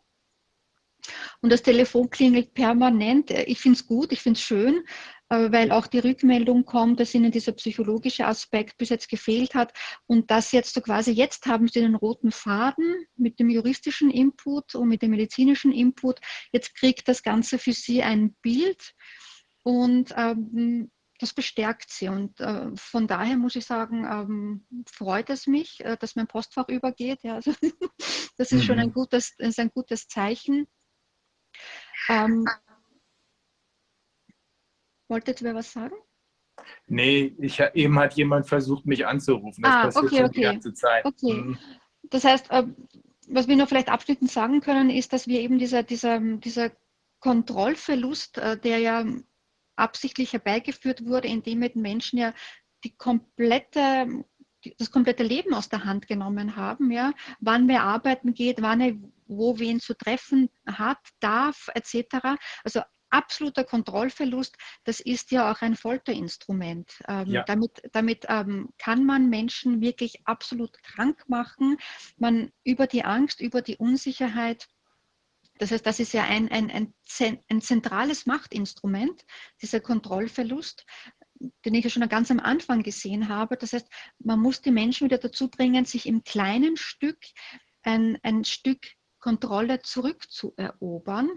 Und 1.41 1.51
das 1.51 1.61
Telefon 1.61 2.09
klingelt 2.09 2.56
permanent. 2.56 3.30
Ich 3.30 3.59
finde 3.59 3.77
es 3.77 3.85
gut, 3.85 4.11
ich 4.11 4.22
finde 4.22 4.40
es 4.40 4.43
schön, 4.43 4.83
weil 5.29 5.71
auch 5.71 5.87
die 5.87 5.99
Rückmeldung 5.99 6.65
kommt, 6.65 6.99
dass 6.99 7.15
ihnen 7.15 7.31
dieser 7.31 7.53
psychologische 7.53 8.27
Aspekt 8.27 8.77
bis 8.77 8.89
jetzt 8.89 9.09
gefehlt 9.09 9.55
hat 9.55 9.73
und 10.05 10.29
das 10.29 10.51
jetzt 10.51 10.73
so 10.73 10.81
quasi, 10.81 11.11
jetzt 11.11 11.45
haben 11.47 11.67
sie 11.67 11.81
den 11.81 11.95
roten 11.95 12.31
Faden 12.31 13.07
mit 13.15 13.39
dem 13.39 13.49
juristischen 13.49 14.11
Input 14.11 14.75
und 14.75 14.87
mit 14.87 15.01
dem 15.01 15.11
medizinischen 15.11 15.71
Input, 15.71 16.19
jetzt 16.51 16.75
kriegt 16.75 17.07
das 17.07 17.23
Ganze 17.23 17.57
für 17.57 17.73
sie 17.73 18.03
ein 18.03 18.35
Bild 18.41 18.93
und 19.63 20.13
ähm, 20.15 20.91
das 21.19 21.33
bestärkt 21.33 21.89
sie 21.89 22.09
und 22.09 22.39
äh, 22.39 22.69
von 22.75 23.07
daher 23.07 23.37
muss 23.37 23.55
ich 23.55 23.65
sagen, 23.65 24.05
ähm, 24.05 24.67
freut 24.91 25.29
es 25.29 25.47
mich, 25.47 25.79
äh, 25.83 25.97
dass 25.97 26.15
mein 26.15 26.27
Postfach 26.27 26.67
übergeht. 26.67 27.23
Ja, 27.23 27.35
also 27.35 27.53
das 28.37 28.51
ist 28.51 28.61
mhm. 28.61 28.61
schon 28.61 28.79
ein 28.79 28.93
gutes, 28.93 29.33
ist 29.37 29.59
ein 29.59 29.71
gutes 29.73 30.07
Zeichen. 30.07 30.67
Ähm, 32.09 32.45
Wolltet 35.08 35.42
ihr 35.42 35.53
was 35.53 35.72
sagen? 35.72 35.95
Nee, 36.88 37.35
ich, 37.40 37.59
eben 37.74 38.00
hat 38.00 38.14
jemand 38.14 38.48
versucht, 38.48 38.85
mich 38.85 39.06
anzurufen. 39.06 39.64
Das 39.64 39.74
ah, 39.74 39.84
passiert 39.84 40.06
okay, 40.06 40.16
schon 40.16 40.25
okay. 40.25 40.34
die 40.35 40.42
ganze 40.42 40.74
Zeit. 40.74 41.06
Okay. 41.06 41.34
Mhm. 41.34 41.58
Das 42.03 42.24
heißt, 42.24 42.51
äh, 42.51 42.64
was 43.27 43.48
wir 43.48 43.56
noch 43.56 43.67
vielleicht 43.67 43.90
abschließend 43.90 44.32
sagen 44.32 44.61
können, 44.61 44.90
ist, 44.90 45.14
dass 45.14 45.27
wir 45.27 45.42
eben 45.42 45.58
dieser, 45.59 45.84
dieser, 45.84 46.19
dieser 46.19 46.72
Kontrollverlust, 47.19 48.38
äh, 48.38 48.58
der 48.58 48.80
ja 48.80 49.06
absichtlich 49.75 50.34
herbeigeführt 50.34 51.06
wurde, 51.06 51.27
indem 51.27 51.59
mit 51.59 51.75
Menschen 51.75 52.19
ja 52.19 52.34
die 52.84 52.95
komplette, 52.95 54.24
das 54.77 54.92
komplette 54.92 55.24
Leben 55.24 55.53
aus 55.53 55.69
der 55.69 55.84
Hand 55.85 56.08
genommen 56.08 56.56
haben, 56.56 56.92
ja, 56.92 57.14
wann 57.40 57.67
wer 57.67 57.84
arbeiten 57.84 58.34
geht, 58.34 58.61
wann 58.61 58.82
er 58.82 58.93
wo 59.27 59.58
wen 59.58 59.80
zu 59.80 59.95
treffen 59.95 60.50
hat, 60.67 61.00
darf, 61.19 61.69
etc. 61.74 62.38
Also 62.64 62.82
absoluter 63.09 63.64
Kontrollverlust, 63.64 64.56
das 64.84 65.00
ist 65.00 65.32
ja 65.32 65.51
auch 65.51 65.61
ein 65.61 65.75
Folterinstrument. 65.75 66.92
Ähm, 67.08 67.27
ja. 67.27 67.43
Damit, 67.43 67.82
damit 67.92 68.25
ähm, 68.30 68.69
kann 68.77 69.06
man 69.06 69.30
Menschen 69.30 69.82
wirklich 69.82 70.25
absolut 70.25 70.82
krank 70.84 71.24
machen. 71.27 71.77
Man 72.17 72.51
über 72.64 72.88
die 72.88 73.06
Angst, 73.06 73.42
über 73.42 73.61
die 73.61 73.77
Unsicherheit, 73.77 74.67
das 75.58 75.72
heißt, 75.72 75.85
das 75.85 76.00
ist 76.01 76.14
ja 76.14 76.24
ein, 76.25 76.51
ein, 76.51 76.69
ein, 76.69 76.93
ein 77.50 77.61
zentrales 77.61 78.25
Machtinstrument, 78.25 79.25
dieser 79.61 79.80
Kontrollverlust 79.80 80.85
den 81.66 81.74
ich 81.74 81.84
ja 81.84 81.90
schon 81.90 82.08
ganz 82.08 82.32
am 82.32 82.40
Anfang 82.40 82.82
gesehen 82.82 83.27
habe. 83.27 83.58
Das 83.58 83.74
heißt, 83.74 83.90
man 84.19 84.40
muss 84.40 84.61
die 84.61 84.72
Menschen 84.72 85.06
wieder 85.06 85.17
dazu 85.17 85.50
bringen, 85.50 85.84
sich 85.84 86.06
im 86.08 86.24
kleinen 86.24 86.77
Stück 86.77 87.17
ein, 87.84 88.17
ein 88.24 88.45
Stück 88.45 88.80
Kontrolle 89.19 89.82
zurückzuerobern 89.82 91.30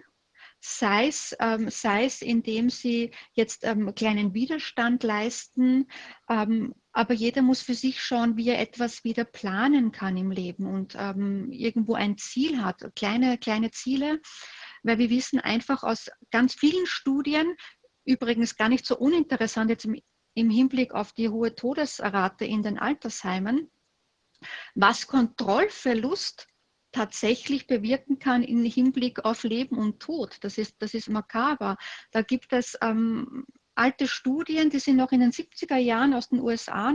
sei 0.60 1.08
es, 1.08 1.36
ähm, 1.40 1.70
sei 1.70 2.04
es 2.04 2.22
indem 2.22 2.70
sie 2.70 3.12
jetzt 3.32 3.64
ähm, 3.64 3.94
kleinen 3.94 4.34
Widerstand 4.34 5.02
leisten, 5.02 5.88
ähm, 6.28 6.74
aber 6.92 7.14
jeder 7.14 7.42
muss 7.42 7.62
für 7.62 7.74
sich 7.74 8.02
schauen, 8.02 8.36
wie 8.36 8.48
er 8.48 8.60
etwas 8.60 9.04
wieder 9.04 9.24
planen 9.24 9.92
kann 9.92 10.16
im 10.16 10.32
Leben 10.32 10.66
und 10.66 10.96
ähm, 10.98 11.52
irgendwo 11.52 11.94
ein 11.94 12.18
Ziel 12.18 12.62
hat, 12.62 12.82
kleine, 12.96 13.38
kleine 13.38 13.70
Ziele, 13.70 14.20
weil 14.82 14.98
wir 14.98 15.10
wissen 15.10 15.38
einfach 15.38 15.84
aus 15.84 16.10
ganz 16.30 16.54
vielen 16.54 16.86
Studien, 16.86 17.54
übrigens 18.04 18.56
gar 18.56 18.68
nicht 18.68 18.84
so 18.84 18.98
uninteressant 18.98 19.70
jetzt 19.70 19.84
im, 19.84 20.00
im 20.34 20.50
Hinblick 20.50 20.92
auf 20.92 21.12
die 21.12 21.28
hohe 21.28 21.54
Todesrate 21.54 22.44
in 22.44 22.62
den 22.62 22.78
Altersheimen, 22.78 23.70
was 24.74 25.06
Kontrollverlust 25.06 26.48
tatsächlich 26.98 27.68
bewirken 27.68 28.18
kann 28.18 28.42
im 28.42 28.64
Hinblick 28.64 29.24
auf 29.24 29.44
Leben 29.44 29.78
und 29.78 30.00
Tod. 30.00 30.36
Das 30.40 30.58
ist, 30.58 30.74
das 30.80 30.94
ist 30.94 31.08
makaber. 31.08 31.76
Da 32.10 32.22
gibt 32.22 32.52
es 32.52 32.76
ähm, 32.82 33.46
alte 33.76 34.08
Studien, 34.08 34.68
die 34.68 34.80
sind 34.80 34.96
noch 34.96 35.12
in 35.12 35.20
den 35.20 35.30
70er 35.30 35.76
Jahren 35.76 36.12
aus 36.12 36.30
den 36.30 36.40
USA 36.40 36.92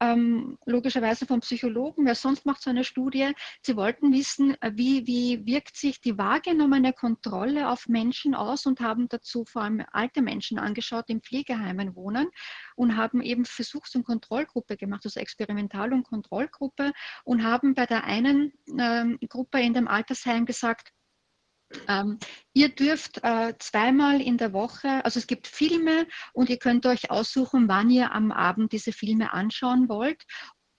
ähm, 0.00 0.58
logischerweise 0.66 1.26
von 1.26 1.40
Psychologen. 1.40 2.04
Wer 2.04 2.14
sonst 2.14 2.44
macht 2.44 2.62
so 2.62 2.70
eine 2.70 2.84
Studie? 2.84 3.32
Sie 3.62 3.76
wollten 3.76 4.12
wissen, 4.12 4.56
äh, 4.60 4.72
wie, 4.74 5.06
wie 5.06 5.46
wirkt 5.46 5.76
sich 5.76 6.00
die 6.00 6.18
wahrgenommene 6.18 6.92
Kontrolle 6.92 7.70
auf 7.70 7.88
Menschen 7.88 8.34
aus 8.34 8.66
und 8.66 8.80
haben 8.80 9.08
dazu 9.08 9.44
vor 9.44 9.62
allem 9.62 9.84
alte 9.92 10.22
Menschen 10.22 10.58
angeschaut, 10.58 11.08
die 11.08 11.12
in 11.12 11.22
Pflegeheimen 11.22 11.94
wohnen 11.96 12.28
und 12.74 12.96
haben 12.96 13.22
eben 13.22 13.44
Versuchs- 13.44 13.94
und 13.94 14.04
Kontrollgruppe 14.04 14.76
gemacht, 14.76 15.02
also 15.04 15.20
Experimental- 15.20 15.92
und 15.92 16.04
Kontrollgruppe 16.04 16.92
und 17.24 17.42
haben 17.42 17.74
bei 17.74 17.86
der 17.86 18.04
einen 18.04 18.52
ähm, 18.78 19.18
Gruppe 19.28 19.60
in 19.60 19.74
dem 19.74 19.88
Altersheim 19.88 20.46
gesagt, 20.46 20.92
ähm, 21.88 22.18
ihr 22.52 22.68
dürft 22.68 23.22
äh, 23.22 23.54
zweimal 23.58 24.20
in 24.20 24.38
der 24.38 24.52
Woche, 24.52 25.04
also 25.04 25.18
es 25.18 25.26
gibt 25.26 25.46
Filme 25.46 26.06
und 26.32 26.48
ihr 26.48 26.58
könnt 26.58 26.86
euch 26.86 27.10
aussuchen, 27.10 27.68
wann 27.68 27.90
ihr 27.90 28.12
am 28.12 28.32
Abend 28.32 28.72
diese 28.72 28.92
Filme 28.92 29.32
anschauen 29.32 29.88
wollt. 29.88 30.24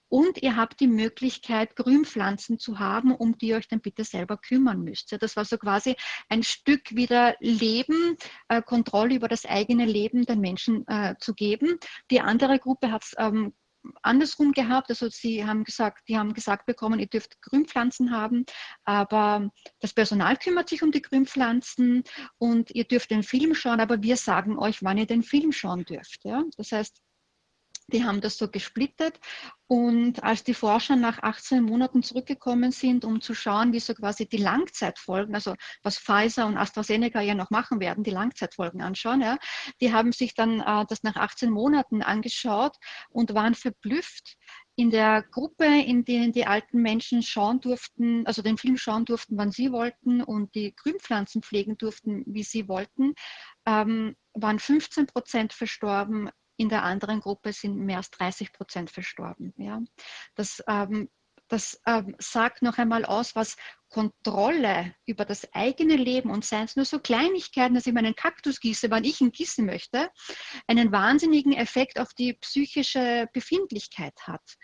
Und 0.09 0.41
ihr 0.41 0.56
habt 0.56 0.80
die 0.80 0.88
Möglichkeit, 0.88 1.75
Grünpflanzen 1.75 2.59
zu 2.59 2.80
haben, 2.80 3.14
um 3.14 3.38
die 3.38 3.48
ihr 3.48 3.57
euch 3.57 3.67
dann 3.67 3.82
bitte 3.82 4.06
selber 4.06 4.38
kümmern 4.38 4.82
müsst. 4.82 5.14
Das 5.22 5.35
war 5.35 5.43
so 5.43 5.57
quasi 5.57 5.98
ein 6.30 6.43
Stück 6.43 6.95
wieder 6.95 7.35
Leben, 7.41 8.16
äh, 8.48 8.61
Kontrolle 8.61 9.16
über 9.16 9.27
das 9.27 9.45
eigene 9.45 9.85
Leben 9.85 10.25
den 10.25 10.40
Menschen 10.40 10.88
äh, 10.88 11.16
zu 11.19 11.33
geben. 11.33 11.77
Die 12.09 12.22
andere 12.22 12.57
Gruppe 12.57 12.91
hat 12.91 13.03
es 13.03 13.16
ähm, 13.17 13.53
andersrum 14.01 14.51
gehabt. 14.51 14.90
Also 14.90 15.09
sie 15.09 15.45
haben 15.45 15.64
gesagt, 15.64 16.07
die 16.07 16.17
haben 16.17 16.33
gesagt 16.33 16.66
bekommen, 16.66 16.99
ihr 16.99 17.07
dürft 17.07 17.41
Grünpflanzen 17.41 18.11
haben, 18.11 18.45
aber 18.83 19.49
das 19.80 19.93
Personal 19.93 20.38
kümmert 20.38 20.69
sich 20.69 20.83
um 20.83 20.91
die 20.91 21.01
Grünpflanzen 21.01 22.03
und 22.38 22.72
ihr 22.72 22.85
dürft 22.85 23.11
den 23.11 23.24
Film 23.24 23.53
schauen, 23.56 23.80
aber 23.80 24.01
wir 24.01 24.17
sagen 24.17 24.57
euch, 24.57 24.83
wann 24.83 24.98
ihr 24.98 25.07
den 25.07 25.24
Film 25.24 25.51
schauen 25.51 25.85
dürft. 25.85 26.24
Ja? 26.25 26.43
Das 26.57 26.72
heißt, 26.72 27.01
die 27.88 28.03
haben 28.03 28.22
das 28.22 28.38
so 28.38 28.49
gesplittet 28.49 29.19
und 29.67 30.24
als 30.24 30.43
die 30.43 30.53
Forscher 30.53 30.95
nach 30.95 31.19
18 31.24 31.64
Monaten 31.64 32.03
zurückgekommen 32.03 32.72
sind, 32.72 33.06
um 33.06 33.22
zu 33.22 33.33
schauen, 33.33 33.74
wie 33.74 33.80
so 33.80 33.93
quasi 33.93 34.27
die 34.27 34.38
Langzeitfolgen, 34.38 35.35
also 35.35 35.56
was 35.83 35.98
Pfizer 35.98 36.45
und 36.48 36.57
AstraZeneca 36.57 37.22
ja 37.22 37.33
noch 37.33 37.49
machen 37.49 37.80
werden, 37.80 38.03
die 38.03 38.11
Langzeitfolgen 38.11 38.82
anschauen, 38.82 39.22
ja, 39.22 39.38
die 39.82 39.93
haben 39.93 40.11
sich 40.11 40.33
dann 40.35 40.59
äh, 40.59 40.85
das 40.88 41.03
nach 41.03 41.16
18 41.16 41.49
Monaten 41.49 42.01
angeschaut 42.01 42.75
und 43.09 43.33
waren 43.33 43.56
verblüfft. 43.56 44.35
In 44.75 44.91
der 44.91 45.24
Gruppe, 45.24 45.66
in 45.66 46.06
denen 46.06 46.32
die 46.32 46.45
alten 46.45 46.82
Menschen 46.82 47.24
schauen 47.24 47.61
durften, 47.61 48.27
also 48.27 48.41
den 48.43 48.57
Film 48.57 48.77
schauen 48.77 49.06
durften, 49.06 49.38
wann 49.38 49.51
sie 49.51 49.72
wollten 49.72 50.22
und 50.22 50.53
die 50.53 50.75
Grünpflanzen 50.75 51.41
pflegen 51.41 51.77
durften, 51.77 52.24
wie 52.27 52.43
sie 52.43 52.67
wollten, 52.67 53.16
ähm, 53.66 54.16
waren 54.33 54.59
15 54.59 55.07
Prozent 55.07 55.53
verstorben 55.53 56.30
in 56.58 56.69
der 56.69 56.84
anderen 56.84 57.22
Gruppe 57.22 57.53
sind 57.53 57.77
mehr 57.77 57.98
als 57.98 58.11
30 58.11 58.52
Prozent 58.52 58.90
verstorben. 58.90 59.53
Ja. 59.58 59.82
Das, 60.36 60.64
ähm, 60.68 61.10
das 61.48 61.80
ähm, 61.86 62.16
sagt 62.19 62.61
noch 62.61 62.77
einmal 62.77 63.06
aus, 63.06 63.36
was 63.36 63.56
Kontrolle 63.90 64.94
über 65.06 65.24
das 65.24 65.53
eigene 65.53 65.95
Leben 65.95 66.30
und 66.30 66.44
seien 66.44 66.66
es 66.66 66.76
nur 66.76 66.84
so 66.84 67.00
Kleinigkeiten, 67.00 67.74
dass 67.74 67.88
ich 67.88 67.94
meinen 67.94 68.16
Kaktus 68.16 68.60
gieße, 68.60 68.92
wann 68.92 69.06
ich 69.06 69.22
ihn 69.22 69.32
gießen 69.32 69.66
möchte, 69.66 70.10
einen 70.68 70.92
wahnsinnigen 70.92 71.53
Effekt 71.53 72.00
auf 72.00 72.14
die 72.14 72.34
psychische 72.34 73.30
Befindlichkeit 73.32 74.27
hat. 74.27 74.58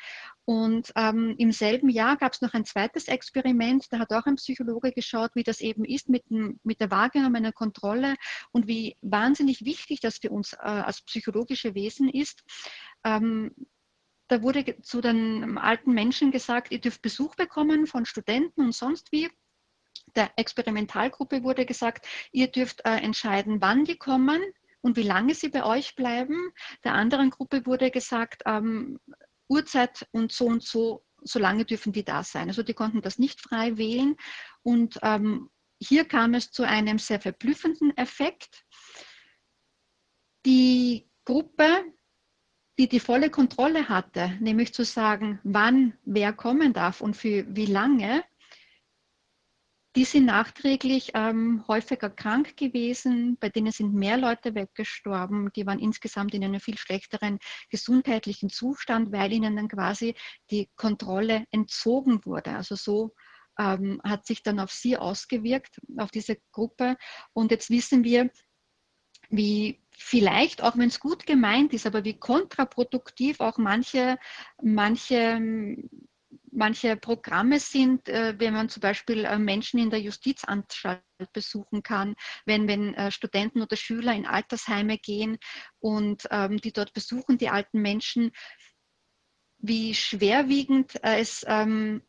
Und 0.46 0.92
ähm, 0.96 1.36
im 1.38 1.52
selben 1.52 1.90
Jahr 1.90 2.18
gab 2.18 2.34
es 2.34 2.42
noch 2.42 2.54
ein 2.54 2.66
zweites 2.66 3.08
Experiment, 3.08 3.86
da 3.92 4.00
hat 4.00 4.12
auch 4.12 4.26
ein 4.26 4.36
Psychologe 4.36 4.92
geschaut, 4.92 5.32
wie 5.36 5.44
das 5.44 5.62
eben 5.62 5.86
ist 5.86 6.10
mit, 6.10 6.24
mit 6.30 6.82
der 6.82 6.92
wahrgenommenen 6.92 7.54
Kontrolle 7.54 8.16
und 8.52 8.68
wie 8.68 8.98
wahnsinnig 9.02 9.64
wichtig 9.64 10.02
das 10.02 10.18
für 10.18 10.32
uns 10.32 10.54
äh, 10.54 10.58
als 10.58 11.02
psychologische 11.04 11.76
Wesen 11.76 12.10
ist. 12.10 12.44
Ähm, 13.06 13.52
da 14.28 14.42
wurde 14.42 14.82
zu 14.82 15.00
den 15.00 15.58
alten 15.58 15.94
Menschen 15.94 16.32
gesagt, 16.32 16.72
ihr 16.72 16.82
dürft 16.82 17.02
Besuch 17.02 17.36
bekommen 17.36 17.88
von 17.88 18.06
Studenten 18.06 18.62
und 18.62 18.76
sonst 18.76 19.12
wie. 19.12 19.30
Der 20.16 20.32
Experimentalgruppe 20.38 21.44
wurde 21.44 21.66
gesagt, 21.66 22.08
ihr 22.32 22.48
dürft 22.48 22.82
äh, 22.86 22.98
entscheiden, 22.98 23.62
wann 23.62 23.86
die 23.86 23.98
kommen 23.98 24.42
und 24.82 24.98
wie 24.98 25.04
lange 25.04 25.34
sie 25.34 25.50
bei 25.50 25.64
euch 25.66 25.96
bleiben. 25.96 26.52
Der 26.84 26.94
anderen 26.94 27.30
Gruppe 27.30 27.66
wurde 27.66 27.90
gesagt, 27.90 28.44
ähm, 28.46 29.00
Uhrzeit 29.48 30.08
und 30.12 30.32
so 30.32 30.46
und 30.46 30.64
so, 30.64 31.06
so 31.22 31.40
lange 31.40 31.66
dürfen 31.66 31.94
die 31.94 32.04
da 32.04 32.24
sein. 32.24 32.50
Also 32.50 32.64
die 32.64 32.74
konnten 32.74 33.02
das 33.02 33.20
nicht 33.20 33.42
frei 33.42 33.78
wählen. 33.78 34.16
Und 34.62 35.00
ähm, 35.02 35.50
hier 35.80 36.06
kam 36.06 36.34
es 36.34 36.52
zu 36.52 36.64
einem 36.64 37.00
sehr 37.00 37.20
verblüffenden 37.20 37.96
Effekt. 37.98 38.66
Die 40.46 41.10
Gruppe, 41.26 41.86
die 42.78 42.90
die 42.90 43.00
volle 43.00 43.30
Kontrolle 43.30 43.88
hatte, 43.90 44.38
nämlich 44.40 44.74
zu 44.74 44.84
sagen, 44.84 45.40
wann 45.44 45.98
wer 46.04 46.34
kommen 46.34 46.74
darf 46.74 47.02
und 47.02 47.16
für 47.16 47.46
wie 47.56 47.68
lange, 47.68 48.24
die 49.96 50.06
sind 50.06 50.26
nachträglich 50.26 51.12
ähm, 51.14 51.64
häufiger 51.68 52.10
krank 52.10 52.58
gewesen, 52.58 53.38
bei 53.40 53.50
denen 53.50 53.72
sind 53.72 53.94
mehr 53.94 54.18
Leute 54.18 54.56
weggestorben, 54.56 55.52
die 55.56 55.66
waren 55.68 55.80
insgesamt 55.80 56.34
in 56.34 56.44
einem 56.44 56.60
viel 56.60 56.78
schlechteren 56.78 57.40
gesundheitlichen 57.70 58.50
Zustand, 58.50 59.12
weil 59.12 59.32
ihnen 59.32 59.56
dann 59.56 59.68
quasi 59.68 60.16
die 60.50 60.70
Kontrolle 60.76 61.46
entzogen 61.52 62.26
wurde. 62.26 62.56
Also 62.56 62.76
so 62.76 63.14
ähm, 63.60 64.02
hat 64.04 64.26
sich 64.26 64.42
dann 64.42 64.60
auf 64.60 64.72
sie 64.72 64.98
ausgewirkt, 64.98 65.80
auf 65.98 66.10
diese 66.10 66.38
Gruppe. 66.52 66.98
Und 67.34 67.52
jetzt 67.52 67.70
wissen 67.70 68.04
wir, 68.04 68.32
wie 69.30 69.80
vielleicht, 69.92 70.64
auch 70.64 70.76
wenn 70.78 70.90
es 70.90 71.00
gut 71.00 71.26
gemeint 71.26 71.74
ist, 71.74 71.86
aber 71.86 72.04
wie 72.04 72.18
kontraproduktiv 72.18 73.40
auch 73.40 73.58
manche, 73.58 74.18
manche 74.62 75.40
manche 76.56 76.96
Programme 76.96 77.60
sind, 77.60 78.08
äh, 78.10 78.36
wenn 78.38 78.54
man 78.54 78.70
zum 78.70 78.82
Beispiel 78.82 79.26
äh, 79.26 79.38
Menschen 79.38 79.80
in 79.80 79.90
der 79.90 80.02
Justizanstalt 80.02 81.02
besuchen 81.34 81.84
kann, 81.84 82.16
wenn, 82.46 82.68
wenn 82.68 82.94
äh, 82.94 83.12
Studenten 83.12 83.62
oder 83.62 83.76
Schüler 83.76 84.14
in 84.14 84.26
Altersheime 84.26 84.98
gehen 84.98 85.38
und 85.80 86.28
ähm, 86.32 86.58
die 86.58 86.72
dort 86.72 86.94
besuchen, 86.94 87.38
die 87.38 87.50
alten 87.50 87.82
Menschen, 87.82 88.32
wie 89.58 89.96
schwerwiegend 89.96 91.02
es 91.04 91.46
ähm, 91.48 92.02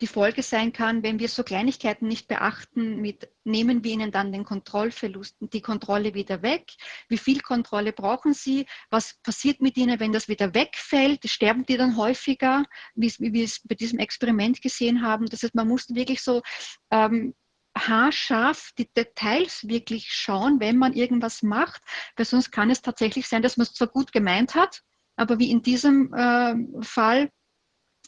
die 0.00 0.06
Folge 0.06 0.42
sein 0.42 0.72
kann, 0.72 1.02
wenn 1.02 1.18
wir 1.18 1.28
so 1.28 1.42
Kleinigkeiten 1.42 2.08
nicht 2.08 2.26
beachten, 2.26 3.00
mit 3.00 3.28
nehmen 3.44 3.84
wir 3.84 3.92
ihnen 3.92 4.10
dann 4.10 4.32
den 4.32 4.44
Kontrollverlust, 4.44 5.36
die 5.40 5.60
Kontrolle 5.60 6.14
wieder 6.14 6.42
weg, 6.42 6.72
wie 7.08 7.18
viel 7.18 7.40
Kontrolle 7.40 7.92
brauchen 7.92 8.32
sie, 8.32 8.66
was 8.88 9.18
passiert 9.22 9.60
mit 9.60 9.76
ihnen, 9.76 10.00
wenn 10.00 10.12
das 10.12 10.28
wieder 10.28 10.54
wegfällt, 10.54 11.28
sterben 11.28 11.66
die 11.66 11.76
dann 11.76 11.96
häufiger, 11.96 12.64
wie, 12.94 13.12
wie 13.18 13.32
wir 13.32 13.44
es 13.44 13.60
bei 13.62 13.74
diesem 13.74 13.98
Experiment 13.98 14.62
gesehen 14.62 15.02
haben. 15.02 15.26
Das 15.26 15.42
heißt, 15.42 15.54
man 15.54 15.68
muss 15.68 15.94
wirklich 15.94 16.22
so 16.22 16.42
ähm, 16.90 17.34
haarscharf 17.76 18.72
die 18.78 18.90
Details 18.92 19.68
wirklich 19.68 20.12
schauen, 20.12 20.60
wenn 20.60 20.76
man 20.76 20.94
irgendwas 20.94 21.42
macht, 21.42 21.82
weil 22.16 22.26
sonst 22.26 22.50
kann 22.50 22.70
es 22.70 22.82
tatsächlich 22.82 23.28
sein, 23.28 23.42
dass 23.42 23.56
man 23.56 23.66
es 23.66 23.74
zwar 23.74 23.88
gut 23.88 24.12
gemeint 24.12 24.54
hat, 24.54 24.82
aber 25.16 25.38
wie 25.38 25.50
in 25.50 25.62
diesem 25.62 26.12
äh, 26.14 26.54
Fall 26.82 27.30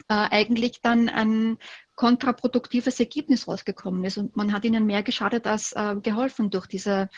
äh, 0.09 0.15
eigentlich 0.15 0.81
dann 0.83 1.09
ein 1.09 1.59
kontraproduktives 1.95 2.99
Ergebnis 3.01 3.47
rausgekommen 3.47 4.05
ist. 4.05 4.19
Und 4.19 4.37
man 4.37 4.53
hat 4.53 4.65
ihnen 4.65 4.87
mehr 4.87 5.03
geschadet 5.03 5.47
als 5.47 5.73
äh, 5.73 5.97
geholfen 6.03 6.51
durch 6.51 6.67
diese, 6.67 7.09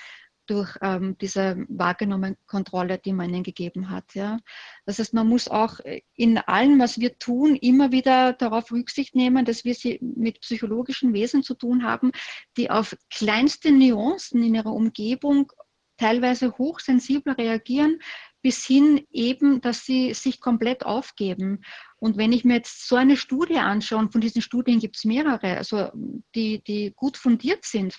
durch 0.47 0.77
ähm, 0.83 1.17
diese 1.19 1.65
wahrgenommene 1.69 2.37
Kontrolle, 2.47 2.99
die 2.99 3.13
man 3.13 3.31
ihnen 3.31 3.45
gegeben 3.45 3.91
hat. 3.91 4.15
Ja. 4.15 4.39
Das 4.85 4.99
heißt, 4.99 5.15
man 5.15 5.29
muss 5.29 5.49
auch 5.49 5.79
in 6.15 6.39
allem, 6.39 6.79
was 6.81 6.99
wir 6.99 7.19
tun, 7.19 7.57
immer 7.57 7.93
wieder 7.93 8.33
darauf 8.33 8.71
Rücksicht 8.73 9.15
nehmen, 9.15 9.45
dass 9.45 9.65
wir 9.65 9.75
sie 9.75 9.99
mit 10.03 10.41
psychologischen 10.41 11.15
Wesen 11.15 11.43
zu 11.43 11.55
tun 11.55 11.85
haben, 11.85 12.13
die 12.57 12.71
auf 12.71 12.97
kleinste 13.11 13.73
Nuancen 13.73 14.43
in 14.43 14.55
ihrer 14.55 14.73
Umgebung 14.73 15.51
teilweise 15.97 16.59
hochsensibel 16.59 17.35
reagieren, 17.35 18.01
bis 18.45 18.67
hin 18.67 19.07
eben, 19.11 19.63
dass 19.63 19.87
sie 19.87 20.13
sich 20.13 20.39
komplett 20.39 20.85
aufgeben. 20.85 21.63
Und 21.97 22.19
wenn 22.19 22.31
ich 22.31 22.45
mir 22.45 22.57
jetzt 22.57 22.87
so 22.87 22.95
eine 22.95 23.17
Studie 23.17 23.57
anschaue, 23.57 24.01
und 24.01 24.13
von 24.13 24.21
diesen 24.21 24.43
Studien 24.43 24.81
gibt 24.81 24.97
es 24.97 25.07
mehrere, 25.07 25.57
also 25.57 25.91
die, 26.35 26.63
die 26.63 26.93
gut 26.95 27.17
fundiert 27.17 27.65
sind, 27.65 27.97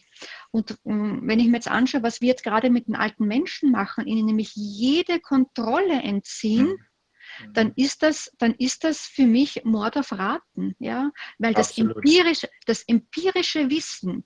und 0.52 0.78
wenn 0.84 1.40
ich 1.40 1.48
mir 1.48 1.56
jetzt 1.56 1.68
anschaue, 1.68 2.04
was 2.04 2.22
wir 2.22 2.28
jetzt 2.28 2.44
gerade 2.44 2.70
mit 2.70 2.88
den 2.88 2.96
alten 2.96 3.26
Menschen 3.26 3.72
machen, 3.72 4.06
ihnen 4.06 4.28
nämlich 4.28 4.52
jede 4.54 5.20
Kontrolle 5.20 6.04
entziehen, 6.04 6.68
mhm. 6.68 7.54
dann 7.54 7.74
ist 7.76 8.04
das, 8.04 8.32
dann 8.38 8.54
ist 8.54 8.84
das 8.84 9.00
für 9.00 9.26
mich 9.26 9.64
Mord 9.66 9.98
auf 9.98 10.12
Raten, 10.12 10.76
ja, 10.78 11.10
weil 11.40 11.56
das 11.56 11.76
empirische, 11.76 12.50
das 12.68 12.84
empirische 12.84 13.72
Wissen, 13.72 14.26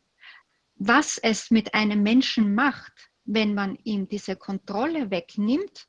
was 0.76 1.18
es 1.18 1.50
mit 1.50 1.74
einem 1.74 2.04
Menschen 2.04 2.54
macht, 2.56 3.10
wenn 3.24 3.54
man 3.54 3.78
ihm 3.86 4.10
diese 4.10 4.36
Kontrolle 4.36 5.12
wegnimmt, 5.12 5.88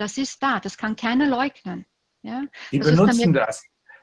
das 0.00 0.16
ist 0.16 0.42
da, 0.42 0.60
das 0.60 0.76
kann 0.76 0.96
keiner 0.96 1.26
leugnen. 1.26 1.84
Ja? 2.22 2.44
Die 2.72 2.78
das 2.78 2.90
benutzen 2.90 3.32
das. 3.32 3.62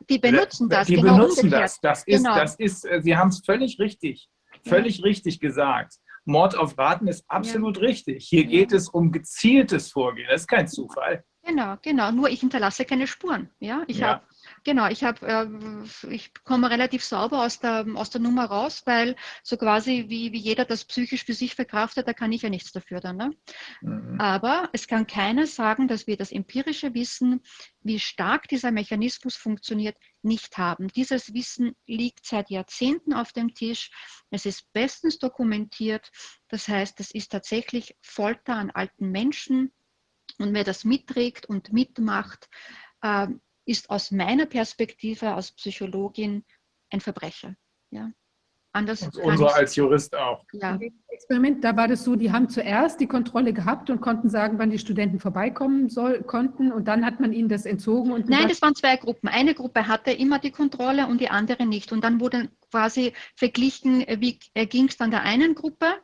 Die 0.10 0.20
benutzen 0.20 0.70
das. 0.70 0.88
Die 0.88 0.96
genau 0.96 1.16
benutzen 1.16 1.46
umgekehrt. 1.46 1.64
das. 1.64 1.80
Das 1.82 2.04
ist, 2.06 2.24
genau. 2.24 2.36
das 2.36 2.56
ist, 2.56 2.86
äh, 2.86 3.02
Sie 3.02 3.18
haben 3.18 3.30
es 3.30 3.42
völlig 3.44 3.80
richtig, 3.80 4.30
völlig 4.64 5.00
ja. 5.00 5.06
richtig 5.06 5.40
gesagt. 5.40 5.96
Mord 6.26 6.56
auf 6.56 6.78
Raten 6.78 7.08
ist 7.08 7.24
absolut 7.28 7.78
ja. 7.78 7.84
richtig. 7.84 8.28
Hier 8.28 8.46
geht 8.46 8.74
es 8.74 8.90
um 8.90 9.12
gezieltes 9.12 9.92
Vorgehen. 9.92 10.28
Das 10.30 10.42
ist 10.42 10.48
kein 10.48 10.68
Zufall. 10.68 11.24
Genau, 11.44 11.78
genau. 11.82 12.12
Nur 12.12 12.30
ich 12.30 12.42
hinterlasse 12.42 12.86
keine 12.86 13.08
Spuren. 13.08 13.50
Ja, 13.60 13.84
ich 13.88 14.04
habe 14.04 14.22
Genau, 14.68 14.90
ich, 14.90 15.02
hab, 15.06 15.24
äh, 15.24 15.48
ich 16.10 16.34
komme 16.44 16.70
relativ 16.70 17.02
sauber 17.02 17.46
aus 17.46 17.62
der, 17.62 17.86
aus 17.96 18.10
der 18.10 18.20
Nummer 18.20 18.44
raus, 18.44 18.82
weil 18.84 19.16
so 19.42 19.56
quasi 19.56 20.08
wie, 20.10 20.34
wie 20.34 20.40
jeder 20.40 20.66
das 20.66 20.84
psychisch 20.84 21.24
für 21.24 21.32
sich 21.32 21.56
verkraftet, 21.56 22.06
da 22.06 22.12
kann 22.12 22.34
ich 22.34 22.42
ja 22.42 22.50
nichts 22.50 22.74
dafür 22.74 23.00
dann. 23.00 23.16
Ne? 23.16 23.32
Mhm. 23.80 24.20
Aber 24.20 24.68
es 24.74 24.90
kann 24.90 25.08
keiner 25.08 25.48
sagen, 25.48 25.88
dass 25.88 26.06
wir 26.06 26.18
das 26.18 26.34
empirische 26.34 26.94
Wissen, 26.94 27.44
wie 27.80 27.98
stark 27.98 28.50
dieser 28.50 28.72
Mechanismus 28.72 29.38
funktioniert, 29.38 29.96
nicht 30.22 30.58
haben. 30.58 30.90
Dieses 30.90 31.34
Wissen 31.34 31.74
liegt 31.86 32.26
seit 32.26 32.50
Jahrzehnten 32.50 33.14
auf 33.14 33.32
dem 33.32 33.54
Tisch. 33.54 33.90
Es 34.32 34.46
ist 34.46 34.74
bestens 34.74 35.18
dokumentiert. 35.18 36.12
Das 36.50 36.68
heißt, 36.68 37.00
es 37.00 37.12
ist 37.12 37.32
tatsächlich 37.32 37.96
Folter 38.02 38.56
an 38.56 38.72
alten 38.72 39.12
Menschen. 39.12 39.72
Und 40.40 40.54
wer 40.54 40.66
das 40.66 40.84
mitträgt 40.84 41.46
und 41.46 41.72
mitmacht, 41.72 42.50
äh, 43.02 43.28
ist 43.68 43.90
aus 43.90 44.12
meiner 44.12 44.46
Perspektive 44.46 45.34
als 45.34 45.52
Psychologin 45.52 46.44
ein 46.90 47.02
Verbrecher. 47.02 47.56
Ja. 47.92 48.12
Anders 48.72 49.02
und 49.02 49.18
unser 49.18 49.56
als 49.56 49.76
Jurist 49.76 50.16
auch. 50.16 50.44
Ja. 50.54 50.78
Experiment, 51.08 51.64
da 51.64 51.76
war 51.76 51.88
das 51.88 52.04
so, 52.04 52.16
die 52.16 52.32
haben 52.32 52.48
zuerst 52.48 53.00
die 53.00 53.08
Kontrolle 53.08 53.52
gehabt 53.52 53.90
und 53.90 54.02
konnten 54.02 54.30
sagen, 54.30 54.60
wann 54.60 54.70
die 54.70 54.78
Studenten 54.78 55.20
vorbeikommen 55.20 55.90
soll, 55.90 56.22
konnten 56.22 56.72
und 56.72 56.88
dann 56.88 57.04
hat 57.04 57.20
man 57.20 57.34
ihnen 57.34 57.50
das 57.50 57.66
entzogen. 57.66 58.12
Und 58.12 58.30
Nein, 58.30 58.48
das 58.48 58.62
waren 58.62 58.76
zwei 58.76 58.96
Gruppen. 58.98 59.30
Eine 59.30 59.56
Gruppe 59.56 59.88
hatte 59.88 60.12
immer 60.12 60.38
die 60.38 60.52
Kontrolle 60.52 61.08
und 61.08 61.20
die 61.20 61.30
andere 61.30 61.66
nicht. 61.66 61.92
Und 61.92 62.04
dann 62.04 62.20
wurde 62.20 62.50
quasi 62.70 63.14
verglichen, 63.36 64.06
wie 64.20 64.38
ging 64.68 64.90
es 64.90 64.98
dann 64.98 65.10
der 65.10 65.24
einen 65.24 65.56
Gruppe, 65.56 65.96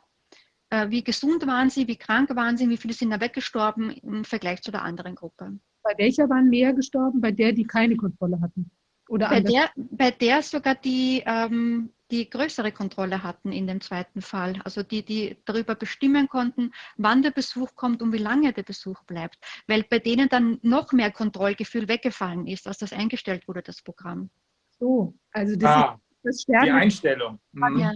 äh, 0.70 0.90
wie 0.90 1.04
gesund 1.04 1.46
waren 1.46 1.70
sie, 1.70 1.86
wie 1.86 1.96
krank 1.96 2.34
waren 2.34 2.56
sie, 2.56 2.68
wie 2.68 2.76
viele 2.76 2.94
sind 2.94 3.10
da 3.10 3.20
weggestorben 3.20 3.90
im 3.90 4.24
Vergleich 4.24 4.62
zu 4.62 4.72
der 4.72 4.82
anderen 4.82 5.14
Gruppe. 5.14 5.58
Bei 5.84 5.92
welcher 5.98 6.28
waren 6.30 6.48
mehr 6.48 6.72
gestorben? 6.72 7.20
Bei 7.20 7.30
der, 7.30 7.52
die 7.52 7.64
keine 7.64 7.96
Kontrolle 7.96 8.40
hatten? 8.40 8.70
Oder 9.08 9.28
bei, 9.28 9.40
der, 9.40 9.70
bei 9.76 10.10
der 10.10 10.42
sogar 10.42 10.74
die, 10.74 11.22
ähm, 11.26 11.90
die 12.10 12.28
größere 12.28 12.72
Kontrolle 12.72 13.22
hatten 13.22 13.52
in 13.52 13.66
dem 13.66 13.82
zweiten 13.82 14.22
Fall. 14.22 14.54
Also 14.64 14.82
die, 14.82 15.04
die 15.04 15.36
darüber 15.44 15.74
bestimmen 15.74 16.26
konnten, 16.28 16.72
wann 16.96 17.22
der 17.22 17.30
Besuch 17.30 17.74
kommt 17.74 18.00
und 18.00 18.12
wie 18.14 18.18
lange 18.18 18.54
der 18.54 18.62
Besuch 18.62 19.02
bleibt. 19.04 19.38
Weil 19.66 19.84
bei 19.84 19.98
denen 19.98 20.30
dann 20.30 20.58
noch 20.62 20.92
mehr 20.92 21.10
Kontrollgefühl 21.10 21.86
weggefallen 21.86 22.46
ist, 22.46 22.66
als 22.66 22.78
das 22.78 22.94
eingestellt 22.94 23.46
wurde, 23.46 23.62
das 23.62 23.82
Programm. 23.82 24.30
So, 24.78 25.14
also 25.32 25.54
das 25.54 25.70
ah, 25.70 26.00
ist 26.10 26.24
das 26.24 26.42
Sterben. 26.42 26.64
Die 26.64 26.70
Einstellung. 26.70 27.38
Mhm. 27.52 27.78
Ja. 27.78 27.92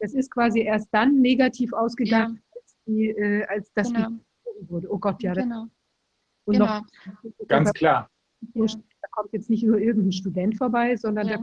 Das 0.00 0.12
ist 0.14 0.32
quasi 0.32 0.62
erst 0.62 0.88
dann 0.90 1.20
negativ 1.20 1.72
ausgegangen, 1.72 2.34
ja. 2.34 2.60
als, 2.60 2.76
die, 2.86 3.08
äh, 3.10 3.44
als 3.44 3.72
das 3.74 3.92
genau. 3.92 4.08
wurde. 4.62 4.92
Oh 4.92 4.98
Gott, 4.98 5.22
ja. 5.22 5.32
Genau. 5.34 5.68
Und 6.44 6.54
genau. 6.54 6.80
noch, 6.80 7.48
Ganz 7.48 7.72
klar. 7.72 8.08
Da 8.40 9.08
kommt 9.12 9.32
jetzt 9.32 9.50
nicht 9.50 9.64
nur 9.64 9.78
irgendein 9.78 10.12
Student 10.12 10.56
vorbei, 10.56 10.96
sondern 10.96 11.28
ja. 11.28 11.38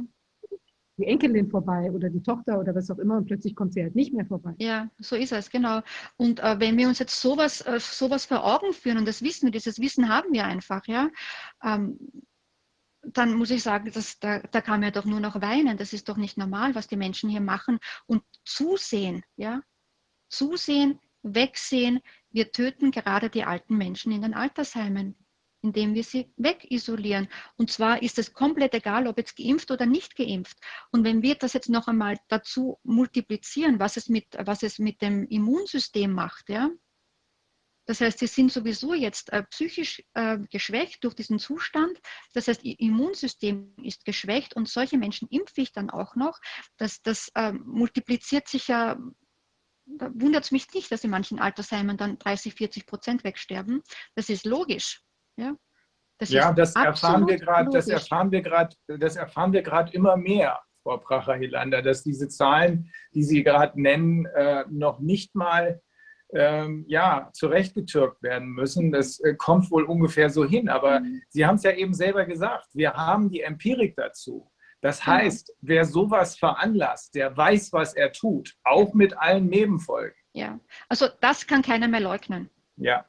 die 0.98 1.06
Enkelin 1.06 1.50
vorbei 1.50 1.92
oder 1.92 2.10
die 2.10 2.22
Tochter 2.22 2.60
oder 2.60 2.76
was 2.76 2.92
auch 2.92 2.98
immer 2.98 3.18
und 3.18 3.26
plötzlich 3.26 3.56
kommt 3.56 3.74
sie 3.74 3.82
halt 3.82 3.96
nicht 3.96 4.14
mehr 4.14 4.26
vorbei. 4.26 4.54
Ja, 4.58 4.90
so 5.00 5.16
ist 5.16 5.32
es, 5.32 5.50
genau. 5.50 5.82
Und 6.18 6.42
äh, 6.42 6.60
wenn 6.60 6.78
wir 6.78 6.88
uns 6.88 7.00
jetzt 7.00 7.22
sowas, 7.22 7.62
äh, 7.62 7.80
sowas 7.80 8.26
vor 8.26 8.44
Augen 8.44 8.74
führen 8.74 8.98
und 8.98 9.08
das 9.08 9.22
wissen 9.22 9.46
wir, 9.46 9.52
dieses 9.52 9.80
Wissen 9.80 10.10
haben 10.10 10.34
wir 10.34 10.46
einfach, 10.46 10.86
ja, 10.88 11.10
ähm, 11.64 11.98
dann 13.02 13.34
muss 13.36 13.52
ich 13.52 13.64
sagen, 13.64 13.92
dass, 13.92 14.20
da, 14.20 14.40
da 14.40 14.62
kann 14.62 14.82
man 14.82 14.84
ja 14.84 14.92
doch 14.92 15.06
nur 15.06 15.20
noch 15.20 15.42
weinen. 15.42 15.78
Das 15.78 15.94
ist 15.94 16.10
doch 16.10 16.18
nicht 16.18 16.38
normal, 16.38 16.76
was 16.76 16.88
die 16.88 16.98
Menschen 16.98 17.30
hier 17.30 17.42
machen. 17.42 17.80
Und 18.08 18.24
zusehen, 18.44 19.24
ja, 19.38 19.62
zusehen, 20.30 21.00
wegsehen, 21.24 22.00
wir 22.32 22.52
töten 22.52 22.92
gerade 22.92 23.30
die 23.30 23.44
alten 23.44 23.78
Menschen 23.78 24.12
in 24.12 24.22
den 24.22 24.34
Altersheimen. 24.34 25.16
indem 25.62 25.94
wir 25.94 26.04
sie 26.06 26.32
wegisolieren. 26.38 27.28
Und 27.58 27.70
zwar 27.70 28.02
ist 28.02 28.18
es 28.18 28.34
komplett 28.34 28.74
egal, 28.74 29.08
ob 29.08 29.18
jetzt 29.18 29.36
geimpft 29.36 29.72
oder 29.72 29.86
nicht 29.86 30.16
geimpft. 30.16 30.58
Und 30.92 31.04
wenn 31.04 31.22
wir 31.22 31.36
das 31.36 31.52
jetzt 31.52 31.70
noch 31.70 31.90
einmal 31.90 32.18
dazu 32.30 32.80
multiplizieren, 32.84 33.78
was 33.78 33.98
es 33.98 34.08
mit, 34.08 34.28
was 34.40 34.64
es 34.64 34.80
mit 34.80 35.02
dem 35.02 35.28
Immunsystem 35.28 36.14
macht, 36.14 36.48
ja, 36.50 36.70
das 37.90 38.02
heißt, 38.02 38.20
sie 38.20 38.28
sind 38.28 38.52
sowieso 38.52 38.94
jetzt 38.94 39.34
äh, 39.34 39.42
psychisch 39.46 40.04
äh, 40.14 40.38
geschwächt 40.52 41.04
durch 41.04 41.16
diesen 41.16 41.40
Zustand. 41.40 42.00
Das 42.34 42.48
heißt, 42.48 42.64
ihr 42.64 42.80
Immunsystem 42.80 43.74
ist 43.82 44.06
geschwächt 44.06 44.56
und 44.56 44.70
solche 44.70 45.00
Menschen 45.00 45.28
impfe 45.30 45.62
ich 45.62 45.72
dann 45.72 45.90
auch 45.90 46.16
noch. 46.16 46.38
Das, 46.78 47.02
das 47.02 47.32
äh, 47.34 47.52
multipliziert 47.52 48.48
sich 48.48 48.68
ja, 48.68 49.00
da 49.98 50.12
wundert 50.14 50.46
es 50.46 50.52
mich 50.52 50.72
nicht, 50.74 50.92
dass 50.92 51.04
in 51.04 51.10
manchen 51.10 51.40
Altersheimen 51.40 51.98
dann 51.98 52.20
30, 52.20 52.54
40 52.54 52.86
Prozent 52.86 53.24
wegsterben. 53.24 53.82
Das 54.16 54.30
ist 54.30 54.46
logisch. 54.46 55.02
Ja, 55.38 55.56
das, 56.20 56.30
ja, 56.30 56.52
das 56.52 56.76
erfahren 56.76 57.28
wir 57.28 57.38
gerade, 57.38 57.70
das 57.72 57.88
erfahren 57.88 58.32
wir 58.32 58.42
gerade, 58.42 58.76
das 58.88 59.16
erfahren 59.16 59.54
wir 59.54 59.62
gerade 59.62 59.92
immer 59.94 60.18
mehr. 60.18 60.60
Frau 60.84 60.98
Pracher-Helander, 60.98 61.82
dass 61.82 62.04
diese 62.04 62.28
Zahlen, 62.30 62.92
die 63.14 63.24
Sie 63.24 63.44
gerade 63.44 63.82
nennen, 63.82 64.26
äh, 64.26 64.66
noch 64.70 65.00
nicht 65.00 65.36
mal 65.36 65.82
ähm, 66.34 66.86
ja, 66.88 67.30
zurechtgetürkt 67.34 68.22
werden 68.22 68.50
müssen. 68.50 68.92
Das 68.92 69.20
äh, 69.20 69.36
kommt 69.36 69.72
wohl 69.72 69.84
ungefähr 69.84 70.30
so 70.30 70.46
hin. 70.46 70.70
Aber 70.70 71.02
mhm. 71.02 71.22
Sie 71.30 71.46
haben 71.46 71.56
es 71.56 71.64
ja 71.64 71.72
eben 71.72 71.94
selber 71.94 72.26
gesagt, 72.26 72.68
wir 72.74 72.94
haben 72.94 73.30
die 73.30 73.42
Empirik 73.42 73.96
dazu. 73.96 74.50
Das 74.82 75.06
heißt, 75.06 75.54
wer 75.62 75.86
sowas 75.86 76.38
veranlasst, 76.38 77.16
der 77.16 77.36
weiß, 77.36 77.74
was 77.74 77.94
er 77.94 78.12
tut, 78.12 78.56
auch 78.64 78.94
mit 78.94 79.18
allen 79.18 79.48
Nebenfolgen. 79.48 80.16
Ja, 80.34 80.60
also 80.88 81.08
das 81.20 81.48
kann 81.48 81.62
keiner 81.62 81.88
mehr 81.88 82.00
leugnen. 82.00 82.50
Ja. 82.78 83.06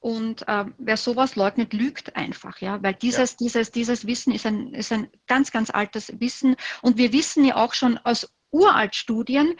Und 0.00 0.46
äh, 0.48 0.64
wer 0.78 0.96
sowas 0.96 1.36
leugnet, 1.36 1.72
lügt 1.72 2.16
einfach, 2.16 2.60
ja, 2.60 2.82
weil 2.82 2.94
dieses, 2.94 3.32
ja. 3.32 3.36
dieses, 3.40 3.70
dieses 3.70 4.06
Wissen 4.06 4.34
ist 4.34 4.44
ein, 4.44 4.74
ist 4.74 4.92
ein 4.92 5.08
ganz, 5.28 5.52
ganz 5.52 5.70
altes 5.70 6.20
Wissen. 6.20 6.56
Und 6.82 6.98
wir 6.98 7.12
wissen 7.12 7.44
ja 7.44 7.56
auch 7.56 7.72
schon 7.72 7.98
aus 7.98 8.30
Uraltstudien, 8.50 9.54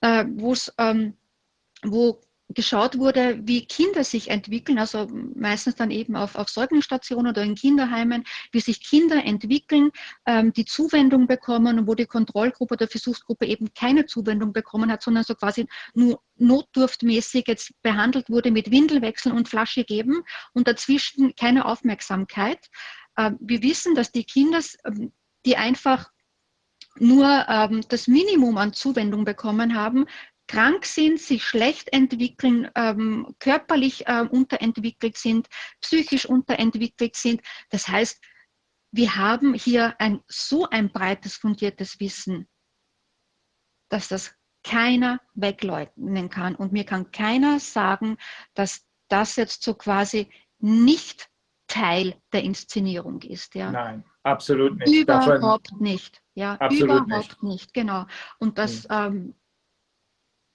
äh, 0.00 0.24
wo 0.28 0.52
es 0.52 0.74
ähm, 0.78 1.16
wo 1.84 2.20
geschaut 2.48 2.98
wurde, 2.98 3.40
wie 3.42 3.66
Kinder 3.66 4.04
sich 4.04 4.30
entwickeln, 4.30 4.78
also 4.78 5.08
meistens 5.34 5.76
dann 5.76 5.90
eben 5.90 6.14
auf, 6.14 6.34
auf 6.34 6.48
Säuglingsstationen 6.48 7.30
oder 7.30 7.42
in 7.42 7.54
Kinderheimen, 7.54 8.24
wie 8.52 8.60
sich 8.60 8.82
Kinder 8.82 9.24
entwickeln, 9.24 9.90
ähm, 10.26 10.52
die 10.52 10.64
Zuwendung 10.64 11.26
bekommen 11.26 11.78
und 11.78 11.86
wo 11.86 11.94
die 11.94 12.06
Kontrollgruppe 12.06 12.74
oder 12.74 12.88
Versuchsgruppe 12.88 13.46
eben 13.46 13.72
keine 13.74 14.06
Zuwendung 14.06 14.52
bekommen 14.52 14.90
hat, 14.90 15.02
sondern 15.02 15.24
so 15.24 15.34
quasi 15.34 15.66
nur 15.94 16.20
notdurftmäßig 16.36 17.44
jetzt 17.46 17.72
behandelt 17.82 18.28
wurde 18.28 18.50
mit 18.50 18.70
Windelwechseln 18.70 19.34
und 19.34 19.48
Flasche 19.48 19.84
geben 19.84 20.22
und 20.52 20.68
dazwischen 20.68 21.34
keine 21.34 21.64
Aufmerksamkeit. 21.64 22.68
Äh, 23.16 23.32
wir 23.40 23.62
wissen, 23.62 23.94
dass 23.94 24.12
die 24.12 24.24
Kinder, 24.24 24.60
ähm, 24.84 25.12
die 25.46 25.56
einfach 25.56 26.10
nur 26.96 27.46
ähm, 27.48 27.82
das 27.88 28.06
Minimum 28.06 28.56
an 28.56 28.72
Zuwendung 28.72 29.24
bekommen 29.24 29.74
haben, 29.74 30.06
krank 30.46 30.84
sind, 30.84 31.20
sich 31.20 31.44
schlecht 31.44 31.92
entwickeln, 31.92 32.70
ähm, 32.74 33.34
körperlich 33.38 34.06
äh, 34.06 34.22
unterentwickelt 34.22 35.16
sind, 35.16 35.48
psychisch 35.80 36.26
unterentwickelt 36.26 37.16
sind. 37.16 37.40
Das 37.70 37.88
heißt, 37.88 38.22
wir 38.92 39.16
haben 39.16 39.54
hier 39.54 39.94
ein 39.98 40.20
so 40.28 40.68
ein 40.68 40.92
breites 40.92 41.36
fundiertes 41.36 41.98
Wissen, 41.98 42.48
dass 43.88 44.08
das 44.08 44.34
keiner 44.62 45.20
wegleugnen 45.34 46.30
kann. 46.30 46.54
Und 46.54 46.72
mir 46.72 46.84
kann 46.84 47.10
keiner 47.10 47.60
sagen, 47.60 48.16
dass 48.54 48.86
das 49.08 49.36
jetzt 49.36 49.62
so 49.62 49.74
quasi 49.74 50.30
nicht 50.58 51.28
Teil 51.66 52.14
der 52.32 52.42
Inszenierung 52.42 53.22
ist. 53.22 53.54
Ja. 53.54 53.70
Nein, 53.70 54.04
absolut 54.22 54.78
nicht. 54.78 54.92
Überhaupt 54.92 55.70
Davon 55.70 55.82
nicht. 55.82 56.22
Ja, 56.34 56.54
überhaupt 56.70 57.08
nicht. 57.08 57.42
nicht. 57.42 57.74
Genau. 57.74 58.06
Und 58.38 58.58
das, 58.58 58.84
hm. 58.84 58.90
ähm, 58.90 59.34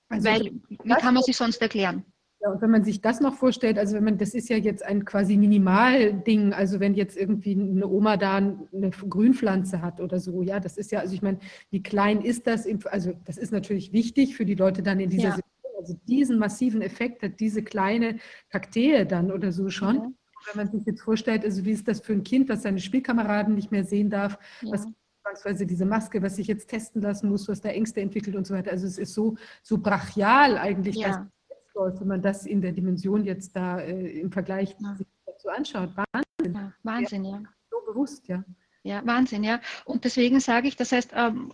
also 0.09 0.27
Weil, 0.27 0.51
wie 0.67 0.93
kann 0.95 1.13
man 1.13 1.23
sich 1.23 1.38
sonst 1.38 1.61
erklären? 1.61 2.03
Ja, 2.41 2.51
und 2.51 2.61
wenn 2.61 2.71
man 2.71 2.85
sich 2.85 3.01
das 3.01 3.19
noch 3.19 3.35
vorstellt, 3.35 3.77
also 3.77 3.97
wenn 3.97 4.05
man, 4.05 4.17
das 4.17 4.33
ist 4.33 4.47
ja 4.47 4.55
jetzt 4.55 4.83
ein 4.83 5.03
quasi 5.03 5.35
Minimalding, 5.35 6.53
also 6.53 6.79
wenn 6.79 6.93
jetzt 6.93 7.17
irgendwie 7.17 7.51
eine 7.51 7.85
Oma 7.85 8.15
da 8.15 8.38
eine 8.38 8.91
Grünpflanze 8.91 9.81
hat 9.81 9.99
oder 9.99 10.19
so, 10.19 10.41
ja, 10.41 10.61
das 10.61 10.77
ist 10.77 10.91
ja, 10.91 10.99
also 10.99 11.13
ich 11.13 11.21
meine, 11.21 11.39
wie 11.69 11.83
klein 11.83 12.21
ist 12.21 12.47
das? 12.47 12.65
Also 12.85 13.13
das 13.25 13.38
ist 13.38 13.51
natürlich 13.51 13.91
wichtig 13.91 14.38
für 14.38 14.45
die 14.45 14.55
Leute 14.55 14.81
dann 14.83 15.01
in 15.01 15.09
dieser 15.09 15.29
ja. 15.29 15.35
Situation. 15.35 15.49
Also 15.77 15.99
diesen 16.07 16.39
massiven 16.39 16.81
Effekt 16.81 17.23
hat 17.23 17.39
diese 17.41 17.61
kleine 17.61 18.19
Kakteen 18.49 19.07
dann 19.07 19.31
oder 19.31 19.51
so 19.51 19.69
schon. 19.69 19.95
Ja. 19.95 20.11
Wenn 20.53 20.65
man 20.65 20.71
sich 20.71 20.85
jetzt 20.85 21.01
vorstellt, 21.01 21.43
also 21.43 21.65
wie 21.65 21.71
ist 21.71 21.89
das 21.89 21.99
für 21.99 22.13
ein 22.13 22.23
Kind, 22.23 22.49
das 22.49 22.63
seine 22.63 22.79
Spielkameraden 22.79 23.53
nicht 23.53 23.71
mehr 23.71 23.83
sehen 23.83 24.09
darf, 24.09 24.39
ja. 24.61 24.71
was 24.71 24.88
zwangsweise 25.30 25.66
diese 25.66 25.85
Maske, 25.85 26.22
was 26.22 26.35
sich 26.35 26.48
jetzt 26.48 26.69
testen 26.69 27.01
lassen 27.01 27.30
muss, 27.30 27.48
was 27.48 27.61
da 27.61 27.69
Ängste 27.69 28.01
entwickelt 28.01 28.35
und 28.35 28.48
so 28.48 28.53
weiter. 28.53 28.72
Also 28.72 28.88
es 28.88 28.98
ist 28.98 29.14
so, 29.14 29.35
so 29.61 29.77
brachial 29.77 30.58
eigentlich, 30.58 30.98
ja. 30.98 31.08
dass 31.08 31.19
läuft, 31.75 32.01
wenn 32.01 32.08
man 32.08 32.22
das 32.22 32.45
in 32.45 32.61
der 32.61 32.74
Dimension 32.74 33.24
jetzt 33.24 33.56
da 33.56 33.80
äh, 33.80 34.19
im 34.19 34.32
Vergleich 34.32 34.75
ja. 34.80 34.95
sich 34.95 35.08
dazu 35.25 35.48
anschaut. 35.49 35.91
Wahnsinn. 35.95 36.53
Ja, 36.53 36.74
Wahnsinn, 36.83 37.24
ja. 37.25 37.41
So 37.72 37.77
bewusst, 37.85 38.27
ja. 38.27 38.43
Ja, 38.83 39.01
Wahnsinn, 39.06 39.43
ja. 39.43 39.61
Und 39.85 40.03
deswegen 40.03 40.41
sage 40.41 40.67
ich, 40.67 40.75
das 40.75 40.91
heißt, 40.91 41.11
ähm, 41.14 41.53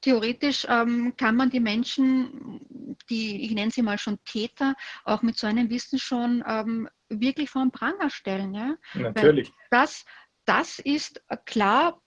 theoretisch 0.00 0.66
ähm, 0.68 1.14
kann 1.16 1.36
man 1.36 1.50
die 1.50 1.60
Menschen, 1.60 2.60
die, 3.08 3.44
ich 3.44 3.52
nenne 3.52 3.70
sie 3.70 3.82
mal 3.82 3.98
schon 3.98 4.18
Täter, 4.24 4.74
auch 5.04 5.22
mit 5.22 5.38
so 5.38 5.46
einem 5.46 5.70
Wissen 5.70 5.98
schon 5.98 6.42
ähm, 6.46 6.88
wirklich 7.08 7.50
vor 7.50 7.62
den 7.62 7.70
Pranger 7.70 8.10
stellen. 8.10 8.52
Ja? 8.52 8.74
Natürlich. 8.94 9.50
Weil 9.70 9.82
das, 9.82 10.04
das 10.44 10.80
ist 10.80 11.22
klar 11.44 12.00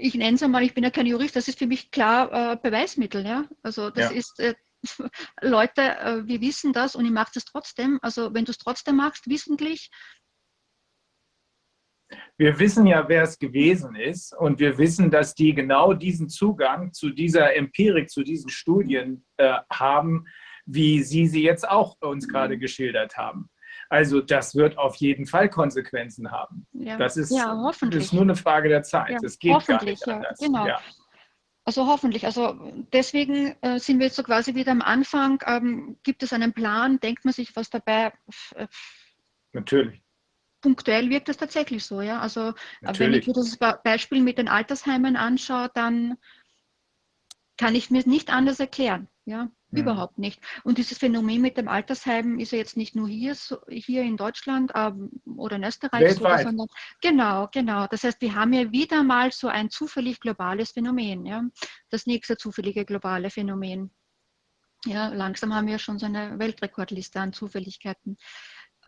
ich 0.00 0.14
nenne 0.14 0.36
es 0.36 0.42
einmal, 0.42 0.62
ich 0.62 0.74
bin 0.74 0.84
ja 0.84 0.90
kein 0.90 1.06
Jurist, 1.06 1.36
das 1.36 1.48
ist 1.48 1.58
für 1.58 1.66
mich 1.66 1.90
klar 1.90 2.52
äh, 2.52 2.56
Beweismittel. 2.56 3.24
Ja? 3.24 3.44
Also 3.62 3.90
das 3.90 4.10
ja. 4.10 4.16
ist, 4.16 4.40
äh, 4.40 4.54
Leute, 5.42 5.82
äh, 5.82 6.26
wir 6.26 6.40
wissen 6.40 6.72
das 6.72 6.96
und 6.96 7.04
ich 7.04 7.12
mache 7.12 7.32
das 7.34 7.44
trotzdem. 7.44 7.98
Also 8.02 8.34
wenn 8.34 8.44
du 8.44 8.50
es 8.50 8.58
trotzdem 8.58 8.96
machst, 8.96 9.28
wissentlich. 9.28 9.90
Wir 12.36 12.58
wissen 12.58 12.86
ja, 12.86 13.08
wer 13.08 13.22
es 13.22 13.38
gewesen 13.38 13.94
ist 13.94 14.34
und 14.36 14.58
wir 14.58 14.78
wissen, 14.78 15.10
dass 15.10 15.34
die 15.34 15.54
genau 15.54 15.92
diesen 15.92 16.28
Zugang 16.28 16.92
zu 16.92 17.10
dieser 17.10 17.54
Empirik, 17.54 18.10
zu 18.10 18.22
diesen 18.24 18.50
Studien 18.50 19.24
äh, 19.36 19.58
haben, 19.72 20.26
wie 20.66 21.02
Sie 21.02 21.26
sie 21.26 21.42
jetzt 21.42 21.68
auch 21.68 21.96
uns 22.00 22.26
gerade 22.28 22.58
geschildert 22.58 23.16
haben. 23.16 23.48
Also 23.90 24.20
das 24.20 24.54
wird 24.54 24.78
auf 24.78 24.96
jeden 24.96 25.26
Fall 25.26 25.48
Konsequenzen 25.48 26.30
haben. 26.30 26.64
Ja. 26.72 26.96
Das 26.96 27.16
ist, 27.16 27.32
ja, 27.32 27.60
hoffentlich. 27.60 28.04
ist 28.04 28.12
nur 28.12 28.22
eine 28.22 28.36
Frage 28.36 28.68
der 28.68 28.84
Zeit. 28.84 29.20
Es 29.24 29.34
ja, 29.34 29.38
geht 29.40 29.54
hoffentlich, 29.54 30.00
gar 30.00 30.18
nicht 30.18 30.26
anders. 30.26 30.38
Genau. 30.38 30.66
Ja. 30.66 30.80
Also 31.64 31.86
hoffentlich. 31.86 32.24
Also 32.24 32.72
deswegen 32.92 33.56
äh, 33.62 33.80
sind 33.80 33.98
wir 33.98 34.06
jetzt 34.06 34.16
so 34.16 34.22
quasi 34.22 34.54
wieder 34.54 34.70
am 34.70 34.80
Anfang. 34.80 35.42
Ähm, 35.44 35.98
gibt 36.04 36.22
es 36.22 36.32
einen 36.32 36.52
Plan? 36.52 37.00
Denkt 37.00 37.24
man 37.24 37.34
sich 37.34 37.54
was 37.56 37.68
dabei? 37.68 38.12
Äh, 38.54 38.68
Natürlich. 39.52 40.00
Punktuell 40.60 41.10
wirkt 41.10 41.28
es 41.28 41.38
tatsächlich 41.38 41.84
so, 41.84 42.00
ja. 42.00 42.20
Also 42.20 42.52
Natürlich. 42.82 43.00
wenn 43.00 43.20
ich 43.20 43.26
mir 43.26 43.32
das 43.32 43.82
Beispiel 43.82 44.22
mit 44.22 44.38
den 44.38 44.48
Altersheimen 44.48 45.16
anschaue, 45.16 45.68
dann 45.74 46.16
kann 47.60 47.74
ich 47.74 47.90
mir 47.90 48.02
nicht 48.06 48.32
anders 48.32 48.58
erklären. 48.58 49.06
Ja. 49.26 49.50
Mhm. 49.70 49.80
Überhaupt 49.80 50.16
nicht. 50.16 50.40
Und 50.64 50.78
dieses 50.78 50.96
Phänomen 50.96 51.42
mit 51.42 51.58
dem 51.58 51.68
Altersheim 51.68 52.38
ist 52.38 52.52
ja 52.52 52.58
jetzt 52.58 52.78
nicht 52.78 52.96
nur 52.96 53.06
hier, 53.06 53.34
so, 53.34 53.58
hier 53.68 54.02
in 54.02 54.16
Deutschland 54.16 54.72
ähm, 54.74 55.10
oder 55.36 55.56
in 55.56 55.64
Österreich, 55.64 56.14
so, 56.14 56.24
sondern 56.24 56.68
genau, 57.02 57.48
genau. 57.52 57.86
Das 57.86 58.02
heißt, 58.02 58.18
wir 58.22 58.34
haben 58.34 58.54
ja 58.54 58.72
wieder 58.72 59.02
mal 59.02 59.30
so 59.30 59.48
ein 59.48 59.68
zufällig 59.68 60.20
globales 60.20 60.72
Phänomen, 60.72 61.26
ja. 61.26 61.44
Das 61.90 62.06
nächste 62.06 62.38
zufällige 62.38 62.86
globale 62.86 63.28
Phänomen. 63.28 63.90
Ja, 64.86 65.08
langsam 65.08 65.54
haben 65.54 65.66
wir 65.66 65.78
schon 65.78 65.98
so 65.98 66.06
eine 66.06 66.38
Weltrekordliste 66.38 67.20
an 67.20 67.34
Zufälligkeiten, 67.34 68.16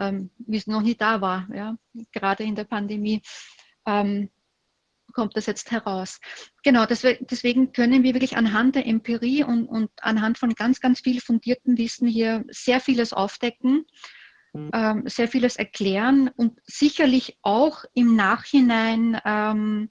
ähm, 0.00 0.30
wie 0.38 0.56
es 0.56 0.66
noch 0.66 0.80
nie 0.80 0.94
da 0.94 1.20
war, 1.20 1.46
ja, 1.54 1.76
gerade 2.10 2.44
in 2.44 2.54
der 2.54 2.64
Pandemie. 2.64 3.20
Ähm, 3.84 4.30
kommt 5.12 5.36
das 5.36 5.46
jetzt 5.46 5.70
heraus. 5.70 6.20
Genau, 6.62 6.86
deswegen 6.86 7.72
können 7.72 8.02
wir 8.02 8.14
wirklich 8.14 8.36
anhand 8.36 8.74
der 8.74 8.86
Empirie 8.86 9.44
und, 9.44 9.66
und 9.66 9.90
anhand 10.00 10.38
von 10.38 10.54
ganz, 10.54 10.80
ganz 10.80 11.00
viel 11.00 11.20
fundierten 11.20 11.78
Wissen 11.78 12.08
hier 12.08 12.44
sehr 12.48 12.80
vieles 12.80 13.12
aufdecken, 13.12 13.84
mhm. 14.52 14.70
ähm, 14.72 15.02
sehr 15.06 15.28
vieles 15.28 15.56
erklären 15.56 16.28
und 16.28 16.60
sicherlich 16.64 17.38
auch 17.42 17.84
im 17.94 18.16
Nachhinein 18.16 19.20
ähm, 19.24 19.90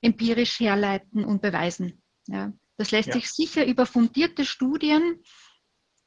empirisch 0.00 0.60
herleiten 0.60 1.24
und 1.24 1.42
beweisen. 1.42 2.02
Ja. 2.26 2.52
Das 2.76 2.90
lässt 2.90 3.08
ja. 3.08 3.14
sich 3.14 3.30
sicher 3.30 3.66
über 3.66 3.86
fundierte 3.86 4.44
Studien 4.44 5.22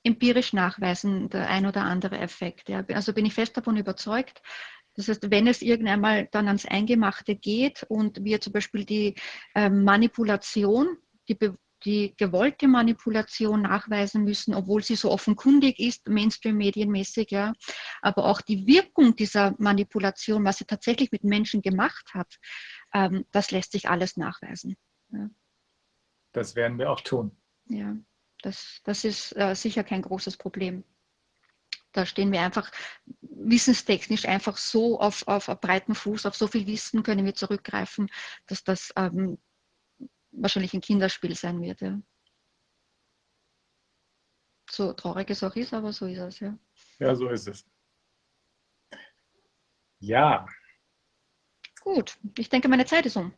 empirisch 0.03 0.53
nachweisen, 0.53 1.29
der 1.29 1.49
ein 1.49 1.65
oder 1.65 1.83
andere 1.83 2.17
Effekt. 2.17 2.69
Ja. 2.69 2.83
Also 2.93 3.13
bin 3.13 3.25
ich 3.25 3.33
fest 3.33 3.57
davon 3.57 3.77
überzeugt, 3.77 4.41
das 4.97 5.07
heißt, 5.07 5.31
wenn 5.31 5.47
es 5.47 5.61
irgendwann 5.61 6.01
mal 6.01 6.27
dann 6.31 6.47
ans 6.47 6.65
Eingemachte 6.65 7.35
geht 7.35 7.83
und 7.87 8.23
wir 8.23 8.41
zum 8.41 8.51
Beispiel 8.51 8.83
die 8.83 9.15
äh, 9.55 9.69
Manipulation, 9.69 10.97
die 11.29 11.37
die 11.85 12.15
gewollte 12.17 12.67
Manipulation 12.67 13.61
nachweisen 13.61 14.23
müssen, 14.23 14.55
obwohl 14.55 14.83
sie 14.83 14.95
so 14.95 15.11
offenkundig 15.11 15.79
ist, 15.79 16.07
Mainstream-medienmäßig, 16.07 17.29
ja. 17.29 17.53
Aber 18.01 18.25
auch 18.25 18.41
die 18.41 18.65
Wirkung 18.65 19.15
dieser 19.15 19.53
Manipulation, 19.59 20.43
was 20.43 20.57
sie 20.57 20.65
tatsächlich 20.65 21.11
mit 21.11 21.23
Menschen 21.23 21.61
gemacht 21.61 22.13
hat, 22.13 22.39
ähm, 22.93 23.25
das 23.31 23.51
lässt 23.51 23.73
sich 23.73 23.89
alles 23.89 24.17
nachweisen. 24.17 24.75
Ja. 25.11 25.29
Das 26.31 26.55
werden 26.55 26.79
wir 26.79 26.91
auch 26.91 27.01
tun. 27.01 27.31
Ja, 27.69 27.95
das, 28.41 28.81
das 28.83 29.03
ist 29.03 29.35
äh, 29.37 29.55
sicher 29.55 29.83
kein 29.83 30.01
großes 30.01 30.37
Problem. 30.37 30.83
Da 31.97 32.05
stehen 32.05 32.31
wir 32.31 32.41
einfach 32.41 32.71
wissenstechnisch 33.21 34.25
einfach 34.25 34.57
so 34.57 34.99
auf, 34.99 35.27
auf 35.27 35.47
breiten 35.59 35.95
Fuß, 35.95 36.27
auf 36.27 36.35
so 36.35 36.45
viel 36.45 36.67
Wissen 36.67 37.01
können 37.01 37.25
wir 37.25 37.33
zurückgreifen, 37.33 38.07
dass 38.45 38.63
das 38.63 38.93
ähm, 38.95 39.39
wahrscheinlich 40.29 40.75
ein 40.75 40.81
Kinderspiel 40.81 41.35
sein 41.35 41.59
wird. 41.59 41.81
Ja. 41.81 41.99
So 44.69 44.93
traurig 44.93 45.31
es 45.31 45.41
auch 45.41 45.55
ist, 45.55 45.73
aber 45.73 45.91
so 45.91 46.05
ist 46.05 46.19
es, 46.19 46.39
ja. 46.39 46.55
Ja, 46.99 47.15
so 47.15 47.29
ist 47.29 47.47
es. 47.47 47.65
Ja. 49.97 50.45
Gut, 51.81 52.15
ich 52.37 52.49
denke, 52.49 52.67
meine 52.67 52.85
Zeit 52.85 53.07
ist 53.07 53.17
um. 53.17 53.33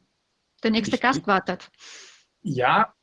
Der 0.64 0.72
nächste 0.72 0.98
ich, 0.98 1.02
Gast 1.02 1.26
wartet. 1.28 1.72
Ja, 2.42 2.94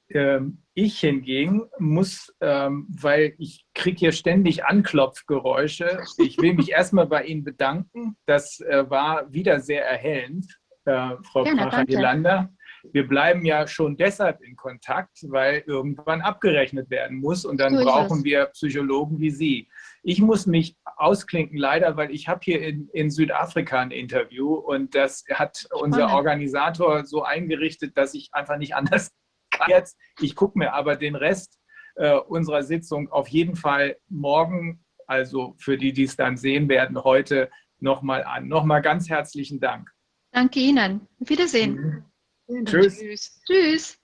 ich 0.74 1.00
hingegen 1.00 1.62
muss, 1.78 2.32
ähm, 2.40 2.86
weil 2.88 3.34
ich 3.38 3.66
kriege 3.74 3.98
hier 3.98 4.12
ständig 4.12 4.64
Anklopfgeräusche, 4.64 6.00
ich 6.18 6.38
will 6.38 6.54
mich 6.54 6.70
erstmal 6.70 7.06
bei 7.06 7.24
Ihnen 7.24 7.44
bedanken. 7.44 8.16
Das 8.26 8.60
äh, 8.60 8.88
war 8.88 9.32
wieder 9.32 9.60
sehr 9.60 9.84
erhellend, 9.84 10.46
äh, 10.84 11.16
Frau 11.24 11.44
Pracher-Jelander. 11.44 12.50
Wir 12.92 13.08
bleiben 13.08 13.44
ja 13.44 13.66
schon 13.66 13.96
deshalb 13.96 14.40
in 14.42 14.54
Kontakt, 14.54 15.18
weil 15.28 15.64
irgendwann 15.66 16.20
abgerechnet 16.20 16.88
werden 16.90 17.18
muss 17.18 17.44
und 17.44 17.58
dann 17.58 17.74
brauchen 17.74 18.22
wir 18.22 18.46
Psychologen 18.46 19.18
wie 19.18 19.30
Sie. 19.30 19.68
Ich 20.02 20.20
muss 20.20 20.46
mich 20.46 20.76
ausklinken 20.96 21.58
leider, 21.58 21.96
weil 21.96 22.12
ich 22.12 22.28
habe 22.28 22.40
hier 22.44 22.60
in, 22.60 22.88
in 22.92 23.10
Südafrika 23.10 23.80
ein 23.80 23.90
Interview 23.90 24.54
und 24.54 24.94
das 24.94 25.24
hat 25.32 25.66
unser 25.72 26.12
Organisator 26.14 27.04
so 27.04 27.22
eingerichtet, 27.22 27.96
dass 27.96 28.14
ich 28.14 28.28
einfach 28.32 28.56
nicht 28.56 28.74
anders 28.76 29.10
jetzt. 29.68 29.96
Ich 30.20 30.34
gucke 30.34 30.58
mir 30.58 30.72
aber 30.72 30.96
den 30.96 31.14
Rest 31.14 31.58
äh, 31.96 32.16
unserer 32.16 32.62
Sitzung 32.62 33.10
auf 33.10 33.28
jeden 33.28 33.56
Fall 33.56 33.96
morgen, 34.08 34.84
also 35.06 35.54
für 35.58 35.76
die, 35.76 35.92
die 35.92 36.04
es 36.04 36.16
dann 36.16 36.36
sehen 36.36 36.68
werden, 36.68 37.02
heute 37.02 37.50
nochmal 37.78 38.24
an. 38.24 38.48
Nochmal 38.48 38.82
ganz 38.82 39.08
herzlichen 39.08 39.60
Dank. 39.60 39.90
Danke 40.32 40.60
Ihnen. 40.60 41.06
Wiedersehen. 41.18 42.04
Mhm. 42.48 42.64
Tschüss. 42.64 42.98
Tschüss. 42.98 43.42
Tschüss. 43.46 43.98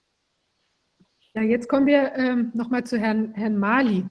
Ja, 1.35 1.41
jetzt 1.41 1.67
kommen 1.67 1.87
wir 1.87 2.13
ähm, 2.15 2.51
nochmal 2.53 2.83
zu 2.83 2.99
Herrn, 2.99 3.33
Herrn 3.33 3.57
Mali. 3.57 4.05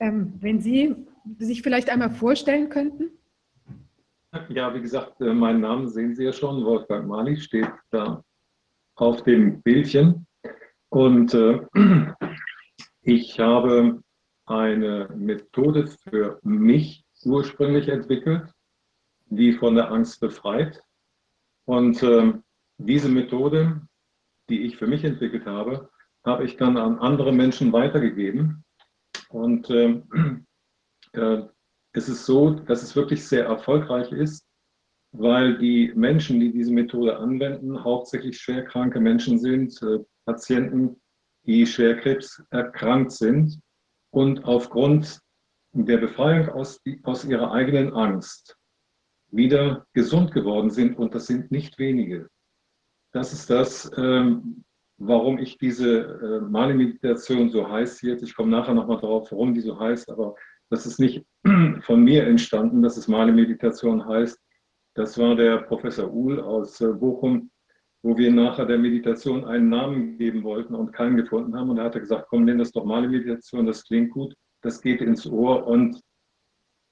Ähm, 0.00 0.34
wenn 0.40 0.60
Sie 0.60 0.94
sich 1.38 1.62
vielleicht 1.62 1.90
einmal 1.90 2.10
vorstellen 2.10 2.68
könnten. 2.68 3.10
Ja, 4.48 4.74
wie 4.74 4.80
gesagt, 4.80 5.20
äh, 5.20 5.32
meinen 5.32 5.60
Namen 5.60 5.88
sehen 5.88 6.14
Sie 6.14 6.24
ja 6.24 6.32
schon. 6.32 6.64
Wolfgang 6.64 7.06
Mali 7.06 7.36
steht 7.36 7.70
da 7.90 8.22
auf 8.94 9.22
dem 9.24 9.62
Bildchen. 9.62 10.26
Und 10.90 11.34
äh, 11.34 11.60
ich 13.02 13.38
habe 13.38 14.02
eine 14.46 15.08
Methode 15.14 15.86
für 15.86 16.40
mich 16.42 17.04
ursprünglich 17.24 17.88
entwickelt, 17.88 18.50
die 19.26 19.52
von 19.52 19.74
der 19.74 19.90
Angst 19.90 20.20
befreit. 20.20 20.82
Und 21.66 22.02
äh, 22.02 22.32
diese 22.78 23.08
Methode, 23.08 23.82
die 24.48 24.62
ich 24.62 24.76
für 24.76 24.86
mich 24.86 25.04
entwickelt 25.04 25.44
habe, 25.46 25.90
habe 26.24 26.44
ich 26.44 26.56
dann 26.56 26.76
an 26.76 26.98
andere 26.98 27.32
Menschen 27.32 27.72
weitergegeben. 27.72 28.64
Und 29.28 29.68
äh, 29.68 30.02
äh, 31.12 31.42
es 31.92 32.08
ist 32.08 32.24
so, 32.24 32.50
dass 32.50 32.82
es 32.82 32.96
wirklich 32.96 33.26
sehr 33.26 33.44
erfolgreich 33.44 34.12
ist, 34.12 34.46
weil 35.12 35.58
die 35.58 35.92
Menschen, 35.94 36.40
die 36.40 36.52
diese 36.52 36.72
Methode 36.72 37.18
anwenden, 37.18 37.82
hauptsächlich 37.82 38.38
schwerkranke 38.38 39.00
Menschen 39.00 39.38
sind, 39.38 39.80
äh, 39.82 39.98
Patienten, 40.28 41.00
die 41.46 41.66
schwerkrebs 41.66 42.44
erkrankt 42.50 43.12
sind 43.12 43.58
und 44.10 44.44
aufgrund 44.44 45.22
der 45.72 45.96
Befreiung 45.96 46.50
aus, 46.50 46.82
aus 47.04 47.24
ihrer 47.24 47.50
eigenen 47.52 47.94
Angst 47.94 48.58
wieder 49.30 49.86
gesund 49.94 50.32
geworden 50.32 50.68
sind. 50.68 50.98
Und 50.98 51.14
das 51.14 51.28
sind 51.28 51.50
nicht 51.50 51.78
wenige. 51.78 52.28
Das 53.14 53.32
ist 53.32 53.48
das, 53.48 53.90
ähm, 53.96 54.64
warum 54.98 55.38
ich 55.38 55.56
diese 55.56 56.00
äh, 56.00 56.40
Mali-Meditation 56.42 57.48
so 57.48 57.66
heiß 57.66 58.02
jetzt. 58.02 58.22
Ich 58.22 58.34
komme 58.34 58.50
nachher 58.50 58.74
nochmal 58.74 59.00
darauf, 59.00 59.32
warum 59.32 59.54
die 59.54 59.62
so 59.62 59.80
heißt, 59.80 60.10
aber 60.10 60.34
das 60.68 60.84
ist 60.84 61.00
nicht 61.00 61.24
von 61.80 62.04
mir 62.04 62.26
entstanden, 62.26 62.82
dass 62.82 62.98
es 62.98 63.08
Mali-Meditation 63.08 64.06
heißt. 64.06 64.38
Das 64.94 65.16
war 65.16 65.36
der 65.36 65.62
Professor 65.62 66.12
Uhl 66.12 66.38
aus 66.38 66.82
äh, 66.82 66.92
Bochum, 66.92 67.50
wo 68.02 68.16
wir 68.16 68.30
nachher 68.30 68.66
der 68.66 68.78
Meditation 68.78 69.44
einen 69.44 69.68
Namen 69.68 70.18
geben 70.18 70.42
wollten 70.44 70.74
und 70.74 70.92
keinen 70.92 71.16
gefunden 71.16 71.56
haben. 71.56 71.70
Und 71.70 71.78
er 71.78 71.84
hatte 71.84 72.00
gesagt, 72.00 72.26
komm, 72.28 72.44
nenn 72.44 72.58
das 72.58 72.72
doch 72.72 72.84
mal 72.84 73.08
Meditation, 73.08 73.66
das 73.66 73.84
klingt 73.84 74.12
gut, 74.12 74.34
das 74.62 74.80
geht 74.80 75.00
ins 75.00 75.26
Ohr. 75.26 75.66
Und 75.66 76.00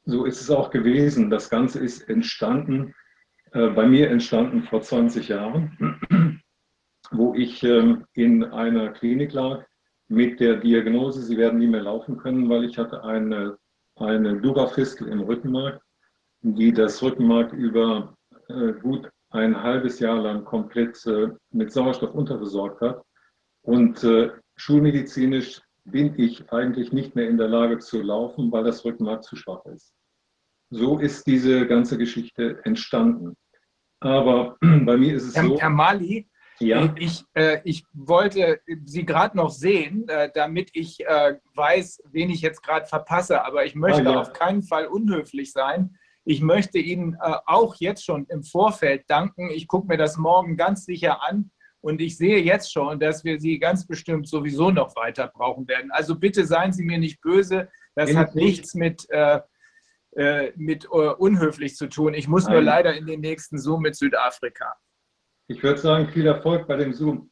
so 0.04 0.24
ist 0.24 0.40
es 0.40 0.50
auch 0.50 0.70
gewesen. 0.70 1.30
Das 1.30 1.48
Ganze 1.48 1.78
ist 1.80 2.08
entstanden, 2.08 2.94
äh, 3.52 3.68
bei 3.68 3.86
mir 3.86 4.10
entstanden 4.10 4.64
vor 4.64 4.82
20 4.82 5.28
Jahren, 5.28 6.42
wo 7.10 7.34
ich 7.34 7.62
äh, 7.62 7.96
in 8.14 8.44
einer 8.44 8.90
Klinik 8.90 9.32
lag 9.32 9.64
mit 10.08 10.40
der 10.40 10.56
Diagnose, 10.56 11.22
Sie 11.22 11.36
werden 11.36 11.58
nie 11.58 11.66
mehr 11.66 11.82
laufen 11.82 12.16
können, 12.16 12.48
weil 12.48 12.64
ich 12.64 12.78
hatte 12.78 13.02
eine, 13.04 13.58
eine 13.96 14.40
Durafiskel 14.40 15.08
im 15.08 15.20
Rückenmark, 15.20 15.80
die 16.42 16.72
das 16.72 17.02
Rückenmark 17.02 17.52
über 17.52 18.14
äh, 18.48 18.72
gut 18.72 19.10
ein 19.36 19.62
halbes 19.62 20.00
Jahr 20.00 20.20
lang 20.20 20.44
komplett 20.44 21.05
äh, 21.06 21.28
mit 21.50 21.73
Sauerstoff 21.73 22.15
unterversorgt 22.15 22.81
hat. 22.81 23.02
Und 23.62 24.02
äh, 24.05 24.31
schulmedizinisch 24.56 25.60
bin 25.84 26.18
ich 26.18 26.50
eigentlich 26.52 26.92
nicht 26.92 27.15
mehr 27.15 27.28
in 27.28 27.39
der 27.39 27.48
Lage 27.48 27.78
zu 27.78 28.02
laufen, 28.02 28.50
weil 28.50 28.65
das 28.65 28.84
Rückenmark 28.84 29.23
zu 29.23 29.36
schwach 29.36 29.65
ist. 29.66 29.92
So 30.70 30.98
ist 30.98 31.26
diese 31.26 31.66
ganze 31.66 31.97
Geschichte 31.97 32.60
entstanden. 32.65 33.36
Aber 34.00 34.56
bei 34.60 34.97
mir 34.97 35.15
ist 35.15 35.24
es 35.24 35.36
Herr, 35.36 35.44
so. 35.44 35.58
Herr 35.58 35.70
Mali, 35.70 36.28
ja. 36.58 36.92
ich, 36.97 37.24
äh, 37.34 37.60
ich 37.65 37.84
wollte 37.92 38.60
Sie 38.84 39.05
gerade 39.05 39.36
noch 39.36 39.50
sehen, 39.50 40.08
äh, 40.08 40.31
damit 40.34 40.70
ich 40.73 41.05
äh, 41.06 41.36
weiß, 41.55 42.02
wen 42.10 42.31
ich 42.31 42.40
jetzt 42.40 42.62
gerade 42.62 42.86
verpasse. 42.86 43.44
Aber 43.44 43.65
ich 43.65 43.74
möchte 43.74 44.08
ah, 44.08 44.12
ja. 44.12 44.20
auf 44.20 44.32
keinen 44.32 44.62
Fall 44.62 44.86
unhöflich 44.86 45.52
sein. 45.52 45.97
Ich 46.28 46.42
möchte 46.42 46.78
Ihnen 46.78 47.14
äh, 47.14 47.36
auch 47.46 47.76
jetzt 47.78 48.05
schon 48.05 48.26
im 48.26 48.42
Vorfeld 48.42 49.05
danken. 49.06 49.48
Ich 49.50 49.68
gucke 49.68 49.86
mir 49.86 49.96
das 49.96 50.16
morgen 50.16 50.56
ganz 50.56 50.84
sicher 50.84 51.22
an 51.22 51.52
und 51.80 52.00
ich 52.00 52.18
sehe 52.18 52.42
jetzt 52.42 52.72
schon, 52.72 52.98
dass 52.98 53.22
wir 53.22 53.38
Sie 53.38 53.60
ganz 53.60 53.86
bestimmt 53.86 54.28
sowieso 54.28 54.72
noch 54.72 54.96
weiter 54.96 55.28
brauchen 55.28 55.68
werden. 55.68 55.92
Also 55.92 56.18
bitte 56.18 56.44
seien 56.44 56.72
Sie 56.72 56.84
mir 56.84 56.98
nicht 56.98 57.20
böse. 57.20 57.68
Das 57.94 58.12
hat 58.16 58.34
nichts 58.34 58.74
mit, 58.74 59.08
äh, 59.10 59.40
äh, 60.16 60.52
mit 60.56 60.90
uh, 60.90 61.14
unhöflich 61.16 61.76
zu 61.76 61.88
tun. 61.88 62.12
Ich 62.12 62.26
muss 62.26 62.48
nur 62.48 62.60
leider 62.60 62.92
in 62.96 63.06
den 63.06 63.20
nächsten 63.20 63.56
Zoom 63.56 63.82
mit 63.82 63.94
Südafrika. 63.94 64.74
Ich 65.46 65.62
würde 65.62 65.78
sagen, 65.78 66.08
viel 66.08 66.26
Erfolg 66.26 66.66
bei 66.66 66.76
dem 66.76 66.92
Zoom. 66.92 67.30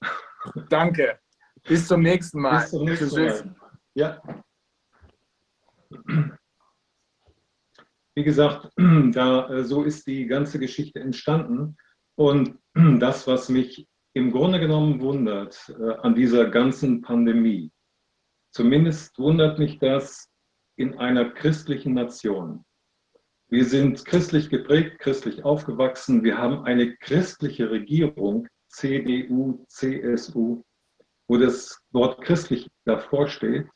Danke. 0.71 1.19
Bis 1.65 1.89
zum 1.89 2.01
nächsten 2.01 2.41
Mal. 2.41 2.61
Bis 2.61 2.71
zum 2.71 2.85
nächsten 2.85 3.11
Mal. 3.13 3.57
Ja. 3.95 4.23
Wie 8.15 8.25
gesagt, 8.25 8.71
da, 8.77 9.49
äh, 9.49 9.65
so 9.65 9.83
ist 9.83 10.07
die 10.07 10.27
ganze 10.27 10.59
Geschichte 10.59 11.01
entstanden. 11.01 11.77
Und 12.17 12.59
das, 13.01 13.27
was 13.27 13.49
mich 13.49 13.87
im 14.15 14.31
Grunde 14.31 14.61
genommen 14.61 15.01
wundert 15.01 15.75
äh, 15.79 15.95
an 16.03 16.15
dieser 16.15 16.49
ganzen 16.49 17.03
Pandemie, 17.03 17.73
zumindest 18.53 19.19
wundert 19.19 19.59
mich 19.59 19.79
das 19.79 20.29
in 20.77 20.99
einer 20.99 21.31
christlichen 21.31 21.95
Nation. 21.95 22.65
Wir 23.49 23.65
sind 23.65 24.05
christlich 24.05 24.49
geprägt, 24.49 24.99
christlich 25.01 25.45
aufgewachsen. 25.45 26.25
Wir 26.25 26.39
haben 26.39 26.65
eine 26.65 26.97
christliche 26.97 27.71
Regierung, 27.71 28.49
CDU, 28.69 29.65
CSU, 29.69 30.63
wo 31.29 31.37
das 31.37 31.79
Wort 31.93 32.23
christlich 32.23 32.69
davor 32.85 33.29
steht. 33.29 33.69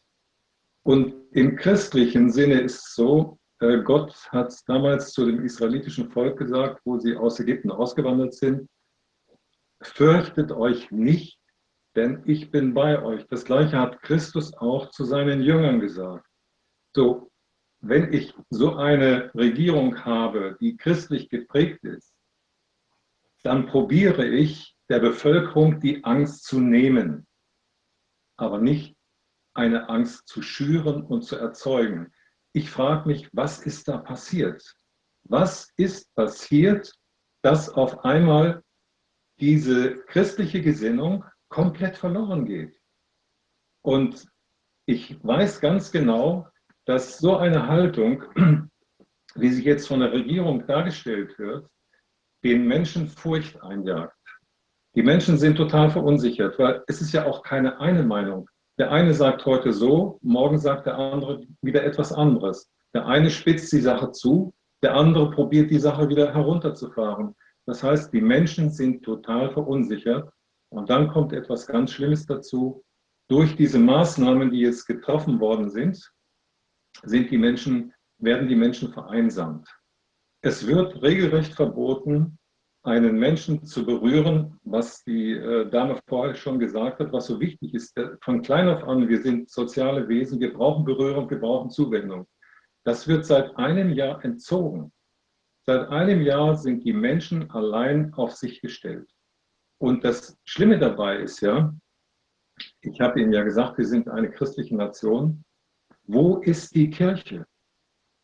Und 0.84 1.14
im 1.32 1.56
christlichen 1.56 2.30
Sinne 2.30 2.60
ist 2.60 2.76
es 2.76 2.94
so, 2.94 3.37
Gott 3.58 4.14
hat 4.30 4.54
damals 4.66 5.12
zu 5.12 5.26
dem 5.26 5.44
israelitischen 5.44 6.10
Volk 6.10 6.38
gesagt, 6.38 6.80
wo 6.84 6.98
sie 6.98 7.16
aus 7.16 7.40
Ägypten 7.40 7.70
ausgewandert 7.70 8.34
sind, 8.34 8.68
fürchtet 9.82 10.52
euch 10.52 10.90
nicht, 10.90 11.40
denn 11.96 12.22
ich 12.24 12.50
bin 12.50 12.72
bei 12.74 13.02
euch. 13.02 13.26
Das 13.26 13.44
gleiche 13.44 13.78
hat 13.78 14.00
Christus 14.02 14.54
auch 14.54 14.90
zu 14.90 15.04
seinen 15.04 15.42
Jüngern 15.42 15.80
gesagt. 15.80 16.26
So, 16.94 17.30
wenn 17.80 18.12
ich 18.12 18.34
so 18.50 18.76
eine 18.76 19.32
Regierung 19.34 20.04
habe, 20.04 20.56
die 20.60 20.76
christlich 20.76 21.28
geprägt 21.28 21.84
ist, 21.84 22.14
dann 23.42 23.66
probiere 23.66 24.26
ich 24.26 24.76
der 24.88 25.00
Bevölkerung 25.00 25.80
die 25.80 26.04
Angst 26.04 26.44
zu 26.44 26.60
nehmen. 26.60 27.26
aber 28.36 28.58
nicht 28.58 28.96
eine 29.54 29.88
Angst 29.88 30.28
zu 30.28 30.42
schüren 30.42 31.02
und 31.02 31.22
zu 31.22 31.36
erzeugen. 31.36 32.12
Ich 32.58 32.70
frage 32.70 33.06
mich, 33.08 33.28
was 33.32 33.60
ist 33.60 33.86
da 33.86 33.98
passiert? 33.98 34.74
Was 35.28 35.72
ist 35.76 36.12
passiert, 36.16 36.92
dass 37.44 37.68
auf 37.68 38.04
einmal 38.04 38.64
diese 39.38 39.98
christliche 40.06 40.60
Gesinnung 40.60 41.24
komplett 41.50 41.96
verloren 41.96 42.46
geht? 42.46 42.76
Und 43.82 44.26
ich 44.86 45.24
weiß 45.24 45.60
ganz 45.60 45.92
genau, 45.92 46.48
dass 46.84 47.18
so 47.18 47.36
eine 47.36 47.68
Haltung, 47.68 48.24
wie 49.36 49.50
sie 49.50 49.62
jetzt 49.62 49.86
von 49.86 50.00
der 50.00 50.12
Regierung 50.12 50.66
dargestellt 50.66 51.38
wird, 51.38 51.70
den 52.42 52.66
Menschen 52.66 53.06
Furcht 53.06 53.62
einjagt. 53.62 54.18
Die 54.96 55.04
Menschen 55.04 55.38
sind 55.38 55.54
total 55.54 55.92
verunsichert, 55.92 56.58
weil 56.58 56.82
es 56.88 57.00
ist 57.00 57.12
ja 57.12 57.24
auch 57.24 57.44
keine 57.44 57.78
eine 57.78 58.02
Meinung. 58.02 58.50
Der 58.78 58.92
eine 58.92 59.12
sagt 59.12 59.44
heute 59.44 59.72
so, 59.72 60.18
morgen 60.22 60.58
sagt 60.58 60.86
der 60.86 60.96
andere 60.96 61.44
wieder 61.62 61.84
etwas 61.84 62.12
anderes. 62.12 62.70
Der 62.94 63.06
eine 63.06 63.28
spitzt 63.28 63.72
die 63.72 63.80
Sache 63.80 64.12
zu, 64.12 64.54
der 64.82 64.94
andere 64.94 65.30
probiert 65.32 65.70
die 65.70 65.80
Sache 65.80 66.08
wieder 66.08 66.32
herunterzufahren. 66.32 67.34
Das 67.66 67.82
heißt, 67.82 68.12
die 68.12 68.20
Menschen 68.20 68.70
sind 68.70 69.02
total 69.04 69.50
verunsichert. 69.52 70.30
Und 70.70 70.88
dann 70.90 71.08
kommt 71.08 71.32
etwas 71.32 71.66
ganz 71.66 71.90
Schlimmes 71.92 72.24
dazu. 72.26 72.84
Durch 73.28 73.56
diese 73.56 73.78
Maßnahmen, 73.78 74.50
die 74.50 74.60
jetzt 74.60 74.86
getroffen 74.86 75.40
worden 75.40 75.70
sind, 75.70 76.12
sind 77.02 77.30
die 77.30 77.38
Menschen, 77.38 77.92
werden 78.18 78.48
die 78.48 78.56
Menschen 78.56 78.92
vereinsamt. 78.92 79.68
Es 80.40 80.66
wird 80.66 81.02
regelrecht 81.02 81.54
verboten, 81.54 82.37
einen 82.88 83.18
Menschen 83.18 83.64
zu 83.64 83.84
berühren, 83.84 84.58
was 84.64 85.04
die 85.04 85.32
äh, 85.32 85.68
Dame 85.70 86.00
vorher 86.08 86.34
schon 86.34 86.58
gesagt 86.58 87.00
hat, 87.00 87.12
was 87.12 87.26
so 87.26 87.38
wichtig 87.38 87.74
ist. 87.74 87.94
Von 88.22 88.42
klein 88.42 88.68
auf 88.68 88.82
an, 88.84 89.08
wir 89.08 89.20
sind 89.20 89.50
soziale 89.50 90.08
Wesen, 90.08 90.40
wir 90.40 90.54
brauchen 90.54 90.84
Berührung, 90.84 91.28
wir 91.28 91.38
brauchen 91.38 91.70
Zuwendung. 91.70 92.26
Das 92.84 93.06
wird 93.06 93.26
seit 93.26 93.56
einem 93.58 93.92
Jahr 93.92 94.24
entzogen. 94.24 94.90
Seit 95.66 95.88
einem 95.90 96.22
Jahr 96.22 96.56
sind 96.56 96.82
die 96.84 96.94
Menschen 96.94 97.50
allein 97.50 98.14
auf 98.14 98.34
sich 98.34 98.62
gestellt. 98.62 99.10
Und 99.78 100.02
das 100.02 100.38
Schlimme 100.44 100.78
dabei 100.78 101.18
ist 101.18 101.40
ja, 101.40 101.74
ich 102.80 103.00
habe 103.00 103.20
Ihnen 103.20 103.32
ja 103.32 103.42
gesagt, 103.42 103.76
wir 103.76 103.86
sind 103.86 104.08
eine 104.08 104.30
christliche 104.30 104.74
Nation. 104.74 105.44
Wo 106.04 106.38
ist 106.38 106.74
die 106.74 106.88
Kirche? 106.88 107.46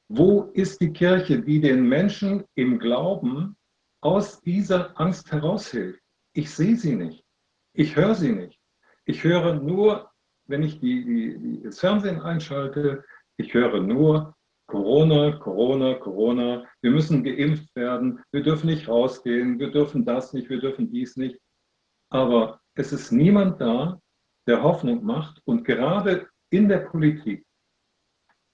Wo 0.09 0.45
ist 0.55 0.81
die 0.81 0.93
Kirche, 0.93 1.43
die 1.43 1.61
den 1.61 1.87
Menschen 1.87 2.45
im 2.55 2.79
Glauben 2.79 3.57
aus 4.05 4.41
dieser 4.43 4.99
Angst 5.01 5.33
heraushilft? 5.33 6.01
Ich 6.35 6.51
sehe 6.51 6.77
sie 6.77 6.95
nicht. 6.95 7.25
Ich 7.73 7.97
höre 7.97 8.15
sie 8.15 8.33
nicht. 8.33 8.61
Ich 9.07 9.25
höre 9.25 9.55
nur, 9.55 10.11
wenn 10.47 10.63
ich 10.63 10.79
die, 10.79 11.05
die, 11.05 11.63
das 11.63 11.81
Fernsehen 11.81 12.21
einschalte, 12.21 13.05
ich 13.39 13.55
höre 13.55 13.81
nur 13.81 14.37
Corona, 14.67 15.33
Corona, 15.39 15.95
Corona. 15.95 16.65
Wir 16.83 16.91
müssen 16.91 17.25
geimpft 17.25 17.75
werden. 17.75 18.23
Wir 18.31 18.43
dürfen 18.43 18.67
nicht 18.67 18.89
rausgehen. 18.89 19.59
Wir 19.59 19.71
dürfen 19.71 20.05
das 20.05 20.33
nicht. 20.33 20.49
Wir 20.51 20.61
dürfen 20.61 20.91
dies 20.91 21.17
nicht. 21.17 21.39
Aber 22.11 22.61
es 22.75 22.93
ist 22.93 23.11
niemand 23.11 23.61
da, 23.61 23.99
der 24.47 24.63
Hoffnung 24.63 25.03
macht. 25.05 25.41
Und 25.47 25.65
gerade 25.65 26.29
in 26.51 26.69
der 26.69 26.81
Politik 26.81 27.45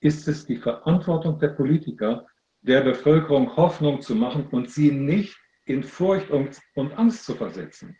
ist 0.00 0.28
es 0.28 0.46
die 0.46 0.56
Verantwortung 0.56 1.38
der 1.38 1.48
Politiker, 1.48 2.26
der 2.62 2.82
Bevölkerung 2.82 3.56
Hoffnung 3.56 4.00
zu 4.00 4.14
machen 4.14 4.46
und 4.48 4.70
sie 4.70 4.90
nicht 4.90 5.36
in 5.64 5.82
Furcht 5.82 6.30
und, 6.30 6.60
Angst 6.74 7.24
zu 7.24 7.34
versetzen. 7.34 7.96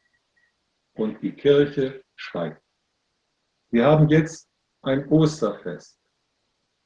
Und 0.94 1.22
die 1.22 1.32
Kirche 1.32 2.04
schweigt. 2.16 2.62
Wir 3.70 3.86
haben 3.86 4.08
jetzt 4.08 4.48
ein 4.82 5.06
Osterfest. 5.08 5.98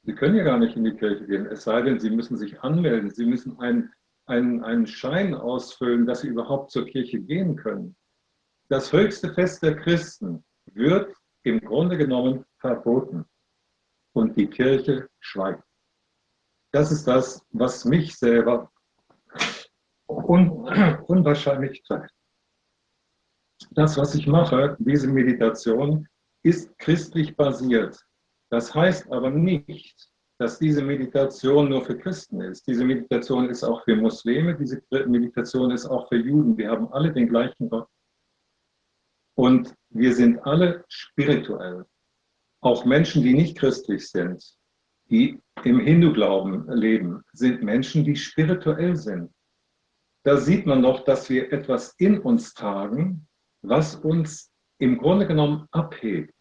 Sie 0.03 0.13
können 0.13 0.35
ja 0.35 0.43
gar 0.43 0.59
nicht 0.59 0.75
in 0.75 0.83
die 0.83 0.95
Kirche 0.95 1.25
gehen, 1.25 1.47
es 1.47 1.63
sei 1.63 1.81
denn, 1.81 1.99
Sie 1.99 2.11
müssen 2.11 2.37
sich 2.37 2.61
anmelden. 2.61 3.09
Sie 3.09 3.25
müssen 3.25 3.59
einen, 3.59 3.91
einen, 4.27 4.63
einen 4.63 4.85
Schein 4.85 5.33
ausfüllen, 5.33 6.05
dass 6.05 6.21
Sie 6.21 6.27
überhaupt 6.27 6.71
zur 6.71 6.85
Kirche 6.85 7.19
gehen 7.19 7.55
können. 7.55 7.95
Das 8.69 8.93
höchste 8.93 9.33
Fest 9.33 9.63
der 9.63 9.75
Christen 9.75 10.45
wird 10.65 11.15
im 11.43 11.59
Grunde 11.59 11.97
genommen 11.97 12.45
verboten 12.59 13.25
und 14.13 14.37
die 14.37 14.47
Kirche 14.47 15.09
schweigt. 15.19 15.64
Das 16.75 16.91
ist 16.91 17.07
das, 17.07 17.41
was 17.51 17.85
mich 17.85 18.17
selber 18.17 18.69
un 20.09 20.49
unwahrscheinlich 21.07 21.81
treibt. 21.83 22.11
Das, 23.71 23.95
was 23.95 24.13
ich 24.13 24.27
mache, 24.27 24.75
diese 24.79 25.07
Meditation, 25.07 26.05
ist 26.43 26.77
christlich 26.77 27.33
basiert. 27.37 27.97
Das 28.51 28.75
heißt 28.75 29.09
aber 29.09 29.29
nicht, 29.29 30.11
dass 30.37 30.59
diese 30.59 30.83
Meditation 30.83 31.69
nur 31.69 31.85
für 31.85 31.97
Christen 31.97 32.41
ist. 32.41 32.67
Diese 32.67 32.83
Meditation 32.83 33.49
ist 33.49 33.63
auch 33.63 33.81
für 33.85 33.95
Muslime, 33.95 34.57
diese 34.57 34.83
Meditation 35.07 35.71
ist 35.71 35.85
auch 35.85 36.09
für 36.09 36.17
Juden. 36.17 36.57
Wir 36.57 36.71
haben 36.71 36.91
alle 36.91 37.13
den 37.13 37.29
gleichen 37.29 37.69
Gott. 37.69 37.87
Und 39.37 39.73
wir 39.91 40.13
sind 40.13 40.39
alle 40.39 40.83
spirituell 40.89 41.85
auch 42.59 42.83
Menschen, 42.83 43.23
die 43.23 43.33
nicht 43.33 43.57
christlich 43.57 44.09
sind, 44.09 44.43
die 45.09 45.39
im 45.63 45.79
Hindu-Glauben 45.79 46.69
leben, 46.69 47.23
sind 47.33 47.63
Menschen, 47.63 48.03
die 48.03 48.15
spirituell 48.15 48.95
sind. 48.95 49.31
Da 50.23 50.37
sieht 50.37 50.65
man 50.65 50.81
doch, 50.81 51.03
dass 51.03 51.29
wir 51.29 51.51
etwas 51.53 51.93
in 51.97 52.19
uns 52.19 52.53
tragen, 52.53 53.27
was 53.61 53.95
uns 53.95 54.51
im 54.79 54.97
Grunde 54.97 55.27
genommen 55.27 55.67
abhebt. 55.71 56.33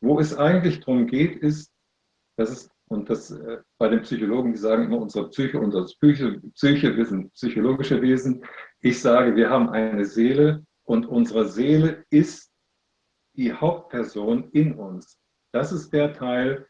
Wo 0.00 0.18
es 0.18 0.36
eigentlich 0.36 0.80
darum 0.80 1.06
geht, 1.06 1.36
ist, 1.36 1.72
dass 2.36 2.50
es, 2.50 2.70
und 2.88 3.10
das 3.10 3.30
äh, 3.30 3.58
bei 3.78 3.88
den 3.88 4.02
Psychologen, 4.02 4.52
die 4.52 4.58
sagen 4.58 4.84
immer, 4.84 5.00
unsere 5.00 5.28
Psyche, 5.28 5.60
unsere 5.60 5.84
Psyche, 5.84 6.40
Psyche, 6.54 6.96
wir 6.96 7.06
sind 7.06 7.32
psychologische 7.34 8.00
Wesen. 8.00 8.44
Ich 8.80 9.00
sage, 9.00 9.34
wir 9.36 9.50
haben 9.50 9.68
eine 9.70 10.04
Seele 10.04 10.64
und 10.84 11.06
unsere 11.06 11.48
Seele 11.48 12.04
ist 12.10 12.50
die 13.36 13.52
Hauptperson 13.52 14.50
in 14.50 14.74
uns. 14.74 15.18
Das 15.52 15.72
ist 15.72 15.92
der 15.92 16.12
Teil, 16.12 16.66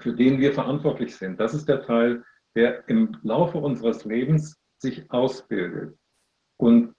für 0.00 0.14
den 0.14 0.40
wir 0.40 0.52
verantwortlich 0.52 1.16
sind. 1.16 1.38
Das 1.40 1.54
ist 1.54 1.68
der 1.68 1.82
Teil, 1.82 2.24
der 2.54 2.88
im 2.88 3.16
Laufe 3.22 3.58
unseres 3.58 4.04
Lebens 4.04 4.58
sich 4.78 5.10
ausbildet. 5.10 5.96
Und 6.58 6.94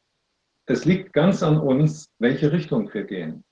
es 0.66 0.86
liegt 0.86 1.14
ganz 1.14 1.44
an 1.44 1.60
uns, 1.60 2.14
welche 2.20 2.52
Richtung 2.52 2.94
wir 2.94 3.04
gehen. 3.04 3.44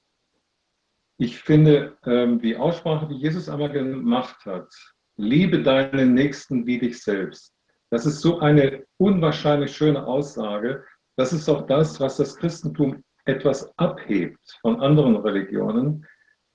Ich 1.18 1.40
finde 1.40 1.98
ähm, 2.06 2.42
die 2.42 2.56
Aussprache, 2.58 3.08
die 3.08 3.18
Jesus 3.18 3.50
einmal 3.50 3.72
gemacht 3.72 4.44
hat, 4.46 4.74
liebe 5.18 5.62
deinen 5.62 6.14
Nächsten 6.14 6.66
wie 6.66 6.80
dich 6.80 7.04
selbst. 7.04 7.54
Das 7.92 8.06
ist 8.06 8.22
so 8.22 8.40
eine 8.40 8.86
unwahrscheinlich 8.98 9.76
schöne 9.76 10.06
Aussage. 10.06 10.84
Das 11.18 11.34
ist 11.34 11.48
auch 11.50 11.68
das, 11.68 12.00
was 12.00 12.18
das 12.18 12.36
Christentum 12.38 13.04
etwas 13.26 13.72
abhebt 13.78 14.40
von 14.62 14.82
anderen 14.82 15.18
Religionen, 15.18 16.08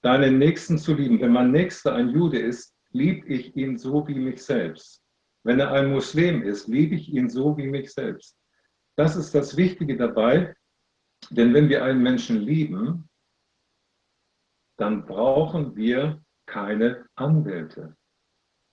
deinen 0.03 0.39
Nächsten 0.39 0.79
zu 0.79 0.95
lieben. 0.95 1.21
Wenn 1.21 1.33
mein 1.33 1.53
Nächster 1.53 1.95
ein 1.95 2.09
Jude 2.09 2.39
ist, 2.39 2.75
liebe 2.91 3.27
ich 3.29 3.57
ihn 3.57 3.79
so 3.79 4.07
wie 4.09 4.15
mich 4.15 4.43
selbst. 4.43 5.03
Wenn 5.45 5.61
er 5.61 5.73
ein 5.73 5.93
Muslim 5.93 6.43
ist, 6.43 6.67
liebe 6.67 6.95
ich 6.95 7.09
ihn 7.09 7.29
so 7.29 7.57
wie 7.57 7.69
mich 7.69 7.93
selbst. 7.93 8.37
Das 8.97 9.17
ist 9.17 9.35
das 9.35 9.57
Wichtige 9.57 9.97
dabei, 9.97 10.57
denn 11.31 11.55
wenn 11.55 11.69
wir 11.69 11.85
einen 11.85 12.03
Menschen 12.03 12.41
lieben, 12.41 13.09
dann 14.79 15.07
brauchen 15.07 15.77
wir 15.77 16.23
keine 16.47 17.07
Anwälte. 17.15 17.97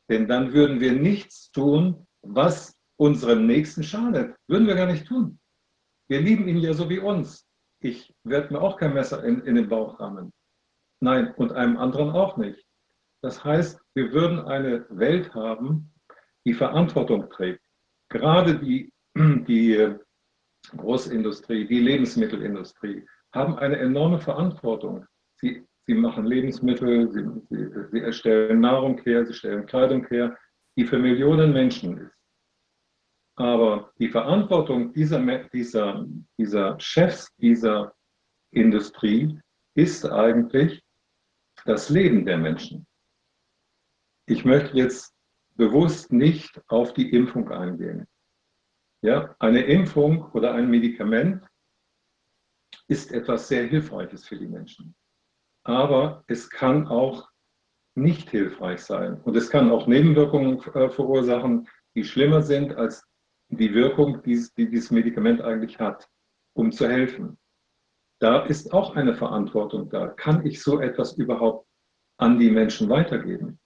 Denn 0.09 0.27
dann 0.27 0.53
würden 0.53 0.79
wir 0.79 0.93
nichts 0.93 1.51
tun, 1.51 2.07
was 2.21 2.77
unserem 2.97 3.47
Nächsten 3.47 3.83
schadet. 3.83 4.35
Würden 4.47 4.67
wir 4.67 4.75
gar 4.75 4.85
nicht 4.85 5.07
tun. 5.07 5.39
Wir 6.07 6.21
lieben 6.21 6.47
ihn 6.47 6.57
ja 6.57 6.73
so 6.73 6.89
wie 6.89 6.99
uns. 6.99 7.47
Ich 7.79 8.13
werde 8.23 8.53
mir 8.53 8.61
auch 8.61 8.77
kein 8.77 8.93
Messer 8.93 9.23
in, 9.23 9.41
in 9.41 9.55
den 9.55 9.69
Bauch 9.69 9.99
rammen. 9.99 10.31
Nein, 11.01 11.33
und 11.35 11.51
einem 11.51 11.77
anderen 11.77 12.11
auch 12.11 12.37
nicht. 12.37 12.65
Das 13.23 13.41
heißt, 13.41 13.79
wir 13.95 14.11
würden 14.11 14.39
eine 14.39 14.85
Welt 14.89 15.33
haben, 15.33 15.93
die 16.45 16.53
Verantwortung 16.53 17.29
trägt. 17.29 17.61
Gerade 18.09 18.59
die, 18.59 18.91
die 19.15 19.95
Großindustrie, 20.75 21.65
die 21.65 21.79
Lebensmittelindustrie 21.79 23.07
haben 23.33 23.57
eine 23.57 23.77
enorme 23.77 24.19
Verantwortung. 24.19 25.05
Sie, 25.39 25.65
sie 25.87 25.93
machen 25.93 26.25
Lebensmittel, 26.25 27.09
sie, 27.11 27.25
sie, 27.49 27.87
sie 27.91 27.99
erstellen 28.01 28.59
Nahrung 28.59 28.99
her, 29.03 29.25
sie 29.25 29.33
stellen 29.33 29.65
Kleidung 29.67 30.05
her, 30.07 30.37
die 30.77 30.85
für 30.85 30.99
Millionen 30.99 31.53
Menschen 31.53 31.97
ist. 31.99 32.17
Aber 33.37 33.93
die 33.99 34.09
Verantwortung 34.09 34.93
dieser, 34.93 35.19
dieser, 35.53 36.05
dieser 36.37 36.77
Chefs 36.77 37.33
dieser 37.37 37.95
Industrie 38.51 39.39
ist 39.75 40.05
eigentlich, 40.05 40.83
das 41.65 41.89
Leben 41.89 42.25
der 42.25 42.37
Menschen. 42.37 42.85
Ich 44.25 44.45
möchte 44.45 44.75
jetzt 44.77 45.13
bewusst 45.55 46.11
nicht 46.11 46.61
auf 46.67 46.93
die 46.93 47.11
Impfung 47.11 47.49
eingehen. 47.51 48.07
Ja, 49.01 49.35
eine 49.39 49.63
Impfung 49.63 50.31
oder 50.31 50.53
ein 50.53 50.69
Medikament 50.69 51.45
ist 52.87 53.11
etwas 53.11 53.47
sehr 53.47 53.65
Hilfreiches 53.67 54.25
für 54.25 54.37
die 54.37 54.47
Menschen. 54.47 54.95
aber 55.63 56.23
es 56.27 56.49
kann 56.49 56.87
auch 56.87 57.29
nicht 57.95 58.29
hilfreich 58.29 58.81
sein. 58.81 59.21
Und 59.21 59.35
es 59.35 59.49
kann 59.49 59.71
auch 59.71 59.87
Nebenwirkungen 59.87 60.59
äh, 60.73 60.89
verursachen, 60.89 61.67
die 61.95 62.03
schlimmer 62.03 62.41
sind 62.41 62.75
als 62.75 63.05
die 63.49 63.73
Wirkung, 63.73 64.23
die, 64.23 64.43
die 64.57 64.69
dieses 64.69 64.91
Medikament 64.91 65.41
eigentlich 65.41 65.79
hat, 65.79 66.09
um 66.53 66.71
zu 66.71 66.87
helfen. 66.87 67.37
Da 68.19 68.45
ist 68.45 68.73
auch 68.73 68.95
eine 68.95 69.15
Verantwortung 69.15 69.89
da. 69.89 70.07
Kann 70.07 70.45
ich 70.45 70.61
so 70.61 70.79
etwas 70.79 71.13
überhaupt 71.17 71.67
an 72.17 72.39
die 72.39 72.49
Menschen 72.49 72.89
weitergeben? 72.89 73.59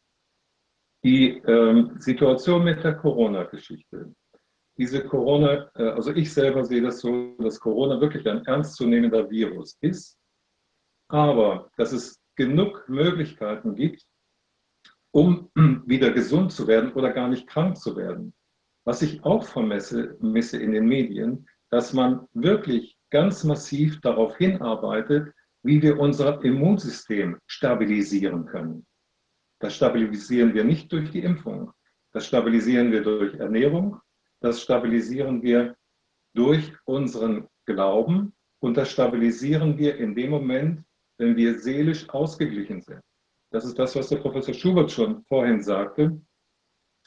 Die 1.04 1.38
ähm, 1.46 1.96
Situation 2.00 2.64
mit 2.64 2.84
der 2.84 2.96
Corona-Geschichte. 2.96 4.14
Diese 4.78 5.04
Corona, 5.04 5.70
äh, 5.76 5.90
also 5.90 6.12
ich 6.14 6.34
selber 6.34 6.66
sehe 6.66 6.82
das 6.82 7.00
so, 7.00 7.36
dass 7.40 7.60
Corona 7.60 8.00
wirklich 8.02 8.28
ein 8.28 8.46
ernstzunehmender 8.46 9.30
Virus 9.30 9.78
ist, 9.82 10.18
aber 11.10 11.70
dass 11.78 11.92
es 11.92 12.20
genug 12.36 12.88
Möglichkeiten 12.88 13.76
gibt, 13.76 14.06
um 15.12 15.50
wieder 15.86 16.12
gesund 16.12 16.52
zu 16.52 16.68
werden 16.68 16.94
oder 16.94 17.12
gar 17.12 17.28
nicht 17.28 17.48
krank 17.48 17.78
zu 17.78 17.96
werden. 17.96 18.34
Was 18.86 19.02
ich 19.02 19.24
auch 19.24 19.44
vermisse 19.44 20.18
misse 20.22 20.58
in 20.58 20.72
den 20.72 20.86
Medien, 20.86 21.48
dass 21.70 21.94
man 21.94 22.28
wirklich 22.34 22.98
ganz 23.10 23.44
massiv 23.44 24.00
darauf 24.02 24.38
hinarbeitet, 24.38 25.34
wie 25.64 25.82
wir 25.82 26.00
unser 26.00 26.42
Immunsystem 26.44 27.38
stabilisieren 27.46 28.46
können. 28.46 28.87
Das 29.60 29.76
stabilisieren 29.76 30.54
wir 30.54 30.64
nicht 30.64 30.92
durch 30.92 31.12
die 31.12 31.24
Impfung. 31.24 31.72
Das 32.14 32.28
stabilisieren 32.28 32.92
wir 32.92 33.02
durch 33.04 33.34
Ernährung. 33.36 34.00
Das 34.40 34.62
stabilisieren 34.62 35.42
wir 35.42 35.76
durch 36.34 36.74
unseren 36.86 37.48
Glauben. 37.66 38.34
Und 38.60 38.78
das 38.78 38.92
stabilisieren 38.92 39.78
wir 39.78 39.98
in 39.98 40.16
dem 40.16 40.32
Moment, 40.32 40.84
wenn 41.18 41.36
wir 41.36 41.60
seelisch 41.60 42.10
ausgeglichen 42.10 42.82
sind. 42.82 43.02
Das 43.52 43.66
ist 43.66 43.80
das, 43.80 43.96
was 43.96 44.10
der 44.10 44.18
Professor 44.18 44.54
Schubert 44.54 44.92
schon 44.92 45.24
vorhin 45.24 45.62
sagte. 45.62 46.22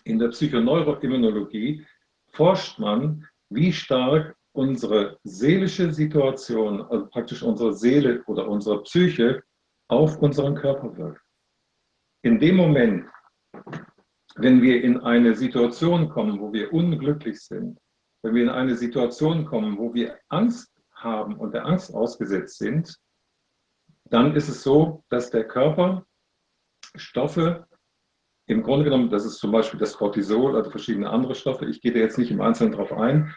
In 0.05 0.19
der 0.19 0.29
Psychoneuroimmunologie 0.29 1.87
forscht 2.33 2.79
man, 2.79 3.27
wie 3.51 3.73
stark 3.73 4.37
unsere 4.53 5.19
seelische 5.23 5.93
Situation, 5.93 6.83
also 6.83 7.07
praktisch 7.07 7.43
unsere 7.43 7.75
Seele 7.75 8.23
oder 8.25 8.49
unsere 8.49 8.83
Psyche 8.83 9.43
auf 9.89 10.19
unseren 10.19 10.55
Körper 10.55 10.97
wirkt. 10.97 11.21
In 12.23 12.39
dem 12.39 12.57
Moment, 12.57 13.07
wenn 14.37 14.61
wir 14.61 14.85
in 14.85 15.01
eine 15.01 15.35
Situation 15.35 16.09
kommen, 16.09 16.39
wo 16.41 16.53
wir 16.53 16.73
unglücklich 16.73 17.41
sind, 17.41 17.79
wenn 18.23 18.35
wir 18.35 18.43
in 18.43 18.51
eine 18.51 18.77
Situation 18.77 19.47
kommen, 19.47 19.79
wo 19.79 19.95
wir 19.95 20.19
Angst 20.29 20.71
haben 20.95 21.37
und 21.37 21.55
der 21.55 21.65
Angst 21.65 21.95
ausgesetzt 21.95 22.59
sind, 22.59 22.95
dann 24.05 24.37
ist 24.37 24.49
es 24.49 24.63
so, 24.63 25.05
dass 25.09 25.31
der 25.31 25.47
Körper 25.47 26.05
Stoffe, 26.97 27.67
im 28.47 28.63
Grunde 28.63 28.85
genommen, 28.85 29.11
das 29.11 29.25
ist 29.25 29.39
zum 29.39 29.53
Beispiel 29.53 29.79
das 29.79 29.97
Cortisol, 29.97 30.57
also 30.57 30.71
verschiedene 30.71 31.09
andere 31.09 31.35
Stoffe, 31.35 31.67
ich 31.67 31.81
gehe 31.81 31.93
da 31.93 32.01
jetzt 32.01 32.19
nicht 32.19 32.31
im 32.31 32.41
Einzelnen 32.41 32.73
drauf 32.73 32.93
ein, 32.93 33.35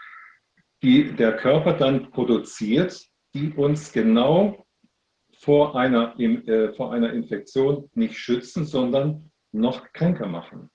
die 0.81 1.15
der 1.15 1.37
Körper 1.37 1.73
dann 1.73 2.11
produziert, 2.11 3.07
die 3.33 3.53
uns 3.53 3.91
genau 3.93 4.65
vor 5.43 5.75
einer, 5.75 6.17
äh, 6.19 6.73
vor 6.73 6.93
einer 6.93 7.11
Infektion 7.11 7.89
nicht 7.95 8.17
schützen, 8.17 8.65
sondern 8.65 9.29
noch 9.51 9.91
kränker 9.91 10.25
machen. 10.25 10.69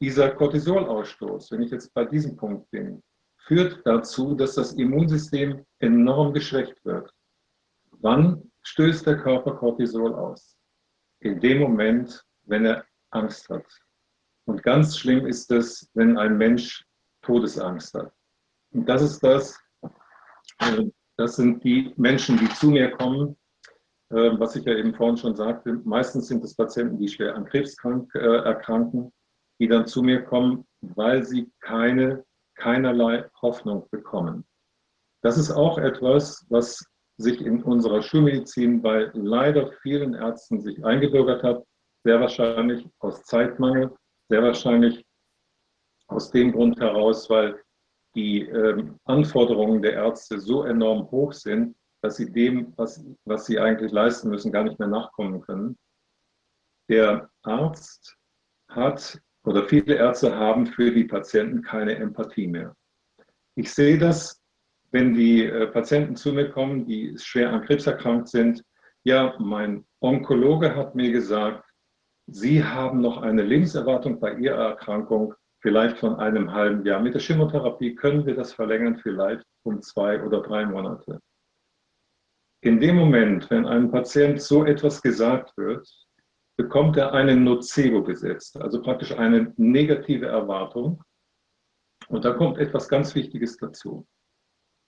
Dieser 0.00 0.30
Cortisolausstoß, 0.30 1.52
wenn 1.52 1.62
ich 1.62 1.70
jetzt 1.70 1.92
bei 1.92 2.06
diesem 2.06 2.36
Punkt 2.36 2.70
bin, 2.70 3.02
führt 3.38 3.86
dazu, 3.86 4.34
dass 4.34 4.54
das 4.54 4.72
Immunsystem 4.72 5.66
enorm 5.78 6.32
geschwächt 6.32 6.82
wird. 6.86 7.12
Wann 7.98 8.50
stößt 8.62 9.06
der 9.06 9.18
Körper 9.18 9.54
Cortisol 9.56 10.14
aus? 10.14 10.56
In 11.20 11.38
dem 11.38 11.58
Moment, 11.58 12.24
wenn 12.44 12.64
er 12.64 12.86
Angst 13.10 13.48
hat. 13.50 13.66
Und 14.46 14.62
ganz 14.62 14.96
schlimm 14.96 15.26
ist 15.26 15.50
es, 15.50 15.90
wenn 15.92 16.16
ein 16.16 16.38
Mensch 16.38 16.86
Todesangst 17.22 17.92
hat. 17.92 18.10
Und 18.72 18.88
das 18.88 19.02
ist 19.02 19.20
das, 19.20 19.60
äh, 20.60 20.86
das 21.18 21.36
sind 21.36 21.62
die 21.62 21.92
Menschen, 21.98 22.38
die 22.38 22.48
zu 22.54 22.70
mir 22.70 22.90
kommen, 22.92 23.36
was 24.10 24.56
ich 24.56 24.64
ja 24.64 24.74
eben 24.74 24.94
vorhin 24.94 25.16
schon 25.16 25.36
sagte. 25.36 25.80
Meistens 25.84 26.28
sind 26.28 26.42
es 26.44 26.54
Patienten, 26.54 26.98
die 26.98 27.08
schwer 27.08 27.36
an 27.36 27.44
Krebs 27.44 27.76
äh, 27.84 28.18
erkranken, 28.18 29.12
die 29.60 29.68
dann 29.68 29.86
zu 29.86 30.02
mir 30.02 30.22
kommen, 30.22 30.66
weil 30.80 31.24
sie 31.24 31.50
keine, 31.60 32.24
keinerlei 32.56 33.28
Hoffnung 33.40 33.86
bekommen. 33.90 34.44
Das 35.22 35.38
ist 35.38 35.50
auch 35.50 35.78
etwas, 35.78 36.46
was 36.48 36.84
sich 37.18 37.40
in 37.40 37.62
unserer 37.62 38.02
Schulmedizin 38.02 38.80
bei 38.80 39.10
leider 39.12 39.70
vielen 39.82 40.14
Ärzten 40.14 40.60
sich 40.60 40.84
eingebürgert 40.84 41.42
hat, 41.42 41.64
sehr 42.02 42.18
wahrscheinlich 42.18 42.88
aus 42.98 43.22
Zeitmangel, 43.24 43.94
sehr 44.28 44.42
wahrscheinlich 44.42 45.04
aus 46.08 46.30
dem 46.30 46.52
Grund 46.52 46.80
heraus, 46.80 47.28
weil 47.28 47.60
die 48.14 48.42
ähm, 48.42 48.98
Anforderungen 49.04 49.82
der 49.82 49.92
Ärzte 49.92 50.40
so 50.40 50.64
enorm 50.64 51.10
hoch 51.10 51.32
sind, 51.32 51.76
dass 52.02 52.16
sie 52.16 52.32
dem, 52.32 52.72
was, 52.76 53.04
was 53.24 53.46
sie 53.46 53.58
eigentlich 53.58 53.92
leisten 53.92 54.30
müssen, 54.30 54.52
gar 54.52 54.64
nicht 54.64 54.78
mehr 54.78 54.88
nachkommen 54.88 55.40
können. 55.42 55.78
Der 56.88 57.30
Arzt 57.42 58.16
hat 58.68 59.20
oder 59.44 59.68
viele 59.68 59.94
Ärzte 59.94 60.34
haben 60.34 60.66
für 60.66 60.90
die 60.90 61.04
Patienten 61.04 61.62
keine 61.62 61.96
Empathie 61.96 62.46
mehr. 62.46 62.74
Ich 63.54 63.72
sehe 63.72 63.98
das 63.98 64.40
wenn 64.90 65.14
die 65.14 65.44
äh, 65.44 65.66
Patienten 65.68 66.16
zu 66.16 66.32
mir 66.32 66.50
kommen, 66.50 66.86
die 66.86 67.16
schwer 67.18 67.52
an 67.52 67.62
Krebs 67.62 67.86
erkrankt 67.86 68.28
sind, 68.28 68.62
ja, 69.04 69.34
mein 69.38 69.84
Onkologe 70.00 70.74
hat 70.74 70.94
mir 70.94 71.10
gesagt, 71.12 71.64
Sie 72.26 72.62
haben 72.62 73.00
noch 73.00 73.22
eine 73.22 73.42
Lebenserwartung 73.42 74.20
bei 74.20 74.34
Ihrer 74.34 74.70
Erkrankung 74.70 75.34
vielleicht 75.60 75.98
von 75.98 76.16
einem 76.16 76.52
halben 76.52 76.84
Jahr. 76.84 77.00
Mit 77.00 77.14
der 77.14 77.20
Chemotherapie 77.20 77.94
können 77.94 78.24
wir 78.24 78.34
das 78.34 78.52
verlängern 78.52 78.98
vielleicht 78.98 79.44
um 79.64 79.82
zwei 79.82 80.22
oder 80.22 80.40
drei 80.40 80.64
Monate. 80.64 81.18
In 82.62 82.78
dem 82.78 82.96
Moment, 82.96 83.48
wenn 83.50 83.66
einem 83.66 83.90
Patient 83.90 84.40
so 84.40 84.64
etwas 84.64 85.00
gesagt 85.00 85.56
wird, 85.56 85.88
bekommt 86.56 86.96
er 86.98 87.12
einen 87.14 87.42
Nocebo 87.42 88.02
gesetzt, 88.02 88.60
also 88.60 88.82
praktisch 88.82 89.12
eine 89.12 89.54
negative 89.56 90.26
Erwartung. 90.26 91.02
Und 92.08 92.24
da 92.24 92.32
kommt 92.32 92.58
etwas 92.58 92.88
ganz 92.88 93.14
Wichtiges 93.14 93.56
dazu. 93.56 94.06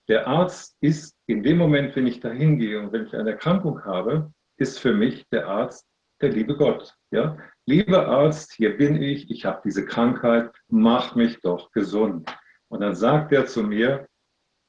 Der 0.07 0.27
Arzt 0.27 0.77
ist 0.81 1.15
in 1.27 1.41
dem 1.41 1.57
Moment, 1.57 1.95
wenn 1.95 2.05
ich 2.05 2.19
dahin 2.19 2.59
gehe 2.59 2.79
und 2.79 2.91
wenn 2.91 3.07
ich 3.07 3.15
eine 3.15 3.31
Erkrankung 3.31 3.83
habe, 3.85 4.31
ist 4.57 4.79
für 4.79 4.93
mich 4.93 5.27
der 5.29 5.47
Arzt 5.47 5.87
der 6.21 6.29
liebe 6.29 6.55
Gott. 6.55 6.95
Ja? 7.11 7.37
Lieber 7.65 8.07
Arzt, 8.07 8.53
hier 8.53 8.77
bin 8.77 9.01
ich, 9.01 9.31
ich 9.31 9.45
habe 9.45 9.61
diese 9.63 9.85
Krankheit, 9.85 10.51
mach 10.67 11.15
mich 11.15 11.39
doch 11.41 11.71
gesund. 11.71 12.29
Und 12.67 12.81
dann 12.81 12.95
sagt 12.95 13.31
er 13.31 13.45
zu 13.45 13.63
mir, 13.63 14.07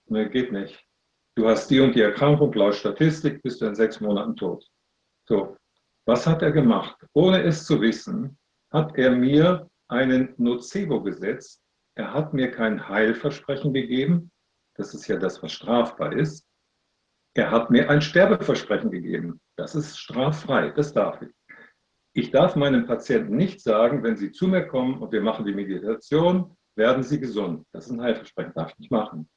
ne, 0.07 0.31
geht 0.31 0.53
nicht. 0.53 0.84
Du 1.37 1.49
hast 1.49 1.69
die 1.69 1.81
und 1.81 1.95
die 1.95 2.01
Erkrankung, 2.01 2.53
laut 2.53 2.75
Statistik 2.77 3.43
bist 3.43 3.61
du 3.61 3.67
in 3.67 3.75
sechs 3.75 4.01
Monaten 4.01 4.37
tot. 4.37 4.65
So, 5.29 5.57
was 6.07 6.27
hat 6.27 6.43
er 6.43 6.53
gemacht? 6.53 6.97
Ohne 7.13 7.43
es 7.43 7.65
zu 7.65 7.81
wissen, 7.81 8.39
hat 8.73 8.97
er 8.97 9.11
mir 9.11 9.69
einen 9.89 10.35
Nocebo 10.37 11.03
gesetzt. 11.03 11.61
Er 11.97 12.13
hat 12.13 12.35
mir 12.35 12.51
kein 12.51 12.89
Heilversprechen 12.89 13.73
gegeben, 13.73 14.31
das 14.77 14.95
ist 14.95 15.07
ja 15.07 15.17
das, 15.17 15.43
was 15.43 15.53
strafbar 15.53 16.13
ist. 16.13 16.45
Er 17.35 17.51
hat 17.51 17.71
mir 17.71 17.91
ein 17.91 18.01
Sterbeversprechen 18.01 18.91
gegeben. 18.91 19.41
Das 19.57 19.75
ist 19.75 19.99
straffrei, 19.99 20.71
das 20.71 20.93
darf 20.93 21.21
ich. 21.23 21.33
Ich 22.13 22.31
darf 22.31 22.55
meinem 22.55 22.87
Patienten 22.87 23.37
nicht 23.37 23.61
sagen, 23.61 24.03
wenn 24.05 24.17
sie 24.17 24.31
zu 24.31 24.47
mir 24.47 24.67
kommen 24.67 24.99
und 24.99 25.13
wir 25.13 25.21
machen 25.21 25.45
die 25.45 25.55
Meditation, 25.55 26.57
werden 26.77 27.03
sie 27.03 27.19
gesund. 27.19 27.67
Das 27.73 27.87
ist 27.87 27.93
ein 27.93 28.03
Heilversprechen, 28.03 28.53
darf 28.55 28.71
ich 28.73 28.79
nicht 28.79 28.91
machen. 28.93 29.29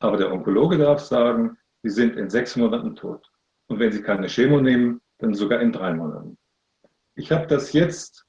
Aber 0.00 0.16
der 0.16 0.32
Onkologe 0.32 0.78
darf 0.78 1.00
sagen, 1.00 1.56
sie 1.82 1.90
sind 1.90 2.16
in 2.16 2.30
sechs 2.30 2.56
Monaten 2.56 2.94
tot. 2.94 3.30
Und 3.68 3.78
wenn 3.78 3.92
sie 3.92 4.02
keine 4.02 4.28
Chemo 4.28 4.60
nehmen, 4.60 5.00
dann 5.18 5.34
sogar 5.34 5.60
in 5.60 5.72
drei 5.72 5.92
Monaten. 5.92 6.38
Ich 7.16 7.32
habe 7.32 7.46
das 7.46 7.72
jetzt, 7.72 8.24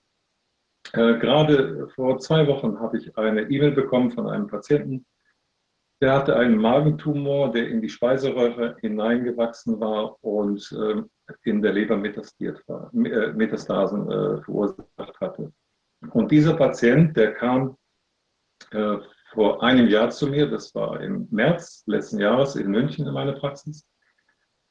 äh, 0.94 1.18
gerade 1.20 1.88
vor 1.96 2.20
zwei 2.20 2.48
Wochen 2.48 2.80
habe 2.80 2.98
ich 2.98 3.16
eine 3.18 3.44
E-Mail 3.44 3.72
bekommen 3.72 4.12
von 4.12 4.28
einem 4.28 4.48
Patienten, 4.48 5.06
der 6.02 6.14
hatte 6.14 6.36
einen 6.36 6.58
Magentumor, 6.58 7.52
der 7.52 7.68
in 7.68 7.82
die 7.82 7.90
Speiseröhre 7.90 8.78
hineingewachsen 8.80 9.80
war 9.80 10.18
und 10.24 10.72
äh, 10.72 11.04
in 11.44 11.62
der 11.62 11.74
Leber 11.74 11.98
war, 11.98 12.92
äh, 12.94 13.34
Metastasen 13.34 14.10
äh, 14.10 14.42
verursacht 14.42 15.20
hatte. 15.20 15.52
Und 16.12 16.32
dieser 16.32 16.56
Patient, 16.56 17.16
der 17.18 17.34
kam 17.34 17.78
äh, 18.72 18.98
vor 19.40 19.64
einem 19.64 19.88
Jahr 19.88 20.10
zu 20.10 20.28
mir, 20.28 20.50
das 20.50 20.76
war 20.76 21.00
im 21.00 21.26
März 21.32 21.84
letzten 21.86 22.20
Jahres 22.20 22.58
in 22.58 22.70
München 22.72 23.08
in 23.08 23.14
meiner 23.14 23.32
Praxis, 23.32 23.88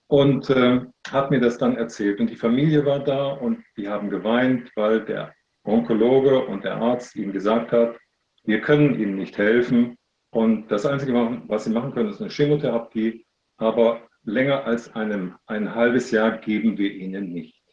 und 0.08 0.50
äh, 0.50 0.82
hat 1.10 1.30
mir 1.30 1.40
das 1.40 1.56
dann 1.56 1.78
erzählt. 1.78 2.20
Und 2.20 2.28
die 2.28 2.36
Familie 2.36 2.84
war 2.84 2.98
da 2.98 3.28
und 3.28 3.64
die 3.78 3.88
haben 3.88 4.10
geweint, 4.10 4.70
weil 4.76 5.06
der 5.06 5.32
Onkologe 5.64 6.44
und 6.44 6.64
der 6.64 6.76
Arzt 6.76 7.16
ihm 7.16 7.32
gesagt 7.32 7.72
hat, 7.72 7.96
wir 8.44 8.60
können 8.60 9.00
ihm 9.00 9.16
nicht 9.16 9.38
helfen, 9.38 9.96
und 10.32 10.70
das 10.70 10.84
Einzige, 10.84 11.14
was 11.48 11.64
sie 11.64 11.70
machen 11.70 11.94
können, 11.94 12.10
ist 12.10 12.20
eine 12.20 12.28
Chemotherapie. 12.28 13.24
Aber 13.56 14.02
länger 14.24 14.64
als 14.64 14.94
einem, 14.94 15.36
ein 15.46 15.74
halbes 15.74 16.10
Jahr 16.10 16.36
geben 16.36 16.76
wir 16.76 16.92
Ihnen 16.92 17.32
nicht. 17.32 17.64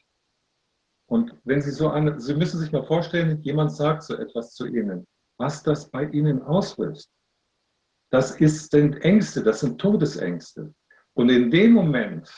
Und 1.07 1.35
wenn 1.43 1.61
Sie 1.61 1.71
so 1.71 1.89
eine, 1.89 2.21
Sie 2.21 2.35
müssen 2.35 2.57
sich 2.57 2.71
mal 2.71 2.85
vorstellen, 2.85 3.41
jemand 3.41 3.73
sagt 3.73 4.03
so 4.03 4.15
etwas 4.15 4.53
zu 4.53 4.65
Ihnen, 4.65 5.05
was 5.37 5.63
das 5.63 5.89
bei 5.89 6.05
Ihnen 6.05 6.41
auslöst. 6.41 7.11
Das 8.11 8.39
ist, 8.39 8.71
sind 8.71 9.01
Ängste, 9.01 9.43
das 9.43 9.61
sind 9.61 9.79
Todesängste. 9.79 10.73
Und 11.13 11.29
in 11.29 11.49
dem 11.51 11.73
Moment 11.73 12.29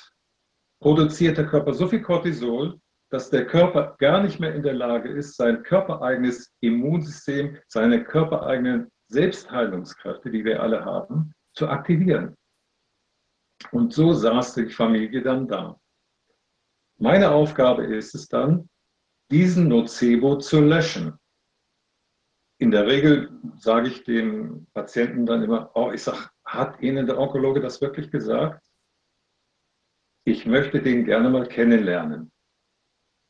produziert 0.80 1.38
der 1.38 1.48
Körper 1.48 1.74
so 1.74 1.88
viel 1.88 2.02
Cortisol, 2.02 2.80
dass 3.10 3.30
der 3.30 3.46
Körper 3.46 3.96
gar 4.00 4.22
nicht 4.22 4.40
mehr 4.40 4.54
in 4.54 4.64
der 4.64 4.74
Lage 4.74 5.10
ist, 5.10 5.36
sein 5.38 5.64
körpereigenes 5.64 6.54
Immunsystem, 6.60 7.58
seine 7.68 8.04
körpereigenen 8.04 8.92
Selbstheilungskräfte, 9.08 10.30
die 10.30 10.44
wir 10.44 10.62
alle 10.62 10.84
haben, 10.84 11.34
zu 11.54 11.68
aktivieren. 11.70 12.36
Und 13.72 13.94
so 13.94 14.14
saß 14.14 14.56
die 14.56 14.70
Familie 14.70 15.22
dann 15.22 15.48
da. 15.48 15.80
Meine 17.00 17.32
Aufgabe 17.32 17.86
ist 17.86 18.14
es 18.14 18.28
dann, 18.28 18.70
diesen 19.32 19.68
Nocebo 19.68 20.38
zu 20.38 20.62
löschen. 20.62 21.18
In 22.60 22.72
der 22.72 22.88
Regel 22.88 23.30
sage 23.58 23.88
ich 23.88 24.04
dem 24.04 24.68
Patienten 24.74 25.26
dann 25.26 25.44
immer, 25.44 25.72
oh, 25.76 25.92
ich 25.92 26.04
sage, 26.04 26.30
hat 26.44 26.82
Ihnen 26.82 27.06
der 27.06 27.20
Onkologe 27.20 27.62
das 27.62 27.82
wirklich 27.82 28.10
gesagt? 28.10 28.66
Ich 30.26 30.46
möchte 30.46 30.82
den 30.82 31.06
gerne 31.06 31.30
mal 31.30 31.48
kennenlernen. 31.48 32.32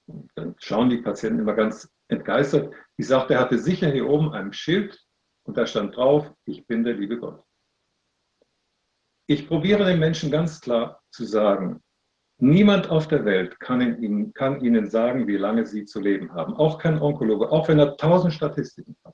Und 0.07 0.31
dann 0.35 0.55
schauen 0.59 0.89
die 0.89 1.01
Patienten 1.01 1.39
immer 1.39 1.53
ganz 1.53 1.91
entgeistert. 2.07 2.73
Ich 2.95 3.07
sagte, 3.07 3.33
er 3.33 3.41
hatte 3.41 3.59
sicher 3.59 3.89
hier 3.91 4.07
oben 4.07 4.31
ein 4.31 4.53
Schild 4.53 4.97
und 5.43 5.57
da 5.57 5.67
stand 5.67 5.95
drauf, 5.95 6.33
ich 6.45 6.65
bin 6.65 6.83
der 6.83 6.93
liebe 6.93 7.19
Gott. 7.19 7.43
Ich 9.29 9.47
probiere 9.47 9.85
den 9.85 9.99
Menschen 9.99 10.31
ganz 10.31 10.61
klar 10.61 11.01
zu 11.11 11.25
sagen, 11.25 11.83
niemand 12.39 12.89
auf 12.89 13.07
der 13.07 13.25
Welt 13.25 13.59
kann 13.59 13.81
ihnen, 14.01 14.33
kann 14.33 14.61
ihnen 14.61 14.89
sagen, 14.89 15.27
wie 15.27 15.37
lange 15.37 15.65
sie 15.65 15.85
zu 15.85 15.99
leben 15.99 16.33
haben. 16.33 16.53
Auch 16.55 16.77
kein 16.77 17.01
Onkologe, 17.01 17.51
auch 17.51 17.67
wenn 17.67 17.79
er 17.79 17.97
tausend 17.97 18.33
Statistiken 18.33 18.95
hat. 19.03 19.13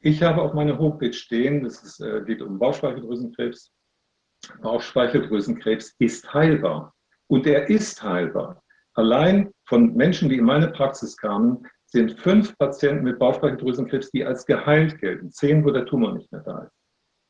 Ich 0.00 0.22
habe 0.22 0.42
auf 0.42 0.54
meiner 0.54 0.78
Homepage 0.78 1.12
stehen, 1.12 1.64
ist, 1.64 2.00
äh, 2.00 2.22
geht 2.24 2.40
um 2.40 2.58
Bauchspeicheldrüsenkrebs. 2.58 3.72
Bauchspeicheldrüsenkrebs 4.62 5.94
ist 5.98 6.32
heilbar. 6.32 6.94
Und 7.26 7.46
er 7.46 7.68
ist 7.68 8.02
heilbar. 8.02 8.62
Allein 8.94 9.52
von 9.66 9.94
Menschen, 9.94 10.28
die 10.28 10.38
in 10.38 10.44
meine 10.44 10.68
Praxis 10.68 11.16
kamen, 11.16 11.66
sind 11.86 12.12
fünf 12.20 12.56
Patienten 12.58 13.04
mit 13.04 13.18
Bauchspeicheldrüsenkrebs, 13.18 14.10
die 14.10 14.24
als 14.24 14.46
geheilt 14.46 14.98
gelten. 14.98 15.30
Zehn, 15.30 15.64
wo 15.64 15.70
der 15.70 15.86
Tumor 15.86 16.14
nicht 16.14 16.30
mehr 16.30 16.42
da 16.42 16.62
ist. 16.62 16.72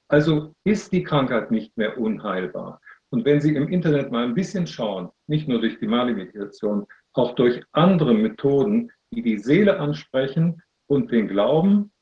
Also 0.08 0.55
ist 0.65 0.92
die 0.92 1.02
Krankheit 1.02 1.50
nicht 1.50 1.76
mehr 1.76 1.98
unheilbar. 1.98 2.81
Und 3.10 3.24
wenn 3.24 3.40
Sie 3.40 3.54
im 3.54 3.68
Internet 3.68 4.10
mal 4.10 4.24
ein 4.24 4.34
bisschen 4.34 4.66
schauen, 4.66 5.10
nicht 5.26 5.48
nur 5.48 5.60
durch 5.60 5.78
die 5.78 5.86
Mali-Meditation, 5.86 6.86
auch 7.14 7.34
durch 7.34 7.62
andere 7.72 8.14
Methoden, 8.14 8.90
die 9.10 9.22
die 9.22 9.38
Seele 9.38 9.78
ansprechen 9.78 10.62
und 10.86 11.10
den 11.10 11.28
Glauben 11.28 11.92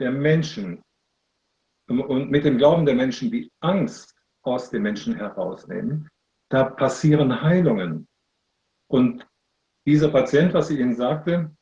der 0.00 0.10
Menschen 0.10 0.82
und 1.88 2.30
mit 2.30 2.44
dem 2.44 2.58
Glauben 2.58 2.84
der 2.84 2.96
Menschen 2.96 3.30
die 3.30 3.50
Angst 3.60 4.14
aus 4.42 4.70
den 4.70 4.82
Menschen 4.82 5.14
herausnehmen, 5.14 6.08
da 6.50 6.64
passieren 6.64 7.42
Heilungen. 7.42 8.08
Und 8.88 9.26
dieser 9.86 10.10
Patient, 10.10 10.52
was 10.52 10.70
ich 10.70 10.80
Ihnen 10.80 10.94
sagte, 10.94 11.56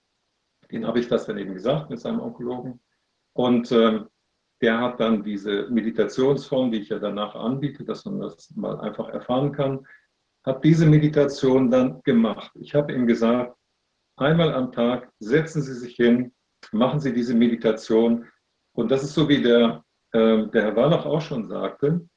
den 0.70 0.86
habe 0.86 0.98
ich 0.98 1.08
das 1.08 1.26
dann 1.26 1.38
eben 1.38 1.54
gesagt 1.54 1.90
mit 1.90 2.00
seinem 2.00 2.20
Onkologen. 2.20 2.80
Und 3.34 3.70
äh, 3.70 4.00
der 4.64 4.80
hat 4.80 4.98
dann 4.98 5.22
diese 5.22 5.68
Meditationsform, 5.68 6.72
die 6.72 6.78
ich 6.78 6.88
ja 6.88 6.98
danach 6.98 7.34
anbiete, 7.34 7.84
dass 7.84 8.06
man 8.06 8.20
das 8.20 8.50
mal 8.56 8.80
einfach 8.80 9.10
erfahren 9.10 9.52
kann, 9.52 9.86
hat 10.42 10.64
diese 10.64 10.86
Meditation 10.86 11.70
dann 11.70 12.02
gemacht. 12.02 12.50
Ich 12.54 12.74
habe 12.74 12.94
ihm 12.94 13.06
gesagt, 13.06 13.54
einmal 14.16 14.54
am 14.54 14.72
Tag 14.72 15.12
setzen 15.18 15.60
Sie 15.60 15.74
sich 15.74 15.96
hin, 15.96 16.32
machen 16.72 16.98
Sie 16.98 17.12
diese 17.12 17.34
Meditation. 17.34 18.26
Und 18.74 18.90
das 18.90 19.02
ist 19.04 19.12
so, 19.12 19.28
wie 19.28 19.42
der, 19.42 19.84
äh, 20.12 20.46
der 20.46 20.62
Herr 20.62 20.76
Wallach 20.76 21.04
auch 21.04 21.20
schon 21.20 21.46
sagte, 21.46 22.08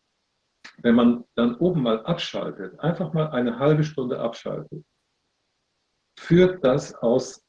wenn 0.78 0.96
man 0.96 1.26
dann 1.36 1.56
oben 1.56 1.82
mal 1.82 2.02
abschaltet, 2.06 2.80
einfach 2.80 3.12
mal 3.12 3.32
eine 3.32 3.60
halbe 3.60 3.84
Stunde 3.84 4.22
abschaltet, 4.22 4.86
führt 6.18 6.64
das 6.64 6.96
aus 6.96 7.44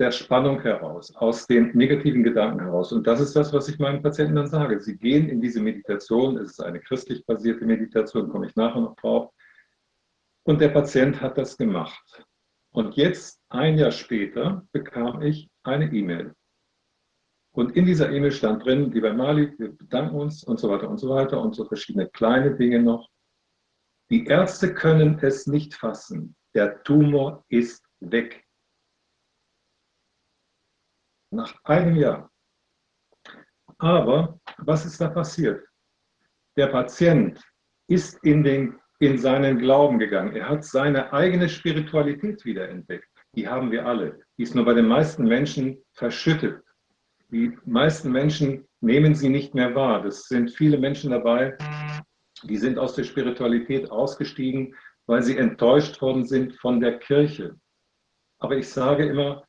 der 0.00 0.10
Spannung 0.10 0.60
heraus, 0.60 1.14
aus 1.14 1.46
den 1.46 1.70
negativen 1.76 2.24
Gedanken 2.24 2.60
heraus. 2.60 2.92
Und 2.92 3.06
das 3.06 3.20
ist 3.20 3.36
das, 3.36 3.52
was 3.52 3.68
ich 3.68 3.78
meinen 3.78 4.02
Patienten 4.02 4.34
dann 4.34 4.48
sage. 4.48 4.80
Sie 4.80 4.96
gehen 4.96 5.28
in 5.28 5.40
diese 5.40 5.60
Meditation, 5.60 6.36
es 6.38 6.52
ist 6.52 6.60
eine 6.60 6.80
christlich 6.80 7.24
basierte 7.26 7.64
Meditation, 7.64 8.28
komme 8.28 8.46
ich 8.46 8.56
nachher 8.56 8.80
noch 8.80 8.96
drauf. 8.96 9.32
Und 10.42 10.60
der 10.60 10.70
Patient 10.70 11.20
hat 11.20 11.38
das 11.38 11.56
gemacht. 11.56 12.24
Und 12.72 12.96
jetzt, 12.96 13.40
ein 13.50 13.78
Jahr 13.78 13.92
später, 13.92 14.66
bekam 14.72 15.22
ich 15.22 15.48
eine 15.62 15.92
E-Mail. 15.92 16.34
Und 17.52 17.76
in 17.76 17.86
dieser 17.86 18.10
E-Mail 18.10 18.32
stand 18.32 18.64
drin, 18.64 18.90
lieber 18.90 19.14
Mali, 19.14 19.54
wir 19.58 19.70
bedanken 19.70 20.16
uns 20.16 20.42
und 20.42 20.58
so 20.58 20.68
weiter 20.68 20.90
und 20.90 20.98
so 20.98 21.08
weiter 21.08 21.40
und 21.40 21.54
so 21.54 21.64
verschiedene 21.64 22.08
kleine 22.08 22.56
Dinge 22.56 22.82
noch. 22.82 23.08
Die 24.10 24.26
Ärzte 24.26 24.74
können 24.74 25.20
es 25.22 25.46
nicht 25.46 25.74
fassen. 25.74 26.34
Der 26.52 26.82
Tumor 26.82 27.44
ist 27.48 27.86
weg 28.00 28.43
nach 31.34 31.54
einem 31.64 31.96
Jahr. 31.96 32.30
Aber 33.78 34.38
was 34.58 34.86
ist 34.86 35.00
da 35.00 35.08
passiert? 35.08 35.66
Der 36.56 36.68
Patient 36.68 37.42
ist 37.88 38.22
in, 38.22 38.44
den, 38.44 38.78
in 39.00 39.18
seinen 39.18 39.58
Glauben 39.58 39.98
gegangen. 39.98 40.36
Er 40.36 40.48
hat 40.48 40.64
seine 40.64 41.12
eigene 41.12 41.48
Spiritualität 41.48 42.44
wiederentdeckt. 42.44 43.08
Die 43.34 43.48
haben 43.48 43.70
wir 43.72 43.84
alle. 43.84 44.20
Die 44.38 44.44
ist 44.44 44.54
nur 44.54 44.64
bei 44.64 44.74
den 44.74 44.86
meisten 44.86 45.24
Menschen 45.24 45.84
verschüttet. 45.92 46.62
Die 47.30 47.56
meisten 47.64 48.12
Menschen 48.12 48.68
nehmen 48.80 49.14
sie 49.14 49.28
nicht 49.28 49.54
mehr 49.54 49.74
wahr. 49.74 50.02
Das 50.02 50.28
sind 50.28 50.52
viele 50.52 50.78
Menschen 50.78 51.10
dabei, 51.10 51.56
die 52.44 52.56
sind 52.56 52.78
aus 52.78 52.94
der 52.94 53.04
Spiritualität 53.04 53.90
ausgestiegen, 53.90 54.74
weil 55.06 55.22
sie 55.22 55.36
enttäuscht 55.36 56.00
worden 56.00 56.24
sind 56.24 56.54
von 56.54 56.80
der 56.80 56.98
Kirche. 56.98 57.56
Aber 58.38 58.56
ich 58.56 58.68
sage 58.68 59.06
immer, 59.06 59.44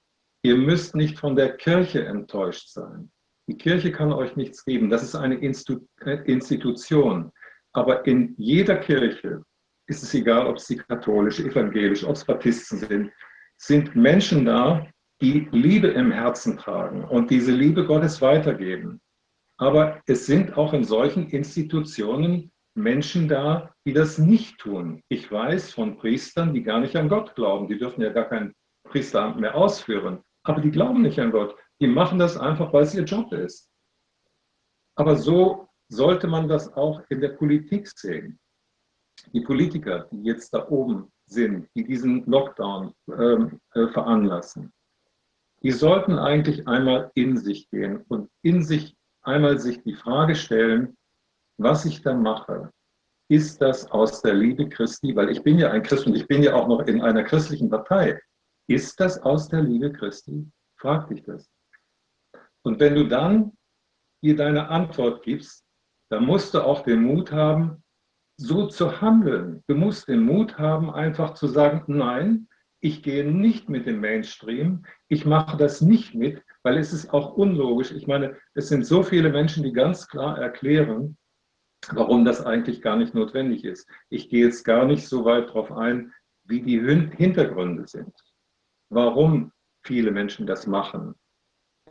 Ihr 0.45 0.57
müsst 0.57 0.95
nicht 0.95 1.17
von 1.17 1.35
der 1.35 1.57
Kirche 1.57 2.05
enttäuscht 2.05 2.69
sein. 2.69 3.09
Die 3.49 3.57
Kirche 3.57 3.91
kann 3.91 4.13
euch 4.13 4.35
nichts 4.35 4.63
geben. 4.63 4.91
Das 4.91 5.01
ist 5.01 5.15
eine 5.15 5.41
äh, 5.41 6.31
Institution. 6.31 7.31
Aber 7.73 8.05
in 8.05 8.35
jeder 8.37 8.77
Kirche 8.77 9.41
ist 9.87 10.03
es 10.03 10.13
egal, 10.13 10.45
ob 10.45 10.59
sie 10.59 10.75
katholisch, 10.75 11.39
evangelisch, 11.39 12.03
ob 12.03 12.15
es 12.15 12.25
Baptisten 12.25 12.77
sind, 12.77 13.11
sind 13.57 13.95
Menschen 13.95 14.45
da, 14.45 14.85
die 15.19 15.47
Liebe 15.51 15.87
im 15.87 16.11
Herzen 16.11 16.59
tragen 16.59 17.03
und 17.05 17.31
diese 17.31 17.51
Liebe 17.51 17.83
Gottes 17.83 18.21
weitergeben. 18.21 19.01
Aber 19.57 19.99
es 20.05 20.27
sind 20.27 20.55
auch 20.57 20.73
in 20.73 20.83
solchen 20.83 21.27
Institutionen 21.31 22.51
Menschen 22.75 23.27
da, 23.27 23.73
die 23.83 23.93
das 23.93 24.19
nicht 24.19 24.59
tun. 24.59 25.01
Ich 25.09 25.31
weiß 25.31 25.73
von 25.73 25.97
Priestern, 25.97 26.53
die 26.53 26.61
gar 26.61 26.81
nicht 26.81 26.95
an 26.95 27.09
Gott 27.09 27.33
glauben. 27.33 27.67
Die 27.67 27.79
dürfen 27.79 28.03
ja 28.03 28.13
gar 28.13 28.25
kein 28.25 28.53
Priesteramt 28.83 29.39
mehr 29.39 29.55
ausführen 29.55 30.19
aber 30.45 30.61
die 30.61 30.71
glauben 30.71 31.01
nicht 31.01 31.19
an 31.19 31.31
Gott. 31.31 31.55
Die 31.81 31.87
machen 31.87 32.19
das 32.19 32.37
einfach, 32.37 32.71
weil 32.71 32.83
es 32.83 32.95
ihr 32.95 33.03
Job 33.03 33.33
ist. 33.33 33.69
Aber 34.95 35.15
so 35.15 35.67
sollte 35.89 36.27
man 36.27 36.47
das 36.47 36.71
auch 36.73 37.01
in 37.09 37.19
der 37.19 37.29
Politik 37.29 37.87
sehen. 37.87 38.39
Die 39.33 39.41
Politiker, 39.41 40.07
die 40.11 40.23
jetzt 40.23 40.53
da 40.53 40.67
oben 40.69 41.11
sind, 41.25 41.67
die 41.75 41.83
diesen 41.83 42.25
Lockdown 42.25 42.93
ähm, 43.09 43.59
äh, 43.73 43.87
veranlassen, 43.87 44.71
die 45.63 45.71
sollten 45.71 46.17
eigentlich 46.17 46.67
einmal 46.67 47.11
in 47.15 47.37
sich 47.37 47.69
gehen 47.71 48.03
und 48.07 48.29
in 48.43 48.63
sich 48.63 48.95
einmal 49.23 49.57
sich 49.57 49.81
die 49.83 49.95
Frage 49.95 50.35
stellen, 50.35 50.95
was 51.57 51.85
ich 51.85 52.03
da 52.03 52.13
mache, 52.13 52.71
ist 53.29 53.61
das 53.61 53.89
aus 53.89 54.21
der 54.21 54.35
Liebe 54.35 54.69
Christi, 54.69 55.15
weil 55.15 55.31
ich 55.31 55.41
bin 55.41 55.57
ja 55.57 55.71
ein 55.71 55.81
Christ 55.81 56.05
und 56.05 56.15
ich 56.15 56.27
bin 56.27 56.43
ja 56.43 56.53
auch 56.53 56.67
noch 56.67 56.81
in 56.81 57.01
einer 57.01 57.23
christlichen 57.23 57.69
Partei. 57.69 58.19
Ist 58.67 58.99
das 58.99 59.21
aus 59.21 59.47
der 59.47 59.61
Liebe 59.61 59.91
Christi? 59.91 60.51
Frag 60.77 61.07
dich 61.09 61.23
das. 61.23 61.49
Und 62.63 62.79
wenn 62.79 62.95
du 62.95 63.07
dann 63.07 63.51
dir 64.23 64.35
deine 64.35 64.69
Antwort 64.69 65.23
gibst, 65.23 65.63
dann 66.09 66.25
musst 66.25 66.53
du 66.53 66.61
auch 66.61 66.81
den 66.81 67.03
Mut 67.03 67.31
haben, 67.31 67.83
so 68.37 68.67
zu 68.67 69.01
handeln. 69.01 69.63
Du 69.67 69.75
musst 69.75 70.07
den 70.07 70.21
Mut 70.21 70.57
haben, 70.57 70.89
einfach 70.89 71.35
zu 71.35 71.47
sagen, 71.47 71.83
nein, 71.87 72.47
ich 72.81 73.03
gehe 73.03 73.31
nicht 73.31 73.69
mit 73.69 73.85
dem 73.85 73.99
Mainstream, 73.99 74.85
ich 75.07 75.25
mache 75.25 75.57
das 75.57 75.81
nicht 75.81 76.15
mit, 76.15 76.43
weil 76.63 76.77
es 76.77 76.91
ist 76.91 77.13
auch 77.13 77.33
unlogisch. 77.35 77.91
Ich 77.91 78.07
meine, 78.07 78.35
es 78.55 78.67
sind 78.67 78.85
so 78.85 79.03
viele 79.03 79.29
Menschen, 79.29 79.63
die 79.63 79.73
ganz 79.73 80.07
klar 80.07 80.39
erklären, 80.39 81.17
warum 81.91 82.25
das 82.25 82.43
eigentlich 82.43 82.81
gar 82.81 82.95
nicht 82.95 83.13
notwendig 83.13 83.63
ist. 83.63 83.87
Ich 84.09 84.29
gehe 84.29 84.45
jetzt 84.45 84.63
gar 84.63 84.85
nicht 84.85 85.07
so 85.07 85.23
weit 85.23 85.49
darauf 85.49 85.71
ein, 85.71 86.11
wie 86.43 86.61
die 86.61 86.79
Hintergründe 86.79 87.87
sind 87.87 88.13
warum 88.89 89.51
viele 89.83 90.11
Menschen 90.11 90.47
das 90.47 90.67
machen. 90.67 91.15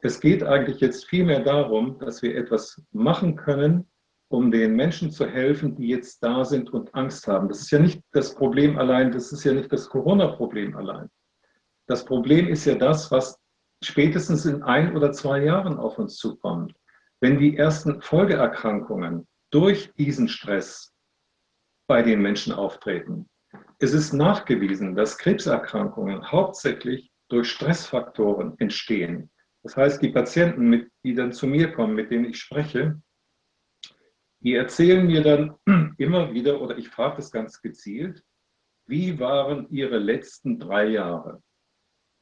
Es 0.02 0.20
geht 0.20 0.42
eigentlich 0.42 0.80
jetzt 0.80 1.06
vielmehr 1.06 1.40
darum, 1.40 1.98
dass 1.98 2.22
wir 2.22 2.36
etwas 2.36 2.82
machen 2.92 3.36
können, 3.36 3.88
um 4.28 4.50
den 4.50 4.74
Menschen 4.74 5.10
zu 5.10 5.26
helfen, 5.26 5.76
die 5.76 5.88
jetzt 5.88 6.22
da 6.22 6.44
sind 6.44 6.70
und 6.70 6.94
Angst 6.94 7.26
haben. 7.28 7.48
Das 7.48 7.60
ist 7.60 7.70
ja 7.70 7.78
nicht 7.78 8.02
das 8.12 8.34
Problem 8.34 8.78
allein, 8.78 9.12
das 9.12 9.32
ist 9.32 9.44
ja 9.44 9.52
nicht 9.52 9.72
das 9.72 9.88
Corona-Problem 9.88 10.76
allein. 10.76 11.08
Das 11.86 12.04
Problem 12.04 12.48
ist 12.48 12.64
ja 12.64 12.74
das, 12.74 13.10
was 13.10 13.38
spätestens 13.82 14.46
in 14.46 14.62
ein 14.62 14.96
oder 14.96 15.12
zwei 15.12 15.44
Jahren 15.44 15.78
auf 15.78 15.98
uns 15.98 16.16
zukommt. 16.16 16.74
Wenn 17.20 17.38
die 17.38 17.56
ersten 17.56 18.02
Folgeerkrankungen 18.02 19.26
durch 19.50 19.92
diesen 19.94 20.28
Stress 20.28 20.92
bei 21.86 22.02
den 22.02 22.20
Menschen 22.20 22.52
auftreten. 22.52 23.28
Es 23.84 23.92
ist 23.92 24.14
nachgewiesen, 24.14 24.94
dass 24.94 25.18
Krebserkrankungen 25.18 26.32
hauptsächlich 26.32 27.12
durch 27.28 27.50
Stressfaktoren 27.50 28.58
entstehen. 28.58 29.30
Das 29.62 29.76
heißt, 29.76 30.00
die 30.00 30.08
Patienten, 30.08 30.90
die 31.04 31.12
dann 31.12 31.32
zu 31.32 31.46
mir 31.46 31.70
kommen, 31.70 31.94
mit 31.94 32.10
denen 32.10 32.24
ich 32.24 32.38
spreche, 32.38 32.98
die 34.40 34.54
erzählen 34.54 35.06
mir 35.06 35.22
dann 35.22 35.56
immer 35.98 36.32
wieder, 36.32 36.62
oder 36.62 36.78
ich 36.78 36.88
frage 36.88 37.16
das 37.16 37.30
ganz 37.30 37.60
gezielt, 37.60 38.24
wie 38.86 39.18
waren 39.20 39.68
ihre 39.68 39.98
letzten 39.98 40.58
drei 40.58 40.86
Jahre? 40.86 41.42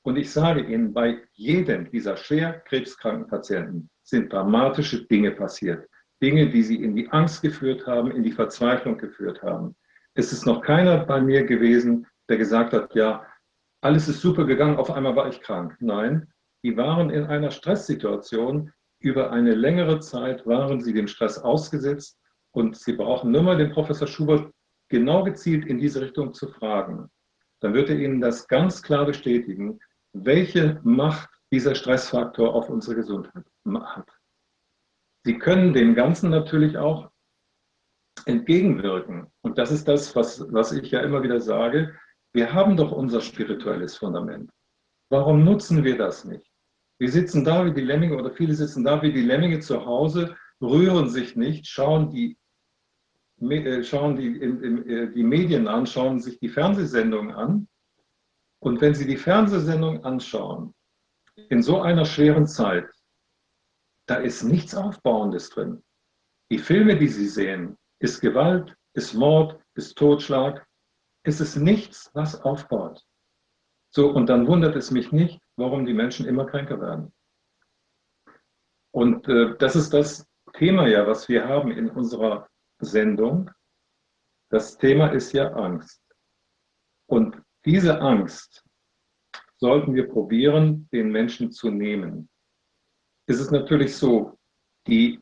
Und 0.05 0.17
ich 0.17 0.33
sage 0.33 0.63
Ihnen, 0.63 0.93
bei 0.93 1.23
jedem 1.31 1.89
dieser 1.93 2.17
schwer 2.17 2.59
krebskranken 2.59 3.29
Patienten 3.29 3.89
sind 4.03 4.33
dramatische 4.33 5.07
Dinge 5.07 5.31
passiert. 5.31 5.89
Dinge, 6.21 6.51
die 6.51 6.65
sie 6.65 6.83
in 6.83 6.97
die 6.97 7.09
Angst 7.11 7.41
geführt 7.41 7.87
haben, 7.87 8.11
in 8.11 8.25
die 8.25 8.33
Verzweiflung 8.33 8.99
geführt 8.99 9.45
haben. 9.45 9.77
Es 10.15 10.33
ist 10.33 10.47
noch 10.47 10.61
keiner 10.61 11.05
bei 11.05 11.21
mir 11.21 11.45
gewesen, 11.45 12.07
der 12.29 12.37
gesagt 12.37 12.73
hat, 12.73 12.95
ja, 12.95 13.27
alles 13.83 14.09
ist 14.09 14.21
super 14.21 14.45
gegangen, 14.45 14.77
auf 14.77 14.91
einmal 14.91 15.17
war 15.17 15.29
ich 15.29 15.41
krank. 15.41 15.77
Nein, 15.81 16.33
die 16.63 16.77
waren 16.77 17.11
in 17.11 17.25
einer 17.25 17.51
Stresssituation. 17.51 18.73
Über 19.01 19.33
eine 19.33 19.55
längere 19.55 19.99
Zeit 19.99 20.47
waren 20.47 20.81
sie 20.81 20.93
dem 20.93 21.09
Stress 21.09 21.39
ausgesetzt 21.39 22.19
und 22.53 22.77
sie 22.77 22.93
brauchen 22.93 23.33
nur 23.33 23.43
mal 23.43 23.57
den 23.57 23.73
Professor 23.73 24.07
Schubert 24.07 24.53
genau 24.89 25.25
gezielt 25.25 25.67
in 25.67 25.79
diese 25.79 26.01
Richtung 26.03 26.35
zu 26.35 26.49
fragen. 26.49 27.11
Dann 27.61 27.75
wird 27.75 27.89
er 27.89 27.99
Ihnen 27.99 28.21
das 28.21 28.47
ganz 28.47 28.83
klar 28.83 29.07
bestätigen, 29.07 29.81
welche 30.13 30.81
Macht 30.85 31.31
dieser 31.51 31.75
Stressfaktor 31.75 32.55
auf 32.55 32.69
unsere 32.69 32.97
Gesundheit 32.97 33.45
hat. 33.67 34.09
Sie 35.25 35.39
können 35.39 35.73
dem 35.73 35.95
Ganzen 35.95 36.31
natürlich 36.31 36.77
auch 36.77 37.12
entgegenwirken. 38.27 39.27
Und 39.43 39.59
das 39.59 39.71
ist 39.71 39.89
das, 39.89 40.15
was, 40.15 40.53
was 40.53 40.73
ich 40.73 40.91
ja 40.91 41.01
immer 41.01 41.23
wieder 41.23 41.41
sage. 41.41 41.95
Wir 42.33 42.53
haben 42.53 42.77
doch 42.77 42.93
unser 42.93 43.21
spirituelles 43.21 43.97
Fundament. 43.97 44.51
Warum 45.11 45.45
nutzen 45.45 45.85
wir 45.85 45.99
das 45.99 46.25
nicht? 46.25 46.51
Wir 46.99 47.11
sitzen 47.11 47.45
da 47.45 47.67
wie 47.67 47.75
die 47.75 47.83
Lemminge 47.83 48.17
oder 48.17 48.31
viele 48.31 48.55
sitzen 48.55 48.85
da 48.85 49.03
wie 49.03 49.13
die 49.13 49.23
Lemminge 49.23 49.61
zu 49.61 49.85
Hause, 49.85 50.37
rühren 50.61 51.09
sich 51.09 51.37
nicht, 51.37 51.67
schauen 51.67 52.11
die, 52.11 52.39
äh, 53.41 53.83
schauen 53.83 54.17
die, 54.17 54.29
in, 54.39 54.63
in, 54.63 54.89
äh, 54.89 55.13
die 55.13 55.25
Medien 55.25 55.67
an, 55.67 55.87
schauen 55.87 56.21
sich 56.21 56.39
die 56.39 56.49
Fernsehsendungen 56.49 57.35
an. 57.35 57.69
Und 58.61 58.81
wenn 58.81 58.95
sie 58.95 59.07
die 59.07 59.17
Fernsehsendung 59.17 60.05
anschauen, 60.05 60.75
in 61.49 61.63
so 61.63 61.83
einer 61.83 62.05
schweren 62.05 62.47
Zeit, 62.47 62.89
da 64.07 64.17
ist 64.17 64.45
nichts 64.45 64.75
Aufbauendes 64.75 65.51
drin. 65.51 65.83
Die 66.51 66.59
Filme, 66.59 66.97
die 66.97 67.09
Sie 67.09 67.27
sehen, 67.27 67.77
ist 68.03 68.21
Gewalt, 68.21 68.77
ist 68.95 69.15
Mord, 69.15 69.61
ist 69.75 69.97
Totschlag. 69.97 70.67
Es 71.25 71.41
ist 71.41 71.57
nichts, 71.57 72.11
was 72.15 72.41
aufbaut. 72.43 73.03
So, 73.95 74.11
und 74.11 74.29
dann 74.29 74.47
wundert 74.47 74.77
es 74.77 74.91
mich 74.91 75.13
nicht, 75.13 75.41
warum 75.57 75.87
die 75.87 75.95
Menschen 75.95 76.27
immer 76.27 76.47
kränker 76.47 76.81
werden. 76.81 77.13
Und 78.91 79.29
äh, 79.29 79.57
das 79.59 79.77
ist 79.77 79.95
das 79.95 80.27
Thema 80.55 80.87
ja, 80.89 81.07
was 81.07 81.29
wir 81.29 81.49
haben 81.49 81.71
in 81.71 81.89
unserer 81.91 82.49
Sendung. 82.81 83.51
Das 84.51 84.77
Thema 84.77 85.09
ist 85.09 85.33
ja 85.33 85.53
Angst. 85.53 86.03
Und 87.07 87.41
diese 87.65 88.01
Angst 88.01 88.65
sollten 89.57 89.95
wir 89.95 90.09
probieren, 90.09 90.89
den 90.93 91.11
Menschen 91.11 91.53
zu 91.53 91.71
nehmen 91.71 92.29
ist 93.27 93.41
es 93.41 93.51
natürlich 93.51 93.97
so, 93.97 94.39
die 94.87 95.21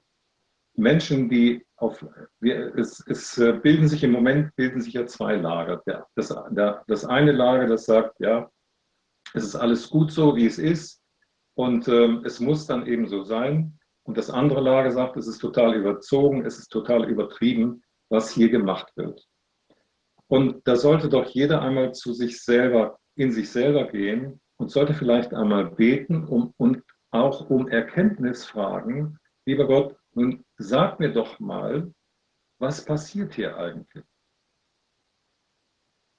Menschen, 0.76 1.28
die 1.28 1.64
auf, 1.80 2.04
wir, 2.40 2.74
es, 2.76 3.02
es 3.06 3.38
äh, 3.38 3.52
bilden 3.52 3.88
sich 3.88 4.04
im 4.04 4.12
Moment, 4.12 4.54
bilden 4.56 4.80
sich 4.80 4.94
ja 4.94 5.06
zwei 5.06 5.36
Lager. 5.36 5.82
Das, 6.14 6.28
der, 6.50 6.84
das 6.86 7.04
eine 7.04 7.32
Lager, 7.32 7.66
das 7.66 7.86
sagt, 7.86 8.20
ja, 8.20 8.50
es 9.34 9.44
ist 9.44 9.56
alles 9.56 9.88
gut 9.88 10.12
so, 10.12 10.36
wie 10.36 10.46
es 10.46 10.58
ist 10.58 11.02
und 11.54 11.88
ähm, 11.88 12.22
es 12.24 12.40
muss 12.40 12.66
dann 12.66 12.86
eben 12.86 13.06
so 13.08 13.22
sein. 13.22 13.78
Und 14.02 14.18
das 14.18 14.30
andere 14.30 14.60
Lager 14.60 14.90
sagt, 14.90 15.16
es 15.16 15.26
ist 15.26 15.38
total 15.38 15.74
überzogen, 15.74 16.44
es 16.44 16.58
ist 16.58 16.68
total 16.68 17.08
übertrieben, 17.08 17.82
was 18.10 18.30
hier 18.30 18.50
gemacht 18.50 18.92
wird. 18.96 19.26
Und 20.26 20.66
da 20.66 20.76
sollte 20.76 21.08
doch 21.08 21.26
jeder 21.26 21.62
einmal 21.62 21.92
zu 21.92 22.12
sich 22.12 22.42
selber, 22.42 22.98
in 23.14 23.32
sich 23.32 23.50
selber 23.50 23.86
gehen 23.86 24.40
und 24.56 24.70
sollte 24.70 24.94
vielleicht 24.94 25.34
einmal 25.34 25.66
beten 25.66 26.24
um, 26.24 26.54
und 26.56 26.82
auch 27.10 27.48
um 27.50 27.68
Erkenntnis 27.68 28.44
fragen, 28.44 29.18
lieber 29.46 29.66
Gott, 29.66 29.96
nun 30.14 30.44
sag 30.56 31.00
mir 31.00 31.12
doch 31.12 31.38
mal, 31.40 31.92
was 32.58 32.84
passiert 32.84 33.34
hier 33.34 33.56
eigentlich? 33.56 34.04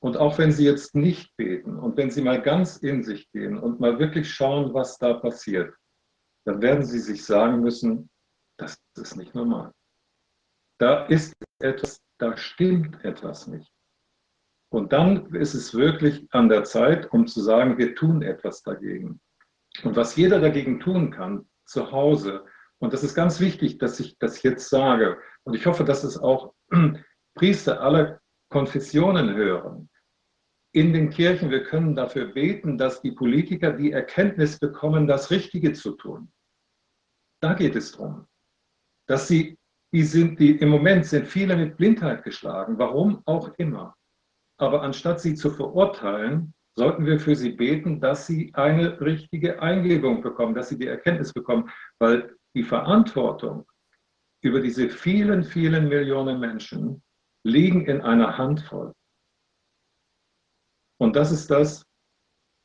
Und 0.02 0.18
auch 0.18 0.38
wenn 0.40 0.52
Sie 0.52 0.66
jetzt 0.66 0.95
nicht 0.95 1.36
beten 1.38 1.78
und 1.78 1.95
wenn 1.95 2.10
Sie 2.10 2.22
mal 2.22 2.42
ganz 2.42 2.78
in 2.78 3.03
sich 3.03 3.30
gehen 3.32 3.58
und 3.58 3.80
mal 3.80 4.00
wirklich 4.00 4.34
schauen, 4.34 4.74
was 4.74 4.98
da 4.98 5.14
passiert, 5.14 5.76
dann 6.45 6.61
werden 6.61 6.84
Sie 6.84 7.00
sich 7.00 7.24
sagen 7.24 7.61
müssen, 7.61 8.10
das 8.58 8.76
ist 8.98 9.16
nicht 9.16 9.36
normal. 9.36 9.72
Da 10.80 11.06
ist 11.06 11.36
etwas, 11.60 12.02
da 12.18 12.36
stimmt 12.36 13.03
etwas 13.06 13.45
nicht. 13.45 13.72
Und 14.72 14.94
dann 14.94 15.34
ist 15.36 15.53
es 15.53 15.76
wirklich 15.76 16.28
an 16.32 16.50
der 16.50 16.64
Zeit, 16.64 17.11
um 17.11 17.28
zu 17.28 17.42
sagen, 17.42 17.78
wir 17.78 17.94
tun 17.94 18.24
etwas 18.24 18.64
dagegen. 18.64 19.22
Und 19.84 19.95
was 19.95 20.16
jeder 20.16 20.40
dagegen 20.40 20.80
tun 20.80 21.11
kann, 21.11 21.48
zu 21.66 21.92
Hause, 21.92 22.45
und 22.82 22.93
das 22.93 23.03
ist 23.03 23.14
ganz 23.14 23.40
wichtig, 23.40 23.77
dass 23.77 24.00
ich 24.00 24.18
das 24.18 24.42
jetzt 24.42 24.69
sage, 24.69 25.19
und 25.43 25.53
ich 25.53 25.68
hoffe, 25.68 25.84
dass 25.84 26.03
es 26.03 26.18
auch 26.18 26.53
Priester 27.35 27.80
aller 27.80 28.19
Konfessionen 28.50 29.35
hören. 29.35 29.90
In 30.74 30.92
den 30.92 31.11
Kirchen, 31.11 31.51
wir 31.51 31.64
können 31.64 31.95
dafür 31.95 32.34
beten, 32.34 32.80
dass 32.80 33.01
die 33.01 33.11
Politiker 33.11 33.72
die 33.74 33.92
Erkenntnis 33.92 34.58
bekommen, 34.58 35.06
das 35.06 35.30
Richtige 35.30 35.74
zu 35.74 35.92
tun. 35.92 36.32
Da 37.42 37.53
geht 37.53 37.76
es 37.76 37.92
darum. 37.92 38.26
Dass 39.08 39.27
sie, 39.27 39.60
die 39.93 40.03
sind, 40.03 40.40
die, 40.40 40.58
im 40.58 40.69
Moment 40.69 41.06
sind 41.06 41.27
viele 41.27 41.56
mit 41.56 41.77
Blindheit 41.77 42.24
geschlagen, 42.24 42.80
warum 42.80 43.22
auch 43.26 43.53
immer. 43.58 43.95
Aber 44.58 44.82
anstatt 44.82 45.22
sie 45.22 45.35
zu 45.35 45.51
verurteilen, 45.51 46.53
sollten 46.76 47.06
wir 47.06 47.19
für 47.19 47.35
sie 47.35 47.51
beten, 47.51 48.00
dass 48.00 48.26
sie 48.26 48.51
eine 48.56 49.00
richtige 49.01 49.61
Eingebung 49.61 50.22
bekommen, 50.22 50.56
dass 50.56 50.69
sie 50.69 50.80
die 50.80 50.88
Erkenntnis 50.88 51.32
bekommen, 51.32 51.69
weil 52.00 52.35
die 52.56 52.64
Verantwortung 52.64 53.66
über 54.44 54.60
diese 54.60 54.90
vielen, 54.90 55.44
vielen 55.44 55.88
Millionen 55.88 56.40
Menschen 56.40 57.04
liegen 57.44 57.86
in 57.86 58.02
einer 58.02 58.38
Handvoll. 58.38 58.94
Und 61.00 61.16
das 61.16 61.32
ist 61.32 61.50
das, 61.50 61.86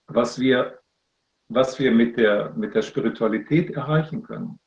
was 0.08 0.38
wir, 0.38 0.80
was 1.48 1.78
wir 1.78 1.90
mit, 1.90 2.16
der, 2.16 2.52
mit 2.54 2.74
der 2.74 2.82
Spiritualität 2.82 3.70
erreichen 3.70 4.22
können. 4.22 4.58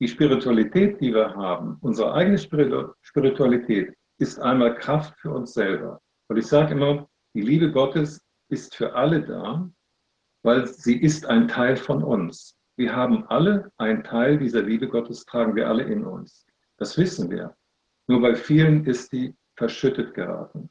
Die 0.00 0.08
Spiritualität, 0.08 1.00
die 1.00 1.12
wir 1.12 1.34
haben, 1.34 1.76
unsere 1.82 2.14
eigene 2.14 2.38
Spiritualität, 2.38 3.94
ist 4.18 4.38
einmal 4.38 4.74
Kraft 4.76 5.18
für 5.18 5.30
uns 5.30 5.52
selber. 5.52 6.00
Und 6.28 6.38
ich 6.38 6.46
sage 6.46 6.72
immer, 6.72 7.08
die 7.34 7.42
Liebe 7.42 7.70
Gottes 7.70 8.20
ist 8.50 8.74
für 8.74 8.94
alle 8.94 9.22
da, 9.22 9.70
weil 10.42 10.66
sie 10.66 10.96
ist 10.96 11.26
ein 11.26 11.48
Teil 11.48 11.76
von 11.76 12.02
uns. 12.02 12.56
Wir 12.80 12.96
haben 12.96 13.26
alle 13.26 13.70
einen 13.76 14.02
Teil 14.04 14.38
dieser 14.38 14.62
Liebe 14.62 14.88
Gottes, 14.88 15.26
tragen 15.26 15.54
wir 15.54 15.68
alle 15.68 15.82
in 15.82 16.02
uns. 16.02 16.46
Das 16.78 16.96
wissen 16.96 17.30
wir. 17.30 17.54
Nur 18.06 18.22
bei 18.22 18.34
vielen 18.34 18.86
ist 18.86 19.12
die 19.12 19.36
verschüttet 19.54 20.14
geraten. 20.14 20.70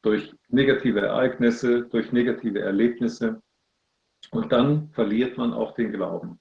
Durch 0.00 0.34
negative 0.48 1.00
Ereignisse, 1.00 1.82
durch 1.88 2.10
negative 2.10 2.60
Erlebnisse. 2.60 3.42
Und 4.30 4.50
dann 4.50 4.88
verliert 4.92 5.36
man 5.36 5.52
auch 5.52 5.74
den 5.74 5.92
Glauben. 5.92 6.40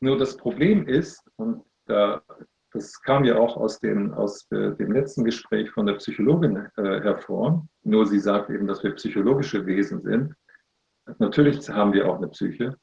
Nur 0.00 0.18
das 0.18 0.36
Problem 0.36 0.88
ist, 0.88 1.22
und 1.36 1.62
da, 1.86 2.20
das 2.72 3.00
kam 3.02 3.22
ja 3.22 3.36
auch 3.36 3.56
aus, 3.56 3.78
den, 3.78 4.12
aus 4.14 4.50
äh, 4.50 4.74
dem 4.74 4.90
letzten 4.90 5.22
Gespräch 5.22 5.70
von 5.70 5.86
der 5.86 5.94
Psychologin 5.94 6.56
äh, 6.76 7.02
hervor, 7.02 7.64
nur 7.84 8.04
sie 8.04 8.18
sagt 8.18 8.50
eben, 8.50 8.66
dass 8.66 8.82
wir 8.82 8.96
psychologische 8.96 9.64
Wesen 9.64 10.02
sind. 10.02 10.34
Natürlich 11.20 11.68
haben 11.70 11.92
wir 11.92 12.10
auch 12.10 12.16
eine 12.16 12.26
Psyche. 12.26 12.76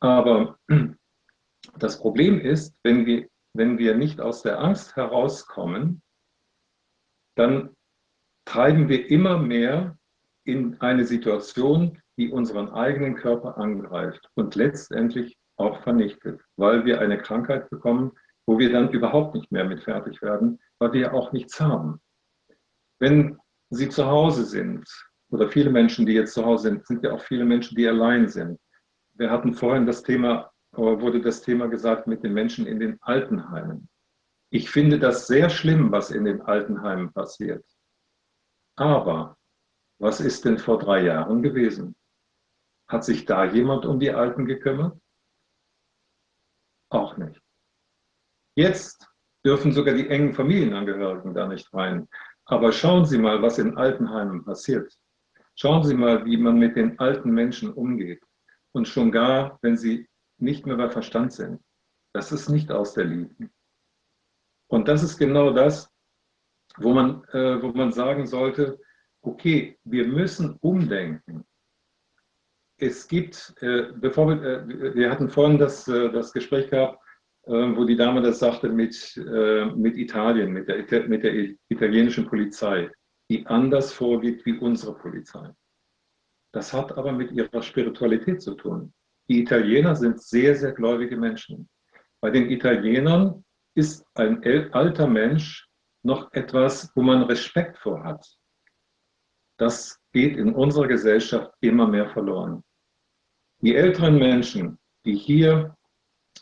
Aber 0.00 0.58
das 1.78 1.98
Problem 1.98 2.40
ist, 2.40 2.78
wenn 2.82 3.06
wir, 3.06 3.28
wenn 3.54 3.78
wir 3.78 3.96
nicht 3.96 4.20
aus 4.20 4.42
der 4.42 4.60
Angst 4.60 4.96
herauskommen, 4.96 6.02
dann 7.36 7.74
treiben 8.44 8.88
wir 8.88 9.10
immer 9.10 9.38
mehr 9.38 9.96
in 10.44 10.80
eine 10.80 11.04
Situation, 11.04 12.00
die 12.16 12.30
unseren 12.30 12.70
eigenen 12.70 13.14
Körper 13.14 13.58
angreift 13.58 14.28
und 14.34 14.54
letztendlich 14.54 15.36
auch 15.56 15.82
vernichtet, 15.82 16.40
weil 16.56 16.84
wir 16.84 17.00
eine 17.00 17.18
Krankheit 17.18 17.68
bekommen, 17.70 18.12
wo 18.46 18.58
wir 18.58 18.72
dann 18.72 18.90
überhaupt 18.90 19.34
nicht 19.34 19.52
mehr 19.52 19.64
mit 19.64 19.82
fertig 19.82 20.22
werden, 20.22 20.58
weil 20.78 20.92
wir 20.92 21.12
auch 21.12 21.32
nichts 21.32 21.60
haben. 21.60 22.00
Wenn 22.98 23.38
Sie 23.70 23.88
zu 23.88 24.06
Hause 24.06 24.44
sind, 24.44 24.88
oder 25.30 25.48
viele 25.48 25.70
Menschen, 25.70 26.06
die 26.06 26.14
jetzt 26.14 26.32
zu 26.32 26.44
Hause 26.44 26.70
sind, 26.70 26.86
sind 26.86 27.04
ja 27.04 27.12
auch 27.12 27.20
viele 27.20 27.44
Menschen, 27.44 27.76
die 27.76 27.86
allein 27.86 28.28
sind. 28.28 28.58
Wir 29.18 29.30
hatten 29.30 29.52
vorhin 29.52 29.84
das 29.84 30.04
Thema, 30.04 30.52
wurde 30.70 31.20
das 31.20 31.42
Thema 31.42 31.66
gesagt 31.66 32.06
mit 32.06 32.22
den 32.22 32.32
Menschen 32.32 32.66
in 32.66 32.78
den 32.78 33.02
Altenheimen. 33.02 33.88
Ich 34.50 34.70
finde 34.70 34.98
das 35.00 35.26
sehr 35.26 35.50
schlimm, 35.50 35.90
was 35.90 36.12
in 36.12 36.24
den 36.24 36.40
Altenheimen 36.42 37.12
passiert. 37.12 37.64
Aber 38.76 39.36
was 40.00 40.20
ist 40.20 40.44
denn 40.44 40.58
vor 40.58 40.78
drei 40.78 41.02
Jahren 41.02 41.42
gewesen? 41.42 41.96
Hat 42.86 43.04
sich 43.04 43.24
da 43.24 43.44
jemand 43.44 43.84
um 43.84 43.98
die 43.98 44.12
Alten 44.12 44.46
gekümmert? 44.46 44.96
Auch 46.90 47.16
nicht. 47.16 47.42
Jetzt 48.54 49.08
dürfen 49.44 49.72
sogar 49.72 49.94
die 49.94 50.08
engen 50.08 50.32
Familienangehörigen 50.32 51.34
da 51.34 51.48
nicht 51.48 51.74
rein. 51.74 52.08
Aber 52.44 52.70
schauen 52.70 53.04
Sie 53.04 53.18
mal, 53.18 53.42
was 53.42 53.58
in 53.58 53.76
Altenheimen 53.76 54.44
passiert. 54.44 54.96
Schauen 55.56 55.82
Sie 55.82 55.94
mal, 55.94 56.24
wie 56.24 56.36
man 56.36 56.56
mit 56.56 56.76
den 56.76 56.98
alten 57.00 57.32
Menschen 57.32 57.72
umgeht. 57.72 58.22
Und 58.78 58.86
schon 58.86 59.10
gar, 59.10 59.58
wenn 59.60 59.76
sie 59.76 60.08
nicht 60.38 60.64
mehr 60.64 60.76
bei 60.76 60.88
Verstand 60.88 61.32
sind. 61.32 61.60
Das 62.12 62.30
ist 62.30 62.48
nicht 62.48 62.70
aus 62.70 62.94
der 62.94 63.06
Liebe. 63.06 63.50
Und 64.68 64.86
das 64.86 65.02
ist 65.02 65.18
genau 65.18 65.50
das, 65.50 65.90
wo 66.76 66.94
man, 66.94 67.24
äh, 67.32 67.60
wo 67.60 67.70
man 67.72 67.90
sagen 67.90 68.28
sollte, 68.28 68.78
okay, 69.20 69.76
wir 69.82 70.06
müssen 70.06 70.58
umdenken. 70.60 71.44
Es 72.76 73.08
gibt, 73.08 73.52
äh, 73.62 73.90
bevor 73.96 74.28
wir, 74.28 74.42
äh, 74.44 74.94
wir 74.94 75.10
hatten 75.10 75.28
vorhin 75.28 75.58
das, 75.58 75.88
äh, 75.88 76.12
das 76.12 76.32
Gespräch 76.32 76.70
gehabt, 76.70 77.02
äh, 77.46 77.50
wo 77.50 77.84
die 77.84 77.96
Dame 77.96 78.22
das 78.22 78.38
sagte 78.38 78.68
mit, 78.68 79.16
äh, 79.16 79.64
mit 79.74 79.96
Italien, 79.96 80.52
mit 80.52 80.68
der, 80.68 81.08
mit 81.08 81.24
der 81.24 81.34
italienischen 81.68 82.26
Polizei, 82.26 82.92
die 83.28 83.44
anders 83.44 83.92
vorgeht 83.92 84.46
wie 84.46 84.56
unsere 84.56 84.94
Polizei. 84.94 85.52
Das 86.52 86.72
hat 86.72 86.96
aber 86.96 87.12
mit 87.12 87.32
ihrer 87.32 87.62
Spiritualität 87.62 88.42
zu 88.42 88.54
tun. 88.54 88.92
Die 89.28 89.40
Italiener 89.40 89.94
sind 89.94 90.22
sehr, 90.22 90.56
sehr 90.56 90.72
gläubige 90.72 91.16
Menschen. 91.16 91.68
Bei 92.20 92.30
den 92.30 92.50
Italienern 92.50 93.44
ist 93.74 94.04
ein 94.14 94.42
alter 94.72 95.06
Mensch 95.06 95.68
noch 96.02 96.32
etwas, 96.32 96.90
wo 96.94 97.02
man 97.02 97.22
Respekt 97.24 97.78
vor 97.78 98.02
hat. 98.02 98.26
Das 99.58 100.00
geht 100.12 100.36
in 100.36 100.54
unserer 100.54 100.86
Gesellschaft 100.86 101.52
immer 101.60 101.86
mehr 101.86 102.08
verloren. 102.10 102.64
Die 103.60 103.74
älteren 103.74 104.18
Menschen, 104.18 104.78
die 105.04 105.16
hier 105.16 105.76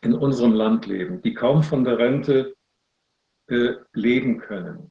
in 0.02 0.14
unserem 0.14 0.52
Land 0.52 0.86
leben, 0.86 1.22
die 1.22 1.34
kaum 1.34 1.62
von 1.62 1.82
der 1.82 1.98
Rente 1.98 2.54
äh, 3.48 3.74
leben 3.92 4.38
können, 4.38 4.90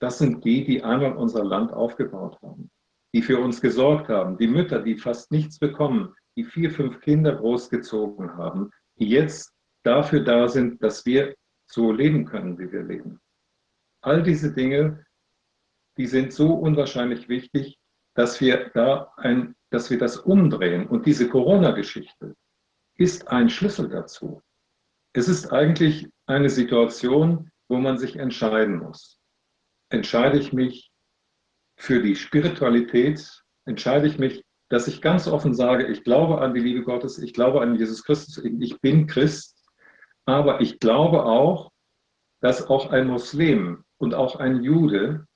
das 0.00 0.18
sind 0.18 0.44
die, 0.44 0.64
die 0.64 0.82
einmal 0.82 1.16
unser 1.16 1.44
Land 1.44 1.72
aufgebaut 1.72 2.40
haben, 2.42 2.70
die 3.12 3.22
für 3.22 3.38
uns 3.38 3.60
gesorgt 3.60 4.08
haben, 4.08 4.38
die 4.38 4.46
Mütter, 4.46 4.80
die 4.80 4.96
fast 4.96 5.30
nichts 5.30 5.58
bekommen, 5.58 6.14
die 6.36 6.44
vier, 6.44 6.70
fünf 6.70 7.00
Kinder 7.00 7.34
großgezogen 7.34 8.36
haben, 8.36 8.70
die 8.98 9.08
jetzt 9.08 9.52
dafür 9.82 10.20
da 10.20 10.48
sind, 10.48 10.82
dass 10.82 11.04
wir 11.04 11.34
so 11.66 11.92
leben 11.92 12.24
können, 12.24 12.58
wie 12.58 12.70
wir 12.72 12.82
leben. 12.82 13.20
All 14.00 14.22
diese 14.22 14.52
Dinge, 14.52 15.04
die 15.96 16.06
sind 16.06 16.32
so 16.32 16.54
unwahrscheinlich 16.54 17.28
wichtig, 17.28 17.78
dass 18.14 18.40
wir 18.40 18.70
da 18.74 19.12
ein, 19.16 19.54
dass 19.70 19.90
wir 19.90 19.98
das 19.98 20.18
umdrehen. 20.18 20.86
Und 20.86 21.06
diese 21.06 21.28
Corona-Geschichte 21.28 22.34
ist 22.96 23.28
ein 23.28 23.48
Schlüssel 23.48 23.88
dazu. 23.88 24.42
Es 25.14 25.28
ist 25.28 25.52
eigentlich 25.52 26.08
eine 26.26 26.50
Situation, 26.50 27.50
wo 27.68 27.78
man 27.78 27.98
sich 27.98 28.16
entscheiden 28.16 28.78
muss. 28.78 29.18
Entscheide 29.90 30.38
ich 30.38 30.52
mich 30.52 30.91
für 31.82 32.02
die 32.02 32.16
Spiritualität? 32.16 33.42
Entscheide 33.64 34.06
ich 34.06 34.18
mich, 34.18 34.44
dass 34.68 34.88
ich 34.88 35.02
ganz 35.02 35.28
offen 35.28 35.54
sage, 35.54 35.86
ich 35.86 36.04
glaube 36.04 36.40
an 36.40 36.54
die 36.54 36.60
Liebe 36.60 36.82
Gottes, 36.82 37.18
ich 37.18 37.34
glaube 37.34 37.60
an 37.60 37.76
Jesus 37.76 38.02
Christus, 38.04 38.42
ich 38.42 38.80
bin 38.80 39.06
Christ 39.06 39.52
aber 40.24 40.60
ich 40.60 40.78
glaube 40.78 41.24
auch, 41.24 41.72
dass 42.40 42.68
auch 42.68 42.90
ein 42.90 43.08
Muslim 43.08 43.84
und 43.98 44.14
auch 44.14 44.36
ein 44.36 44.62
Jude, 44.62 45.26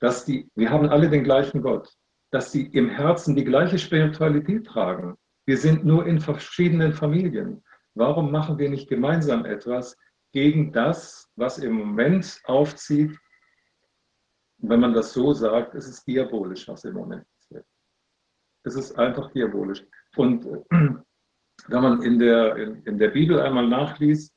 dass 0.00 0.24
die, 0.24 0.48
wir 0.54 0.70
haben 0.70 0.88
alle 0.88 1.08
den 1.08 1.24
gleichen 1.24 1.62
Gott, 1.62 1.92
dass 2.30 2.52
sie 2.52 2.66
im 2.66 2.88
Herzen 2.88 3.36
die 3.36 3.44
gleiche 3.44 3.78
Spiritualität 3.78 4.66
tragen. 4.66 5.16
Wir 5.46 5.58
sind 5.58 5.84
nur 5.84 6.06
in 6.06 6.20
verschiedenen 6.20 6.92
Familien. 6.92 7.62
Warum 7.94 8.30
machen 8.30 8.58
wir 8.58 8.70
nicht 8.70 8.88
gemeinsam 8.88 9.44
etwas 9.44 9.96
gegen 10.32 10.72
das, 10.72 11.28
was 11.36 11.58
im 11.58 11.72
Moment 11.72 12.40
aufzieht? 12.44 13.18
Wenn 14.62 14.80
man 14.80 14.94
das 14.94 15.12
so 15.12 15.32
sagt, 15.32 15.74
es 15.74 15.88
ist 15.88 16.06
diabolisch, 16.06 16.68
was 16.68 16.84
im 16.84 16.94
Moment 16.94 17.26
passiert. 17.36 17.66
Es 18.64 18.76
ist 18.76 18.96
einfach 18.98 19.30
diabolisch. 19.32 19.84
Und 20.16 20.44
wenn 20.70 21.82
man 21.82 22.02
in 22.02 22.18
der, 22.18 22.56
in, 22.56 22.82
in 22.84 22.98
der 22.98 23.08
Bibel 23.08 23.40
einmal 23.40 23.66
nachliest, 23.68 24.32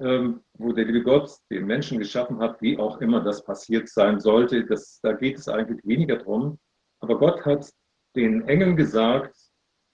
ähm, 0.00 0.42
wo 0.54 0.72
der 0.72 0.86
liebe 0.86 1.02
Gott 1.02 1.30
den 1.50 1.66
Menschen 1.66 2.00
geschaffen 2.00 2.40
hat, 2.40 2.60
wie 2.60 2.78
auch 2.78 3.00
immer 3.00 3.22
das 3.22 3.44
passiert 3.44 3.88
sein 3.88 4.18
sollte, 4.18 4.64
das, 4.64 4.98
da 5.02 5.12
geht 5.12 5.38
es 5.38 5.48
eigentlich 5.48 5.84
weniger 5.84 6.16
drum. 6.16 6.58
Aber 7.00 7.18
Gott 7.18 7.44
hat 7.44 7.70
den 8.16 8.42
Engeln 8.48 8.76
gesagt, 8.76 9.36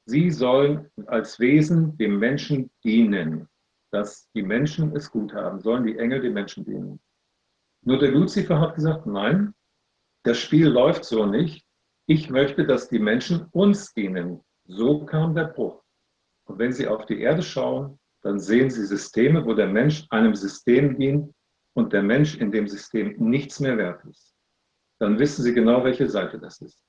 sie 0.07 0.31
sollen 0.31 0.91
als 1.07 1.39
Wesen 1.39 1.99
dem 1.99 2.19
Menschen 2.19 2.71
dienen, 2.83 3.47
dass 3.93 4.31
die 4.33 4.43
Menschen 4.43 4.97
es 4.97 5.11
gut 5.11 5.35
haben, 5.35 5.61
sollen 5.61 5.85
die 5.85 5.99
Engel 5.99 6.23
den 6.23 6.33
Menschen 6.33 6.65
dienen. 6.65 7.01
Nur 7.83 7.99
der 7.99 8.11
Luzifer 8.11 8.61
hat 8.61 8.75
gesagt, 8.75 9.07
nein, 9.07 9.55
das 10.25 10.39
Spiel 10.39 10.69
läuft 10.69 11.05
so 11.05 11.27
nicht. 11.27 11.67
Ich 12.07 12.29
möchte, 12.29 12.67
dass 12.67 12.89
die 12.89 12.99
Menschen 12.99 13.47
uns 13.53 13.95
dienen. 13.95 14.43
So 14.65 15.05
kam 15.07 15.35
der 15.35 15.45
Bruch. 15.45 15.83
Und 16.45 16.59
wenn 16.59 16.73
Sie 16.73 16.87
auf 16.87 17.07
die 17.07 17.21
Erde 17.21 17.43
schauen, 17.43 17.99
dann 18.23 18.39
sehen 18.39 18.71
Sie 18.71 18.85
Systeme, 18.85 19.45
wo 19.45 19.55
der 19.55 19.69
Mensch 19.69 20.07
einem 20.11 20.35
System 20.35 20.99
dient 20.99 21.33
und 21.75 21.93
der 21.93 22.03
Mensch 22.03 22.37
in 22.37 22.53
dem 22.53 22.69
System 22.69 23.15
nichts 23.19 23.61
mehr 23.61 23.79
wert 23.79 24.05
ist. 24.05 24.35
Dann 24.99 25.19
wissen 25.19 25.43
Sie 25.43 25.55
genau, 25.55 25.83
welche 25.85 26.09
Seite 26.09 26.39
das 26.39 26.61
ist. 26.61 26.85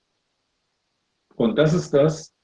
Und 1.35 1.57
das 1.57 1.73
ist 1.73 1.93
das, 1.93 2.35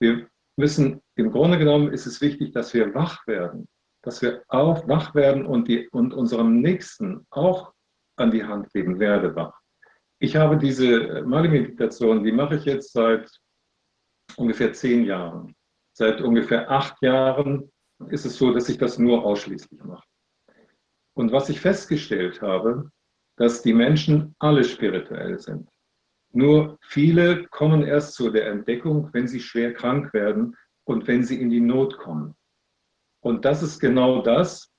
wir 0.00 0.28
müssen, 0.56 1.00
im 1.14 1.30
Grunde 1.30 1.58
genommen 1.58 1.92
ist 1.92 2.06
es 2.06 2.20
wichtig, 2.20 2.52
dass 2.52 2.74
wir 2.74 2.92
wach 2.94 3.24
werden, 3.26 3.68
dass 4.02 4.20
wir 4.20 4.42
auch 4.48 4.88
wach 4.88 5.14
werden 5.14 5.46
und, 5.46 5.68
die, 5.68 5.88
und 5.90 6.12
unserem 6.12 6.60
Nächsten 6.60 7.24
auch 7.30 7.72
an 8.16 8.30
die 8.30 8.44
Hand 8.44 8.70
geben, 8.72 8.98
werde 8.98 9.34
wach. 9.34 9.58
Ich 10.18 10.36
habe 10.36 10.56
diese 10.56 11.22
Mali-Meditation, 11.22 12.22
die 12.22 12.32
mache 12.32 12.56
ich 12.56 12.64
jetzt 12.64 12.92
seit 12.92 13.30
ungefähr 14.36 14.72
zehn 14.72 15.04
Jahren. 15.04 15.54
Seit 15.94 16.20
ungefähr 16.20 16.70
acht 16.70 17.00
Jahren 17.02 17.70
ist 18.08 18.24
es 18.24 18.36
so, 18.36 18.52
dass 18.52 18.68
ich 18.68 18.78
das 18.78 18.98
nur 18.98 19.24
ausschließlich 19.24 19.82
mache. 19.82 20.06
Und 21.14 21.32
was 21.32 21.48
ich 21.48 21.60
festgestellt 21.60 22.40
habe, 22.40 22.90
dass 23.36 23.62
die 23.62 23.74
Menschen 23.74 24.34
alle 24.38 24.64
spirituell 24.64 25.38
sind. 25.38 25.68
Nur 26.32 26.78
viele 26.82 27.46
kommen 27.48 27.82
erst 27.82 28.14
zu 28.14 28.30
der 28.30 28.46
Entdeckung, 28.46 29.10
wenn 29.12 29.28
sie 29.28 29.40
schwer 29.40 29.74
krank 29.74 30.14
werden 30.14 30.56
und 30.84 31.06
wenn 31.06 31.24
sie 31.24 31.40
in 31.40 31.50
die 31.50 31.60
Not 31.60 31.98
kommen. 31.98 32.34
Und 33.20 33.44
das 33.44 33.62
ist 33.62 33.78
genau 33.78 34.22
das, 34.22 34.71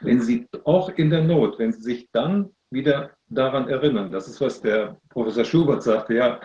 wenn 0.00 0.20
sie 0.20 0.46
auch 0.64 0.90
in 0.90 1.10
der 1.10 1.24
Not, 1.24 1.58
wenn 1.58 1.72
sie 1.72 1.82
sich 1.82 2.08
dann 2.12 2.50
wieder 2.70 3.12
daran 3.26 3.68
erinnern, 3.68 4.10
das 4.10 4.28
ist, 4.28 4.40
was 4.40 4.60
der 4.60 5.00
Professor 5.08 5.44
Schubert 5.44 5.82
sagte, 5.82 6.14
ja, 6.14 6.40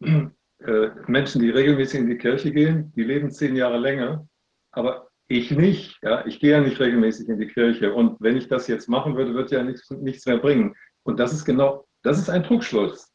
äh, 0.00 0.90
Menschen, 1.06 1.40
die 1.40 1.50
regelmäßig 1.50 2.00
in 2.00 2.08
die 2.08 2.18
Kirche 2.18 2.52
gehen, 2.52 2.92
die 2.94 3.04
leben 3.04 3.30
zehn 3.30 3.56
Jahre 3.56 3.78
länger, 3.78 4.26
aber 4.72 5.08
ich 5.28 5.50
nicht. 5.50 5.98
Ja? 6.02 6.24
Ich 6.26 6.40
gehe 6.40 6.52
ja 6.52 6.60
nicht 6.60 6.80
regelmäßig 6.80 7.28
in 7.28 7.38
die 7.38 7.46
Kirche. 7.46 7.94
Und 7.94 8.16
wenn 8.20 8.36
ich 8.36 8.48
das 8.48 8.66
jetzt 8.66 8.88
machen 8.88 9.16
würde, 9.16 9.34
wird 9.34 9.50
ja 9.50 9.62
nichts, 9.62 9.90
nichts 9.90 10.26
mehr 10.26 10.38
bringen. 10.38 10.74
Und 11.04 11.20
das 11.20 11.32
ist 11.32 11.44
genau, 11.44 11.86
das 12.02 12.18
ist 12.18 12.30
ein 12.30 12.42
Trugschluss. 12.42 13.12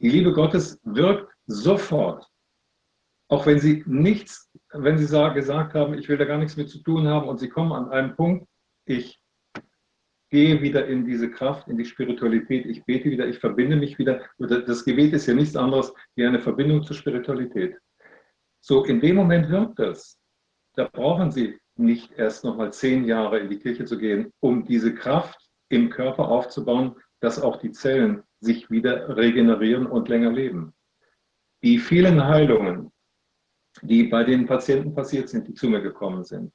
Die 0.00 0.10
Liebe 0.10 0.32
Gottes 0.32 0.78
wirkt 0.84 1.32
sofort. 1.46 2.26
Auch 3.28 3.46
wenn 3.46 3.58
sie 3.58 3.82
nichts, 3.86 4.50
wenn 4.72 4.98
sie 4.98 5.06
gesagt 5.34 5.74
haben, 5.74 5.94
ich 5.94 6.08
will 6.08 6.16
da 6.16 6.24
gar 6.24 6.38
nichts 6.38 6.56
mit 6.56 6.70
zu 6.70 6.82
tun 6.82 7.08
haben 7.08 7.28
und 7.28 7.38
sie 7.38 7.48
kommen 7.48 7.72
an 7.72 7.90
einen 7.90 8.14
Punkt, 8.16 8.46
ich 8.88 9.20
gehe 10.30 10.60
wieder 10.60 10.86
in 10.86 11.04
diese 11.04 11.30
Kraft, 11.30 11.68
in 11.68 11.78
die 11.78 11.84
Spiritualität. 11.84 12.66
Ich 12.66 12.84
bete 12.84 13.10
wieder, 13.10 13.26
ich 13.26 13.38
verbinde 13.38 13.76
mich 13.76 13.98
wieder. 13.98 14.22
Das 14.38 14.84
Gebet 14.84 15.12
ist 15.12 15.26
ja 15.26 15.34
nichts 15.34 15.56
anderes 15.56 15.92
wie 16.16 16.26
eine 16.26 16.40
Verbindung 16.40 16.82
zur 16.82 16.96
Spiritualität. 16.96 17.76
So, 18.60 18.84
in 18.84 19.00
dem 19.00 19.16
Moment 19.16 19.48
wirkt 19.48 19.78
das. 19.78 20.18
Da 20.74 20.84
brauchen 20.84 21.30
Sie 21.30 21.58
nicht 21.76 22.12
erst 22.12 22.44
nochmal 22.44 22.72
zehn 22.72 23.04
Jahre 23.04 23.38
in 23.38 23.48
die 23.48 23.58
Kirche 23.58 23.84
zu 23.84 23.96
gehen, 23.98 24.32
um 24.40 24.64
diese 24.64 24.94
Kraft 24.94 25.38
im 25.70 25.90
Körper 25.90 26.28
aufzubauen, 26.28 26.96
dass 27.20 27.40
auch 27.40 27.56
die 27.56 27.72
Zellen 27.72 28.22
sich 28.40 28.70
wieder 28.70 29.16
regenerieren 29.16 29.86
und 29.86 30.08
länger 30.08 30.32
leben. 30.32 30.74
Die 31.62 31.78
vielen 31.78 32.24
Heilungen, 32.24 32.92
die 33.82 34.04
bei 34.04 34.24
den 34.24 34.46
Patienten 34.46 34.94
passiert 34.94 35.28
sind, 35.28 35.48
die 35.48 35.54
zu 35.54 35.68
mir 35.68 35.80
gekommen 35.80 36.24
sind, 36.24 36.52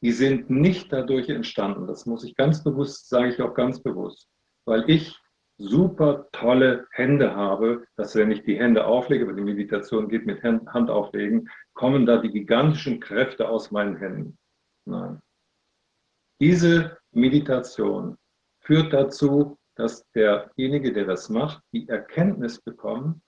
die 0.00 0.12
sind 0.12 0.50
nicht 0.50 0.92
dadurch 0.92 1.28
entstanden. 1.28 1.86
Das 1.86 2.06
muss 2.06 2.24
ich 2.24 2.36
ganz 2.36 2.62
bewusst, 2.62 3.08
sage 3.08 3.30
ich 3.30 3.42
auch 3.42 3.54
ganz 3.54 3.82
bewusst, 3.82 4.28
weil 4.64 4.88
ich 4.88 5.18
super 5.58 6.28
tolle 6.30 6.86
Hände 6.92 7.34
habe, 7.34 7.84
dass 7.96 8.14
wenn 8.14 8.30
ich 8.30 8.44
die 8.44 8.58
Hände 8.58 8.86
auflege, 8.86 9.26
weil 9.26 9.34
die 9.34 9.42
Meditation 9.42 10.08
geht 10.08 10.24
mit 10.24 10.42
Hand 10.42 10.90
auflegen, 10.90 11.50
kommen 11.74 12.06
da 12.06 12.18
die 12.18 12.30
gigantischen 12.30 13.00
Kräfte 13.00 13.48
aus 13.48 13.72
meinen 13.72 13.96
Händen. 13.96 14.38
Nein. 14.84 15.20
Diese 16.40 16.96
Meditation 17.10 18.16
führt 18.60 18.92
dazu, 18.92 19.58
dass 19.74 20.08
derjenige, 20.12 20.92
der 20.92 21.06
das 21.06 21.28
macht, 21.28 21.62
die 21.72 21.88
Erkenntnis 21.88 22.60
bekommt 22.60 23.20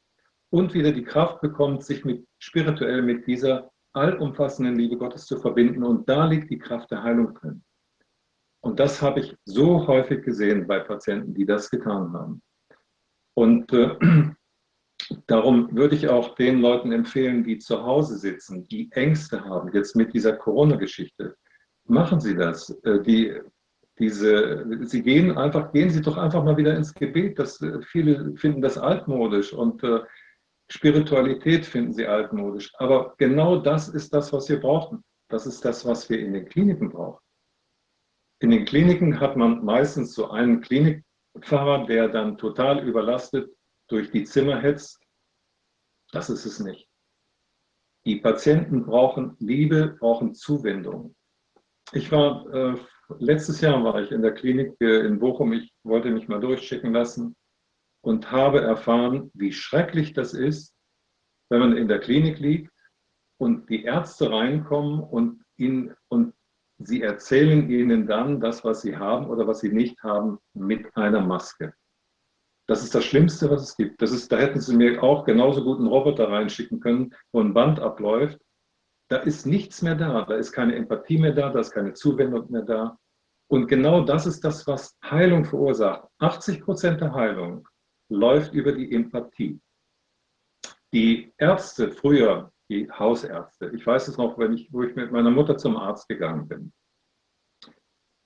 und 0.50 0.74
wieder 0.74 0.92
die 0.92 1.04
Kraft 1.04 1.40
bekommt, 1.40 1.84
sich 1.84 2.04
mit, 2.04 2.26
spirituell 2.38 3.02
mit 3.02 3.26
dieser 3.26 3.70
allumfassenden 3.92 4.76
Liebe 4.76 4.96
Gottes 4.96 5.26
zu 5.26 5.38
verbinden. 5.38 5.82
Und 5.82 6.08
da 6.08 6.26
liegt 6.26 6.50
die 6.50 6.58
Kraft 6.58 6.90
der 6.90 7.02
Heilung 7.02 7.34
drin. 7.34 7.62
Und 8.62 8.78
das 8.78 9.00
habe 9.00 9.20
ich 9.20 9.36
so 9.44 9.86
häufig 9.86 10.22
gesehen 10.22 10.66
bei 10.66 10.80
Patienten, 10.80 11.34
die 11.34 11.46
das 11.46 11.70
getan 11.70 12.12
haben. 12.12 12.42
Und 13.34 13.72
äh, 13.72 13.96
darum 15.26 15.74
würde 15.74 15.96
ich 15.96 16.08
auch 16.08 16.34
den 16.34 16.60
Leuten 16.60 16.92
empfehlen, 16.92 17.42
die 17.42 17.58
zu 17.58 17.82
Hause 17.82 18.18
sitzen, 18.18 18.68
die 18.68 18.90
Ängste 18.92 19.44
haben, 19.44 19.72
jetzt 19.72 19.96
mit 19.96 20.12
dieser 20.12 20.34
Corona-Geschichte. 20.34 21.36
Machen 21.86 22.20
Sie 22.20 22.36
das. 22.36 22.70
Äh, 22.84 23.00
die, 23.00 23.40
diese, 23.98 24.66
Sie 24.82 25.02
gehen 25.02 25.36
einfach, 25.36 25.72
gehen 25.72 25.90
Sie 25.90 26.02
doch 26.02 26.18
einfach 26.18 26.44
mal 26.44 26.56
wieder 26.56 26.76
ins 26.76 26.92
Gebet. 26.92 27.38
Das, 27.38 27.60
äh, 27.62 27.80
viele 27.82 28.36
finden 28.36 28.60
das 28.60 28.76
altmodisch 28.76 29.54
und 29.54 29.82
äh, 29.84 30.00
Spiritualität 30.70 31.66
finden 31.66 31.92
sie 31.92 32.06
altmodisch. 32.06 32.72
Aber 32.76 33.14
genau 33.18 33.56
das 33.56 33.88
ist 33.88 34.14
das, 34.14 34.32
was 34.32 34.48
wir 34.48 34.60
brauchen. 34.60 35.04
Das 35.28 35.46
ist 35.46 35.64
das, 35.64 35.84
was 35.84 36.08
wir 36.08 36.20
in 36.20 36.32
den 36.32 36.48
Kliniken 36.48 36.90
brauchen. 36.90 37.20
In 38.40 38.50
den 38.50 38.64
Kliniken 38.64 39.20
hat 39.20 39.36
man 39.36 39.64
meistens 39.64 40.14
so 40.14 40.30
einen 40.30 40.60
Klinikpfarrer, 40.60 41.86
der 41.86 42.08
dann 42.08 42.38
total 42.38 42.86
überlastet 42.86 43.50
durch 43.88 44.10
die 44.12 44.24
Zimmer 44.24 44.60
hetzt. 44.60 45.00
Das 46.12 46.30
ist 46.30 46.46
es 46.46 46.60
nicht. 46.60 46.88
Die 48.06 48.16
Patienten 48.16 48.86
brauchen 48.86 49.36
Liebe, 49.40 49.96
brauchen 49.98 50.34
Zuwendung. 50.34 51.14
Ich 51.92 52.10
war, 52.12 52.46
äh, 52.54 52.78
letztes 53.18 53.60
Jahr 53.60 53.82
war 53.82 54.00
ich 54.02 54.12
in 54.12 54.22
der 54.22 54.32
Klinik 54.32 54.74
äh, 54.80 55.00
in 55.00 55.18
Bochum, 55.18 55.52
ich 55.52 55.74
wollte 55.82 56.10
mich 56.10 56.28
mal 56.28 56.40
durchschicken 56.40 56.92
lassen 56.92 57.36
und 58.02 58.30
habe 58.30 58.60
erfahren, 58.60 59.30
wie 59.34 59.52
schrecklich 59.52 60.12
das 60.12 60.32
ist, 60.34 60.74
wenn 61.50 61.60
man 61.60 61.76
in 61.76 61.88
der 61.88 61.98
Klinik 61.98 62.38
liegt 62.38 62.72
und 63.38 63.68
die 63.68 63.84
Ärzte 63.84 64.30
reinkommen 64.30 65.00
und, 65.00 65.42
ihn, 65.56 65.94
und 66.08 66.34
sie 66.78 67.02
erzählen 67.02 67.68
ihnen 67.68 68.06
dann 68.06 68.40
das, 68.40 68.64
was 68.64 68.82
sie 68.82 68.96
haben 68.96 69.26
oder 69.26 69.46
was 69.46 69.60
sie 69.60 69.72
nicht 69.72 70.02
haben, 70.02 70.38
mit 70.54 70.96
einer 70.96 71.20
Maske. 71.20 71.74
Das 72.68 72.84
ist 72.84 72.94
das 72.94 73.04
Schlimmste, 73.04 73.50
was 73.50 73.62
es 73.62 73.76
gibt. 73.76 74.00
Das 74.00 74.12
ist, 74.12 74.30
da 74.30 74.38
hätten 74.38 74.60
sie 74.60 74.76
mir 74.76 75.02
auch 75.02 75.24
genauso 75.24 75.64
gut 75.64 75.78
einen 75.78 75.88
Roboter 75.88 76.30
reinschicken 76.30 76.78
können, 76.78 77.14
wo 77.32 77.40
ein 77.40 77.52
Band 77.52 77.80
abläuft. 77.80 78.40
Da 79.08 79.16
ist 79.16 79.44
nichts 79.44 79.82
mehr 79.82 79.96
da. 79.96 80.22
Da 80.22 80.36
ist 80.36 80.52
keine 80.52 80.76
Empathie 80.76 81.18
mehr 81.18 81.32
da, 81.32 81.50
da 81.50 81.58
ist 81.58 81.72
keine 81.72 81.94
Zuwendung 81.94 82.48
mehr 82.50 82.62
da. 82.62 82.96
Und 83.50 83.66
genau 83.66 84.04
das 84.04 84.26
ist 84.26 84.44
das, 84.44 84.68
was 84.68 84.96
Heilung 85.04 85.44
verursacht. 85.44 86.06
80 86.20 86.62
Prozent 86.62 87.00
der 87.00 87.12
Heilung 87.12 87.66
läuft 88.10 88.52
über 88.52 88.72
die 88.72 88.92
Empathie. 88.92 89.60
Die 90.92 91.32
Ärzte 91.38 91.90
früher, 91.90 92.52
die 92.68 92.90
Hausärzte, 92.90 93.70
ich 93.74 93.86
weiß 93.86 94.08
es 94.08 94.16
noch, 94.16 94.38
wenn 94.38 94.54
ich, 94.54 94.72
wo 94.72 94.82
ich 94.82 94.94
mit 94.94 95.12
meiner 95.12 95.30
Mutter 95.30 95.56
zum 95.56 95.76
Arzt 95.76 96.08
gegangen 96.08 96.48
bin. 96.48 96.72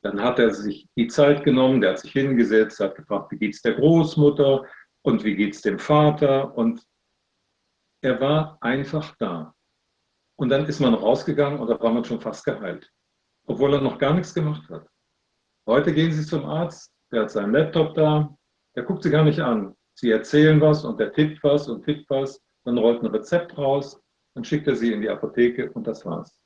Dann 0.03 0.21
hat 0.21 0.39
er 0.39 0.53
sich 0.53 0.89
die 0.97 1.09
Zeit 1.09 1.45
genommen, 1.45 1.81
der 1.81 1.91
hat 1.91 2.01
sich 2.01 2.13
hingesetzt, 2.13 2.81
hat 2.81 2.95
gefragt, 2.95 3.33
wie 3.33 3.39
geht 3.39 3.55
es 3.55 3.63
der 3.63 3.75
Großmutter 3.75 4.67
und 5.03 5.25
wie 5.25 5.37
geht 5.37 5.55
es 5.55 5.63
dem 5.63 5.79
Vater 5.79 6.57
und 6.57 6.83
er 8.03 8.21
war 8.21 8.59
einfach 8.61 9.15
da. 9.19 9.55
Und 10.37 10.51
dann 10.51 10.67
ist 10.67 10.81
man 10.81 10.95
rausgegangen 10.95 11.59
und 11.59 11.69
da 11.69 11.81
war 11.81 11.93
man 11.93 12.05
schon 12.05 12.21
fast 12.21 12.45
geheilt, 12.45 12.91
obwohl 13.47 13.75
er 13.75 13.81
noch 13.81 13.99
gar 13.99 14.13
nichts 14.13 14.35
gemacht 14.35 14.69
hat. 14.69 14.87
Heute 15.67 15.95
gehen 15.95 16.13
Sie 16.13 16.27
zum 16.27 16.45
Arzt, 16.45 16.93
der 17.11 17.23
hat 17.23 17.31
seinen 17.31 17.53
Laptop 17.53 17.95
da, 17.95 18.37
der 18.77 18.85
guckt 18.85 19.03
sie 19.03 19.11
gar 19.11 19.25
nicht 19.25 19.41
an. 19.41 19.75
Sie 19.95 20.11
erzählen 20.11 20.61
was 20.61 20.85
und 20.85 20.99
der 20.99 21.13
tippt 21.13 21.43
was 21.45 21.69
und 21.69 21.85
tippt 21.85 22.11
was, 22.11 22.43
dann 22.65 22.79
rollt 22.79 23.03
ein 23.03 23.07
Rezept 23.07 23.57
raus, 23.57 24.01
dann 24.35 24.45
schickt 24.45 24.67
er 24.67 24.75
sie 24.75 24.93
in 24.93 25.01
die 25.01 25.09
Apotheke 25.09 25.71
und 25.73 25.87
das 25.87 26.05
war's. 26.05 26.41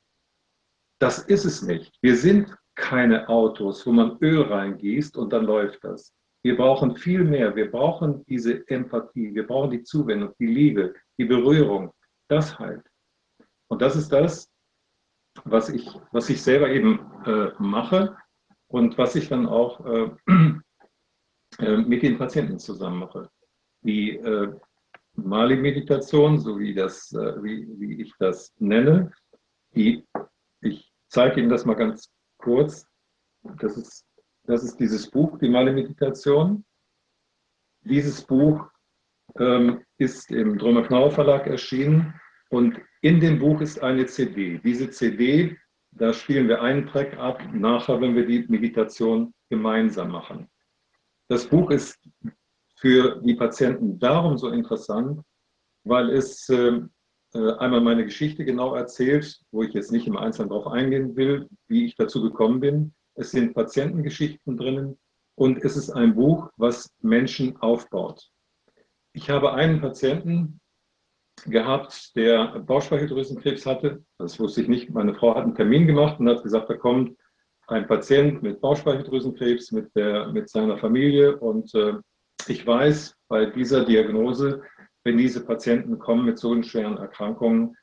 Das 0.99 1.19
ist 1.19 1.45
es 1.45 1.61
nicht. 1.61 1.97
Wir 2.01 2.15
sind 2.15 2.55
keine 2.75 3.27
Autos, 3.27 3.85
wo 3.85 3.91
man 3.91 4.17
Öl 4.21 4.41
reingießt 4.41 5.17
und 5.17 5.33
dann 5.33 5.45
läuft 5.45 5.83
das. 5.83 6.13
Wir 6.43 6.55
brauchen 6.55 6.95
viel 6.95 7.23
mehr. 7.23 7.55
Wir 7.55 7.69
brauchen 7.69 8.25
diese 8.25 8.65
Empathie, 8.69 9.33
wir 9.33 9.45
brauchen 9.45 9.71
die 9.71 9.83
Zuwendung, 9.83 10.33
die 10.39 10.47
Liebe, 10.47 10.93
die 11.17 11.25
Berührung. 11.25 11.91
Das 12.29 12.57
halt. 12.59 12.83
Und 13.67 13.81
das 13.81 13.95
ist 13.95 14.09
das, 14.11 14.49
was 15.43 15.69
ich, 15.69 15.89
was 16.11 16.29
ich 16.29 16.41
selber 16.41 16.69
eben 16.69 16.99
äh, 17.25 17.51
mache 17.59 18.17
und 18.67 18.97
was 18.97 19.15
ich 19.15 19.29
dann 19.29 19.47
auch 19.47 19.85
äh, 19.85 20.11
äh, 21.59 21.77
mit 21.77 22.03
den 22.03 22.17
Patienten 22.17 22.59
zusammen 22.59 22.99
mache. 22.99 23.29
Die 23.81 24.17
äh, 24.17 24.53
Mali-Meditation, 25.13 26.39
so 26.39 26.57
wie, 26.57 26.73
das, 26.73 27.11
äh, 27.13 27.43
wie, 27.43 27.67
wie 27.79 28.01
ich 28.01 28.13
das 28.19 28.53
nenne, 28.59 29.11
die, 29.75 30.05
ich 30.61 30.91
zeige 31.07 31.39
Ihnen 31.39 31.49
das 31.49 31.65
mal 31.65 31.75
ganz 31.75 32.11
kurz. 32.37 32.85
Das 33.59 33.77
ist, 33.77 34.05
das 34.43 34.63
ist 34.63 34.79
dieses 34.79 35.09
Buch, 35.09 35.37
die 35.39 35.49
Mali-Meditation. 35.49 36.63
Dieses 37.81 38.23
Buch 38.25 38.65
ähm, 39.37 39.83
ist 39.97 40.31
im 40.31 40.57
Drömer 40.57 40.83
Knauer 40.83 41.11
Verlag 41.11 41.47
erschienen 41.47 42.13
und 42.49 42.79
in 43.01 43.19
dem 43.19 43.39
Buch 43.39 43.61
ist 43.61 43.81
eine 43.81 44.05
CD. 44.05 44.59
Diese 44.63 44.89
CD, 44.89 45.57
da 45.91 46.13
spielen 46.13 46.47
wir 46.47 46.61
einen 46.61 46.87
Track 46.87 47.17
ab, 47.17 47.41
nachher, 47.53 48.01
wenn 48.01 48.15
wir 48.15 48.25
die 48.25 48.45
Meditation 48.47 49.33
gemeinsam 49.49 50.11
machen. 50.11 50.49
Das 51.29 51.47
Buch 51.47 51.69
ist 51.69 51.99
für 52.75 53.21
die 53.23 53.35
Patienten 53.35 53.99
darum 53.99 54.37
so 54.39 54.49
interessant, 54.49 55.21
weil 55.83 56.09
es 56.09 56.49
äh, 56.49 56.81
äh, 57.35 57.51
einmal 57.57 57.81
meine 57.81 58.03
Geschichte 58.03 58.43
genau 58.43 58.73
erzählt, 58.73 59.39
wo 59.51 59.61
ich 59.61 59.73
jetzt 59.73 59.91
nicht 59.91 60.07
im 60.07 60.17
Einzelnen 60.17 60.49
darauf 60.49 60.65
eingehen 60.65 61.15
will, 61.15 61.47
wie 61.67 61.85
ich 61.85 61.95
dazu 61.95 62.23
gekommen 62.23 62.59
bin. 62.59 62.95
Es 63.13 63.29
sind 63.29 63.53
Patientengeschichten 63.53 64.57
drinnen 64.57 64.97
und 65.35 65.63
es 65.63 65.77
ist 65.77 65.91
ein 65.91 66.15
Buch, 66.15 66.49
was 66.57 66.89
Menschen 67.01 67.57
aufbaut. 67.57 68.27
Ich 69.13 69.29
habe 69.29 69.53
einen 69.53 69.81
Patienten 69.81 70.59
gehabt, 71.45 72.15
der 72.15 72.59
Bauchspeicheldrüsenkrebs 72.59 73.67
hatte. 73.67 74.03
Das 74.17 74.39
wusste 74.39 74.63
ich 74.63 74.67
nicht. 74.67 74.89
Meine 74.89 75.13
Frau 75.13 75.35
hat 75.35 75.43
einen 75.43 75.55
Termin 75.55 75.85
gemacht 75.85 76.19
und 76.19 76.27
hat 76.27 76.41
gesagt, 76.41 76.71
da 76.71 76.75
kommt 76.75 77.15
ein 77.69 77.87
Patient 77.87 78.41
mit 78.41 78.61
Bauchspeicheldrüsenkrebs 78.61 79.71
mit, 79.71 79.95
der, 79.95 80.27
mit 80.27 80.49
seiner 80.49 80.77
Familie. 80.77 81.37
Und 81.37 81.73
äh, 81.75 81.93
ich 82.47 82.65
weiß 82.65 83.15
bei 83.27 83.45
dieser 83.45 83.85
Diagnose, 83.85 84.61
wenn 85.03 85.17
diese 85.17 85.45
Patienten 85.45 85.99
kommen 85.99 86.25
mit 86.25 86.39
so 86.39 86.61
schweren 86.61 86.97
Erkrankungen, 86.97 87.75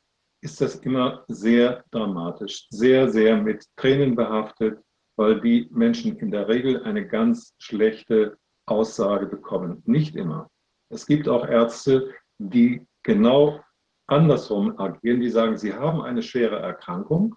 ist 0.43 0.61
das 0.61 0.77
immer 0.77 1.25
sehr 1.29 1.85
dramatisch, 1.91 2.67
sehr, 2.71 3.09
sehr 3.09 3.37
mit 3.37 3.65
Tränen 3.77 4.15
behaftet, 4.15 4.79
weil 5.17 5.41
die 5.41 5.69
Menschen 5.73 6.17
in 6.19 6.31
der 6.31 6.49
Regel 6.49 6.83
eine 6.83 7.07
ganz 7.07 7.55
schlechte 7.59 8.37
Aussage 8.67 9.27
bekommen. 9.27 9.83
Nicht 9.87 10.15
immer. 10.15 10.51
Es 10.91 11.07
gibt 11.07 11.29
auch 11.29 11.47
Ärzte, 11.47 12.15
die 12.39 12.87
genau 13.03 13.61
andersrum 14.07 14.79
agieren, 14.79 15.21
die 15.21 15.31
sagen, 15.31 15.57
sie 15.57 15.73
haben 15.73 16.03
eine 16.03 16.23
schwere 16.23 16.59
Erkrankung 16.59 17.35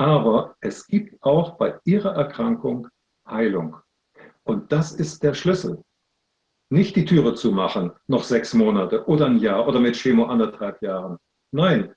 aber 0.00 0.56
es 0.60 0.86
gibt 0.86 1.22
auch 1.22 1.58
bei 1.58 1.78
ihrer 1.84 2.14
Erkrankung 2.14 2.88
Heilung. 3.28 3.76
Und 4.44 4.72
das 4.72 4.92
ist 4.92 5.22
der 5.22 5.34
Schlüssel. 5.34 5.84
Nicht 6.70 6.96
die 6.96 7.04
Türe 7.04 7.34
zu 7.34 7.52
machen, 7.52 7.92
noch 8.06 8.24
sechs 8.24 8.54
Monate 8.54 9.06
oder 9.06 9.26
ein 9.26 9.36
Jahr 9.36 9.68
oder 9.68 9.78
mit 9.78 9.96
Chemo 9.96 10.24
anderthalb 10.24 10.80
Jahren. 10.80 11.18
Nein, 11.52 11.94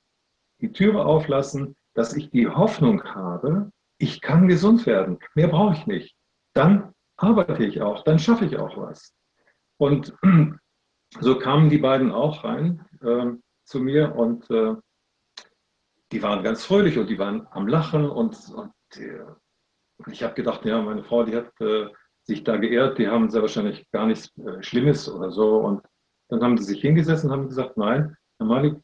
die 0.59 0.73
Türe 0.73 1.05
auflassen, 1.05 1.77
dass 1.93 2.13
ich 2.13 2.29
die 2.29 2.49
Hoffnung 2.49 3.01
habe, 3.05 3.71
ich 3.99 4.19
kann 4.19 4.49
gesund 4.49 4.85
werden. 4.85 5.17
Mehr 5.33 5.47
brauche 5.47 5.75
ich 5.75 5.87
nicht. 5.87 6.17
Dann 6.53 6.93
arbeite 7.15 7.63
ich 7.63 7.81
auch, 7.81 8.03
dann 8.03 8.19
schaffe 8.19 8.43
ich 8.43 8.57
auch 8.57 8.75
was. 8.75 9.13
Und 9.77 10.13
so 11.21 11.39
kamen 11.39 11.69
die 11.69 11.77
beiden 11.77 12.11
auch 12.11 12.43
rein 12.43 12.85
äh, 13.01 13.31
zu 13.63 13.79
mir 13.79 14.13
und 14.13 14.49
äh, 14.49 14.75
die 16.13 16.21
waren 16.21 16.43
ganz 16.43 16.63
fröhlich 16.63 16.97
und 16.97 17.09
die 17.09 17.17
waren 17.17 17.47
am 17.51 17.67
Lachen 17.67 18.07
und, 18.09 18.37
und 18.53 18.71
die, 18.95 19.11
ich 20.11 20.21
habe 20.21 20.35
gedacht, 20.35 20.63
ja, 20.63 20.81
meine 20.81 21.03
Frau, 21.03 21.23
die 21.23 21.35
hat 21.35 21.49
äh, 21.59 21.87
sich 22.23 22.43
da 22.43 22.57
geehrt, 22.57 22.99
die 22.99 23.07
haben 23.07 23.29
sehr 23.29 23.41
wahrscheinlich 23.41 23.89
gar 23.91 24.05
nichts 24.05 24.31
äh, 24.37 24.61
Schlimmes 24.61 25.09
oder 25.09 25.31
so. 25.31 25.57
Und 25.57 25.81
dann 26.29 26.41
haben 26.43 26.57
sie 26.57 26.65
sich 26.65 26.81
hingesessen 26.81 27.29
und 27.29 27.35
haben 27.35 27.47
gesagt, 27.47 27.77
nein, 27.77 28.15
Herr 28.37 28.47
Malik, 28.47 28.75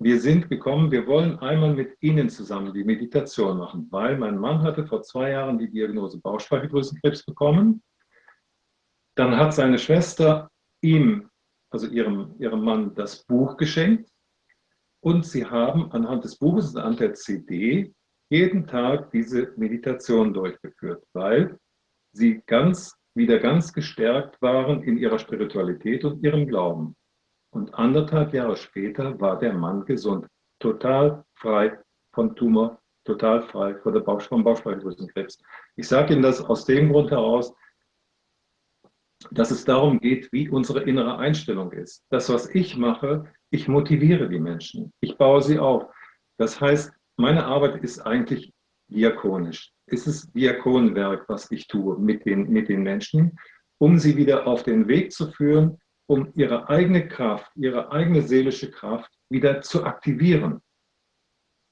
wir 0.00 0.20
sind 0.20 0.48
gekommen, 0.48 0.90
wir 0.90 1.06
wollen 1.06 1.38
einmal 1.40 1.74
mit 1.74 1.96
Ihnen 2.00 2.30
zusammen 2.30 2.72
die 2.72 2.84
Meditation 2.84 3.58
machen, 3.58 3.88
weil 3.90 4.16
mein 4.16 4.38
Mann 4.38 4.62
hatte 4.62 4.86
vor 4.86 5.02
zwei 5.02 5.30
Jahren 5.30 5.58
die 5.58 5.70
Diagnose 5.70 6.20
Bauchspeicheldrüsenkrebs 6.20 7.24
bekommen. 7.24 7.82
Dann 9.16 9.36
hat 9.36 9.52
seine 9.52 9.78
Schwester 9.78 10.48
ihm, 10.80 11.28
also 11.70 11.88
ihrem, 11.88 12.34
ihrem 12.38 12.62
Mann, 12.62 12.94
das 12.94 13.24
Buch 13.24 13.56
geschenkt. 13.56 14.08
Und 15.08 15.24
sie 15.24 15.46
haben 15.46 15.90
anhand 15.92 16.24
des 16.24 16.36
Buches 16.36 16.74
und 16.74 16.80
anhand 16.82 17.00
der 17.00 17.14
CD 17.14 17.94
jeden 18.28 18.66
Tag 18.66 19.10
diese 19.10 19.54
Meditation 19.56 20.34
durchgeführt, 20.34 21.02
weil 21.14 21.58
sie 22.12 22.42
ganz, 22.44 22.94
wieder 23.14 23.38
ganz 23.38 23.72
gestärkt 23.72 24.36
waren 24.42 24.82
in 24.82 24.98
ihrer 24.98 25.18
Spiritualität 25.18 26.04
und 26.04 26.22
ihrem 26.22 26.46
Glauben. 26.46 26.94
Und 27.54 27.72
anderthalb 27.72 28.34
Jahre 28.34 28.58
später 28.58 29.18
war 29.18 29.38
der 29.38 29.54
Mann 29.54 29.86
gesund, 29.86 30.26
total 30.58 31.24
frei 31.36 31.78
von 32.12 32.36
Tumor, 32.36 32.78
total 33.06 33.40
frei 33.44 33.76
von 33.76 33.94
der 33.94 34.00
Bauch 34.00 34.20
vom 34.20 34.44
Bauchspeicheldrüsenkrebs. 34.44 35.42
Ich 35.76 35.88
sage 35.88 36.12
Ihnen 36.12 36.22
das 36.22 36.42
aus 36.42 36.66
dem 36.66 36.92
Grund 36.92 37.10
heraus, 37.10 37.54
dass 39.30 39.50
es 39.50 39.64
darum 39.64 40.00
geht, 40.00 40.30
wie 40.32 40.50
unsere 40.50 40.82
innere 40.82 41.16
Einstellung 41.16 41.72
ist. 41.72 42.04
Das, 42.10 42.28
was 42.28 42.54
ich 42.54 42.76
mache, 42.76 43.24
ich 43.50 43.68
motiviere 43.68 44.28
die 44.28 44.38
Menschen, 44.38 44.92
ich 45.00 45.16
baue 45.16 45.42
sie 45.42 45.58
auf. 45.58 45.86
Das 46.38 46.60
heißt, 46.60 46.92
meine 47.16 47.44
Arbeit 47.44 47.82
ist 47.82 48.00
eigentlich 48.00 48.52
diakonisch. 48.88 49.72
Es 49.86 50.06
ist 50.06 50.34
Diakonenwerk, 50.34 51.28
was 51.28 51.50
ich 51.50 51.66
tue 51.66 51.98
mit 51.98 52.24
den, 52.24 52.50
mit 52.50 52.68
den 52.68 52.82
Menschen, 52.82 53.38
um 53.78 53.98
sie 53.98 54.16
wieder 54.16 54.46
auf 54.46 54.62
den 54.62 54.88
Weg 54.88 55.12
zu 55.12 55.30
führen, 55.30 55.78
um 56.06 56.32
ihre 56.34 56.68
eigene 56.68 57.06
Kraft, 57.08 57.50
ihre 57.56 57.90
eigene 57.92 58.22
seelische 58.22 58.70
Kraft 58.70 59.10
wieder 59.30 59.60
zu 59.60 59.84
aktivieren. 59.84 60.62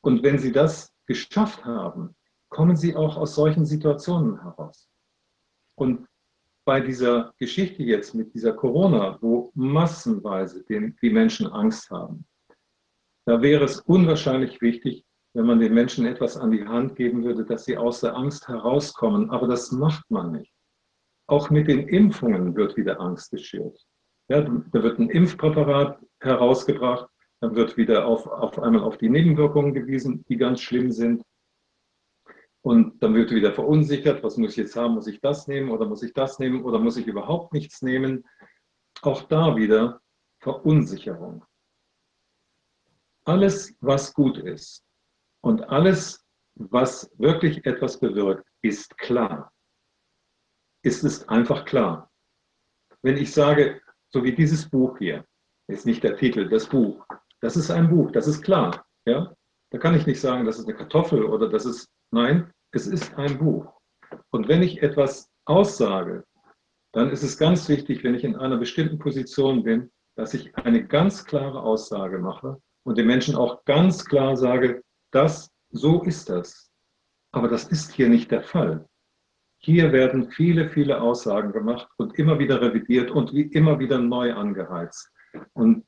Und 0.02 0.22
wenn 0.22 0.38
sie 0.38 0.52
das 0.52 0.92
geschafft 1.06 1.64
haben, 1.64 2.14
kommen 2.48 2.76
sie 2.76 2.94
auch 2.94 3.16
aus 3.16 3.34
solchen 3.34 3.64
Situationen 3.64 4.40
heraus. 4.40 4.88
Und 5.74 6.06
bei 6.66 6.80
dieser 6.80 7.32
Geschichte 7.38 7.82
jetzt 7.84 8.14
mit 8.14 8.34
dieser 8.34 8.52
Corona, 8.52 9.16
wo 9.20 9.52
massenweise 9.54 10.64
die 10.68 11.10
Menschen 11.10 11.46
Angst 11.46 11.88
haben, 11.90 12.26
da 13.24 13.40
wäre 13.40 13.64
es 13.64 13.80
unwahrscheinlich 13.80 14.60
wichtig, 14.60 15.04
wenn 15.34 15.46
man 15.46 15.60
den 15.60 15.74
Menschen 15.74 16.06
etwas 16.06 16.36
an 16.36 16.50
die 16.50 16.64
Hand 16.64 16.96
geben 16.96 17.22
würde, 17.24 17.44
dass 17.44 17.64
sie 17.64 17.76
aus 17.76 18.00
der 18.00 18.16
Angst 18.16 18.48
herauskommen. 18.48 19.30
Aber 19.30 19.46
das 19.46 19.70
macht 19.70 20.10
man 20.10 20.32
nicht. 20.32 20.52
Auch 21.28 21.50
mit 21.50 21.68
den 21.68 21.88
Impfungen 21.88 22.56
wird 22.56 22.76
wieder 22.76 23.00
Angst 23.00 23.30
geschürt. 23.30 23.78
Ja, 24.28 24.40
da 24.40 24.82
wird 24.82 24.98
ein 24.98 25.10
Impfpräparat 25.10 26.00
herausgebracht, 26.20 27.08
dann 27.40 27.54
wird 27.54 27.76
wieder 27.76 28.06
auf, 28.06 28.26
auf 28.26 28.58
einmal 28.58 28.82
auf 28.82 28.96
die 28.98 29.08
Nebenwirkungen 29.08 29.74
gewiesen, 29.74 30.24
die 30.28 30.36
ganz 30.36 30.60
schlimm 30.60 30.90
sind. 30.90 31.22
Und 32.66 33.00
dann 33.00 33.14
wird 33.14 33.30
wieder 33.30 33.52
verunsichert, 33.52 34.24
was 34.24 34.36
muss 34.38 34.50
ich 34.50 34.56
jetzt 34.56 34.74
haben? 34.74 34.94
Muss 34.94 35.06
ich 35.06 35.20
das 35.20 35.46
nehmen 35.46 35.70
oder 35.70 35.86
muss 35.86 36.02
ich 36.02 36.12
das 36.12 36.40
nehmen 36.40 36.64
oder 36.64 36.80
muss 36.80 36.96
ich 36.96 37.06
überhaupt 37.06 37.52
nichts 37.52 37.80
nehmen? 37.80 38.24
Auch 39.02 39.22
da 39.22 39.54
wieder 39.54 40.00
Verunsicherung. 40.40 41.44
Alles, 43.24 43.72
was 43.78 44.12
gut 44.12 44.38
ist 44.38 44.84
und 45.42 45.62
alles, 45.68 46.26
was 46.56 47.08
wirklich 47.18 47.64
etwas 47.64 48.00
bewirkt, 48.00 48.44
ist 48.62 48.98
klar. 48.98 49.52
Ist 50.82 51.04
es 51.04 51.28
einfach 51.28 51.66
klar. 51.66 52.10
Wenn 53.00 53.16
ich 53.16 53.32
sage, 53.32 53.80
so 54.08 54.24
wie 54.24 54.34
dieses 54.34 54.68
Buch 54.68 54.98
hier. 54.98 55.24
Ist 55.68 55.86
nicht 55.86 56.02
der 56.02 56.16
Titel, 56.16 56.48
das 56.48 56.68
Buch. 56.68 57.06
Das 57.40 57.56
ist 57.56 57.70
ein 57.70 57.88
Buch, 57.88 58.10
das 58.10 58.26
ist 58.26 58.42
klar. 58.42 58.84
Ja? 59.04 59.32
Da 59.70 59.78
kann 59.78 59.94
ich 59.94 60.04
nicht 60.04 60.20
sagen, 60.20 60.44
das 60.44 60.58
ist 60.58 60.64
eine 60.64 60.76
Kartoffel 60.76 61.22
oder 61.22 61.48
das 61.48 61.64
ist, 61.64 61.88
nein, 62.10 62.52
es 62.76 62.86
ist 62.86 63.16
ein 63.16 63.38
Buch. 63.38 63.72
Und 64.30 64.48
wenn 64.48 64.62
ich 64.62 64.82
etwas 64.82 65.32
aussage, 65.46 66.24
dann 66.92 67.10
ist 67.10 67.22
es 67.22 67.38
ganz 67.38 67.68
wichtig, 67.68 68.04
wenn 68.04 68.14
ich 68.14 68.22
in 68.22 68.36
einer 68.36 68.58
bestimmten 68.58 68.98
Position 68.98 69.64
bin, 69.64 69.90
dass 70.14 70.34
ich 70.34 70.54
eine 70.56 70.86
ganz 70.86 71.24
klare 71.24 71.62
Aussage 71.62 72.18
mache 72.18 72.60
und 72.84 72.98
den 72.98 73.06
Menschen 73.06 73.34
auch 73.34 73.64
ganz 73.64 74.04
klar 74.04 74.36
sage, 74.36 74.82
das, 75.10 75.50
so 75.70 76.02
ist 76.02 76.28
das. 76.28 76.70
Aber 77.32 77.48
das 77.48 77.64
ist 77.64 77.92
hier 77.92 78.08
nicht 78.08 78.30
der 78.30 78.42
Fall. 78.42 78.86
Hier 79.58 79.92
werden 79.92 80.30
viele, 80.30 80.68
viele 80.68 81.00
Aussagen 81.00 81.52
gemacht 81.52 81.88
und 81.96 82.18
immer 82.18 82.38
wieder 82.38 82.60
revidiert 82.60 83.10
und 83.10 83.32
wie 83.32 83.42
immer 83.42 83.78
wieder 83.78 83.98
neu 83.98 84.34
angeheizt. 84.34 85.10
Und 85.54 85.84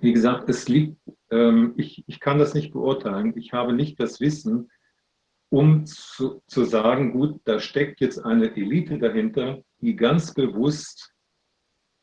wie 0.00 0.12
gesagt, 0.12 0.48
es 0.48 0.68
liegt, 0.68 0.96
ähm, 1.30 1.74
ich, 1.76 2.04
ich 2.06 2.20
kann 2.20 2.38
das 2.38 2.54
nicht 2.54 2.72
beurteilen. 2.72 3.36
Ich 3.36 3.52
habe 3.52 3.72
nicht 3.72 3.98
das 4.00 4.20
Wissen, 4.20 4.70
um 5.50 5.86
zu, 5.86 6.42
zu 6.46 6.64
sagen, 6.64 7.12
gut, 7.12 7.40
da 7.44 7.58
steckt 7.58 8.00
jetzt 8.00 8.18
eine 8.24 8.54
Elite 8.56 8.98
dahinter, 8.98 9.62
die 9.80 9.96
ganz 9.96 10.34
bewusst 10.34 11.12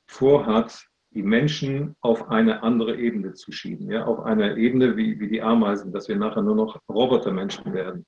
vorhat, 0.08 0.86
die 1.12 1.24
Menschen 1.24 1.96
auf 2.02 2.30
eine 2.30 2.62
andere 2.64 2.98
Ebene 2.98 3.34
zu 3.34 3.52
schieben, 3.52 3.90
ja, 3.90 4.06
auf 4.06 4.20
eine 4.20 4.58
Ebene 4.58 4.98
wie, 4.98 5.20
wie 5.20 5.30
die 5.30 5.42
Ameisen, 5.42 5.92
dass 5.92 6.08
wir 6.10 6.18
nachher 6.18 6.42
nur 6.42 6.56
noch 6.56 6.80
Robotermenschen 6.90 7.74
werden. 7.74 8.06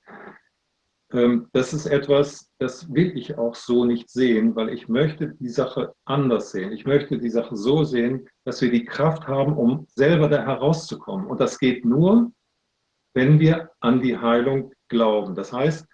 Ähm, 1.12 1.48
das 1.52 1.72
ist 1.72 1.86
etwas, 1.86 2.50
das 2.58 2.92
will 2.92 3.16
ich 3.16 3.38
auch 3.38 3.54
so 3.54 3.84
nicht 3.84 4.10
sehen, 4.10 4.54
weil 4.56 4.68
ich 4.68 4.88
möchte 4.88 5.34
die 5.40 5.48
Sache 5.48 5.94
anders 6.04 6.50
sehen. 6.50 6.72
Ich 6.72 6.84
möchte 6.84 7.18
die 7.18 7.30
Sache 7.30 7.56
so 7.56 7.82
sehen, 7.84 8.28
dass 8.44 8.60
wir 8.60 8.70
die 8.70 8.84
Kraft 8.84 9.26
haben, 9.26 9.56
um 9.56 9.86
selber 9.94 10.28
da 10.28 10.44
herauszukommen. 10.44 11.26
Und 11.26 11.40
das 11.40 11.58
geht 11.58 11.84
nur, 11.84 12.30
wenn 13.14 13.40
wir 13.40 13.70
an 13.80 14.02
die 14.02 14.18
Heilung 14.18 14.72
glauben. 14.88 15.34
Das 15.34 15.52
heißt, 15.52 15.86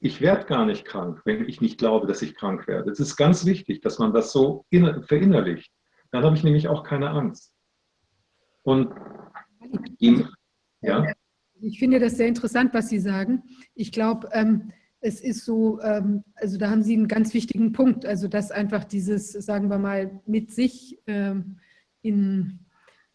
ich 0.00 0.20
werde 0.20 0.44
gar 0.46 0.66
nicht 0.66 0.84
krank, 0.84 1.22
wenn 1.24 1.48
ich 1.48 1.60
nicht 1.60 1.78
glaube, 1.78 2.06
dass 2.06 2.22
ich 2.22 2.34
krank 2.34 2.66
werde. 2.66 2.90
Es 2.90 3.00
ist 3.00 3.16
ganz 3.16 3.46
wichtig, 3.46 3.80
dass 3.80 3.98
man 3.98 4.12
das 4.12 4.32
so 4.32 4.66
verinnerlicht. 4.70 5.72
Dann 6.10 6.24
habe 6.24 6.36
ich 6.36 6.44
nämlich 6.44 6.68
auch 6.68 6.84
keine 6.84 7.10
Angst. 7.10 7.52
Und 8.62 8.92
die, 10.00 10.24
ja. 10.80 11.12
Ich 11.60 11.78
finde 11.78 12.00
das 12.00 12.16
sehr 12.16 12.28
interessant, 12.28 12.74
was 12.74 12.88
Sie 12.88 12.98
sagen. 12.98 13.42
Ich 13.74 13.92
glaube, 13.92 14.28
ähm, 14.32 14.72
es 15.00 15.20
ist 15.20 15.44
so, 15.44 15.80
ähm, 15.82 16.24
also 16.34 16.58
da 16.58 16.70
haben 16.70 16.82
Sie 16.82 16.94
einen 16.94 17.08
ganz 17.08 17.34
wichtigen 17.34 17.72
Punkt, 17.72 18.06
also 18.06 18.28
dass 18.28 18.50
einfach 18.50 18.84
dieses, 18.84 19.32
sagen 19.32 19.68
wir 19.68 19.78
mal, 19.78 20.20
mit 20.26 20.50
sich 20.50 20.98
ähm, 21.06 21.58
in 22.02 22.63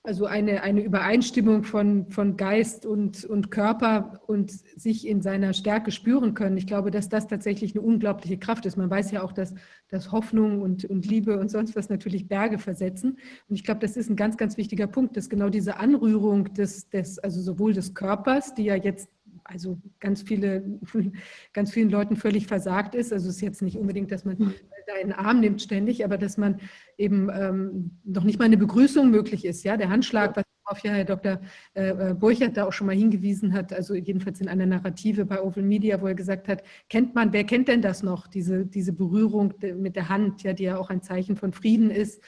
also 0.04 0.26
eine, 0.26 0.64
eine 0.64 0.82
Übereinstimmung 0.82 1.64
von, 1.64 2.10
von 2.10 2.38
Geist 2.38 2.86
und, 2.86 3.26
und 3.26 3.52
Körper 3.52 4.22
und 4.28 4.50
sich 4.50 5.06
in 5.06 5.22
seiner 5.22 5.54
Stärke 5.54 5.92
spüren 5.92 6.34
können. 6.34 6.58
Ich 6.58 6.68
glaube, 6.68 6.90
dass 6.90 7.10
das 7.10 7.28
tatsächlich 7.28 7.76
eine 7.76 7.82
unglaubliche 7.82 8.38
Kraft 8.38 8.66
ist. 8.66 8.78
Man 8.78 8.90
weiß 8.90 9.12
ja 9.12 9.22
auch, 9.24 9.34
dass, 9.34 9.54
dass 9.90 10.12
Hoffnung 10.12 10.62
und, 10.62 10.86
und 10.86 11.06
Liebe 11.06 11.38
und 11.38 11.52
sonst 11.52 11.76
was 11.76 11.90
natürlich 11.90 12.30
Berge 12.30 12.60
versetzen. 12.60 13.20
Und 13.50 13.56
ich 13.56 13.66
glaube, 13.66 13.82
das 13.82 13.98
ist 13.98 14.10
ein 14.10 14.16
ganz, 14.16 14.38
ganz 14.38 14.56
wichtiger 14.56 14.88
Punkt, 14.88 15.18
dass 15.18 15.30
genau 15.30 15.50
diese 15.50 15.78
Anrührung 15.78 16.54
des, 16.54 16.90
des 16.90 17.20
also 17.20 17.42
sowohl 17.42 17.74
des 17.74 17.94
Körpers, 17.94 18.54
die 18.54 18.64
ja 18.64 18.76
jetzt 18.76 19.10
also 19.44 19.80
ganz 20.00 20.22
viele, 20.22 20.80
ganz 21.54 21.72
vielen 21.74 21.90
Leuten 21.90 22.16
völlig 22.16 22.48
versagt 22.48 22.96
ist. 22.96 23.12
Also 23.12 23.30
es 23.30 23.36
ist 23.36 23.42
jetzt 23.42 23.62
nicht 23.62 23.78
unbedingt, 23.78 24.12
dass 24.12 24.24
man 24.24 24.54
da 24.90 25.00
einen 25.00 25.14
Arm 25.14 25.40
nimmt 25.40 25.62
ständig, 25.62 26.04
aber 26.04 26.18
dass 26.18 26.38
man 26.38 26.60
eben 26.98 27.30
ähm, 27.34 28.00
noch 28.04 28.24
nicht 28.24 28.40
mal 28.40 28.46
eine 28.46 28.58
Begrüßung 28.58 29.10
möglich 29.10 29.46
ist. 29.46 29.64
Ja, 29.64 29.78
der 29.78 29.90
Handschlag, 29.90 30.36
was 30.36 30.44
auf 30.70 30.80
ja 30.80 30.92
Herr 30.92 31.06
Dr. 31.06 31.40
Äh, 31.74 31.90
äh, 31.90 32.14
Burchert 32.14 32.58
da 32.58 32.66
auch 32.66 32.74
schon 32.74 32.88
mal 32.88 32.96
hingewiesen 32.96 33.54
hat, 33.54 33.74
also 33.74 33.96
jedenfalls 33.96 34.40
in 34.40 34.48
einer 34.48 34.66
Narrative 34.66 35.26
bei 35.26 35.42
Oval 35.42 35.64
Media, 35.64 36.02
wo 36.02 36.08
er 36.08 36.16
gesagt 36.16 36.48
hat, 36.48 36.64
kennt 36.90 37.16
man, 37.16 37.34
wer 37.34 37.44
kennt 37.44 37.68
denn 37.68 37.82
das 37.82 38.04
noch, 38.04 38.28
diese, 38.28 38.66
diese 38.66 38.94
Berührung 38.94 39.54
mit 39.76 39.96
der 39.96 40.10
Hand, 40.10 40.44
ja, 40.44 40.54
die 40.54 40.64
ja 40.64 40.78
auch 40.78 40.90
ein 40.90 41.02
Zeichen 41.02 41.36
von 41.36 41.54
Frieden 41.54 41.90
ist. 41.90 42.22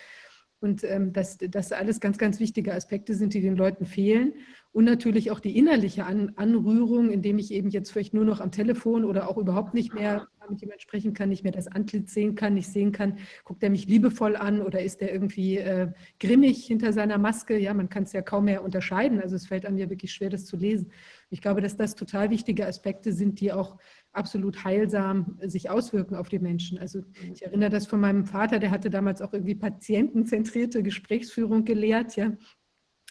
Und 0.60 0.84
ähm, 0.84 1.12
dass 1.12 1.38
das 1.40 1.72
alles 1.72 2.00
ganz, 2.00 2.20
ganz 2.20 2.40
wichtige 2.40 2.74
Aspekte 2.74 3.16
sind, 3.16 3.34
die 3.34 3.42
den 3.42 3.56
Leuten 3.56 3.86
fehlen. 3.86 4.34
Und 4.74 4.86
natürlich 4.86 5.32
auch 5.32 5.42
die 5.42 5.58
innerliche 5.58 6.06
An 6.06 6.32
Anrührung, 6.38 7.10
indem 7.10 7.40
ich 7.40 7.52
eben 7.52 7.70
jetzt 7.70 7.92
vielleicht 7.92 8.14
nur 8.14 8.24
noch 8.24 8.40
am 8.40 8.52
Telefon 8.52 9.04
oder 9.04 9.30
auch 9.30 9.38
überhaupt 9.38 9.74
nicht 9.74 9.94
mehr 9.94 10.28
mit 10.50 10.62
jemandem 10.62 10.80
sprechen 10.80 11.14
kann, 11.14 11.30
nicht 11.30 11.44
mehr 11.44 11.52
das 11.52 11.68
Antlitz 11.68 12.14
sehen 12.14 12.36
kann, 12.36 12.54
nicht 12.54 12.68
sehen 12.68 12.92
kann, 12.92 13.18
guckt 13.44 13.64
er 13.64 13.70
mich 13.70 13.88
liebevoll 13.88 14.36
an 14.36 14.62
oder 14.62 14.82
ist 14.82 15.02
er 15.02 15.12
irgendwie 15.12 15.58
äh, 15.58 15.92
grimmig 16.20 16.66
hinter 16.66 16.94
seiner 16.94 17.18
Maske? 17.18 17.58
Ja, 17.58 17.74
man 17.74 17.90
kann 17.90 18.04
es 18.04 18.14
ja 18.14 18.22
kaum 18.22 18.46
mehr 18.46 18.64
unterscheiden. 18.64 19.22
Also 19.22 19.36
es 19.36 19.48
fällt 19.48 19.66
einem 19.66 19.78
ja 19.78 19.90
wirklich 19.90 20.14
schwer, 20.14 20.30
das 20.30 20.46
zu 20.46 20.58
lesen. 20.58 20.92
Ich 21.30 21.42
glaube, 21.42 21.62
dass 21.62 21.78
das 21.78 21.96
total 21.96 22.30
wichtige 22.30 22.68
Aspekte 22.68 23.14
sind, 23.14 23.40
die 23.40 23.54
auch 23.54 23.78
absolut 24.12 24.64
heilsam 24.64 25.38
sich 25.42 25.70
auswirken 25.70 26.16
auf 26.16 26.30
die 26.30 26.40
Menschen. 26.40 26.78
Also 26.78 27.02
ich 27.34 27.44
erinnere 27.44 27.70
das 27.70 27.88
von 27.88 28.00
meinem 28.00 28.26
Vater, 28.26 28.60
der 28.60 28.72
hatte 28.72 28.90
damals 28.90 29.22
auch 29.22 29.34
irgendwie 29.34 29.56
patientenzentrierte 29.56 30.84
Gesprächsführung 30.84 31.64
gelehrt, 31.64 32.16
ja. 32.16 32.34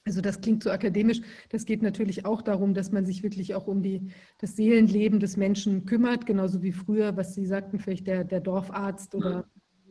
Also 0.05 0.21
das 0.21 0.41
klingt 0.41 0.63
so 0.63 0.71
akademisch. 0.71 1.21
Das 1.51 1.67
geht 1.67 1.83
natürlich 1.83 2.25
auch 2.25 2.43
darum, 2.43 2.73
dass 2.75 2.91
man 2.91 3.05
sich 3.05 3.23
wirklich 3.23 3.55
auch 3.55 3.67
um 3.67 3.83
die, 3.83 4.11
das 4.39 4.57
Seelenleben 4.57 5.21
des 5.21 5.37
Menschen 5.37 5.85
kümmert, 5.85 6.27
genauso 6.27 6.63
wie 6.63 6.73
früher, 6.73 7.17
was 7.17 7.35
Sie 7.35 7.45
sagten, 7.45 7.79
vielleicht 7.79 8.07
der, 8.07 8.25
der 8.25 8.41
Dorfarzt 8.41 9.15
oder 9.15 9.47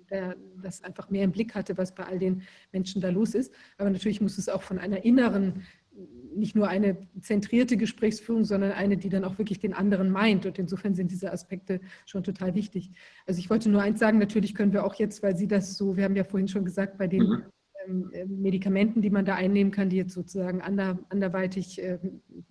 der 0.10 0.36
das 0.62 0.84
einfach 0.84 1.12
mehr 1.12 1.24
im 1.24 1.32
Blick 1.32 1.54
hatte, 1.54 1.78
was 1.78 1.94
bei 1.94 2.04
all 2.04 2.18
den 2.18 2.42
Menschen 2.72 3.02
da 3.02 3.10
los 3.10 3.36
ist. 3.36 3.54
Aber 3.78 3.92
natürlich 3.92 4.22
muss 4.22 4.40
es 4.40 4.50
auch 4.50 4.64
von 4.64 4.80
einer 4.80 5.06
inneren 5.06 5.64
nicht 6.36 6.56
nur 6.56 6.68
eine 6.68 6.98
zentrierte 7.22 7.76
Gesprächsführung, 7.76 8.46
sondern 8.46 8.72
eine, 8.72 8.98
die 8.98 9.10
dann 9.10 9.26
auch 9.26 9.38
wirklich 9.38 9.60
den 9.60 9.74
anderen 9.74 10.10
meint. 10.10 10.46
Und 10.46 10.58
insofern 10.58 10.96
sind 10.96 11.12
diese 11.12 11.32
Aspekte 11.32 11.82
schon 12.06 12.24
total 12.24 12.56
wichtig. 12.56 12.92
Also 13.26 13.40
ich 13.40 13.50
wollte 13.50 13.70
nur 13.70 13.82
eins 13.82 14.00
sagen, 14.00 14.18
natürlich 14.18 14.56
können 14.56 14.72
wir 14.72 14.86
auch 14.86 14.96
jetzt, 14.96 15.22
weil 15.24 15.36
Sie 15.36 15.48
das 15.48 15.78
so, 15.78 15.98
wir 15.98 16.04
haben 16.04 16.16
ja 16.16 16.24
vorhin 16.24 16.48
schon 16.48 16.66
gesagt, 16.66 16.98
bei 16.98 17.08
den 17.08 17.24
mhm. 17.24 17.44
Medikamenten, 17.88 19.02
die 19.02 19.10
man 19.10 19.26
da 19.26 19.36
einnehmen 19.36 19.72
kann, 19.72 19.90
die 19.90 19.98
jetzt 19.98 20.14
sozusagen 20.14 20.62
ander, 20.62 21.00
anderweitig 21.10 21.82
äh, 21.82 22.00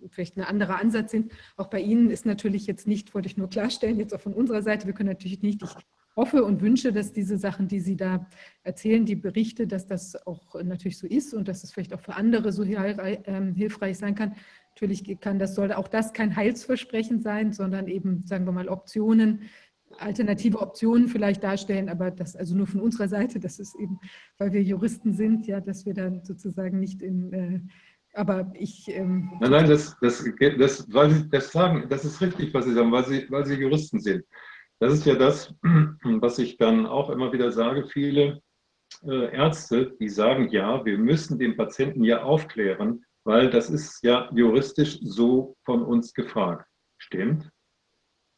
vielleicht 0.09 0.37
ein 0.37 0.43
anderer 0.43 0.79
Ansatz 0.79 1.11
sind. 1.11 1.31
Auch 1.57 1.67
bei 1.67 1.79
Ihnen 1.79 2.09
ist 2.09 2.25
natürlich 2.25 2.67
jetzt 2.67 2.87
nicht, 2.87 3.13
wollte 3.13 3.27
ich 3.27 3.37
nur 3.37 3.49
klarstellen, 3.49 3.99
jetzt 3.99 4.13
auch 4.13 4.21
von 4.21 4.33
unserer 4.33 4.61
Seite, 4.61 4.87
wir 4.87 4.93
können 4.93 5.09
natürlich 5.09 5.41
nicht, 5.41 5.61
ich 5.63 5.69
hoffe 6.15 6.43
und 6.43 6.61
wünsche, 6.61 6.91
dass 6.91 7.13
diese 7.13 7.37
Sachen, 7.37 7.67
die 7.67 7.79
Sie 7.79 7.95
da 7.95 8.27
erzählen, 8.63 9.05
die 9.05 9.15
Berichte, 9.15 9.67
dass 9.67 9.87
das 9.87 10.15
auch 10.27 10.61
natürlich 10.61 10.97
so 10.97 11.07
ist 11.07 11.33
und 11.33 11.47
dass 11.47 11.63
es 11.63 11.71
vielleicht 11.71 11.93
auch 11.93 12.01
für 12.01 12.15
andere 12.15 12.51
so 12.51 12.63
ähm, 12.63 13.55
hilfreich 13.55 13.97
sein 13.97 14.15
kann. 14.15 14.35
Natürlich 14.75 15.19
kann 15.19 15.39
das, 15.39 15.55
soll 15.55 15.71
auch 15.73 15.87
das 15.87 16.13
kein 16.13 16.35
Heilsversprechen 16.35 17.21
sein, 17.21 17.53
sondern 17.53 17.87
eben, 17.87 18.23
sagen 18.25 18.45
wir 18.45 18.51
mal, 18.51 18.69
Optionen, 18.69 19.43
alternative 19.97 20.59
Optionen 20.59 21.07
vielleicht 21.07 21.43
darstellen, 21.43 21.89
aber 21.89 22.11
das 22.11 22.35
also 22.35 22.55
nur 22.55 22.67
von 22.67 22.81
unserer 22.81 23.07
Seite, 23.07 23.39
das 23.39 23.59
ist 23.59 23.75
eben, 23.79 23.99
weil 24.37 24.53
wir 24.53 24.61
Juristen 24.61 25.13
sind, 25.13 25.47
ja, 25.47 25.59
dass 25.59 25.85
wir 25.85 25.93
dann 25.93 26.23
sozusagen 26.23 26.79
nicht 26.79 27.01
in, 27.01 27.33
äh, 27.33 27.59
aber 28.13 28.51
ich. 28.53 28.87
Ähm, 28.89 29.31
nein, 29.39 29.51
nein, 29.51 29.69
das, 29.69 29.95
das, 30.01 30.23
das, 30.57 30.93
weil 30.93 31.11
Sie 31.11 31.29
das 31.29 31.51
sagen, 31.51 31.85
das 31.89 32.05
ist 32.05 32.21
richtig, 32.21 32.53
was 32.53 32.65
Sie 32.65 32.73
sagen, 32.73 32.91
weil 32.91 33.05
Sie, 33.05 33.25
weil 33.29 33.45
Sie 33.45 33.55
Juristen 33.55 33.99
sind. 33.99 34.23
Das 34.79 34.93
ist 34.93 35.05
ja 35.05 35.15
das, 35.15 35.53
was 36.03 36.39
ich 36.39 36.57
dann 36.57 36.85
auch 36.85 37.09
immer 37.09 37.31
wieder 37.31 37.51
sage. 37.51 37.87
Viele 37.87 38.41
äh, 39.03 39.35
Ärzte, 39.35 39.95
die 39.99 40.09
sagen, 40.09 40.49
ja, 40.49 40.83
wir 40.85 40.97
müssen 40.97 41.37
den 41.37 41.55
Patienten 41.55 42.03
ja 42.03 42.23
aufklären, 42.23 43.03
weil 43.25 43.49
das 43.49 43.69
ist 43.69 44.01
ja 44.03 44.29
juristisch 44.33 44.99
so 45.01 45.55
von 45.65 45.83
uns 45.83 46.13
gefragt. 46.13 46.67
Stimmt. 46.97 47.49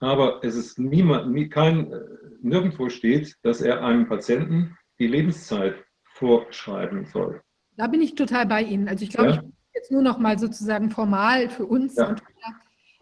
Aber 0.01 0.43
es 0.43 0.55
ist 0.55 0.79
niemand, 0.79 1.31
nie, 1.31 1.47
kein, 1.47 1.91
äh, 1.91 1.99
nirgendwo 2.41 2.89
steht, 2.89 3.35
dass 3.43 3.61
er 3.61 3.83
einem 3.83 4.07
Patienten 4.07 4.75
die 4.99 5.07
Lebenszeit 5.07 5.75
vorschreiben 6.03 7.05
soll. 7.05 7.41
Da 7.77 7.87
bin 7.87 8.01
ich 8.01 8.15
total 8.15 8.45
bei 8.45 8.63
Ihnen. 8.63 8.87
Also 8.89 9.03
ich 9.03 9.11
glaube, 9.11 9.29
ja. 9.29 9.35
ich 9.43 9.75
jetzt 9.75 9.91
nur 9.91 10.01
noch 10.01 10.17
mal 10.17 10.37
sozusagen 10.37 10.89
formal 10.89 11.49
für 11.49 11.65
uns 11.65 11.95
ja. 11.95 12.09
und 12.09 12.23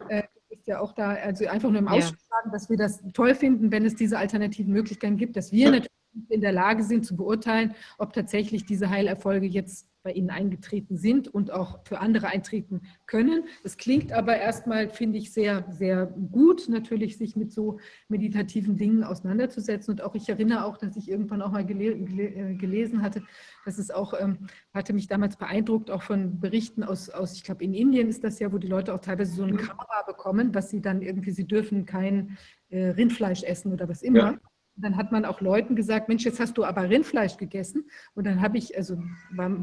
äh, 0.08 0.22
ist 0.50 0.66
ja 0.66 0.80
auch 0.80 0.92
da, 0.92 1.10
also 1.10 1.46
einfach 1.46 1.70
nur 1.70 1.78
im 1.78 1.88
Ausschuss 1.88 2.12
ja. 2.12 2.36
sagen, 2.36 2.52
dass 2.52 2.70
wir 2.70 2.76
das 2.76 3.02
toll 3.12 3.34
finden, 3.34 3.72
wenn 3.72 3.84
es 3.84 3.94
diese 3.94 4.18
alternativen 4.18 4.72
Möglichkeiten 4.72 5.16
gibt, 5.16 5.36
dass 5.36 5.52
wir 5.52 5.70
natürlich 5.70 5.90
in 6.28 6.40
der 6.40 6.52
Lage 6.52 6.82
sind 6.82 7.06
zu 7.06 7.16
beurteilen, 7.16 7.74
ob 7.98 8.12
tatsächlich 8.12 8.66
diese 8.66 8.90
Heilerfolge 8.90 9.46
jetzt 9.46 9.89
bei 10.02 10.12
Ihnen 10.12 10.30
eingetreten 10.30 10.96
sind 10.96 11.28
und 11.28 11.50
auch 11.50 11.84
für 11.84 12.00
andere 12.00 12.28
eintreten 12.28 12.82
können. 13.06 13.44
Das 13.62 13.76
klingt 13.76 14.12
aber 14.12 14.36
erstmal, 14.36 14.88
finde 14.88 15.18
ich, 15.18 15.32
sehr, 15.32 15.64
sehr 15.70 16.06
gut, 16.06 16.68
natürlich 16.68 17.18
sich 17.18 17.36
mit 17.36 17.52
so 17.52 17.78
meditativen 18.08 18.76
Dingen 18.76 19.04
auseinanderzusetzen. 19.04 19.92
Und 19.92 20.02
auch 20.02 20.14
ich 20.14 20.28
erinnere 20.28 20.64
auch, 20.64 20.78
dass 20.78 20.96
ich 20.96 21.08
irgendwann 21.08 21.42
auch 21.42 21.52
mal 21.52 21.64
gele 21.64 21.92
äh, 21.92 22.54
gelesen 22.54 23.02
hatte, 23.02 23.22
dass 23.64 23.78
es 23.78 23.90
auch, 23.90 24.14
ähm, 24.18 24.46
hatte 24.72 24.92
mich 24.92 25.06
damals 25.06 25.36
beeindruckt, 25.36 25.90
auch 25.90 26.02
von 26.02 26.40
Berichten 26.40 26.82
aus, 26.82 27.10
aus 27.10 27.34
ich 27.34 27.44
glaube, 27.44 27.62
in 27.64 27.74
Indien 27.74 28.08
ist 28.08 28.24
das 28.24 28.38
ja, 28.38 28.52
wo 28.52 28.58
die 28.58 28.68
Leute 28.68 28.94
auch 28.94 29.00
teilweise 29.00 29.34
so 29.34 29.42
ein 29.42 29.56
Karma 29.56 30.02
bekommen, 30.06 30.54
was 30.54 30.70
sie 30.70 30.80
dann 30.80 31.02
irgendwie, 31.02 31.32
sie 31.32 31.46
dürfen 31.46 31.84
kein 31.84 32.38
äh, 32.70 32.88
Rindfleisch 32.88 33.42
essen 33.42 33.72
oder 33.72 33.88
was 33.88 34.02
immer. 34.02 34.32
Ja 34.32 34.49
dann 34.82 34.96
hat 34.96 35.12
man 35.12 35.24
auch 35.24 35.40
Leuten 35.40 35.76
gesagt, 35.76 36.08
Mensch, 36.08 36.24
jetzt 36.24 36.40
hast 36.40 36.56
du 36.58 36.64
aber 36.64 36.88
Rindfleisch 36.88 37.36
gegessen. 37.36 37.88
Und 38.14 38.26
dann 38.26 38.40
habe 38.40 38.58
ich, 38.58 38.76
also 38.76 38.98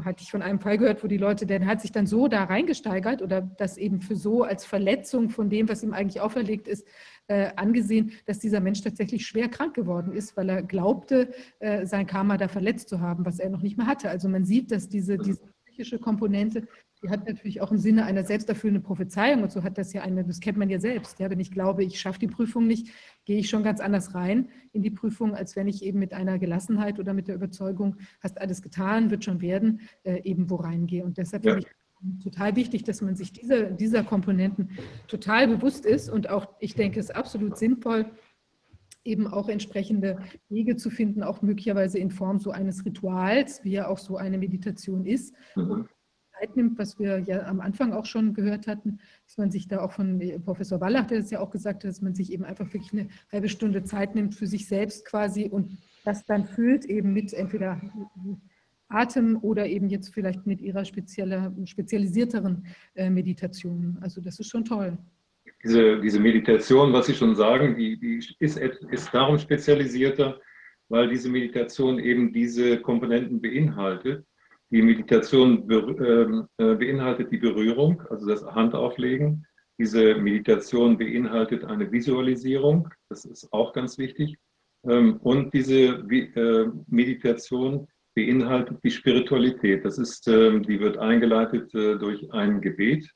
hatte 0.04 0.22
ich 0.22 0.30
von 0.30 0.42
einem 0.42 0.60
Fall 0.60 0.78
gehört, 0.78 1.02
wo 1.02 1.08
die 1.08 1.16
Leute, 1.16 1.46
der 1.46 1.64
hat 1.66 1.80
sich 1.80 1.92
dann 1.92 2.06
so 2.06 2.28
da 2.28 2.44
reingesteigert 2.44 3.22
oder 3.22 3.42
das 3.42 3.76
eben 3.76 4.00
für 4.00 4.16
so 4.16 4.42
als 4.42 4.64
Verletzung 4.64 5.30
von 5.30 5.50
dem, 5.50 5.68
was 5.68 5.82
ihm 5.82 5.92
eigentlich 5.92 6.20
auferlegt 6.20 6.68
ist, 6.68 6.86
äh, 7.28 7.50
angesehen, 7.56 8.12
dass 8.26 8.38
dieser 8.38 8.60
Mensch 8.60 8.82
tatsächlich 8.82 9.26
schwer 9.26 9.48
krank 9.48 9.74
geworden 9.74 10.12
ist, 10.12 10.36
weil 10.36 10.48
er 10.48 10.62
glaubte, 10.62 11.32
äh, 11.58 11.86
sein 11.86 12.06
Karma 12.06 12.36
da 12.36 12.48
verletzt 12.48 12.88
zu 12.88 13.00
haben, 13.00 13.26
was 13.26 13.38
er 13.38 13.50
noch 13.50 13.62
nicht 13.62 13.76
mehr 13.76 13.86
hatte. 13.86 14.08
Also 14.10 14.28
man 14.28 14.44
sieht, 14.44 14.70
dass 14.70 14.88
diese, 14.88 15.18
diese 15.18 15.40
psychische 15.66 15.98
Komponente 15.98 16.66
die 17.02 17.10
hat 17.10 17.26
natürlich 17.26 17.60
auch 17.60 17.70
im 17.70 17.78
Sinne 17.78 18.04
einer 18.04 18.24
selbsterfüllenden 18.24 18.82
Prophezeiung 18.82 19.42
und 19.42 19.52
so 19.52 19.62
hat 19.62 19.78
das 19.78 19.92
ja 19.92 20.02
eine, 20.02 20.24
das 20.24 20.40
kennt 20.40 20.58
man 20.58 20.68
ja 20.68 20.80
selbst. 20.80 21.20
Ja, 21.20 21.30
wenn 21.30 21.40
ich 21.40 21.50
glaube, 21.50 21.84
ich 21.84 22.00
schaffe 22.00 22.18
die 22.18 22.26
Prüfung 22.26 22.66
nicht, 22.66 22.88
gehe 23.24 23.38
ich 23.38 23.48
schon 23.48 23.62
ganz 23.62 23.80
anders 23.80 24.14
rein 24.14 24.48
in 24.72 24.82
die 24.82 24.90
Prüfung, 24.90 25.34
als 25.34 25.54
wenn 25.56 25.68
ich 25.68 25.84
eben 25.84 25.98
mit 25.98 26.12
einer 26.12 26.38
Gelassenheit 26.38 26.98
oder 26.98 27.14
mit 27.14 27.28
der 27.28 27.36
Überzeugung, 27.36 27.96
hast 28.20 28.40
alles 28.40 28.62
getan, 28.62 29.10
wird 29.10 29.24
schon 29.24 29.40
werden, 29.40 29.80
äh, 30.02 30.22
eben 30.22 30.50
wo 30.50 30.56
reingehe. 30.56 31.04
Und 31.04 31.18
deshalb 31.18 31.44
ja. 31.44 31.54
finde 31.54 31.66
ich 31.66 32.22
total 32.22 32.56
wichtig, 32.56 32.84
dass 32.84 33.00
man 33.00 33.16
sich 33.16 33.32
diese, 33.32 33.72
dieser 33.72 34.04
Komponenten 34.04 34.70
total 35.06 35.48
bewusst 35.48 35.86
ist 35.86 36.08
und 36.08 36.30
auch, 36.30 36.48
ich 36.60 36.74
denke, 36.74 37.00
es 37.00 37.06
ist 37.06 37.16
absolut 37.16 37.56
sinnvoll, 37.58 38.06
eben 39.04 39.26
auch 39.26 39.48
entsprechende 39.48 40.18
Wege 40.48 40.76
zu 40.76 40.90
finden, 40.90 41.22
auch 41.22 41.42
möglicherweise 41.42 41.98
in 41.98 42.10
Form 42.10 42.38
so 42.38 42.50
eines 42.50 42.84
Rituals, 42.84 43.64
wie 43.64 43.72
ja 43.72 43.88
auch 43.88 43.98
so 43.98 44.16
eine 44.16 44.38
Meditation 44.38 45.06
ist, 45.06 45.34
mhm. 45.56 45.88
Zeit 46.38 46.56
nimmt, 46.56 46.78
was 46.78 46.98
wir 46.98 47.18
ja 47.20 47.46
am 47.46 47.60
Anfang 47.60 47.92
auch 47.92 48.06
schon 48.06 48.34
gehört 48.34 48.66
hatten, 48.66 48.98
dass 49.26 49.38
man 49.38 49.50
sich 49.50 49.68
da 49.68 49.80
auch 49.80 49.92
von 49.92 50.20
Professor 50.44 50.80
Wallach, 50.80 51.06
der 51.06 51.18
das 51.20 51.30
ja 51.30 51.40
auch 51.40 51.50
gesagt 51.50 51.84
hat, 51.84 51.90
dass 51.90 52.02
man 52.02 52.14
sich 52.14 52.32
eben 52.32 52.44
einfach 52.44 52.72
wirklich 52.72 52.92
eine 52.92 53.08
halbe 53.32 53.48
Stunde 53.48 53.84
Zeit 53.84 54.14
nimmt 54.14 54.34
für 54.34 54.46
sich 54.46 54.68
selbst 54.68 55.04
quasi 55.04 55.44
und 55.44 55.78
das 56.04 56.24
dann 56.24 56.44
füllt 56.46 56.84
eben 56.84 57.12
mit 57.12 57.32
entweder 57.32 57.80
Atem 58.88 59.38
oder 59.42 59.66
eben 59.66 59.88
jetzt 59.88 60.14
vielleicht 60.14 60.46
mit 60.46 60.60
ihrer 60.60 60.84
spezielle, 60.84 61.54
spezialisierteren 61.64 62.66
äh, 62.94 63.10
Meditation. 63.10 63.98
Also 64.00 64.20
das 64.20 64.40
ist 64.40 64.48
schon 64.48 64.64
toll. 64.64 64.96
Diese, 65.62 66.00
diese 66.00 66.20
Meditation, 66.20 66.92
was 66.92 67.06
Sie 67.06 67.14
schon 67.14 67.34
sagen, 67.34 67.76
die, 67.76 67.98
die 67.98 68.22
ist, 68.38 68.56
ist 68.58 69.12
darum 69.12 69.38
spezialisierter, 69.38 70.40
weil 70.88 71.08
diese 71.08 71.28
Meditation 71.28 71.98
eben 71.98 72.32
diese 72.32 72.80
Komponenten 72.80 73.40
beinhaltet. 73.40 74.24
Die 74.70 74.82
Meditation 74.82 75.66
ähm, 75.70 76.46
äh, 76.58 76.74
beinhaltet 76.74 77.32
die 77.32 77.38
Berührung, 77.38 78.02
also 78.10 78.26
das 78.26 78.44
Handauflegen. 78.44 79.46
Diese 79.78 80.16
Meditation 80.16 80.98
beinhaltet 80.98 81.64
eine 81.64 81.90
Visualisierung, 81.90 82.88
das 83.08 83.24
ist 83.24 83.50
auch 83.52 83.72
ganz 83.72 83.96
wichtig. 83.96 84.36
Ähm, 84.86 85.16
und 85.22 85.54
diese 85.54 86.04
äh, 86.10 86.68
Meditation 86.86 87.88
beinhaltet 88.14 88.78
die 88.84 88.90
Spiritualität. 88.90 89.86
Das 89.86 89.96
ist, 89.96 90.28
ähm, 90.28 90.62
die 90.62 90.80
wird 90.80 90.98
eingeleitet 90.98 91.74
äh, 91.74 91.96
durch 91.96 92.30
ein 92.32 92.60
Gebet. 92.60 93.10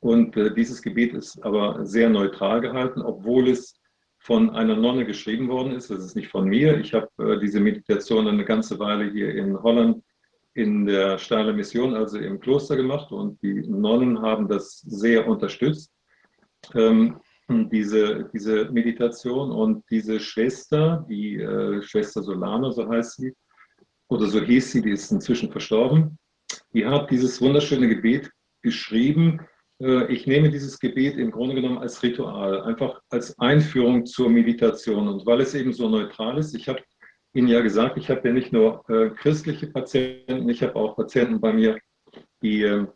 Und 0.00 0.36
dieses 0.56 0.82
Gebet 0.82 1.14
ist 1.14 1.42
aber 1.42 1.84
sehr 1.84 2.08
neutral 2.10 2.60
gehalten, 2.60 3.00
obwohl 3.00 3.48
es 3.48 3.80
von 4.18 4.50
einer 4.50 4.76
Nonne 4.76 5.06
geschrieben 5.06 5.48
worden 5.48 5.72
ist. 5.72 5.90
Das 5.90 6.04
ist 6.04 6.14
nicht 6.14 6.28
von 6.28 6.46
mir. 6.46 6.78
Ich 6.78 6.92
habe 6.92 7.40
diese 7.40 7.60
Meditation 7.60 8.28
eine 8.28 8.44
ganze 8.44 8.78
Weile 8.78 9.10
hier 9.10 9.34
in 9.34 9.60
Holland 9.60 10.04
in 10.56 10.86
der 10.86 11.18
Steile 11.18 11.52
Mission, 11.52 11.94
also 11.94 12.18
im 12.18 12.40
Kloster 12.40 12.76
gemacht 12.76 13.12
und 13.12 13.40
die 13.42 13.60
Nonnen 13.68 14.22
haben 14.22 14.48
das 14.48 14.80
sehr 14.80 15.28
unterstützt, 15.28 15.92
ähm, 16.74 17.20
diese, 17.48 18.28
diese 18.32 18.64
Meditation 18.72 19.52
und 19.52 19.84
diese 19.90 20.18
Schwester, 20.18 21.04
die 21.08 21.36
äh, 21.36 21.82
Schwester 21.82 22.22
Solano, 22.22 22.70
so 22.70 22.88
heißt 22.88 23.16
sie, 23.16 23.34
oder 24.08 24.26
so 24.26 24.40
hieß 24.40 24.72
sie, 24.72 24.82
die 24.82 24.92
ist 24.92 25.12
inzwischen 25.12 25.52
verstorben, 25.52 26.18
die 26.72 26.86
hat 26.86 27.10
dieses 27.10 27.40
wunderschöne 27.40 27.88
Gebet 27.88 28.30
geschrieben. 28.62 29.40
Äh, 29.80 30.10
ich 30.10 30.26
nehme 30.26 30.48
dieses 30.48 30.78
Gebet 30.78 31.18
im 31.18 31.30
Grunde 31.30 31.54
genommen 31.54 31.78
als 31.78 32.02
Ritual, 32.02 32.62
einfach 32.62 32.98
als 33.10 33.38
Einführung 33.38 34.06
zur 34.06 34.30
Meditation. 34.30 35.06
Und 35.06 35.26
weil 35.26 35.42
es 35.42 35.54
eben 35.54 35.74
so 35.74 35.88
neutral 35.88 36.38
ist, 36.38 36.54
ich 36.54 36.66
habe 36.66 36.80
Ihnen 37.36 37.48
ja 37.48 37.60
gesagt, 37.60 37.98
ich 37.98 38.08
habe 38.08 38.28
ja 38.28 38.32
nicht 38.32 38.52
nur 38.52 38.82
äh, 38.88 39.10
christliche 39.10 39.66
Patienten, 39.66 40.48
ich 40.48 40.62
habe 40.62 40.74
auch 40.76 40.96
Patienten 40.96 41.40
bei 41.40 41.52
mir, 41.52 41.78
die 42.42 42.62
äh, 42.62 42.86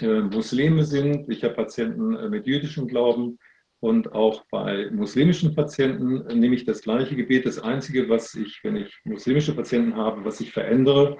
äh 0.00 0.20
Muslime 0.22 0.84
sind. 0.84 1.28
Ich 1.28 1.44
habe 1.44 1.54
Patienten 1.54 2.16
äh, 2.16 2.28
mit 2.28 2.46
jüdischem 2.46 2.88
Glauben 2.88 3.38
und 3.80 4.12
auch 4.12 4.44
bei 4.50 4.90
muslimischen 4.90 5.54
Patienten 5.54 6.38
nehme 6.38 6.54
ich 6.54 6.64
das 6.64 6.82
gleiche 6.82 7.14
Gebet. 7.14 7.46
Das 7.46 7.58
Einzige, 7.58 8.08
was 8.08 8.34
ich, 8.34 8.58
wenn 8.62 8.76
ich 8.76 8.92
muslimische 9.04 9.54
Patienten 9.54 9.94
habe, 9.96 10.24
was 10.24 10.40
ich 10.40 10.52
verändere, 10.52 11.16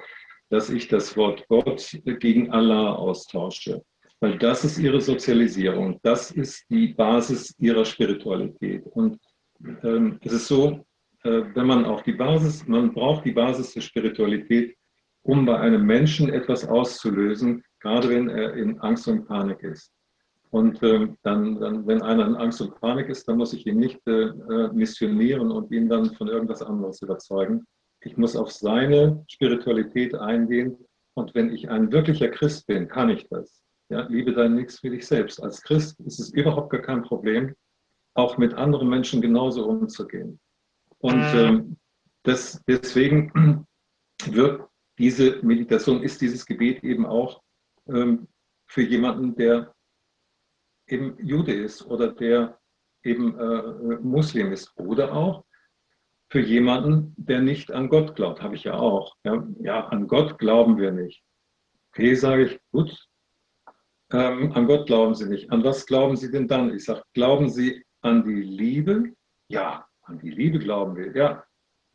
dass 0.51 0.69
ich 0.71 0.89
das 0.89 1.17
Wort 1.17 1.47
Gott 1.49 1.97
gegen 2.19 2.51
Allah 2.51 2.95
austausche. 2.95 3.83
Weil 4.19 4.37
das 4.37 4.65
ist 4.65 4.79
ihre 4.79 5.01
Sozialisierung, 5.01 5.99
das 6.03 6.31
ist 6.33 6.67
die 6.69 6.89
Basis 6.89 7.55
ihrer 7.59 7.87
Spiritualität. 7.87 8.85
Und 8.87 9.19
ähm, 9.83 10.19
es 10.23 10.33
ist 10.33 10.49
so, 10.49 10.69
äh, 10.69 10.90
wenn 11.23 11.67
man 11.67 11.85
auf 11.85 12.03
die 12.03 12.13
Basis, 12.13 12.67
man 12.67 12.93
braucht 12.93 13.25
die 13.25 13.33
Basis 13.33 13.75
der 13.75 13.83
Spiritualität, 13.83 14.77
um 15.23 15.45
bei 15.45 15.59
einem 15.59 15.85
Menschen 15.85 16.31
etwas 16.31 16.67
auszulösen, 16.67 17.63
gerade 17.81 18.09
wenn 18.09 18.29
er 18.29 18.55
in 18.55 18.81
Angst 18.81 19.07
und 19.09 19.27
Panik 19.27 19.63
ist. 19.63 19.93
Und 20.51 20.83
ähm, 20.83 21.17
dann, 21.23 21.61
dann, 21.61 21.87
wenn 21.87 22.03
einer 22.03 22.27
in 22.27 22.35
Angst 22.35 22.61
und 22.61 22.75
Panik 22.81 23.09
ist, 23.09 23.29
dann 23.29 23.37
muss 23.37 23.53
ich 23.53 23.67
ihn 23.67 23.79
nicht 23.79 24.01
äh, 24.07 24.23
äh, 24.25 24.73
missionieren 24.73 25.51
und 25.51 25.71
ihn 25.71 25.89
dann 25.89 26.13
von 26.17 26.27
irgendwas 26.27 26.61
anderes 26.61 27.01
überzeugen. 27.03 27.65
Ich 28.01 28.17
muss 28.17 28.35
auf 28.35 28.51
seine 28.51 29.25
Spiritualität 29.29 30.15
eingehen. 30.15 30.77
Und 31.15 31.35
wenn 31.35 31.53
ich 31.53 31.71
ein 31.71 31.93
wirklicher 31.93 32.29
Christ 32.29 32.67
bin, 32.67 32.89
kann 32.89 33.11
ich 33.11 33.29
das. 33.29 33.63
Ja, 33.91 34.07
liebe 34.09 34.33
deinen 34.33 34.57
Nächsten 34.57 34.89
wie 34.89 34.97
dich 34.97 35.07
selbst. 35.07 35.43
Als 35.43 35.63
Christ 35.63 36.01
ist 36.01 36.19
es 36.19 36.31
überhaupt 36.31 36.71
gar 36.71 36.83
kein 36.83 37.03
Problem, 37.03 37.55
auch 38.15 38.37
mit 38.37 38.55
anderen 38.55 38.89
Menschen 38.89 39.21
genauso 39.21 39.67
umzugehen. 39.67 40.41
Und 41.01 41.23
ähm, 41.35 41.77
das, 42.23 42.63
deswegen 42.67 43.67
wird 44.27 44.69
diese 44.99 45.43
Meditation, 45.43 46.03
ist 46.03 46.21
dieses 46.21 46.45
Gebet 46.45 46.85
eben 46.85 47.07
auch 47.07 47.43
ähm, 47.89 48.29
für 48.67 48.83
jemanden, 48.83 49.35
der 49.35 49.75
eben 50.87 51.17
Jude 51.25 51.55
ist 51.55 51.85
oder 51.87 52.13
der 52.13 52.59
eben 53.03 53.39
äh, 53.39 53.99
Muslim 54.01 54.53
ist 54.53 54.73
oder 54.79 55.13
auch 55.15 55.45
für 56.31 56.41
jemanden, 56.41 57.15
der 57.17 57.41
nicht 57.41 57.73
an 57.73 57.89
Gott 57.89 58.15
glaubt, 58.15 58.43
habe 58.43 58.55
ich 58.55 58.65
ja 58.65 58.75
auch. 58.75 59.17
Ja, 59.25 59.45
ja, 59.61 59.89
an 59.89 60.07
Gott 60.07 60.39
glauben 60.39 60.79
wir 60.79 60.93
nicht. 60.93 61.25
Okay, 61.93 62.15
sage 62.15 62.45
ich, 62.45 62.61
gut, 62.71 63.09
ähm, 64.13 64.53
an 64.53 64.67
Gott 64.67 64.87
glauben 64.87 65.15
Sie 65.15 65.29
nicht. 65.29 65.51
An 65.51 65.65
was 65.65 65.87
glauben 65.87 66.17
Sie 66.17 66.31
denn 66.31 66.47
dann? 66.47 66.75
Ich 66.75 66.85
sage, 66.85 67.03
glauben 67.15 67.49
Sie 67.49 67.85
an 68.03 68.25
die 68.25 68.43
Liebe? 68.43 69.13
Ja, 69.49 69.87
an 70.11 70.19
die 70.19 70.31
Liebe 70.31 70.59
glauben 70.59 70.97
wir. 70.97 71.15
Ja, 71.15 71.45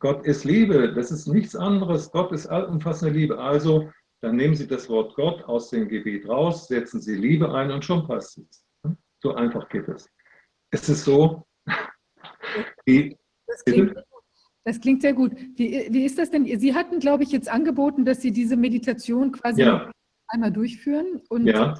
Gott 0.00 0.26
ist 0.26 0.44
Liebe. 0.44 0.92
Das 0.94 1.10
ist 1.10 1.26
nichts 1.26 1.54
anderes. 1.54 2.10
Gott 2.10 2.32
ist 2.32 2.46
allumfassende 2.46 3.14
Liebe. 3.14 3.38
Also, 3.38 3.90
dann 4.22 4.36
nehmen 4.36 4.54
Sie 4.54 4.66
das 4.66 4.88
Wort 4.88 5.14
Gott 5.14 5.44
aus 5.44 5.70
dem 5.70 5.88
Gebet 5.88 6.28
raus, 6.28 6.68
setzen 6.68 7.00
Sie 7.00 7.14
Liebe 7.14 7.52
ein 7.54 7.70
und 7.70 7.84
schon 7.84 8.06
passt 8.06 8.38
es. 8.38 8.64
So 9.22 9.34
einfach 9.34 9.68
geht 9.68 9.88
es. 9.88 10.08
Es 10.70 10.88
ist 10.88 11.04
so, 11.04 11.44
wie, 12.86 13.16
das 13.46 13.64
klingt, 13.64 13.94
das 14.64 14.80
klingt 14.80 15.02
sehr 15.02 15.12
gut. 15.12 15.32
Wie, 15.54 15.86
wie 15.90 16.04
ist 16.04 16.18
das 16.18 16.30
denn? 16.30 16.44
Sie 16.58 16.74
hatten, 16.74 16.98
glaube 16.98 17.22
ich, 17.22 17.30
jetzt 17.30 17.48
angeboten, 17.48 18.04
dass 18.04 18.20
Sie 18.20 18.32
diese 18.32 18.56
Meditation 18.56 19.32
quasi 19.32 19.62
ja. 19.62 19.90
einmal 20.28 20.50
durchführen. 20.50 21.22
Und 21.28 21.46
ja 21.46 21.74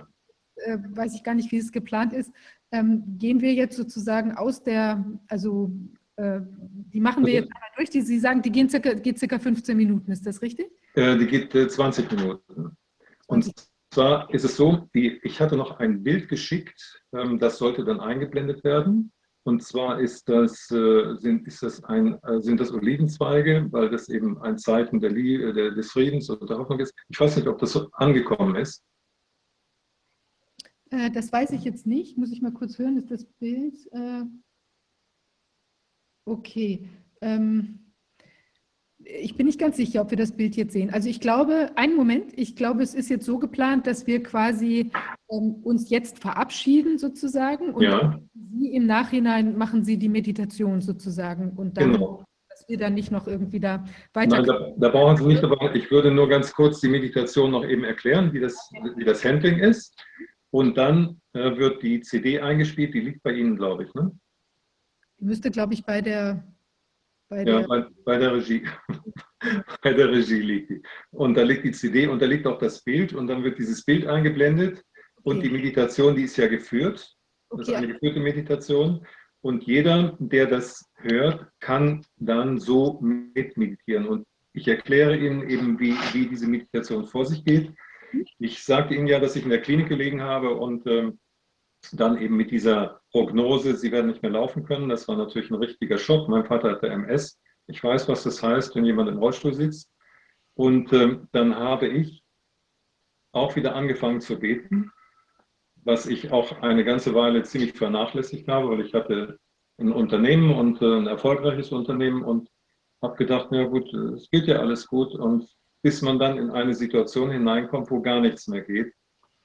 äh, 0.56 0.78
weiß 0.90 1.14
ich 1.14 1.22
gar 1.22 1.34
nicht, 1.34 1.52
wie 1.52 1.58
es 1.58 1.72
geplant 1.72 2.12
ist, 2.12 2.32
ähm, 2.72 3.18
gehen 3.18 3.40
wir 3.40 3.54
jetzt 3.54 3.76
sozusagen 3.76 4.32
aus 4.32 4.62
der, 4.62 5.04
also 5.28 5.70
die 6.18 7.00
machen 7.00 7.26
wir 7.26 7.32
jetzt 7.34 7.50
einmal 7.54 7.70
durch, 7.76 7.90
die, 7.90 8.00
Sie 8.00 8.18
sagen, 8.18 8.40
die 8.40 8.50
gehen 8.50 8.70
circa, 8.70 8.94
geht 8.94 9.18
circa 9.18 9.38
15 9.38 9.76
Minuten, 9.76 10.10
ist 10.10 10.26
das 10.26 10.40
richtig? 10.40 10.66
Äh, 10.94 11.18
die 11.18 11.26
geht 11.26 11.52
20 11.52 12.10
Minuten. 12.10 12.76
Und 13.26 13.52
zwar 13.90 14.32
ist 14.32 14.44
es 14.44 14.56
so, 14.56 14.88
die, 14.94 15.20
ich 15.22 15.40
hatte 15.40 15.56
noch 15.56 15.78
ein 15.78 16.02
Bild 16.02 16.28
geschickt, 16.28 17.02
ähm, 17.12 17.38
das 17.38 17.58
sollte 17.58 17.84
dann 17.84 18.00
eingeblendet 18.00 18.64
werden. 18.64 19.12
Und 19.44 19.62
zwar 19.62 20.00
ist 20.00 20.28
das, 20.28 20.70
äh, 20.72 21.14
sind, 21.18 21.46
ist 21.46 21.62
das 21.62 21.84
ein, 21.84 22.18
äh, 22.24 22.40
sind 22.40 22.58
das 22.58 22.72
Olivenzweige, 22.72 23.68
weil 23.70 23.90
das 23.90 24.08
eben 24.08 24.40
ein 24.42 24.58
Zeichen 24.58 25.00
der 25.00 25.10
Liebe, 25.10 25.52
der, 25.52 25.70
des 25.70 25.92
Friedens 25.92 26.28
und 26.30 26.48
der 26.50 26.58
Hoffnung 26.58 26.80
ist. 26.80 26.92
Ich 27.08 27.20
weiß 27.20 27.36
nicht, 27.36 27.46
ob 27.46 27.58
das 27.58 27.72
so 27.72 27.88
angekommen 27.92 28.56
ist. 28.56 28.82
Äh, 30.90 31.10
das 31.12 31.30
weiß 31.30 31.52
ich 31.52 31.62
jetzt 31.62 31.86
nicht. 31.86 32.18
Muss 32.18 32.32
ich 32.32 32.42
mal 32.42 32.52
kurz 32.52 32.78
hören. 32.78 32.96
Ist 32.96 33.10
das 33.10 33.24
Bild? 33.38 33.76
Okay. 36.26 36.88
Ähm, 37.22 37.86
ich 38.98 39.36
bin 39.36 39.46
nicht 39.46 39.60
ganz 39.60 39.76
sicher, 39.76 40.02
ob 40.02 40.10
wir 40.10 40.18
das 40.18 40.36
Bild 40.36 40.56
jetzt 40.56 40.72
sehen. 40.72 40.90
Also 40.92 41.08
ich 41.08 41.20
glaube, 41.20 41.70
einen 41.76 41.94
Moment, 41.94 42.32
ich 42.36 42.56
glaube, 42.56 42.82
es 42.82 42.92
ist 42.94 43.08
jetzt 43.08 43.24
so 43.24 43.38
geplant, 43.38 43.86
dass 43.86 44.06
wir 44.06 44.22
quasi 44.22 44.90
ähm, 45.30 45.54
uns 45.62 45.90
jetzt 45.90 46.18
verabschieden 46.18 46.98
sozusagen 46.98 47.72
und 47.72 47.82
ja. 47.82 48.18
Sie 48.34 48.74
im 48.74 48.86
Nachhinein 48.86 49.56
machen 49.56 49.84
Sie 49.84 49.96
die 49.96 50.08
Meditation 50.08 50.80
sozusagen 50.80 51.52
und 51.52 51.76
dann, 51.76 51.92
genau. 51.92 52.24
dass 52.48 52.68
wir 52.68 52.78
dann 52.78 52.94
nicht 52.94 53.12
noch 53.12 53.28
irgendwie 53.28 53.60
da 53.60 53.84
weiter. 54.12 54.38
Nein, 54.38 54.46
da, 54.46 54.72
da, 54.76 54.88
brauchen 54.88 55.16
Sie 55.18 55.26
nicht, 55.26 55.44
aber 55.44 55.74
ich 55.74 55.90
würde 55.90 56.10
nur 56.10 56.28
ganz 56.28 56.52
kurz 56.52 56.80
die 56.80 56.88
Meditation 56.88 57.52
noch 57.52 57.64
eben 57.64 57.84
erklären, 57.84 58.32
wie 58.32 58.40
das, 58.40 58.70
wie 58.96 59.04
das 59.04 59.24
Handling 59.24 59.58
ist. 59.58 59.94
Und 60.50 60.76
dann 60.78 61.20
äh, 61.34 61.56
wird 61.56 61.82
die 61.82 62.00
CD 62.00 62.40
eingespielt, 62.40 62.94
die 62.94 63.00
liegt 63.00 63.22
bei 63.22 63.32
Ihnen, 63.32 63.56
glaube 63.56 63.84
ich. 63.84 63.94
Ne? 63.94 64.10
Die 65.18 65.24
müsste, 65.24 65.50
glaube 65.50 65.74
ich, 65.74 65.84
bei 65.84 66.00
der, 66.00 66.44
bei 67.28 67.44
der. 67.44 67.60
Ja, 67.60 67.66
bei, 67.66 67.86
bei 68.04 68.18
der 68.18 68.34
Regie. 68.34 68.66
bei 69.82 69.92
der 69.92 70.10
Regie 70.10 70.40
liegt 70.40 70.70
die. 70.70 70.82
Und 71.10 71.34
da 71.34 71.42
liegt 71.42 71.64
die 71.64 71.72
CD 71.72 72.06
und 72.06 72.20
da 72.20 72.26
liegt 72.26 72.46
auch 72.46 72.58
das 72.58 72.82
Bild 72.82 73.12
und 73.12 73.26
dann 73.26 73.42
wird 73.42 73.58
dieses 73.58 73.84
Bild 73.84 74.06
eingeblendet 74.06 74.84
und 75.22 75.42
die 75.42 75.50
Meditation, 75.50 76.14
die 76.14 76.22
ist 76.22 76.36
ja 76.36 76.46
geführt. 76.46 77.16
Das 77.50 77.60
okay. 77.60 77.70
ist 77.70 77.76
eine 77.76 77.88
geführte 77.88 78.20
Meditation. 78.20 79.04
Und 79.40 79.64
jeder, 79.64 80.16
der 80.18 80.46
das 80.46 80.90
hört, 80.96 81.46
kann 81.60 82.04
dann 82.16 82.58
so 82.58 83.00
mitmeditieren. 83.00 84.06
Und 84.06 84.26
ich 84.52 84.68
erkläre 84.68 85.16
Ihnen 85.16 85.48
eben, 85.48 85.78
wie, 85.78 85.94
wie 86.12 86.28
diese 86.28 86.46
Meditation 86.46 87.06
vor 87.06 87.26
sich 87.26 87.44
geht. 87.44 87.72
Ich 88.38 88.64
sagte 88.64 88.94
Ihnen 88.94 89.06
ja, 89.06 89.20
dass 89.20 89.36
ich 89.36 89.44
in 89.44 89.50
der 89.50 89.62
Klinik 89.62 89.88
gelegen 89.88 90.22
habe 90.22 90.54
und 90.54 90.86
ähm, 90.86 91.18
dann 91.92 92.20
eben 92.20 92.36
mit 92.36 92.50
dieser 92.50 93.00
Prognose, 93.10 93.76
Sie 93.76 93.92
werden 93.92 94.08
nicht 94.08 94.22
mehr 94.22 94.32
laufen 94.32 94.64
können. 94.64 94.88
Das 94.88 95.06
war 95.08 95.16
natürlich 95.16 95.50
ein 95.50 95.56
richtiger 95.56 95.98
Schock. 95.98 96.28
Mein 96.28 96.44
Vater 96.44 96.70
hatte 96.70 96.88
MS. 96.88 97.38
Ich 97.68 97.82
weiß, 97.82 98.08
was 98.08 98.24
das 98.24 98.42
heißt, 98.42 98.74
wenn 98.74 98.84
jemand 98.84 99.08
im 99.08 99.18
Rollstuhl 99.18 99.54
sitzt. 99.54 99.90
Und 100.54 100.92
ähm, 100.92 101.28
dann 101.32 101.54
habe 101.54 101.86
ich 101.86 102.22
auch 103.32 103.54
wieder 103.56 103.74
angefangen 103.74 104.20
zu 104.20 104.38
beten, 104.38 104.90
was 105.84 106.06
ich 106.06 106.32
auch 106.32 106.62
eine 106.62 106.84
ganze 106.84 107.14
Weile 107.14 107.42
ziemlich 107.42 107.74
vernachlässigt 107.74 108.48
habe, 108.48 108.70
weil 108.70 108.80
ich 108.80 108.94
hatte 108.94 109.38
ein 109.78 109.92
Unternehmen 109.92 110.54
und 110.54 110.80
äh, 110.80 110.96
ein 110.96 111.06
erfolgreiches 111.06 111.70
Unternehmen 111.70 112.24
und 112.24 112.48
habe 113.02 113.16
gedacht, 113.16 113.48
na 113.50 113.64
gut, 113.64 113.92
es 113.92 114.30
geht 114.30 114.46
ja 114.46 114.58
alles 114.58 114.86
gut 114.86 115.14
und 115.14 115.48
bis 115.82 116.02
man 116.02 116.18
dann 116.18 116.38
in 116.38 116.50
eine 116.50 116.74
Situation 116.74 117.30
hineinkommt, 117.30 117.90
wo 117.90 118.00
gar 118.00 118.20
nichts 118.20 118.48
mehr 118.48 118.62
geht. 118.62 118.92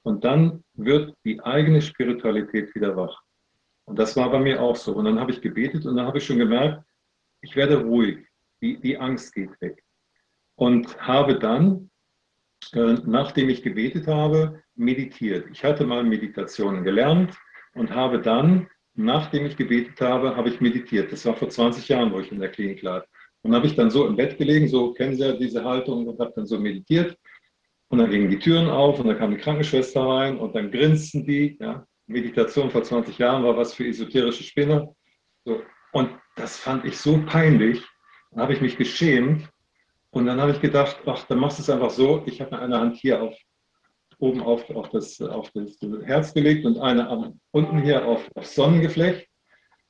Und 0.02 0.24
dann 0.24 0.64
wird 0.74 1.14
die 1.24 1.40
eigene 1.42 1.80
Spiritualität 1.80 2.74
wieder 2.74 2.96
wach. 2.96 3.22
Und 3.84 3.98
das 3.98 4.16
war 4.16 4.30
bei 4.30 4.40
mir 4.40 4.60
auch 4.60 4.76
so. 4.76 4.94
Und 4.94 5.04
dann 5.04 5.18
habe 5.18 5.32
ich 5.32 5.40
gebetet 5.40 5.86
und 5.86 5.96
dann 5.96 6.06
habe 6.06 6.18
ich 6.18 6.26
schon 6.26 6.38
gemerkt, 6.38 6.84
ich 7.40 7.56
werde 7.56 7.82
ruhig, 7.82 8.26
die, 8.60 8.78
die 8.78 8.96
Angst 8.96 9.34
geht 9.34 9.60
weg. 9.60 9.82
Und 10.56 10.96
habe 11.00 11.38
dann, 11.38 11.90
äh, 12.72 12.94
nachdem 13.04 13.48
ich 13.48 13.62
gebetet 13.62 14.06
habe, 14.06 14.62
meditiert. 14.74 15.48
Ich 15.50 15.64
hatte 15.64 15.84
mal 15.84 16.04
Meditationen 16.04 16.84
gelernt 16.84 17.36
und 17.74 17.90
habe 17.90 18.20
dann, 18.20 18.68
nachdem 18.94 19.46
ich 19.46 19.56
gebetet 19.56 20.00
habe, 20.00 20.36
habe 20.36 20.48
ich 20.48 20.60
meditiert. 20.60 21.12
Das 21.12 21.24
war 21.26 21.34
vor 21.34 21.48
20 21.48 21.88
Jahren, 21.88 22.12
wo 22.12 22.20
ich 22.20 22.30
in 22.30 22.40
der 22.40 22.50
Klinik 22.50 22.82
lag. 22.82 23.04
Und 23.42 23.54
habe 23.54 23.66
ich 23.66 23.74
dann 23.74 23.90
so 23.90 24.06
im 24.06 24.14
Bett 24.14 24.38
gelegen, 24.38 24.68
so 24.68 24.92
kennen 24.92 25.16
Sie 25.16 25.24
ja 25.24 25.32
diese 25.32 25.64
Haltung 25.64 26.06
und 26.06 26.20
habe 26.20 26.32
dann 26.36 26.46
so 26.46 26.58
meditiert. 26.60 27.18
Und 27.92 27.98
dann 27.98 28.10
gingen 28.10 28.30
die 28.30 28.38
Türen 28.38 28.70
auf 28.70 28.98
und 28.98 29.06
dann 29.06 29.18
kam 29.18 29.32
die 29.32 29.36
Krankenschwester 29.36 30.00
rein 30.00 30.38
und 30.38 30.54
dann 30.54 30.70
grinsten 30.70 31.26
die. 31.26 31.58
Ja. 31.60 31.86
Meditation 32.06 32.70
vor 32.70 32.82
20 32.82 33.18
Jahren 33.18 33.44
war 33.44 33.54
was 33.54 33.74
für 33.74 33.86
esoterische 33.86 34.42
Spinner. 34.44 34.94
So. 35.44 35.60
Und 35.92 36.08
das 36.34 36.56
fand 36.56 36.86
ich 36.86 36.96
so 36.96 37.22
peinlich. 37.26 37.82
Dann 38.30 38.40
habe 38.40 38.54
ich 38.54 38.62
mich 38.62 38.78
geschämt 38.78 39.46
und 40.08 40.24
dann 40.24 40.40
habe 40.40 40.52
ich 40.52 40.60
gedacht, 40.62 41.02
ach, 41.04 41.26
dann 41.26 41.38
machst 41.38 41.58
du 41.58 41.62
es 41.64 41.68
einfach 41.68 41.90
so. 41.90 42.22
Ich 42.24 42.40
habe 42.40 42.58
eine 42.58 42.80
Hand 42.80 42.96
hier 42.96 43.22
auf, 43.22 43.36
oben 44.16 44.40
auf, 44.40 44.70
auf, 44.70 44.88
das, 44.88 45.20
auf 45.20 45.50
das 45.50 45.78
Herz 46.04 46.32
gelegt 46.32 46.64
und 46.64 46.78
eine 46.78 47.34
unten 47.50 47.82
hier 47.82 48.06
auf, 48.06 48.26
auf 48.34 48.46
Sonnengeflecht. 48.46 49.28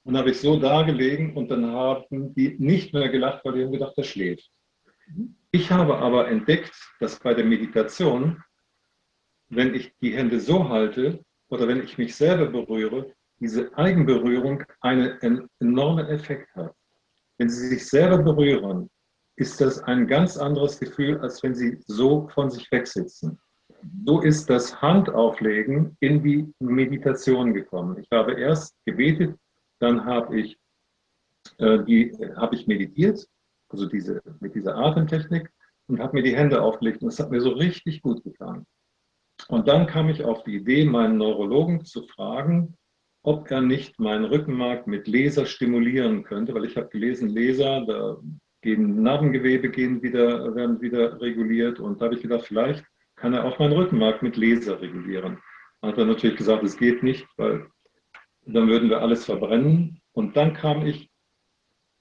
Und 0.03 0.17
habe 0.17 0.33
ich 0.33 0.41
so 0.41 0.59
da 0.59 0.83
gelegen 0.83 1.37
und 1.37 1.53
dann 1.53 1.67
haben 1.67 2.35
die 2.35 2.57
nicht 2.59 2.93
mehr 2.93 3.09
gelacht, 3.11 3.45
weil 3.45 3.53
die 3.53 3.63
haben 3.63 3.71
gedacht, 3.71 3.95
er 3.97 4.03
schläft. 4.03 4.51
Ich 5.55 5.71
habe 5.71 5.99
aber 5.99 6.29
entdeckt, 6.29 6.73
dass 6.99 7.19
bei 7.21 7.35
der 7.35 7.45
Meditation, 7.45 8.43
wenn 9.51 9.75
ich 9.75 9.93
die 10.01 10.17
Hände 10.17 10.41
so 10.41 10.71
halte 10.71 11.23
oder 11.51 11.69
wenn 11.69 11.83
ich 11.83 11.99
mich 11.99 12.17
selber 12.17 12.47
berühre, 12.47 13.13
diese 13.39 13.77
Eigenberührung 13.77 14.65
einen 14.81 15.47
enormen 15.61 16.07
Effekt 16.07 16.55
hat. 16.55 16.75
Wenn 17.37 17.51
Sie 17.51 17.69
sich 17.69 17.87
selber 17.87 18.23
berühren, 18.23 18.89
ist 19.37 19.61
das 19.61 19.83
ein 19.83 20.07
ganz 20.07 20.39
anderes 20.39 20.81
Gefühl, 20.81 21.19
als 21.21 21.43
wenn 21.43 21.55
Sie 21.55 21.83
so 21.87 22.29
von 22.29 22.51
sich 22.51 22.71
wegsitzen. 22.73 23.39
So 24.07 24.23
ist 24.23 24.49
das 24.49 24.81
Handauflegen 24.81 25.99
in 26.01 26.23
die 26.23 26.51
Meditation 26.61 27.53
gekommen. 27.53 27.99
Ich 27.99 28.09
habe 28.11 28.41
erst 28.41 28.75
gebetet, 28.87 29.37
dann 29.81 30.03
habe 30.07 30.41
ich, 30.41 30.57
äh, 31.59 31.83
die, 31.85 32.17
hab 32.37 32.55
ich 32.55 32.67
meditiert, 32.67 33.27
also 33.73 33.87
diese, 33.87 34.23
mit 34.41 34.55
dieser 34.55 34.77
Atemtechnik 34.77 35.51
und 35.89 36.01
habe 36.01 36.15
mir 36.15 36.23
die 36.23 36.37
Hände 36.37 36.63
aufgelegt 36.63 37.03
und 37.03 37.11
das 37.11 37.19
hat 37.19 37.31
mir 37.31 37.41
so 37.41 37.51
richtig 37.51 38.03
gut 38.03 38.23
getan. 38.23 38.67
Und 39.49 39.67
dann 39.69 39.87
kam 39.87 40.09
ich 40.09 40.25
auf 40.25 40.45
die 40.45 40.57
Idee, 40.57 40.85
meinen 40.85 41.17
Neurologen 41.17 41.85
zu 41.85 42.07
fragen, 42.07 42.77
ob 43.25 43.51
er 43.51 43.61
nicht 43.61 43.99
meinen 43.99 44.25
Rückenmark 44.25 44.87
mit 44.87 45.09
Laser 45.09 45.47
stimulieren 45.47 46.23
könnte, 46.25 46.55
weil 46.55 46.65
ich 46.65 46.77
habe 46.77 46.89
gelesen, 46.89 47.29
Laser, 47.29 47.85
da 47.87 48.17
gehen 48.63 49.03
Narbengewebe 49.03 49.71
gehen 49.71 50.03
wieder, 50.03 50.55
werden 50.55 50.81
wieder 50.81 51.21
reguliert 51.21 51.81
und 51.81 52.01
da 52.01 52.07
habe 52.07 52.15
ich 52.15 52.23
gedacht, 52.23 52.47
vielleicht 52.47 52.85
kann 53.17 53.35
er 53.35 53.45
auch 53.45 53.59
meinen 53.59 53.73
Rückenmark 53.73 54.23
mit 54.23 54.37
Laser 54.37 54.81
regulieren. 54.81 55.39
Hat 55.83 55.99
er 55.99 56.05
natürlich 56.05 56.37
gesagt, 56.37 56.63
es 56.63 56.77
geht 56.77 57.03
nicht, 57.03 57.27
weil 57.37 57.67
dann 58.47 58.69
würden 58.69 58.89
wir 58.89 59.01
alles 59.01 59.25
verbrennen. 59.25 60.01
Und 60.13 60.37
dann 60.37 60.55
kam 60.55 60.87
ich 60.87 61.11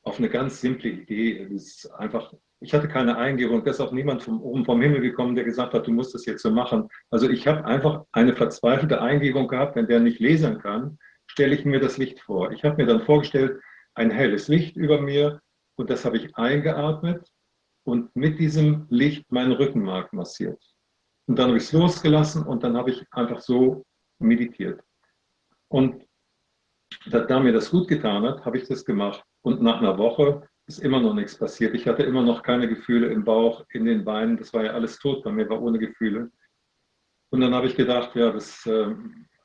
auf 0.03 0.17
eine 0.17 0.29
ganz 0.29 0.61
simple 0.61 0.89
Idee. 0.89 1.43
Es 1.43 1.51
ist 1.51 1.91
einfach 1.91 2.33
Ich 2.59 2.73
hatte 2.73 2.87
keine 2.87 3.17
Eingebung, 3.17 3.63
da 3.63 3.71
ist 3.71 3.81
auch 3.81 3.91
niemand 3.91 4.23
vom, 4.23 4.41
oben 4.41 4.65
vom 4.65 4.81
Himmel 4.81 5.01
gekommen, 5.01 5.35
der 5.35 5.43
gesagt 5.43 5.73
hat, 5.73 5.87
du 5.87 5.91
musst 5.91 6.13
das 6.13 6.25
jetzt 6.25 6.43
so 6.43 6.51
machen. 6.51 6.87
Also 7.09 7.29
ich 7.29 7.47
habe 7.47 7.65
einfach 7.65 8.05
eine 8.11 8.35
verzweifelte 8.35 9.01
Eingebung 9.01 9.47
gehabt, 9.47 9.75
wenn 9.75 9.87
der 9.87 9.99
nicht 9.99 10.19
lesen 10.19 10.59
kann, 10.59 10.97
stelle 11.27 11.55
ich 11.55 11.65
mir 11.65 11.79
das 11.79 11.97
Licht 11.97 12.19
vor. 12.19 12.51
Ich 12.51 12.63
habe 12.63 12.77
mir 12.77 12.85
dann 12.85 13.01
vorgestellt, 13.01 13.59
ein 13.95 14.11
helles 14.11 14.47
Licht 14.47 14.75
über 14.75 15.01
mir 15.01 15.41
und 15.75 15.89
das 15.89 16.05
habe 16.05 16.17
ich 16.17 16.35
eingeatmet 16.35 17.27
und 17.83 18.15
mit 18.15 18.39
diesem 18.39 18.85
Licht 18.89 19.31
meinen 19.31 19.53
Rückenmark 19.53 20.13
massiert. 20.13 20.61
Und 21.27 21.37
dann 21.37 21.47
habe 21.47 21.57
ich 21.57 21.63
es 21.63 21.71
losgelassen 21.71 22.43
und 22.43 22.63
dann 22.63 22.77
habe 22.77 22.91
ich 22.91 23.05
einfach 23.11 23.39
so 23.39 23.83
meditiert. 24.19 24.81
Und 25.67 26.05
da, 27.09 27.21
da 27.21 27.39
mir 27.39 27.53
das 27.53 27.71
gut 27.71 27.87
getan 27.87 28.23
hat, 28.23 28.45
habe 28.45 28.57
ich 28.57 28.67
das 28.67 28.85
gemacht. 28.85 29.23
Und 29.41 29.61
nach 29.61 29.79
einer 29.79 29.97
Woche 29.97 30.47
ist 30.67 30.79
immer 30.79 30.99
noch 30.99 31.13
nichts 31.13 31.37
passiert. 31.37 31.73
Ich 31.75 31.87
hatte 31.87 32.03
immer 32.03 32.21
noch 32.21 32.43
keine 32.43 32.67
Gefühle 32.67 33.07
im 33.07 33.23
Bauch, 33.23 33.65
in 33.69 33.85
den 33.85 34.05
Beinen. 34.05 34.37
Das 34.37 34.53
war 34.53 34.63
ja 34.63 34.71
alles 34.71 34.97
tot 34.99 35.23
bei 35.23 35.31
mir, 35.31 35.49
war 35.49 35.61
ohne 35.61 35.79
Gefühle. 35.79 36.31
Und 37.29 37.41
dann 37.41 37.53
habe 37.53 37.67
ich 37.67 37.75
gedacht, 37.75 38.15
ja, 38.15 38.31
das 38.31 38.65
äh, 38.65 38.93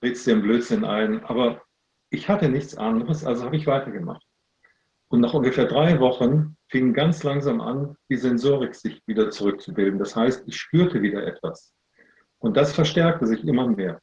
redst 0.03 0.27
dir 0.27 0.33
im 0.33 0.43
Blödsinn 0.43 0.85
ein. 0.85 1.25
Aber 1.25 1.63
ich 2.11 2.29
hatte 2.29 2.49
nichts 2.49 2.77
anderes, 2.77 3.25
also 3.25 3.45
habe 3.45 3.57
ich 3.57 3.67
weitergemacht. 3.67 4.25
Und 5.09 5.21
nach 5.21 5.35
ungefähr 5.35 5.67
drei 5.67 5.99
Wochen 6.01 6.57
fing 6.69 6.93
ganz 6.93 7.23
langsam 7.23 7.61
an, 7.61 7.97
die 8.11 8.17
Sensorik 8.17 8.75
sich 8.75 9.01
wieder 9.07 9.31
zurückzubilden. 9.31 9.99
Das 9.99 10.17
heißt, 10.17 10.47
ich 10.47 10.57
spürte 10.57 11.01
wieder 11.01 11.25
etwas. 11.27 11.73
Und 12.39 12.57
das 12.57 12.75
verstärkte 12.75 13.27
sich 13.27 13.45
immer 13.45 13.69
mehr. 13.69 14.01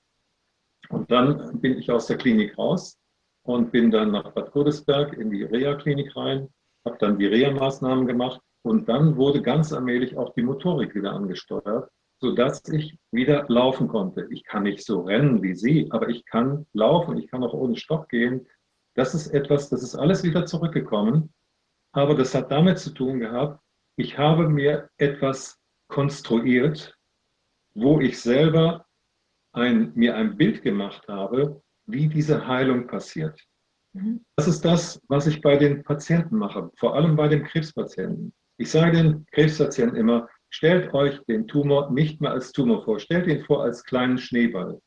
Und 0.89 1.11
dann 1.11 1.59
bin 1.59 1.77
ich 1.77 1.91
aus 1.91 2.07
der 2.07 2.17
Klinik 2.17 2.57
raus 2.57 2.97
und 3.43 3.71
bin 3.71 3.91
dann 3.91 4.11
nach 4.11 4.31
Bad 4.31 4.51
Godesberg 4.51 5.13
in 5.13 5.29
die 5.29 5.43
Reha-Klinik 5.43 6.15
rein, 6.15 6.49
habe 6.85 6.97
dann 6.99 7.17
die 7.17 7.27
Reha-Maßnahmen 7.27 8.07
gemacht 8.07 8.41
und 8.63 8.87
dann 8.87 9.17
wurde 9.17 9.41
ganz 9.41 9.73
allmählich 9.73 10.17
auch 10.17 10.33
die 10.33 10.43
Motorik 10.43 10.95
wieder 10.95 11.13
angesteuert, 11.13 11.89
sodass 12.19 12.63
ich 12.69 12.97
wieder 13.11 13.45
laufen 13.49 13.87
konnte. 13.87 14.27
Ich 14.31 14.43
kann 14.43 14.63
nicht 14.63 14.85
so 14.85 15.01
rennen 15.01 15.43
wie 15.43 15.55
Sie, 15.55 15.87
aber 15.91 16.09
ich 16.09 16.25
kann 16.25 16.65
laufen, 16.73 17.17
ich 17.17 17.27
kann 17.27 17.43
auch 17.43 17.53
ohne 17.53 17.75
Stock 17.75 18.09
gehen. 18.09 18.47
Das 18.95 19.13
ist 19.13 19.27
etwas, 19.27 19.69
das 19.69 19.83
ist 19.83 19.95
alles 19.95 20.23
wieder 20.23 20.45
zurückgekommen, 20.45 21.33
aber 21.91 22.15
das 22.15 22.33
hat 22.33 22.51
damit 22.51 22.79
zu 22.79 22.91
tun 22.91 23.19
gehabt, 23.19 23.59
ich 23.95 24.17
habe 24.17 24.49
mir 24.49 24.89
etwas 24.97 25.59
konstruiert, 25.87 26.97
wo 27.75 27.99
ich 27.99 28.19
selber 28.19 28.85
ein, 29.51 29.91
mir 29.95 30.15
ein 30.15 30.37
Bild 30.37 30.63
gemacht 30.63 31.07
habe, 31.07 31.62
wie 31.85 32.07
diese 32.07 32.47
Heilung 32.47 32.87
passiert. 32.87 33.39
Mhm. 33.93 34.23
Das 34.35 34.47
ist 34.47 34.63
das, 34.65 35.01
was 35.07 35.27
ich 35.27 35.41
bei 35.41 35.57
den 35.57 35.83
Patienten 35.83 36.37
mache, 36.37 36.71
vor 36.77 36.95
allem 36.95 37.15
bei 37.15 37.27
den 37.27 37.43
Krebspatienten. 37.43 38.33
Ich 38.57 38.71
sage 38.71 38.97
den 38.97 39.25
Krebspatienten 39.31 39.97
immer, 39.97 40.29
stellt 40.49 40.93
euch 40.93 41.19
den 41.25 41.47
Tumor 41.47 41.91
nicht 41.91 42.21
mehr 42.21 42.31
als 42.31 42.51
Tumor 42.51 42.83
vor, 42.83 42.99
stellt 42.99 43.27
ihn 43.27 43.43
vor 43.45 43.63
als 43.63 43.83
kleinen 43.83 44.17
Schneeball. 44.17 44.79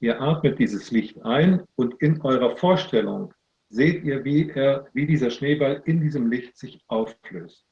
Ihr 0.00 0.20
atmet 0.20 0.58
dieses 0.58 0.90
Licht 0.90 1.22
ein 1.24 1.62
und 1.76 1.94
in 2.02 2.20
eurer 2.22 2.56
Vorstellung 2.56 3.32
seht 3.68 4.04
ihr, 4.04 4.24
wie, 4.24 4.50
er, 4.50 4.88
wie 4.92 5.06
dieser 5.06 5.30
Schneeball 5.30 5.82
in 5.86 6.00
diesem 6.00 6.30
Licht 6.30 6.58
sich 6.58 6.82
auflöst. 6.88 7.64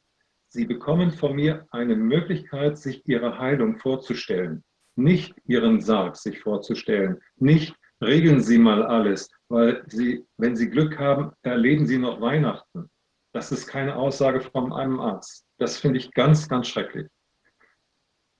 Sie 0.48 0.64
bekommen 0.64 1.10
von 1.10 1.36
mir 1.36 1.66
eine 1.70 1.94
Möglichkeit, 1.94 2.78
sich 2.78 3.06
ihre 3.06 3.38
Heilung 3.38 3.78
vorzustellen, 3.78 4.64
nicht 4.96 5.34
ihren 5.44 5.80
Sarg 5.80 6.16
sich 6.16 6.40
vorzustellen, 6.40 7.20
nicht 7.36 7.74
regeln 8.02 8.40
Sie 8.40 8.58
mal 8.58 8.82
alles, 8.82 9.30
weil 9.48 9.84
Sie, 9.88 10.24
wenn 10.36 10.56
Sie 10.56 10.70
Glück 10.70 10.98
haben, 10.98 11.32
erleben 11.42 11.86
Sie 11.86 11.98
noch 11.98 12.20
Weihnachten. 12.20 12.90
Das 13.32 13.52
ist 13.52 13.66
keine 13.66 13.96
Aussage 13.96 14.40
von 14.40 14.72
einem 14.72 14.98
Arzt. 15.00 15.46
Das 15.58 15.78
finde 15.78 15.98
ich 15.98 16.10
ganz, 16.12 16.48
ganz 16.48 16.68
schrecklich. 16.68 17.08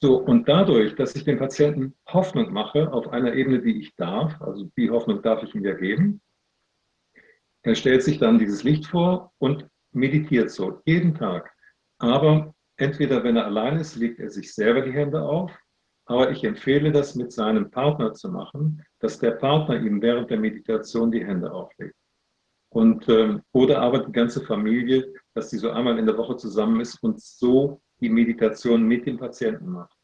So, 0.02 0.16
und 0.16 0.48
dadurch, 0.48 0.94
dass 0.94 1.14
ich 1.14 1.24
dem 1.24 1.38
Patienten 1.38 1.94
Hoffnung 2.08 2.52
mache, 2.52 2.90
auf 2.90 3.08
einer 3.08 3.34
Ebene, 3.34 3.60
die 3.60 3.80
ich 3.80 3.94
darf, 3.96 4.40
also 4.40 4.70
die 4.76 4.90
Hoffnung 4.90 5.20
darf 5.20 5.42
ich 5.42 5.54
ihm 5.54 5.64
ja 5.64 5.74
geben, 5.74 6.22
er 7.62 7.74
stellt 7.74 8.02
sich 8.02 8.18
dann 8.18 8.38
dieses 8.38 8.62
Licht 8.62 8.86
vor 8.86 9.32
und 9.38 9.68
meditiert 9.92 10.50
so, 10.50 10.80
jeden 10.86 11.14
Tag. 11.14 11.52
Aber 11.98 12.54
entweder, 12.78 13.22
wenn 13.22 13.36
er 13.36 13.44
allein 13.44 13.76
ist, 13.76 13.96
legt 13.96 14.18
er 14.18 14.30
sich 14.30 14.54
selber 14.54 14.80
die 14.80 14.92
Hände 14.92 15.20
auf 15.20 15.52
aber 16.10 16.32
ich 16.32 16.42
empfehle 16.42 16.90
das 16.90 17.14
mit 17.14 17.30
seinem 17.30 17.70
Partner 17.70 18.12
zu 18.12 18.30
machen, 18.30 18.84
dass 18.98 19.20
der 19.20 19.30
Partner 19.30 19.80
ihm 19.80 20.02
während 20.02 20.28
der 20.28 20.40
Meditation 20.40 21.12
die 21.12 21.24
Hände 21.24 21.52
auflegt. 21.52 21.94
Und, 22.68 23.08
ähm, 23.08 23.42
oder 23.52 23.80
aber 23.80 24.00
die 24.00 24.10
ganze 24.10 24.44
Familie, 24.44 25.14
dass 25.34 25.50
sie 25.50 25.58
so 25.58 25.70
einmal 25.70 26.00
in 26.00 26.06
der 26.06 26.18
Woche 26.18 26.36
zusammen 26.36 26.80
ist 26.80 27.00
und 27.04 27.20
so 27.20 27.80
die 28.00 28.08
Meditation 28.08 28.82
mit 28.82 29.06
dem 29.06 29.18
Patienten 29.18 29.70
macht. 29.70 29.96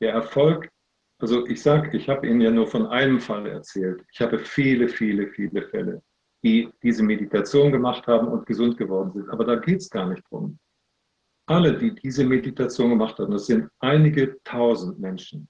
Der 0.00 0.14
Erfolg, 0.14 0.68
also 1.20 1.46
ich 1.46 1.62
sage, 1.62 1.96
ich 1.96 2.08
habe 2.08 2.26
Ihnen 2.26 2.40
ja 2.40 2.50
nur 2.50 2.66
von 2.66 2.88
einem 2.88 3.20
Fall 3.20 3.46
erzählt. 3.46 4.02
Ich 4.12 4.20
habe 4.20 4.40
viele, 4.40 4.88
viele, 4.88 5.28
viele 5.28 5.62
Fälle, 5.68 6.02
die 6.42 6.68
diese 6.82 7.04
Meditation 7.04 7.70
gemacht 7.70 8.04
haben 8.08 8.26
und 8.26 8.46
gesund 8.46 8.76
geworden 8.76 9.12
sind. 9.12 9.30
Aber 9.30 9.44
da 9.44 9.54
geht 9.54 9.78
es 9.78 9.90
gar 9.90 10.08
nicht 10.08 10.24
drum 10.28 10.58
alle, 11.46 11.78
die 11.78 11.94
diese 11.94 12.24
Meditation 12.24 12.90
gemacht 12.90 13.18
haben, 13.18 13.32
das 13.32 13.46
sind 13.46 13.70
einige 13.78 14.42
tausend 14.42 14.98
Menschen, 14.98 15.48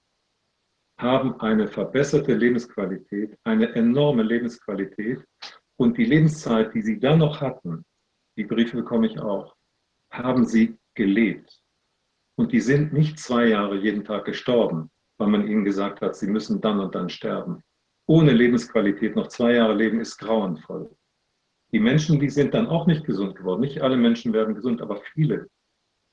haben 0.97 1.39
eine 1.41 1.67
verbesserte 1.67 2.33
Lebensqualität, 2.33 3.37
eine 3.43 3.73
enorme 3.75 4.23
Lebensqualität. 4.23 5.23
Und 5.75 5.97
die 5.97 6.05
Lebenszeit, 6.05 6.73
die 6.73 6.81
sie 6.81 6.99
dann 6.99 7.19
noch 7.19 7.41
hatten, 7.41 7.85
die 8.35 8.45
Briefe 8.45 8.77
bekomme 8.77 9.07
ich 9.07 9.19
auch, 9.19 9.55
haben 10.11 10.45
sie 10.45 10.77
gelebt. 10.95 11.61
Und 12.35 12.51
die 12.51 12.61
sind 12.61 12.93
nicht 12.93 13.19
zwei 13.19 13.47
Jahre 13.47 13.77
jeden 13.77 14.03
Tag 14.03 14.25
gestorben, 14.25 14.89
weil 15.17 15.27
man 15.27 15.47
ihnen 15.47 15.65
gesagt 15.65 16.01
hat, 16.01 16.15
sie 16.15 16.27
müssen 16.27 16.61
dann 16.61 16.79
und 16.79 16.93
dann 16.95 17.09
sterben. 17.09 17.63
Ohne 18.07 18.31
Lebensqualität 18.31 19.15
noch 19.15 19.27
zwei 19.27 19.53
Jahre 19.55 19.73
leben 19.73 19.99
ist 19.99 20.17
grauenvoll. 20.17 20.89
Die 21.71 21.79
Menschen, 21.79 22.19
die 22.19 22.29
sind 22.29 22.53
dann 22.53 22.67
auch 22.67 22.87
nicht 22.87 23.05
gesund 23.05 23.35
geworden. 23.35 23.61
Nicht 23.61 23.81
alle 23.81 23.97
Menschen 23.97 24.33
werden 24.33 24.55
gesund, 24.55 24.81
aber 24.81 25.01
viele 25.13 25.47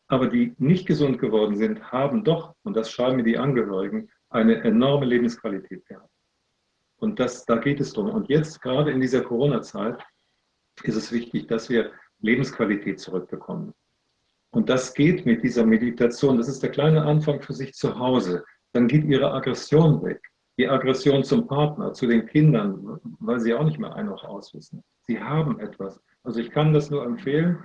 aber 0.08 0.28
die 0.28 0.54
nicht 0.58 0.86
gesund 0.86 1.18
geworden 1.18 1.56
sind, 1.56 1.92
haben 1.92 2.24
doch, 2.24 2.54
und 2.62 2.76
das 2.76 2.90
schreiben 2.90 3.16
mir 3.16 3.24
die 3.24 3.38
Angehörigen, 3.38 4.10
eine 4.28 4.62
enorme 4.62 5.06
Lebensqualität 5.06 5.86
gehabt. 5.86 6.10
Und 6.96 7.20
das, 7.20 7.44
da 7.44 7.56
geht 7.56 7.80
es 7.80 7.92
drum. 7.92 8.10
Und 8.10 8.28
jetzt, 8.28 8.60
gerade 8.60 8.90
in 8.90 9.00
dieser 9.00 9.22
Corona-Zeit, 9.22 10.02
ist 10.82 10.96
es 10.96 11.12
wichtig, 11.12 11.48
dass 11.48 11.68
wir 11.68 11.92
Lebensqualität 12.20 12.98
zurückbekommen. 12.98 13.74
Und 14.50 14.68
das 14.68 14.94
geht 14.94 15.26
mit 15.26 15.42
dieser 15.42 15.66
Meditation. 15.66 16.38
Das 16.38 16.48
ist 16.48 16.62
der 16.62 16.70
kleine 16.70 17.02
Anfang 17.02 17.42
für 17.42 17.52
sich 17.52 17.74
zu 17.74 17.98
Hause. 17.98 18.44
Dann 18.72 18.88
geht 18.88 19.04
ihre 19.04 19.32
Aggression 19.32 20.02
weg. 20.02 20.20
Die 20.56 20.68
Aggression 20.68 21.24
zum 21.24 21.48
Partner, 21.48 21.92
zu 21.92 22.06
den 22.06 22.26
Kindern, 22.26 23.00
weil 23.18 23.40
sie 23.40 23.52
auch 23.52 23.64
nicht 23.64 23.78
mehr 23.78 23.94
ein 23.94 24.06
noch 24.06 24.22
auswissen. 24.22 24.84
Sie 25.00 25.20
haben 25.20 25.58
etwas. 25.58 26.00
Also 26.22 26.40
ich 26.40 26.50
kann 26.50 26.72
das 26.72 26.90
nur 26.90 27.04
empfehlen. 27.04 27.64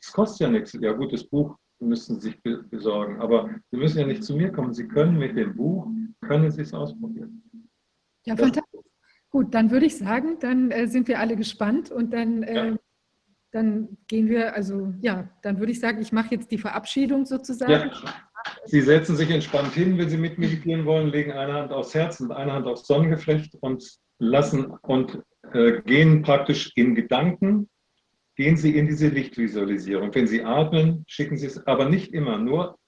Es 0.00 0.12
kostet 0.12 0.40
ja 0.40 0.50
nichts. 0.50 0.72
Ja, 0.80 0.92
gut, 0.92 1.12
das 1.12 1.24
Buch 1.24 1.56
müssen 1.78 2.20
Sie 2.20 2.30
sich 2.30 2.42
besorgen. 2.70 3.20
Aber 3.20 3.50
Sie 3.70 3.76
müssen 3.76 3.98
ja 3.98 4.06
nicht 4.06 4.24
zu 4.24 4.34
mir 4.34 4.52
kommen. 4.52 4.72
Sie 4.72 4.88
können 4.88 5.18
mit 5.18 5.36
dem 5.36 5.56
Buch, 5.56 5.86
können 6.22 6.50
Sie 6.50 6.62
es 6.62 6.72
ausprobieren. 6.72 7.42
Ja, 8.26 8.36
fantastisch. 8.36 8.80
Gut, 9.30 9.54
dann 9.54 9.70
würde 9.70 9.86
ich 9.86 9.96
sagen, 9.96 10.38
dann 10.40 10.70
äh, 10.70 10.88
sind 10.88 11.06
wir 11.06 11.20
alle 11.20 11.36
gespannt 11.36 11.90
und 11.90 12.12
dann, 12.12 12.42
äh, 12.42 12.70
ja. 12.70 12.76
dann 13.52 13.96
gehen 14.08 14.28
wir, 14.28 14.54
also 14.54 14.92
ja, 15.00 15.28
dann 15.42 15.60
würde 15.60 15.70
ich 15.70 15.78
sagen, 15.78 16.02
ich 16.02 16.10
mache 16.10 16.34
jetzt 16.34 16.50
die 16.50 16.58
Verabschiedung 16.58 17.24
sozusagen. 17.24 17.72
Ja. 17.72 18.14
Sie 18.64 18.80
setzen 18.80 19.16
sich 19.16 19.30
entspannt 19.30 19.72
hin, 19.74 19.98
wenn 19.98 20.08
Sie 20.08 20.16
mitmeditieren 20.16 20.84
wollen, 20.84 21.08
legen 21.08 21.32
eine 21.32 21.54
Hand 21.54 21.72
aufs 21.72 21.94
Herz 21.94 22.20
und 22.20 22.32
eine 22.32 22.52
Hand 22.52 22.66
aufs 22.66 22.86
Sonnengeflecht 22.86 23.56
und 23.60 23.98
lassen 24.18 24.66
und 24.82 25.22
äh, 25.52 25.80
gehen 25.82 26.22
praktisch 26.22 26.72
in 26.74 26.94
Gedanken 26.94 27.68
gehen 28.40 28.56
Sie 28.56 28.74
in 28.74 28.86
diese 28.86 29.08
Lichtvisualisierung. 29.08 30.14
Wenn 30.14 30.26
Sie 30.26 30.42
atmen, 30.42 31.04
schicken 31.06 31.36
Sie 31.36 31.44
es, 31.44 31.66
aber 31.66 31.90
nicht 31.90 32.14
immer, 32.14 32.38
nur, 32.38 32.78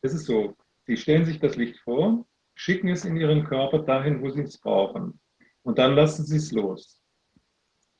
es 0.00 0.14
ist 0.14 0.24
so, 0.24 0.56
Sie 0.86 0.96
stellen 0.96 1.26
sich 1.26 1.38
das 1.38 1.56
Licht 1.56 1.78
vor, 1.80 2.26
schicken 2.54 2.88
es 2.88 3.04
in 3.04 3.14
Ihren 3.14 3.44
Körper 3.44 3.80
dahin, 3.80 4.22
wo 4.22 4.30
Sie 4.30 4.40
es 4.40 4.56
brauchen. 4.56 5.20
Und 5.62 5.76
dann 5.76 5.94
lassen 5.94 6.24
Sie 6.24 6.38
es 6.38 6.52
los. 6.52 7.02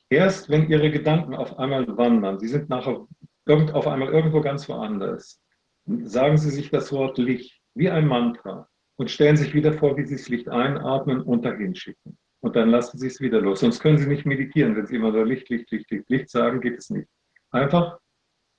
Erst 0.09 0.49
wenn 0.49 0.67
Ihre 0.67 0.89
Gedanken 0.89 1.35
auf 1.35 1.59
einmal 1.59 1.85
wandern, 1.95 2.39
Sie 2.39 2.47
sind 2.47 2.69
nachher 2.69 3.05
auf 3.47 3.85
einmal 3.85 4.09
irgendwo 4.09 4.41
ganz 4.41 4.67
woanders, 4.67 5.39
sagen 5.85 6.39
Sie 6.39 6.49
sich 6.49 6.71
das 6.71 6.91
Wort 6.91 7.19
Licht 7.19 7.61
wie 7.75 7.91
ein 7.91 8.07
Mantra 8.07 8.67
und 8.95 9.11
stellen 9.11 9.37
sich 9.37 9.53
wieder 9.53 9.73
vor, 9.73 9.95
wie 9.95 10.05
Sie 10.05 10.15
das 10.15 10.27
Licht 10.27 10.49
einatmen 10.49 11.21
und 11.21 11.45
dahin 11.45 11.75
schicken 11.75 12.17
und 12.41 12.55
dann 12.55 12.69
lassen 12.69 12.97
Sie 12.97 13.07
es 13.07 13.19
wieder 13.19 13.41
los. 13.41 13.59
Sonst 13.59 13.79
können 13.79 13.97
Sie 13.97 14.07
nicht 14.07 14.25
meditieren. 14.25 14.75
Wenn 14.75 14.85
Sie 14.85 14.95
immer 14.95 15.11
so 15.11 15.23
Licht, 15.23 15.49
Licht, 15.49 15.69
Licht, 15.71 15.91
Licht, 15.91 16.09
Licht 16.09 16.29
sagen, 16.29 16.61
geht 16.61 16.77
es 16.77 16.89
nicht. 16.89 17.07
Einfach 17.51 17.99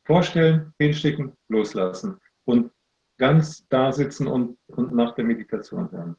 vorstellen, 0.04 0.72
hinschicken, 0.78 1.32
loslassen 1.48 2.18
und 2.44 2.70
ganz 3.18 3.66
da 3.68 3.92
sitzen 3.92 4.26
und, 4.26 4.58
und 4.68 4.92
nach 4.92 5.14
der 5.14 5.24
Meditation 5.24 5.90
hören. 5.90 6.16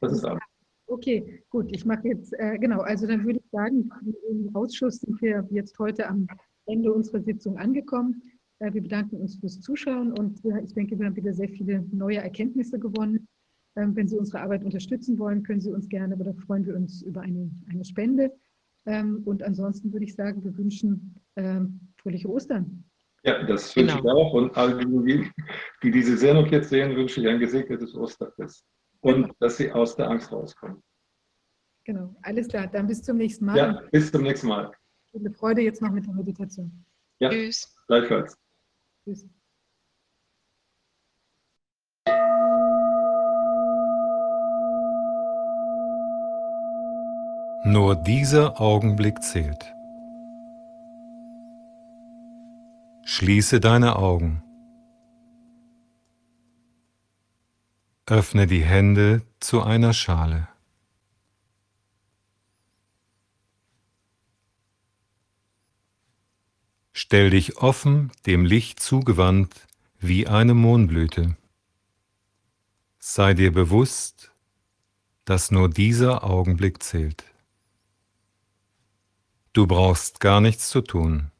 Das 0.00 0.12
ist 0.12 0.24
alles. 0.24 0.40
Okay, 0.86 1.42
gut. 1.50 1.68
Ich 1.70 1.84
mache 1.84 2.08
jetzt, 2.08 2.32
äh, 2.38 2.58
genau, 2.58 2.80
also 2.80 3.06
dann 3.06 3.24
würde 3.24 3.40
ich 3.40 3.50
sagen, 3.50 3.90
im 4.30 4.54
Ausschuss 4.54 5.00
sind 5.00 5.20
wir 5.20 5.46
jetzt 5.50 5.78
heute 5.78 6.08
am 6.08 6.26
Ende 6.66 6.92
unserer 6.92 7.20
Sitzung 7.20 7.58
angekommen. 7.58 8.22
Äh, 8.60 8.72
wir 8.72 8.82
bedanken 8.82 9.16
uns 9.16 9.36
fürs 9.36 9.60
Zuschauen 9.60 10.12
und 10.12 10.40
ich 10.64 10.72
denke, 10.72 10.98
wir 10.98 11.06
haben 11.06 11.16
wieder 11.16 11.34
sehr 11.34 11.48
viele 11.48 11.84
neue 11.92 12.18
Erkenntnisse 12.18 12.78
gewonnen. 12.78 13.28
Ähm, 13.78 13.94
wenn 13.94 14.08
Sie 14.08 14.18
unsere 14.18 14.40
Arbeit 14.40 14.64
unterstützen 14.64 15.18
wollen, 15.20 15.44
können 15.44 15.60
Sie 15.60 15.70
uns 15.70 15.88
gerne, 15.88 16.14
aber 16.14 16.24
da 16.24 16.32
freuen 16.32 16.66
wir 16.66 16.74
uns 16.74 17.02
über 17.02 17.20
eine, 17.20 17.48
eine 17.70 17.84
Spende. 17.84 18.32
Ähm, 18.86 19.22
und 19.24 19.44
ansonsten 19.44 19.92
würde 19.92 20.04
ich 20.04 20.16
sagen, 20.16 20.42
wir 20.42 20.56
wünschen 20.58 21.14
ähm, 21.36 21.80
fröhliche 21.96 22.28
Ostern. 22.28 22.84
Ja, 23.22 23.44
das 23.44 23.76
wünsche 23.76 23.98
genau. 23.98 24.08
ich 24.08 24.10
auch. 24.10 24.32
Und 24.32 24.56
allen, 24.56 25.06
die, 25.06 25.30
die 25.82 25.90
diese 25.92 26.16
Sendung 26.16 26.46
jetzt 26.46 26.70
sehen, 26.70 26.96
wünsche 26.96 27.20
ich 27.20 27.28
ein 27.28 27.38
gesegnetes 27.38 27.94
Osterfest. 27.94 28.64
Und 29.00 29.22
genau. 29.22 29.34
dass 29.38 29.58
sie 29.58 29.70
aus 29.70 29.94
der 29.94 30.10
Angst 30.10 30.32
rauskommen. 30.32 30.82
Genau, 31.84 32.16
alles 32.22 32.48
klar. 32.48 32.66
Dann 32.66 32.88
bis 32.88 33.00
zum 33.02 33.16
nächsten 33.16 33.44
Mal. 33.44 33.56
Ja, 33.56 33.82
bis 33.92 34.10
zum 34.10 34.22
nächsten 34.22 34.48
Mal. 34.48 34.72
Viele 35.12 35.30
Freude 35.30 35.62
jetzt 35.62 35.80
noch 35.80 35.92
mit 35.92 36.04
der 36.04 36.14
Meditation. 36.14 36.84
Ja, 37.20 37.30
Tschüss. 37.30 37.76
Gleichfalls. 37.86 38.36
Tschüss. 39.04 39.28
Nur 47.64 47.96
dieser 47.96 48.60
Augenblick 48.60 49.22
zählt. 49.22 49.74
Schließe 53.04 53.58
deine 53.58 53.96
Augen. 53.96 54.42
Öffne 58.06 58.46
die 58.46 58.62
Hände 58.62 59.22
zu 59.40 59.62
einer 59.62 59.92
Schale. 59.92 60.48
Stell 66.92 67.30
dich 67.30 67.56
offen 67.58 68.12
dem 68.26 68.44
Licht 68.44 68.80
zugewandt 68.80 69.66
wie 69.98 70.28
eine 70.28 70.54
Mohnblüte. 70.54 71.36
Sei 72.98 73.34
dir 73.34 73.52
bewusst, 73.52 74.32
dass 75.24 75.50
nur 75.50 75.68
dieser 75.68 76.24
Augenblick 76.24 76.82
zählt. 76.82 77.27
Du 79.52 79.66
brauchst 79.66 80.20
gar 80.20 80.40
nichts 80.40 80.68
zu 80.68 80.80
tun. 80.82 81.30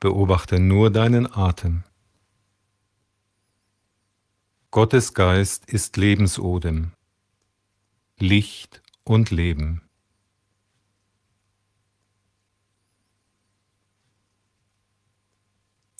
Beobachte 0.00 0.60
nur 0.60 0.90
deinen 0.90 1.26
Atem. 1.32 1.84
Gottes 4.70 5.14
Geist 5.14 5.64
ist 5.64 5.96
Lebensodem, 5.96 6.92
Licht 8.18 8.82
und 9.02 9.30
Leben. 9.30 9.82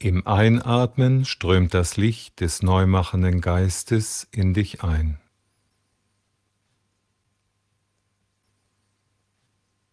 Im 0.00 0.26
Einatmen 0.26 1.24
strömt 1.24 1.74
das 1.74 1.96
Licht 1.96 2.40
des 2.40 2.62
neumachenden 2.62 3.40
Geistes 3.40 4.28
in 4.30 4.54
dich 4.54 4.84
ein. 4.84 5.18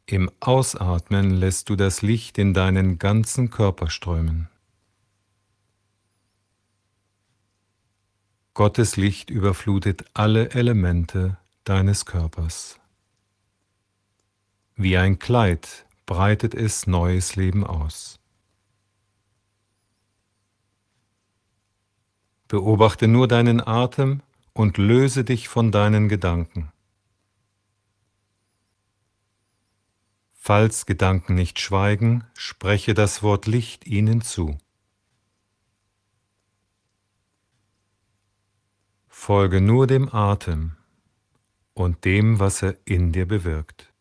Im 0.08 0.30
Ausatmen 0.40 1.32
lässt 1.32 1.70
du 1.70 1.76
das 1.76 2.04
Licht 2.04 2.38
in 2.38 2.54
deinen 2.54 3.00
ganzen 3.00 3.50
Körper 3.50 3.90
strömen. 3.90 4.50
Gottes 8.54 8.98
Licht 8.98 9.32
überflutet 9.32 10.06
alle 10.14 10.52
Elemente 10.52 11.40
deines 11.64 12.06
Körpers. 12.06 12.80
Wie 14.76 14.96
ein 14.96 15.18
Kleid 15.18 15.88
breitet 16.06 16.54
es 16.54 16.86
neues 16.86 17.36
Leben 17.36 17.66
aus. 17.66 18.20
Beobachte 22.48 23.08
nur 23.08 23.28
deinen 23.28 23.60
Atem 23.60 24.22
und 24.54 24.78
löse 24.78 25.24
dich 25.24 25.48
von 25.48 25.72
deinen 25.72 26.10
Gedanken. 26.10 26.72
Falls 30.48 30.86
Gedanken 30.86 31.34
nicht 31.34 31.60
schweigen, 31.60 32.24
spreche 32.36 32.94
das 32.94 33.24
Wort 33.24 33.48
Licht 33.48 33.88
ihnen 33.88 34.22
zu. 34.22 34.60
Folge 39.08 39.60
nur 39.60 39.88
dem 39.88 40.08
Atem 40.14 40.78
und 41.74 42.06
dem, 42.06 42.40
was 42.40 42.62
er 42.62 42.78
in 42.86 43.12
dir 43.12 43.28
bewirkt. 43.28 43.92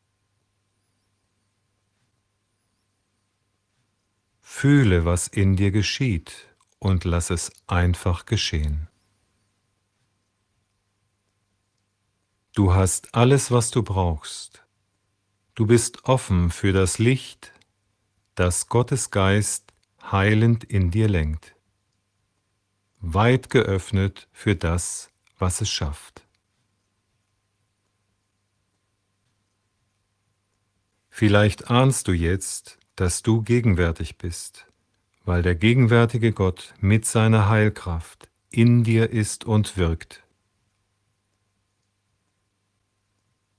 Fühle, 4.42 5.06
was 5.06 5.28
in 5.28 5.56
dir 5.56 5.70
geschieht 5.70 6.54
und 6.78 7.04
lass 7.04 7.30
es 7.30 7.52
einfach 7.66 8.26
geschehen. 8.26 8.88
Du 12.52 12.74
hast 12.74 13.14
alles, 13.14 13.50
was 13.50 13.70
du 13.70 13.82
brauchst. 13.82 14.63
Du 15.54 15.66
bist 15.66 16.04
offen 16.04 16.50
für 16.50 16.72
das 16.72 16.98
Licht, 16.98 17.52
das 18.34 18.68
Gottes 18.68 19.10
Geist 19.10 19.72
heilend 20.02 20.64
in 20.64 20.90
dir 20.90 21.08
lenkt, 21.08 21.54
weit 23.00 23.50
geöffnet 23.50 24.28
für 24.32 24.56
das, 24.56 25.10
was 25.38 25.60
es 25.60 25.70
schafft. 25.70 26.26
Vielleicht 31.08 31.70
ahnst 31.70 32.08
du 32.08 32.12
jetzt, 32.12 32.78
dass 32.96 33.22
du 33.22 33.42
gegenwärtig 33.42 34.18
bist 34.18 34.66
weil 35.24 35.42
der 35.42 35.54
gegenwärtige 35.54 36.32
Gott 36.32 36.74
mit 36.80 37.06
seiner 37.06 37.48
Heilkraft 37.48 38.28
in 38.50 38.84
dir 38.84 39.10
ist 39.10 39.44
und 39.44 39.76
wirkt. 39.76 40.23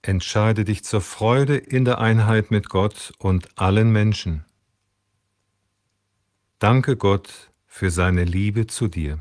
Entscheide 0.07 0.65
dich 0.65 0.83
zur 0.83 1.01
Freude 1.01 1.57
in 1.57 1.83
der 1.83 1.97
Einheit 1.97 2.51
mit 2.51 2.69
Gott 2.69 3.11
und 3.17 3.49
allen 3.57 3.91
Menschen. 3.91 4.45
Danke 6.59 6.95
Gott 6.95 7.51
für 7.65 7.89
seine 7.89 8.23
Liebe 8.23 8.67
zu 8.67 8.88
dir. 8.88 9.19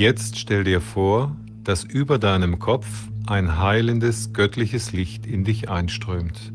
Jetzt 0.00 0.38
stell 0.38 0.64
dir 0.64 0.80
vor, 0.80 1.36
dass 1.62 1.84
über 1.84 2.18
deinem 2.18 2.58
Kopf 2.58 2.86
ein 3.26 3.58
heilendes 3.58 4.32
göttliches 4.32 4.92
Licht 4.92 5.26
in 5.26 5.44
dich 5.44 5.68
einströmt. 5.68 6.54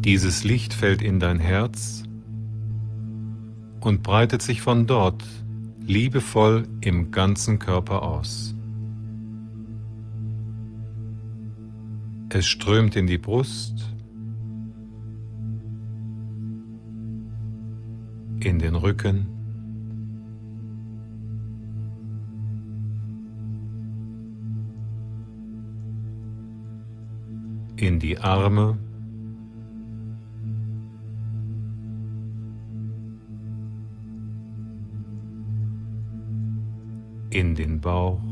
Dieses 0.00 0.42
Licht 0.42 0.74
fällt 0.74 1.02
in 1.02 1.20
dein 1.20 1.38
Herz 1.38 2.02
und 3.80 4.02
breitet 4.02 4.42
sich 4.42 4.60
von 4.60 4.88
dort 4.88 5.22
liebevoll 5.80 6.66
im 6.80 7.12
ganzen 7.12 7.60
Körper 7.60 8.02
aus. 8.02 8.56
Es 12.28 12.48
strömt 12.48 12.96
in 12.96 13.06
die 13.06 13.18
Brust, 13.18 13.94
in 18.46 18.60
den 18.60 18.76
Rücken, 18.76 19.26
in 27.74 27.98
die 27.98 28.16
Arme, 28.18 28.78
in 37.30 37.56
den 37.56 37.80
Bauch, 37.80 38.25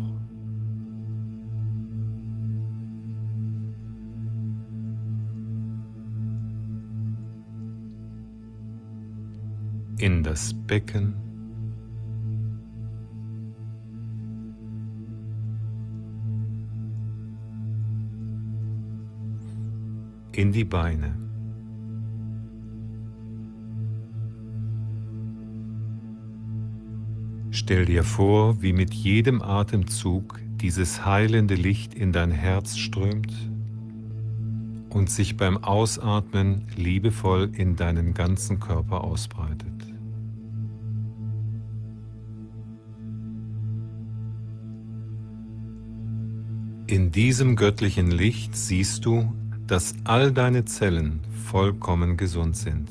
in 10.05 10.23
das 10.23 10.53
Becken. 10.53 11.15
in 20.33 20.51
die 20.51 20.65
Beine. 20.65 21.15
Stell 27.53 27.85
dir 27.85 28.03
vor, 28.03 28.61
wie 28.61 28.73
mit 28.73 28.93
jedem 28.93 29.41
Atemzug 29.41 30.41
dieses 30.61 31.07
heilende 31.07 31.55
Licht 31.55 31.95
in 31.95 32.11
dein 32.11 32.33
Herz 32.33 32.77
strömt 32.77 33.33
und 34.91 35.09
sich 35.09 35.37
beim 35.37 35.63
Ausatmen 35.63 36.67
liebevoll 36.77 37.53
in 37.55 37.77
deinen 37.77 38.13
ganzen 38.13 38.59
Körper 38.59 39.05
ausbreitet. 39.05 39.84
In 46.87 47.11
diesem 47.11 47.57
göttlichen 47.57 48.11
Licht 48.11 48.55
siehst 48.55 49.07
du, 49.07 49.33
dass 49.67 49.95
all 50.05 50.33
deine 50.33 50.67
Zellen 50.67 51.21
vollkommen 51.47 52.19
gesund 52.19 52.59
sind. 52.59 52.91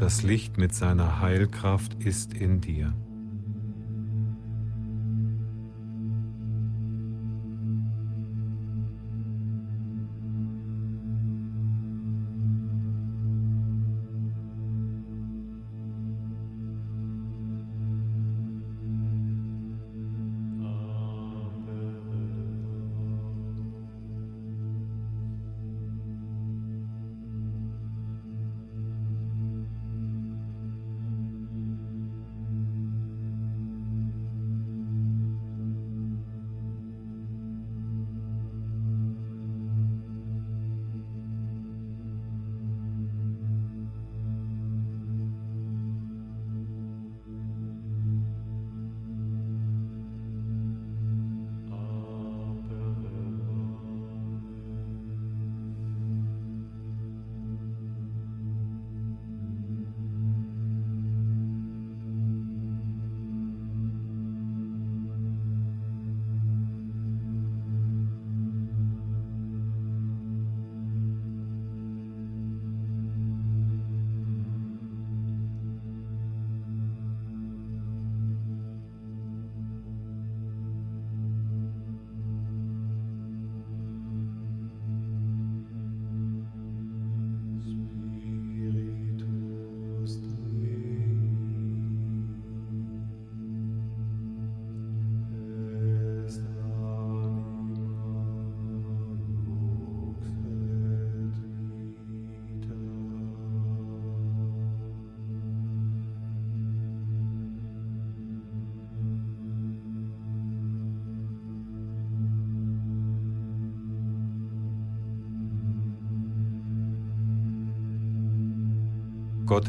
Das 0.00 0.22
Licht 0.22 0.56
mit 0.56 0.74
seiner 0.74 1.20
Heilkraft 1.20 2.02
ist 2.02 2.32
in 2.32 2.62
dir. 2.62 2.94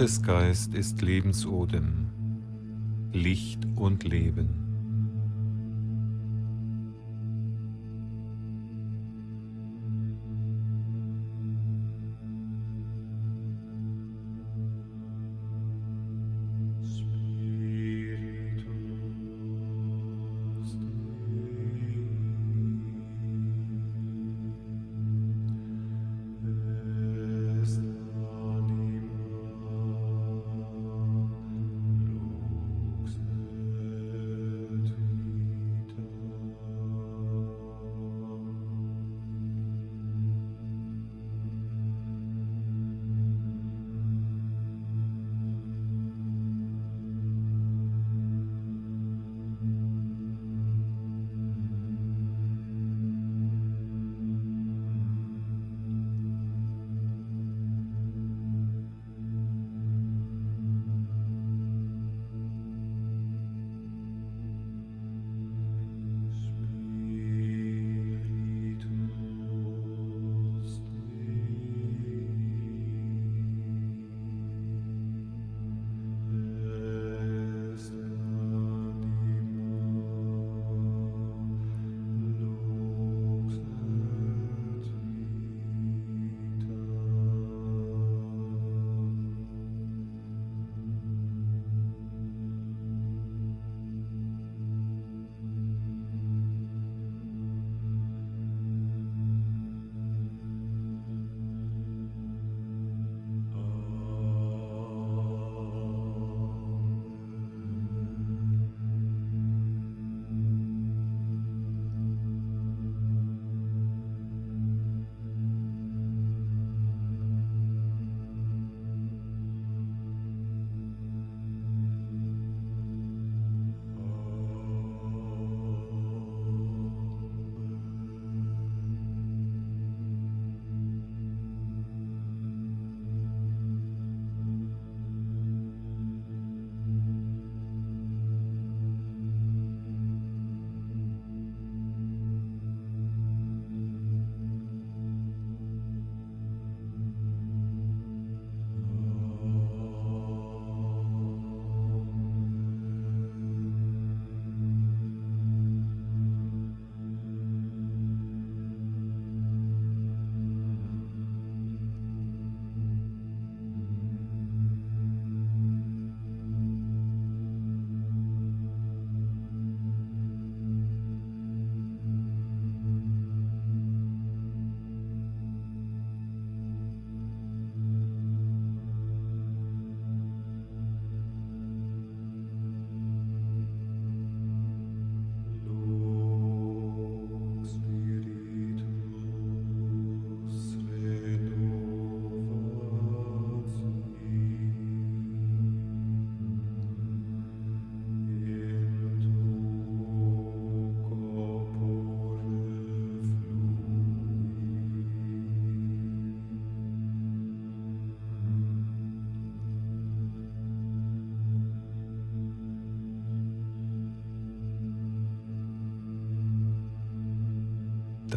Gottes 0.02 0.24
Geist 0.24 0.74
ist 0.74 1.04
Lebensodem, 1.04 2.10
Licht 3.14 3.68
und 3.76 4.04
Leben. 4.04 4.71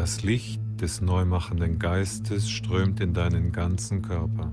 Das 0.04 0.22
Licht 0.22 0.60
des 0.82 1.00
neumachenden 1.00 1.78
Geistes 1.78 2.50
strömt 2.50 3.00
in 3.00 3.14
deinen 3.14 3.52
ganzen 3.52 4.02
Körper. 4.02 4.52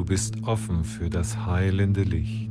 Du 0.00 0.06
bist 0.06 0.42
offen 0.44 0.82
für 0.82 1.10
das 1.10 1.44
heilende 1.44 2.04
Licht. 2.04 2.49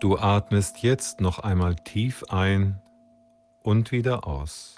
Du 0.00 0.16
atmest 0.16 0.82
jetzt 0.82 1.20
noch 1.20 1.40
einmal 1.40 1.76
tief 1.76 2.24
ein 2.30 2.80
und 3.62 3.92
wieder 3.92 4.26
aus. 4.26 4.76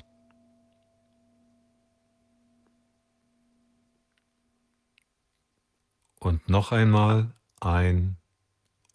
Und 6.18 6.48
noch 6.48 6.72
einmal 6.72 7.32
ein 7.60 8.16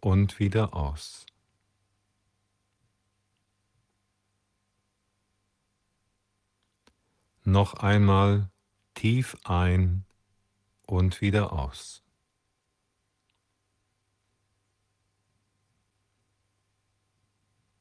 und 0.02 0.38
wieder 0.38 0.74
aus. 0.76 1.26
Noch 7.46 7.76
einmal 7.76 8.50
tief 8.96 9.38
ein 9.46 10.04
und 10.86 11.22
wieder 11.22 11.54
aus. 11.54 12.04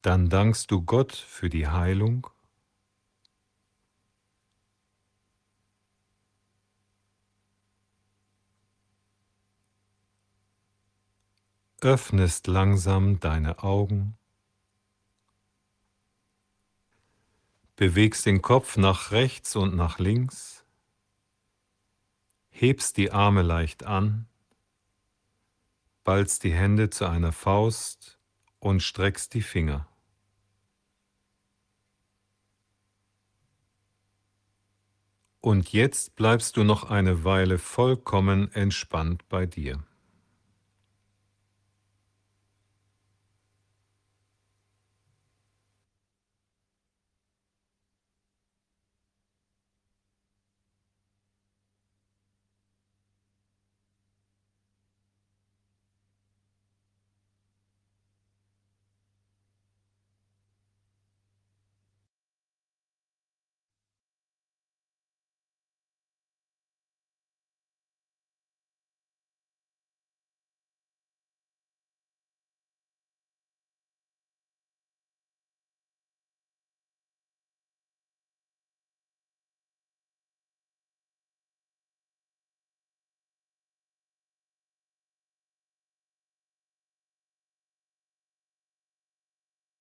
Dann 0.07 0.29
dankst 0.29 0.71
du 0.71 0.83
Gott 0.83 1.17
für 1.17 1.51
die 1.51 1.67
Heilung. 1.67 2.29
Öffnest 11.81 12.47
langsam 12.47 13.19
deine 13.19 13.65
Augen. 13.65 14.17
Bewegst 17.75 18.27
den 18.27 18.43
Kopf 18.43 18.77
nach 18.77 19.11
rechts 19.11 19.57
und 19.57 19.75
nach 19.75 19.99
links. 19.99 20.65
Hebst 22.51 22.97
die 22.97 23.11
Arme 23.11 23.43
leicht 23.43 23.83
an. 23.83 24.29
Ballst 26.05 26.45
die 26.45 26.55
Hände 26.55 26.91
zu 26.91 27.07
einer 27.07 27.33
Faust 27.33 28.21
und 28.61 28.85
streckst 28.85 29.35
die 29.35 29.43
Finger. 29.43 29.89
Und 35.47 35.73
jetzt 35.73 36.17
bleibst 36.17 36.57
du 36.57 36.65
noch 36.65 36.91
eine 36.91 37.23
Weile 37.23 37.59
vollkommen 37.59 38.51
entspannt 38.53 39.29
bei 39.29 39.47
dir. 39.47 39.79